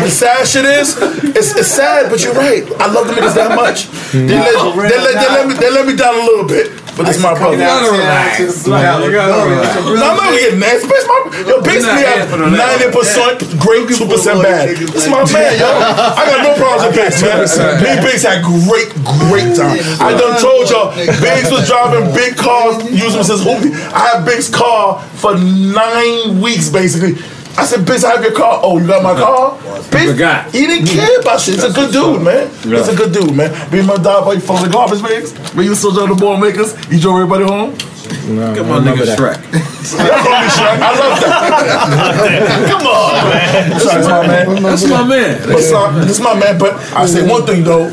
the 0.05 0.11
sad 0.11 0.47
shit 0.47 0.67
is, 0.67 0.99
it's, 1.35 1.57
it's 1.57 1.69
sad, 1.69 2.11
but 2.11 2.23
you're 2.23 2.35
right. 2.35 2.63
I 2.79 2.93
love 2.93 3.07
the 3.07 3.15
niggas 3.15 3.35
that 3.37 3.57
much. 3.57 3.87
They 4.13 4.19
mm. 4.19 4.29
let, 4.29 4.55
oh, 4.59 4.77
they, 4.77 4.99
let, 4.99 5.15
they, 5.15 5.29
let 5.33 5.49
me, 5.49 5.55
they 5.55 5.71
let 5.71 5.87
me 5.87 5.97
down 5.97 6.15
a 6.15 6.25
little 6.25 6.45
bit, 6.47 6.73
but 6.97 7.09
it's 7.09 7.21
my 7.21 7.37
brother. 7.37 7.61
You 7.61 7.69
gotta 7.69 7.93
relax. 7.93 8.67
You 8.67 8.73
gotta 8.73 9.05
relax. 9.05 9.77
No, 9.85 10.01
I'm 10.01 10.17
not 10.17 10.33
getting 10.33 10.61
nasty. 10.61 10.89
Bitch, 10.89 11.07
my, 11.07 11.19
yo, 11.45 11.61
bitch, 11.61 11.85
me 11.85 12.03
have 12.09 12.33
90% 12.33 13.61
great, 13.61 13.85
2% 13.85 14.43
bad. 14.43 14.77
This 14.77 15.07
my 15.09 15.21
man, 15.33 15.61
yo. 15.61 15.69
I 15.69 16.25
got 16.25 16.41
no 16.41 16.57
problems 16.57 16.89
with 16.89 16.97
Biggs, 16.97 17.21
man. 17.21 17.45
Me 17.85 17.89
and 17.93 18.01
Biggs 18.01 18.25
had 18.25 18.41
great, 18.43 18.89
great 19.29 19.53
time. 19.53 19.77
I 20.01 20.17
done 20.17 20.41
told 20.41 20.71
y'all, 20.73 20.97
Biggs 21.21 21.53
was 21.53 21.69
driving 21.69 22.13
big 22.17 22.37
cars, 22.37 22.83
using 22.91 23.21
him 23.21 23.25
since 23.25 23.45
hoopty. 23.45 23.77
I 23.93 24.17
had 24.17 24.25
Biggs' 24.25 24.49
car 24.49 25.03
for 25.21 25.37
nine 25.37 26.41
weeks, 26.41 26.69
basically. 26.71 27.21
I 27.59 27.65
said, 27.65 27.81
bitch, 27.87 28.05
I 28.05 28.11
have 28.17 28.23
your 28.23 28.33
car. 28.35 28.61
Oh, 28.63 28.79
you 28.79 28.87
got 28.87 29.03
my 29.03 29.15
car? 29.15 29.57
Biggs, 29.91 30.19
he 30.53 30.67
didn't 30.67 30.87
care 30.89 31.21
about 31.21 31.41
shit. 31.41 31.55
It's 31.55 31.65
a 31.65 31.73
good 31.73 31.91
dude, 31.93 32.23
man. 32.23 32.51
It's 32.65 32.89
a 32.89 32.95
good 32.97 33.13
dude, 33.13 33.35
man. 33.35 33.51
Be 33.71 33.83
my 33.83 33.97
dog, 33.97 34.25
boy, 34.25 34.39
full 34.41 34.57
the 34.59 34.69
garbage, 34.69 35.03
Biggs. 35.03 35.33
When 35.55 35.65
you 35.65 35.75
still 35.75 35.99
on 36.01 36.09
the 36.11 36.15
ball 36.15 36.37
makers, 36.37 36.75
you 36.91 37.01
drove 37.01 37.17
everybody 37.21 37.45
home. 37.45 37.77
Come 38.07 38.71
on, 38.71 38.85
nigga 38.85 39.17
Shrek. 39.17 39.41
That's 39.51 39.95
only 39.95 40.51
Shrek. 40.51 40.79
I 40.79 40.81
love 40.99 41.19
that. 41.21 42.67
Come 42.71 42.87
on, 42.87 43.25
man. 43.31 43.71
That's 43.71 44.07
my 44.07 44.27
man. 44.27 44.63
That's 44.63 44.85
my 44.87 45.03
man. 45.07 45.43
But 45.49 45.63
son, 45.63 45.95
this 46.07 46.19
is 46.19 46.21
my 46.21 46.35
man. 46.39 46.59
But 46.59 46.75
I 46.95 47.07
say 47.07 47.27
one 47.29 47.45
thing 47.47 47.65
though. 47.65 47.91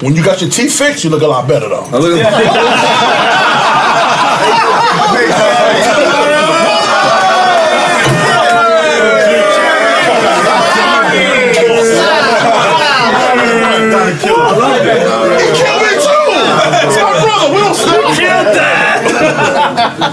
When 0.00 0.14
you 0.14 0.22
got 0.22 0.40
your 0.40 0.50
teeth 0.50 0.78
fixed, 0.78 1.04
you 1.04 1.10
look 1.10 1.22
a 1.22 1.26
lot 1.26 1.46
better 1.48 1.68
though. 1.68 1.86
Kill 1.90 2.16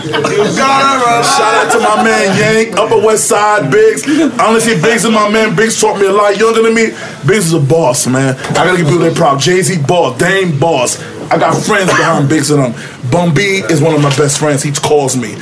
Shout 0.01 1.53
out 1.53 1.71
to 1.71 1.79
my 1.79 2.03
man 2.03 2.37
Yank, 2.37 2.77
Upper 2.77 2.97
West 2.97 3.27
Side, 3.27 3.71
Biggs. 3.71 4.03
Honestly, 4.39 4.75
Biggs 4.81 5.05
is 5.05 5.11
my 5.11 5.29
man. 5.29 5.55
Biggs 5.55 5.79
taught 5.79 5.99
me 5.99 6.07
a 6.07 6.11
lot. 6.11 6.37
Younger 6.37 6.63
than 6.63 6.73
me, 6.73 6.87
Biggs 7.27 7.47
is 7.47 7.53
a 7.53 7.59
boss, 7.59 8.07
man. 8.07 8.35
I 8.35 8.53
gotta 8.53 8.77
give 8.77 8.87
people 8.87 8.99
their 8.99 9.13
props. 9.13 9.45
Jay 9.45 9.61
Z, 9.61 9.83
boss. 9.87 10.17
Dame, 10.17 10.57
boss. 10.59 11.01
I 11.31 11.37
got 11.37 11.55
friends 11.63 11.87
behind 11.87 12.27
Biggs 12.27 12.49
and 12.51 12.63
them. 12.63 13.11
Bun 13.11 13.33
B 13.33 13.61
is 13.69 13.81
one 13.81 13.93
of 13.93 14.01
my 14.01 14.15
best 14.15 14.39
friends. 14.39 14.63
He 14.63 14.71
calls 14.71 15.15
me. 15.15 15.35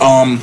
Um, 0.00 0.40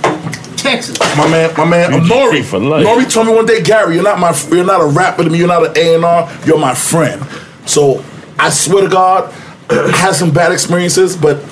Texas. 0.56 0.98
my 1.18 1.30
man, 1.30 1.54
my 1.58 1.66
man, 1.66 1.92
Nori. 1.92 2.42
Nori 2.42 3.12
told 3.12 3.28
me 3.28 3.34
one 3.34 3.46
day, 3.46 3.62
Gary, 3.62 3.96
you're 3.96 4.04
not 4.04 4.20
my, 4.20 4.38
you're 4.52 4.66
not 4.66 4.82
a 4.82 4.86
rapper 4.86 5.24
to 5.24 5.30
me. 5.30 5.38
You're 5.38 5.48
not 5.48 5.66
an 5.66 5.78
A 5.78 5.96
and 5.96 6.06
R. 6.06 6.32
You're 6.46 6.60
my 6.60 6.74
friend. 6.74 7.26
So 7.66 8.04
I 8.38 8.50
swear 8.50 8.84
to 8.84 8.90
God, 8.90 9.34
I 9.70 9.90
had 9.96 10.16
some 10.16 10.32
bad 10.32 10.52
experiences, 10.52 11.16
but 11.16 11.44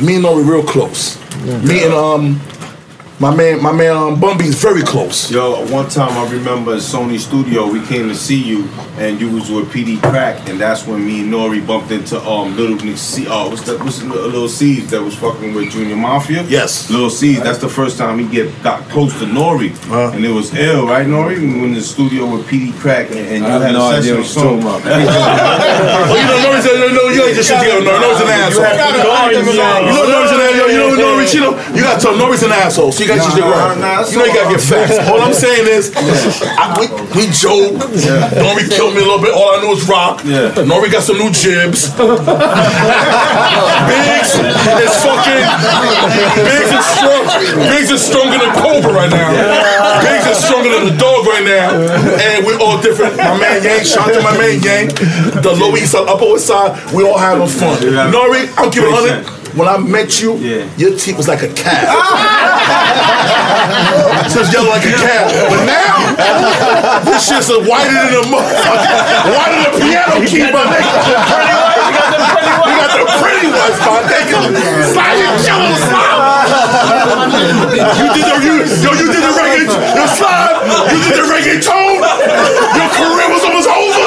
me 0.00 0.16
and 0.16 0.24
Nori 0.24 0.48
real 0.48 0.62
close. 0.62 1.16
Me 1.64 1.84
and 1.84 1.94
um, 1.94 2.40
my 3.20 3.34
man, 3.34 3.60
my 3.60 3.72
man, 3.72 3.96
um, 3.96 4.20
Bun 4.20 4.38
B 4.38 4.44
is 4.44 4.60
very 4.62 4.82
close. 4.82 5.28
Yo, 5.28 5.66
one 5.72 5.88
time 5.88 6.12
I 6.12 6.30
remember 6.32 6.74
at 6.74 6.78
Sony 6.80 7.18
Studio, 7.18 7.66
we 7.68 7.84
came 7.84 8.08
to 8.08 8.14
see 8.14 8.40
you, 8.40 8.68
and 8.96 9.20
you 9.20 9.28
was 9.28 9.50
with 9.50 9.72
Peedi 9.72 9.96
Crakk, 9.96 10.48
and 10.48 10.60
that's 10.60 10.86
when 10.86 11.04
me 11.04 11.22
and 11.22 11.32
Nori 11.32 11.64
bumped 11.66 11.90
into 11.90 12.20
um 12.22 12.56
Little 12.56 12.76
Nick 12.76 12.96
C. 12.96 13.26
Oh, 13.28 13.48
what's 13.50 13.62
that? 13.62 13.80
What's 13.80 13.98
the 13.98 14.06
Lil' 14.06 14.48
Cease 14.48 14.88
that 14.92 15.02
was 15.02 15.16
fucking 15.16 15.52
with 15.52 15.70
Junior 15.72 15.96
Mafia? 15.96 16.44
Yes. 16.44 16.88
Lil' 16.90 17.10
Cease. 17.10 17.40
That's 17.40 17.58
the 17.58 17.68
first 17.68 17.98
time 17.98 18.20
he 18.20 18.28
get 18.28 18.54
got 18.62 18.88
close 18.88 19.12
to 19.18 19.24
Nori, 19.26 19.72
Uh-huh. 19.90 20.12
and 20.14 20.24
it 20.24 20.30
was 20.30 20.54
ill, 20.54 20.86
right, 20.86 21.06
Nori? 21.06 21.40
We 21.40 21.58
were 21.60 21.66
in 21.66 21.74
the 21.74 21.82
studio 21.82 22.24
with 22.30 22.46
Peedi 22.46 22.70
Crakk, 22.70 23.10
and, 23.10 23.18
and 23.18 23.38
you 23.42 23.46
I 23.46 23.50
have 23.50 23.62
had 23.62 23.72
no 23.72 23.82
a 23.90 23.98
idea 23.98 24.22
session 24.22 24.62
what 24.62 24.62
you're 24.62 24.62
talking 24.62 24.94
with 24.94 24.94
oh, 24.94 26.14
you 26.14 26.26
know 26.30 26.38
Nori's 26.46 26.66
a, 26.66 26.72
no, 26.94 27.08
you 27.10 27.22
ain't 27.26 27.34
just 27.34 27.48
shit 27.50 27.58
together. 27.58 27.82
No, 27.82 27.98
Nori's 27.98 28.20
an 28.22 28.30
asshole. 28.30 28.62
You 28.62 29.42
know 29.42 30.06
Nori's 30.06 30.30
an 30.30 30.38
asshole. 30.38 30.70
You 30.70 30.78
know 30.78 30.94
Nori, 30.94 31.34
you 31.34 31.40
know, 31.42 31.52
you 31.74 31.82
gotta 31.82 32.00
tell 32.00 32.14
Nori's 32.14 32.42
an 32.44 32.52
asshole. 32.52 32.92
So 32.92 33.07
you 33.08 33.16
got 33.16 33.24
your 33.24 33.32
shit 33.32 33.44
right. 33.48 34.04
You 34.12 34.18
know 34.18 34.24
you 34.28 34.34
gotta 34.34 34.52
get 34.52 34.60
facts. 34.60 34.98
All 35.08 35.20
I'm 35.20 35.32
saying 35.32 35.64
is, 35.66 35.92
I, 35.96 36.76
we, 36.76 36.92
we 37.16 37.24
joke. 37.32 37.80
Nori 38.36 38.68
killed 38.68 38.92
me 38.94 39.00
a 39.00 39.08
little 39.08 39.20
bit. 39.20 39.32
All 39.32 39.56
I 39.56 39.62
know 39.64 39.72
is 39.72 39.88
rock. 39.88 40.20
Nori 40.68 40.92
got 40.92 41.02
some 41.02 41.16
new 41.16 41.32
jibs. 41.32 41.88
Biggs 43.88 44.32
is 44.36 44.92
fucking. 45.00 45.44
Biggs 46.44 46.72
is 46.76 46.84
strong. 46.84 47.24
Biggs 47.72 47.90
is 47.90 48.02
stronger 48.04 48.36
than 48.36 48.52
Cobra 48.60 48.92
right 48.92 49.10
now. 49.10 49.32
Biggs 50.04 50.26
is 50.28 50.44
stronger 50.44 50.68
than 50.68 50.92
the 50.92 50.96
dog 51.00 51.24
right 51.26 51.44
now. 51.44 51.72
And 52.20 52.44
we're 52.44 52.60
all 52.60 52.80
different. 52.80 53.16
My 53.16 53.38
man 53.38 53.62
Yang, 53.64 53.84
shout 53.84 54.10
out 54.10 54.14
to 54.14 54.22
my 54.22 54.36
man 54.36 54.60
Yang. 54.60 54.88
The 55.40 55.56
Lower 55.56 55.76
East 55.78 55.92
Side, 55.92 56.06
Upper 56.08 56.32
West 56.32 56.46
Side, 56.46 56.76
we 56.92 57.04
all 57.04 57.18
having 57.18 57.48
fun. 57.48 57.78
Nori, 58.12 58.52
I'll 58.58 58.70
give 58.70 58.84
it 58.84 58.90
a 58.90 58.94
hundred. 58.94 59.37
When 59.58 59.66
I 59.66 59.74
met 59.76 60.22
you, 60.22 60.38
your 60.78 60.94
teeth 60.96 61.16
was 61.16 61.26
like 61.26 61.42
a 61.42 61.52
cat. 61.52 61.82
so 64.30 64.38
it's 64.38 64.54
yellow 64.54 64.70
like 64.70 64.86
a 64.86 64.94
cat. 64.94 65.26
But 65.50 65.66
now, 65.66 65.98
this 67.02 67.26
shit's 67.26 67.50
a 67.50 67.58
whiter 67.66 67.90
than 67.90 68.22
a 68.22 68.24
motherfucker. 68.30 69.34
Whiter 69.34 69.58
than 69.58 69.74
a 69.74 69.82
piano 69.82 70.22
keyboard. 70.22 70.62
You 72.70 72.72
got 72.78 72.94
the 72.94 73.02
pretty 73.18 73.50
ones, 73.50 73.82
my 73.82 73.98
nigga. 74.06 74.46
Slide 74.94 75.18
your 75.18 75.34
killer 75.42 75.74
slide. 75.90 76.22
You 77.98 78.06
did 78.14 78.30
the 78.30 78.38
you, 78.38 78.62
yo, 78.62 78.94
you 78.94 79.10
did 79.10 79.26
the 79.26 79.34
reggae, 79.34 79.66
yo, 79.66 80.06
slide. 80.06 80.54
You 80.86 81.02
did 81.02 81.18
the 81.18 81.26
reggaeton. 81.26 81.98
Your 82.78 82.90
career 82.94 83.26
was 83.26 83.42
almost 83.42 83.66
over. 83.66 84.06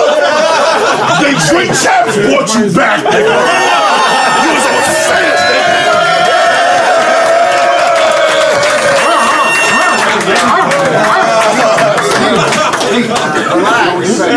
They 1.19 1.35
Drink 1.51 1.75
Champs 1.75 2.15
brought 2.23 2.47
you 2.55 2.71
back, 2.71 3.03
nigga. 3.03 3.35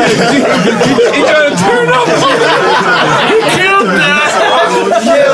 He 0.04 1.20
trying 1.24 1.50
to 1.50 1.56
turn 1.56 1.88
up. 1.88 2.06
He 3.30 3.38
killed 3.56 3.88
that. 3.88 4.20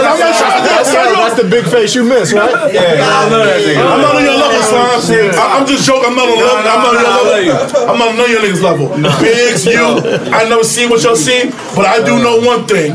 I'm 0.07 0.19
not 0.19 0.35
trying 0.39 0.63
to 0.63 0.71
That's 0.71 1.37
the 1.41 1.49
big 1.49 1.65
face 1.65 1.95
you 1.95 2.05
miss, 2.05 2.33
right? 2.33 2.73
Yeah, 2.73 2.81
I 3.03 3.29
love 3.29 3.47
that 3.47 3.61
nigga. 3.63 3.83
I'm 3.83 4.01
not 4.01 4.15
on 4.17 4.23
your 4.25 4.35
level, 4.39 4.63
son. 4.63 5.01
I- 5.35 5.59
I'm 5.59 5.67
just 5.67 5.85
joking. 5.87 6.11
I'm 6.11 6.17
not 6.17 6.29
on 6.29 6.39
level. 6.39 6.59
I'm 6.59 6.83
not 6.83 6.87
on 6.87 6.95
your 7.03 7.55
level. 7.55 7.91
I'm 7.91 7.99
not 7.99 8.09
on 8.09 8.17
none 8.17 8.27
of 8.27 8.31
your 8.31 8.43
niggas' 8.43 8.63
level. 8.63 8.89
Biggs, 9.21 9.67
you. 9.67 9.85
I 10.35 10.49
never 10.49 10.65
seen 10.65 10.89
what 10.91 11.03
y'all 11.03 11.17
seen, 11.17 11.51
but 11.75 11.87
I 11.87 12.03
do 12.05 12.19
know 12.23 12.41
one 12.41 12.67
thing. 12.67 12.95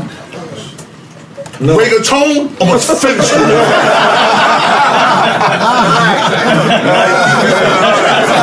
Reggaeton, 1.58 2.50
I'm 2.60 2.68
gonna 2.68 2.78
finish 2.78 3.32
you. 3.32 3.46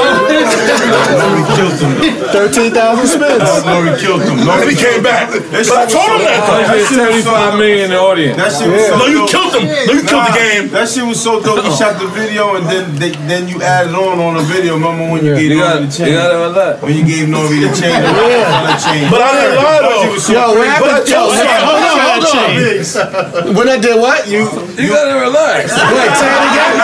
Thirteen 2.31 2.71
thousand 2.73 3.07
spins. 3.07 3.43
Nori 3.67 3.97
killed 3.99 4.21
him. 4.23 4.39
And 4.47 4.69
he 4.69 4.75
came 4.75 5.03
back. 5.03 5.29
But 5.31 5.43
I 5.71 5.85
told 5.85 6.09
him 6.15 6.23
that 6.23 6.41
though. 6.47 6.95
Seventy-five 6.95 7.57
million 7.59 7.85
in 7.85 7.91
the 7.91 7.99
audience. 7.99 8.37
That 8.37 8.51
shit 8.55 8.69
was 8.71 8.85
so 8.87 8.97
No, 8.97 9.05
you 9.07 9.19
dope. 9.25 9.29
killed 9.31 9.53
him. 9.59 9.63
No, 9.67 9.93
you 9.93 10.01
killed 10.07 10.27
the 10.31 10.35
game. 10.35 10.63
That 10.71 10.87
shit 10.89 11.03
was 11.05 11.19
so 11.21 11.41
dope. 11.43 11.63
You 11.65 11.71
shot 11.75 11.99
the 11.99 12.07
video 12.11 12.55
and 12.55 12.65
then 12.67 12.95
they, 12.95 13.11
then 13.27 13.47
you 13.47 13.61
added 13.61 13.93
on 13.95 14.19
on 14.19 14.35
the 14.39 14.45
video. 14.47 14.75
Remember 14.75 15.11
when 15.11 15.23
you 15.25 15.35
gave 15.35 15.51
You 15.51 15.59
Nori 15.59 15.85
the 15.85 15.91
chain? 15.91 16.07
you 16.07 16.15
gotta 16.19 16.37
relax. 16.39 16.81
When 16.81 16.93
you 16.95 17.05
gave 17.05 17.27
Nori 17.27 17.57
the 17.63 17.71
chain, 17.75 17.95
the 17.99 18.11
yeah. 18.31 18.75
chain. 18.79 19.03
But 19.11 19.21
I 19.21 19.31
didn't 19.35 19.55
lie 19.59 19.79
though. 19.83 20.11
was 20.15 20.23
so 20.25 20.33
Yo, 20.33 20.39
what 20.55 20.63
crazy. 20.63 20.71
happened? 20.71 21.09
Yo, 21.11 21.21
But 21.27 21.47
I 21.47 21.57
hold 21.65 21.83
on, 21.83 21.97
hold 22.05 23.49
on. 23.49 23.55
When 23.55 23.67
I 23.69 23.77
did 23.79 23.95
what? 23.99 24.27
You 24.27 24.47
You 24.79 24.89
gotta 24.91 25.15
relax. 25.19 25.71
wait, 25.71 26.11
say 26.15 26.29
it 26.31 26.43
again. 26.51 26.75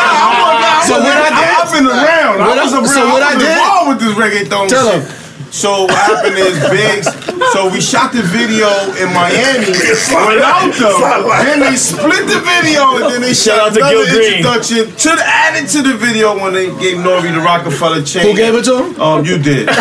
So 0.88 1.00
what 1.00 1.18
I 1.18 1.30
did? 1.30 1.50
I've 1.58 1.72
been 1.74 1.88
around. 1.88 2.40
What 2.40 2.58
I 2.58 2.64
was 2.64 2.74
I- 2.74 2.78
around. 2.78 2.88
so 2.90 3.02
what 3.10 3.24
I 3.24 3.34
I 3.34 3.38
did? 3.38 3.50
involved 3.52 3.88
with 3.90 4.00
this 4.02 4.14
reggaeton 4.18 4.68
Tell 4.70 4.92
shit. 4.92 5.04
him. 5.04 5.18
So 5.52 5.84
what 5.84 5.92
happened 5.92 6.38
is 6.40 6.56
Biggs. 6.72 7.08
So 7.52 7.68
we 7.70 7.82
shot 7.82 8.14
the 8.14 8.22
video 8.24 8.72
in 8.96 9.12
Miami 9.12 9.68
without 9.68 10.72
them. 10.72 11.28
Then 11.44 11.60
they 11.60 11.76
split 11.76 12.24
the 12.26 12.40
video 12.40 12.96
and 12.96 13.12
then 13.12 13.20
they 13.22 13.34
Shout 13.34 13.58
shot 13.58 13.60
out 13.68 13.74
to 13.76 13.80
another 13.82 14.06
Gil 14.06 14.16
Green. 14.16 14.34
introduction 14.40 14.96
to 14.96 15.10
the 15.20 15.24
added 15.28 15.68
to 15.76 15.82
the 15.82 15.94
video 15.98 16.40
when 16.40 16.54
they 16.54 16.68
gave 16.80 17.04
Nori 17.04 17.34
the 17.36 17.42
Roc-A-Fella 17.44 18.02
chain. 18.04 18.24
Who 18.28 18.34
gave 18.34 18.56
it 18.56 18.64
to 18.64 18.78
him? 18.80 19.02
Um, 19.02 19.26
you 19.26 19.38
did. 19.38 19.68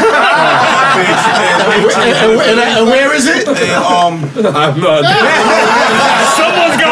And, 0.91 1.87
and, 1.87 2.41
and, 2.41 2.61
and 2.61 2.87
where 2.87 3.15
is 3.15 3.27
it? 3.29 3.47
And, 3.47 3.71
um, 3.79 4.25
I'm 4.35 4.81
not. 4.81 5.05
Someone's 6.35 6.77
gonna 6.83 6.83
relax. 6.83 6.83
Where's 6.83 6.83
the 6.83 6.90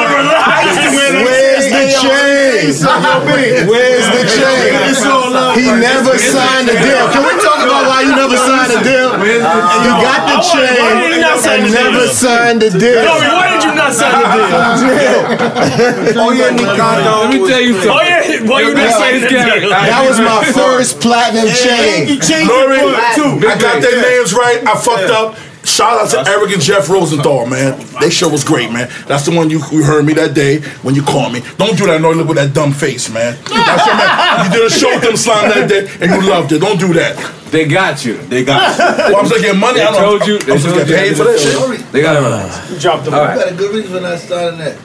chain? 1.90 2.68
Where's 3.68 4.06
the 4.12 4.22
chain? 4.28 4.72
He 5.58 5.66
never 5.72 6.18
signed 6.18 6.68
a 6.68 6.76
deal. 6.76 7.04
Can 7.12 7.22
we 7.24 7.34
talk 7.42 7.60
about 7.64 7.88
why 7.88 8.02
you 8.02 8.14
never 8.14 8.36
signed 8.36 8.72
a 8.72 8.80
deal? 8.84 9.16
You 9.18 9.92
got 10.00 10.20
the 10.28 10.38
chain 10.44 10.76
Why 10.78 11.00
you 11.02 11.18
and 11.48 11.72
never 11.72 12.06
signed 12.08 12.62
a 12.62 12.70
deal. 12.70 13.02
Nori, 13.04 13.28
why 13.32 13.48
did 13.54 13.64
you 13.64 13.74
not 13.74 13.92
sign 13.92 14.12
the 14.20 14.28
deal? 14.28 15.18
Oh 16.18 16.32
yeah, 16.32 16.50
Nikando. 16.50 17.24
Let 17.24 17.30
me 17.32 17.48
tell 17.48 17.60
you 17.60 17.74
something. 17.74 17.90
Oh 17.90 18.02
yeah, 18.02 18.42
why 18.48 18.60
you 18.62 18.74
not 18.74 18.90
signing 18.92 19.22
the 19.22 19.28
deal? 19.28 19.70
That 19.70 20.04
was 20.06 20.18
my 20.20 20.44
first 20.52 21.00
platinum 21.00 21.48
chain. 21.54 22.18
Nori, 22.46 22.80
I 23.46 23.58
got 23.58 23.80
their 23.82 24.02
names 24.02 24.34
right. 24.34 24.60
I 24.66 24.74
fucked 24.76 25.10
up. 25.10 25.36
Shout 25.68 26.00
out 26.00 26.10
to 26.10 26.30
Eric 26.30 26.52
and 26.52 26.62
Jeff 26.62 26.88
Rosenthal, 26.88 27.46
man. 27.46 27.78
They 28.00 28.10
show 28.10 28.28
was 28.28 28.42
great, 28.42 28.72
man. 28.72 28.88
That's 29.06 29.24
the 29.26 29.36
one 29.36 29.50
you, 29.50 29.60
you 29.70 29.84
heard 29.84 30.04
me 30.06 30.12
that 30.14 30.34
day 30.34 30.60
when 30.82 30.94
you 30.94 31.02
called 31.02 31.32
me. 31.32 31.40
Don't 31.56 31.76
do 31.76 31.86
that, 31.86 32.00
Nori, 32.00 32.16
look 32.16 32.26
with 32.28 32.38
that 32.38 32.52
dumb 32.54 32.72
face, 32.72 33.08
man. 33.12 33.36
That's 33.44 33.86
your 33.86 33.94
man. 33.96 34.08
You 34.44 34.50
did 34.58 34.66
a 34.66 34.70
show 34.70 34.88
with 34.94 35.02
them 35.02 35.16
slime 35.16 35.50
that 35.50 35.68
day 35.68 35.88
and 36.00 36.10
you 36.10 36.28
loved 36.30 36.52
it. 36.52 36.60
Don't 36.60 36.78
do 36.80 36.92
that. 36.94 37.16
They 37.50 37.66
got 37.66 38.04
you. 38.04 38.16
They 38.28 38.44
got 38.44 38.78
you. 38.78 38.84
Well, 39.12 39.16
I'm 39.22 39.28
just 39.28 39.40
getting 39.42 39.60
money. 39.60 39.78
They 39.80 39.84
I 39.86 39.90
don't 39.92 40.00
told 40.18 40.26
you. 40.26 40.38
They 40.38 40.52
I'm 40.52 40.58
just 40.58 40.74
told 40.74 40.86
getting 40.86 40.94
you. 40.94 41.10
paid 41.10 41.16
for 41.16 41.24
that 41.24 41.38
shit. 41.78 41.92
They 41.92 42.02
gotta 42.02 42.20
relax. 42.22 42.70
You 42.70 42.78
dropped 42.78 43.04
the 43.04 43.10
All 43.12 43.22
You 43.22 43.28
right. 43.28 43.38
got 43.38 43.52
a 43.52 43.56
good 43.56 43.74
reason 43.74 43.92
for 43.92 44.00
not 44.00 44.18
starting 44.18 44.58
that. 44.60 44.76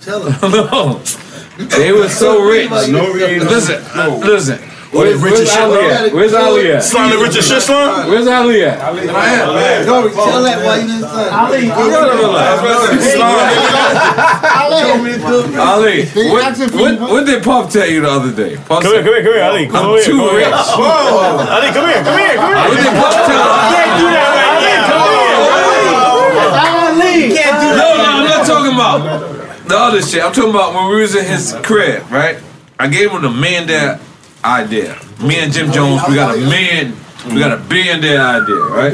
Tell 0.00 0.26
him. 0.26 0.50
no. 0.50 0.98
They 1.78 1.92
were 1.92 2.08
so 2.08 2.42
rich. 2.42 2.70
No 2.88 3.12
reason. 3.12 3.48
Listen, 3.48 3.82
uh, 3.94 4.16
listen. 4.18 4.58
What, 4.92 5.08
Where's, 5.08 5.22
Richard 5.24 5.48
where's 5.48 5.48
shit, 5.52 5.62
Ali 5.64 5.80
bro? 5.80 5.88
at? 5.88 6.12
Where's 6.12 6.34
Ali 6.36 6.68
at? 6.72 6.84
Slime 6.84 7.08
the 7.08 7.16
Richard 7.16 7.40
shit 7.48 7.62
slime? 7.64 8.12
Where's 8.12 8.28
Ali 8.28 8.60
at? 8.62 8.76
Nori, 8.76 10.12
tell 10.12 10.44
that 10.44 10.60
why 10.60 10.84
you 10.84 10.86
didn't 10.92 11.08
sign. 11.08 11.32
Ali, 11.32 11.64
You 11.64 11.72
gotta 11.72 12.12
relax. 12.12 12.60
Show 14.84 15.00
me. 15.00 15.16
Ali, 15.56 16.04
what, 16.28 16.44
what, 16.76 17.00
what 17.08 17.24
did 17.24 17.40
Puff 17.42 17.72
tell 17.72 17.88
you 17.88 18.02
the 18.02 18.10
other 18.12 18.36
day? 18.36 18.56
Puff 18.68 18.82
Come 18.84 18.92
here, 18.92 19.00
come 19.02 19.14
here, 19.16 19.24
come 19.24 19.32
here, 19.32 19.42
Ali. 19.48 19.64
Come 19.66 19.80
I'm 19.80 19.96
here, 19.96 20.04
too 20.04 20.20
come 20.20 20.36
rich. 20.36 20.44
here. 20.44 20.60
Ali, 20.60 21.72
come 21.72 21.88
here, 21.88 22.04
come 22.04 22.18
here, 22.20 22.36
come 22.36 22.52
here. 22.52 22.68
What 22.68 22.76
did 22.76 22.92
Puff 23.00 23.16
tell 23.16 23.32
you? 23.32 23.48
can't 23.72 23.96
do 23.96 24.06
that 24.12 24.28
right 24.36 24.60
now. 24.60 24.92
Ali, 26.92 27.32
can't 27.32 27.56
do 27.64 27.68
No, 27.80 27.96
no, 27.96 28.04
I'm 28.12 28.28
not 28.28 28.44
talking 28.44 28.76
about 28.76 29.00
the 29.68 29.72
other 29.72 30.02
shit. 30.04 30.20
I'm 30.22 30.32
talking 30.36 30.50
about 30.52 30.74
when 30.76 30.92
we 30.92 31.00
was 31.00 31.14
in 31.16 31.24
his 31.24 31.56
crib, 31.64 32.04
right? 32.12 32.36
I 32.78 32.88
gave 32.88 33.10
him 33.10 33.22
the 33.22 33.30
man 33.30 33.66
dad 33.66 34.00
idea. 34.44 34.98
Me 35.22 35.36
and 35.38 35.52
Jim 35.52 35.70
Jones, 35.72 36.02
we 36.08 36.14
got 36.14 36.34
a 36.36 36.40
man, 36.40 36.94
we 37.28 37.38
got 37.38 37.52
a 37.52 37.56
billion 37.68 38.00
dad 38.00 38.42
idea, 38.42 38.56
right? 38.56 38.92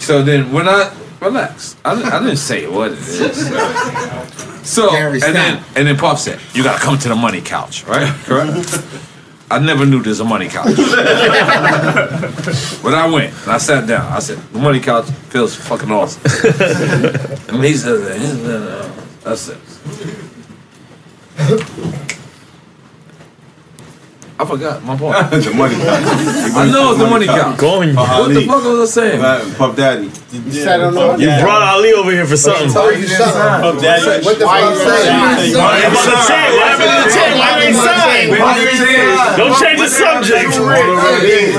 So 0.00 0.22
then 0.22 0.52
when 0.52 0.68
I 0.68 0.90
relax, 1.20 1.76
I, 1.84 1.94
didn't- 1.94 2.12
I 2.12 2.18
didn't 2.20 2.36
say 2.38 2.66
what 2.66 2.92
it 2.92 2.98
is. 2.98 3.48
So 4.68 4.94
and 4.94 5.22
then 5.22 5.62
and 5.76 5.86
then 5.86 5.96
Puff 5.96 6.18
said, 6.20 6.38
"You 6.52 6.62
gotta 6.62 6.78
come 6.84 6.98
to 6.98 7.08
the 7.08 7.16
money 7.16 7.40
couch, 7.40 7.84
right? 7.86 8.12
Correct." 8.24 8.82
I 9.50 9.58
never 9.58 9.86
knew 9.86 10.02
there's 10.02 10.20
a 10.20 10.24
money 10.26 10.48
couch. 10.48 10.76
but 12.82 12.92
I 12.92 13.06
went 13.10 13.32
and 13.44 13.50
I 13.52 13.56
sat 13.56 13.86
down. 13.88 14.12
I 14.12 14.18
said, 14.18 14.36
"The 14.52 14.58
money 14.58 14.78
couch 14.78 15.06
feels 15.30 15.54
fucking 15.54 15.90
awesome." 15.90 16.20
and 17.48 17.64
he 17.64 17.72
said, 17.74 17.98
that. 18.04 18.18
He 18.18 18.26
uh, 18.46 19.32
I 19.32 19.34
said, 19.36 19.56
I 24.38 24.44
forgot 24.46 24.84
my 24.84 24.96
point. 24.96 25.18
the 25.34 25.50
money 25.50 25.74
couch. 25.74 26.06
I 26.54 26.70
know 26.70 26.94
it's 26.94 27.00
the 27.02 27.10
money 27.10 27.26
couch. 27.26 27.58
Going. 27.58 27.96
What 27.96 28.30
the 28.32 28.46
fuck 28.46 28.62
was 28.62 28.96
I 28.96 29.18
saying? 29.18 29.54
Puff 29.56 29.74
Daddy. 29.74 30.14
You 30.30 30.52
said 30.52 30.80
on 30.80 30.94
the 30.94 31.16
You 31.18 31.26
brought 31.42 31.62
Ali 31.62 31.92
over 31.92 32.12
here 32.12 32.24
for 32.24 32.36
something. 32.36 32.70
Why 32.70 32.94
you 32.94 33.08
didn't 33.08 33.18
sign? 33.18 33.62
Puff 33.62 33.82
Daddy. 33.82 34.24
What 34.24 34.38
the 34.38 34.46
fuck 34.46 34.62
you 34.62 34.78
saying? 34.78 35.58
What 35.58 35.74
happened 35.74 35.98
to 35.98 36.10
the 36.14 36.22
check? 36.22 36.54
What 36.54 36.70
happened 36.70 36.86
to 36.86 37.02
the 37.02 37.10
check? 37.10 37.34
Why 37.34 37.50
you 37.58 37.66
ain't 37.66 37.82
signed? 37.82 38.30
Don't 39.42 39.54
change 39.58 39.80
the 39.82 39.90
subject. 39.90 40.54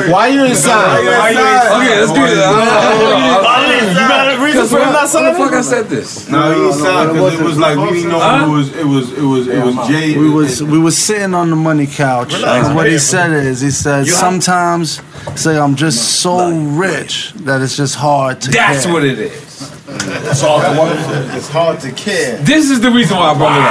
Why 0.07 0.27
you 0.31 0.47
didn't 0.47 0.55
sign? 0.55 1.03
Okay, 1.03 1.99
let's 1.99 2.15
do 2.15 2.23
this. 2.31 2.39
Ali, 2.39 3.75
you 3.91 4.07
got 4.07 4.31
a 4.31 4.43
reason 4.43 4.67
for 4.67 4.79
him 4.79 4.93
not 4.95 5.11
What 5.11 5.31
the 5.31 5.37
fuck 5.37 5.53
I 5.53 5.61
said 5.61 5.89
this? 5.89 6.29
No, 6.29 6.71
he 6.71 6.79
signed 6.79 7.11
because 7.11 7.33
it 7.33 7.43
was 7.43 7.57
like 7.57 7.77
we 7.77 7.91
didn't 7.91 8.09
know 8.09 8.45
who 8.45 8.51
was. 8.55 8.75
It 8.75 8.85
was. 8.85 9.11
It 9.11 9.23
was. 9.23 9.47
It 9.47 9.63
was 9.63 9.87
Jay. 9.87 10.17
We 10.17 10.29
was 10.29 10.63
we 10.63 10.79
was 10.79 10.97
sitting 10.97 11.33
on 11.33 11.49
the 11.49 11.55
money 11.55 11.87
couch. 11.87 12.31
And 12.69 12.75
what 12.75 12.87
he 12.87 12.97
said 12.97 13.31
is 13.31 13.61
he 13.61 13.71
said 13.71 14.05
sometimes 14.07 15.01
say 15.35 15.57
I'm 15.57 15.75
just 15.75 16.21
so 16.21 16.51
rich 16.51 17.33
that 17.45 17.61
it's 17.61 17.75
just 17.77 17.95
hard 17.95 18.41
to 18.41 18.51
That's 18.51 18.85
care. 18.85 18.93
what 18.93 19.03
it 19.03 19.19
is. 19.19 19.69
That's 19.87 20.43
all 20.43 20.59
I 20.61 20.77
wanted. 20.77 21.35
It's 21.35 21.49
hard 21.49 21.79
to 21.81 21.91
care. 21.91 22.37
This 22.37 22.69
is 22.69 22.79
the 22.79 22.91
reason 22.91 23.17
why 23.17 23.31
I 23.31 23.37
brought 23.37 23.57
it 23.57 23.65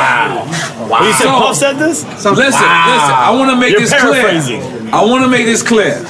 up. 0.82 0.90
Wow. 0.90 1.06
You 1.06 1.12
said 1.12 1.22
So- 1.24 1.30
Puff 1.30 1.56
said 1.56 1.72
this? 1.76 2.04
Listen, 2.04 2.34
listen. 2.34 2.60
I 2.64 3.30
want 3.38 3.50
to 3.50 3.56
make 3.56 3.70
You're 3.72 3.80
this 3.82 3.92
paraphrasing. 3.92 4.60
clear. 4.60 4.94
I 4.94 5.04
want 5.04 5.22
to 5.24 5.30
make 5.30 5.46
this 5.46 5.62
clear. 5.62 6.04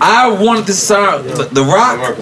I 0.00 0.28
wanted 0.30 0.66
to 0.66 0.72
sign 0.72 1.24
the, 1.26 1.48
the 1.52 1.62
Rock. 1.64 2.16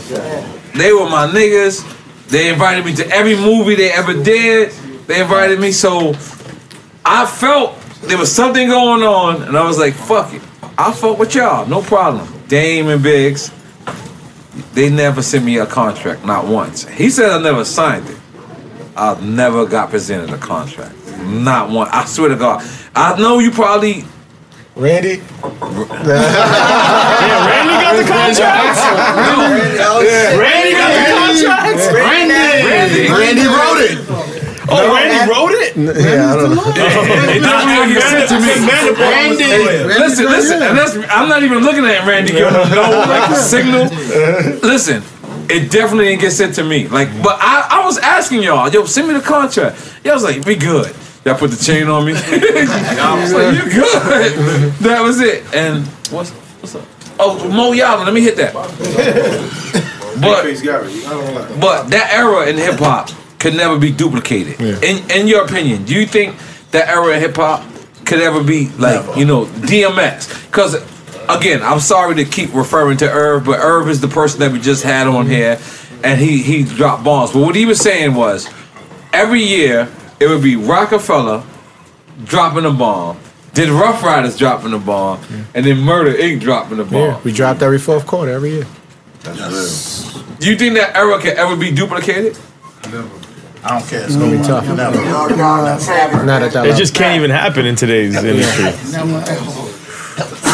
They 0.75 0.93
were 0.93 1.09
my 1.09 1.27
niggas. 1.27 1.85
They 2.29 2.49
invited 2.51 2.85
me 2.85 2.95
to 2.97 3.07
every 3.09 3.37
movie 3.37 3.75
they 3.75 3.91
ever 3.91 4.13
did. 4.23 4.71
They 5.07 5.21
invited 5.21 5.59
me, 5.61 5.73
so 5.73 6.15
I 7.05 7.27
felt 7.27 7.75
there 8.03 8.19
was 8.19 8.35
something 8.35 8.69
going 8.69 9.03
on, 9.03 9.43
and 9.43 9.57
I 9.57 9.67
was 9.67 9.79
like, 9.79 9.95
"Fuck 9.95 10.33
it, 10.35 10.43
I'll 10.79 10.93
fuck 10.93 11.19
with 11.19 11.35
y'all, 11.35 11.67
no 11.67 11.83
problem." 11.83 12.27
Dame 12.49 12.89
and 12.89 13.03
Biggs, 13.03 13.53
they 14.75 14.91
never 14.91 15.23
sent 15.23 15.45
me 15.45 15.59
a 15.59 15.67
contract, 15.67 16.25
not 16.25 16.47
once. 16.47 16.87
He 16.89 17.11
said 17.11 17.31
I 17.31 17.41
never 17.41 17.65
signed 17.65 18.09
it. 18.09 18.17
I 18.97 19.19
never 19.21 19.67
got 19.67 19.91
presented 19.91 20.31
a 20.31 20.39
contract, 20.39 20.95
not 21.25 21.71
one. 21.71 21.89
I 21.93 22.05
swear 22.07 22.29
to 22.31 22.37
God, 22.37 22.65
I 22.95 23.19
know 23.21 23.39
you 23.39 23.51
probably 23.51 24.05
Randy? 24.77 25.21
Yeah, 25.21 25.45
Randy 27.45 27.77
got 27.85 27.95
the 28.01 28.07
contracts. 28.09 28.81
Randy 30.41 30.73
got 30.73 30.91
the 30.97 31.05
contracts. 31.13 31.85
Randy. 31.93 33.13
Randy 33.13 33.47
wrote 33.47 33.83
it. 33.85 33.99
Oh, 34.73 34.95
Randy 34.95 35.21
wrote 35.29 35.53
it. 35.53 35.60
Yeah, 35.87 36.33
I 36.33 36.37
don't 36.37 36.55
know. 36.57 36.63
It 36.67 37.41
definitely 37.41 37.95
get 37.95 38.03
sent 38.03 38.29
to 38.29 38.39
me. 38.41 38.53
Listen, 39.87 40.27
listen, 40.27 40.63
and 40.63 40.77
that's 40.77 40.95
I'm 41.11 41.29
not 41.29 41.43
even 41.43 41.59
looking 41.59 41.85
at 41.85 42.07
Randy 42.07 42.33
giving 42.33 42.55
him 42.55 42.71
no 42.71 42.91
like 43.09 43.37
signal. 43.37 43.85
Listen, 44.63 45.03
it 45.49 45.71
definitely 45.71 46.07
didn't 46.07 46.21
get 46.21 46.33
sent 46.33 46.55
to 46.57 46.65
me. 46.65 46.89
Like, 46.89 47.09
but 47.23 47.39
I, 47.41 47.81
I 47.83 47.85
was 47.85 47.99
asking 47.99 48.43
y'all, 48.43 48.69
yo, 48.69 48.85
send 48.85 49.09
me 49.09 49.15
the 49.15 49.21
contract. 49.21 50.01
Y'all 50.05 50.15
was 50.15 50.25
like, 50.25 50.45
we 50.45 50.57
good. 50.57 50.95
Y'all 51.25 51.37
put 51.37 51.51
the 51.51 51.63
chain 51.63 51.89
on 51.89 52.05
me. 52.07 52.13
I 52.17 53.19
was 53.21 53.33
like, 53.33 53.55
you 53.55 53.71
good. 53.71 54.73
That 54.81 55.03
was 55.03 55.21
it. 55.21 55.45
And 55.55 55.87
what's 56.11 56.31
what's 56.31 56.75
up? 56.75 56.87
Oh, 57.19 57.49
Mo 57.49 57.73
Yala, 57.73 58.05
let 58.05 58.15
me 58.15 58.23
hit 58.23 58.37
that. 58.37 58.55
But 60.21 60.45
but 61.61 61.89
that 61.91 62.11
era 62.13 62.49
in 62.49 62.57
hip 62.57 62.79
hop 62.79 63.11
could 63.41 63.55
never 63.55 63.79
be 63.79 63.91
duplicated. 63.91 64.61
In 64.61 65.11
in 65.11 65.27
your 65.27 65.45
opinion, 65.45 65.85
do 65.85 65.95
you 65.95 66.07
think 66.07 66.37
that 66.71 66.89
era 66.89 67.17
of 67.17 67.21
hip 67.21 67.37
hop 67.37 67.65
could 68.05 68.21
ever 68.21 68.45
be 68.45 68.69
like 68.79 69.17
you 69.17 69.25
know 69.25 69.47
DMX? 69.47 70.47
Because 70.47 70.77
again, 71.29 71.63
I'm 71.63 71.81
sorry 71.81 72.15
to 72.17 72.25
keep 72.25 72.55
referring 72.55 72.99
to 72.99 73.11
Irv, 73.11 73.45
but 73.45 73.59
Irv 73.59 73.89
is 73.89 74.01
the 74.01 74.09
person 74.09 74.41
that 74.41 74.53
we 74.53 74.61
just 74.61 74.85
had 74.85 75.07
on 75.07 75.27
mm-hmm. 75.27 75.33
here, 75.33 75.61
and 76.05 76.21
he 76.21 76.43
he 76.43 76.63
dropped 76.63 77.03
bombs. 77.03 77.33
But 77.33 77.41
what 77.41 77.57
he 77.57 77.67
was 77.67 77.81
saying 77.81 78.15
was, 78.15 78.49
every 79.13 79.43
year 79.43 79.89
it 80.21 80.29
would 80.29 80.43
be 80.43 80.57
Roc-A-Fella 80.57 81.45
dropping 82.25 82.67
a 82.67 82.71
bomb. 82.71 83.19
Then 83.55 83.73
Ruff 83.73 84.03
Ryders 84.03 84.37
dropping 84.37 84.71
the 84.71 84.79
bomb, 84.79 85.21
and 85.55 85.67
then 85.67 85.81
Murder 85.81 86.13
Inc. 86.13 86.41
dropping 86.41 86.77
the 86.77 86.85
bomb. 86.85 86.95
Yeah, 86.95 87.21
we 87.25 87.33
dropped 87.33 87.63
every 87.63 87.79
fourth 87.79 88.07
quarter 88.07 88.31
every 88.31 88.51
year. 88.51 88.67
Do 89.25 90.49
you 90.49 90.57
think 90.57 90.75
that 90.75 90.93
era 90.95 91.21
can 91.21 91.37
ever 91.37 91.57
be 91.57 91.73
duplicated? 91.73 92.39
I 93.63 93.79
don't 93.79 93.89
care. 93.89 94.05
It's 94.05 94.17
gonna 94.17 94.37
be 94.37 94.43
tough. 94.43 94.67
Not 94.67 96.43
at 96.43 96.53
that 96.53 96.67
It 96.67 96.77
just 96.77 96.95
can't 96.95 97.19
even 97.19 97.31
happen 97.31 97.67
in 97.67 97.77
today's 97.77 98.17
industry. 98.17 98.65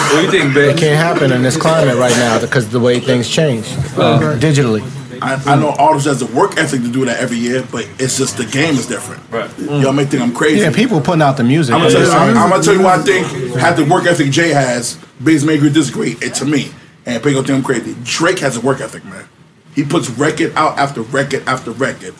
What 0.06 0.20
do 0.20 0.22
you 0.22 0.30
think, 0.30 0.54
babe? 0.54 0.76
It 0.76 0.78
can't 0.78 0.96
happen 0.96 1.32
in 1.32 1.42
this 1.42 1.56
climate 1.56 1.96
right 1.96 2.14
now 2.16 2.40
because 2.40 2.68
the 2.68 2.80
way 2.80 3.00
things 3.00 3.28
change 3.28 3.66
uh, 3.96 4.36
digitally. 4.38 4.82
I, 5.22 5.54
I 5.54 5.56
know 5.56 5.70
artists 5.78 6.06
has 6.08 6.22
a 6.22 6.26
work 6.34 6.58
ethic 6.58 6.82
to 6.82 6.88
do 6.92 7.04
that 7.06 7.18
every 7.18 7.38
year, 7.38 7.66
but 7.72 7.88
it's 7.98 8.18
just 8.18 8.36
the 8.36 8.44
game 8.44 8.74
is 8.74 8.86
different. 8.86 9.22
Right. 9.30 9.50
Y'all 9.58 9.92
may 9.92 10.04
think 10.04 10.22
I'm 10.22 10.34
crazy. 10.34 10.60
Yeah, 10.60 10.72
people 10.72 11.00
putting 11.00 11.22
out 11.22 11.36
the 11.36 11.44
music. 11.44 11.74
I'm 11.74 11.80
gonna, 11.80 11.92
tell 11.92 12.02
you, 12.04 12.10
I'm, 12.10 12.36
I'm 12.36 12.50
gonna 12.50 12.62
tell 12.62 12.74
you 12.74 12.82
what 12.82 13.00
I 13.00 13.02
think. 13.02 13.56
Had 13.56 13.76
the 13.76 13.84
work 13.84 14.06
ethic 14.06 14.30
Jay 14.30 14.50
has, 14.50 14.98
Biz 15.22 15.44
may 15.44 15.56
agree 15.56 15.70
disagree. 15.70 16.16
It 16.20 16.34
to 16.34 16.44
me, 16.44 16.70
and 17.06 17.22
people 17.22 17.42
think 17.42 17.58
I'm 17.58 17.62
crazy. 17.64 17.96
Drake 18.04 18.40
has 18.40 18.56
a 18.56 18.60
work 18.60 18.80
ethic, 18.80 19.04
man. 19.04 19.26
He 19.74 19.84
puts 19.84 20.08
record 20.10 20.52
out 20.54 20.78
after 20.78 21.02
record 21.02 21.42
after 21.46 21.70
record. 21.70 22.14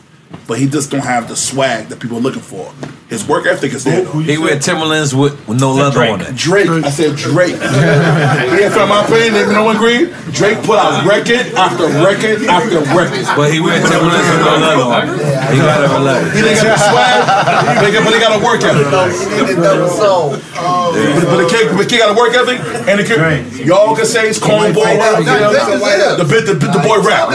But 0.47 0.59
he 0.59 0.67
just 0.69 0.91
don't 0.91 1.05
have 1.05 1.29
the 1.29 1.37
swag 1.37 1.89
that 1.89 2.01
people 2.01 2.17
are 2.19 2.21
looking 2.21 2.43
for. 2.43 2.73
His 3.09 3.23
work 3.27 3.47
ethic 3.47 3.73
is 3.73 3.85
there. 3.85 4.03
though. 4.03 4.19
He 4.19 4.37
wear 4.37 4.59
Timberlands 4.59 5.15
with, 5.15 5.39
with 5.47 5.61
no 5.61 5.71
leather 5.71 6.03
on 6.03 6.21
it. 6.23 6.35
Drake. 6.35 6.67
I 6.69 6.91
said 6.91 7.15
Drake. 7.15 7.55
yeah, 7.55 8.67
from 8.75 8.89
my 8.91 9.05
opinion, 9.07 9.35
if 9.37 9.49
no 9.55 9.63
one 9.63 9.77
agree, 9.77 10.11
Drake 10.35 10.59
put 10.67 10.75
out 10.75 11.07
record 11.07 11.55
after 11.55 11.87
record 12.03 12.43
after 12.51 12.83
record. 12.91 13.23
But 13.39 13.55
he 13.55 13.61
wear 13.63 13.79
Timberlands 13.79 14.27
with 14.27 14.43
no 14.43 14.55
leather 14.59 14.87
on 14.91 15.07
it. 15.07 15.23
He 15.55 15.59
got 15.63 15.87
to 15.87 15.95
relax. 15.95 16.35
He 16.35 16.43
didn't 16.43 16.59
got 16.67 16.75
the 16.75 16.83
swag, 16.83 17.19
but 17.79 17.87
he 17.87 17.93
got, 17.95 18.03
but 18.03 18.13
he 18.15 18.19
got 18.19 18.35
a 18.35 18.43
work 18.43 18.61
ethic. 18.67 18.91
But, 18.91 19.07
but 21.31 21.39
the 21.39 21.49
kid, 21.49 21.71
but 21.71 21.79
the 21.79 21.89
kid 21.89 21.99
got 22.03 22.11
a 22.11 22.19
work 22.19 22.35
ethic, 22.35 22.59
and 22.91 22.99
the 22.99 23.05
kid, 23.07 23.19
y'all 23.67 23.95
can 23.95 24.07
say 24.07 24.27
it's 24.29 24.39
cornball 24.43 24.83
rap. 24.99 25.23
The 26.19 26.27
bit, 26.27 26.47
the, 26.51 26.55
the 26.59 26.83
boy 26.83 26.99
rap. 27.07 27.31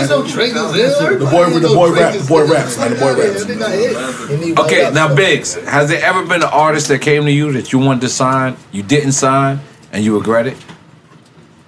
The 1.15 1.31
boy, 1.31 1.47
with 1.53 1.63
the 1.63 1.71
boy 1.71 1.91
rap, 1.95 2.11
the 2.13 2.27
boy 2.27 2.43
raps, 2.47 2.75
man. 2.77 2.90
The 2.91 2.99
boy 2.99 3.15
raps. 3.15 4.65
Okay, 4.65 4.91
now 4.93 5.13
Biggs, 5.15 5.55
has 5.55 5.89
there 5.89 6.03
ever 6.03 6.23
been 6.23 6.43
an 6.43 6.49
artist 6.51 6.87
that 6.89 6.99
came 7.01 7.23
to 7.25 7.31
you 7.31 7.51
that 7.53 7.71
you 7.71 7.79
wanted 7.79 8.01
to 8.01 8.09
sign, 8.09 8.57
you 8.71 8.83
didn't 8.83 9.13
sign, 9.13 9.59
and 9.91 10.03
you 10.03 10.17
regret 10.17 10.47
it? 10.47 10.57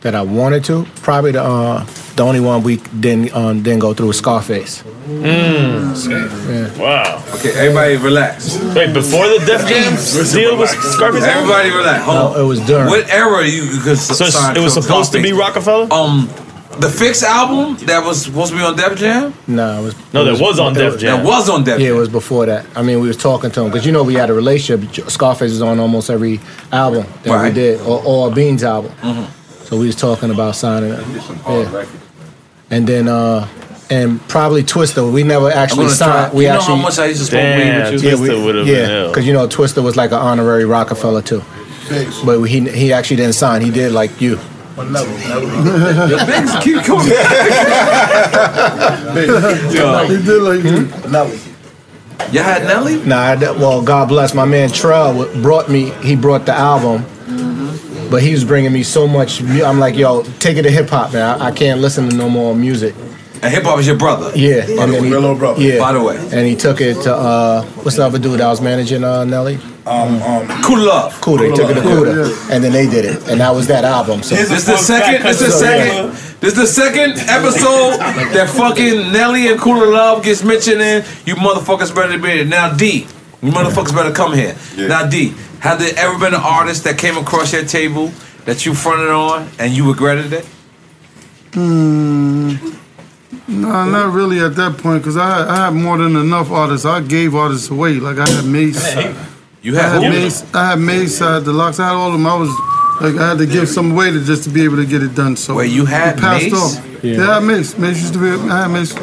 That 0.01 0.15
I 0.15 0.21
wanted 0.21 0.65
to. 0.65 0.85
Probably 1.01 1.31
the 1.31 1.41
uh, 1.41 1.85
the 2.17 2.23
only 2.23 2.41
one 2.41 2.61
we 2.63 2.75
didn't 2.99 3.33
um, 3.33 3.63
didn't 3.63 3.79
go 3.79 3.93
through 3.93 4.07
was 4.07 4.17
Scarface. 4.17 4.83
Mm. 5.07 6.77
Wow. 6.77 7.23
Okay, 7.35 7.51
everybody 7.55 7.95
relax. 7.95 8.57
Wait, 8.75 8.93
before 8.93 9.27
the 9.29 9.41
Def 9.45 9.65
Jam 9.67 9.93
deal 10.33 10.57
was 10.57 10.71
Scarface? 10.71 11.23
Everybody 11.23 11.69
relax. 11.69 12.03
Hold 12.03 12.17
on. 12.17 12.33
No, 12.33 12.43
it 12.43 12.45
was 12.45 12.59
during. 12.67 12.87
What 12.87 13.09
era 13.09 13.47
you 13.47 13.79
could 13.79 13.97
So 13.97 14.25
sign 14.25 14.57
it 14.57 14.59
was 14.59 14.75
to 14.75 14.81
supposed 14.81 15.13
to 15.13 15.21
be 15.21 15.31
Roc-A-Fella? 15.31 15.87
Um, 15.89 16.29
the 16.79 16.89
Fix 16.89 17.23
album 17.23 17.77
that 17.85 18.03
was 18.05 18.23
supposed 18.25 18.51
to 18.51 18.57
be 18.57 18.63
on 18.63 18.75
Def 18.75 18.97
Jam. 18.97 19.33
No, 19.47 19.81
it 19.81 19.83
was. 19.85 20.13
No, 20.13 20.21
it 20.25 20.31
that 20.37 20.41
was 20.41 20.59
on 20.59 20.71
it 20.75 20.79
Def 20.79 20.99
Jam. 20.99 21.17
That 21.17 21.25
was 21.25 21.49
on 21.49 21.63
Def 21.63 21.77
Jam. 21.77 21.81
Yeah, 21.81 21.89
it 21.95 21.99
was 21.99 22.09
before 22.09 22.45
that. 22.45 22.65
I 22.75 22.81
mean, 22.81 22.99
we 23.01 23.07
was 23.07 23.17
talking 23.17 23.51
to 23.51 23.61
him 23.61 23.67
because 23.71 23.85
you 23.85 23.91
know 23.91 24.03
we 24.03 24.13
had 24.15 24.29
a 24.29 24.33
relationship. 24.33 25.09
Scarface 25.09 25.51
is 25.51 25.61
on 25.61 25.79
almost 25.79 26.09
every 26.09 26.39
album 26.71 27.05
that 27.23 27.43
we 27.43 27.53
did, 27.53 27.81
or, 27.81 28.01
or 28.05 28.31
Beans 28.31 28.63
album. 28.63 28.91
Mhm. 29.01 29.27
So 29.67 29.77
we 29.77 29.87
was 29.87 29.95
talking 29.95 30.29
about 30.31 30.55
signing 30.55 30.91
it. 30.91 31.05
Yeah. 31.47 31.85
And 32.69 32.87
then, 32.87 33.07
uh, 33.07 33.47
and 33.89 34.19
probably 34.27 34.63
Twista. 34.63 35.11
We 35.11 35.23
never 35.23 35.49
actually 35.51 35.89
signed. 35.89 36.31
try- 36.31 36.37
We 36.37 36.43
you 36.45 36.49
know 36.49 36.55
actually. 36.59 36.75
how 36.77 36.81
much 36.81 36.99
I 36.99 37.05
used 37.07 37.19
to 37.21 37.25
smoke 37.27 37.41
weed 37.43 37.63
Damn, 37.63 37.93
with 37.93 38.03
you? 38.03 38.09
Twista 38.09 38.17
yeah, 38.17 38.63
we- 38.63 38.71
yeah, 38.71 39.07
because 39.07 39.25
you 39.27 39.33
know 39.33 39.47
Twista 39.47 39.83
was 39.83 39.95
like 39.95 40.11
an 40.11 40.17
honorary 40.19 40.65
Roc-A-Fella 40.65 41.21
too. 41.23 41.43
But 42.25 42.41
he 42.45 42.61
he 42.69 42.93
actually 42.93 43.17
didn't 43.17 43.35
sign. 43.35 43.61
He 43.61 43.69
did 43.69 43.91
like 43.91 44.19
you. 44.21 44.39
Your 44.75 46.25
Biggs 46.25 46.55
keep 46.61 46.83
coming. 46.83 47.07
Yo. 49.73 50.07
He 50.07 50.17
did 50.23 50.41
like 50.41 50.63
You 52.31 52.39
had 52.41 52.63
Nelly? 52.63 53.03
Nah, 53.05 53.17
I, 53.17 53.35
well, 53.35 53.83
God 53.83 54.07
bless 54.07 54.33
my 54.33 54.45
man 54.45 54.69
Trell 54.69 55.41
brought 55.43 55.69
me. 55.69 55.91
He 56.01 56.15
brought 56.15 56.45
the 56.45 56.53
album, 56.53 57.05
but 58.09 58.23
he 58.23 58.31
was 58.31 58.43
bringing 58.43 58.73
me 58.73 58.81
so 58.83 59.07
much. 59.07 59.41
I'm 59.41 59.79
like, 59.79 59.95
yo, 59.95 60.23
take 60.39 60.57
it 60.57 60.63
to 60.63 60.71
hip 60.71 60.89
hop, 60.89 61.13
man. 61.13 61.39
I, 61.39 61.47
I 61.47 61.51
can't 61.51 61.79
listen 61.79 62.09
to 62.09 62.15
no 62.15 62.29
more 62.29 62.55
music. 62.55 62.95
And 63.43 63.53
hip 63.53 63.63
hop 63.63 63.77
is 63.79 63.87
your 63.87 63.97
brother. 63.97 64.31
Yeah, 64.35 64.65
By 64.77 64.85
the 64.85 64.93
way, 64.93 65.01
he, 65.03 65.09
little 65.09 65.35
brother. 65.35 65.61
Yeah, 65.61 65.79
By 65.79 65.91
the 65.91 66.01
way. 66.01 66.15
and 66.17 66.47
he 66.47 66.55
took 66.55 66.79
it 66.79 66.95
to 67.03 67.13
uh, 67.13 67.63
what's 67.83 67.97
the 67.97 68.05
other 68.05 68.17
dude 68.17 68.39
that 68.39 68.47
was 68.47 68.61
managing 68.61 69.03
uh, 69.03 69.25
Nelly? 69.25 69.55
Um, 69.85 70.15
um, 70.21 70.47
Cudda 70.63 70.85
Love. 70.87 71.13
Cudda. 71.19 71.49
He 71.49 71.55
took 71.57 71.69
it 71.69 71.73
to 71.73 71.81
Cudda 71.81 72.05
Cudda, 72.13 72.29
Love. 72.29 72.51
and 72.51 72.63
then 72.63 72.71
they 72.71 72.87
did 72.89 73.03
it, 73.03 73.27
and 73.27 73.41
that 73.41 73.53
was 73.53 73.67
that 73.67 73.83
album. 73.83 74.23
So 74.23 74.35
This 74.35 74.49
is 74.49 74.65
the 74.65 74.77
second. 74.77 75.23
This 75.23 75.41
is 75.41 75.47
the 75.47 75.59
second. 75.59 76.09
This 76.39 76.53
is 76.53 76.59
the 76.59 76.67
second 76.67 77.11
episode 77.29 77.97
that 78.33 78.49
fucking 78.49 79.11
Nelly 79.11 79.47
and 79.49 79.59
Cudda 79.59 79.91
Love 79.91 80.23
gets 80.23 80.41
mentioned 80.41 80.81
in. 80.81 81.03
You 81.25 81.35
motherfuckers 81.35 81.93
better 81.93 82.17
be 82.17 82.29
here. 82.29 82.45
Now 82.45 82.73
D, 82.73 83.07
you 83.41 83.51
motherfuckers 83.51 83.93
better 83.93 84.13
come 84.13 84.33
here. 84.33 84.55
Now 84.77 85.05
D, 85.05 85.33
have 85.59 85.79
there 85.79 85.91
ever 85.97 86.17
been 86.17 86.33
an 86.33 86.41
artist 86.41 86.85
that 86.85 86.97
came 86.97 87.17
across 87.17 87.51
your 87.51 87.65
table 87.65 88.11
that 88.45 88.65
you 88.65 88.73
fronted 88.73 89.09
on 89.09 89.49
and 89.59 89.73
you 89.73 89.89
regretted 89.91 90.31
it? 90.31 90.45
Hmm. 91.53 92.55
No, 93.53 93.85
not 93.89 94.13
really 94.13 94.39
at 94.39 94.55
that 94.55 94.77
point, 94.77 95.01
because 95.01 95.17
I, 95.17 95.47
I 95.49 95.55
had 95.65 95.73
more 95.73 95.97
than 95.97 96.15
enough 96.15 96.51
artists. 96.51 96.85
I 96.85 97.01
gave 97.01 97.35
artists 97.35 97.69
away. 97.69 97.93
Like 97.93 98.17
I 98.17 98.29
had 98.29 98.45
Mase. 98.45 98.95
You 99.61 99.77
I 99.77 99.81
had 99.81 100.01
had? 100.03 100.11
Mase. 100.11 100.53
I 100.53 100.69
had 100.71 100.79
Mase. 100.79 101.21
I 101.21 101.35
had 101.35 101.43
Deluxe. 101.45 101.79
I 101.79 101.87
had 101.87 101.93
all 101.95 102.07
of 102.07 102.13
them. 102.13 102.27
I 102.27 102.35
was 102.35 102.49
like, 103.01 103.15
I 103.21 103.29
had 103.29 103.37
to 103.37 103.45
give 103.45 103.67
some 103.69 103.91
away 103.91 104.11
to 104.11 104.23
just 104.23 104.43
to 104.45 104.49
be 104.49 104.63
able 104.63 104.77
to 104.77 104.85
get 104.85 105.01
it 105.03 105.15
done. 105.15 105.35
So 105.35 105.55
Wait, 105.55 105.71
you 105.71 105.85
had 105.85 106.17
passed 106.17 106.51
Mase? 106.51 106.53
off. 106.53 107.03
Yeah. 107.03 107.37
I 107.37 107.39
Mase. 107.39 107.77
Mase 107.77 108.01
used 108.01 108.13
to 108.13 108.19
be. 108.19 108.27
I 108.49 108.63
had 108.63 108.67
Mase. 108.71 108.93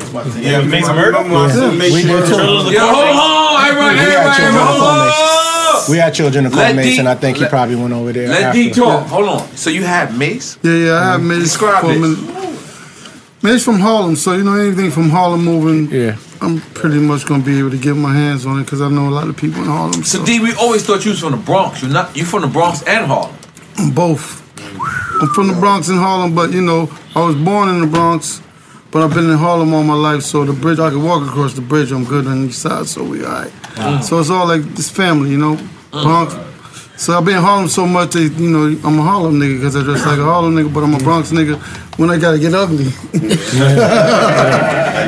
Yeah, 0.42 0.62
Mase 0.62 0.86
Murder? 0.88 1.18
Yeah. 1.22 1.70
We 1.72 2.02
did 2.02 2.26
too. 2.26 2.72
Yo, 2.72 2.80
hold 2.80 3.16
on, 3.16 3.66
everybody, 3.66 3.94
We 3.94 4.00
had 4.00 4.08
everybody, 4.08 4.36
children 4.36 4.54
to 4.54 4.64
hold 4.64 4.82
on. 4.82 5.90
We 5.90 5.96
had 5.96 6.14
children 6.14 6.44
to 6.44 6.50
call 6.50 6.74
Mase, 6.74 6.94
D- 6.94 6.98
and 6.98 7.08
I 7.08 7.14
think 7.14 7.38
he 7.38 7.46
probably 7.46 7.76
went 7.76 7.92
over 7.94 8.12
there. 8.12 8.28
Let 8.28 8.52
D 8.52 8.68
after. 8.68 8.80
talk. 8.82 9.06
Hold 9.08 9.28
on. 9.28 9.48
So 9.56 9.70
you 9.70 9.82
had 9.84 10.16
Mase? 10.16 10.58
Yeah, 10.62 10.72
yeah, 10.72 10.92
I 10.94 11.12
had 11.12 11.22
Mase. 11.22 11.42
Describe 11.44 11.80
from, 11.84 12.14
this. 13.42 13.52
Mase 13.52 13.64
from 13.64 13.80
Harlem, 13.80 14.16
so 14.16 14.34
you 14.34 14.44
know 14.44 14.54
anything 14.54 14.90
from 14.90 15.10
Harlem 15.10 15.44
moving. 15.44 15.90
Yeah. 15.90 16.16
I'm 16.42 16.60
pretty 16.60 16.98
much 16.98 17.26
gonna 17.26 17.44
be 17.44 17.58
able 17.58 17.70
to 17.70 17.78
get 17.78 17.94
my 17.94 18.14
hands 18.14 18.46
on 18.46 18.58
it 18.58 18.64
because 18.64 18.80
I 18.80 18.88
know 18.88 19.08
a 19.08 19.10
lot 19.10 19.28
of 19.28 19.36
people 19.36 19.60
in 19.60 19.68
Harlem. 19.68 20.02
So 20.04 20.24
D, 20.24 20.40
we 20.40 20.54
always 20.54 20.84
thought 20.84 21.04
you 21.04 21.10
was 21.10 21.20
from 21.20 21.32
the 21.32 21.38
Bronx. 21.38 21.82
You're 21.82 21.90
not. 21.90 22.16
You 22.16 22.24
from 22.24 22.42
the 22.42 22.48
Bronx 22.48 22.82
and 22.82 23.06
Harlem. 23.06 23.36
I'm 23.76 23.90
both. 23.90 24.40
I'm 25.20 25.28
from 25.28 25.48
the 25.48 25.54
Bronx 25.54 25.88
and 25.88 25.98
Harlem, 25.98 26.34
but 26.34 26.52
you 26.52 26.62
know, 26.62 26.90
I 27.14 27.24
was 27.24 27.36
born 27.36 27.68
in 27.68 27.80
the 27.82 27.86
Bronx, 27.86 28.40
but 28.90 29.02
I've 29.02 29.12
been 29.12 29.28
in 29.28 29.36
Harlem 29.36 29.74
all 29.74 29.82
my 29.82 29.94
life. 29.94 30.22
So 30.22 30.44
the 30.44 30.54
bridge, 30.54 30.78
I 30.78 30.88
can 30.88 31.02
walk 31.02 31.26
across 31.28 31.52
the 31.52 31.60
bridge. 31.60 31.92
I'm 31.92 32.04
good 32.04 32.26
on 32.26 32.42
the 32.42 32.48
east 32.48 32.62
side, 32.62 32.86
so 32.86 33.04
we 33.04 33.22
alright. 33.24 33.52
Wow. 33.76 34.00
So 34.00 34.18
it's 34.18 34.30
all 34.30 34.46
like 34.46 34.62
this 34.62 34.88
family, 34.88 35.30
you 35.30 35.38
know, 35.38 35.58
Bronx. 35.90 36.34
So 37.00 37.16
I've 37.16 37.24
been 37.24 37.36
in 37.36 37.42
Harlem 37.42 37.66
so 37.66 37.86
much 37.86 38.10
that 38.10 38.20
you 38.36 38.50
know 38.50 38.78
I'm 38.84 38.98
a 38.98 39.02
Harlem 39.02 39.40
nigga 39.40 39.56
because 39.56 39.74
I 39.74 39.82
dress 39.82 40.04
like 40.04 40.18
a 40.18 40.22
Harlem 40.22 40.54
nigga, 40.54 40.70
but 40.72 40.84
I'm 40.84 40.92
a 40.92 40.98
Bronx 40.98 41.30
nigga 41.30 41.56
when 41.98 42.10
I 42.10 42.18
gotta 42.18 42.38
get 42.38 42.52
ugly. 42.52 42.92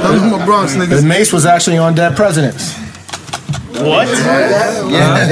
I'm 0.03 0.33
a 0.33 0.43
Bronx 0.47 0.75
nigga. 0.75 1.03
The 1.03 1.07
Mase 1.07 1.35
was 1.35 1.45
actually 1.45 1.77
on 1.77 1.95
Dead 1.95 2.17
Presidents. 2.17 2.73
What? 3.73 4.09
Yeah, 4.09 5.27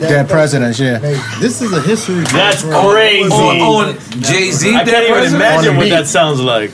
Dead 0.00 0.28
Presidents. 0.28 0.80
Yeah. 0.80 0.98
This 1.38 1.62
is 1.62 1.72
a 1.72 1.80
history. 1.80 2.24
That's 2.24 2.64
bro. 2.64 2.90
crazy. 2.90 3.32
On, 3.32 3.60
on 3.60 3.94
Jay 4.20 4.50
Z. 4.50 4.74
I 4.74 4.82
can't 4.84 5.08
even 5.08 5.32
imagine 5.32 5.76
what 5.76 5.88
that 5.90 6.08
sounds 6.08 6.40
like. 6.40 6.72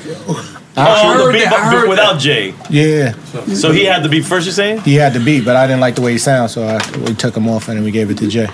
I 0.79 1.05
Oh, 1.17 1.27
the 1.27 1.33
beat, 1.35 1.45
that, 1.45 1.51
but 1.51 1.61
I 1.61 1.71
heard 1.71 1.89
without 1.91 2.19
Jay. 2.19 2.55
Yeah. 2.71 3.13
So 3.53 3.71
he 3.71 3.85
had 3.85 4.03
the 4.03 4.09
beat 4.09 4.25
first. 4.25 4.47
You're 4.47 4.55
saying? 4.55 4.81
He 4.81 4.95
had 4.95 5.13
the 5.13 5.21
beat, 5.21 5.45
but 5.45 5.57
I 5.57 5.67
didn't 5.67 5.81
like 5.81 5.95
the 5.95 6.01
way 6.01 6.13
he 6.13 6.19
sounds, 6.19 6.53
so 6.53 6.63
I, 6.67 6.79
we 7.01 7.15
took 7.15 7.37
him 7.37 7.49
off 7.51 7.69
and 7.69 7.77
then 7.77 7.85
we 7.85 7.91
gave 7.91 8.11
it 8.11 8.17
to 8.17 8.29
Jay. 8.29 8.49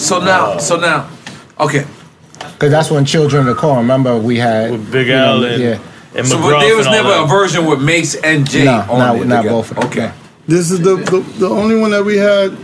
So 0.00 0.18
now, 0.18 0.58
so 0.58 0.76
now, 0.78 1.08
okay. 1.58 1.84
Because 2.38 2.70
that's 2.70 2.90
when 2.90 3.04
Children 3.04 3.46
of 3.48 3.54
the 3.54 3.60
Corn. 3.60 3.78
Remember 3.78 4.18
we 4.18 4.36
had 4.38 4.70
With 4.72 4.90
Big 4.90 5.06
you 5.08 5.12
know, 5.14 5.24
Al 5.36 5.44
and- 5.44 5.62
yeah. 5.62 5.78
and 6.14 6.26
So 6.26 6.36
McGruff 6.36 6.50
but 6.52 6.60
there 6.60 6.76
was 6.76 6.86
and 6.86 6.96
all 6.96 7.02
never 7.02 7.14
that. 7.16 7.24
a 7.24 7.26
version 7.26 7.66
with 7.66 7.80
Mase 7.82 8.14
and 8.16 8.48
Jay 8.48 8.64
No, 8.64 8.80
on 8.90 8.98
not- 8.98 9.16
it 9.16 9.26
not 9.26 9.36
together. 9.42 9.48
both 9.50 9.70
of 9.70 9.76
them. 9.76 9.86
Okay. 9.88 10.12
This 10.48 10.70
is 10.70 10.80
the, 10.80 10.96
the 10.96 11.20
the 11.38 11.48
only 11.48 11.76
one 11.78 11.90
that 11.92 12.04
we 12.04 12.16
had 12.16 12.56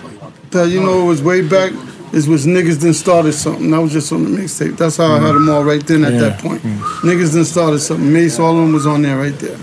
that 0.50 0.68
you 0.68 0.80
know 0.82 1.04
was 1.04 1.22
way 1.22 1.42
back 1.42 1.72
is 2.12 2.26
was 2.26 2.46
niggas 2.46 2.76
then 2.80 2.94
started 2.94 3.32
something. 3.34 3.70
That 3.70 3.80
was 3.80 3.92
just 3.92 4.10
on 4.12 4.24
the 4.24 4.30
mixtape. 4.42 4.76
That's 4.76 4.96
how 4.96 5.12
I 5.12 5.18
had 5.20 5.34
them 5.34 5.48
all 5.48 5.62
right 5.62 5.86
then 5.86 6.04
at 6.04 6.14
Yeah. 6.14 6.20
that 6.20 6.38
point. 6.40 6.62
Niggas 7.02 7.32
then 7.34 7.44
started 7.44 7.78
something. 7.80 8.10
Mase, 8.12 8.38
all 8.40 8.52
of 8.56 8.62
them 8.64 8.72
was 8.72 8.86
on 8.86 9.02
there 9.02 9.18
right 9.18 9.38
there. 9.38 9.58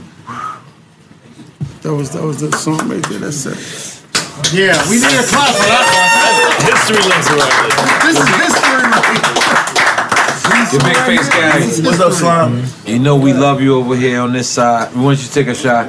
That 1.81 1.93
was 1.93 2.11
that 2.11 2.23
was 2.23 2.39
the 2.39 2.51
song 2.57 2.87
right 2.87 3.03
there. 3.09 3.19
That's 3.19 3.45
it. 3.45 3.57
Yeah, 4.53 4.77
we 4.89 4.95
need 4.97 5.19
a 5.19 5.23
clap 5.27 5.51
for 5.55 5.67
that 5.67 5.85
one. 6.39 6.42
History 6.61 7.01
lesson 7.09 7.37
right 7.37 7.55
there. 7.59 7.99
This 8.05 8.17
is 8.19 8.27
history 8.35 8.75
right 8.77 10.71
Your 10.71 10.81
big 10.83 10.97
face 11.07 11.29
guy. 11.29 11.59
What's 11.85 11.99
up, 11.99 12.13
Slime? 12.13 12.63
You 12.85 12.99
know 12.99 13.15
we 13.17 13.33
love 13.33 13.61
you 13.61 13.75
over 13.77 13.95
here 13.95 14.19
on 14.21 14.33
this 14.33 14.49
side. 14.49 14.93
We 14.95 15.01
want 15.01 15.19
you 15.19 15.27
to 15.27 15.33
take 15.33 15.47
a 15.47 15.55
shot. 15.55 15.87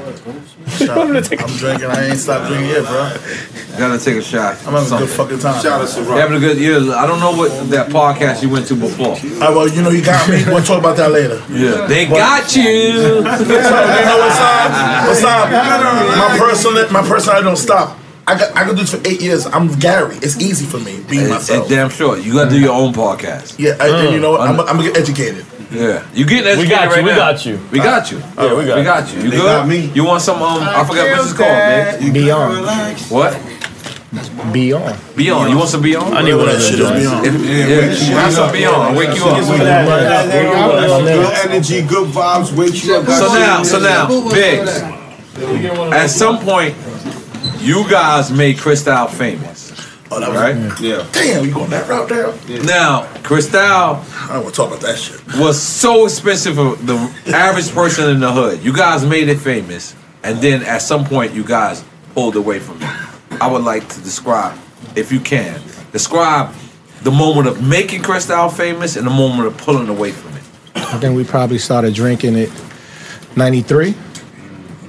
I'm 0.81 1.12
drinking. 1.23 1.91
I 1.91 2.07
ain't 2.09 2.18
stopped 2.18 2.49
drinking 2.49 2.70
yet, 2.70 2.84
bro. 2.86 3.12
Gotta 3.78 3.99
take 4.02 4.17
a 4.17 4.23
shot. 4.23 4.57
I'm 4.67 4.73
having 4.73 4.93
a 4.93 4.99
good 5.01 5.10
fucking 5.10 5.39
time. 5.41 5.62
Shout 5.62 5.83
out 5.83 5.89
to 5.89 6.01
You 6.01 6.07
having 6.10 6.36
a 6.36 6.41
good 6.41 6.59
year. 6.59 6.76
I 6.94 7.07
don't 7.07 7.20
know 7.20 7.33
what 7.36 7.51
that 7.70 7.91
podcast 7.91 8.43
you 8.43 8.49
went 8.49 8.67
to 8.68 8.75
before. 8.76 9.17
well, 9.41 9.68
you 9.68 9.83
know, 9.83 9.91
you 9.91 10.02
got 10.05 10.28
me. 10.28 10.43
We'll 10.47 10.62
talk 10.62 10.78
about 10.78 10.97
that 10.97 11.10
later. 11.10 11.43
Yeah. 11.51 11.86
They 11.86 12.07
But- 12.07 12.17
got 12.18 12.57
you. 12.57 12.62
So, 12.62 13.18
you 13.20 13.23
know 13.23 14.18
what's 14.18 14.41
up? 14.41 15.07
What's 15.09 15.25
up? 15.25 15.51
My 16.25 16.36
personal, 16.39 16.91
my 16.91 17.02
personality 17.02 17.44
don't 17.44 17.57
stop. 17.57 17.99
I 18.27 18.39
got, 18.39 18.57
I 18.57 18.65
could 18.65 18.77
do 18.77 18.83
this 18.83 18.94
for 18.94 19.07
eight 19.07 19.20
years. 19.20 19.44
I'm 19.47 19.69
Gary. 19.78 20.17
It's 20.17 20.41
easy 20.41 20.65
for 20.65 20.78
me 20.78 21.03
being 21.11 21.23
And, 21.25 21.31
myself. 21.31 21.62
and 21.67 21.70
damn 21.70 21.91
sure. 21.91 22.17
You 22.19 22.33
gotta 22.33 22.51
do 22.51 22.59
your 22.59 22.73
own 22.73 22.94
podcast. 22.94 23.59
Yeah, 23.59 23.77
I, 23.78 23.89
and 24.07 24.15
you 24.15 24.20
know 24.20 24.33
what? 24.33 24.41
I'm, 24.41 24.59
I'm 24.61 24.67
gonna 24.77 24.85
get 24.85 24.97
educated. 24.97 25.44
Yeah. 25.70 26.07
You 26.15 26.25
getting 26.25 26.47
educated 26.47 26.59
We 26.59 26.69
got 26.69 26.85
you, 26.85 26.91
right 26.91 27.05
we 27.05 27.11
now. 27.11 27.17
got 27.17 27.44
you. 27.47 27.61
We 27.70 27.78
got 27.81 28.11
you. 28.12 28.19
Yeah, 28.19 28.55
we 28.55 28.65
got 28.65 28.77
we 28.77 28.81
you. 28.81 28.85
got 28.85 29.12
you. 29.12 29.20
You 29.23 29.31
They 29.31 29.36
good? 29.36 29.43
got 29.44 29.69
me. 29.69 29.91
You 29.94 30.05
want 30.05 30.23
some 30.23 30.41
um 30.41 30.62
I 30.62 30.85
forgot 30.85 31.11
what 31.11 31.20
it's 31.20 31.33
called, 31.33 31.51
man. 31.51 32.12
Beyond. 32.12 33.01
What? 33.11 33.41
Beyond. 34.53 34.97
Beyond. 35.17 35.51
You 35.51 35.57
want 35.59 35.69
some 35.69 35.83
Beyond? 35.83 36.15
I 36.15 36.23
need 36.23 36.35
one 36.35 36.49
of 36.49 36.55
those. 36.55 36.69
Shit 36.69 36.78
is 36.81 36.91
beyond. 37.03 37.27
If, 37.27 37.35
yeah, 37.35 38.20
have 38.20 38.33
some 38.33 38.53
Beyond. 38.53 38.77
I'll 38.83 38.97
wake 38.97 39.17
you 39.17 39.25
up. 39.25 39.44
Good 39.44 41.51
energy, 41.51 41.83
good 41.83 42.09
vibes, 42.09 42.57
wake 42.57 42.85
you 42.85 42.94
up. 42.97 43.05
So 43.07 43.27
now, 43.35 43.62
so 43.65 43.78
now, 43.81 44.07
Biggs, 44.31 44.81
at 45.93 46.07
some 46.07 46.39
point, 46.39 46.75
you 47.65 47.89
guys 47.89 48.31
made 48.31 48.59
Cristal 48.59 49.07
famous. 49.09 49.73
Oh, 50.10 50.20
that 50.20 50.28
was 50.28 50.39
right? 50.39 50.81
Yeah. 50.81 51.07
Damn, 51.12 51.44
you 51.44 51.52
going 51.52 51.70
that 51.70 51.89
route 51.89 52.09
there? 52.09 52.62
Now, 52.62 53.07
Cristal 53.23 53.60
I 53.60 54.28
don't 54.28 54.43
want 54.44 54.55
to 54.55 54.60
talk 54.60 54.68
about 54.68 54.81
that 54.83 54.99
shit. 54.99 55.20
was 55.39 55.60
so 55.60 56.05
expensive 56.05 56.57
for 56.57 56.76
the 56.76 56.97
average 57.28 57.73
person 57.73 58.10
in 58.10 58.20
the 58.20 58.31
hood. 58.31 58.62
You 58.62 58.73
guys 58.73 59.05
made 59.05 59.28
it 59.28 59.39
famous, 59.39 59.97
and 60.23 60.39
then 60.39 60.62
at 60.62 60.83
some 60.83 61.05
point, 61.05 61.33
you 61.33 61.43
guys 61.43 61.84
pulled 62.15 62.36
away 62.36 62.59
from 62.60 62.81
it. 62.83 62.89
I 63.41 63.51
would 63.51 63.65
like 63.65 63.89
to 63.89 64.01
describe, 64.02 64.57
if 64.94 65.10
you 65.10 65.20
can, 65.20 65.60
describe 65.91 66.55
the 67.02 67.10
moment 67.10 67.49
of 67.49 67.67
making 67.67 68.02
Cristal 68.02 68.49
famous 68.51 68.97
and 68.97 69.07
the 69.07 69.10
moment 69.10 69.49
of 69.49 69.57
pulling 69.59 69.89
away 69.89 70.12
from 70.12 70.36
it. 70.36 70.43
I 70.76 70.99
think 70.99 71.17
we 71.17 71.25
probably 71.25 71.59
started 71.59 71.94
drinking 71.94 72.36
it 72.36 72.52
93, 73.36 73.94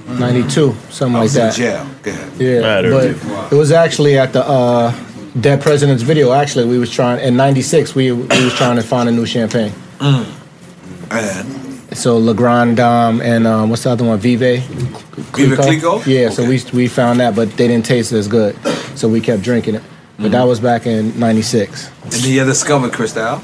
92, 0.08 0.74
something 0.90 1.16
I 1.16 1.20
like 1.20 1.28
in 1.30 1.34
that. 1.34 1.54
jail. 1.54 1.86
Go 2.02 2.10
ahead. 2.10 2.32
Yeah, 2.40 2.58
Right, 2.58 2.82
but 2.82 3.04
early. 3.04 3.48
it 3.50 3.54
was 3.58 3.72
actually 3.72 4.18
at 4.18 4.32
the 4.32 4.46
uh, 4.46 4.94
Dead 5.40 5.60
President's 5.60 6.02
video. 6.02 6.32
Actually, 6.32 6.66
we 6.66 6.78
was 6.78 6.90
trying 6.90 7.20
in 7.26 7.36
'96. 7.36 7.94
We 7.94 8.12
we 8.12 8.44
was 8.44 8.54
trying 8.54 8.76
to 8.76 8.82
find 8.82 9.08
a 9.08 9.12
new 9.12 9.26
champagne. 9.26 9.72
Mm. 9.98 10.26
And 11.10 11.96
So 11.96 12.18
Legrand 12.18 12.76
Dom 12.76 13.20
and 13.20 13.46
um, 13.46 13.70
what's 13.70 13.84
the 13.84 13.90
other 13.90 14.04
one? 14.04 14.18
Vive. 14.18 14.60
Veuve 15.32 15.56
Clicquot? 15.56 16.06
Yeah. 16.06 16.30
So 16.30 16.44
we 16.46 16.60
we 16.72 16.88
found 16.88 17.20
that, 17.20 17.34
but 17.34 17.50
they 17.56 17.68
didn't 17.68 17.86
taste 17.86 18.12
as 18.12 18.28
good. 18.28 18.56
So 18.96 19.08
we 19.08 19.20
kept 19.20 19.42
drinking 19.42 19.76
it. 19.76 19.82
But 20.18 20.32
that 20.32 20.44
was 20.44 20.60
back 20.60 20.86
in 20.86 21.18
'96. 21.18 21.90
and 22.04 22.12
then 22.12 22.32
you 22.32 22.44
discovered 22.44 22.92
Cristal. 22.92 23.42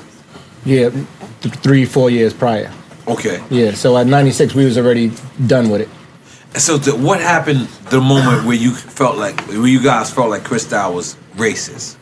Yeah, 0.65 0.91
th- 0.91 1.55
three 1.57 1.85
four 1.85 2.09
years 2.11 2.33
prior. 2.33 2.71
Okay. 3.07 3.43
Yeah. 3.51 3.73
So 3.73 3.97
at 3.99 4.07
'96 4.07 4.55
we 4.55 4.65
was 4.65 4.79
already 4.79 5.11
done 5.47 5.69
with 5.71 5.83
it. 5.83 5.89
So 6.55 6.79
what 6.97 7.21
happened 7.21 7.67
the 7.91 8.01
moment 8.01 8.45
where 8.45 8.57
you 8.57 8.75
felt 8.75 9.17
like, 9.17 9.41
where 9.49 9.67
you 9.67 9.83
guys 9.83 10.13
felt 10.13 10.29
like 10.29 10.45
Chris 10.45 10.67
Cristal 10.67 10.95
was 10.95 11.17
racist? 11.37 11.97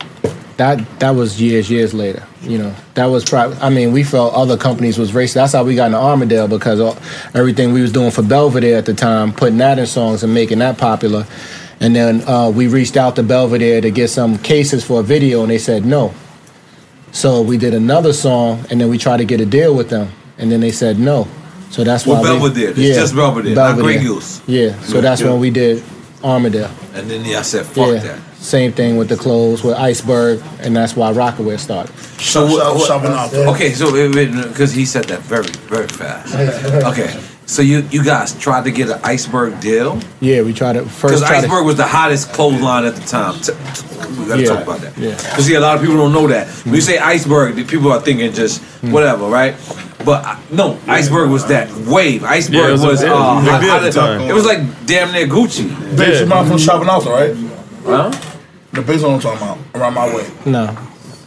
That 0.57 0.99
that 0.99 1.11
was 1.11 1.41
years 1.41 1.71
years 1.71 1.93
later. 1.93 2.27
You 2.41 2.57
know, 2.57 2.75
that 2.95 3.05
was 3.05 3.23
probably. 3.23 3.57
I 3.57 3.69
mean, 3.69 3.93
we 3.93 4.03
felt 4.03 4.33
other 4.33 4.57
companies 4.57 4.97
was 4.97 5.13
racist. 5.13 5.35
That's 5.35 5.53
how 5.53 5.63
we 5.63 5.75
got 5.75 5.87
into 5.87 5.99
Armadale 5.99 6.49
because 6.49 6.79
all, 6.81 6.97
everything 7.33 7.71
we 7.71 7.81
was 7.81 7.93
doing 7.93 8.11
for 8.11 8.23
Belvedere 8.23 8.77
at 8.77 8.85
the 8.85 8.93
time, 8.93 9.31
putting 9.31 9.57
that 9.59 9.79
in 9.79 9.85
songs 9.85 10.21
and 10.21 10.33
making 10.33 10.59
that 10.59 10.77
popular. 10.77 11.25
And 11.79 11.95
then 11.95 12.21
uh, 12.27 12.49
we 12.49 12.67
reached 12.67 12.97
out 12.97 13.15
to 13.15 13.23
Belvedere 13.23 13.79
to 13.81 13.89
get 13.89 14.09
some 14.09 14.37
cases 14.37 14.83
for 14.85 14.99
a 14.99 15.03
video, 15.03 15.41
and 15.41 15.49
they 15.49 15.57
said 15.57 15.85
no. 15.85 16.13
So 17.11 17.41
we 17.41 17.57
did 17.57 17.73
another 17.73 18.13
song, 18.13 18.65
and 18.69 18.81
then 18.81 18.89
we 18.89 18.97
tried 18.97 19.17
to 19.17 19.25
get 19.25 19.39
a 19.39 19.45
deal 19.45 19.75
with 19.75 19.89
them, 19.89 20.11
and 20.37 20.51
then 20.51 20.59
they 20.59 20.71
said 20.71 20.99
no. 20.99 21.27
So 21.71 21.83
that's 21.83 22.05
With 22.05 22.19
why 22.19 22.21
we- 22.21 22.27
Belvedere. 22.49 22.69
It's 22.75 22.97
just 22.97 23.15
Belvedere, 23.15 23.55
not 23.55 23.77
Grey 23.77 23.97
Goose. 23.99 24.41
Yeah. 24.45 24.75
So 24.83 24.95
Yeah. 24.95 25.01
that's 25.01 25.21
Yeah. 25.21 25.29
when 25.29 25.39
we 25.39 25.49
did 25.49 25.81
Armadale. 26.23 26.69
And 26.93 27.09
then 27.09 27.23
yeah, 27.25 27.39
I 27.39 27.41
said, 27.43 27.65
fuck 27.65 27.87
yeah. 27.87 27.99
that. 27.99 28.19
Same 28.41 28.71
thing 28.73 28.97
with 28.97 29.07
the 29.07 29.15
clothes 29.15 29.63
with 29.63 29.75
Iceberg, 29.77 30.41
and 30.61 30.75
that's 30.75 30.95
why 30.95 31.13
Rocawear 31.13 31.59
started. 31.59 31.93
So 32.19 32.45
what, 32.45 32.75
what- 32.75 33.33
okay, 33.55 33.71
so 33.73 33.91
because 33.91 34.73
he 34.73 34.85
said 34.85 35.05
that 35.05 35.21
very 35.21 35.47
very 35.69 35.87
fast. 35.87 36.33
Okay, 36.35 37.15
so 37.51 37.61
you 37.61 37.77
you 37.91 38.01
guys 38.03 38.33
tried 38.45 38.63
to 38.63 38.71
get 38.71 38.89
an 38.89 38.99
iceberg 39.03 39.59
deal 39.59 39.99
Yeah, 40.21 40.41
we 40.41 40.53
tried 40.53 40.73
to 40.73 40.83
first. 40.85 41.01
because 41.01 41.21
try 41.21 41.29
to- 41.41 41.47
iceberg 41.47 41.65
was 41.65 41.75
the 41.75 41.85
hottest 41.97 42.31
clothesline 42.33 42.85
at 42.85 42.95
the 42.95 43.05
time. 43.15 43.33
T- 43.45 43.51
t- 43.75 43.83
We 44.19 44.25
gotta 44.27 44.41
Yeah, 44.41 44.47
talk 44.53 44.63
about 44.67 44.81
that. 44.81 44.93
yeah. 44.97 45.15
Because 45.15 45.45
see, 45.45 45.55
a 45.55 45.59
lot 45.59 45.75
of 45.75 45.81
people 45.81 45.97
don't 45.97 46.13
know 46.13 46.27
that. 46.27 46.47
When 46.65 46.75
you 46.75 46.81
say 46.81 46.97
iceberg, 46.97 47.55
people 47.67 47.91
are 47.91 48.01
thinking 48.01 48.31
just 48.33 48.61
Hmm. 48.81 48.91
whatever, 48.91 49.25
right? 49.27 49.55
But 50.05 50.19
uh, 50.25 50.35
no, 50.51 50.77
iceberg 50.87 51.29
was 51.29 51.45
that 51.45 51.67
wave. 51.95 52.23
Iceberg 52.23 52.59
Yeah, 52.61 52.67
it 52.69 52.71
was 52.73 52.83
a- 52.83 52.87
was, 52.87 53.01
it 53.03 53.11
uh, 53.11 53.15
was 53.15 53.47
a 53.47 53.59
big 53.59 53.69
hot- 53.69 53.91
deal 53.93 54.01
hot- 54.01 54.29
it 54.31 54.33
was 54.33 54.45
like 54.45 54.61
damn 54.85 55.11
near 55.11 55.27
Gucci. 55.27 55.67
Bitch, 55.95 56.19
your 56.19 56.27
mom 56.27 56.47
from 56.47 56.57
shopping 56.57 56.89
also, 56.89 57.11
right? 57.11 57.35
Huh? 57.85 58.11
The 58.73 58.81
bitch 58.81 59.03
I'm 59.03 59.19
talking 59.19 59.41
about, 59.41 59.57
around 59.75 59.93
my 59.95 60.07
way. 60.15 60.25
No, 60.45 60.63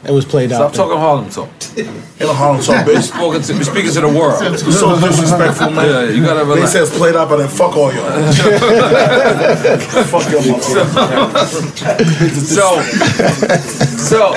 it 0.07 0.13
was 0.13 0.25
played 0.25 0.51
Stop 0.51 0.61
out. 0.61 0.75
Stop 0.75 0.87
talking 0.89 1.01
Harlem 1.01 1.31
talk. 1.31 1.49
Ain't 1.79 2.21
no 2.21 2.33
Harlem 2.35 2.63
talk, 2.63 2.87
bitch. 2.87 3.03
Spoken 3.03 3.43
to, 3.43 3.53
we're 3.55 3.63
speaking 3.65 3.93
to 3.93 4.01
the 4.03 4.09
world. 4.09 4.41
It's 4.43 4.63
so 4.79 4.99
disrespectful, 5.01 5.71
man. 5.71 5.89
Yeah, 5.89 6.15
you 6.15 6.23
gotta 6.25 6.45
They 6.45 6.55
relax. 6.55 6.73
says 6.73 6.91
played 6.91 7.17
out, 7.17 7.29
but 7.29 7.39
then 7.39 7.49
fuck 7.49 7.77
all 7.77 7.93
y'all. 7.93 8.05
fuck 10.13 10.31
your 10.31 10.43
So, 12.31 12.83
so 13.99 14.35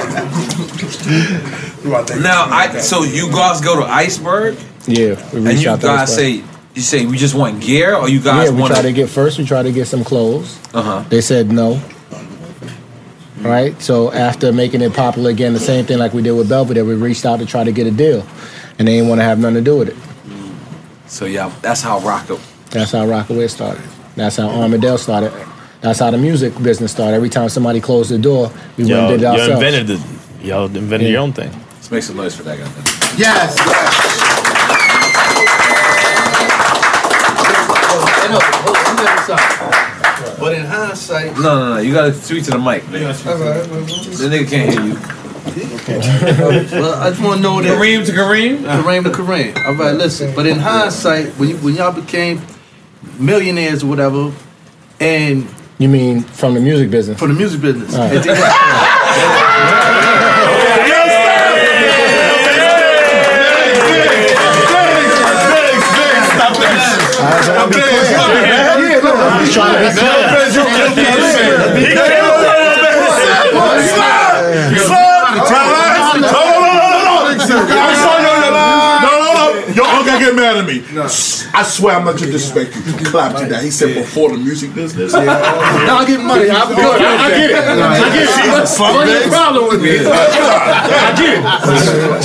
now 2.19 2.47
I 2.49 2.79
so 2.79 3.03
you 3.03 3.29
guys 3.31 3.61
go 3.61 3.79
to 3.79 3.85
Iceberg 3.85 4.57
Yeah, 4.87 5.15
we 5.31 5.37
and 5.39 5.47
reached 5.47 5.63
you 5.63 5.69
out 5.69 5.81
to 5.81 5.87
guys 5.87 6.13
say 6.13 6.43
you 6.75 6.81
say 6.81 7.05
we 7.05 7.17
just 7.17 7.35
want 7.35 7.61
gear 7.61 7.95
or 7.95 8.09
you 8.09 8.19
guys 8.19 8.45
yeah, 8.49 8.55
we 8.55 8.61
want 8.61 8.73
tried 8.73 8.83
to 8.83 8.93
get 8.93 9.09
first. 9.09 9.37
We 9.37 9.45
try 9.45 9.63
to 9.63 9.71
get 9.71 9.87
some 9.87 10.03
clothes. 10.03 10.59
uh 10.73 10.81
huh 10.81 11.03
They 11.09 11.21
said 11.21 11.51
no. 11.51 11.81
Right. 13.41 13.79
So 13.81 14.11
after 14.11 14.51
making 14.51 14.81
it 14.81 14.93
popular 14.93 15.29
again, 15.29 15.53
the 15.53 15.59
same 15.59 15.85
thing 15.85 15.99
like 15.99 16.13
we 16.13 16.21
did 16.21 16.31
with 16.31 16.49
Belvedere, 16.49 16.83
we 16.83 16.95
reached 16.95 17.25
out 17.25 17.39
to 17.39 17.45
try 17.45 17.63
to 17.63 17.71
get 17.71 17.87
a 17.87 17.91
deal, 17.91 18.25
and 18.79 18.87
they 18.87 18.93
didn't 18.95 19.09
want 19.09 19.19
to 19.21 19.25
have 19.25 19.39
nothing 19.39 19.55
to 19.55 19.61
do 19.61 19.77
with 19.77 19.89
it. 19.89 19.95
so 21.09 21.25
yeah 21.25 21.49
that's 21.61 21.81
how 21.81 21.99
rock 21.99 22.29
up 22.29 22.39
That's 22.71 22.91
how 22.91 23.05
Rocawear 23.05 23.49
started. 23.49 23.83
That's 24.15 24.35
how 24.37 24.49
Armadale 24.49 24.97
started. 24.97 25.31
That's 25.81 25.99
how 25.99 26.09
the 26.11 26.17
music 26.17 26.51
business 26.61 26.91
started. 26.91 27.15
Every 27.15 27.29
time 27.29 27.47
somebody 27.49 27.79
closed 27.79 28.09
the 28.09 28.17
door, 28.17 28.51
we 28.77 28.83
went 28.83 28.89
Y'all, 28.89 28.99
and 28.99 29.09
did 29.09 29.19
it 29.19 29.23
y'all 29.23 29.33
ourselves. 29.39 29.63
invented 29.63 29.87
the, 29.87 30.47
y'all 30.47 30.65
invented 30.65 31.09
your 31.09 31.21
own 31.21 31.31
thing. 31.33 31.51
let's 31.75 31.91
make 31.91 32.03
some 32.03 32.17
noise 32.17 32.35
for 32.35 32.43
that 32.43 32.57
guy 32.57 32.67
Yes. 33.17 33.55
But 40.39 40.53
in 40.55 40.65
hindsight, 40.65 41.33
no 41.35 41.41
no 41.41 41.69
no 41.75 41.77
you 41.79 41.93
gotta 41.93 42.13
speak 42.13 42.43
to 42.45 42.51
the 42.51 42.57
mic 42.59 42.83
Alright, 42.83 43.63
the 43.65 44.27
nigga 44.29 44.49
can't 44.49 44.71
hear 44.73 44.83
you. 44.83 44.97
Well, 45.87 46.95
I 47.01 47.09
just 47.09 47.21
want 47.21 47.37
to 47.37 47.41
know 47.41 47.61
that 47.61 47.77
Kareem 47.77 48.05
to 48.05 48.11
Kareem? 48.11 48.57
Kareem 48.59 49.03
to 49.05 49.09
Kareem. 49.09 49.55
All 49.65 49.73
right, 49.75 49.95
listen. 49.95 50.35
But 50.35 50.45
in 50.45 50.59
hindsight, 50.59 51.29
when 51.39 51.49
you, 51.49 51.57
when 51.57 51.75
y'all 51.75 51.93
became 51.93 52.41
millionaires 53.17 53.81
or 53.83 53.87
whatever, 53.87 54.31
and 54.99 55.47
You 55.79 55.87
mean 55.87 56.21
from 56.23 56.53
the 56.53 56.59
music 56.59 56.91
business? 56.91 57.17
from 57.17 57.29
the 57.29 57.35
music 57.35 57.61
business, 57.61 57.93
All 57.95 58.01
right. 58.01 58.15
and 58.17 58.23
then- 58.25 58.37
Yeah, 60.87 61.05
no, 67.57 68.56
I'm 69.27 69.39
just 69.45 69.53
trying 69.53 69.73
to 69.73 69.79
be 69.79 69.85
Your 79.77 79.85
uncle 79.85 80.17
get 80.19 80.33
mad 80.35 80.57
at 80.57 80.65
me. 80.65 80.83
I 81.53 81.63
swear 81.63 81.95
I'm 81.95 82.03
not 82.05 82.17
to 82.17 82.25
disrespect 82.25 82.75
you. 82.75 82.81
He 82.81 82.93
clapped 83.05 83.37
to 83.39 83.45
that. 83.45 83.63
He 83.63 83.69
said 83.71 83.93
before 83.93 84.31
the 84.31 84.37
music 84.37 84.73
business. 84.73 85.13
No, 85.13 85.19
I 85.19 86.03
get 86.07 86.19
money. 86.19 86.49
I'm 86.49 86.67
good. 86.69 86.79
I, 86.79 87.25
I 87.25 87.29
get 87.29 87.51
it. 87.51 87.57
I 87.57 88.09
get 88.13 88.23
it. 88.23 88.29
What's 88.51 88.79
your 88.79 89.27
problem 89.29 89.67
with 89.69 89.81
me? 89.81 89.99
I 89.99 91.13
get 91.15 91.37
it. 91.37 91.43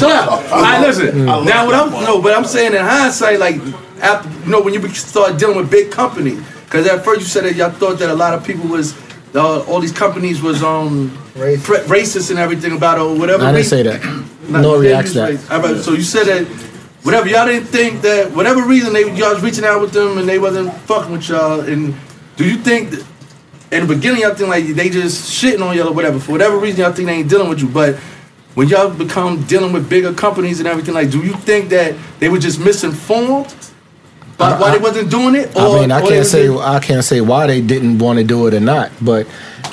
All 0.02 0.62
right, 0.62 0.81
listen. 0.81 1.26
Now, 1.26 1.66
what 1.66 1.74
I'm 1.74 1.90
no, 2.05 2.20
but 2.22 2.34
I'm 2.34 2.44
saying 2.44 2.72
in 2.74 2.81
hindsight, 2.81 3.39
like 3.39 3.56
after 4.00 4.28
you 4.44 4.50
know 4.50 4.60
when 4.62 4.74
you 4.74 4.86
start 4.89 5.39
dealing 5.39 5.56
with 5.56 5.70
big 5.70 5.90
companies, 5.90 6.42
because 6.73 6.89
at 6.89 7.05
first 7.05 7.20
you 7.20 7.26
said 7.26 7.44
that 7.44 7.55
y'all 7.55 7.70
thought 7.70 7.99
that 7.99 8.09
a 8.09 8.15
lot 8.15 8.33
of 8.33 8.44
people 8.44 8.67
was. 8.67 8.97
Uh, 9.34 9.62
all 9.65 9.81
these 9.81 9.92
companies 9.92 10.42
was 10.42 10.62
um 10.62 11.10
racist. 11.34 11.84
racist 11.84 12.31
and 12.31 12.39
everything 12.39 12.73
about 12.73 12.99
it 12.99 13.01
or 13.01 13.18
whatever. 13.18 13.44
I 13.44 13.52
didn't 13.52 13.67
say 13.67 13.83
that. 13.83 14.28
No 14.49 14.75
yeah, 14.81 14.91
reacts 14.91 15.15
that. 15.15 15.31
was 15.31 15.41
racist. 15.47 15.83
So 15.84 15.92
you 15.92 16.02
said 16.02 16.25
that 16.25 16.47
whatever 17.02 17.28
y'all 17.28 17.47
didn't 17.47 17.68
think 17.68 18.02
that 18.02 18.33
whatever 18.33 18.67
reason 18.67 18.92
they 18.92 19.05
y'all 19.15 19.33
was 19.33 19.42
reaching 19.42 19.65
out 19.65 19.81
with 19.81 19.92
them 19.92 20.18
and 20.18 20.28
they 20.28 20.39
wasn't 20.39 20.73
fucking 20.81 21.12
with 21.12 21.28
y'all 21.28 21.60
and 21.60 21.94
do 22.36 22.44
you 22.44 22.57
think 22.57 22.91
that 22.91 23.07
in 23.70 23.86
the 23.86 23.94
beginning 23.94 24.20
y'all 24.20 24.34
think 24.34 24.51
like 24.51 24.67
they 24.67 24.91
just 24.91 25.31
shitting 25.31 25.67
on 25.67 25.76
y'all 25.76 25.89
or 25.89 25.94
whatever 25.94 26.18
for 26.18 26.33
whatever 26.33 26.59
reason 26.59 26.81
y'all 26.81 26.92
think 26.92 27.07
they 27.07 27.15
ain't 27.15 27.31
dealing 27.31 27.49
with 27.49 27.60
you 27.60 27.68
but 27.68 27.97
when 28.55 28.68
y'all 28.68 28.91
become 28.91 29.42
dealing 29.44 29.73
with 29.73 29.89
bigger 29.89 30.12
companies 30.12 30.59
and 30.59 30.68
everything 30.68 30.94
like 30.94 31.10
do 31.10 31.23
you 31.23 31.33
think 31.33 31.70
that 31.70 31.94
they 32.18 32.28
were 32.28 32.39
just 32.39 32.60
misinformed 32.60 33.55
by 34.50 34.58
why 34.60 34.70
they 34.70 34.78
wasn't 34.78 35.10
doing 35.10 35.34
it 35.34 35.56
I 35.56 35.80
mean, 35.80 35.90
I 35.92 36.00
can't 36.00 36.26
say 36.26 36.46
just- 36.46 36.62
I 36.62 36.78
can't 36.80 37.04
say 37.04 37.20
why 37.20 37.46
they 37.46 37.60
didn't 37.60 37.98
want 37.98 38.18
to 38.18 38.24
do 38.24 38.46
it 38.46 38.54
or 38.54 38.60
not, 38.60 38.90
but 39.00 39.26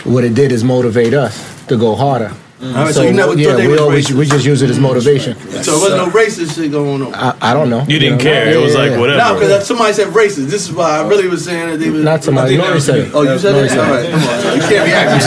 what 0.06 0.24
it 0.24 0.34
did 0.36 0.52
is 0.52 0.64
motivate 0.64 1.14
us 1.14 1.66
to 1.68 1.78
go 1.78 1.96
harder. 1.96 2.32
Mm-hmm. 2.60 2.76
All 2.76 2.84
right, 2.84 2.94
so 2.94 3.04
you 3.04 3.14
never 3.14 3.32
thought 3.32 3.40
yeah, 3.40 3.56
they 3.56 3.68
we 3.68 3.72
was 3.72 3.80
always 3.80 4.08
racist? 4.10 4.18
we 4.20 4.26
just 4.26 4.46
use 4.46 4.62
it 4.62 4.70
as 4.70 4.78
motivation. 4.80 5.34
so 5.64 5.78
it 5.78 5.80
wasn't 5.80 6.04
no 6.04 6.10
racist 6.12 6.56
shit 6.56 6.70
going 6.74 7.02
on 7.02 7.16
I, 7.16 7.32
I 7.40 7.54
don't 7.54 7.70
know. 7.70 7.86
You 7.88 8.00
didn't 8.00 8.18
know? 8.18 8.24
care. 8.26 8.52
It 8.52 8.60
was 8.60 8.76
like, 8.76 9.00
whatever. 9.00 9.18
No, 9.18 9.40
because 9.40 9.66
somebody 9.66 9.94
said 9.94 10.08
racist. 10.12 10.52
This 10.52 10.68
is 10.68 10.74
why 10.76 11.00
I 11.00 11.08
really 11.08 11.30
was 11.30 11.46
saying 11.46 11.70
that 11.70 11.78
they 11.78 11.90
was. 11.90 12.04
Not 12.04 12.22
somebody. 12.22 12.58
Nori 12.58 12.82
said 12.82 12.98
it. 13.00 13.12
Oh, 13.16 13.22
you 13.22 13.40
said 13.40 13.56
Nori 13.56 13.64
it? 13.64 13.70
said 13.70 13.80
All 13.80 13.96
it. 13.96 13.96
right, 13.96 14.12
come 14.12 14.20
on. 14.28 14.56
You 14.60 14.62
can't 14.68 14.86
be 14.86 14.92
acting. 14.92 15.24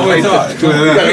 oh 0.00 0.08
wait 0.08 0.22
no 0.24 0.32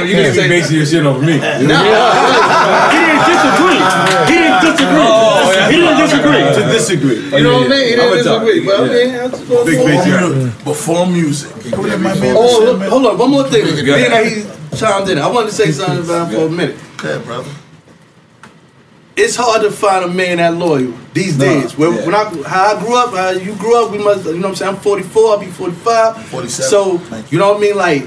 You 0.08 0.16
can't 0.16 0.36
be 0.36 0.48
basing 0.48 0.78
your 0.78 0.86
shit 0.86 1.06
over 1.06 1.20
me 1.20 1.34
He 1.34 1.40
didn't 1.68 3.26
disagree. 3.28 3.84
He 4.32 4.36
didn't 4.40 4.62
disagree. 4.64 5.04
Oh, 5.12 5.25
Yeah. 5.66 5.72
He 5.72 5.78
didn't 5.78 5.98
disagree. 5.98 6.64
To 6.64 6.72
disagree. 6.72 7.38
You 7.38 7.44
know 7.44 7.60
what 7.60 7.66
I 7.66 7.70
mean? 7.70 7.88
He 7.88 7.94
I'm 7.94 8.00
didn't 8.00 8.18
disagree, 8.18 8.66
but 8.66 8.80
I 8.80 8.88
mean, 8.88 9.16
I'm 9.16 9.32
just 9.32 9.48
going 9.48 9.66
Big 9.66 9.78
for 9.78 9.86
music. 9.86 10.66
Before 10.66 11.06
music. 11.08 11.52
Oh, 11.74 12.62
look, 12.66 12.90
hold 12.90 13.06
on, 13.06 13.18
one 13.18 13.32
more 13.32 13.44
thing. 13.50 13.64
Go 13.86 13.96
ahead. 13.96 14.12
Being 14.12 14.12
that 14.12 14.26
he 14.72 14.78
chimed 14.78 15.10
in, 15.10 15.18
I 15.18 15.28
wanted 15.28 15.50
to 15.50 15.56
say 15.56 15.72
something 15.72 16.04
about 16.06 16.30
him 16.32 16.40
for 16.40 16.46
a 16.48 16.50
minute. 16.50 16.78
Okay, 17.00 17.24
brother. 17.24 17.50
It's 19.18 19.36
hard 19.38 19.62
to 19.62 19.72
find 19.72 20.04
a 20.04 20.10
man 20.10 20.38
that 20.38 20.56
loyal 20.56 20.94
these 21.14 21.38
Nah, 21.38 21.46
days. 21.46 21.78
When, 21.78 21.94
yeah. 21.94 22.06
when 22.06 22.14
I 22.14 22.24
how 22.46 22.76
I 22.76 22.80
grew 22.84 22.98
up, 22.98 23.12
how 23.14 23.30
you 23.30 23.56
grew 23.56 23.82
up, 23.82 23.92
we 23.92 23.98
must. 23.98 24.26
You 24.26 24.34
know 24.34 24.40
what 24.40 24.48
I'm 24.50 24.56
saying? 24.56 24.76
I'm 24.76 24.82
44. 24.82 25.32
I'll 25.32 25.40
be 25.40 25.46
45. 25.46 26.26
47. 26.26 26.70
So 26.70 27.02
you 27.30 27.40
know 27.40 27.54
what 27.54 27.58
I 27.58 27.62
mean? 27.62 27.78
Like 27.78 28.04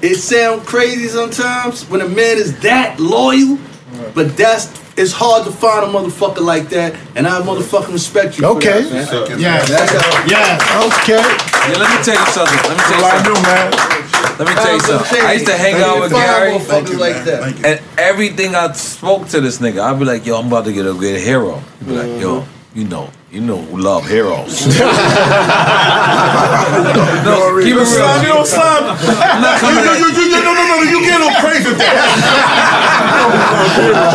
it 0.00 0.16
sounds 0.16 0.66
crazy 0.66 1.08
sometimes 1.08 1.84
when 1.90 2.00
a 2.00 2.08
man 2.08 2.38
is 2.38 2.58
that 2.60 2.98
loyal, 2.98 3.58
but 4.14 4.34
that's 4.36 4.66
it's 4.96 5.12
hard 5.12 5.44
to 5.44 5.52
find 5.52 5.84
a 5.84 5.88
motherfucker 5.88 6.40
like 6.40 6.68
that, 6.70 6.94
and 7.14 7.26
I 7.26 7.40
motherfucking 7.42 7.92
respect 7.92 8.38
you. 8.38 8.46
Okay. 8.56 8.82
For 8.84 8.88
that, 8.88 9.30
man. 9.30 9.38
Yes. 9.40 9.68
That's 9.68 9.92
how- 9.92 10.24
Yes. 10.26 10.60
Okay. 11.02 11.22
Yeah, 11.68 11.78
let 11.78 11.90
me 11.90 11.98
tell 12.04 12.14
you 12.18 12.26
something. 12.32 12.60
Let 12.68 12.76
me 12.76 12.82
tell 12.88 12.96
you 12.96 13.02
What 13.02 13.14
I 13.14 13.16
something. 13.22 13.34
do, 13.34 13.42
man. 13.42 13.70
Let 14.38 14.48
me 14.48 14.54
tell 14.54 14.74
you 14.74 14.80
something. 14.80 15.20
I 15.22 15.32
used 15.34 15.46
to 15.46 15.56
hang 15.56 15.82
out 15.82 16.00
with 16.00 16.12
Gary. 16.12 16.52
Motherfuckers 16.58 16.98
like 16.98 17.24
that. 17.24 17.42
And 17.64 17.80
everything 17.98 18.54
I 18.54 18.72
spoke 18.72 19.28
to 19.28 19.40
this 19.40 19.58
nigga, 19.58 19.80
I'd 19.80 19.98
be 19.98 20.04
like, 20.04 20.24
yo, 20.26 20.38
I'm 20.38 20.46
about 20.48 20.64
to 20.66 20.72
get 20.72 20.86
a 20.86 20.92
good 20.94 21.20
hero. 21.20 21.62
He'd 21.80 21.88
be 21.88 21.94
like, 21.96 22.20
yo, 22.20 22.44
you 22.74 22.84
know, 22.84 23.10
you 23.32 23.40
know 23.40 23.56
who 23.58 23.78
love 23.78 24.06
heroes. 24.08 24.66
no, 27.24 27.60
keep 27.62 27.74
it 27.74 27.76
real. 27.76 27.84
Slime, 27.86 28.22
you 28.22 28.28
don't 28.28 28.46
slime. 28.46 28.84
I'm 28.86 29.42
not 29.42 29.60
You, 29.60 29.68
coming 29.68 29.84
you, 30.90 31.00
get 31.02 31.18
no 31.18 31.30
crazy 31.40 31.68
with 31.70 31.78
that. 31.78 31.96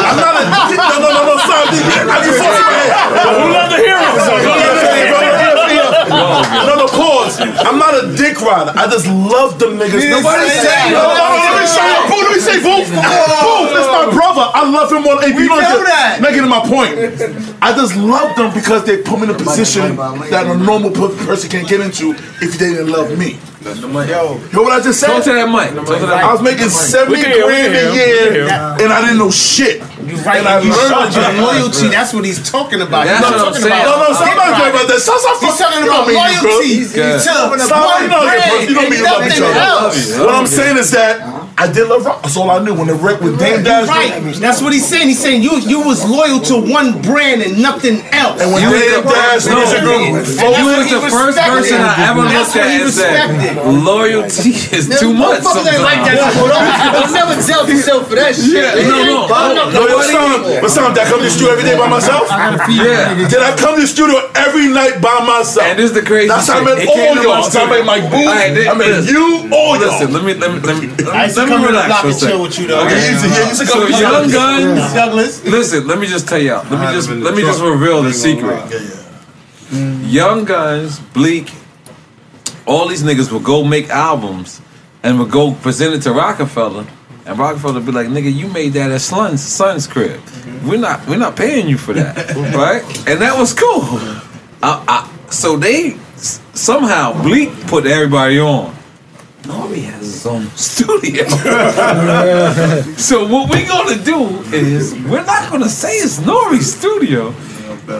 I'm 0.02 0.18
not 0.18 0.36
a, 0.40 0.44
no, 0.76 0.98
no, 1.00 1.10
no, 1.12 1.22
no, 1.28 1.36
slime. 1.44 1.68
I 1.72 2.24
in 2.24 2.38
my 2.40 2.72
head. 2.72 2.92
Who 3.40 3.52
love 3.52 3.70
the 3.70 3.78
heroes? 3.78 4.71
No, 6.42 6.66
no, 6.66 6.76
no, 6.84 6.88
pause. 6.88 7.40
I'm 7.40 7.78
not 7.78 7.94
a 7.94 8.16
dick 8.18 8.42
rider. 8.42 8.74
I 8.76 8.90
just 8.90 9.08
love 9.08 9.60
them 9.60 9.78
niggas. 9.78 10.02
Nobody 10.10 10.50
said 10.50 10.92
No, 10.92 11.14
no, 11.14 11.22
no, 11.22 11.38
let 11.38 11.62
me 11.62 11.68
say 11.68 11.86
it. 11.86 12.02
Let 12.10 12.32
me 12.32 12.40
say 12.40 12.58
Boo. 12.64 12.82
Boo, 12.82 13.62
that's 13.76 13.92
my 13.92 14.08
brother. 14.10 14.46
I 14.54 14.70
love 14.70 14.92
him 14.92 15.06
on 15.06 15.24
AP. 15.24 15.36
We 15.36 15.48
know 15.48 15.60
that. 15.60 16.20
Making 16.22 16.44
it 16.44 16.48
my 16.48 16.64
point. 16.66 16.96
I 17.62 17.74
just 17.74 17.96
love 17.96 18.36
them 18.36 18.54
because 18.54 18.86
they 18.86 19.02
put 19.02 19.20
me 19.20 19.24
in 19.26 19.30
a 19.32 19.38
position 19.38 19.96
that 19.96 20.48
a 20.48 20.58
normal 20.58 20.92
person 20.92 21.50
can't 21.50 21.68
get 21.68 21.82
into 21.82 22.12
if 22.42 22.58
they 22.58 22.72
didn't 22.74 22.90
love 22.90 23.18
me. 23.18 23.38
Yo. 23.62 24.42
You 24.42 24.54
know 24.54 24.64
what 24.64 24.74
I 24.74 24.82
just 24.84 25.00
said? 25.00 25.08
Talk 25.08 25.24
to 25.26 25.34
that 25.34 25.46
mic. 25.46 25.70
To 25.86 25.92
that 25.94 26.26
I 26.26 26.34
was 26.34 26.42
making 26.42 26.70
70 26.70 27.12
We 27.16 27.22
can 27.22 27.32
hear, 27.32 27.46
we 27.46 27.54
grand 27.54 27.76
a 27.76 27.94
year 27.94 28.50
and 28.82 28.92
I 28.92 29.02
didn't 29.02 29.20
know 29.20 29.30
shit. 29.30 29.84
You 30.08 30.16
right. 30.26 30.40
And 30.40 30.48
I 30.48 30.60
You 30.62 30.72
learned 30.72 31.14
showed 31.14 31.22
your 31.22 31.32
loyalty. 31.46 31.88
That's 31.90 32.14
what 32.14 32.26
he's 32.26 32.42
talking 32.50 32.82
about. 32.82 33.06
That's 33.06 33.20
He's 33.22 33.32
what 33.32 33.38
not 33.38 33.48
I'm 33.48 33.54
talking 33.54 33.62
saying. 33.70 33.84
No, 33.86 33.94
about. 33.96 34.10
no, 34.10 34.16
stop 34.16 34.36
talking 34.36 34.74
about 34.74 34.88
that. 34.90 35.00
Stop, 35.02 35.20
stop, 35.22 35.38
He's 35.42 35.58
talking 35.58 35.84
about 35.88 36.04
me, 36.08 36.14
loyalty. 36.16 36.68
He's 36.82 36.92
Okay. 36.92 37.18
talking 37.24 37.62
about 37.62 38.02
you 38.02 38.08
know, 38.10 38.22
brand 38.22 38.70
you 38.70 38.76
know 38.76 38.90
me, 38.90 38.98
you 38.98 39.04
love 39.04 39.22
each 39.28 39.38
other. 39.42 39.54
nothing 39.54 39.62
else. 39.62 40.18
What 40.20 40.34
I'm 40.36 40.48
saying 40.48 40.78
is 40.78 40.92
that 40.92 41.22
I 41.58 41.68
did 41.72 41.88
love 41.88 42.06
rock. 42.06 42.24
That's 42.24 42.38
all 42.38 42.50
I 42.50 42.58
knew. 42.64 42.74
When 42.74 42.88
the 42.88 42.96
wreck 42.96 43.22
with 43.22 43.38
Dame 43.38 43.62
Dash, 43.62 43.88
Right. 43.88 44.18
That's 44.42 44.62
what 44.62 44.74
he's 44.74 44.88
saying. 44.88 45.08
He's 45.10 45.20
saying 45.22 45.44
you 45.44 45.60
you 45.60 45.82
was 45.86 46.02
loyal 46.08 46.40
to 46.50 46.56
one 46.58 47.02
brand 47.02 47.42
and 47.44 47.62
nothing 47.62 48.02
else. 48.12 48.42
and 48.42 48.52
when 48.54 48.64
You 48.64 48.72
Dame 48.74 49.04
the 49.04 49.10
Dash 49.12 49.46
first- 49.46 49.50
music 49.54 49.82
group, 49.86 50.02
You 50.02 50.16
That's 50.18 50.42
was 50.42 50.66
what 50.66 50.86
he 50.88 50.94
the 50.96 51.02
first 51.12 51.38
person 51.38 51.78
I 51.82 52.10
ever 52.10 52.22
That's 52.26 52.56
looked 52.56 52.56
at 52.58 52.72
he 52.72 52.82
and 52.82 52.90
said, 52.92 53.30
respected. 53.30 53.84
loyalty 53.84 54.50
is 54.74 54.86
too 55.00 55.14
much 55.14 55.42
Motherfuckers 55.44 55.70
ain't 55.74 55.84
like 55.86 56.02
that. 56.08 56.18
sometimes. 56.34 56.50
Don't, 56.50 56.94
don't 56.98 57.14
never 57.14 57.36
tell 57.46 57.64
yourself 57.70 58.08
for 58.10 58.16
that 58.16 58.34
shit. 58.36 58.58
Yeah, 58.58 58.82
no, 58.88 59.28
no. 59.28 59.70
no, 59.70 59.86
no, 59.92 59.98
but 60.00 60.08
Sam, 60.08 60.62
but 60.64 60.70
Sam, 60.72 60.94
did 60.96 61.04
I 61.04 61.10
come 61.12 61.20
to 61.20 61.26
the 61.28 61.32
studio 61.36 61.52
every 61.54 61.64
day 61.68 61.78
by 61.78 61.88
myself? 61.92 62.26
Yeah. 62.72 63.28
Did 63.28 63.42
I 63.44 63.52
come 63.60 63.76
to 63.76 63.82
the 63.82 63.88
studio 63.92 64.18
every 64.36 64.68
night 64.72 65.02
by 65.04 65.20
myself? 65.28 65.68
And 65.68 65.78
this 65.80 65.92
is 65.92 65.96
the 65.96 66.02
crazy 66.02 66.28
That's 66.32 66.48
how 66.48 66.60
I 66.60 66.66
shit. 66.66 66.78
met 66.78 66.88
all 66.88 66.96
came 66.96 67.16
to 67.16 67.22
my 67.22 67.24
y'all. 67.24 67.42
That's 67.44 67.56
how 67.56 67.66
I 67.66 67.70
met 67.70 67.86
Mike 67.86 68.06
Boo. 68.12 68.26
I 68.26 68.74
met 68.74 69.04
you, 69.10 69.50
all 69.52 69.76
y'all. 69.78 69.92
Listen, 69.92 70.14
let 70.14 70.24
me 70.24 70.34
let 70.36 70.50
me 70.54 70.60
let 70.64 70.76
me 70.82 70.88
let 71.04 71.14
I 71.14 71.18
me, 71.20 71.24
used 71.28 71.36
to 71.38 71.46
come 71.46 71.62
to 71.62 71.68
the 71.68 71.74
relax 71.74 71.88
block 71.88 72.02
for 72.02 72.08
a 72.08 72.12
and 72.12 72.20
chill 72.20 72.30
second. 72.30 72.42
with 72.42 72.60
you 72.60 72.66
though. 72.68 72.86
Okay, 72.86 73.00
you 73.06 73.12
used 73.12 73.26
yeah, 73.26 73.38
you 73.42 73.48
used 73.52 73.62
to 73.62 73.68
So 73.68 73.74
come 73.74 73.86
to 73.92 74.00
young 74.00 74.28
the- 74.28 74.34
guns. 74.34 74.94
Douglas. 74.94 75.34
Listen, 75.46 75.88
let 75.88 75.98
me 76.00 76.08
just 76.08 76.28
tell 76.28 76.40
y'all. 76.42 76.64
Let 76.72 76.80
me 76.80 76.88
just 76.96 77.10
let 77.10 77.34
me 77.36 77.42
just 77.42 77.62
reveal 77.62 78.02
the 78.04 78.14
secret. 78.14 78.60
Mm. 79.72 80.12
Young 80.12 80.46
Gunz, 80.46 81.00
Bleek, 81.14 81.50
all 82.66 82.88
these 82.88 83.04
niggas 83.04 83.32
would 83.32 83.44
go 83.44 83.64
make 83.64 83.90
albums 83.90 84.60
and 85.04 85.18
would 85.20 85.32
go 85.32 85.54
present 85.54 85.94
it 85.96 86.02
to 86.02 86.12
Roc-A-Fella, 86.12 86.86
and 87.32 87.40
Roc-A-Fella 87.40 87.76
would 87.76 87.86
be 87.86 87.92
like, 87.94 88.08
"Nigga, 88.08 88.34
you 88.34 88.48
made 88.48 88.74
that 88.74 88.92
at 88.92 89.02
Son's 89.02 89.42
Son's 89.42 89.88
crib. 89.88 90.20
We're 90.66 90.78
not 90.78 91.08
we're 91.08 91.18
not 91.18 91.36
paying 91.36 91.68
you 91.68 91.78
for 91.78 91.94
that, 91.94 92.36
right?" 92.56 92.84
And 93.08 93.22
that 93.22 93.38
was 93.38 93.54
cool. 93.54 93.84
I, 94.62 94.84
I, 94.88 95.30
so 95.30 95.56
they 95.58 95.98
somehow 96.54 97.14
Bleek 97.24 97.50
put 97.68 97.86
everybody 97.86 98.40
on. 98.40 98.76
Nori 99.44 99.84
has 99.86 100.02
his 100.02 100.26
own 100.28 100.48
studio. 100.56 101.28
so 102.98 103.26
what 103.28 103.50
we're 103.50 103.68
gonna 103.68 104.04
do 104.04 104.28
is 104.54 104.94
we're 105.10 105.26
not 105.26 105.50
gonna 105.52 105.70
say 105.70 105.96
it's 105.98 106.20
Nori's 106.20 106.76
studio. 106.76 107.34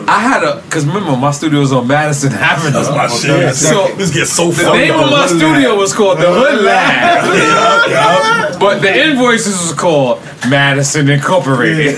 I 0.08 0.18
had 0.20 0.42
a 0.44 0.62
because 0.62 0.86
remember 0.86 1.16
my 1.16 1.30
studio 1.30 1.60
was 1.60 1.72
on 1.72 1.86
Madison 1.86 2.32
oh, 2.32 2.36
Avenue. 2.36 2.72
That's 2.72 2.90
my 2.90 3.08
shit. 3.08 3.54
So 3.54 3.88
this 3.96 4.12
gets 4.14 4.30
so 4.30 4.50
funny. 4.50 4.64
the 4.64 4.72
name 4.72 4.94
up. 4.94 5.04
of 5.06 5.10
my 5.10 5.26
studio 5.26 5.76
was 5.76 5.92
called 5.92 6.18
the 6.18 6.28
Hood 6.28 6.62
Lab, 6.64 8.58
but 8.60 8.80
the 8.80 8.92
invoices 8.94 9.60
was 9.60 9.72
called 9.72 10.20
Madison 10.48 11.08
Incorporated. 11.08 11.96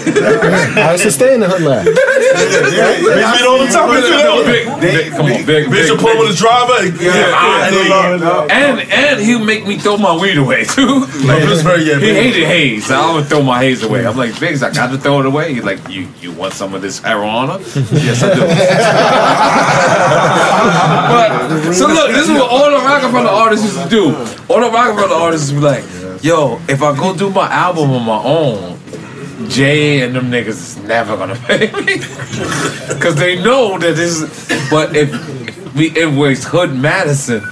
I 0.76 0.92
used 0.92 1.04
to 1.04 1.10
stay 1.10 1.34
in 1.34 1.40
the 1.40 1.48
hood 1.48 1.62
lab. 1.62 1.86
We 1.86 1.92
meet 1.92 3.46
all 3.46 3.58
the 3.58 3.70
time. 3.72 3.90
We 3.90 4.00
meet 4.02 4.26
all 4.26 4.44
big, 4.44 4.80
big, 4.80 5.12
come 5.12 5.26
on, 5.26 5.46
big, 5.46 5.66
Bitch, 5.68 5.86
you 5.86 5.94
big, 5.94 6.00
pull 6.00 6.10
big. 6.12 6.18
with 6.20 6.30
the 6.30 6.36
driver. 6.36 6.84
Yeah, 7.02 7.70
Yeah, 7.70 8.46
and 8.50 8.80
and 8.80 9.20
he'll 9.20 9.44
make 9.44 9.66
me 9.66 9.78
throw 9.78 9.96
my 9.96 10.16
weed 10.16 10.36
away 10.36 10.64
too. 10.64 11.06
No, 11.24 11.40
this 11.40 11.62
very- 11.62 11.84
yeah, 11.84 11.94
he 11.94 12.12
very- 12.12 12.32
hated 12.32 12.44
haze. 12.46 12.90
I 12.90 13.14
would 13.14 13.26
throw 13.26 13.42
my 13.42 13.60
haze 13.62 13.82
away. 13.82 14.06
I'm 14.06 14.16
like, 14.16 14.38
Biggs, 14.38 14.62
I 14.62 14.70
got 14.70 14.90
to 14.90 14.98
throw 14.98 15.20
it 15.20 15.26
away. 15.26 15.54
He's 15.54 15.64
like, 15.64 15.88
you 15.88 16.08
you 16.20 16.32
want 16.32 16.52
some 16.52 16.74
of 16.74 16.82
this 16.82 17.00
marijuana? 17.00 17.60
yes, 17.92 18.22
I 18.22 18.34
do. 18.34 18.40
but 21.10 21.72
so 21.72 21.86
look, 21.86 22.10
this 22.10 22.28
is 22.28 22.30
what 22.30 22.50
all 22.50 22.70
the 22.70 22.76
Roc-A-Fella 22.76 23.30
artists 23.30 23.66
used 23.66 23.82
to 23.82 23.88
do. 23.88 24.04
All 24.52 24.60
the 24.60 24.70
Roc-A-Fella 24.70 25.22
artists 25.22 25.52
would 25.52 25.60
be 25.60 25.64
like, 25.66 25.84
yo, 26.22 26.60
if 26.68 26.82
I 26.82 26.96
go 26.96 27.14
do 27.16 27.30
my 27.30 27.48
album 27.52 27.90
on 27.90 28.04
my 28.04 28.22
own. 28.22 28.78
Jay 29.48 30.02
and 30.02 30.14
them 30.14 30.30
niggas 30.30 30.48
is 30.48 30.76
never 30.78 31.16
gonna 31.16 31.34
pay 31.34 31.66
me 31.72 31.96
because 32.88 33.16
they 33.16 33.34
know 33.42 33.76
that 33.78 33.96
this. 33.96 34.20
Is, 34.22 34.70
but 34.70 34.94
if 34.94 35.10
we 35.74 35.90
invoiced 36.00 36.44
Hood 36.44 36.72
Madison, 36.72 37.42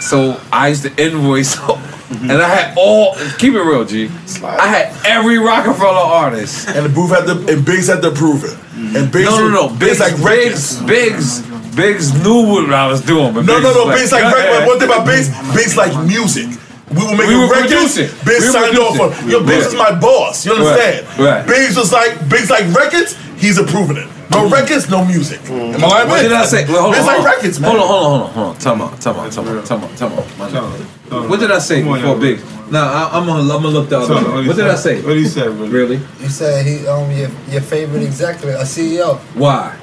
so 0.00 0.38
I 0.52 0.68
used 0.68 0.82
to 0.82 1.02
invoice, 1.02 1.58
and 2.10 2.32
I 2.32 2.48
had 2.48 2.74
all. 2.76 3.14
Keep 3.38 3.54
it 3.54 3.62
real, 3.62 3.84
G. 3.86 4.10
I 4.42 4.66
had 4.66 5.06
every 5.06 5.38
Roc-A-Fella 5.38 6.04
artist, 6.04 6.68
and 6.68 6.84
the 6.84 6.90
booth 6.90 7.10
had 7.10 7.24
to, 7.24 7.52
and 7.52 7.64
Biggs 7.64 7.88
had 7.88 8.02
to 8.02 8.10
prove 8.10 8.44
it. 8.44 8.56
Mm-hmm. 8.80 8.96
And 8.96 9.12
Biggs, 9.12 9.28
no, 9.28 9.36
no, 9.36 9.48
no. 9.48 9.68
Biggs 9.76 9.98
Biggs, 9.98 10.00
like 10.00 10.16
Biggs, 10.24 10.82
Biggs, 10.82 11.76
Biggs 11.76 12.24
knew 12.24 12.48
what 12.48 12.72
I 12.72 12.88
was 12.88 13.04
doing, 13.04 13.34
but 13.34 13.44
No, 13.44 13.60
Biggs 13.60 13.64
no, 13.64 13.72
no. 13.74 13.84
was 13.92 14.00
Biggs 14.00 14.12
like 14.12 14.24
"Go 14.24 14.32
record. 14.32 14.66
One 14.66 14.78
thing 14.80 14.88
about 14.88 15.04
Biggs, 15.06 15.28
Biggs 15.54 15.76
like 15.76 15.92
music. 16.08 16.48
We 16.90 17.04
were 17.06 17.14
making 17.14 17.28
We 17.28 17.36
were 17.38 17.50
records. 17.52 17.70
producing. 17.94 18.08
Biggs 18.26 18.46
We 18.46 18.50
signed 18.50 18.78
off 18.78 18.98
on. 18.98 19.10
producing. 19.12 19.30
Yo, 19.30 19.46
Biggs 19.46 19.66
is 19.66 19.74
my 19.76 19.92
boss. 19.94 20.44
You 20.46 20.52
understand? 20.58 21.06
Right, 21.18 21.20
right. 21.20 21.46
Biggs 21.46 21.76
was 21.76 21.92
like 21.92 22.16
Biggs 22.28 22.50
like 22.50 22.66
records. 22.74 23.14
He's 23.38 23.58
approving 23.58 23.96
it. 23.96 24.08
No 24.30 24.44
mm-hmm. 24.46 24.54
records, 24.54 24.88
no 24.90 25.04
music. 25.04 25.40
Am 25.50 25.84
I 25.84 25.86
lying? 25.86 26.08
What 26.08 26.22
did 26.22 26.32
I 26.32 26.44
say? 26.46 26.64
Well, 26.66 26.82
hold 26.82 26.94
on, 26.94 26.98
Biggs 26.98 27.04
hold 27.04 27.06
like 27.06 27.18
on. 27.18 27.24
records, 27.36 27.60
man. 27.60 27.70
Hold 27.70 27.82
on, 27.82 27.88
hold 27.88 28.02
on, 28.02 28.10
hold 28.10 28.22
on, 28.22 28.32
hold 28.32 28.46
on. 28.46 28.56
Time 28.58 28.80
out, 28.80 29.00
time 29.00 29.16
out, 29.16 29.32
time 29.32 29.48
out, 29.48 29.64
time 29.66 29.82
out, 29.82 30.28
time 30.38 30.64
out. 31.12 31.28
What 31.30 31.40
did 31.40 31.50
I 31.50 31.58
say 31.58 31.82
before 31.82 32.16
Biggs? 32.18 32.42
Now 32.70 32.84
I, 32.86 33.18
I'm 33.18 33.26
gonna, 33.26 33.42
I'm 33.42 33.62
gonna 33.62 33.68
look 33.68 33.88
the 33.88 33.98
other 33.98 34.14
way. 34.14 34.46
What 34.46 34.56
did 34.56 34.66
I 34.66 34.76
say? 34.76 35.02
What 35.02 35.14
did 35.14 35.20
you 35.20 35.28
say, 35.28 35.42
bro? 35.48 35.66
Really? 35.66 35.96
You 36.20 36.28
said 36.28 36.64
he 36.64 36.86
um 36.86 37.10
your 37.10 37.30
your 37.48 37.60
favorite 37.62 38.02
executive, 38.02 38.54
a 38.54 38.62
CEO. 38.62 39.18
Why? 39.34 39.76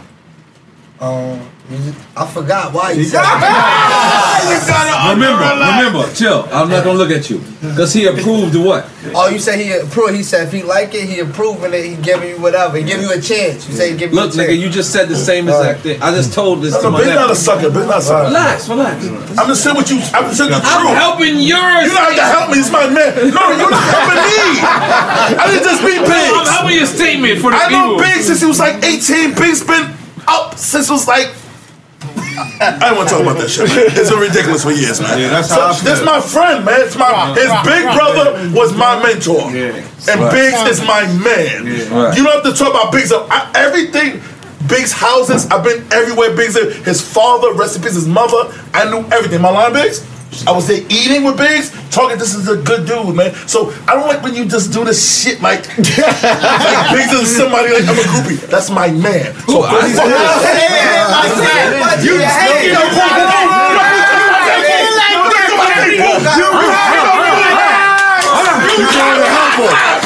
Um, 1.00 1.40
you 1.69 1.77
just- 1.77 1.98
I 2.16 2.26
forgot 2.26 2.74
why 2.74 2.92
you 2.92 3.03
said. 3.03 3.22
Remember, 5.14 5.43
remember, 5.43 6.14
chill. 6.14 6.48
I'm 6.51 6.69
not 6.69 6.84
gonna 6.84 6.98
look 6.98 7.11
at 7.11 7.30
you 7.30 7.40
because 7.61 7.93
he 7.93 8.06
approved 8.08 8.53
the 8.53 8.61
what? 8.61 8.90
Oh, 9.16 9.30
you 9.30 9.40
said 9.40 9.59
he 9.59 9.72
approved. 9.74 10.16
He 10.16 10.24
said 10.24 10.48
if 10.48 10.53
he 10.53 10.64
like 10.64 10.93
it, 10.93 11.08
he 11.08 11.19
approving 11.19 11.74
it. 11.74 11.84
He 11.85 11.95
giving 12.01 12.30
you 12.30 12.38
whatever. 12.40 12.77
He 12.77 12.84
give 12.84 13.01
you 13.01 13.11
a 13.11 13.19
chance. 13.22 13.67
You 13.67 13.74
say 13.76 13.92
he 13.92 13.98
give 13.98 14.11
you 14.11 14.16
Look, 14.19 14.34
a 14.34 14.38
chance. 14.38 14.50
nigga, 14.50 14.58
you 14.59 14.69
just 14.69 14.92
said 14.92 15.08
the 15.09 15.16
same 15.16 15.48
exact 15.48 15.82
thing. 15.82 16.01
I 16.01 16.11
just 16.11 16.34
told 16.34 16.61
this 16.61 16.74
No, 16.74 16.82
to 16.82 16.84
no, 16.85 16.92
my 16.92 16.98
Biggs 17.00 17.09
not 17.16 17.26
a 17.26 17.27
nephew. 17.30 17.35
sucker. 17.35 17.69
Biggs 17.72 17.88
not 17.88 17.98
a 17.98 18.01
sucker. 18.01 18.27
Relax, 18.27 18.69
relax. 18.69 19.06
I'm 19.38 19.48
just 19.48 19.64
saying 19.64 19.76
what 19.76 19.90
you. 19.90 19.98
I'm 20.14 20.24
just 20.26 20.38
saying 20.38 20.51
the 20.51 20.58
I'm 20.64 20.82
truth. 20.85 20.98
helping 20.98 21.35
yours. 21.40 21.84
You 21.85 21.93
don't 21.93 22.06
have 22.06 22.16
to 22.16 22.26
help 22.26 22.51
me. 22.51 22.58
It's 22.59 22.72
my 22.72 22.88
man. 22.90 23.11
No, 23.34 23.43
you're 23.53 23.69
not 23.69 23.84
helping 23.93 24.22
me. 24.22 24.42
I 25.38 25.43
didn't 25.51 25.66
just 25.66 25.82
meet 25.84 26.01
Biggs. 26.01 26.32
I'm 26.38 26.48
helping 26.48 26.76
your 26.77 26.85
statement 26.90 27.40
for 27.42 27.51
the 27.51 27.58
I 27.58 27.69
know 27.69 27.98
people. 27.98 28.06
Biggs 28.06 28.26
since 28.27 28.40
he 28.42 28.48
was 28.48 28.59
like 28.59 28.82
18. 28.84 29.35
Biggs 29.35 29.64
been 29.64 29.93
Oh, 30.28 30.50
up 30.50 30.58
since 30.58 30.88
he 30.88 30.94
was 30.94 31.08
like. 31.08 31.34
I 32.62 32.78
don't 32.80 32.98
want 32.98 33.10
to 33.10 33.16
talk 33.16 33.24
about 33.24 33.38
that 33.42 33.50
shit. 33.50 33.68
Man. 33.68 33.90
It's 33.98 34.12
been 34.12 34.20
ridiculous 34.20 34.64
for 34.64 34.72
years, 34.72 35.02
man. 35.02 35.18
Yeah, 35.18 35.30
that's 35.30 35.50
so, 35.50 35.56
how 35.56 35.74
I. 35.74 35.80
That's 35.82 36.06
my 36.06 36.22
friend, 36.22 36.66
man. 36.66 36.82
It's 36.82 36.96
my 36.96 37.34
his 37.34 37.50
big 37.66 37.84
brother 37.98 38.38
was 38.54 38.76
my 38.78 39.02
mentor, 39.02 39.50
and 39.50 40.22
Right. 40.22 40.32
Biggs 40.32 40.62
is 40.78 40.86
my 40.86 41.08
man. 41.18 41.66
Right. 41.90 42.16
You 42.16 42.24
don't 42.24 42.44
have 42.44 42.46
to 42.46 42.54
talk 42.54 42.70
about 42.70 42.92
Biggs. 42.92 43.12
I, 43.12 43.52
everything 43.56 44.22
Biggs' 44.68 44.92
houses. 44.92 45.48
I've 45.48 45.64
been 45.64 45.86
everywhere. 45.92 46.36
Biggs, 46.36 46.56
his 46.86 47.02
father, 47.02 47.54
recipes, 47.54 47.96
his 47.96 48.08
mother. 48.08 48.54
I 48.74 48.90
knew 48.90 49.08
everything. 49.10 49.42
My 49.42 49.50
line 49.50 49.74
Biggs. 49.74 50.06
I 50.46 50.52
was 50.52 50.68
there 50.68 50.84
eating 50.90 51.24
with 51.24 51.38
Biggs, 51.38 51.72
talking. 51.90 52.18
This 52.18 52.36
is 52.36 52.48
a 52.48 52.58
good 52.58 52.86
dude, 52.86 53.16
man. 53.16 53.34
So 53.48 53.74
I 53.88 53.96
don't 53.96 54.06
like 54.08 54.22
when 54.22 54.36
you 54.36 54.46
just 54.46 54.72
do 54.72 54.84
this 54.86 55.24
shit 55.24 55.42
like, 55.42 55.66
like 55.78 56.92
Biggs 56.94 57.12
is 57.14 57.36
somebody 57.36 57.72
like 57.74 57.88
I'm 57.88 57.98
a 57.98 58.02
groupie. 58.12 58.38
That's 58.48 58.70
my 58.70 58.92
man. 58.92 59.34
So 59.48 59.64
I 59.64 59.70
please- 59.82 59.96
said- 59.96 60.08
You- 62.04 62.14
you- 62.14 62.20
you 62.68 62.74
know, 62.74 62.88
You 68.78 68.86
can't 68.86 69.18
even 69.18 69.32
help 69.32 69.72
her. 69.72 69.98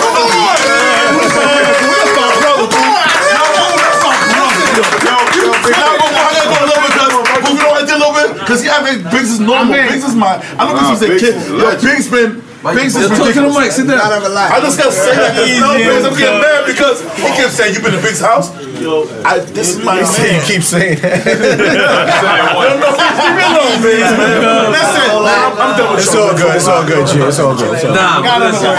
Because 8.51 8.65
yeah, 8.65 8.75
I 8.75 8.95
mean, 8.95 9.03
Biggs 9.11 9.31
is 9.31 9.39
normal. 9.39 9.73
Biggs 9.73 10.03
is 10.03 10.13
my. 10.15 10.35
I 10.59 10.67
know 10.67 10.75
Nah, 10.75 10.91
Biggs 10.91 10.99
was 10.99 11.09
a 11.09 11.19
kid. 11.23 11.35
Yo. 11.47 11.71
Biggs 11.81 12.11
been. 12.11 12.43
Biggs 12.61 12.93
is 12.93 13.09
Just 13.09 13.17
talk 13.17 13.33
to 13.33 13.41
the 13.41 13.49
mic, 13.49 13.73
sit 13.73 13.89
down. 13.89 13.97
I 13.97 14.61
just 14.61 14.77
gotta 14.77 14.93
say 14.93 15.17
that. 15.17 15.33
Easy 15.41 15.57
No, 15.57 15.73
Biggs, 15.73 16.05
I'm 16.05 16.13
getting 16.13 16.41
mad 16.45 16.69
because 16.69 17.01
he 17.17 17.25
kept 17.33 17.49
saying 17.57 17.73
you 17.73 17.81
been 17.81 17.97
to 17.97 18.01
Biggs' 18.05 18.21
house. 18.21 18.53
I, 19.25 19.41
this 19.53 19.73
is 19.73 19.81
my 19.81 19.97
You 20.01 20.05
say 20.05 20.37
you 20.37 20.41
keep 20.45 20.61
saying 20.61 21.01
that. 21.01 21.25
No, 21.25 22.77
no, 22.77 22.89
leave 22.93 23.33
me 23.33 23.43
alone, 23.49 23.77
Biggs, 23.81 24.13
man. 24.13 24.73
Listen, 24.77 25.09
I'm, 25.09 25.53
I'm 25.57 25.71
done 25.73 25.89
with 25.97 26.05
It's 26.05 26.13
all 26.13 26.33
good. 26.37 26.53
It's 26.53 26.69
all 26.69 26.85
good, 26.85 27.05
G. 27.09 27.17
It's 27.25 27.41
all 27.41 27.57
good. 27.57 27.73
It's 27.73 27.85
all 27.85 27.97
Nah, 27.97 28.21
good. 28.21 28.29
but 28.29 28.53
listen. 28.53 28.73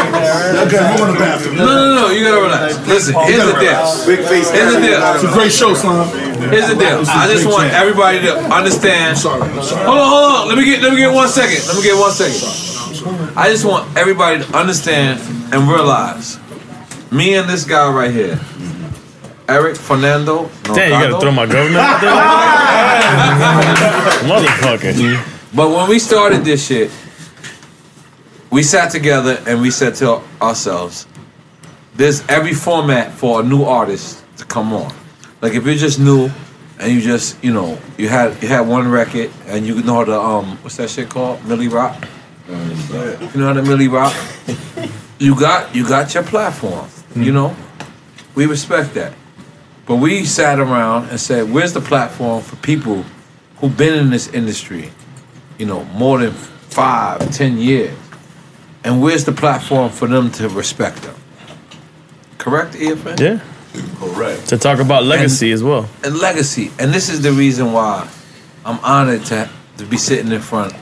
Okay, 0.63 0.79
I'm 0.79 0.95
going 0.95 1.11
to 1.11 1.19
the 1.19 1.23
bathroom. 1.23 1.55
No, 1.59 1.67
no, 1.67 1.87
no. 1.95 2.05
You 2.15 2.23
gotta 2.23 2.43
relax. 2.43 2.79
Listen, 2.87 3.15
here's 3.27 3.43
the 3.43 3.59
deal. 3.59 3.83
Big 4.07 4.23
face. 4.31 4.47
Here's 4.55 4.75
the 4.75 4.83
deal. 4.83 4.99
It's 5.03 5.27
a 5.27 5.33
great 5.35 5.51
show, 5.51 5.75
son. 5.75 6.07
Here's 6.55 6.71
the 6.71 6.79
deal. 6.79 7.03
I 7.11 7.27
just 7.27 7.51
want 7.51 7.67
everybody 7.75 8.23
to 8.31 8.39
understand. 8.47 9.19
Hold 9.19 9.43
on, 9.43 10.07
hold 10.07 10.47
on. 10.47 10.49
Let 10.51 10.59
me 10.59 10.63
get 10.67 10.83
let 10.87 10.95
me 10.95 10.99
get 11.03 11.11
one 11.11 11.27
second. 11.27 11.67
Let 11.67 11.75
me 11.75 11.83
get 11.83 11.99
one 11.99 12.15
second. 12.15 12.72
I 13.37 13.49
just 13.51 13.65
want 13.65 13.97
everybody 13.97 14.45
to 14.45 14.57
understand 14.57 15.21
and 15.53 15.69
realize 15.69 16.39
me 17.11 17.35
and 17.35 17.49
this 17.49 17.65
guy 17.65 17.91
right 17.93 18.13
here, 18.13 18.39
Eric 19.49 19.77
Fernando. 19.77 20.49
Damn, 20.63 21.03
you 21.03 21.09
gotta 21.11 21.21
throw 21.21 21.33
my 21.33 21.47
government 21.47 21.77
out 21.79 22.01
there? 22.01 22.13
Motherfucker. 24.29 25.55
But 25.55 25.71
when 25.71 25.89
we 25.89 25.99
started 25.99 26.45
this 26.45 26.67
shit, 26.67 26.91
we 28.51 28.63
sat 28.63 28.91
together 28.91 29.43
and 29.47 29.61
we 29.61 29.71
said 29.71 29.95
to 29.97 30.21
ourselves, 30.41 31.07
there's 31.95 32.27
every 32.29 32.55
format 32.55 33.13
for 33.13 33.41
a 33.41 33.43
new 33.43 33.65
artist 33.65 34.25
to 34.37 34.45
come 34.45 34.73
on. 34.73 34.93
Like 35.41 35.55
if 35.55 35.65
you're 35.67 35.75
just 35.75 35.99
new 35.99 36.31
and 36.79 36.93
you 36.93 37.01
just, 37.01 37.43
you 37.43 37.53
know, 37.53 37.79
you 37.99 38.09
had 38.09 38.41
you 38.43 38.49
had 38.49 38.63
one 38.63 38.89
record 38.89 39.31
and 39.47 39.67
you 39.67 39.83
know 39.83 39.95
how 39.97 40.05
to 40.05 40.21
um 40.21 40.57
what's 40.63 40.77
that 40.77 40.89
shit 40.89 41.11
called? 41.11 41.45
Millie 41.47 41.69
Rock? 41.69 42.07
You 42.53 43.41
know 43.41 43.47
how 43.47 43.53
to 43.55 43.63
Millie 43.63 43.89
Rock? 43.89 44.15
You 45.19 45.39
got 45.39 45.75
you 45.75 45.87
got 45.89 46.15
your 46.15 46.23
platform. 46.23 46.89
You 47.15 47.27
hmm. 47.27 47.35
know? 47.35 47.57
We 48.35 48.47
respect 48.47 48.95
that. 48.95 49.15
But 49.87 49.97
we 49.97 50.25
sat 50.25 50.59
around 50.59 51.11
and 51.11 51.21
said, 51.21 51.53
where's 51.53 51.73
the 51.73 51.81
platform 51.81 52.43
for 52.43 52.57
people 52.57 53.05
who've 53.57 53.77
been 53.77 53.99
in 53.99 54.11
this 54.11 54.29
industry, 54.29 54.91
you 55.59 55.67
know, 55.67 55.85
more 55.85 56.19
than 56.19 56.33
five, 56.33 57.31
ten 57.33 57.59
years? 57.59 57.97
And 58.85 59.01
where's 59.01 59.25
the 59.25 59.33
platform 59.33 59.91
for 59.91 60.09
them 60.09 60.31
to 60.33 60.49
respect 60.49 61.03
them? 61.03 61.15
Correct, 62.39 62.75
EFN? 62.75 63.21
Yeah. 63.21 63.41
Correct. 63.99 64.49
To 64.49 64.59
talk 64.59 64.79
about 64.79 65.05
legacy 65.05 65.53
as 65.53 65.63
well. 65.63 65.89
And 66.05 66.19
legacy. 66.19 66.71
And 66.79 66.93
this 66.93 67.09
is 67.09 67.23
the 67.23 67.33
reason 67.33 67.73
why 67.73 68.09
I'm 68.65 68.79
honored 68.81 69.25
to, 69.27 69.49
to 69.79 69.87
be 69.87 69.97
sitting 69.97 70.33
in 70.33 70.41
front 70.41 70.75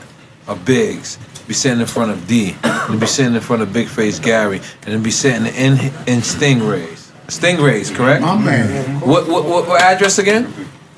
of 0.47 0.65
Biggs, 0.65 1.17
be 1.51 1.55
sitting 1.55 1.81
in 1.81 1.85
front 1.85 2.11
of 2.11 2.27
D, 2.27 2.55
to 2.63 2.97
be 2.97 3.05
sitting 3.05 3.35
in 3.35 3.41
front 3.41 3.61
of 3.61 3.73
Big 3.73 3.89
Face 3.89 4.19
Gary, 4.19 4.61
and 4.83 4.85
to 4.85 4.99
be 4.99 5.11
sitting 5.11 5.47
in 5.47 5.73
in 6.07 6.21
Stingrays. 6.21 7.11
Stingrays, 7.27 7.93
correct? 7.93 8.21
My 8.21 8.37
man. 8.37 9.01
What, 9.01 9.27
what, 9.27 9.43
what, 9.43 9.67
what 9.67 9.81
address 9.81 10.17
again? 10.17 10.45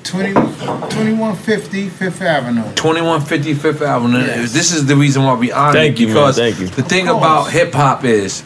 20, 0.04 0.32
2150 0.32 1.88
Fifth 1.88 2.22
Avenue. 2.22 2.62
2150 2.74 3.54
Fifth 3.54 3.82
Avenue. 3.82 4.18
Yes. 4.18 4.52
This 4.52 4.72
is 4.72 4.86
the 4.86 4.94
reason 4.94 5.24
why 5.24 5.34
we 5.34 5.50
honor 5.50 5.72
Thank 5.72 5.98
you, 5.98 6.14
man. 6.14 6.32
Thank 6.32 6.60
you. 6.60 6.68
the 6.68 6.84
thing 6.84 7.08
about 7.08 7.50
hip 7.50 7.72
hop 7.72 8.04
is 8.04 8.42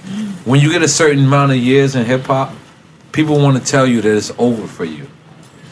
when 0.46 0.60
you 0.60 0.72
get 0.72 0.80
a 0.80 0.88
certain 0.88 1.26
amount 1.26 1.52
of 1.52 1.58
years 1.58 1.94
in 1.94 2.06
hip 2.06 2.22
hop, 2.22 2.54
people 3.12 3.36
want 3.36 3.62
to 3.62 3.70
tell 3.70 3.86
you 3.86 4.00
that 4.00 4.16
it's 4.16 4.32
over 4.38 4.66
for 4.66 4.86
you. 4.86 5.06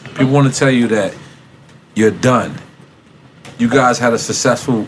People 0.09 0.33
want 0.33 0.53
to 0.53 0.59
tell 0.59 0.69
you 0.69 0.87
that 0.89 1.15
you're 1.95 2.11
done. 2.11 2.53
You 3.57 3.69
guys 3.69 3.97
had 3.97 4.13
a 4.13 4.19
successful 4.19 4.85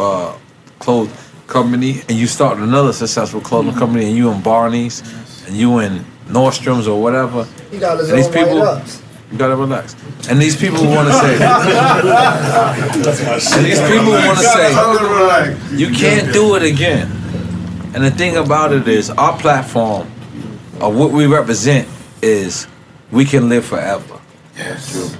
uh, 0.00 0.36
clothes 0.80 1.10
company, 1.50 2.00
and 2.08 2.18
you 2.18 2.26
started 2.26 2.62
another 2.62 2.92
successful 2.92 3.40
clothing 3.40 3.70
mm-hmm. 3.72 3.80
company, 3.80 4.06
and 4.06 4.16
you 4.16 4.30
in 4.30 4.40
Barney's, 4.40 5.02
and 5.46 5.56
you 5.56 5.80
in 5.80 6.04
Nordstrom's 6.26 6.86
or 6.88 7.02
whatever. 7.02 7.44
He 7.70 7.78
got 7.78 8.00
And 8.00 8.08
these 8.08 8.28
people, 8.28 8.80
you 9.30 9.38
gotta 9.38 9.56
relax. 9.56 9.94
And 10.28 10.40
these 10.40 10.56
people 10.56 10.86
want 10.86 11.08
to 11.08 11.14
say, 11.14 11.34
and 13.56 13.66
these 13.66 13.80
people 13.80 14.12
want 14.12 14.38
to 14.38 14.44
say, 14.44 14.70
you 15.76 15.90
can't 15.94 16.32
do 16.32 16.54
it 16.56 16.62
again. 16.62 17.10
And 17.92 18.04
the 18.04 18.10
thing 18.10 18.36
about 18.36 18.72
it 18.72 18.88
is, 18.88 19.10
our 19.10 19.36
platform, 19.38 20.08
or 20.80 20.92
what 20.92 21.10
we 21.10 21.26
represent, 21.26 21.88
is 22.22 22.68
we 23.10 23.24
can 23.24 23.48
live 23.48 23.64
forever. 23.64 24.20
Yes. 24.56 24.92
True. 24.92 25.10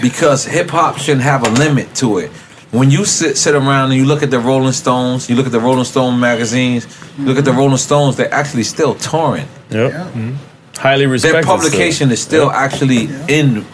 Because 0.00 0.44
hip 0.44 0.70
hop 0.70 0.98
shouldn't 0.98 1.24
have 1.24 1.44
a 1.44 1.50
limit 1.50 1.92
to 1.96 2.18
it. 2.18 2.30
When 2.70 2.90
you 2.90 3.04
sit 3.06 3.38
sit 3.38 3.54
around 3.54 3.90
and 3.92 3.94
you 3.94 4.04
look 4.04 4.22
at 4.22 4.30
the 4.30 4.38
Rolling 4.38 4.72
Stones, 4.72 5.30
you 5.30 5.36
look 5.36 5.46
at 5.46 5.52
the 5.52 5.60
Rolling 5.60 5.84
Stone 5.84 6.20
magazines, 6.20 6.86
you 7.18 7.24
look 7.24 7.38
at 7.38 7.44
the 7.46 7.52
Rolling 7.52 7.78
Stones, 7.78 8.16
they're 8.16 8.32
actually 8.32 8.64
still 8.64 8.94
touring. 8.94 9.48
Yep. 9.70 9.92
Mhm. 9.92 10.34
Highly 10.76 11.06
respected. 11.06 11.36
Their 11.36 11.42
publication 11.44 12.08
still. 12.08 12.12
is 12.12 12.20
still 12.22 12.46
Yep. 12.48 12.54
actually 12.54 13.08
in 13.28 13.64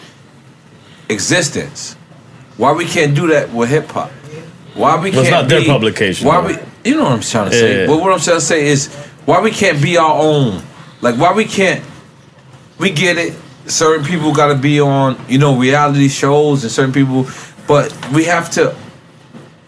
existence. 1.09 1.95
Why 2.57 2.71
we 2.71 2.85
can't 2.85 3.13
do 3.15 3.27
that 3.27 3.53
with 3.53 3.69
hip 3.69 3.91
hop? 3.91 4.11
Why 4.75 4.95
we 4.95 5.11
Well, 5.11 5.19
it's 5.21 5.29
can't 5.29 5.41
not 5.43 5.49
their 5.49 5.61
be- 5.61 5.67
publication, 5.67 6.27
Why 6.27 6.41
though. 6.41 6.47
we? 6.47 6.57
You 6.89 6.97
know 6.97 7.03
what 7.03 7.11
I'm 7.13 7.21
trying 7.21 7.49
to 7.51 7.57
say. 7.59 7.81
Yeah. 7.81 7.87
But 7.87 7.97
what 8.01 8.13
I'm 8.13 8.19
trying 8.19 8.39
to 8.39 8.45
say 8.45 8.67
is 8.67 8.87
why 9.25 9.39
we 9.41 9.51
can't 9.51 9.81
be 9.81 9.97
our 9.97 10.13
own. 10.21 10.61
Like 11.01 11.15
why 11.15 11.33
we 11.33 11.45
can't. 11.45 11.81
We 12.77 12.89
get 12.91 13.17
it. 13.17 13.33
Certain 13.67 14.05
people 14.05 14.31
got 14.31 14.47
to 14.47 14.55
be 14.55 14.79
on, 14.79 15.17
you 15.27 15.37
know, 15.37 15.55
reality 15.55 16.07
shows, 16.07 16.63
and 16.63 16.71
certain 16.71 16.93
people, 16.93 17.27
but 17.67 17.91
we 18.13 18.25
have 18.25 18.49
to 18.51 18.73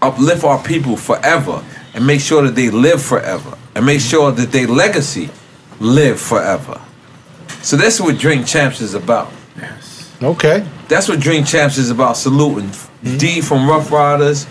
uplift 0.02 0.44
our 0.44 0.62
people 0.64 0.96
forever 0.98 1.64
and 1.94 2.06
make 2.06 2.22
sure 2.22 2.42
that 2.44 2.56
they 2.56 2.70
live 2.70 3.02
forever 3.02 3.58
and 3.76 3.86
make 3.86 4.00
mm-hmm. 4.00 4.10
sure 4.10 4.32
that 4.32 4.52
their 4.52 4.68
legacy 4.68 5.30
live 5.80 6.20
forever. 6.20 6.82
So 7.62 7.76
that's 7.76 8.00
what 8.00 8.18
Drink 8.18 8.46
Champs 8.48 8.82
is 8.82 8.94
about. 8.94 9.32
Okay. 10.22 10.68
That's 10.88 11.08
what 11.08 11.20
Drink 11.20 11.48
Champs 11.48 11.78
is 11.78 11.92
about. 11.92 12.18
Saluting 12.18 12.70
mm-hmm. 12.70 13.18
D 13.18 13.42
from 13.42 13.70
Ruff 13.70 13.92
Ryders, 13.92 14.48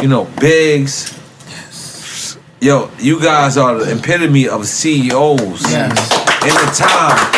you 0.00 0.08
know, 0.08 0.24
Biggs. 0.40 1.18
Yo, 2.60 2.90
you 2.98 3.20
guys 3.20 3.56
are 3.56 3.76
the 3.76 3.98
epitome 3.98 4.48
of 4.48 4.66
CEOs 4.66 5.62
Yes. 5.68 5.90
in 6.42 6.54
the 6.54 6.72
time. 6.72 7.32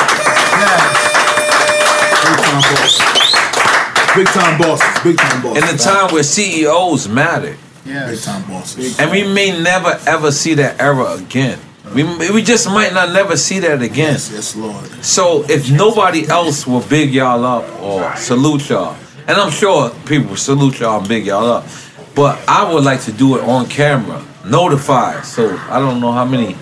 Big 4.14 4.26
time 4.28 4.58
bosses. 4.58 5.02
Big 5.02 5.16
time 5.16 5.42
bosses. 5.42 5.62
In 5.62 5.76
the 5.76 5.82
time 5.82 6.12
where 6.12 6.22
CEOs 6.22 7.08
mattered. 7.08 7.58
Big 7.84 8.20
time 8.20 8.48
bosses. 8.48 8.98
And 8.98 9.10
we 9.10 9.24
may 9.24 9.60
never 9.60 9.98
ever 10.06 10.30
see 10.30 10.54
that 10.54 10.80
era 10.80 11.14
again. 11.14 11.58
We, 11.94 12.02
we 12.30 12.42
just 12.42 12.66
might 12.66 12.92
not 12.92 13.12
never 13.12 13.36
see 13.36 13.58
that 13.60 13.82
again. 13.82 14.14
Yes, 14.14 14.30
yes, 14.32 14.56
Lord. 14.56 14.84
So 15.04 15.44
if 15.48 15.70
nobody 15.70 16.26
else 16.28 16.66
will 16.66 16.80
big 16.80 17.12
y'all 17.12 17.44
up 17.44 17.64
or 17.80 18.16
salute 18.16 18.68
y'all, 18.68 18.96
and 19.26 19.36
I'm 19.36 19.50
sure 19.50 19.90
people 20.06 20.36
salute 20.36 20.80
y'all 20.80 21.00
and 21.00 21.08
big 21.08 21.26
y'all 21.26 21.46
up, 21.46 21.66
but 22.14 22.42
I 22.48 22.72
would 22.72 22.84
like 22.84 23.02
to 23.02 23.12
do 23.12 23.36
it 23.36 23.44
on 23.44 23.66
camera, 23.66 24.24
notify. 24.44 25.20
So 25.22 25.56
I 25.68 25.78
don't 25.78 26.00
know 26.00 26.12
how 26.12 26.24
many. 26.24 26.56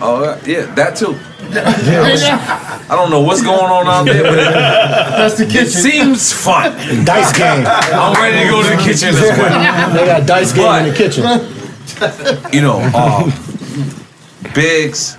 Oh 0.00 0.40
yeah, 0.46 0.72
that 0.74 0.96
too. 0.96 1.18
I 1.50 2.86
don't 2.90 3.10
know 3.10 3.20
what's 3.20 3.42
going 3.42 3.58
on 3.70 3.86
out 3.86 4.04
there, 4.04 4.22
but 4.22 4.36
That's 4.36 5.38
the 5.38 5.44
kitchen. 5.46 5.66
it 5.66 5.70
seems 5.70 6.32
fun. 6.32 6.72
Dice 7.04 7.32
game. 7.36 7.64
I'm 7.66 8.14
ready 8.14 8.44
to 8.44 8.50
go 8.50 8.62
to 8.62 8.68
the 8.76 8.82
kitchen 8.82 9.08
as 9.10 9.38
well. 9.38 9.92
They 9.94 10.06
got 10.06 10.26
dice 10.26 10.52
game 10.52 10.64
But- 10.64 10.82
in 10.84 10.88
the 10.92 10.96
kitchen. 10.96 12.52
you 12.52 12.60
know, 12.60 12.80
um, 12.94 13.32
Biggs, 14.54 15.16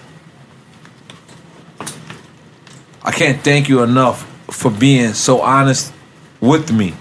I 3.04 3.12
can't 3.12 3.42
thank 3.44 3.70
you 3.70 3.82
enough 3.84 4.24
for 4.52 4.70
being 4.72 5.14
so 5.14 5.42
honest 5.42 5.94
with 6.42 6.72
me, 6.72 6.94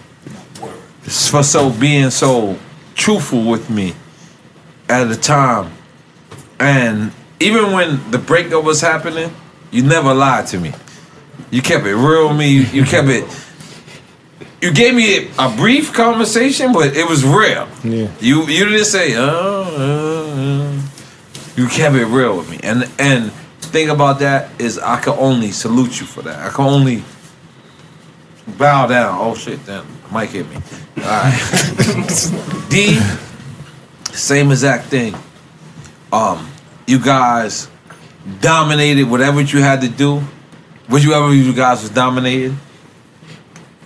for 1.03 1.43
so 1.43 1.71
being 1.71 2.11
so 2.11 2.59
truthful 2.95 3.45
with 3.45 3.69
me 3.71 3.95
at 4.89 5.05
the 5.05 5.17
time, 5.17 5.71
and 6.59 7.13
even 7.41 7.73
when 7.73 8.11
the 8.11 8.19
breakup 8.19 8.65
was 8.65 8.81
happening, 8.81 9.33
you 9.71 9.83
never 9.83 10.15
lied 10.15 10.47
to 10.49 10.59
me. 10.59 10.73
You 11.51 11.63
kept 11.63 11.87
it 11.87 11.95
real 11.95 12.29
with 12.29 12.39
me. 12.39 12.49
You, 12.51 12.63
you 12.63 12.85
kept 12.85 13.09
it. 13.09 13.25
You 14.61 14.73
gave 14.73 14.95
me 14.95 15.29
a 15.39 15.55
brief 15.57 15.93
conversation, 15.93 16.73
but 16.73 16.97
it 16.97 17.09
was 17.09 17.25
real. 17.25 17.69
Yeah. 17.85 18.11
You 18.21 18.43
you 18.47 18.65
didn't 18.65 18.85
say 18.85 19.15
oh. 19.17 19.25
uh, 19.77 20.43
uh." 20.43 20.83
You 21.57 21.69
kept 21.69 21.97
it 21.97 22.07
real 22.07 22.37
with 22.37 22.51
me, 22.51 22.61
and 22.63 22.91
and 22.99 23.33
thing 23.69 23.91
about 23.91 24.19
that 24.21 24.51
is 24.59 24.79
I 24.79 25.01
can 25.01 25.15
only 25.19 25.51
salute 25.51 26.01
you 26.01 26.07
for 26.07 26.23
that. 26.23 26.39
I 26.39 26.51
can 26.51 26.65
only 26.65 27.03
bow 28.57 28.87
down. 28.87 29.19
Oh 29.21 29.35
shit, 29.35 29.65
damn, 29.67 29.87
Mike 30.11 30.31
hit 30.31 30.49
me. 30.49 30.57
All 30.99 31.03
right, 31.03 32.67
D, 32.71 33.01
same 34.13 34.51
exact 34.51 34.87
thing. 34.87 35.15
Um, 36.13 36.49
you 36.89 36.99
guys 36.99 37.69
dominated 38.41 39.05
whatever 39.05 39.43
you 39.43 39.61
had 39.61 39.83
to 39.83 39.89
do. 39.89 40.21
Whichever 40.89 41.05
you 41.05 41.15
ever 41.15 41.35
you 41.35 41.53
guys 41.53 41.83
was 41.83 41.91
dominated. 41.91 42.57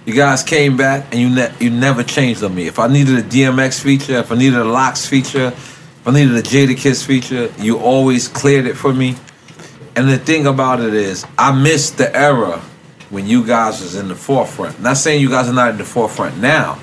You 0.06 0.14
guys 0.14 0.44
came 0.44 0.76
back 0.76 1.06
and 1.12 1.20
you 1.20 1.28
ne- 1.28 1.52
you 1.58 1.70
never 1.70 2.04
changed 2.04 2.44
on 2.44 2.54
me. 2.54 2.68
If 2.68 2.78
I 2.78 2.86
needed 2.86 3.18
a 3.18 3.22
DMX 3.22 3.82
feature, 3.82 4.18
if 4.18 4.30
I 4.30 4.36
needed 4.36 4.60
a 4.60 4.64
LOX 4.64 5.04
feature, 5.04 5.48
if 5.48 6.06
I 6.06 6.12
needed 6.12 6.36
a 6.36 6.42
Jadakiss 6.42 7.04
feature, 7.04 7.52
you 7.58 7.78
always 7.78 8.28
cleared 8.28 8.66
it 8.66 8.74
for 8.74 8.92
me. 8.92 9.16
And 9.96 10.08
the 10.08 10.18
thing 10.18 10.46
about 10.46 10.80
it 10.80 10.94
is, 10.94 11.26
I 11.36 11.50
missed 11.52 11.98
the 11.98 12.14
era 12.16 12.60
when 13.10 13.26
you 13.26 13.44
guys 13.44 13.80
was 13.80 13.96
in 13.96 14.06
the 14.06 14.14
forefront. 14.14 14.80
Not 14.80 14.96
saying 14.96 15.20
you 15.20 15.28
guys 15.28 15.48
are 15.48 15.52
not 15.52 15.70
in 15.70 15.76
the 15.76 15.84
forefront 15.84 16.38
now, 16.38 16.78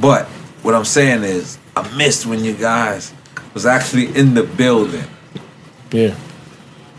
but 0.00 0.26
what 0.62 0.74
I'm 0.74 0.86
saying 0.86 1.24
is, 1.24 1.58
I 1.76 1.94
missed 1.94 2.24
when 2.24 2.42
you 2.42 2.54
guys 2.54 3.12
was 3.52 3.66
actually 3.66 4.16
in 4.16 4.32
the 4.32 4.44
building. 4.44 5.04
Yeah. 5.92 6.14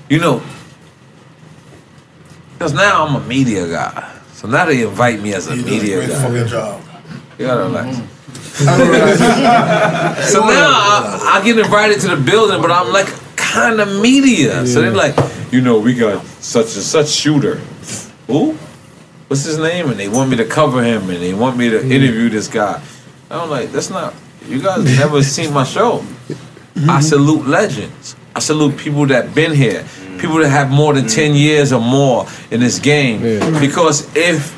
You 0.10 0.20
know, 0.20 0.42
because 2.54 2.74
now 2.74 3.06
I'm 3.06 3.16
a 3.16 3.26
media 3.28 3.68
guy. 3.68 4.10
So 4.34 4.48
now 4.48 4.66
they 4.66 4.84
invite 4.84 5.22
me 5.22 5.34
as 5.34 5.48
a 5.50 5.56
You 5.56 5.64
doing 5.64 5.74
a 5.74 5.78
media 5.82 5.96
great 5.98 6.10
guy. 6.10 6.22
fucking 6.22 6.48
job. 6.48 6.82
You 7.38 7.46
gotta 7.48 7.64
relax. 7.64 7.98
Mm-hmm. 7.98 8.14
so 10.24 10.40
now 10.42 10.70
I, 10.70 11.40
I 11.40 11.44
get 11.44 11.58
invited 11.58 12.00
to 12.02 12.16
the 12.16 12.18
building, 12.18 12.62
but 12.62 12.72
I'm 12.72 12.92
like 12.94 13.08
kind 13.36 13.80
of 13.80 14.02
media. 14.02 14.66
So 14.68 14.82
they're 14.82 14.92
like, 14.92 15.16
you 15.52 15.62
know, 15.62 15.80
we 15.80 15.94
got 15.94 16.24
such 16.40 16.76
and 16.76 16.84
such 16.84 17.10
shooter. 17.10 17.56
Who? 18.28 18.54
What's 19.28 19.44
his 19.44 19.58
name? 19.58 19.90
And 19.90 20.00
they 20.00 20.10
want 20.10 20.30
me 20.30 20.38
to 20.38 20.46
cover 20.46 20.84
him, 20.84 21.10
and 21.10 21.22
they 21.22 21.34
want 21.34 21.58
me 21.58 21.70
to 21.70 21.82
interview 21.84 22.30
this 22.30 22.48
guy. 22.48 22.82
I'm 23.32 23.50
like, 23.50 23.72
that's 23.72 23.90
not. 23.90 24.14
You 24.48 24.62
guys 24.62 24.84
never 25.00 25.24
seen 25.24 25.54
my 25.54 25.64
show. 25.64 26.06
I 26.88 27.02
salute 27.02 27.48
legends. 27.48 28.16
I 28.36 28.40
salute 28.40 28.78
people 28.78 29.06
that 29.08 29.36
been 29.36 29.54
here, 29.54 29.86
people 30.20 30.38
that 30.38 30.50
have 30.50 30.72
more 30.72 30.94
than 30.94 31.08
ten 31.08 31.34
years 31.36 31.72
or 31.72 31.82
more 31.82 32.28
in 32.52 32.60
this 32.60 32.80
game. 32.80 33.22
Because 33.60 34.10
if 34.16 34.54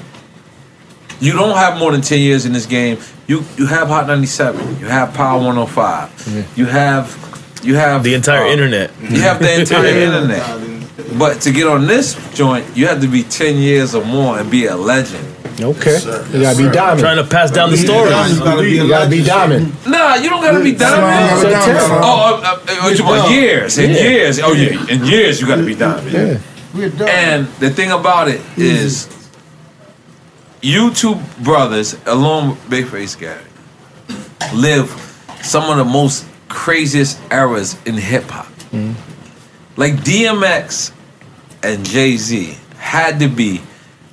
you 1.22 1.34
don't 1.34 1.56
have 1.56 1.78
more 1.78 1.92
than 1.92 2.02
10 2.02 2.20
years 2.20 2.46
in 2.46 2.54
this 2.54 2.66
game. 2.66 2.98
You 3.28 3.44
you 3.58 3.66
have 3.68 3.88
Hot 3.88 4.08
97. 4.08 4.80
You 4.80 4.86
have 4.88 5.14
Power 5.14 5.38
105. 5.38 6.58
You 6.58 6.66
have 6.66 7.08
you 7.64 7.76
have 7.76 8.04
the 8.04 8.14
entire 8.14 8.44
uh, 8.44 8.52
internet. 8.52 8.92
You 9.02 9.22
have 9.22 9.40
the 9.40 9.60
entire 9.60 9.86
internet. 10.08 11.18
But 11.18 11.42
to 11.42 11.52
get 11.52 11.68
on 11.68 11.88
this 11.88 12.16
joint, 12.36 12.66
you 12.76 12.88
have 12.88 13.02
to 13.02 13.08
be 13.08 13.24
10 13.24 13.58
years 13.58 13.96
or 13.96 14.04
more 14.06 14.40
and 14.40 14.50
be 14.52 14.66
a 14.66 14.76
legend. 14.76 15.35
Okay. 15.62 15.98
You 16.34 16.42
gotta 16.42 16.58
be 16.58 16.70
diamond. 16.70 17.00
Trying 17.00 17.18
to 17.18 17.24
pass 17.24 17.50
down 17.50 17.72
the 17.72 17.78
story. 17.78 18.10
You 18.70 18.88
gotta 18.90 19.10
be 19.10 19.24
diamond. 19.24 19.74
Nah, 19.88 20.16
you 20.16 20.30
don't 20.30 20.42
gotta 20.44 20.64
be 20.64 20.74
diamond. 20.74 21.42
So. 21.42 21.50
Oh, 21.50 22.42
uh, 22.44 22.60
uh, 22.72 22.86
uh, 22.86 22.90
you 22.90 23.04
want 23.06 23.32
years 23.32 23.78
and 23.78 23.94
Yeah. 23.94 24.02
years. 24.02 24.40
Oh 24.40 24.52
yeah, 24.54 24.86
in 24.90 25.06
years 25.06 25.40
you 25.40 25.48
gotta 25.48 25.64
be 25.64 25.76
diamond. 25.76 26.12
Yeah, 26.12 27.08
And 27.08 27.48
the 27.60 27.70
thing 27.70 27.92
about 27.92 28.28
it 28.28 28.42
is, 28.58 29.08
you 30.62 30.92
two 30.92 31.16
brothers, 31.42 31.96
along 32.06 32.50
with 32.50 32.70
Big 32.70 32.88
Face 32.88 33.16
Gary, 33.16 33.40
live 34.54 34.92
some 35.42 35.70
of 35.70 35.78
the 35.78 35.86
most 35.86 36.26
craziest 36.50 37.18
eras 37.32 37.78
in 37.86 37.96
hip 37.96 38.26
hop. 38.30 38.48
Like 39.78 39.94
DMX 40.04 40.92
and 41.64 41.86
Jay 41.86 42.18
Z 42.18 42.58
had 42.78 43.20
to 43.20 43.28
be 43.30 43.62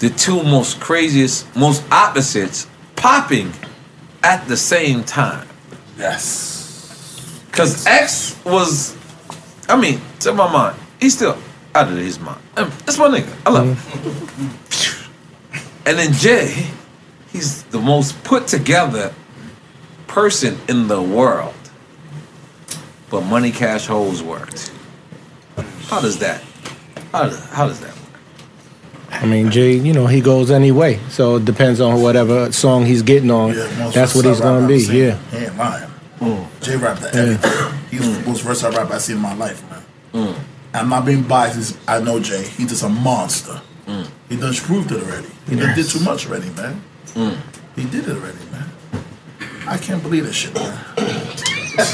the 0.03 0.11
two 0.11 0.43
most 0.43 0.81
craziest, 0.81 1.55
most 1.55 1.85
opposites 1.93 2.67
popping 2.97 3.53
at 4.25 4.49
the 4.49 4.57
same 4.57 5.05
time. 5.05 5.47
Yes. 5.97 7.41
Because 7.47 7.87
X 7.87 8.37
was, 8.45 8.97
I 9.69 9.81
mean, 9.81 10.01
to 10.21 10.33
my 10.33 10.53
mind, 10.53 10.77
he's 11.01 11.15
still 11.15 11.39
out 11.73 11.87
of 11.87 11.97
his 11.97 12.19
mind. 12.19 12.41
I 12.57 12.65
mean, 12.65 12.73
that's 12.79 12.99
my 12.99 13.07
nigga. 13.07 13.33
I 13.47 13.51
love 13.51 13.67
him. 13.69 13.77
Mm-hmm. 13.77 14.59
And 15.89 15.99
then 15.99 16.13
Jay, 16.15 16.67
he's 17.31 17.63
the 17.65 17.79
most 17.79 18.25
put 18.25 18.49
together 18.49 19.15
person 20.09 20.59
in 20.69 20.89
the 20.89 21.01
world. 21.01 21.55
But 23.09 23.21
Money 23.21 23.53
Cash 23.53 23.87
Hoes 23.87 24.21
worked. 24.21 24.73
How 25.87 26.01
does 26.01 26.19
that? 26.19 26.43
How 27.13 27.29
does, 27.29 27.45
how 27.51 27.69
does 27.69 27.79
that? 27.79 28.02
I 29.13 29.27
mean, 29.27 29.51
Jay, 29.51 29.75
you 29.75 29.93
know, 29.93 30.07
he 30.07 30.21
goes 30.21 30.51
anyway. 30.51 30.99
So 31.11 31.37
it 31.37 31.45
depends 31.45 31.81
on 31.81 32.01
whatever 32.03 32.51
song 32.51 32.87
he's 32.87 33.03
getting 33.03 33.31
on. 33.31 33.55
most 33.79 33.95
That's 33.95 34.15
what 34.15 34.25
he's 34.25 34.41
gonna 34.41 34.67
be. 34.67 34.75
I've 34.75 34.83
seen. 34.83 34.97
Yeah. 34.97 35.19
He 35.31 35.37
ain't 35.39 35.57
lying. 35.57 35.91
Mm. 36.19 36.47
J 36.63 36.77
rap 36.77 36.99
the 36.99 37.09
everything. 37.15 37.79
He's 37.91 38.19
the 38.19 38.29
most 38.29 38.41
versatile 38.43 38.79
rapper 38.79 38.95
I've 38.95 39.03
seen 39.03 39.17
in 39.17 39.23
my 39.23 39.35
life, 39.35 39.63
man. 39.71 39.83
Mm. 40.13 40.39
I'm 40.75 40.89
not 40.89 41.05
being 41.05 41.23
biased. 41.23 41.77
I 41.87 42.01
know 42.01 42.19
Jay. 42.21 42.43
He's 42.43 42.71
just 42.71 42.83
a 42.83 42.89
monster. 42.89 43.61
Mm. 43.87 44.09
He 44.29 44.37
done 44.37 44.55
proved 44.55 44.91
it 44.93 45.03
already. 45.03 45.29
He 45.49 45.57
done 45.57 45.75
did 45.75 45.87
too 45.89 46.01
much 46.01 46.27
already, 46.27 46.51
man. 46.51 46.83
He 47.77 47.85
did 47.85 48.09
it 48.09 48.17
already, 48.17 48.39
man. 48.51 48.69
I 49.67 49.77
can't 49.79 50.03
believe 50.03 50.25
this 50.25 50.37
shit, 50.37 50.55
man. 50.55 50.79
Him 51.73 51.89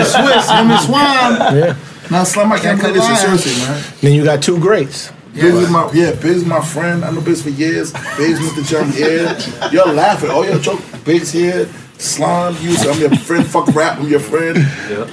and 0.00 0.06
Swizz, 0.06 0.48
him 0.48 0.70
and 0.70 0.80
Swam. 0.80 1.56
Yeah. 1.56 1.76
Now, 2.10 2.24
Slim, 2.24 2.50
I 2.52 2.58
can't 2.58 2.80
believe 2.80 2.94
this 2.94 3.06
shit. 3.06 3.18
Seriously, 3.18 3.66
man. 3.66 3.84
Then 4.00 4.12
you 4.14 4.24
got 4.24 4.42
two 4.42 4.58
greats. 4.58 5.12
Biggs 5.32 5.54
is 5.54 5.70
my 5.70 5.90
yeah, 5.92 6.10
Biz 6.12 6.38
is 6.38 6.44
my 6.44 6.60
friend. 6.60 7.04
I 7.04 7.10
know 7.12 7.20
Biz 7.20 7.42
for 7.42 7.50
years. 7.50 7.92
Biggs 7.92 8.40
Mr. 8.40 8.64
Jump 8.66 8.94
here. 8.94 9.36
You're 9.70 9.92
laughing. 9.92 10.30
Oh, 10.32 10.42
y'all 10.42 10.58
joke. 10.58 10.80
Biz 11.04 11.32
here. 11.32 11.68
Slime, 11.98 12.56
you. 12.60 12.76
I'm 12.78 12.98
your 12.98 13.14
friend. 13.16 13.46
Fuck 13.46 13.68
rap. 13.68 13.98
I'm 13.98 14.08
your 14.08 14.20
friend. 14.20 14.56
Yeah. 14.88 15.08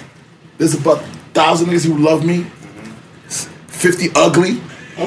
There's 0.58 0.74
about 0.74 1.03
thousand 1.34 1.67
niggas 1.67 1.85
who 1.85 1.98
love 2.00 2.26
me. 2.26 2.48
Fifty 3.67 4.09
ugly. 4.16 4.56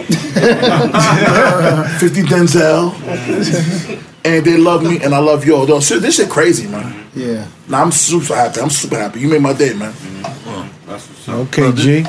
Fifty 1.99 2.23
Denzel. 2.23 2.95
And 4.25 4.45
they 4.45 4.59
love 4.59 4.85
me, 4.85 5.03
and 5.03 5.15
I 5.15 5.19
love 5.19 5.45
y'all. 5.45 5.67
Though, 5.67 5.81
shit, 5.81 6.03
this 6.03 6.17
shit 6.17 6.29
crazy, 6.29 6.69
man. 6.69 7.09
Yeah. 7.15 7.49
Nah, 7.69 7.83
I'm 7.83 7.91
super 7.91 8.37
happy. 8.37 8.61
I'm 8.61 8.71
super 8.71 8.97
happy. 8.97 9.21
You 9.21 9.29
made 9.29 9.41
my 9.41 9.55
day, 9.55 9.73
man. 9.73 9.93
Mm-hmm. 9.93 10.40
Okay, 11.29 11.73
G. 11.73 12.05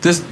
This 0.00 0.24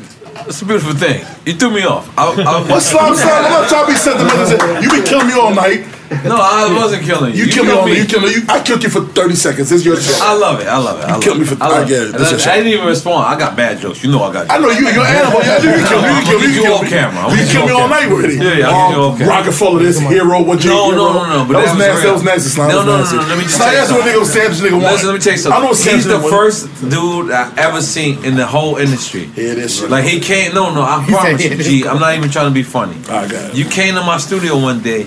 it's 0.46 0.62
a 0.62 0.64
beautiful 0.64 0.94
thing. 0.94 1.24
You 1.44 1.54
threw 1.54 1.70
me 1.70 1.84
off. 1.84 2.06
I, 2.16 2.30
I, 2.30 2.70
What's 2.70 2.86
slime, 2.86 3.14
slime? 3.16 3.44
I'm 3.44 3.50
not 3.50 3.68
trying 3.68 3.86
to 3.86 3.92
be 3.92 3.98
sentimental. 3.98 4.82
You 4.82 4.90
been 4.90 5.04
killing 5.04 5.26
me 5.26 5.34
all 5.34 5.54
night. 5.54 5.86
No, 6.24 6.36
I 6.36 6.68
wasn't 6.76 7.02
killing 7.04 7.34
you. 7.34 7.44
You, 7.44 7.52
killed 7.52 7.66
me 7.66 7.72
all 7.72 7.88
killed 7.88 7.88
night. 7.88 7.98
You 7.98 8.06
killed 8.06 8.24
me. 8.24 8.34
You, 8.36 8.42
I 8.48 8.62
killed 8.62 8.82
you 8.84 8.90
for 8.90 9.00
30 9.00 9.34
seconds. 9.34 9.72
It's 9.72 9.84
your 9.84 9.96
show. 9.96 10.12
I 10.20 10.36
love 10.36 10.60
it. 10.60 10.68
I 10.68 10.76
love 10.76 11.00
it. 11.00 11.08
You 11.08 11.12
love 11.14 11.22
killed 11.24 11.38
me 11.40 11.46
for- 11.48 11.56
I, 11.62 11.68
love 11.68 11.86
I 11.86 11.88
get 11.88 12.02
it. 12.02 12.06
And 12.12 12.20
This 12.20 12.32
I, 12.32 12.36
is 12.36 12.44
your 12.44 12.52
I 12.52 12.56
didn't 12.58 12.72
even 12.72 12.86
respond. 12.86 13.26
I 13.26 13.38
got 13.38 13.56
bad 13.56 13.80
jokes. 13.80 14.04
You 14.04 14.12
know 14.12 14.22
I 14.22 14.32
got. 14.32 14.50
I 14.50 14.58
know 14.58 14.68
you. 14.68 14.86
You're 14.92 15.02
an 15.02 15.16
animal. 15.16 15.40
Yeah, 15.40 15.56
you 15.56 15.82
killed 15.88 16.04
me. 16.04 16.12
You 16.12 16.22
killed 16.28 16.42
me. 16.44 16.52
You 16.52 16.52
I'm 16.52 16.52
killed 16.52 16.52
me. 16.52 16.52
You 16.52 16.52
get 16.52 16.62
killed 16.68 16.82
me. 16.84 16.88
camera. 16.92 17.22
You 17.32 17.36
gonna 17.36 17.48
killed 17.48 17.66
me 17.66 17.72
all 17.72 17.88
night 17.88 18.06
camera. 18.12 18.16
with 18.16 18.30
it. 18.30 18.42
Yeah, 18.44 18.60
yeah, 18.60 18.68
I'm 18.68 18.92
gonna 18.92 18.92
get 18.92 18.92
you 18.92 19.02
off 19.02 19.18
camera. 19.18 19.34
Roc-A-Fella, 19.40 19.78
this 19.80 19.98
hero. 20.00 20.42
What 20.44 20.62
you? 20.62 20.70
No, 20.70 20.90
no, 20.92 21.12
no, 21.16 21.24
no. 21.24 21.38
But 21.48 21.52
that 21.56 21.72
was 21.72 21.78
nasty. 21.80 22.06
That 22.06 22.12
was 22.12 22.24
nasty. 22.28 22.48
Slime. 22.52 22.68
No, 22.68 22.84
no, 22.84 22.92
no, 22.92 23.04
no. 23.08 23.16
Let 23.24 23.38
me 23.40 23.44
just 23.48 23.56
Slime, 23.56 23.72
tell 23.72 23.72
you 23.72 23.80
that's 23.80 23.92
what 23.96 24.04
nigga 24.04 24.26
savage 24.28 24.60
nigga 24.60 24.76
want. 24.76 24.92
Listen, 24.92 25.08
let 25.08 25.16
me 25.16 25.22
tell 25.24 25.32
you 25.32 25.40
I 25.48 25.60
know 25.64 25.72
something. 25.72 25.96
He's 25.96 26.04
the 26.04 26.20
first 26.28 26.60
dude 26.92 27.32
I 27.32 27.48
ever 27.56 27.80
seen 27.80 28.20
in 28.24 28.36
the 28.36 28.44
whole 28.46 28.76
industry. 28.76 29.32
Yeah, 29.32 29.56
this 29.56 29.80
shit. 29.80 29.88
Like 29.88 30.04
he 30.04 30.20
came. 30.20 30.52
No, 30.52 30.68
no. 30.74 30.84
I 30.84 31.00
promise 31.08 31.31
you, 31.40 31.56
G. 31.62 31.86
I'm 31.86 31.98
not 32.00 32.14
even 32.16 32.30
trying 32.30 32.48
to 32.48 32.54
be 32.54 32.62
funny. 32.62 32.96
I 33.08 33.28
got 33.28 33.50
it. 33.50 33.56
You 33.56 33.64
came 33.64 33.94
to 33.94 34.02
my 34.02 34.18
studio 34.18 34.58
one 34.60 34.82
day, 34.82 35.02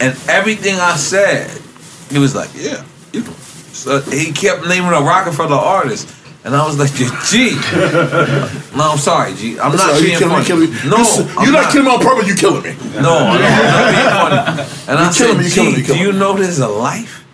and 0.00 0.16
everything 0.28 0.76
I 0.76 0.96
said, 0.96 1.50
he 2.10 2.18
was 2.18 2.34
like, 2.34 2.50
"Yeah." 2.54 2.84
You 3.12 3.22
know. 3.22 3.32
So 3.72 4.00
he 4.00 4.32
kept 4.32 4.66
naming 4.66 4.90
a 4.90 5.00
Roc-A-Fella 5.00 5.56
artist. 5.56 6.14
And 6.44 6.54
I 6.56 6.64
was 6.66 6.78
like, 6.78 6.92
G. 6.94 7.04
No, 8.76 8.92
I'm 8.92 8.98
sorry, 8.98 9.34
G. 9.34 9.58
I'm 9.58 9.74
not 9.76 10.00
being 10.00 10.14
me, 10.14 10.20
funny. 10.20 10.44
killing 10.46 10.70
me. 10.70 10.76
No, 10.88 10.98
you're 11.42 11.52
not 11.52 11.70
killing 11.72 11.86
me 11.86 11.92
on 11.94 12.00
purpose. 12.00 12.26
You're 12.28 12.36
killing 12.36 12.62
me. 12.62 12.74
No, 13.00 13.18
I'm 13.18 13.40
not 13.40 13.90
being 13.92 14.10
funny. 14.56 14.70
And 14.88 14.98
I 14.98 15.06
You 15.06 15.12
said, 15.12 15.24
killing 15.26 15.38
me, 15.38 15.44
you 15.44 15.50
killing 15.50 15.72
me, 15.72 15.76
G, 15.80 15.82
killing 15.86 16.00
do 16.00 16.06
you 16.06 16.12
know 16.12 16.32
there's 16.34 16.58
a 16.60 16.68
life? 16.68 17.24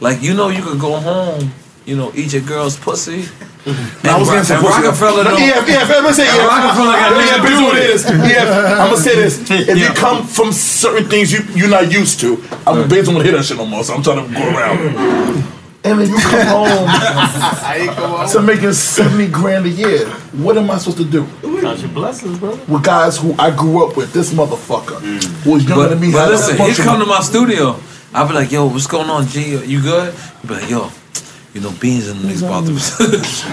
Like, 0.00 0.22
you 0.22 0.34
know 0.34 0.48
you 0.48 0.62
could 0.62 0.80
go 0.80 0.98
home, 0.98 1.52
you 1.84 1.96
know, 1.96 2.12
eat 2.14 2.32
your 2.32 2.42
girl's 2.42 2.78
pussy. 2.78 3.26
Now, 3.64 4.16
I 4.16 4.18
was 4.18 4.28
getting 4.28 4.44
some 4.44 4.56
and 4.58 4.66
pussy. 4.66 4.82
Roc-A-Fella 4.82 5.24
don't- 5.24 5.38
Yeah, 5.40 5.66
yeah. 5.66 5.82
I'm 5.82 6.02
gonna 6.02 6.14
say 6.14 6.24
yeah. 6.26 6.46
Roc-A-Fella 6.46 6.92
got 6.92 7.10
yeah, 7.12 7.36
nothing 7.36 7.42
to 7.42 7.50
yeah, 7.50 7.58
do 7.58 7.64
with 7.66 7.74
this. 7.74 8.02
Yeah, 8.10 8.82
I'm 8.82 8.90
gonna 8.90 8.96
say 8.96 9.14
this. 9.14 9.50
If 9.50 9.78
you 9.78 9.88
come 9.94 10.26
from 10.26 10.52
certain 10.52 11.08
things 11.08 11.32
you 11.32 11.40
you're 11.54 11.68
not 11.68 11.92
used 11.92 12.18
to, 12.20 12.42
I'm 12.66 12.88
basically 12.88 13.14
gonna 13.14 13.24
hit 13.24 13.32
that 13.34 13.44
shit 13.44 13.56
no 13.58 13.66
more. 13.66 13.84
So 13.84 13.94
I'm 13.94 14.02
trying 14.02 14.26
to 14.26 14.34
go 14.34 14.42
around. 14.50 14.78
and 15.84 16.00
then 16.00 16.08
you 16.08 16.18
come 16.32 16.46
home 16.46 18.28
to 18.32 18.40
making 18.42 18.72
seventy 18.72 19.28
grand 19.28 19.66
a 19.66 19.70
year. 19.70 20.08
What 20.32 20.58
am 20.58 20.68
I 20.70 20.78
supposed 20.78 20.98
to 20.98 21.04
do? 21.04 21.26
Count 21.60 21.78
your 21.78 21.90
blessings, 21.90 22.38
bro. 22.40 22.58
With 22.66 22.82
guys 22.82 23.18
who 23.18 23.34
I 23.38 23.50
grew 23.54 23.86
up 23.86 23.96
with, 23.96 24.12
this 24.12 24.32
motherfucker 24.32 24.98
mm. 24.98 25.22
who 25.44 25.52
was 25.52 25.64
younger 25.64 25.84
But, 25.84 25.88
than 25.90 26.00
me. 26.00 26.10
but 26.10 26.28
listen, 26.30 26.56
he'd 26.56 26.76
come 26.76 26.98
to 26.98 27.06
my 27.06 27.20
studio. 27.20 27.76
I'd 28.12 28.26
be 28.28 28.34
like, 28.34 28.50
yo, 28.50 28.66
what's 28.66 28.88
going 28.88 29.08
on, 29.08 29.26
G? 29.26 29.56
You 29.64 29.80
good? 29.80 30.12
He'd 30.42 30.48
be 30.48 30.54
like, 30.54 30.68
yo, 30.68 30.90
you 31.54 31.60
know, 31.60 31.70
beans 31.80 32.08
and 32.08 32.18
them 32.20 32.30
niggas 32.32 32.40
about 32.48 32.64
to. 32.64 32.72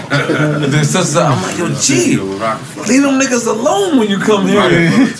Then 0.08 0.80
I'm 1.20 1.42
like, 1.42 1.58
yo, 1.58 1.68
G, 1.76 2.16
leave 2.16 3.02
them 3.04 3.20
niggas 3.20 3.46
alone 3.46 3.98
when 3.98 4.08
you 4.08 4.18
come 4.18 4.46
here. 4.48 4.62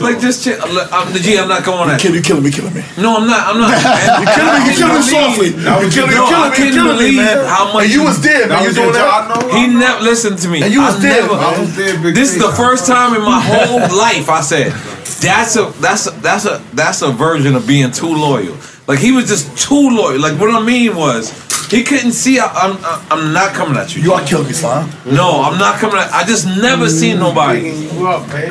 like 0.01 0.19
this 0.21 0.43
shit. 0.43 0.59
I'm, 0.63 1.13
the 1.13 1.19
G. 1.21 1.39
I'm 1.39 1.49
not 1.49 1.65
going 1.65 1.79
on 1.79 1.89
that. 1.89 2.03
You 2.03 2.23
killing 2.23 2.43
me, 2.43 2.51
killing 2.51 2.73
me. 2.73 2.83
No, 2.97 3.19
I'm 3.19 3.27
not. 3.27 3.53
I'm 3.53 3.61
not. 3.61 3.71
You 4.21 4.27
killing 4.33 4.65
me, 4.65 4.71
you 4.71 4.77
killing 4.81 4.97
me 4.97 5.03
softly. 5.03 5.49
You 5.49 5.91
killing 5.93 6.11
me, 6.11 6.17
you 6.17 6.25
I 6.25 6.57
killing 6.57 6.57
me, 6.57 6.57
you 6.57 6.73
couldn't 6.73 6.73
killing 6.73 6.99
me, 6.99 7.17
man. 7.17 7.45
how 7.47 7.73
much 7.73 7.85
And 7.85 7.93
you 7.93 8.03
was 8.03 8.21
there, 8.23 8.49
man. 8.49 8.65
You 8.65 8.73
doing 8.73 8.93
that? 8.93 9.53
He 9.53 9.67
never 9.69 10.01
listened 10.03 10.39
to 10.39 10.49
me. 10.49 10.63
And 10.63 10.73
you 10.73 10.81
was 10.81 10.97
I 10.97 11.01
there. 11.01 11.23
never- 11.23 11.35
I 11.35 11.61
was 11.61 11.77
there, 11.77 12.01
Big 12.01 12.15
This 12.15 12.35
is 12.35 12.41
the 12.43 12.53
first 12.53 12.87
time 12.87 13.15
in 13.15 13.23
my 13.23 13.41
whole 13.45 13.81
life 13.97 14.29
I 14.29 14.41
said 14.41 14.73
that's 15.21 15.57
a 15.57 15.71
that's 15.81 16.07
a 16.07 16.11
that's 16.23 16.47
a 16.47 16.63
that's 16.73 17.03
a 17.03 17.13
version 17.13 17.55
of 17.55 17.67
being 17.67 17.91
too 17.93 18.09
loyal. 18.09 18.57
Like 18.91 18.99
he 18.99 19.13
was 19.13 19.29
just 19.29 19.57
too 19.57 19.89
loyal. 19.91 20.19
Like 20.21 20.37
what 20.41 20.51
I 20.51 20.61
mean 20.61 20.97
was 20.97 21.31
he 21.71 21.85
couldn't 21.85 22.11
see. 22.11 22.41
I, 22.41 22.47
I'm 22.47 22.77
I'm 23.09 23.33
not 23.33 23.55
coming 23.55 23.77
at 23.77 23.95
you. 23.95 24.03
You 24.03 24.15
are 24.15 24.27
killing 24.27 24.49
me, 24.49 24.53
son. 24.53 24.91
No, 25.07 25.43
I'm 25.43 25.61
not 25.61 25.79
coming. 25.79 25.99
at 25.99 26.11
I 26.11 26.25
just 26.25 26.45
never 26.61 26.89
seen 26.89 27.21
nobody. 27.21 27.71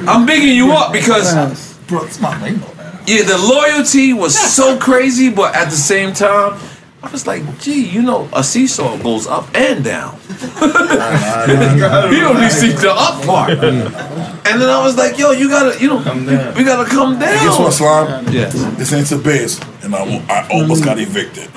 I'm 0.08 0.26
bigging 0.26 0.56
you 0.56 0.72
up 0.72 0.94
because 0.94 1.76
bro, 1.88 2.06
it's 2.06 2.22
my 2.22 2.40
name, 2.42 2.64
yeah, 3.06 3.24
the 3.24 3.38
loyalty 3.38 4.14
was 4.14 4.40
so 4.40 4.80
crazy, 4.80 5.30
but 5.30 5.54
at 5.56 5.66
the 5.66 5.76
same 5.76 6.14
time, 6.14 6.58
I 7.04 7.12
was 7.12 7.28
like, 7.28 7.44
gee, 7.60 7.90
you 7.90 8.02
know, 8.02 8.30
a 8.32 8.42
seesaw 8.42 8.98
goes 8.98 9.28
up 9.28 9.54
and 9.54 9.84
down. 9.84 10.20
you 10.40 12.22
don't 12.22 12.40
need 12.40 12.50
to 12.50 12.56
see 12.56 12.72
the 12.72 12.94
up 12.96 13.26
part. 13.26 13.58
Mm. 13.58 14.29
And 14.50 14.62
then 14.62 14.70
I 14.70 14.84
was 14.84 14.98
like, 14.98 15.18
yo, 15.18 15.32
you 15.32 15.48
gotta, 15.50 15.80
you 15.82 15.88
know, 15.88 16.02
come 16.02 16.26
down. 16.26 16.56
we 16.56 16.64
gotta 16.64 16.90
come 16.90 17.20
down. 17.20 17.38
Hey, 17.38 17.46
guess 17.46 17.60
what, 17.60 17.72
Slime? 17.74 18.28
Yes. 18.34 18.54
This 18.78 18.94
ain't 18.94 19.08
the 19.08 19.18
base, 19.18 19.60
and 19.84 19.96
I, 19.96 20.04
I 20.30 20.48
almost 20.52 20.84
got 20.84 20.98
evicted. 21.00 21.50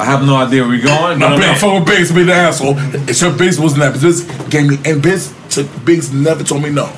I 0.00 0.04
have 0.04 0.24
no 0.24 0.36
idea 0.36 0.62
where 0.62 0.70
we're 0.70 0.84
going. 0.84 1.18
Now, 1.18 1.28
but 1.28 1.34
I'm 1.34 1.40
man, 1.40 1.54
in. 1.54 1.60
fuck 1.60 1.74
with 1.74 1.86
Biggs, 1.86 2.12
be 2.12 2.22
the 2.22 2.32
asshole. 2.32 2.74
It's 3.08 3.20
your 3.20 3.32
Biggs 3.36 3.58
wasn't 3.58 3.80
that, 3.82 3.92
but 3.92 4.00
this 4.00 4.22
gave 4.48 4.68
me, 4.68 4.78
and 4.84 5.02
Biggs, 5.02 5.34
took, 5.50 5.66
Biggs 5.84 6.12
never 6.12 6.44
told 6.44 6.62
me 6.62 6.70
no 6.70 6.92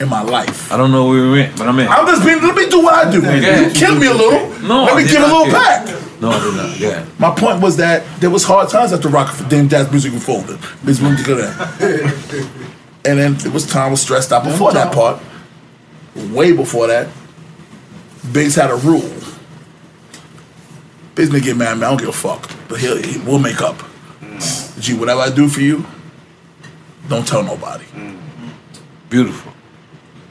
in 0.00 0.08
my 0.08 0.22
life. 0.22 0.72
I 0.72 0.76
don't 0.76 0.90
know 0.90 1.08
where 1.08 1.22
we 1.22 1.30
went, 1.30 1.56
but 1.56 1.68
I'm 1.68 1.78
in. 1.78 1.88
I'm 1.88 2.06
just 2.06 2.24
being, 2.24 2.40
let 2.42 2.54
me 2.54 2.68
do 2.68 2.82
what 2.82 3.06
I 3.06 3.10
do. 3.10 3.18
Okay. 3.18 3.68
You 3.68 3.74
killed 3.74 3.98
me 4.00 4.06
a 4.06 4.12
little. 4.14 4.48
No, 4.66 4.84
let 4.84 4.94
I 4.94 4.96
me 4.96 5.02
did 5.04 5.12
give 5.12 5.22
a 5.22 5.26
little 5.26 5.44
kill. 5.44 5.52
back. 5.52 5.86
No, 6.20 6.30
I 6.30 6.40
did 6.40 6.56
not. 6.56 6.80
Yeah. 6.80 7.06
My 7.18 7.34
point 7.34 7.60
was 7.60 7.76
that 7.76 8.04
there 8.20 8.30
was 8.30 8.44
hard 8.44 8.68
times 8.68 8.92
after 8.92 9.08
Rock 9.08 9.32
for 9.34 9.48
Dame 9.48 9.68
Dash 9.68 9.90
Music 9.90 10.12
and 10.12 10.22
folded. 10.22 10.58
Biz 10.84 11.00
room 11.00 11.16
to 11.16 11.24
go 11.24 11.34
there. 11.36 12.50
And 13.06 13.18
then 13.18 13.34
it 13.34 13.52
was 13.52 13.66
time 13.66 13.90
was 13.90 14.00
stressed 14.00 14.32
out 14.32 14.44
before 14.44 14.72
that 14.72 14.92
part. 14.92 15.22
Way 16.32 16.52
before 16.52 16.86
that, 16.86 17.08
Biggs 18.32 18.54
had 18.54 18.70
a 18.70 18.76
rule. 18.76 19.10
Biggs 21.14 21.30
may 21.30 21.40
get 21.40 21.56
mad 21.56 21.72
at 21.72 21.78
me, 21.78 21.84
I 21.84 21.88
don't 21.90 21.98
give 21.98 22.08
a 22.08 22.12
fuck. 22.12 22.50
But 22.68 22.80
he'll, 22.80 22.96
he, 22.96 23.18
we'll 23.18 23.38
make 23.38 23.60
up. 23.60 23.82
Gee, 24.78 24.94
whatever 24.94 25.20
I 25.20 25.30
do 25.30 25.48
for 25.48 25.60
you, 25.60 25.84
don't 27.08 27.26
tell 27.26 27.42
nobody. 27.42 27.84
Beautiful. 29.10 29.52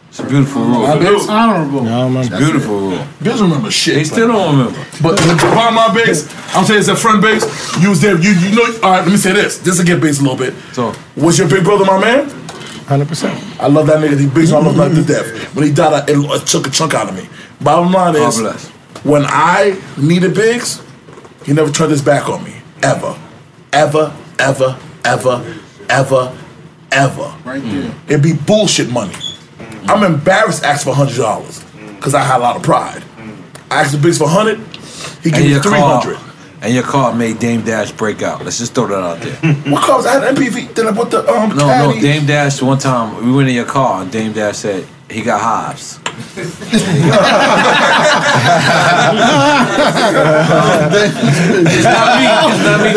It's 0.10 0.20
a 0.20 0.28
beautiful 0.28 0.62
rule. 0.64 0.86
It's 0.86 1.28
honorable. 1.28 1.88
It's 2.20 2.30
a 2.30 2.38
beautiful 2.38 2.80
rule. 2.80 3.08
Biggs 3.22 3.42
remember 3.42 3.72
shit. 3.72 3.96
They 3.96 4.04
still 4.04 4.28
don't 4.28 4.58
remember. 4.58 4.86
But 5.02 5.18
the 5.18 5.36
my 5.56 5.72
line, 5.74 5.96
Biggs, 5.96 6.32
I'm 6.56 6.66
saying 6.66 6.82
as 6.82 6.90
a 6.90 6.96
friend, 6.96 7.22
Biggs, 7.22 7.44
you 7.82 7.90
was 7.90 8.02
there. 8.02 8.20
You 8.20 8.32
you 8.32 8.56
know. 8.56 8.64
All 8.84 8.92
right, 8.92 9.00
let 9.02 9.08
me 9.08 9.18
say 9.18 9.34
this. 9.34 9.58
This 9.58 9.80
will 9.80 9.86
get 9.86 10.02
Biggs 10.02 10.20
a 10.20 10.22
little 10.22 10.38
bit. 10.38 10.54
So, 10.74 10.94
was 11.16 11.40
your 11.40 11.50
big 11.50 11.64
brother 11.64 11.86
my 11.86 12.00
man? 12.00 12.43
Hundred 12.88 13.08
percent. 13.08 13.62
I 13.62 13.68
love 13.68 13.88
that 13.88 14.00
nigga. 14.00 14.20
He 14.20 14.28
Biggs, 14.28 14.52
I 14.52 14.60
love 14.60 14.76
him 14.78 14.96
to 14.96 15.04
death. 15.08 15.56
When 15.56 15.66
he 15.66 15.72
died, 15.74 15.94
I, 15.94 16.12
it, 16.12 16.18
it 16.18 16.48
took 16.48 16.68
a 16.68 16.70
chunk 16.70 16.94
out 16.94 17.10
of 17.10 17.16
me. 17.16 17.28
Bottom 17.62 17.92
line 17.94 18.16
is, 18.16 18.40
bless. 18.40 18.68
when 19.04 19.24
I 19.26 19.80
needed 19.98 20.34
Biggs, 20.36 20.84
he 21.46 21.54
never 21.54 21.72
turned 21.72 21.92
his 21.92 22.02
back 22.02 22.28
on 22.28 22.44
me. 22.44 22.56
Ever, 22.82 23.18
ever, 23.72 24.14
ever, 24.40 24.78
ever, 25.06 25.56
ever, 25.90 26.38
ever. 26.92 27.36
Right 27.46 27.62
there. 27.64 27.96
It'd 28.08 28.22
be 28.24 28.34
bullshit 28.34 28.90
money. 28.92 29.16
I'm 29.88 30.04
embarrassed 30.04 30.64
to 30.64 30.68
ask 30.68 30.84
for 30.86 30.94
hundred 30.94 31.18
dollars 31.18 31.64
because 31.96 32.14
I 32.14 32.22
had 32.24 32.38
a 32.38 32.44
lot 32.44 32.58
of 32.58 32.64
pride. 32.64 33.04
I 33.72 33.82
asked 33.82 33.94
the 33.94 33.98
Biggs 33.98 34.18
for 34.18 34.28
hundred. 34.28 34.60
He 35.24 35.32
gave 35.32 35.44
me 35.46 35.50
your 35.52 35.62
three 35.62 35.72
car, 35.72 36.02
hundred. 36.02 36.20
And 36.64 36.74
your 36.74 36.84
car 36.84 37.14
made 37.14 37.40
Dame 37.40 37.62
Dash 37.62 37.92
break 37.92 38.22
out. 38.22 38.42
Let's 38.44 38.58
just 38.58 38.74
throw 38.74 38.88
that 38.88 39.04
out 39.04 39.20
there. 39.20 39.36
What 39.72 39.84
cars? 39.84 40.06
I 40.06 40.14
had 40.24 40.36
MPV. 40.36 40.74
Then 40.74 40.88
I 40.88 40.92
put 40.94 41.12
the 41.12 41.20
um. 41.30 41.50
No, 41.50 41.66
caddy. 41.66 41.96
no, 41.96 42.02
Dame 42.02 42.26
Dash. 42.26 42.62
One 42.62 42.78
time 42.80 43.26
we 43.26 43.32
went 43.34 43.50
in 43.50 43.56
your 43.56 43.66
car, 43.66 44.02
and 44.02 44.10
Dame 44.12 44.32
Dash 44.32 44.58
said 44.58 44.86
he 45.10 45.22
got 45.22 45.42
hives. 45.42 46.00
it's 46.34 46.60
not 51.84 52.08
me. 52.20 52.26
It's 52.48 52.64
not 52.64 52.80
me. 52.82 52.90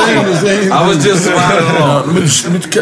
I 0.71 0.73
was 0.87 1.03
just 1.03 1.27
riding 1.27 1.69
along. 1.77 2.15
Let 2.15 2.15
me, 2.15 2.21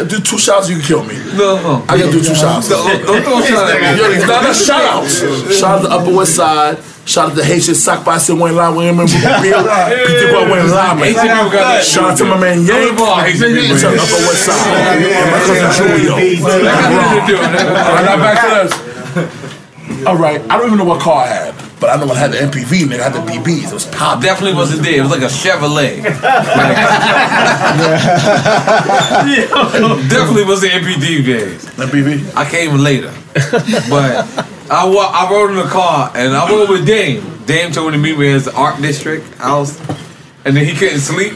do 0.07 0.19
two 0.19 0.37
shots. 0.37 0.69
You 0.69 0.75
can 0.77 0.85
kill 0.85 1.03
me. 1.03 1.15
No, 1.35 1.57
no. 1.61 1.83
I 1.89 1.97
gotta 1.97 2.11
do 2.11 2.21
two 2.23 2.35
shots. 2.35 2.69
Don't- 2.69 3.03
don't 3.05 3.23
throw 3.23 3.39
a 3.39 3.43
shot 3.43 3.69
at 3.71 3.81
me. 3.81 3.87
Yo, 4.01 4.07
no, 4.27 4.27
that's 4.27 4.63
shout 4.65 4.83
outs. 4.83 5.19
Shout 5.57 5.79
out 5.79 5.83
to 5.83 5.89
Upper 5.89 6.11
West 6.15 6.35
Side. 6.35 6.77
Shout 7.05 7.29
out 7.31 7.37
to 7.37 7.43
Haitian 7.45 7.75
Sock 7.75 8.03
by 8.03 8.17
St. 8.17 8.37
Wayne 8.39 8.55
Line. 8.55 8.75
Wayne 8.75 8.97
Real. 8.97 9.07
People 9.07 9.21
go 9.21 9.27
Wayne 10.51 10.69
Line. 10.69 10.97
Haitian 10.97 11.21
people 11.21 11.49
got 11.53 11.53
that. 11.53 11.83
Shout 11.85 12.11
out 12.11 12.17
to 12.17 12.25
my 12.25 12.37
man 12.39 12.57
Yank. 12.65 12.69
Don't 12.69 12.89
involve 12.89 13.21
Haitian 13.21 13.53
people. 13.53 13.77
Shout 13.77 13.93
out 13.93 13.99
to 14.01 14.05
Upper 14.09 14.25
West 14.25 14.45
Side. 14.45 15.05
And 15.05 15.31
my 15.31 15.39
cousin 15.45 15.69
Julio. 15.85 16.15
Alright, 16.17 18.05
now 18.05 18.17
back 18.17 18.37
to 18.41 18.47
this. 18.65 18.73
All 20.07 20.17
right, 20.17 20.41
I 20.49 20.57
don't 20.57 20.65
even 20.67 20.77
know 20.79 20.83
what 20.85 20.99
car 20.99 21.23
I 21.23 21.27
had, 21.27 21.53
but 21.79 21.89
I 21.89 21.95
know 21.97 22.09
I 22.11 22.15
had 22.17 22.31
the 22.31 22.37
MPV, 22.37 22.85
nigga. 22.85 22.99
I 22.99 23.03
had 23.09 23.13
the 23.13 23.21
BBs. 23.31 23.67
It 23.69 23.73
was 23.73 23.85
pop. 23.87 24.19
Definitely 24.21 24.55
wasn't 24.55 24.81
there. 24.81 24.97
It 24.97 25.01
was 25.01 25.11
like 25.11 25.21
a 25.21 25.29
Chevrolet. 25.29 26.01
Definitely 30.09 30.45
was 30.45 30.61
the 30.61 30.69
MPD 30.69 31.23
days. 31.25 31.65
MPV. 31.65 32.35
I 32.35 32.45
came 32.49 32.77
later, 32.77 33.11
but 33.89 34.25
I 34.69 34.85
wa- 34.85 35.11
I 35.13 35.29
rode 35.31 35.51
in 35.51 35.57
the 35.57 35.63
car 35.63 36.11
and 36.15 36.35
I 36.35 36.49
rode 36.49 36.69
with 36.69 36.85
Dame. 36.85 37.23
Dame 37.45 37.71
told 37.71 37.91
me 37.91 37.97
to 37.97 38.01
meet 38.01 38.17
me 38.17 38.33
at 38.33 38.43
the 38.43 38.53
Art 38.55 38.81
District 38.81 39.23
house, 39.37 39.79
and 40.45 40.55
then 40.57 40.65
he 40.65 40.73
couldn't 40.73 40.99
sleep. 40.99 41.33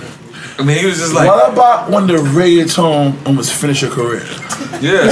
And 0.58 0.68
then 0.68 0.78
he 0.78 0.86
was 0.86 0.98
just 0.98 1.14
like, 1.14 1.28
what 1.28 1.54
about 1.54 1.90
when 1.90 2.06
the 2.08 2.16
reggaeton 2.16 3.26
almost 3.26 3.54
finished 3.54 3.82
your 3.82 3.92
career? 3.92 4.24
Yeah. 4.82 5.08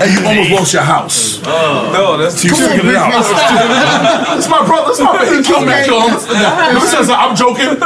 and 0.00 0.10
you 0.12 0.26
almost 0.26 0.50
lost 0.50 0.72
your 0.72 0.82
house. 0.82 1.42
Uh, 1.44 1.90
no, 1.92 2.16
that's 2.16 2.40
So 2.40 2.48
you 2.48 2.54
Come 2.54 2.62
on, 2.62 2.68
figured 2.70 2.86
it 2.86 2.96
out. 2.96 3.10
Big 3.10 3.20
Man. 3.28 4.24
That's 4.24 4.48
my 4.48 4.64
brother. 4.66 4.90
It's 4.90 5.00
my 5.00 5.12
brother. 5.16 5.36
He 5.36 5.42
killed 5.42 5.66
me. 5.66 5.72
Kill 5.84 6.00
him. 6.00 6.14
Let 6.32 6.74
me 6.74 6.80
say 6.80 7.04
something. 7.04 7.14
I'm 7.14 7.36
joking. 7.36 7.76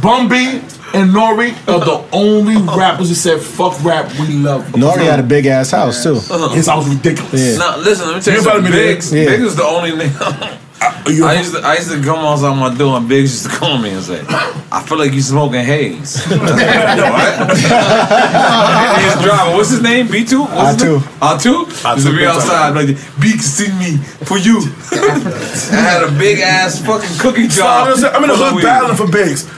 Bumby 0.00 0.62
and 0.96 1.12
Nori 1.12 1.52
are 1.68 1.80
the 1.80 2.04
only 2.12 2.56
rappers 2.76 3.08
who 3.08 3.14
said 3.14 3.40
"fuck 3.40 3.82
rap." 3.84 4.10
We 4.18 4.26
love. 4.34 4.64
Nori 4.72 5.06
had 5.08 5.20
a 5.20 5.22
big 5.22 5.46
ass 5.46 5.70
house 5.70 6.02
too. 6.02 6.16
Uh-huh. 6.16 6.48
His 6.50 6.66
house 6.66 6.84
was 6.86 6.96
ridiculous. 6.96 7.52
Yeah. 7.52 7.58
No, 7.58 7.76
listen, 7.78 8.06
let 8.08 8.16
me 8.16 8.22
tell 8.22 8.34
you 8.34 8.38
You 8.40 8.44
something. 8.44 8.64
invited 8.64 8.64
me 8.64 8.70
there. 8.70 8.94
Biggs, 8.94 9.12
Yeah. 9.12 9.24
Biggs 9.26 9.42
was 9.44 9.56
the 9.56 9.64
only 9.64 9.90
nigga. 9.92 10.58
Uh, 10.78 10.92
I 11.24 11.38
used 11.38 11.54
to 11.54 11.60
I 11.64 11.74
used 11.76 11.90
to 11.90 12.02
come 12.02 12.18
outside 12.18 12.54
my 12.54 12.74
door 12.76 12.98
and 12.98 13.08
Biggs 13.08 13.32
used 13.32 13.50
to 13.50 13.58
call 13.58 13.78
me 13.78 13.90
and 13.90 14.02
say, 14.02 14.22
I 14.70 14.82
feel 14.86 14.98
like 14.98 15.12
you 15.12 15.22
smoking 15.22 15.64
haze. 15.64 16.22
his 16.24 16.36
driver, 19.24 19.56
what's 19.56 19.70
his 19.70 19.80
name? 19.82 20.06
B2? 20.08 20.40
What's 20.40 20.82
two. 20.82 20.98
name? 20.98 21.02
R2? 21.20 21.94
Used 21.96 22.06
to 22.06 22.12
be 22.16 22.26
outside 22.26 22.74
like, 22.74 22.88
B 23.20 23.30
can 23.32 23.40
see 23.40 23.72
me 23.78 23.96
for 24.26 24.38
you. 24.38 24.58
I 24.92 25.80
had 25.80 26.02
a 26.04 26.10
big 26.18 26.40
ass 26.40 26.78
fucking 26.84 27.18
cookie 27.20 27.48
So, 27.48 27.62
jar. 27.62 27.88
I'm 27.88 28.22
in 28.24 28.28
the 28.30 28.36
full 28.36 28.44
of 28.44 28.52
hood 28.54 28.62
battling 28.62 28.96
for 28.96 29.10
Biggs. 29.10 29.48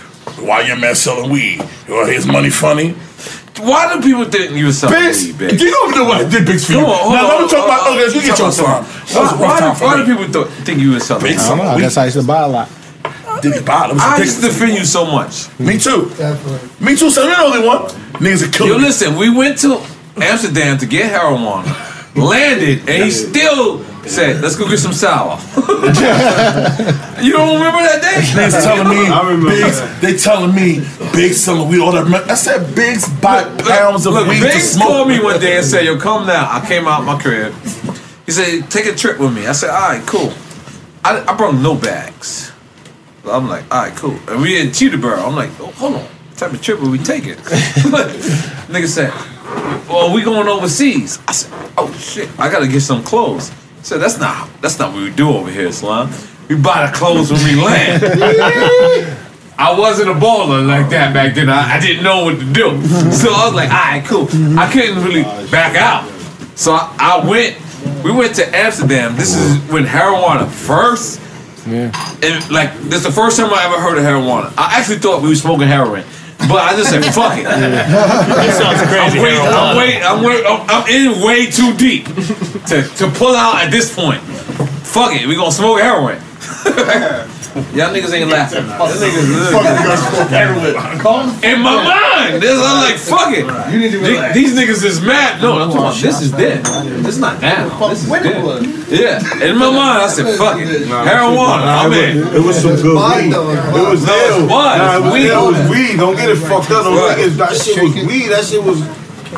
Why 0.41 0.62
your 0.62 0.76
man 0.76 0.94
selling 0.94 1.31
weed? 1.31 1.60
Well, 1.89 2.07
his 2.07 2.26
money 2.26 2.50
funny. 2.50 2.94
Why 3.58 3.92
do 3.92 4.00
people 4.00 4.25
think 4.25 4.52
you 4.52 4.67
was 4.67 4.78
selling 4.78 4.94
Biggs, 5.02 5.25
weed, 5.25 5.39
Biggs? 5.39 5.60
you 5.62 5.70
don't 5.70 5.91
know 5.97 6.05
what 6.05 6.25
I 6.25 6.28
did 6.31 6.47
Biggs 6.47 6.67
for 6.67 6.73
you. 6.73 6.78
Come 6.78 6.91
on, 6.91 6.99
hold 6.99 7.12
now 7.15 7.25
on, 7.25 7.28
let 7.28 7.42
me 7.42 7.49
talk 7.49 7.65
about 7.65 7.86
on, 7.89 7.92
others. 7.99 8.15
You 8.15 8.20
get 8.23 8.39
your 8.39 8.47
about 8.47 8.55
slime. 8.55 8.84
something. 8.84 9.15
That 9.15 9.23
was 9.23 9.33
a 9.33 9.36
Why, 9.36 9.49
why, 9.49 9.58
time 9.60 9.75
do, 9.76 9.84
why 9.84 9.97
do 9.97 10.05
people 10.17 10.33
th- 10.44 10.65
think 10.65 10.81
you 10.81 10.91
was 10.92 11.07
selling 11.07 11.23
Big 11.25 11.36
weed? 11.36 11.42
I 11.42 11.49
don't 11.49 11.58
know. 11.58 11.65
I 11.65 11.81
guess 11.81 11.97
I 11.97 12.05
used 12.05 12.20
to 12.20 12.26
buy 12.26 12.42
a 12.42 12.49
lot. 12.49 12.68
Did 13.42 13.55
he 13.55 13.60
buy 13.62 13.86
it? 13.89 13.94
It 13.94 13.99
I 14.00 14.18
used 14.18 14.41
to 14.41 14.47
defend 14.49 14.73
you 14.78 14.84
so 14.84 15.05
much. 15.07 15.49
Me 15.58 15.78
too. 15.78 16.07
Me 16.81 16.97
too. 16.97 17.10
So 17.10 17.23
you're 17.26 17.34
the 17.36 17.42
only 17.42 17.67
one. 17.67 17.83
Niggas 18.23 18.49
are 18.49 18.52
killing 18.52 18.73
Yo, 18.73 18.78
me. 18.78 18.84
listen, 18.84 19.17
we 19.17 19.31
went 19.31 19.58
to 19.60 19.81
Amsterdam 20.17 20.78
to 20.78 20.86
get 20.86 21.10
heroin, 21.10 21.65
landed, 22.15 22.89
and 22.89 23.05
he 23.05 23.10
still 23.10 23.83
said, 24.08 24.40
"Let's 24.42 24.56
go 24.56 24.68
get 24.68 24.78
some 24.78 24.92
sour." 24.92 25.38
you 25.56 27.32
don't 27.32 27.54
remember 27.54 27.82
that 27.82 28.00
day? 28.02 28.20
Niggas 28.34 28.62
telling 28.62 28.88
me, 28.88 29.48
Biggs, 29.48 30.00
they 30.00 30.16
telling 30.16 30.54
me, 30.54 30.80
Biggs 31.12 31.42
selling 31.42 31.68
weed, 31.68 31.80
all 31.80 31.92
that. 31.92 32.06
money. 32.08 32.24
I 32.30 32.34
said, 32.34 32.74
Biggs 32.74 33.08
buy 33.20 33.44
pounds 33.62 34.06
of 34.06 34.14
Look, 34.14 34.28
weed 34.28 34.40
to 34.40 34.60
smoke. 34.60 34.88
called 34.88 35.08
me 35.08 35.20
one 35.20 35.40
day 35.40 35.56
and 35.58 35.66
said, 35.66 35.84
"Yo, 35.84 35.98
come 35.98 36.26
now." 36.26 36.48
I 36.50 36.66
came 36.66 36.86
out 36.86 37.04
my 37.04 37.20
crib. 37.20 37.52
He 38.26 38.32
said, 38.32 38.70
"Take 38.70 38.86
a 38.86 38.94
trip 38.94 39.18
with 39.18 39.34
me." 39.34 39.46
I 39.46 39.52
said, 39.52 39.70
"All 39.70 39.88
right, 39.88 40.06
cool." 40.06 40.32
I, 41.04 41.24
I 41.26 41.36
brought 41.36 41.54
no 41.54 41.74
bags. 41.74 42.52
I'm 43.24 43.48
like, 43.48 43.64
all 43.72 43.82
right, 43.82 43.94
cool. 43.96 44.18
And 44.28 44.40
we 44.40 44.60
in 44.60 44.68
Teterboro. 44.68 45.26
I'm 45.26 45.34
like, 45.36 45.50
oh, 45.60 45.66
hold 45.72 45.94
on. 45.96 46.02
What 46.02 46.36
type 46.36 46.52
of 46.52 46.62
trip 46.62 46.80
are 46.80 46.88
we 46.88 46.98
taking? 46.98 47.34
Nigga 47.34 48.86
said, 48.86 49.12
well, 49.88 50.12
we 50.14 50.22
going 50.22 50.48
overseas. 50.48 51.18
I 51.28 51.32
said, 51.32 51.52
oh 51.76 51.92
shit, 51.94 52.28
I 52.38 52.50
gotta 52.50 52.66
get 52.68 52.80
some 52.80 53.02
clothes. 53.02 53.50
I 53.78 53.82
said, 53.82 53.98
that's 53.98 54.18
not 54.18 54.48
that's 54.60 54.78
not 54.78 54.92
what 54.92 55.02
we 55.02 55.10
do 55.10 55.31
over 55.31 55.50
here, 55.50 55.70
Slime. 55.73 56.10
We 56.48 56.57
buy 56.57 56.86
the 56.86 56.92
clothes 56.97 57.31
when 57.31 57.42
we 57.44 57.55
land. 57.62 58.02
I 59.60 59.76
wasn't 59.78 60.08
a 60.10 60.15
baller 60.15 60.65
like 60.66 60.89
that 60.90 61.12
back 61.12 61.34
then. 61.34 61.48
I, 61.50 61.74
I 61.76 61.81
didn't 61.81 62.05
know 62.05 62.24
what 62.24 62.39
to 62.39 62.44
do. 62.52 62.81
So 63.12 63.32
I 63.32 63.47
was 63.47 63.55
like, 63.55 63.68
all 63.70 63.74
right, 63.76 64.05
cool. 64.07 64.28
I 64.58 64.70
couldn't 64.73 65.02
really 65.05 65.24
back 65.50 65.74
out. 65.76 66.08
So 66.55 66.73
I, 66.73 66.94
I 66.98 67.28
went, 67.28 67.57
we 68.05 68.12
went 68.12 68.34
to 68.36 68.57
Amsterdam. 68.57 69.16
This 69.16 69.34
is 69.36 69.58
when 69.70 69.84
Marijuana 69.84 70.48
first, 70.48 71.20
Yeah. 71.66 71.90
and 72.23 72.50
like, 72.52 72.73
this 72.84 72.97
is 73.00 73.02
the 73.05 73.12
first 73.12 73.36
time 73.36 73.52
I 73.52 73.65
ever 73.66 73.81
heard 73.81 73.98
of 73.98 74.05
Marijuana. 74.05 74.52
I 74.57 74.78
actually 74.78 74.98
thought 74.98 75.23
we 75.23 75.28
were 75.28 75.34
smoking 75.34 75.66
heroin. 75.68 76.05
But 76.39 76.62
I 76.62 76.76
just 76.76 76.91
said, 76.91 77.05
fuck 77.12 77.36
it. 77.36 77.44
That 77.49 78.55
sounds 78.55 78.81
crazy, 78.89 79.18
I'm, 79.18 79.23
way, 79.23 79.31
heroin. 79.33 79.55
I'm, 79.55 79.76
way, 79.76 80.02
I'm, 80.02 80.23
way, 80.23 80.44
I'm, 80.44 80.60
I'm 80.70 80.89
in 80.89 81.25
way 81.26 81.47
too 81.50 81.75
deep 81.76 82.07
to, 82.67 82.83
to 82.97 83.10
pull 83.18 83.34
out 83.34 83.65
at 83.65 83.70
this 83.70 83.94
point. 83.94 84.23
Fuck 84.86 85.15
it, 85.15 85.26
we 85.26 85.34
gonna 85.34 85.52
smoke 85.52 85.81
heroin. 85.81 86.23
Y'all 87.74 87.90
niggas 87.92 88.12
ain't 88.12 88.30
laughing. 88.30 88.66
Y'all 88.68 88.86
niggas 88.88 89.52
In 91.42 91.60
my 91.60 91.74
mind, 91.82 92.42
this, 92.42 92.55
I'm 92.62 92.78
like, 92.84 92.98
fuck 92.98 93.32
it. 93.34 93.47
These- 93.72 94.34
These 94.34 94.52
niggas 94.58 94.84
is 94.84 95.00
mad. 95.00 95.40
No, 95.42 95.58
I'm 95.58 95.68
talking 95.70 95.78
about 95.78 95.97
this 95.97 96.20
is 96.20 96.30
dead. 96.32 96.64
This 96.64 97.14
is 97.16 97.18
not 97.18 97.40
now. 97.40 97.68
This 97.88 98.05
is 98.05 98.10
dead. 98.10 98.44
Yeah. 98.90 99.44
In 99.44 99.56
my 99.58 99.70
mind, 99.70 100.02
I 100.02 100.08
said, 100.08 100.36
fuck 100.38 100.58
it. 100.60 100.86
Heroin, 100.86 101.60
I'm 101.64 101.92
in. 101.92 102.18
It 102.36 102.42
was 102.44 102.60
some 102.60 102.76
good 102.76 102.94
weed. 102.94 103.32
It 103.32 103.88
was 103.90 104.05
No, 104.06 104.14
it 104.14 104.42
was. 104.42 104.48
Nah, 104.48 104.97
it 104.97 105.00
was 105.02 105.12
Weed. 105.12 105.22
weed. 105.22 105.30
It 105.30 105.36
was 105.36 105.70
weed. 105.70 105.97
Don't 105.97 106.16
get 106.16 106.30
it 106.30 106.36
fucked 106.36 106.70
up. 106.70 106.84
Don't 106.84 106.97
Right. 106.97 107.16
think 107.16 107.26
it's, 107.28 107.36
that 107.38 107.56
shit 107.56 107.82
was 107.82 107.94
weed. 107.94 108.28
That 108.28 108.44
shit 108.44 108.62
was. 108.62 108.82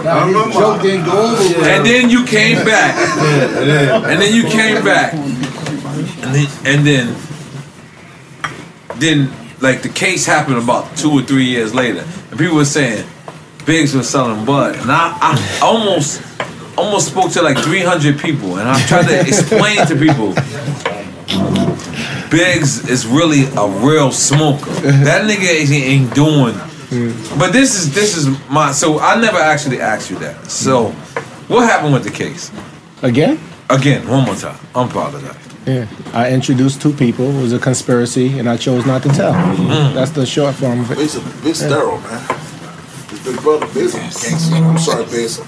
I 0.04 0.26
remember. 0.26 0.60
And 1.66 1.86
then 1.86 2.10
you 2.10 2.24
came 2.26 2.64
back. 2.66 2.94
And 2.96 4.20
then 4.20 4.34
you 4.34 4.42
came 4.44 4.84
back. 4.84 5.14
And 6.22 6.34
then, 6.34 6.48
and 6.64 6.86
then, 6.86 7.16
then, 8.96 9.32
like 9.60 9.82
the 9.82 9.88
case 9.88 10.26
happened 10.26 10.58
about 10.58 10.96
two 10.96 11.10
or 11.10 11.22
three 11.22 11.44
years 11.44 11.74
later, 11.74 12.04
and 12.30 12.38
people 12.38 12.56
were 12.56 12.64
saying 12.64 13.06
Biggs 13.66 13.94
was 13.94 14.08
selling 14.08 14.44
bud, 14.44 14.76
and 14.76 14.90
I, 14.90 15.16
I 15.20 15.60
almost, 15.62 16.22
almost 16.76 17.08
spoke 17.08 17.30
to 17.32 17.42
like 17.42 17.58
300 17.58 18.18
people, 18.18 18.58
and 18.58 18.68
I 18.68 18.80
tried 18.86 19.06
to 19.08 19.20
explain 19.20 19.86
to 19.86 19.96
people. 19.96 20.34
Biggs 22.30 22.88
is 22.88 23.06
really 23.06 23.44
a 23.56 23.68
real 23.84 24.12
smoker. 24.12 24.70
That 24.70 25.28
nigga 25.28 25.46
ain't, 25.46 25.70
ain't 25.70 26.14
doing. 26.14 26.54
But 27.38 27.52
this 27.52 27.76
is 27.76 27.94
this 27.94 28.16
is 28.16 28.26
my. 28.48 28.72
So 28.72 28.98
I 28.98 29.20
never 29.20 29.38
actually 29.38 29.80
asked 29.80 30.10
you 30.10 30.18
that. 30.20 30.50
So, 30.50 30.90
what 31.48 31.68
happened 31.68 31.92
with 31.92 32.04
the 32.04 32.10
case? 32.10 32.50
Again? 33.02 33.38
Again, 33.68 34.08
one 34.08 34.24
more 34.24 34.34
time. 34.34 34.58
I'm 34.74 34.88
proud 34.88 35.14
of 35.14 35.22
that. 35.22 35.49
Yeah. 35.66 35.86
I 36.12 36.30
introduced 36.32 36.80
two 36.80 36.92
people. 36.92 37.26
It 37.38 37.42
was 37.42 37.52
a 37.52 37.58
conspiracy, 37.58 38.38
and 38.38 38.48
I 38.48 38.56
chose 38.56 38.86
not 38.86 39.02
to 39.02 39.08
tell. 39.10 39.32
Mm. 39.34 39.94
That's 39.94 40.10
the 40.12 40.24
short 40.26 40.54
form 40.54 40.80
of 40.80 40.90
it. 40.90 40.96
Big's 40.98 41.16
a 41.16 41.20
big 41.42 41.54
sterile, 41.54 41.98
man. 42.00 42.20
His 43.10 43.24
big 43.24 43.40
brother, 43.42 43.66
Big's 43.74 43.94
a 43.94 43.98
gangster. 43.98 44.54
I'm 44.56 44.78
sorry, 44.78 45.04
Big's. 45.04 45.38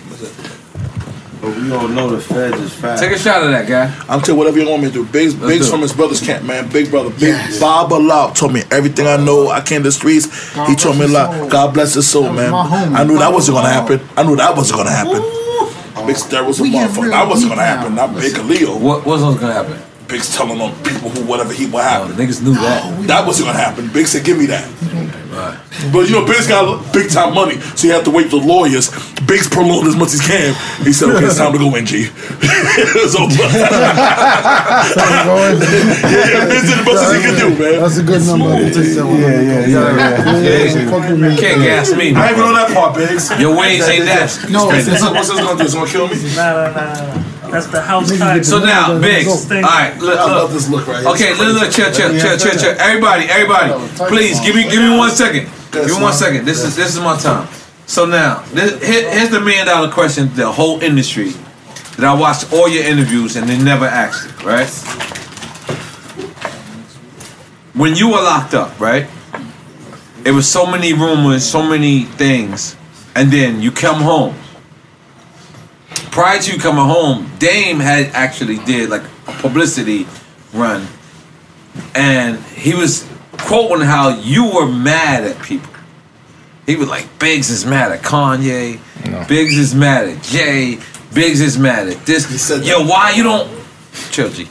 But 1.41 1.57
we 1.57 1.73
all 1.73 1.89
know 1.89 2.09
the 2.09 2.21
feds 2.21 2.57
is 2.61 2.73
fast. 2.73 3.03
Take 3.03 3.11
a 3.11 3.19
shot 3.19 3.43
of 3.43 3.51
that 3.51 3.67
guy. 3.67 3.93
I'll 4.09 4.21
tell 4.21 4.37
you 4.37 4.39
whatever 4.39 4.61
you 4.61 4.69
want 4.69 4.83
me 4.83 4.89
to 4.91 4.95
do. 4.95 5.05
Big's, 5.07 5.35
Let's 5.35 5.53
Big's 5.53 5.67
do 5.67 5.73
from 5.73 5.81
his 5.81 5.93
brother's 5.93 6.21
camp, 6.21 6.45
man. 6.45 6.69
Big 6.71 6.89
brother, 6.89 7.11
Big 7.19 7.35
Baba 7.59 7.95
Lau 7.97 8.31
told 8.33 8.53
me 8.53 8.63
everything 8.71 9.09
I 9.09 9.17
know. 9.17 9.49
I 9.49 9.61
came 9.61 9.81
to 9.83 9.89
the 9.89 9.93
streets. 9.93 10.27
he 10.69 10.77
told 10.77 10.99
me 10.99 11.07
a 11.07 11.09
lot. 11.09 11.51
God 11.51 11.75
bless 11.75 11.95
his 11.95 12.09
soul, 12.09 12.33
man. 12.33 12.55
I 12.55 13.03
knew 13.03 13.19
that 13.19 13.33
wasn't 13.33 13.57
gonna 13.57 13.71
happen. 13.71 14.01
I 14.17 14.23
knew 14.23 14.37
that 14.37 14.55
wasn't 14.57 14.77
gonna 14.79 14.91
happen. 14.91 16.07
Big 16.07 16.17
Star 16.17 16.45
was 16.45 16.61
a 16.61 16.65
motherfucker. 16.65 17.11
That 17.11 17.29
wasn't 17.29 17.51
gonna 17.51 17.63
happen. 17.65 17.95
Not 17.95 18.15
Big 18.15 18.37
Leo. 18.39 18.77
What 18.79 19.05
wasn't 19.07 19.41
gonna 19.41 19.53
happen? 19.53 19.92
Big's 20.13 20.37
telling 20.37 20.61
on 20.61 20.77
people 20.85 21.09
who 21.09 21.25
whatever 21.25 21.55
he 21.55 21.65
what 21.65 21.85
happened. 21.85 22.13
Oh, 22.13 22.23
niggas 22.23 22.45
knew 22.45 22.53
that. 22.53 23.09
That 23.09 23.27
wasn't 23.27 23.49
gonna 23.49 23.59
happen. 23.59 23.89
Big 23.89 24.07
said, 24.07 24.23
"Give 24.27 24.37
me 24.37 24.45
that." 24.53 24.69
But 25.89 26.05
you 26.05 26.13
know, 26.13 26.27
Big's 26.27 26.47
got 26.47 26.93
big 26.93 27.09
time 27.09 27.33
money, 27.33 27.59
so 27.81 27.87
you 27.89 27.95
have 27.95 28.05
to 28.05 28.11
wait 28.11 28.29
for 28.29 28.37
lawyers. 28.37 28.93
Big's 29.25 29.49
prolonged 29.49 29.89
as 29.89 29.97
much 29.97 30.13
as 30.13 30.21
he 30.21 30.29
can. 30.29 30.53
He 30.85 30.93
said, 30.93 31.09
"Okay, 31.17 31.25
it's 31.25 31.39
time 31.39 31.53
to 31.53 31.59
go 31.59 31.75
in, 31.75 31.87
G." 31.87 32.13
it's 32.13 33.17
over. 33.17 33.33
yeah, 33.33 33.49
Big's 36.45 36.69
did 36.69 36.77
the 36.77 36.85
best 36.85 37.09
as 37.09 37.17
he 37.17 37.25
could 37.25 37.41
do, 37.41 37.49
man. 37.57 37.81
That's 37.81 37.97
a 37.97 38.05
good 38.05 38.21
number. 38.29 38.53
I'll 38.53 38.69
take 38.69 38.93
that 38.93 39.07
one. 39.09 39.17
Yeah, 39.17 39.41
yeah, 39.41 39.65
yeah, 39.65 40.45
Yeah, 40.45 40.93
Fuck. 40.93 41.09
Can't 41.41 41.65
gas 41.65 41.89
me. 41.97 42.13
I 42.13 42.29
ain't 42.29 42.37
even 42.37 42.53
on 42.53 42.61
that 42.61 42.69
part, 42.77 43.01
Biggs. 43.01 43.33
Your 43.41 43.57
ways 43.57 43.89
ain't 43.89 44.05
that. 44.05 44.29
No, 44.53 44.67
what's 44.69 44.85
this 44.85 45.01
gonna 45.01 45.57
do? 45.57 45.65
It's 45.65 45.73
gonna 45.73 45.89
kill 45.89 46.05
me. 46.05 46.21
Nah, 46.37 46.53
nah, 46.53 46.69
nah, 46.69 47.17
nah. 47.17 47.32
That's 47.53 47.67
the 47.67 47.83
house 47.83 48.09
type. 48.19 48.45
So 48.45 48.59
now, 48.61 48.99
Biggs. 48.99 49.29
All 49.29 49.61
right, 49.61 49.95
look, 50.01 50.19
I 50.19 50.25
love 50.25 50.43
look. 50.45 50.51
this 50.53 50.71
look 50.71 50.87
right 50.89 51.01
here. 51.03 51.11
Okay, 51.13 51.31
look, 51.39 51.61
look, 51.61 51.71
chill, 51.71 51.93
chill, 51.93 52.09
chill, 52.19 52.39
chill, 52.39 52.59
chill. 52.59 52.75
Everybody, 52.81 53.27
everybody, 53.29 53.73
please 54.09 54.41
give 54.41 54.57
me, 54.57 54.63
give 54.65 54.81
me 54.83 54.97
one 54.97 55.11
second. 55.11 55.51
Give 55.71 55.87
me 55.87 56.01
one 56.01 56.15
second. 56.15 56.47
This 56.47 56.65
is, 56.65 56.75
this 56.75 56.95
is 56.97 57.01
my 57.01 57.19
time. 57.19 57.47
So 57.87 58.07
now, 58.07 58.43
this, 58.55 58.83
here- 58.83 59.11
here's 59.11 59.29
the 59.29 59.41
million 59.41 59.67
dollar 59.67 59.91
question: 59.93 60.31
the 60.35 60.51
whole 60.51 60.81
industry 60.83 61.33
that 61.97 62.05
I 62.05 62.15
watched 62.15 62.53
all 62.55 62.69
your 62.69 62.85
interviews 62.85 63.37
and 63.37 63.47
they 63.47 63.59
never 63.63 63.85
asked 63.85 64.31
it, 64.31 64.45
right? 64.45 64.69
When 67.75 67.95
you 67.97 68.09
were 68.09 68.23
locked 68.23 68.55
up, 68.55 68.79
right? 68.81 69.07
It 70.25 70.31
was 70.31 70.49
so 70.49 70.65
many 70.67 70.93
rumors, 70.95 71.45
so 71.45 71.63
many 71.63 72.05
things, 72.05 72.77
and 73.15 73.31
then 73.31 73.61
you 73.61 73.71
come 73.73 74.01
home. 74.01 74.35
Prior 76.13 76.39
to 76.39 76.53
you 76.53 76.59
coming 76.59 76.85
home, 76.85 77.31
Dame 77.39 77.81
had 77.81 78.09
actually 78.09 78.59
did 78.59 78.91
like 78.91 79.03
a 79.27 79.33
publicity 79.33 80.07
run, 80.53 80.87
and 81.95 82.39
he 82.39 82.75
was 82.75 83.09
quoting 83.39 83.87
how 83.87 84.11
you 84.21 84.55
were 84.55 84.69
mad 84.71 85.25
at 85.25 85.43
people. 85.43 85.73
He 86.67 86.77
was 86.77 86.89
like, 86.89 87.19
Biggs 87.19 87.49
is 87.49 87.65
mad 87.65 87.93
at 87.93 88.03
Kanye, 88.03 88.79
Biggs 89.27 89.57
is 89.57 89.75
mad 89.75 90.07
at 90.07 90.23
Jay, 90.23 90.79
Biggs 91.15 91.41
is 91.41 91.59
mad 91.59 91.89
at 91.89 92.05
this. 92.05 92.31
He 92.31 92.37
said, 92.37 92.65
Yo, 92.65 92.87
why 92.87 93.13
you 93.13 93.23
don't 93.23 93.51
chill, 94.11 94.29
G? 94.29 94.47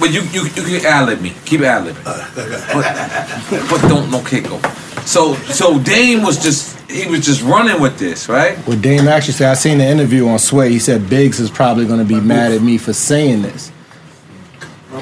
But 0.00 0.12
you 0.12 0.22
you 0.32 0.44
you 0.46 0.78
can 0.80 0.84
ad 0.86 1.06
lib 1.08 1.20
me, 1.20 1.32
keep 1.44 1.60
ad 1.60 1.86
libbing, 1.86 2.04
but, 2.04 3.70
but 3.70 3.88
don't 3.88 4.10
no 4.10 4.20
kick 4.22 4.50
over. 4.50 4.68
So 5.08 5.34
so 5.34 5.78
Dame 5.78 6.22
was 6.22 6.42
just 6.42 6.78
he 6.90 7.06
was 7.06 7.24
just 7.24 7.42
running 7.42 7.80
with 7.80 7.98
this, 7.98 8.28
right? 8.28 8.58
What 8.68 8.82
Dame 8.82 9.08
actually 9.08 9.32
said, 9.34 9.50
I 9.50 9.54
seen 9.54 9.78
the 9.78 9.86
interview 9.86 10.28
on 10.28 10.38
Sway. 10.38 10.70
He 10.70 10.78
said 10.78 11.08
Biggs 11.08 11.40
is 11.40 11.50
probably 11.50 11.86
going 11.86 11.98
to 12.00 12.04
be 12.04 12.20
mad 12.20 12.52
at 12.52 12.60
me 12.60 12.76
for 12.76 12.92
saying 12.92 13.40
this 13.42 13.72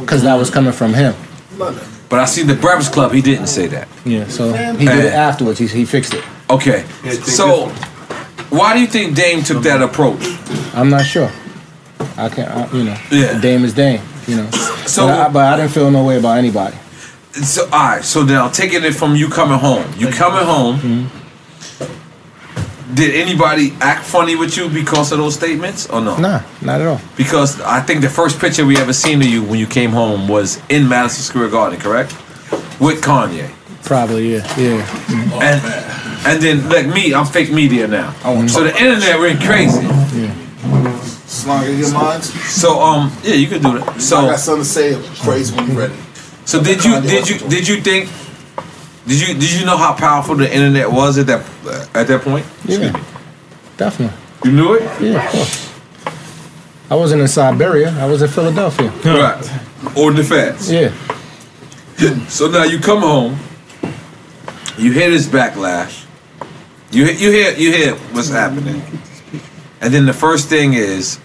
because 0.00 0.22
that 0.22 0.36
was 0.36 0.48
coming 0.48 0.72
from 0.72 0.94
him. 0.94 1.14
But 1.58 2.20
I 2.20 2.24
see 2.24 2.44
the 2.44 2.54
Breakfast 2.54 2.92
Club. 2.92 3.10
He 3.12 3.20
didn't 3.20 3.48
say 3.48 3.66
that. 3.66 3.88
Yeah, 4.04 4.28
so 4.28 4.52
he 4.52 4.84
did 4.86 5.06
it 5.06 5.12
afterwards. 5.12 5.58
He, 5.58 5.66
he 5.66 5.84
fixed 5.84 6.14
it. 6.14 6.22
Okay. 6.48 6.84
So, 7.24 7.68
why 8.50 8.74
do 8.74 8.80
you 8.80 8.86
think 8.86 9.16
Dame 9.16 9.42
took 9.42 9.64
that 9.64 9.82
approach? 9.82 10.22
I'm 10.72 10.88
not 10.88 11.04
sure. 11.04 11.30
I 12.16 12.28
can't, 12.28 12.48
I, 12.48 12.70
you 12.76 12.84
know. 12.84 12.96
Yeah. 13.10 13.40
Dame 13.40 13.64
is 13.64 13.74
Dame, 13.74 14.00
you 14.28 14.36
know. 14.36 14.50
So- 14.86 15.06
but, 15.08 15.18
I, 15.20 15.28
but 15.32 15.52
I 15.52 15.56
didn't 15.56 15.72
feel 15.72 15.90
no 15.90 16.04
way 16.04 16.16
about 16.18 16.38
anybody. 16.38 16.76
So, 17.42 17.64
all 17.64 17.70
right. 17.70 18.04
So 18.04 18.24
now, 18.24 18.48
taking 18.48 18.82
it 18.84 18.92
from 18.94 19.14
you 19.16 19.28
coming 19.28 19.58
home, 19.58 19.84
you 19.96 20.08
coming 20.08 20.44
home. 20.44 21.10
Did 22.94 23.14
anybody 23.14 23.72
act 23.80 24.04
funny 24.06 24.36
with 24.36 24.56
you 24.56 24.68
because 24.68 25.12
of 25.12 25.18
those 25.18 25.34
statements, 25.34 25.86
or 25.90 26.00
no? 26.00 26.16
Nah, 26.16 26.40
not 26.62 26.80
at 26.80 26.86
all. 26.86 27.00
Because 27.16 27.60
I 27.60 27.80
think 27.80 28.00
the 28.00 28.08
first 28.08 28.38
picture 28.38 28.64
we 28.64 28.78
ever 28.78 28.92
seen 28.92 29.20
of 29.20 29.26
you 29.26 29.42
when 29.42 29.58
you 29.58 29.66
came 29.66 29.90
home 29.90 30.28
was 30.28 30.60
in 30.68 30.88
Madison 30.88 31.22
Square 31.24 31.48
Garden, 31.50 31.78
correct? 31.80 32.12
With 32.80 33.02
Kanye. 33.02 33.50
Probably, 33.84 34.34
yeah, 34.34 34.38
yeah. 34.58 34.86
Mhm. 34.86 35.42
And 35.42 36.26
and 36.26 36.42
then 36.42 36.68
like 36.70 36.86
me, 36.86 37.12
I'm 37.12 37.26
fake 37.26 37.52
media 37.52 37.86
now. 37.86 38.12
So 38.46 38.64
the 38.64 38.70
internet 38.80 39.18
went 39.18 39.40
crazy. 39.42 39.86
Slung 41.26 41.66
in 41.66 41.78
your 41.78 41.92
minds. 41.92 42.32
So 42.50 42.80
um 42.80 43.12
yeah, 43.22 43.34
you 43.34 43.46
could 43.48 43.62
do 43.62 43.78
that. 43.78 44.00
So 44.00 44.18
I 44.18 44.30
got 44.30 44.40
something 44.40 44.62
to 44.64 44.68
say 44.68 44.96
crazy 45.22 45.54
when 45.54 45.66
you're 45.68 45.76
ready. 45.88 45.94
So 46.46 46.62
did 46.62 46.84
you 46.84 47.00
did 47.02 47.28
you 47.28 47.38
did 47.48 47.66
you 47.68 47.80
think 47.80 48.08
did 49.06 49.20
you 49.20 49.34
did 49.34 49.52
you 49.52 49.66
know 49.66 49.76
how 49.76 49.94
powerful 49.94 50.36
the 50.36 50.46
internet 50.52 50.90
was 50.90 51.18
at 51.18 51.26
that 51.26 51.44
uh, 51.66 51.86
at 51.98 52.06
that 52.06 52.22
point? 52.22 52.46
Yeah, 52.64 52.92
definitely. 53.76 54.16
You 54.44 54.52
knew 54.52 54.74
it? 54.74 54.82
Yeah, 55.02 55.24
of 55.26 55.32
course. 55.32 55.72
I 56.88 56.94
wasn't 56.94 57.22
in 57.22 57.28
Siberia. 57.28 57.90
I 57.98 58.06
was 58.06 58.22
in 58.22 58.28
Philadelphia. 58.28 58.90
Right. 59.04 59.42
Or 59.96 60.12
the 60.12 60.22
feds. 60.22 60.70
Yeah. 60.70 60.92
So 62.28 62.48
now 62.48 62.62
you 62.62 62.78
come 62.78 63.00
home, 63.00 63.38
you 64.78 64.92
hear 64.92 65.10
this 65.10 65.26
backlash, 65.26 66.04
you 66.92 67.06
you 67.06 67.32
hear 67.32 67.52
you 67.56 67.72
hear 67.72 67.94
what's 68.12 68.28
happening, 68.30 68.82
and 69.80 69.92
then 69.92 70.06
the 70.06 70.12
first 70.12 70.48
thing 70.48 70.74
is 70.74 71.18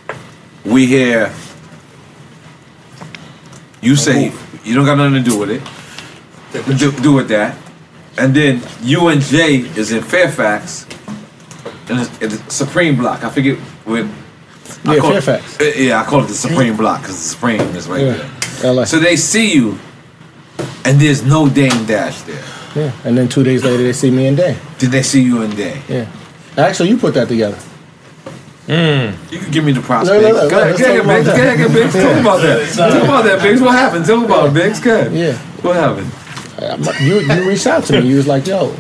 we 0.66 0.88
hear 0.88 1.32
you 3.82 3.96
say 3.96 4.32
you 4.64 4.76
don't 4.76 4.86
got 4.86 4.96
nothing 4.98 5.24
to 5.24 5.30
do 5.30 5.38
with 5.40 5.50
it. 5.52 6.78
do, 6.78 6.92
do 7.02 7.14
with 7.14 7.30
that. 7.30 7.58
And 8.18 8.36
then 8.36 8.62
you 8.82 9.08
and 9.08 9.22
Jay 9.22 9.56
is 9.58 9.92
in 9.92 10.04
Fairfax, 10.04 10.86
and 11.90 12.02
it's, 12.02 12.22
it's 12.22 12.54
Supreme 12.54 12.96
Block. 12.98 13.24
I 13.24 13.30
forget 13.30 13.58
what. 13.86 14.06
I 14.86 14.96
Yeah, 14.96 15.00
call 15.02 15.12
Fairfax. 15.12 15.60
uh, 15.62 15.64
yeah, 15.76 16.02
I 16.02 16.06
call 16.06 16.24
it 16.24 16.28
the 16.28 16.34
Supreme 16.34 16.76
Block 16.76 17.02
because 17.02 17.16
the 17.18 17.30
Supreme 17.30 17.62
is 17.76 17.88
right 17.88 18.02
Yeah, 18.06 18.30
there. 18.62 18.86
So 18.86 19.00
they 19.00 19.16
see 19.16 19.54
you, 19.54 19.78
and 20.86 21.00
there's 21.00 21.24
no 21.24 21.48
Dame 21.50 21.86
Dash 21.86 22.22
there. 22.22 22.44
Yeah, 22.76 22.92
and 23.04 23.18
then 23.18 23.28
two 23.30 23.44
days 23.44 23.64
later 23.64 23.84
they 23.84 23.94
see 23.94 24.12
me 24.12 24.28
and 24.28 24.38
Dame. 24.38 24.58
Did 24.78 24.92
they 24.92 25.04
see 25.04 25.22
you 25.22 25.42
and 25.42 25.56
Dame? 25.56 25.82
Yeah. 25.88 26.08
Actually, 26.58 26.90
you 26.90 26.98
put 26.98 27.14
that 27.14 27.28
together. 27.28 27.58
You 28.72 29.40
can 29.40 29.52
give 29.52 29.66
me 29.66 29.74
the 29.74 29.82
No, 29.82 29.86
prospect. 29.86 30.22
no, 30.22 30.32
no, 30.32 30.50
Go 30.50 30.58
ahead, 30.62 30.72
let's 30.72 30.82
go 30.82 30.86
ahead, 30.88 30.96
talk 30.98 31.04
about 31.04 31.16
Biggs. 31.16 31.28
Go 31.28 31.34
that. 31.36 31.40
ahead, 31.44 31.58
go 31.58 31.66
ahead, 31.66 31.74
Biggs. 31.74 31.94
Talk 31.94 32.22
about 32.22 32.42
that. 32.42 32.92
Talk 32.92 33.04
about 33.04 33.24
that, 33.26 33.42
Biggs. 33.42 33.62
What 33.62 33.72
happened? 33.74 34.06
Talk 34.06 34.26
about 34.26 34.48
it, 34.48 34.54
Biggs. 34.54 34.80
Go 34.80 34.96
ahead. 35.00 35.14
Yeah. 35.14 35.38
What 35.62 35.76
happened? 35.76 37.02
You 37.02 37.20
you 37.20 37.50
reached 37.50 37.68
out 37.68 37.84
to 37.86 38.02
me. 38.02 38.08
You 38.08 38.16
was 38.18 38.28
like, 38.28 38.48
"Yo, 38.48 38.74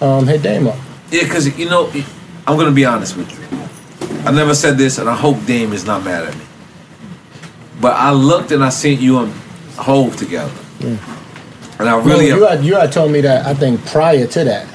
um, 0.00 0.26
hit 0.26 0.42
Dame 0.42 0.66
up." 0.66 0.76
Yeah, 1.10 1.22
because, 1.22 1.56
you 1.58 1.68
know, 1.70 1.90
I'm 2.46 2.56
going 2.56 2.66
to 2.66 2.72
be 2.74 2.84
honest 2.84 3.16
with 3.16 3.30
you. 3.32 3.38
I 4.26 4.32
never 4.32 4.54
said 4.54 4.76
this, 4.76 4.98
and 4.98 5.08
I 5.08 5.14
hope 5.14 5.44
Dame 5.46 5.72
is 5.72 5.84
not 5.86 6.04
mad 6.04 6.24
at 6.24 6.34
me. 6.36 6.44
But 7.80 7.96
I 7.96 8.10
looked 8.12 8.50
and 8.52 8.62
I 8.64 8.68
seen 8.70 9.00
you 9.00 9.18
and 9.20 9.32
Hove 9.76 10.16
together. 10.16 10.52
And 10.80 11.88
I 11.88 11.96
really. 11.98 12.28
No, 12.30 12.36
you 12.36 12.46
had 12.46 12.64
you 12.64 12.74
had 12.74 12.92
told 12.92 13.10
me 13.12 13.20
that. 13.22 13.46
I 13.46 13.54
think 13.54 13.84
prior 13.86 14.26
to 14.26 14.44
that, 14.44 14.66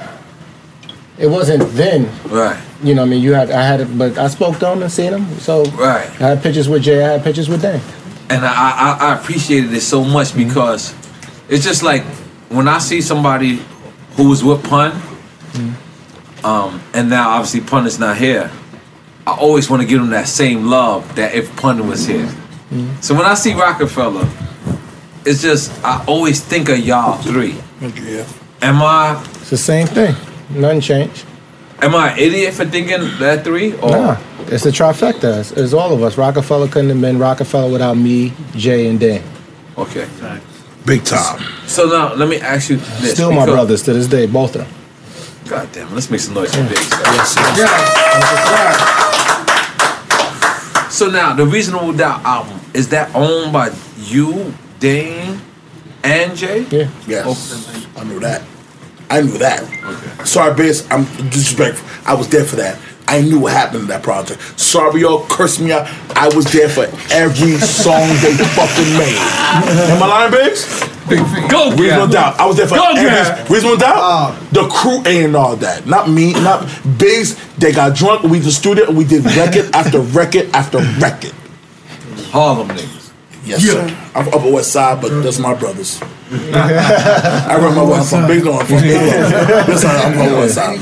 it 1.17 1.27
wasn't 1.27 1.63
then. 1.73 2.09
Right. 2.29 2.59
You 2.83 2.93
know, 2.93 3.01
what 3.01 3.07
I 3.07 3.09
mean, 3.11 3.23
you 3.23 3.33
had 3.33 3.49
I 3.51 3.61
had, 3.63 3.81
it, 3.81 3.97
but 3.97 4.17
I 4.17 4.27
spoke 4.27 4.59
to 4.59 4.71
him 4.71 4.81
and 4.83 4.91
seen 4.91 5.13
him. 5.13 5.25
So 5.39 5.63
Right. 5.71 6.07
I 6.21 6.29
had 6.29 6.43
pictures 6.43 6.69
with 6.69 6.83
Jay. 6.83 7.03
I 7.03 7.13
had 7.13 7.23
pictures 7.23 7.49
with 7.49 7.61
Dame. 7.61 7.81
and 8.29 8.45
I, 8.45 8.51
I, 8.53 8.97
I 9.09 9.19
appreciated 9.19 9.73
it 9.73 9.81
so 9.81 10.03
much 10.03 10.29
Mm-hmm. 10.29 10.47
because 10.49 10.93
it's 11.49 11.63
just 11.63 11.81
like 11.83 12.03
when 12.49 12.67
I 12.67 12.77
see 12.79 13.01
somebody 13.01 13.61
who 14.15 14.29
was 14.29 14.43
with 14.43 14.63
Pun, 14.63 14.91
Mm-hmm. 14.91 16.45
um, 16.45 16.81
and 16.93 17.09
now 17.09 17.29
obviously 17.31 17.61
Pun 17.61 17.85
is 17.87 17.97
not 17.99 18.17
here, 18.17 18.51
I 19.25 19.31
always 19.37 19.69
want 19.69 19.81
to 19.81 19.87
give 19.87 19.99
them 19.99 20.11
that 20.11 20.27
same 20.27 20.67
love 20.67 21.15
that 21.15 21.33
if 21.33 21.53
Pun 21.57 21.87
was 21.87 22.05
here. 22.05 22.25
Mm-hmm. 22.27 23.01
So 23.01 23.15
when 23.15 23.25
I 23.25 23.33
see 23.33 23.53
Roc-A-Fella, 23.53 24.29
it's 25.25 25.41
just 25.41 25.71
I 25.83 26.03
always 26.05 26.41
think 26.43 26.69
of 26.69 26.79
y'all 26.79 27.17
three. 27.21 27.55
Yeah. 27.81 28.25
Am 28.61 28.81
I 28.81 29.21
It's 29.41 29.49
the 29.49 29.57
same 29.57 29.87
thing. 29.87 30.15
Nothing 30.49 30.81
changed. 30.81 31.25
am 31.81 31.93
I 31.95 32.11
an 32.13 32.19
idiot 32.19 32.53
for 32.53 32.65
thinking 32.65 33.01
that 33.19 33.43
three? 33.43 33.73
Or 33.77 33.89
Nah, 33.91 34.17
it's 34.47 34.63
the 34.63 34.69
trifecta. 34.71 35.39
It's, 35.39 35.51
it's 35.51 35.73
all 35.73 35.93
of 35.93 36.01
us. 36.03 36.17
Roc-A-Fella 36.17 36.69
couldn't 36.69 36.89
have 36.89 37.01
been 37.01 37.19
Roc-A-Fella 37.19 37.71
without 37.71 37.95
me, 37.97 38.33
Jay, 38.55 38.87
and 38.87 38.99
Dame. 38.99 39.23
okay. 39.77 40.07
Big 40.85 41.03
time. 41.03 41.43
So 41.65 41.85
now 41.87 42.13
let 42.13 42.29
me 42.29 42.37
ask 42.39 42.69
you 42.69 42.77
this. 42.77 43.13
Still 43.15 43.33
my 43.33 43.45
brothers 43.45 43.83
to 43.83 43.93
this 43.93 44.07
day, 44.07 44.25
both 44.25 44.55
of 44.55 44.61
them. 44.61 44.73
God 45.49 45.69
damn 45.73 45.87
it, 45.89 45.93
let's 45.93 46.09
make 46.09 46.21
some 46.21 46.33
noise 46.33 46.53
for 46.55 46.63
Biggs. 46.63 46.87
So 50.89 51.09
now 51.09 51.33
the 51.33 51.45
Reasonable 51.45 51.91
Doubt 51.93 52.23
album 52.23 52.59
is 52.73 52.87
that 52.89 53.13
owned 53.13 53.51
by 53.53 53.71
you, 53.97 54.53
Dame, 54.79 55.41
and 56.03 56.35
Jay? 56.37 56.61
Yeah. 56.71 56.89
Yes. 57.05 57.91
I 57.97 58.03
knew 58.05 58.19
that. 58.21 58.41
I 59.09 59.21
knew 59.21 59.37
that. 59.37 59.61
Okay. 59.63 60.25
Sorry, 60.25 60.53
bitch. 60.53 60.85
I'm 60.91 61.05
disrespectful. 61.29 61.87
I 62.05 62.13
was 62.15 62.27
there 62.29 62.43
for 62.45 62.57
that. 62.57 62.77
I 63.09 63.21
knew 63.21 63.39
what 63.39 63.53
happened 63.53 63.83
in 63.83 63.87
that 63.87 64.03
project. 64.03 64.41
Sorry, 64.59 64.99
y'all 65.01 65.25
cursed 65.27 65.61
me 65.61 65.71
out. 65.71 65.87
I 66.17 66.27
was 66.35 66.51
there 66.51 66.67
for 66.67 66.83
every 67.13 67.55
song 67.57 68.03
they 68.19 68.35
fucking 68.35 68.93
made. 68.99 69.15
Am 69.95 70.03
I 70.03 70.07
lying, 70.07 70.31
Biggs? 70.31 70.65
Go, 71.49 71.71
Reasonable 71.71 72.07
Gab. 72.07 72.11
doubt. 72.11 72.39
I 72.39 72.45
was 72.45 72.57
there 72.57 72.67
for 72.67 72.75
Go, 72.75 72.83
every 72.97 73.03
Gab. 73.09 73.49
reasonable 73.49 73.77
doubt. 73.77 73.95
Uh, 73.97 74.39
the 74.51 74.67
crew 74.67 75.01
ain't 75.05 75.37
all 75.37 75.55
that. 75.55 75.85
Not 75.87 76.09
me. 76.09 76.33
Not 76.33 76.67
Biggs. 76.97 77.37
They 77.55 77.71
got 77.71 77.95
drunk. 77.95 78.23
We 78.23 78.39
the 78.39 78.51
studio 78.51 78.91
we 78.91 79.05
did 79.05 79.23
record 79.23 79.69
after 79.73 80.01
record 80.01 80.49
after 80.53 80.79
record. 80.99 81.31
Harlem 82.31 82.67
niggas. 82.67 83.11
Yes, 83.45 83.61
sir. 83.63 83.87
I'm 84.15 84.27
Upper 84.33 84.51
West 84.51 84.73
Side, 84.73 85.01
but 85.01 85.21
that's 85.23 85.39
my 85.39 85.53
brothers. 85.53 86.01
I 86.29 87.55
remember 87.55 87.85
where 87.85 87.99
I'm 87.99 88.05
from. 88.05 88.27
Big 88.27 88.43
know 88.43 88.59
I'm 88.59 88.65
from. 88.65 88.81
Big 88.81 88.99
know. 88.99 89.63
This 89.65 89.81
time 89.81 89.97
I'm 90.05 90.13
from 90.13 90.33
West 90.33 90.55
Side. 90.55 90.79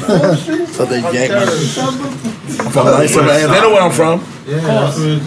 So 0.70 0.86
they 0.86 1.02
yank 1.02 1.32
me. 1.32 1.38
I'm 2.60 2.72
from 2.72 2.86
97 2.86 3.30
and 3.30 3.54
They 3.54 3.62
know 3.62 3.70
where 3.70 3.82
I'm 3.82 3.92
from. 3.92 4.24
Yeah, 4.48 4.60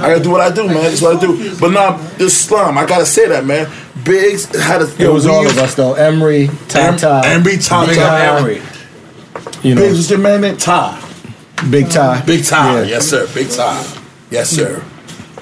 I 0.00 0.10
gotta 0.10 0.22
do 0.22 0.30
what 0.30 0.40
I 0.40 0.50
do, 0.54 0.66
man. 0.66 0.82
That's 0.82 1.02
what 1.02 1.16
I 1.16 1.20
do. 1.20 1.58
But 1.58 1.70
now, 1.70 1.96
this 2.18 2.36
slum, 2.36 2.78
I 2.78 2.86
gotta 2.86 3.06
say 3.06 3.28
that, 3.28 3.44
man. 3.44 3.70
Biggs 4.04 4.46
had 4.56 4.80
a. 4.82 5.02
It 5.02 5.12
was 5.12 5.26
all 5.26 5.46
of 5.46 5.58
us 5.58 5.74
though. 5.74 5.94
Emery, 5.94 6.48
Tata, 6.68 7.22
Emery, 7.24 7.58
Tata. 7.58 7.88
Big 7.88 7.98
Ty, 7.98 8.38
Emery. 8.38 8.62
You 9.62 9.74
know, 9.74 9.82
Biggs 9.82 9.96
was 9.98 10.10
your 10.10 10.20
man 10.20 10.40
named 10.40 10.60
Ty. 10.60 11.00
Big 11.70 11.90
Ty. 11.90 12.24
Big 12.24 12.44
Ty, 12.44 12.82
yes 12.82 13.08
sir. 13.08 13.26
Big 13.34 13.50
Ty, 13.50 13.84
yes 14.30 14.50
sir. 14.50 14.84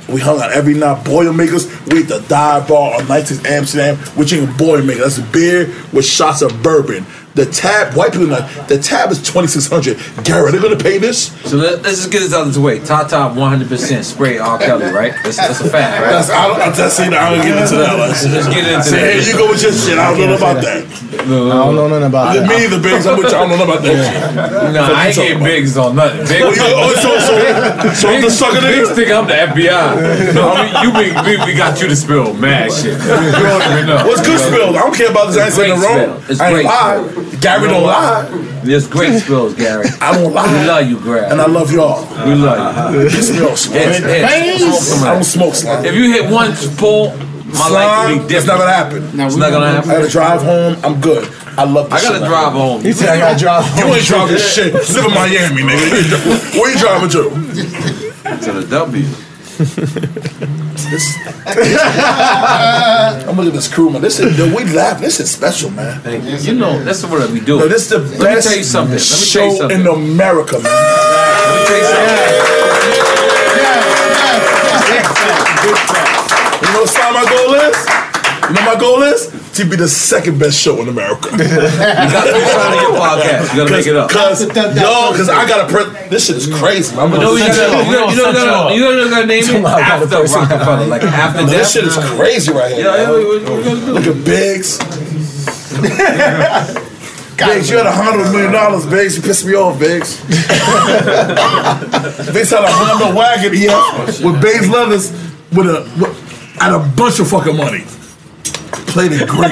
We 0.09 0.21
hung 0.21 0.41
out 0.41 0.53
every 0.53 0.75
night. 0.75 1.05
Boilermakers. 1.05 1.67
We 1.87 2.03
at 2.03 2.09
the 2.09 2.25
dive 2.29 2.69
bar 2.69 2.95
on 2.95 3.03
19th 3.03 3.45
Amsterdam. 3.45 3.99
We're 4.17 4.25
drinking 4.25 4.55
Boilermaker. 4.57 4.99
That's 4.99 5.19
a 5.19 5.23
beer 5.23 5.67
with 5.93 6.05
shots 6.05 6.43
of 6.43 6.63
bourbon. 6.63 7.05
The 7.37 7.45
tab, 7.45 7.95
white 7.95 8.13
people 8.13 8.29
know. 8.29 8.41
The 8.65 8.79
tab 8.81 9.11
is 9.13 9.21
2600 9.21 10.25
Gary, 10.25 10.49
are 10.49 10.61
gonna 10.61 10.75
pay 10.75 10.97
this? 10.97 11.37
So 11.45 11.59
let, 11.59 11.83
let's 11.83 12.01
just 12.01 12.11
get 12.11 12.21
this 12.21 12.33
out 12.33 12.47
of 12.49 12.55
the 12.55 12.61
way. 12.63 12.81
Tata 12.81 13.29
100% 13.37 13.69
spray 14.05 14.39
R. 14.39 14.57
Kelly, 14.59 14.89
right? 14.91 15.13
That's, 15.23 15.37
that's 15.37 15.61
a 15.61 15.69
fact, 15.69 16.01
right? 16.01 16.11
That's, 16.17 16.31
I 16.31 16.49
don't, 16.49 16.61
I'm 16.65 16.73
just 16.73 16.97
saying, 16.97 17.13
I 17.13 17.37
don't 17.37 17.45
get 17.45 17.61
into 17.61 17.77
that. 17.77 17.93
Let's, 18.01 18.25
Let's 18.25 18.49
get 18.49 18.65
into 18.65 18.83
Say, 18.89 19.21
that. 19.21 19.21
Here 19.21 19.33
you 19.33 19.37
go 19.37 19.51
with 19.53 19.61
your 19.63 19.73
shit. 19.77 19.99
I 19.99 20.17
don't 20.17 20.33
know 20.33 20.37
about 20.41 20.65
that. 20.65 20.89
I 20.89 21.29
don't 21.29 21.77
know 21.77 21.89
nothing 21.93 22.09
about 22.09 22.37
it. 22.37 22.49
Me 22.49 22.65
either, 22.65 22.81
Biggs. 22.81 23.05
I'm 23.07 23.21
with 23.21 23.29
you. 23.29 23.37
I 23.37 23.45
don't 23.45 23.53
know 23.53 23.69
about 23.69 23.83
that 23.85 23.97
shit. 24.01 24.73
No, 24.73 24.81
I 24.97 25.07
ain't 25.09 25.17
getting 25.17 25.45
Biggs 25.45 25.77
on 25.77 25.93
nothing. 25.95 26.25
Biggs, 26.25 26.41
Oh, 26.41 26.57
you- 26.57 26.81
oh, 26.81 26.95
so- 26.97 27.21
so- 27.21 27.93
so 27.93 28.09
I'm 28.09 28.23
the 28.25 28.31
sucker 28.33 28.65
nigga? 28.65 28.89
Biggs 28.89 28.97
think 28.97 29.11
I'm 29.13 29.29
the 29.29 29.37
FBI. 29.37 30.33
No, 30.33 30.57
you, 30.81 30.89
we, 30.97 31.13
we, 31.37 31.45
we 31.45 31.53
got 31.53 31.81
you 31.85 31.89
to 31.89 31.97
spill 31.97 32.33
mad 32.33 32.73
shit. 32.73 32.97
You 32.97 33.45
don't 33.45 33.61
even 33.77 33.87
know. 33.93 34.09
What's 34.09 34.25
good 34.25 34.41
spills? 34.41 34.73
I 34.73 34.81
don't 34.81 34.97
care 34.97 35.11
about 35.13 35.29
this. 35.29 35.37
I 35.37 35.45
ain't 35.45 35.49
It's 35.53 35.57
saying 35.61 35.77
great 35.77 36.01
the 36.01 36.07
wrong. 36.09 36.23
It's 36.33 36.41
I 36.41 36.47
ain't 36.49 36.55
great 36.55 36.65
lie. 36.65 37.09
spill. 37.09 37.26
Gary 37.41 37.63
You 37.63 37.69
don't 37.69 37.81
know 37.83 37.87
lie. 37.87 38.25
There's 38.65 38.87
great 38.89 39.21
spills, 39.23 39.55
Gary. 39.55 39.87
I 40.01 40.13
don't 40.15 40.33
lie. 40.33 40.47
We 40.61 40.67
love 40.67 40.87
you, 40.89 40.99
Greg. 40.99 41.31
And 41.33 41.41
I 41.41 41.47
love 41.47 41.73
y'all. 41.73 42.03
We 42.27 42.35
love 42.35 42.95
you. 42.95 43.01
This 43.11 43.29
smells 43.35 43.65
Hits, 43.67 43.99
hits. 43.99 44.87
Smoke 44.89 45.09
I 45.09 45.15
don't 45.15 45.25
smoke 45.25 45.55
slime. 45.55 45.85
If 45.85 45.95
you 45.95 46.13
hit 46.13 46.31
one 46.31 46.53
pull, 46.77 47.11
my 47.17 47.17
life 47.17 47.39
will 47.49 47.57
Slime, 47.57 48.09
be 48.09 48.29
different. 48.29 48.33
it's 48.33 48.47
not 48.47 48.59
gonna 48.59 48.73
happen. 48.73 49.17
No, 49.17 49.27
It's 49.27 49.37
not 49.37 49.51
gonna 49.51 49.71
happen. 49.71 49.91
I 49.91 49.95
gotta 49.99 50.09
drive 50.11 50.43
home. 50.43 50.77
I'm 50.85 51.01
good. 51.01 51.29
I 51.59 51.65
love 51.65 51.89
this 51.91 52.05
I 52.05 52.09
gotta 52.09 52.19
shit, 52.19 52.29
drive 52.29 52.53
man. 52.53 52.63
home. 52.63 52.81
He 52.83 52.93
said 52.93 53.09
I 53.09 53.19
gotta 53.19 53.39
drive 53.39 53.65
You 53.79 53.85
ain't 53.95 54.05
driving 54.05 54.37
shit. 54.39 54.75
Live 54.75 55.05
in 55.07 55.15
Miami, 55.15 55.63
nigga. 55.63 56.55
Where 56.59 56.71
you 56.73 56.79
driving 56.79 57.09
to? 57.11 57.23
To 58.45 58.53
the 58.53 58.67
W. 58.69 59.07
I'm 59.57 59.65
looking 63.37 63.49
at 63.49 63.55
this 63.55 63.73
crew, 63.73 63.89
man. 63.89 64.03
This 64.03 64.21
is 64.21 64.37
we 64.55 64.65
laugh. 64.65 65.01
This 65.01 65.19
is 65.19 65.31
special, 65.31 65.71
man. 65.71 66.03
You 66.43 66.55
know, 66.55 66.79
that's 66.85 67.03
what 67.05 67.31
we 67.31 67.41
do. 67.41 67.59
No, 67.61 67.69
this 67.69 67.85
is 67.85 67.89
the 67.91 67.99
Let 67.99 68.11
me 68.19 68.21
best 68.37 68.49
tell 68.49 68.59
you 68.59 68.65
something. 68.65 68.93
Let 68.93 69.01
me 69.01 69.07
tell 69.09 69.19
show 69.19 69.45
you 69.47 69.57
something. 69.57 69.81
in 69.81 69.87
America, 69.87 70.59
man. 70.59 70.65
Let 70.65 71.57
me 71.57 71.65
tell 71.67 71.79
you 71.79 71.85
something. 71.85 72.17
You 76.63 76.69
know 76.73 76.81
what 76.83 76.91
time 76.93 77.15
my 77.15 77.25
goal 77.25 77.55
is? 77.55 77.77
You 78.49 78.55
know 78.55 78.63
my 78.63 78.77
goal 78.79 79.03
is 79.03 79.27
to 79.55 79.65
be 79.69 79.75
the 79.77 79.89
second 79.89 80.39
best 80.39 80.59
show 80.61 80.81
in 80.81 80.89
America. 80.89 81.31
You 81.37 81.39
got 82.13 82.25
to 82.25 82.41
sign 82.47 82.73
in 82.77 82.83
your 82.83 82.93
podcast. 82.95 83.51
You 83.53 83.57
gotta 83.63 83.71
make 83.73 83.87
it 83.87 83.97
up. 83.97 84.11
Cause 84.11 84.41
y'all, 84.77 85.13
cause 85.17 85.29
I 85.29 85.47
gotta 85.49 85.73
print. 85.73 86.11
This 86.11 86.27
shit 86.27 86.37
is 86.37 86.47
crazy. 86.47 86.95
man. 86.95 87.07
I'm 87.07 87.13
You 87.15 87.19
know, 87.19 87.37
gonna 87.37 87.41
you 87.41 87.49
gotta, 87.49 87.77
you 87.91 87.97
gotta, 87.97 88.13
you 88.13 88.19
gotta, 88.23 88.75
you 88.75 88.81
gotta, 88.83 89.03
you 89.05 89.11
gotta 89.11 89.27
name 89.27 89.45
it 89.45 89.65
after 89.65 90.07
Roc-A-Fella, 90.07 90.87
like 90.87 91.03
after 91.03 91.43
No, 91.43 91.47
death. 91.49 91.57
this 91.59 91.73
shit 91.73 91.85
is 91.85 91.97
crazy 91.97 92.53
right 92.53 92.73
here. 92.75 92.85
Yeah, 92.87 93.03
yeah? 93.03 93.11
Look 93.93 94.07
at 94.07 94.25
Biggs. 94.25 94.79
Biggs, 97.37 97.69
you 97.71 97.77
had 97.77 97.87
a 97.87 97.93
hundred 97.93 98.31
million 98.33 98.53
dollars, 98.53 98.87
Biggs. 98.87 99.17
You 99.17 99.23
pissed 99.23 99.45
me 99.47 99.55
off, 99.55 99.79
Biggs. 99.79 100.21
Biggs 102.33 102.51
had 102.51 102.65
a 102.65 102.71
Honda 102.71 103.15
wagon 103.17 103.53
here 103.53 103.71
oh, 103.73 104.07
with 104.25 104.41
Biggs 104.41 104.69
leathers 104.71 105.11
with 105.53 105.67
a 105.67 105.83
with, 106.01 106.15
and 106.63 106.75
a 106.75 106.79
bunch 106.97 107.21
of 107.21 107.29
fucking 107.29 107.57
money. 107.57 107.85
Played 108.97 109.13
it 109.13 109.29
great. 109.29 109.51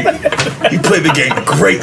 He 0.72 0.78
played 0.78 1.02
the 1.02 1.12
game 1.14 1.34
great. 1.44 1.82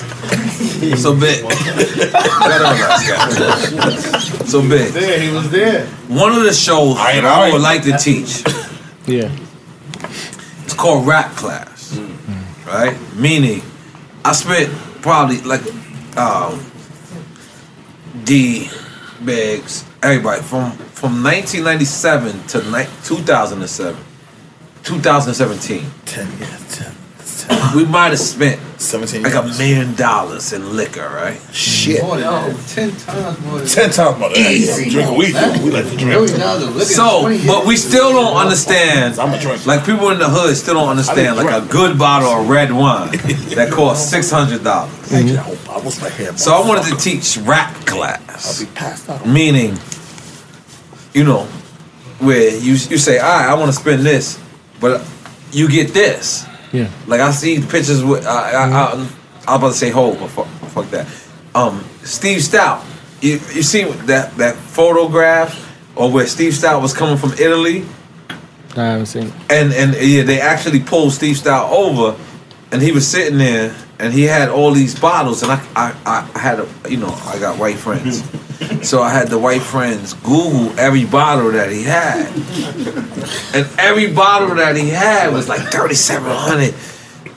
So 0.97 1.13
big. 1.15 1.41
so 4.47 4.67
big. 4.67 4.91
There, 4.93 5.19
he 5.19 5.29
was 5.31 5.51
there. 5.51 5.85
One 6.07 6.31
of 6.35 6.41
the 6.43 6.53
shows 6.53 6.97
I 6.97 7.11
ain't 7.11 7.21
that 7.21 7.31
I 7.31 7.37
lying. 7.41 7.53
would 7.53 7.61
like 7.61 7.83
to 7.83 7.95
teach. 7.99 8.43
Yeah. 9.05 9.29
It's 10.63 10.73
called 10.73 11.05
rap 11.05 11.35
class, 11.35 11.95
right? 12.65 12.97
Meaning, 13.15 13.61
I 14.25 14.31
spent 14.31 14.73
probably 15.03 15.39
like 15.41 15.61
um, 16.17 16.65
D, 18.23 18.71
Biggs, 19.23 19.85
everybody 20.01 20.41
from 20.41 20.71
from 20.71 21.21
1997 21.23 22.41
to 22.47 22.71
ni- 22.71 22.87
2007, 23.03 24.03
2017. 24.83 25.85
Ten 26.05 26.27
years, 26.39 26.75
ten. 26.75 26.95
we 27.75 27.85
might 27.85 28.09
have 28.09 28.19
spent 28.19 28.59
17 28.81 29.23
like 29.23 29.35
a 29.35 29.43
million 29.43 29.93
dollars 29.95 30.53
in 30.53 30.75
liquor, 30.75 31.07
right? 31.07 31.39
Shit. 31.53 32.01
More 32.01 32.17
than 32.17 32.25
that. 32.25 32.67
Ten 32.67 32.91
times 32.91 33.39
more 33.41 33.59
than 33.59 33.67
Ten 33.67 33.89
times 33.91 34.19
more 34.19 34.29
than 34.29 34.43
that. 34.43 34.51
Easy. 34.51 34.89
Drinking 34.89 35.17
weed, 35.17 35.31
though. 35.33 35.63
We 35.63 35.71
like 35.71 35.85
to 35.85 35.91
drink. 35.91 36.07
Million 36.07 36.39
dollars 36.39 36.63
of 36.63 36.75
liquor 36.75 36.89
in 36.89 36.95
So, 36.95 37.47
but 37.47 37.65
we 37.65 37.75
still 37.75 38.11
don't 38.11 38.35
oh. 38.35 38.39
understand. 38.39 39.19
I'm 39.19 39.33
a 39.33 39.39
drinker. 39.39 39.67
Like 39.67 39.85
people 39.85 40.09
in 40.09 40.19
the 40.19 40.29
hood 40.29 40.55
still 40.57 40.75
don't 40.75 40.89
understand. 40.89 41.37
Like 41.37 41.63
a 41.63 41.65
good 41.67 41.97
bottle 41.97 42.29
of 42.29 42.49
red 42.49 42.71
wine 42.71 43.11
that 43.55 43.69
costs 43.71 44.09
six 44.09 44.31
hundred 44.31 44.63
dollars. 44.63 44.91
Thank 44.93 45.29
you. 45.29 45.37
I 45.37 45.77
was 45.83 46.01
right 46.01 46.11
here. 46.13 46.35
So 46.37 46.53
I 46.53 46.67
wanted 46.67 46.89
to 46.91 46.97
teach 46.97 47.37
rap 47.37 47.73
class. 47.85 48.59
I'll 48.59 48.67
be 48.67 48.73
passed 48.73 49.09
out. 49.09 49.27
Meaning, 49.27 49.77
you 51.13 51.23
know, 51.23 51.43
where 52.19 52.49
you 52.57 52.71
you 52.71 52.97
say, 52.97 53.19
all 53.19 53.29
right, 53.29 53.49
I 53.49 53.53
want 53.53 53.67
to 53.67 53.79
spend 53.79 54.03
this, 54.03 54.39
but 54.79 55.05
you 55.51 55.69
get 55.69 55.93
this. 55.93 56.47
Yeah. 56.71 56.89
Like 57.07 57.21
I 57.21 57.31
see 57.31 57.59
pictures 57.59 58.03
with, 58.03 58.25
I, 58.25 58.51
I, 58.51 58.69
I, 58.69 58.91
I 58.91 58.95
was 58.95 59.11
about 59.47 59.67
to 59.69 59.73
say 59.73 59.89
Hov, 59.89 60.19
but 60.19 60.29
fuck, 60.29 60.47
fuck 60.69 60.89
that. 60.91 61.07
Um, 61.53 61.83
Steve 62.03 62.39
Stoute. 62.39 62.83
You 63.21 63.33
you 63.53 63.61
see 63.61 63.83
that 63.83 64.35
that 64.37 64.55
photograph 64.55 65.67
or 65.95 66.09
where 66.11 66.25
Steve 66.25 66.53
Stoute 66.53 66.81
was 66.81 66.93
coming 66.93 67.17
from 67.17 67.33
Italy, 67.33 67.85
I 68.75 68.83
haven't 68.83 69.05
seen 69.07 69.27
it. 69.27 69.33
and 69.49 69.73
and 69.73 69.93
yeah, 69.95 70.23
they 70.23 70.39
actually 70.41 70.79
pulled 70.79 71.11
Steve 71.13 71.35
Stoute 71.35 71.69
over, 71.69 72.17
and 72.71 72.81
he 72.81 72.91
was 72.91 73.07
sitting 73.07 73.37
there, 73.37 73.75
and 73.99 74.11
he 74.13 74.23
had 74.23 74.49
all 74.49 74.71
these 74.71 74.97
bottles, 74.99 75.43
and 75.43 75.51
I 75.51 75.61
I, 75.75 76.29
I 76.35 76.39
had 76.39 76.59
a 76.61 76.67
you 76.89 76.97
know 76.97 77.13
I 77.25 77.37
got 77.37 77.59
white 77.59 77.77
friends, 77.77 78.21
so 78.83 79.01
I 79.01 79.09
had 79.09 79.27
the 79.27 79.39
white 79.39 79.61
friends 79.61 80.13
Google 80.13 80.77
every 80.79 81.05
bottle 81.05 81.51
that 81.51 81.71
he 81.71 81.83
had, 81.83 82.27
and 83.55 83.67
every 83.79 84.13
bottle 84.13 84.55
that 84.55 84.75
he 84.75 84.89
had 84.89 85.33
was 85.33 85.47
like 85.49 85.61
thirty 85.71 85.95
seven 85.95 86.31
hundred. 86.31 86.73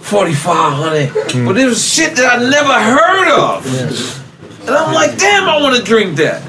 4500 0.05 1.09
hmm. 1.09 1.47
but 1.47 1.57
it 1.57 1.65
was 1.65 1.83
shit 1.83 2.15
that 2.17 2.39
I 2.39 2.51
never 2.51 2.75
heard 2.75 3.29
of. 3.41 4.61
And 4.61 4.71
I'm 4.71 4.93
like, 4.93 5.17
damn, 5.17 5.49
I 5.49 5.59
want 5.63 5.77
to 5.77 5.83
drink 5.83 6.17
that. 6.19 6.43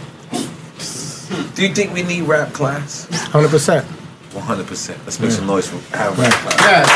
Do 1.55 1.65
you 1.65 1.73
think 1.73 1.93
we 1.93 2.03
need 2.03 2.23
rap 2.23 2.51
class? 2.51 3.07
Hundred 3.31 3.51
percent. 3.51 3.87
100%. 4.35 5.05
Let's 5.05 5.19
make 5.19 5.31
some 5.31 5.47
noise 5.47 5.67
for 5.69 5.77
having 5.95 6.19
rap 6.21 6.33
class. 6.33 6.87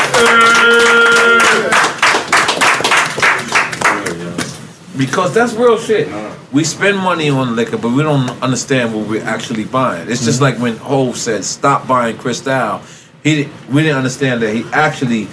Because 4.96 5.32
that's 5.32 5.54
real 5.54 5.78
shit. 5.78 6.08
We 6.52 6.64
spend 6.64 6.98
money 6.98 7.30
on 7.30 7.54
liquor, 7.54 7.78
but 7.78 7.90
we 7.90 8.02
don't 8.02 8.28
understand 8.42 8.94
what 8.94 9.06
we're 9.08 9.22
actually 9.24 9.64
buying. 9.64 10.10
It's 10.10 10.24
just 10.24 10.40
mm-hmm. 10.40 10.54
like 10.54 10.58
when 10.58 10.76
Hov 10.78 11.16
said, 11.16 11.44
"Stop 11.44 11.86
buying 11.86 12.16
Cristal." 12.18 12.82
He 13.22 13.48
we 13.70 13.82
didn't 13.82 13.98
understand 13.98 14.42
that 14.42 14.54
he 14.54 14.64
actually 14.72 15.28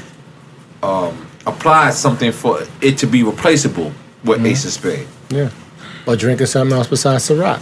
um, 0.84 1.28
applied 1.46 1.94
something 1.94 2.32
for 2.32 2.62
it 2.82 2.98
to 3.00 3.08
be 3.08 3.24
replaceable 3.24 3.92
with 4.24 4.38
mm-hmm. 4.38 4.48
Ace 4.48 4.66
of 4.66 4.72
Spade. 4.72 5.08
Yeah. 5.30 5.50
Or 6.06 6.16
drinking 6.16 6.48
something 6.48 6.78
else 6.78 6.88
besides 6.88 7.30
Ciroc. 7.30 7.62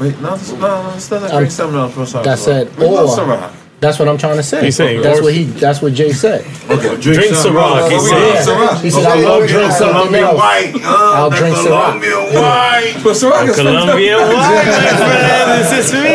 Wait, 0.00 0.18
no, 0.20 0.36
no, 0.36 0.56
no, 0.58 0.92
it's 0.96 1.10
not 1.10 1.22
um, 1.24 1.38
drink 1.38 1.50
something 1.50 1.78
else. 1.78 1.94
besides 1.94 2.24
That's 2.24 2.46
Ciroc. 2.46 2.62
it. 2.62 2.76
We 2.78 2.86
love 2.86 3.10
Or 3.10 3.24
Ciroc. 3.24 3.61
That's 3.82 3.98
what 3.98 4.08
I'm 4.08 4.16
trying 4.16 4.36
to 4.36 4.44
say. 4.44 4.64
He's 4.64 4.76
saying 4.76 5.02
that's 5.02 5.20
what 5.20 5.34
he. 5.34 5.42
That's 5.42 5.82
what 5.82 5.92
Jay 5.92 6.12
said. 6.12 6.46
Okay, 6.70 6.96
Drink 7.00 7.34
Ciroc, 7.34 7.90
he 7.90 7.98
said. 7.98 8.78
He 8.80 8.90
said, 8.90 9.04
I 9.04 9.20
love 9.20 9.48
drink 9.48 9.72
something 9.72 9.96
Colombian 9.96 10.36
white. 10.36 10.72
I'll 10.84 11.30
drink 11.30 11.56
Ciroc. 11.56 11.98
Colombian 11.98 12.22
white. 12.32 12.94
But 13.02 13.16
Ciroc 13.18 13.48
is 13.48 13.56
Colombian 13.56 14.20
white, 14.20 14.30
my 14.30 14.94
friend. 15.02 15.66
This 15.66 15.72
is 15.82 15.92
me. 15.92 16.14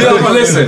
Yo, 0.00 0.22
but 0.22 0.32
listen. 0.32 0.66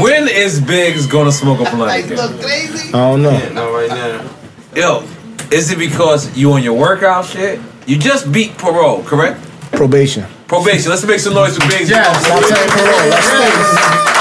When 0.00 0.28
is 0.28 0.60
Biggs 0.60 1.06
gonna 1.08 1.32
smoke 1.32 1.58
a 1.58 1.64
blunt 1.74 2.04
again? 2.04 2.18
I 2.20 2.92
don't 2.92 3.22
know. 3.22 3.36
Not 3.50 3.72
right 3.72 3.88
now. 3.88 4.30
Yo, 4.76 5.02
is 5.50 5.72
it 5.72 5.78
because 5.78 6.36
you 6.36 6.52
on 6.52 6.62
your 6.62 6.78
workout 6.78 7.24
shit? 7.26 7.58
You 7.88 7.98
just 7.98 8.30
beat 8.30 8.56
parole, 8.56 9.02
correct? 9.02 9.42
Probation. 9.72 10.26
Probation. 10.46 10.90
Let's 10.90 11.04
make 11.04 11.18
some 11.18 11.34
noise 11.34 11.56
for 11.58 11.66
Biggs. 11.66 11.90
Yeah, 11.90 12.12
stop 12.12 12.44
saying 12.44 12.70
parole. 12.70 13.10
That's 13.10 13.26
status. 13.26 14.11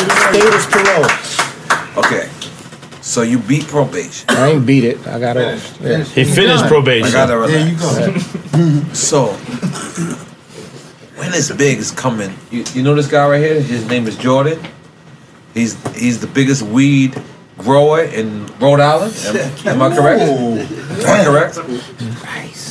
Status 0.00 0.66
parole. 0.66 2.04
Okay. 2.04 2.28
So 3.00 3.22
you 3.22 3.38
beat 3.38 3.66
probation. 3.66 4.28
I 4.30 4.52
ain't 4.52 4.66
beat 4.66 4.84
it. 4.84 5.06
I 5.06 5.18
got 5.20 5.36
off. 5.36 5.78
Yeah. 5.80 6.02
He 6.04 6.24
finished 6.24 6.66
probation. 6.66 7.08
I 7.08 7.12
gotta 7.12 7.36
relax. 7.36 7.52
There 7.52 8.68
you 8.68 8.80
go. 8.80 8.94
So, 8.94 9.26
when 11.16 11.34
is 11.34 11.50
Biggs 11.52 11.90
coming? 11.90 12.34
You, 12.50 12.64
you 12.72 12.82
know 12.82 12.94
this 12.94 13.06
guy 13.06 13.28
right 13.28 13.40
here? 13.40 13.60
His 13.60 13.86
name 13.86 14.06
is 14.06 14.16
Jordan. 14.16 14.58
He's 15.52 15.76
he's 15.94 16.20
the 16.20 16.26
biggest 16.26 16.62
weed 16.62 17.20
grower 17.58 18.02
in 18.02 18.46
Rhode 18.58 18.80
Island. 18.80 19.14
Am, 19.26 19.36
am 19.68 19.82
I 19.82 19.94
correct? 19.96 20.22
Am 20.22 21.06
I 21.06 21.24
correct? 21.24 21.56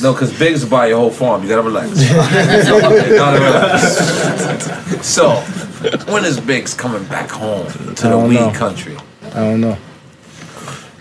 No, 0.02 0.12
because 0.12 0.36
Biggs 0.38 0.62
will 0.64 0.70
buy 0.70 0.88
your 0.88 0.98
whole 0.98 1.10
farm. 1.10 1.42
You 1.42 1.48
gotta 1.48 1.62
relax. 1.62 1.90
you 2.02 3.16
gotta 3.16 3.38
relax. 3.40 5.06
So, 5.06 5.36
when 6.12 6.24
is 6.24 6.40
Biggs 6.40 6.74
coming 6.74 7.04
back 7.04 7.30
home 7.30 7.66
to 7.68 7.78
the 7.78 7.94
don't 7.94 8.28
weed 8.28 8.36
know. 8.36 8.50
country? 8.52 8.96
I 9.32 9.40
don't 9.40 9.60
know. 9.60 9.76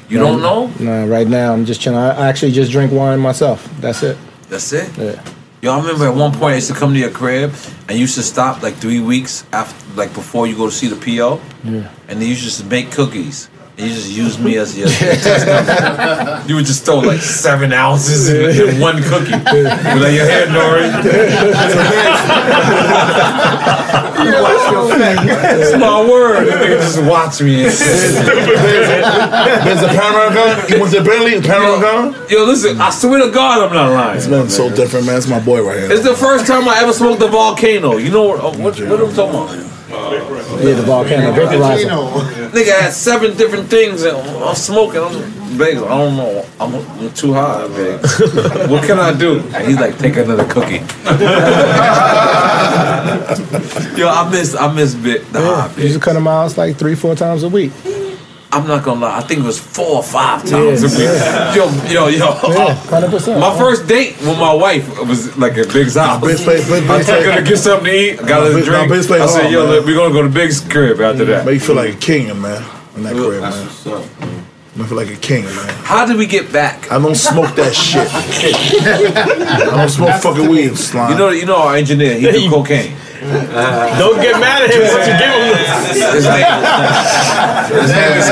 You 0.09 0.19
don't 0.19 0.41
know? 0.41 0.67
No, 0.79 1.07
right 1.07 1.27
now 1.27 1.53
I'm 1.53 1.65
just 1.65 1.81
chilling. 1.81 1.97
I 1.99 2.11
I 2.11 2.27
actually 2.27 2.51
just 2.51 2.71
drink 2.71 2.91
wine 2.91 3.19
myself. 3.19 3.67
That's 3.79 4.03
it. 4.03 4.17
That's 4.49 4.71
it. 4.73 4.95
Yeah. 4.97 5.23
Yo, 5.61 5.71
I 5.71 5.77
remember 5.79 6.05
at 6.07 6.13
one 6.15 6.31
point 6.33 6.51
I 6.51 6.55
used 6.55 6.67
to 6.67 6.73
come 6.75 6.93
to 6.93 6.99
your 6.99 7.09
crib 7.09 7.53
and 7.87 7.91
you 7.97 8.01
used 8.01 8.15
to 8.15 8.21
stop 8.23 8.61
like 8.61 8.75
three 8.75 8.99
weeks 8.99 9.45
after, 9.53 9.95
like 9.95 10.13
before 10.13 10.45
you 10.45 10.55
go 10.57 10.65
to 10.65 10.71
see 10.71 10.87
the 10.87 10.97
PO, 10.97 11.39
Yeah. 11.63 11.89
and 12.09 12.21
then 12.21 12.27
you 12.27 12.35
just 12.35 12.65
make 12.65 12.91
cookies. 12.91 13.49
And 13.75 13.87
you 13.87 13.93
just 13.95 14.11
used 14.11 14.39
me 14.39 14.57
as 14.57 14.77
your. 14.77 14.87
test 14.87 16.47
you 16.49 16.55
would 16.55 16.65
just 16.65 16.85
throw 16.85 16.99
like 16.99 17.21
seven 17.21 17.73
ounces 17.73 18.29
in, 18.29 18.69
in 18.69 18.79
one 18.79 19.01
cookie. 19.01 19.31
Be 19.31 19.63
like, 19.63 20.13
your 20.13 20.25
head, 20.25 20.49
Nori. 20.49 20.91
It's 24.25 25.77
my 25.77 26.01
word. 26.07 26.45
The 26.45 26.51
nigga 26.51 26.79
just 26.79 27.01
watch 27.03 27.41
me. 27.41 27.55
There's 27.63 27.81
a 29.81 29.87
panorama 29.87 30.33
gun. 30.33 30.69
You 30.69 30.79
went 30.79 30.93
to 30.93 31.03
Bentley, 31.03 31.35
a 31.35 31.41
panorama 31.41 31.81
gun? 31.81 32.15
Yo, 32.29 32.45
listen, 32.45 32.79
I 32.79 32.89
swear 32.89 33.25
to 33.25 33.31
God, 33.31 33.67
I'm 33.67 33.73
not 33.73 33.91
lying. 33.91 34.15
This 34.15 34.27
man's 34.27 34.55
so 34.55 34.69
different, 34.73 35.05
man. 35.05 35.17
It's 35.17 35.27
my 35.27 35.39
boy 35.39 35.61
right 35.65 35.79
here. 35.79 35.91
It's 35.91 36.03
the 36.03 36.15
first 36.15 36.47
time 36.47 36.67
I 36.67 36.79
ever 36.81 36.93
smoked 36.93 37.21
a 37.21 37.27
volcano. 37.27 37.97
You 37.97 38.11
know 38.11 38.23
what? 38.23 38.39
oh, 38.39 38.51
what, 38.51 38.79
what 38.79 38.99
am 38.99 39.09
I 39.09 39.13
talking 39.13 39.57
about? 39.59 39.72
Yeah, 39.93 40.73
the 40.75 40.83
volcano 40.83 41.31
vaporizer. 41.31 42.49
Nigga 42.49 42.79
had 42.81 42.93
seven 42.93 43.35
different 43.37 43.69
things 43.69 44.03
and 44.03 44.17
I'm 44.17 44.55
smoking. 44.55 45.01
I'm 45.01 45.57
big. 45.57 45.77
I 45.77 45.87
don't 45.97 46.15
know. 46.15 46.45
I'm, 46.59 46.73
I'm 46.75 47.13
too 47.13 47.33
high, 47.33 47.67
big. 47.67 47.99
what 48.69 48.83
can 48.85 48.99
I 48.99 49.13
do? 49.17 49.39
And 49.39 49.67
he's 49.67 49.79
like, 49.79 49.97
take 49.97 50.17
another 50.17 50.45
cookie. 50.45 50.77
Yo, 53.97 54.07
I 54.07 54.27
miss 54.31 54.55
I 54.55 54.73
miss 54.73 54.95
bit 54.95 55.31
the 55.31 55.41
high 55.41 55.71
Yeah, 55.77 55.83
used 55.83 55.95
to 55.95 55.99
cut 55.99 56.13
them 56.13 56.27
out 56.27 56.57
like 56.57 56.77
three, 56.77 56.95
four 56.95 57.15
times 57.15 57.43
a 57.43 57.49
week. 57.49 57.71
I'm 58.55 58.67
not 58.67 58.83
gonna 58.83 58.99
lie. 59.01 59.17
I 59.17 59.21
think 59.21 59.39
it 59.41 59.45
was 59.45 59.59
four 59.59 59.97
or 59.97 60.03
five 60.03 60.45
times 60.47 60.81
Yeah, 60.99 61.09
a 61.09 61.65
week. 61.75 61.89
Yo, 61.89 62.07
yo, 62.07 62.07
yo. 62.07 62.53
Yeah, 62.53 62.73
hundred 62.75 63.09
percent. 63.11 63.39
My 63.39 63.57
first 63.57 63.87
date 63.87 64.15
with 64.21 64.37
my 64.39 64.53
wife 64.53 64.87
was 65.07 65.35
like 65.37 65.57
at 65.57 65.73
Biggs' 65.73 65.95
house. 65.95 66.21
Biggs 66.21 66.43
play- 66.43 66.57
Biggs 66.57 66.71
I 66.71 67.03
play- 67.03 67.03
took 67.03 67.25
her 67.33 67.41
to 67.41 67.49
get 67.49 67.57
something 67.57 67.85
to 67.85 67.99
eat. 67.99 68.19
I 68.21 68.27
Got 68.27 68.43
her 68.45 68.51
a 68.51 68.55
Biggs- 68.55 68.67
drink. 68.67 68.89
Biggs 68.89 69.07
play 69.07 69.21
I 69.21 69.25
said, 69.25 69.41
hard, 69.41 69.51
"Yo, 69.53 69.65
look, 69.65 69.85
we're 69.85 69.95
gonna 69.95 70.13
go 70.13 70.21
to 70.21 70.29
Biggs' 70.29 70.59
crib 70.61 71.01
after 71.01 71.25
that." 71.25 71.45
Make 71.45 71.55
you 71.55 71.59
feel 71.61 71.75
like 71.75 71.93
a 71.95 71.97
king, 71.97 72.27
man. 72.41 72.63
In 72.95 73.03
that 73.03 73.13
crib, 73.15 73.41
man. 73.41 73.53
I 74.75 74.83
feel 74.87 74.97
like 74.97 75.09
a 75.09 75.15
king, 75.15 75.45
man. 75.45 75.69
How 75.83 76.05
did 76.05 76.17
we 76.17 76.25
get 76.25 76.51
back? 76.51 76.91
I 76.91 76.97
don't 76.99 77.15
smoke 77.15 77.55
that 77.55 77.73
shit. 77.87 78.07
I 78.11 79.75
don't 79.77 79.89
smoke 79.89 80.19
fucking 80.21 80.47
weed, 80.49 80.75
slime. 80.77 81.11
You 81.11 81.17
know, 81.17 81.29
you 81.29 81.45
know 81.45 81.57
our 81.57 81.75
engineer. 81.75 82.15
He 82.15 82.31
do 82.31 82.49
cocaine. 82.55 82.93
Don't 83.99 84.21
get 84.21 84.39
mad 84.39 84.63
at 84.63 84.71
him 84.73 84.81
once 84.81 85.07
you 85.07 85.15
give 85.17 85.31
him 85.31 85.47
this. 85.53 85.69
His 86.13 86.25
name, 86.25 86.43
his 87.79 87.91
name 87.91 88.13
is, 88.17 88.27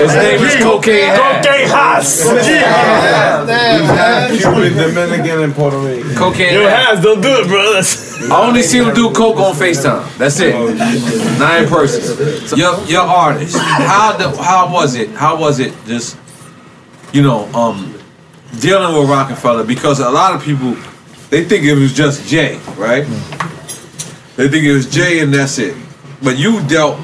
his 0.00 0.14
name 0.14 0.40
is 0.44 0.56
Cocaine. 0.62 1.10
Hat. 1.10 1.44
Cocaine 1.44 1.68
Haas. 1.68 2.22
Cuban, 4.38 4.72
Dominican, 4.76 5.42
and 5.44 5.54
Puerto 5.54 5.78
Rico. 5.78 6.14
Cocaine. 6.14 6.54
Yo, 6.54 6.68
Haas, 6.68 7.02
don't 7.02 7.20
do 7.20 7.28
it, 7.40 7.46
bro. 7.48 7.80
I 8.36 8.46
only 8.46 8.62
see 8.62 8.78
him 8.78 8.94
do 8.94 9.10
coke 9.12 9.38
on 9.38 9.54
Facetime. 9.54 10.16
That's 10.18 10.38
it. 10.40 10.54
Nine 11.38 11.68
persons. 11.68 12.52
Your 12.58 12.78
your 12.84 13.02
artist. 13.02 13.56
How 13.56 14.16
the, 14.16 14.30
how 14.42 14.72
was 14.72 14.94
it? 14.94 15.10
How 15.10 15.38
was 15.38 15.58
it? 15.58 15.72
Just 15.86 16.18
you 17.12 17.22
know, 17.22 17.46
um, 17.54 17.94
dealing 18.60 18.98
with 18.98 19.08
Roc-A-Fella 19.08 19.64
because 19.64 20.00
a 20.00 20.10
lot 20.10 20.34
of 20.34 20.42
people 20.42 20.76
they 21.30 21.44
think 21.44 21.64
it 21.64 21.74
was 21.74 21.92
just 21.92 22.28
Jay, 22.28 22.58
right? 22.76 23.04
They 24.36 24.48
think 24.48 24.64
it 24.64 24.72
was 24.72 24.88
Jay 24.90 25.20
and 25.20 25.32
that's 25.32 25.58
it. 25.58 25.74
But 26.22 26.38
you 26.38 26.60
dealt 26.66 26.98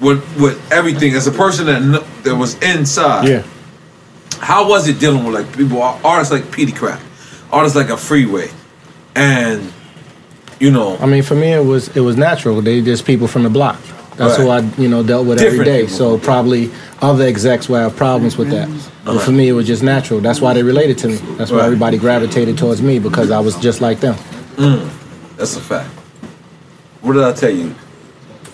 with 0.00 0.22
with 0.40 0.60
everything 0.72 1.14
as 1.14 1.26
a 1.26 1.32
person 1.32 1.66
that 1.66 2.04
that 2.24 2.36
was 2.36 2.54
inside. 2.62 3.28
Yeah. 3.28 3.42
How 4.38 4.68
was 4.68 4.86
it 4.88 4.98
dealing 5.00 5.24
with 5.24 5.34
like 5.34 5.56
people, 5.56 5.80
artists 5.82 6.30
like 6.32 6.44
Peedi 6.44 6.72
Crakk, 6.72 7.00
artists 7.50 7.74
like 7.76 7.88
a 7.88 7.96
Freeway, 7.96 8.50
and 9.14 9.72
you 10.60 10.70
know, 10.70 10.96
I 10.98 11.06
mean, 11.06 11.22
for 11.22 11.34
me, 11.34 11.52
it 11.52 11.64
was 11.64 11.88
it 11.96 12.00
was 12.00 12.16
natural. 12.16 12.60
They 12.60 12.82
just 12.82 13.04
people 13.06 13.28
from 13.28 13.42
the 13.44 13.50
block. 13.50 13.78
That's 14.16 14.36
who 14.38 14.48
I, 14.48 14.60
you 14.78 14.88
know, 14.88 15.02
dealt 15.02 15.26
with 15.26 15.42
every 15.42 15.58
Different 15.58 15.66
day. 15.66 15.80
people. 15.82 15.96
So 15.96 16.18
probably 16.18 16.70
other 17.02 17.24
execs 17.24 17.68
will 17.68 17.76
have 17.80 17.96
problems 17.96 18.38
with 18.38 18.48
that. 18.50 18.66
But 19.04 19.20
for 19.20 19.30
me, 19.30 19.48
it 19.48 19.52
was 19.52 19.66
just 19.66 19.82
natural. 19.82 20.20
That's 20.20 20.40
why 20.40 20.54
they 20.54 20.62
related 20.62 20.96
to 20.98 21.08
me. 21.08 21.16
That's 21.36 21.50
why 21.50 21.58
Right. 21.58 21.66
everybody 21.66 21.98
gravitated 21.98 22.56
towards 22.56 22.80
me 22.80 22.98
because 22.98 23.30
I 23.30 23.40
was 23.40 23.56
just 23.56 23.82
like 23.82 24.00
them. 24.00 24.14
Mm, 24.56 24.88
that's 25.36 25.54
a 25.56 25.60
fact. 25.60 25.90
What 27.06 27.12
did 27.12 27.22
I 27.22 27.32
tell 27.34 27.50
you? 27.50 27.72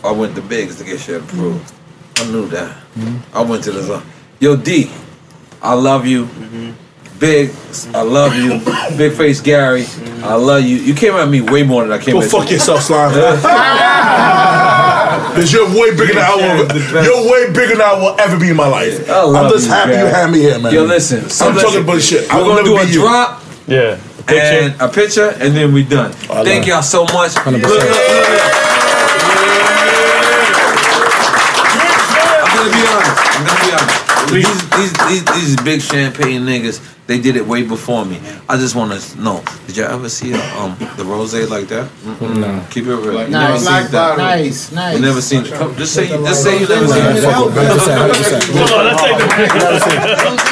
I 0.05 0.11
went 0.11 0.35
to 0.35 0.43
Biggs 0.43 0.77
to 0.77 0.85
get 0.85 1.01
shit 1.01 1.23
approved. 1.23 1.73
I 2.17 2.31
knew 2.31 2.47
that. 2.49 2.69
Mm-hmm. 2.99 3.35
I 3.35 3.41
went 3.41 3.65
to 3.65 3.73
the 3.73 3.83
zone. 3.83 4.03
Yo, 4.41 4.57
D, 4.57 4.91
I 5.63 5.73
love 5.73 6.07
you. 6.07 6.27
Mm-hmm. 6.27 7.19
Big, 7.19 7.51
I 7.95 8.03
love 8.03 8.37
you. 8.37 8.61
Big 8.99 9.15
Face 9.17 9.41
Gary, 9.41 9.85
mm-hmm. 9.85 10.25
I 10.25 10.35
love 10.35 10.65
you. 10.65 10.77
You 10.77 10.93
came 10.93 11.15
at 11.15 11.31
me 11.31 11.41
way 11.41 11.63
more 11.63 11.83
than 11.83 11.99
I 11.99 12.05
came 12.05 12.13
Go 12.13 12.21
at 12.21 12.31
fuck 12.31 12.51
you. 12.51 12.57
yourself, 12.57 12.83
slime. 12.83 13.13
Because 15.31 15.51
you're 15.51 15.69
way 15.69 15.93
bigger 15.97 16.13
than 16.13 16.19
I 16.19 16.37
will. 16.37 17.05
You're 17.05 17.33
way 17.33 17.47
bigger 17.55 17.77
than 17.77 17.81
I 17.81 17.95
will 17.95 18.21
ever 18.21 18.39
be 18.39 18.51
in 18.51 18.57
my 18.57 18.69
life. 18.69 19.09
I 19.09 19.23
love 19.23 19.47
I'm 19.47 19.51
just 19.51 19.65
you, 19.65 19.73
happy 19.73 19.93
you 19.93 19.97
Gary. 19.97 20.11
had 20.11 20.31
me 20.31 20.41
here, 20.41 20.59
man. 20.59 20.75
Yo, 20.75 20.85
listen. 20.85 21.31
so 21.31 21.49
I'm 21.49 21.55
talking 21.57 21.87
bullshit. 21.87 22.31
I 22.31 22.37
We're 22.37 22.49
gonna 22.49 22.65
do 22.65 22.77
a 22.77 22.85
you. 22.85 23.01
drop. 23.01 23.43
Yeah. 23.67 23.99
And 24.29 24.81
a 24.81 24.89
picture, 24.89 25.31
and 25.41 25.55
then 25.57 25.73
we 25.73 25.83
done. 25.85 26.13
Thank 26.13 26.67
y'all 26.67 26.83
so 26.83 27.05
much. 27.05 27.35
Look, 27.37 27.47
look, 27.47 27.63
look. 27.63 27.83
I'm 32.45 32.57
gonna 32.57 32.71
be 32.73 32.83
honest. 32.87 33.13
I'm 33.37 33.45
gonna 33.47 33.61
be 33.67 33.73
honest. 33.73 33.99
These, 34.33 34.71
these, 34.71 34.93
these, 35.09 35.25
these 35.35 35.57
big 35.63 35.81
champagne 35.83 36.43
niggas, 36.43 36.81
they 37.07 37.19
did 37.21 37.37
it 37.37 37.45
way 37.47 37.63
before 37.65 38.05
me. 38.07 38.19
I 38.49 38.57
just 38.57 38.75
want 38.75 38.93
to 38.99 39.21
know: 39.21 39.43
Did 39.67 39.77
y'all 39.77 39.91
ever 39.93 40.09
see 40.09 40.33
um 40.35 40.77
the 40.97 41.05
rose 41.05 41.35
like 41.51 41.67
that? 41.69 41.89
Mm-mm. 42.05 42.37
No. 42.39 42.65
Keep 42.71 42.87
it 42.87 42.95
real. 42.95 43.13
You 43.25 43.29
Nice. 43.29 43.33
never 43.33 43.59
seen 43.59 43.65
Black 43.67 43.91
that. 43.91 43.93
bottle. 43.93 44.25
Nice, 44.25 44.73
nice. 44.73 44.95
You 44.97 45.03
never 45.03 45.21
seen 45.21 45.45
it. 45.45 45.53
Come, 45.53 45.77
just 45.77 45.93
say, 45.95 46.09
just 46.09 46.43
say 46.43 46.61
you 46.61 46.69
never 46.69 46.87
seen 46.89 47.05
it. 47.05 47.25
Hold 47.25 47.49
on, 47.51 47.55
let's 47.57 47.85
take 47.85 48.49
the 50.01 50.52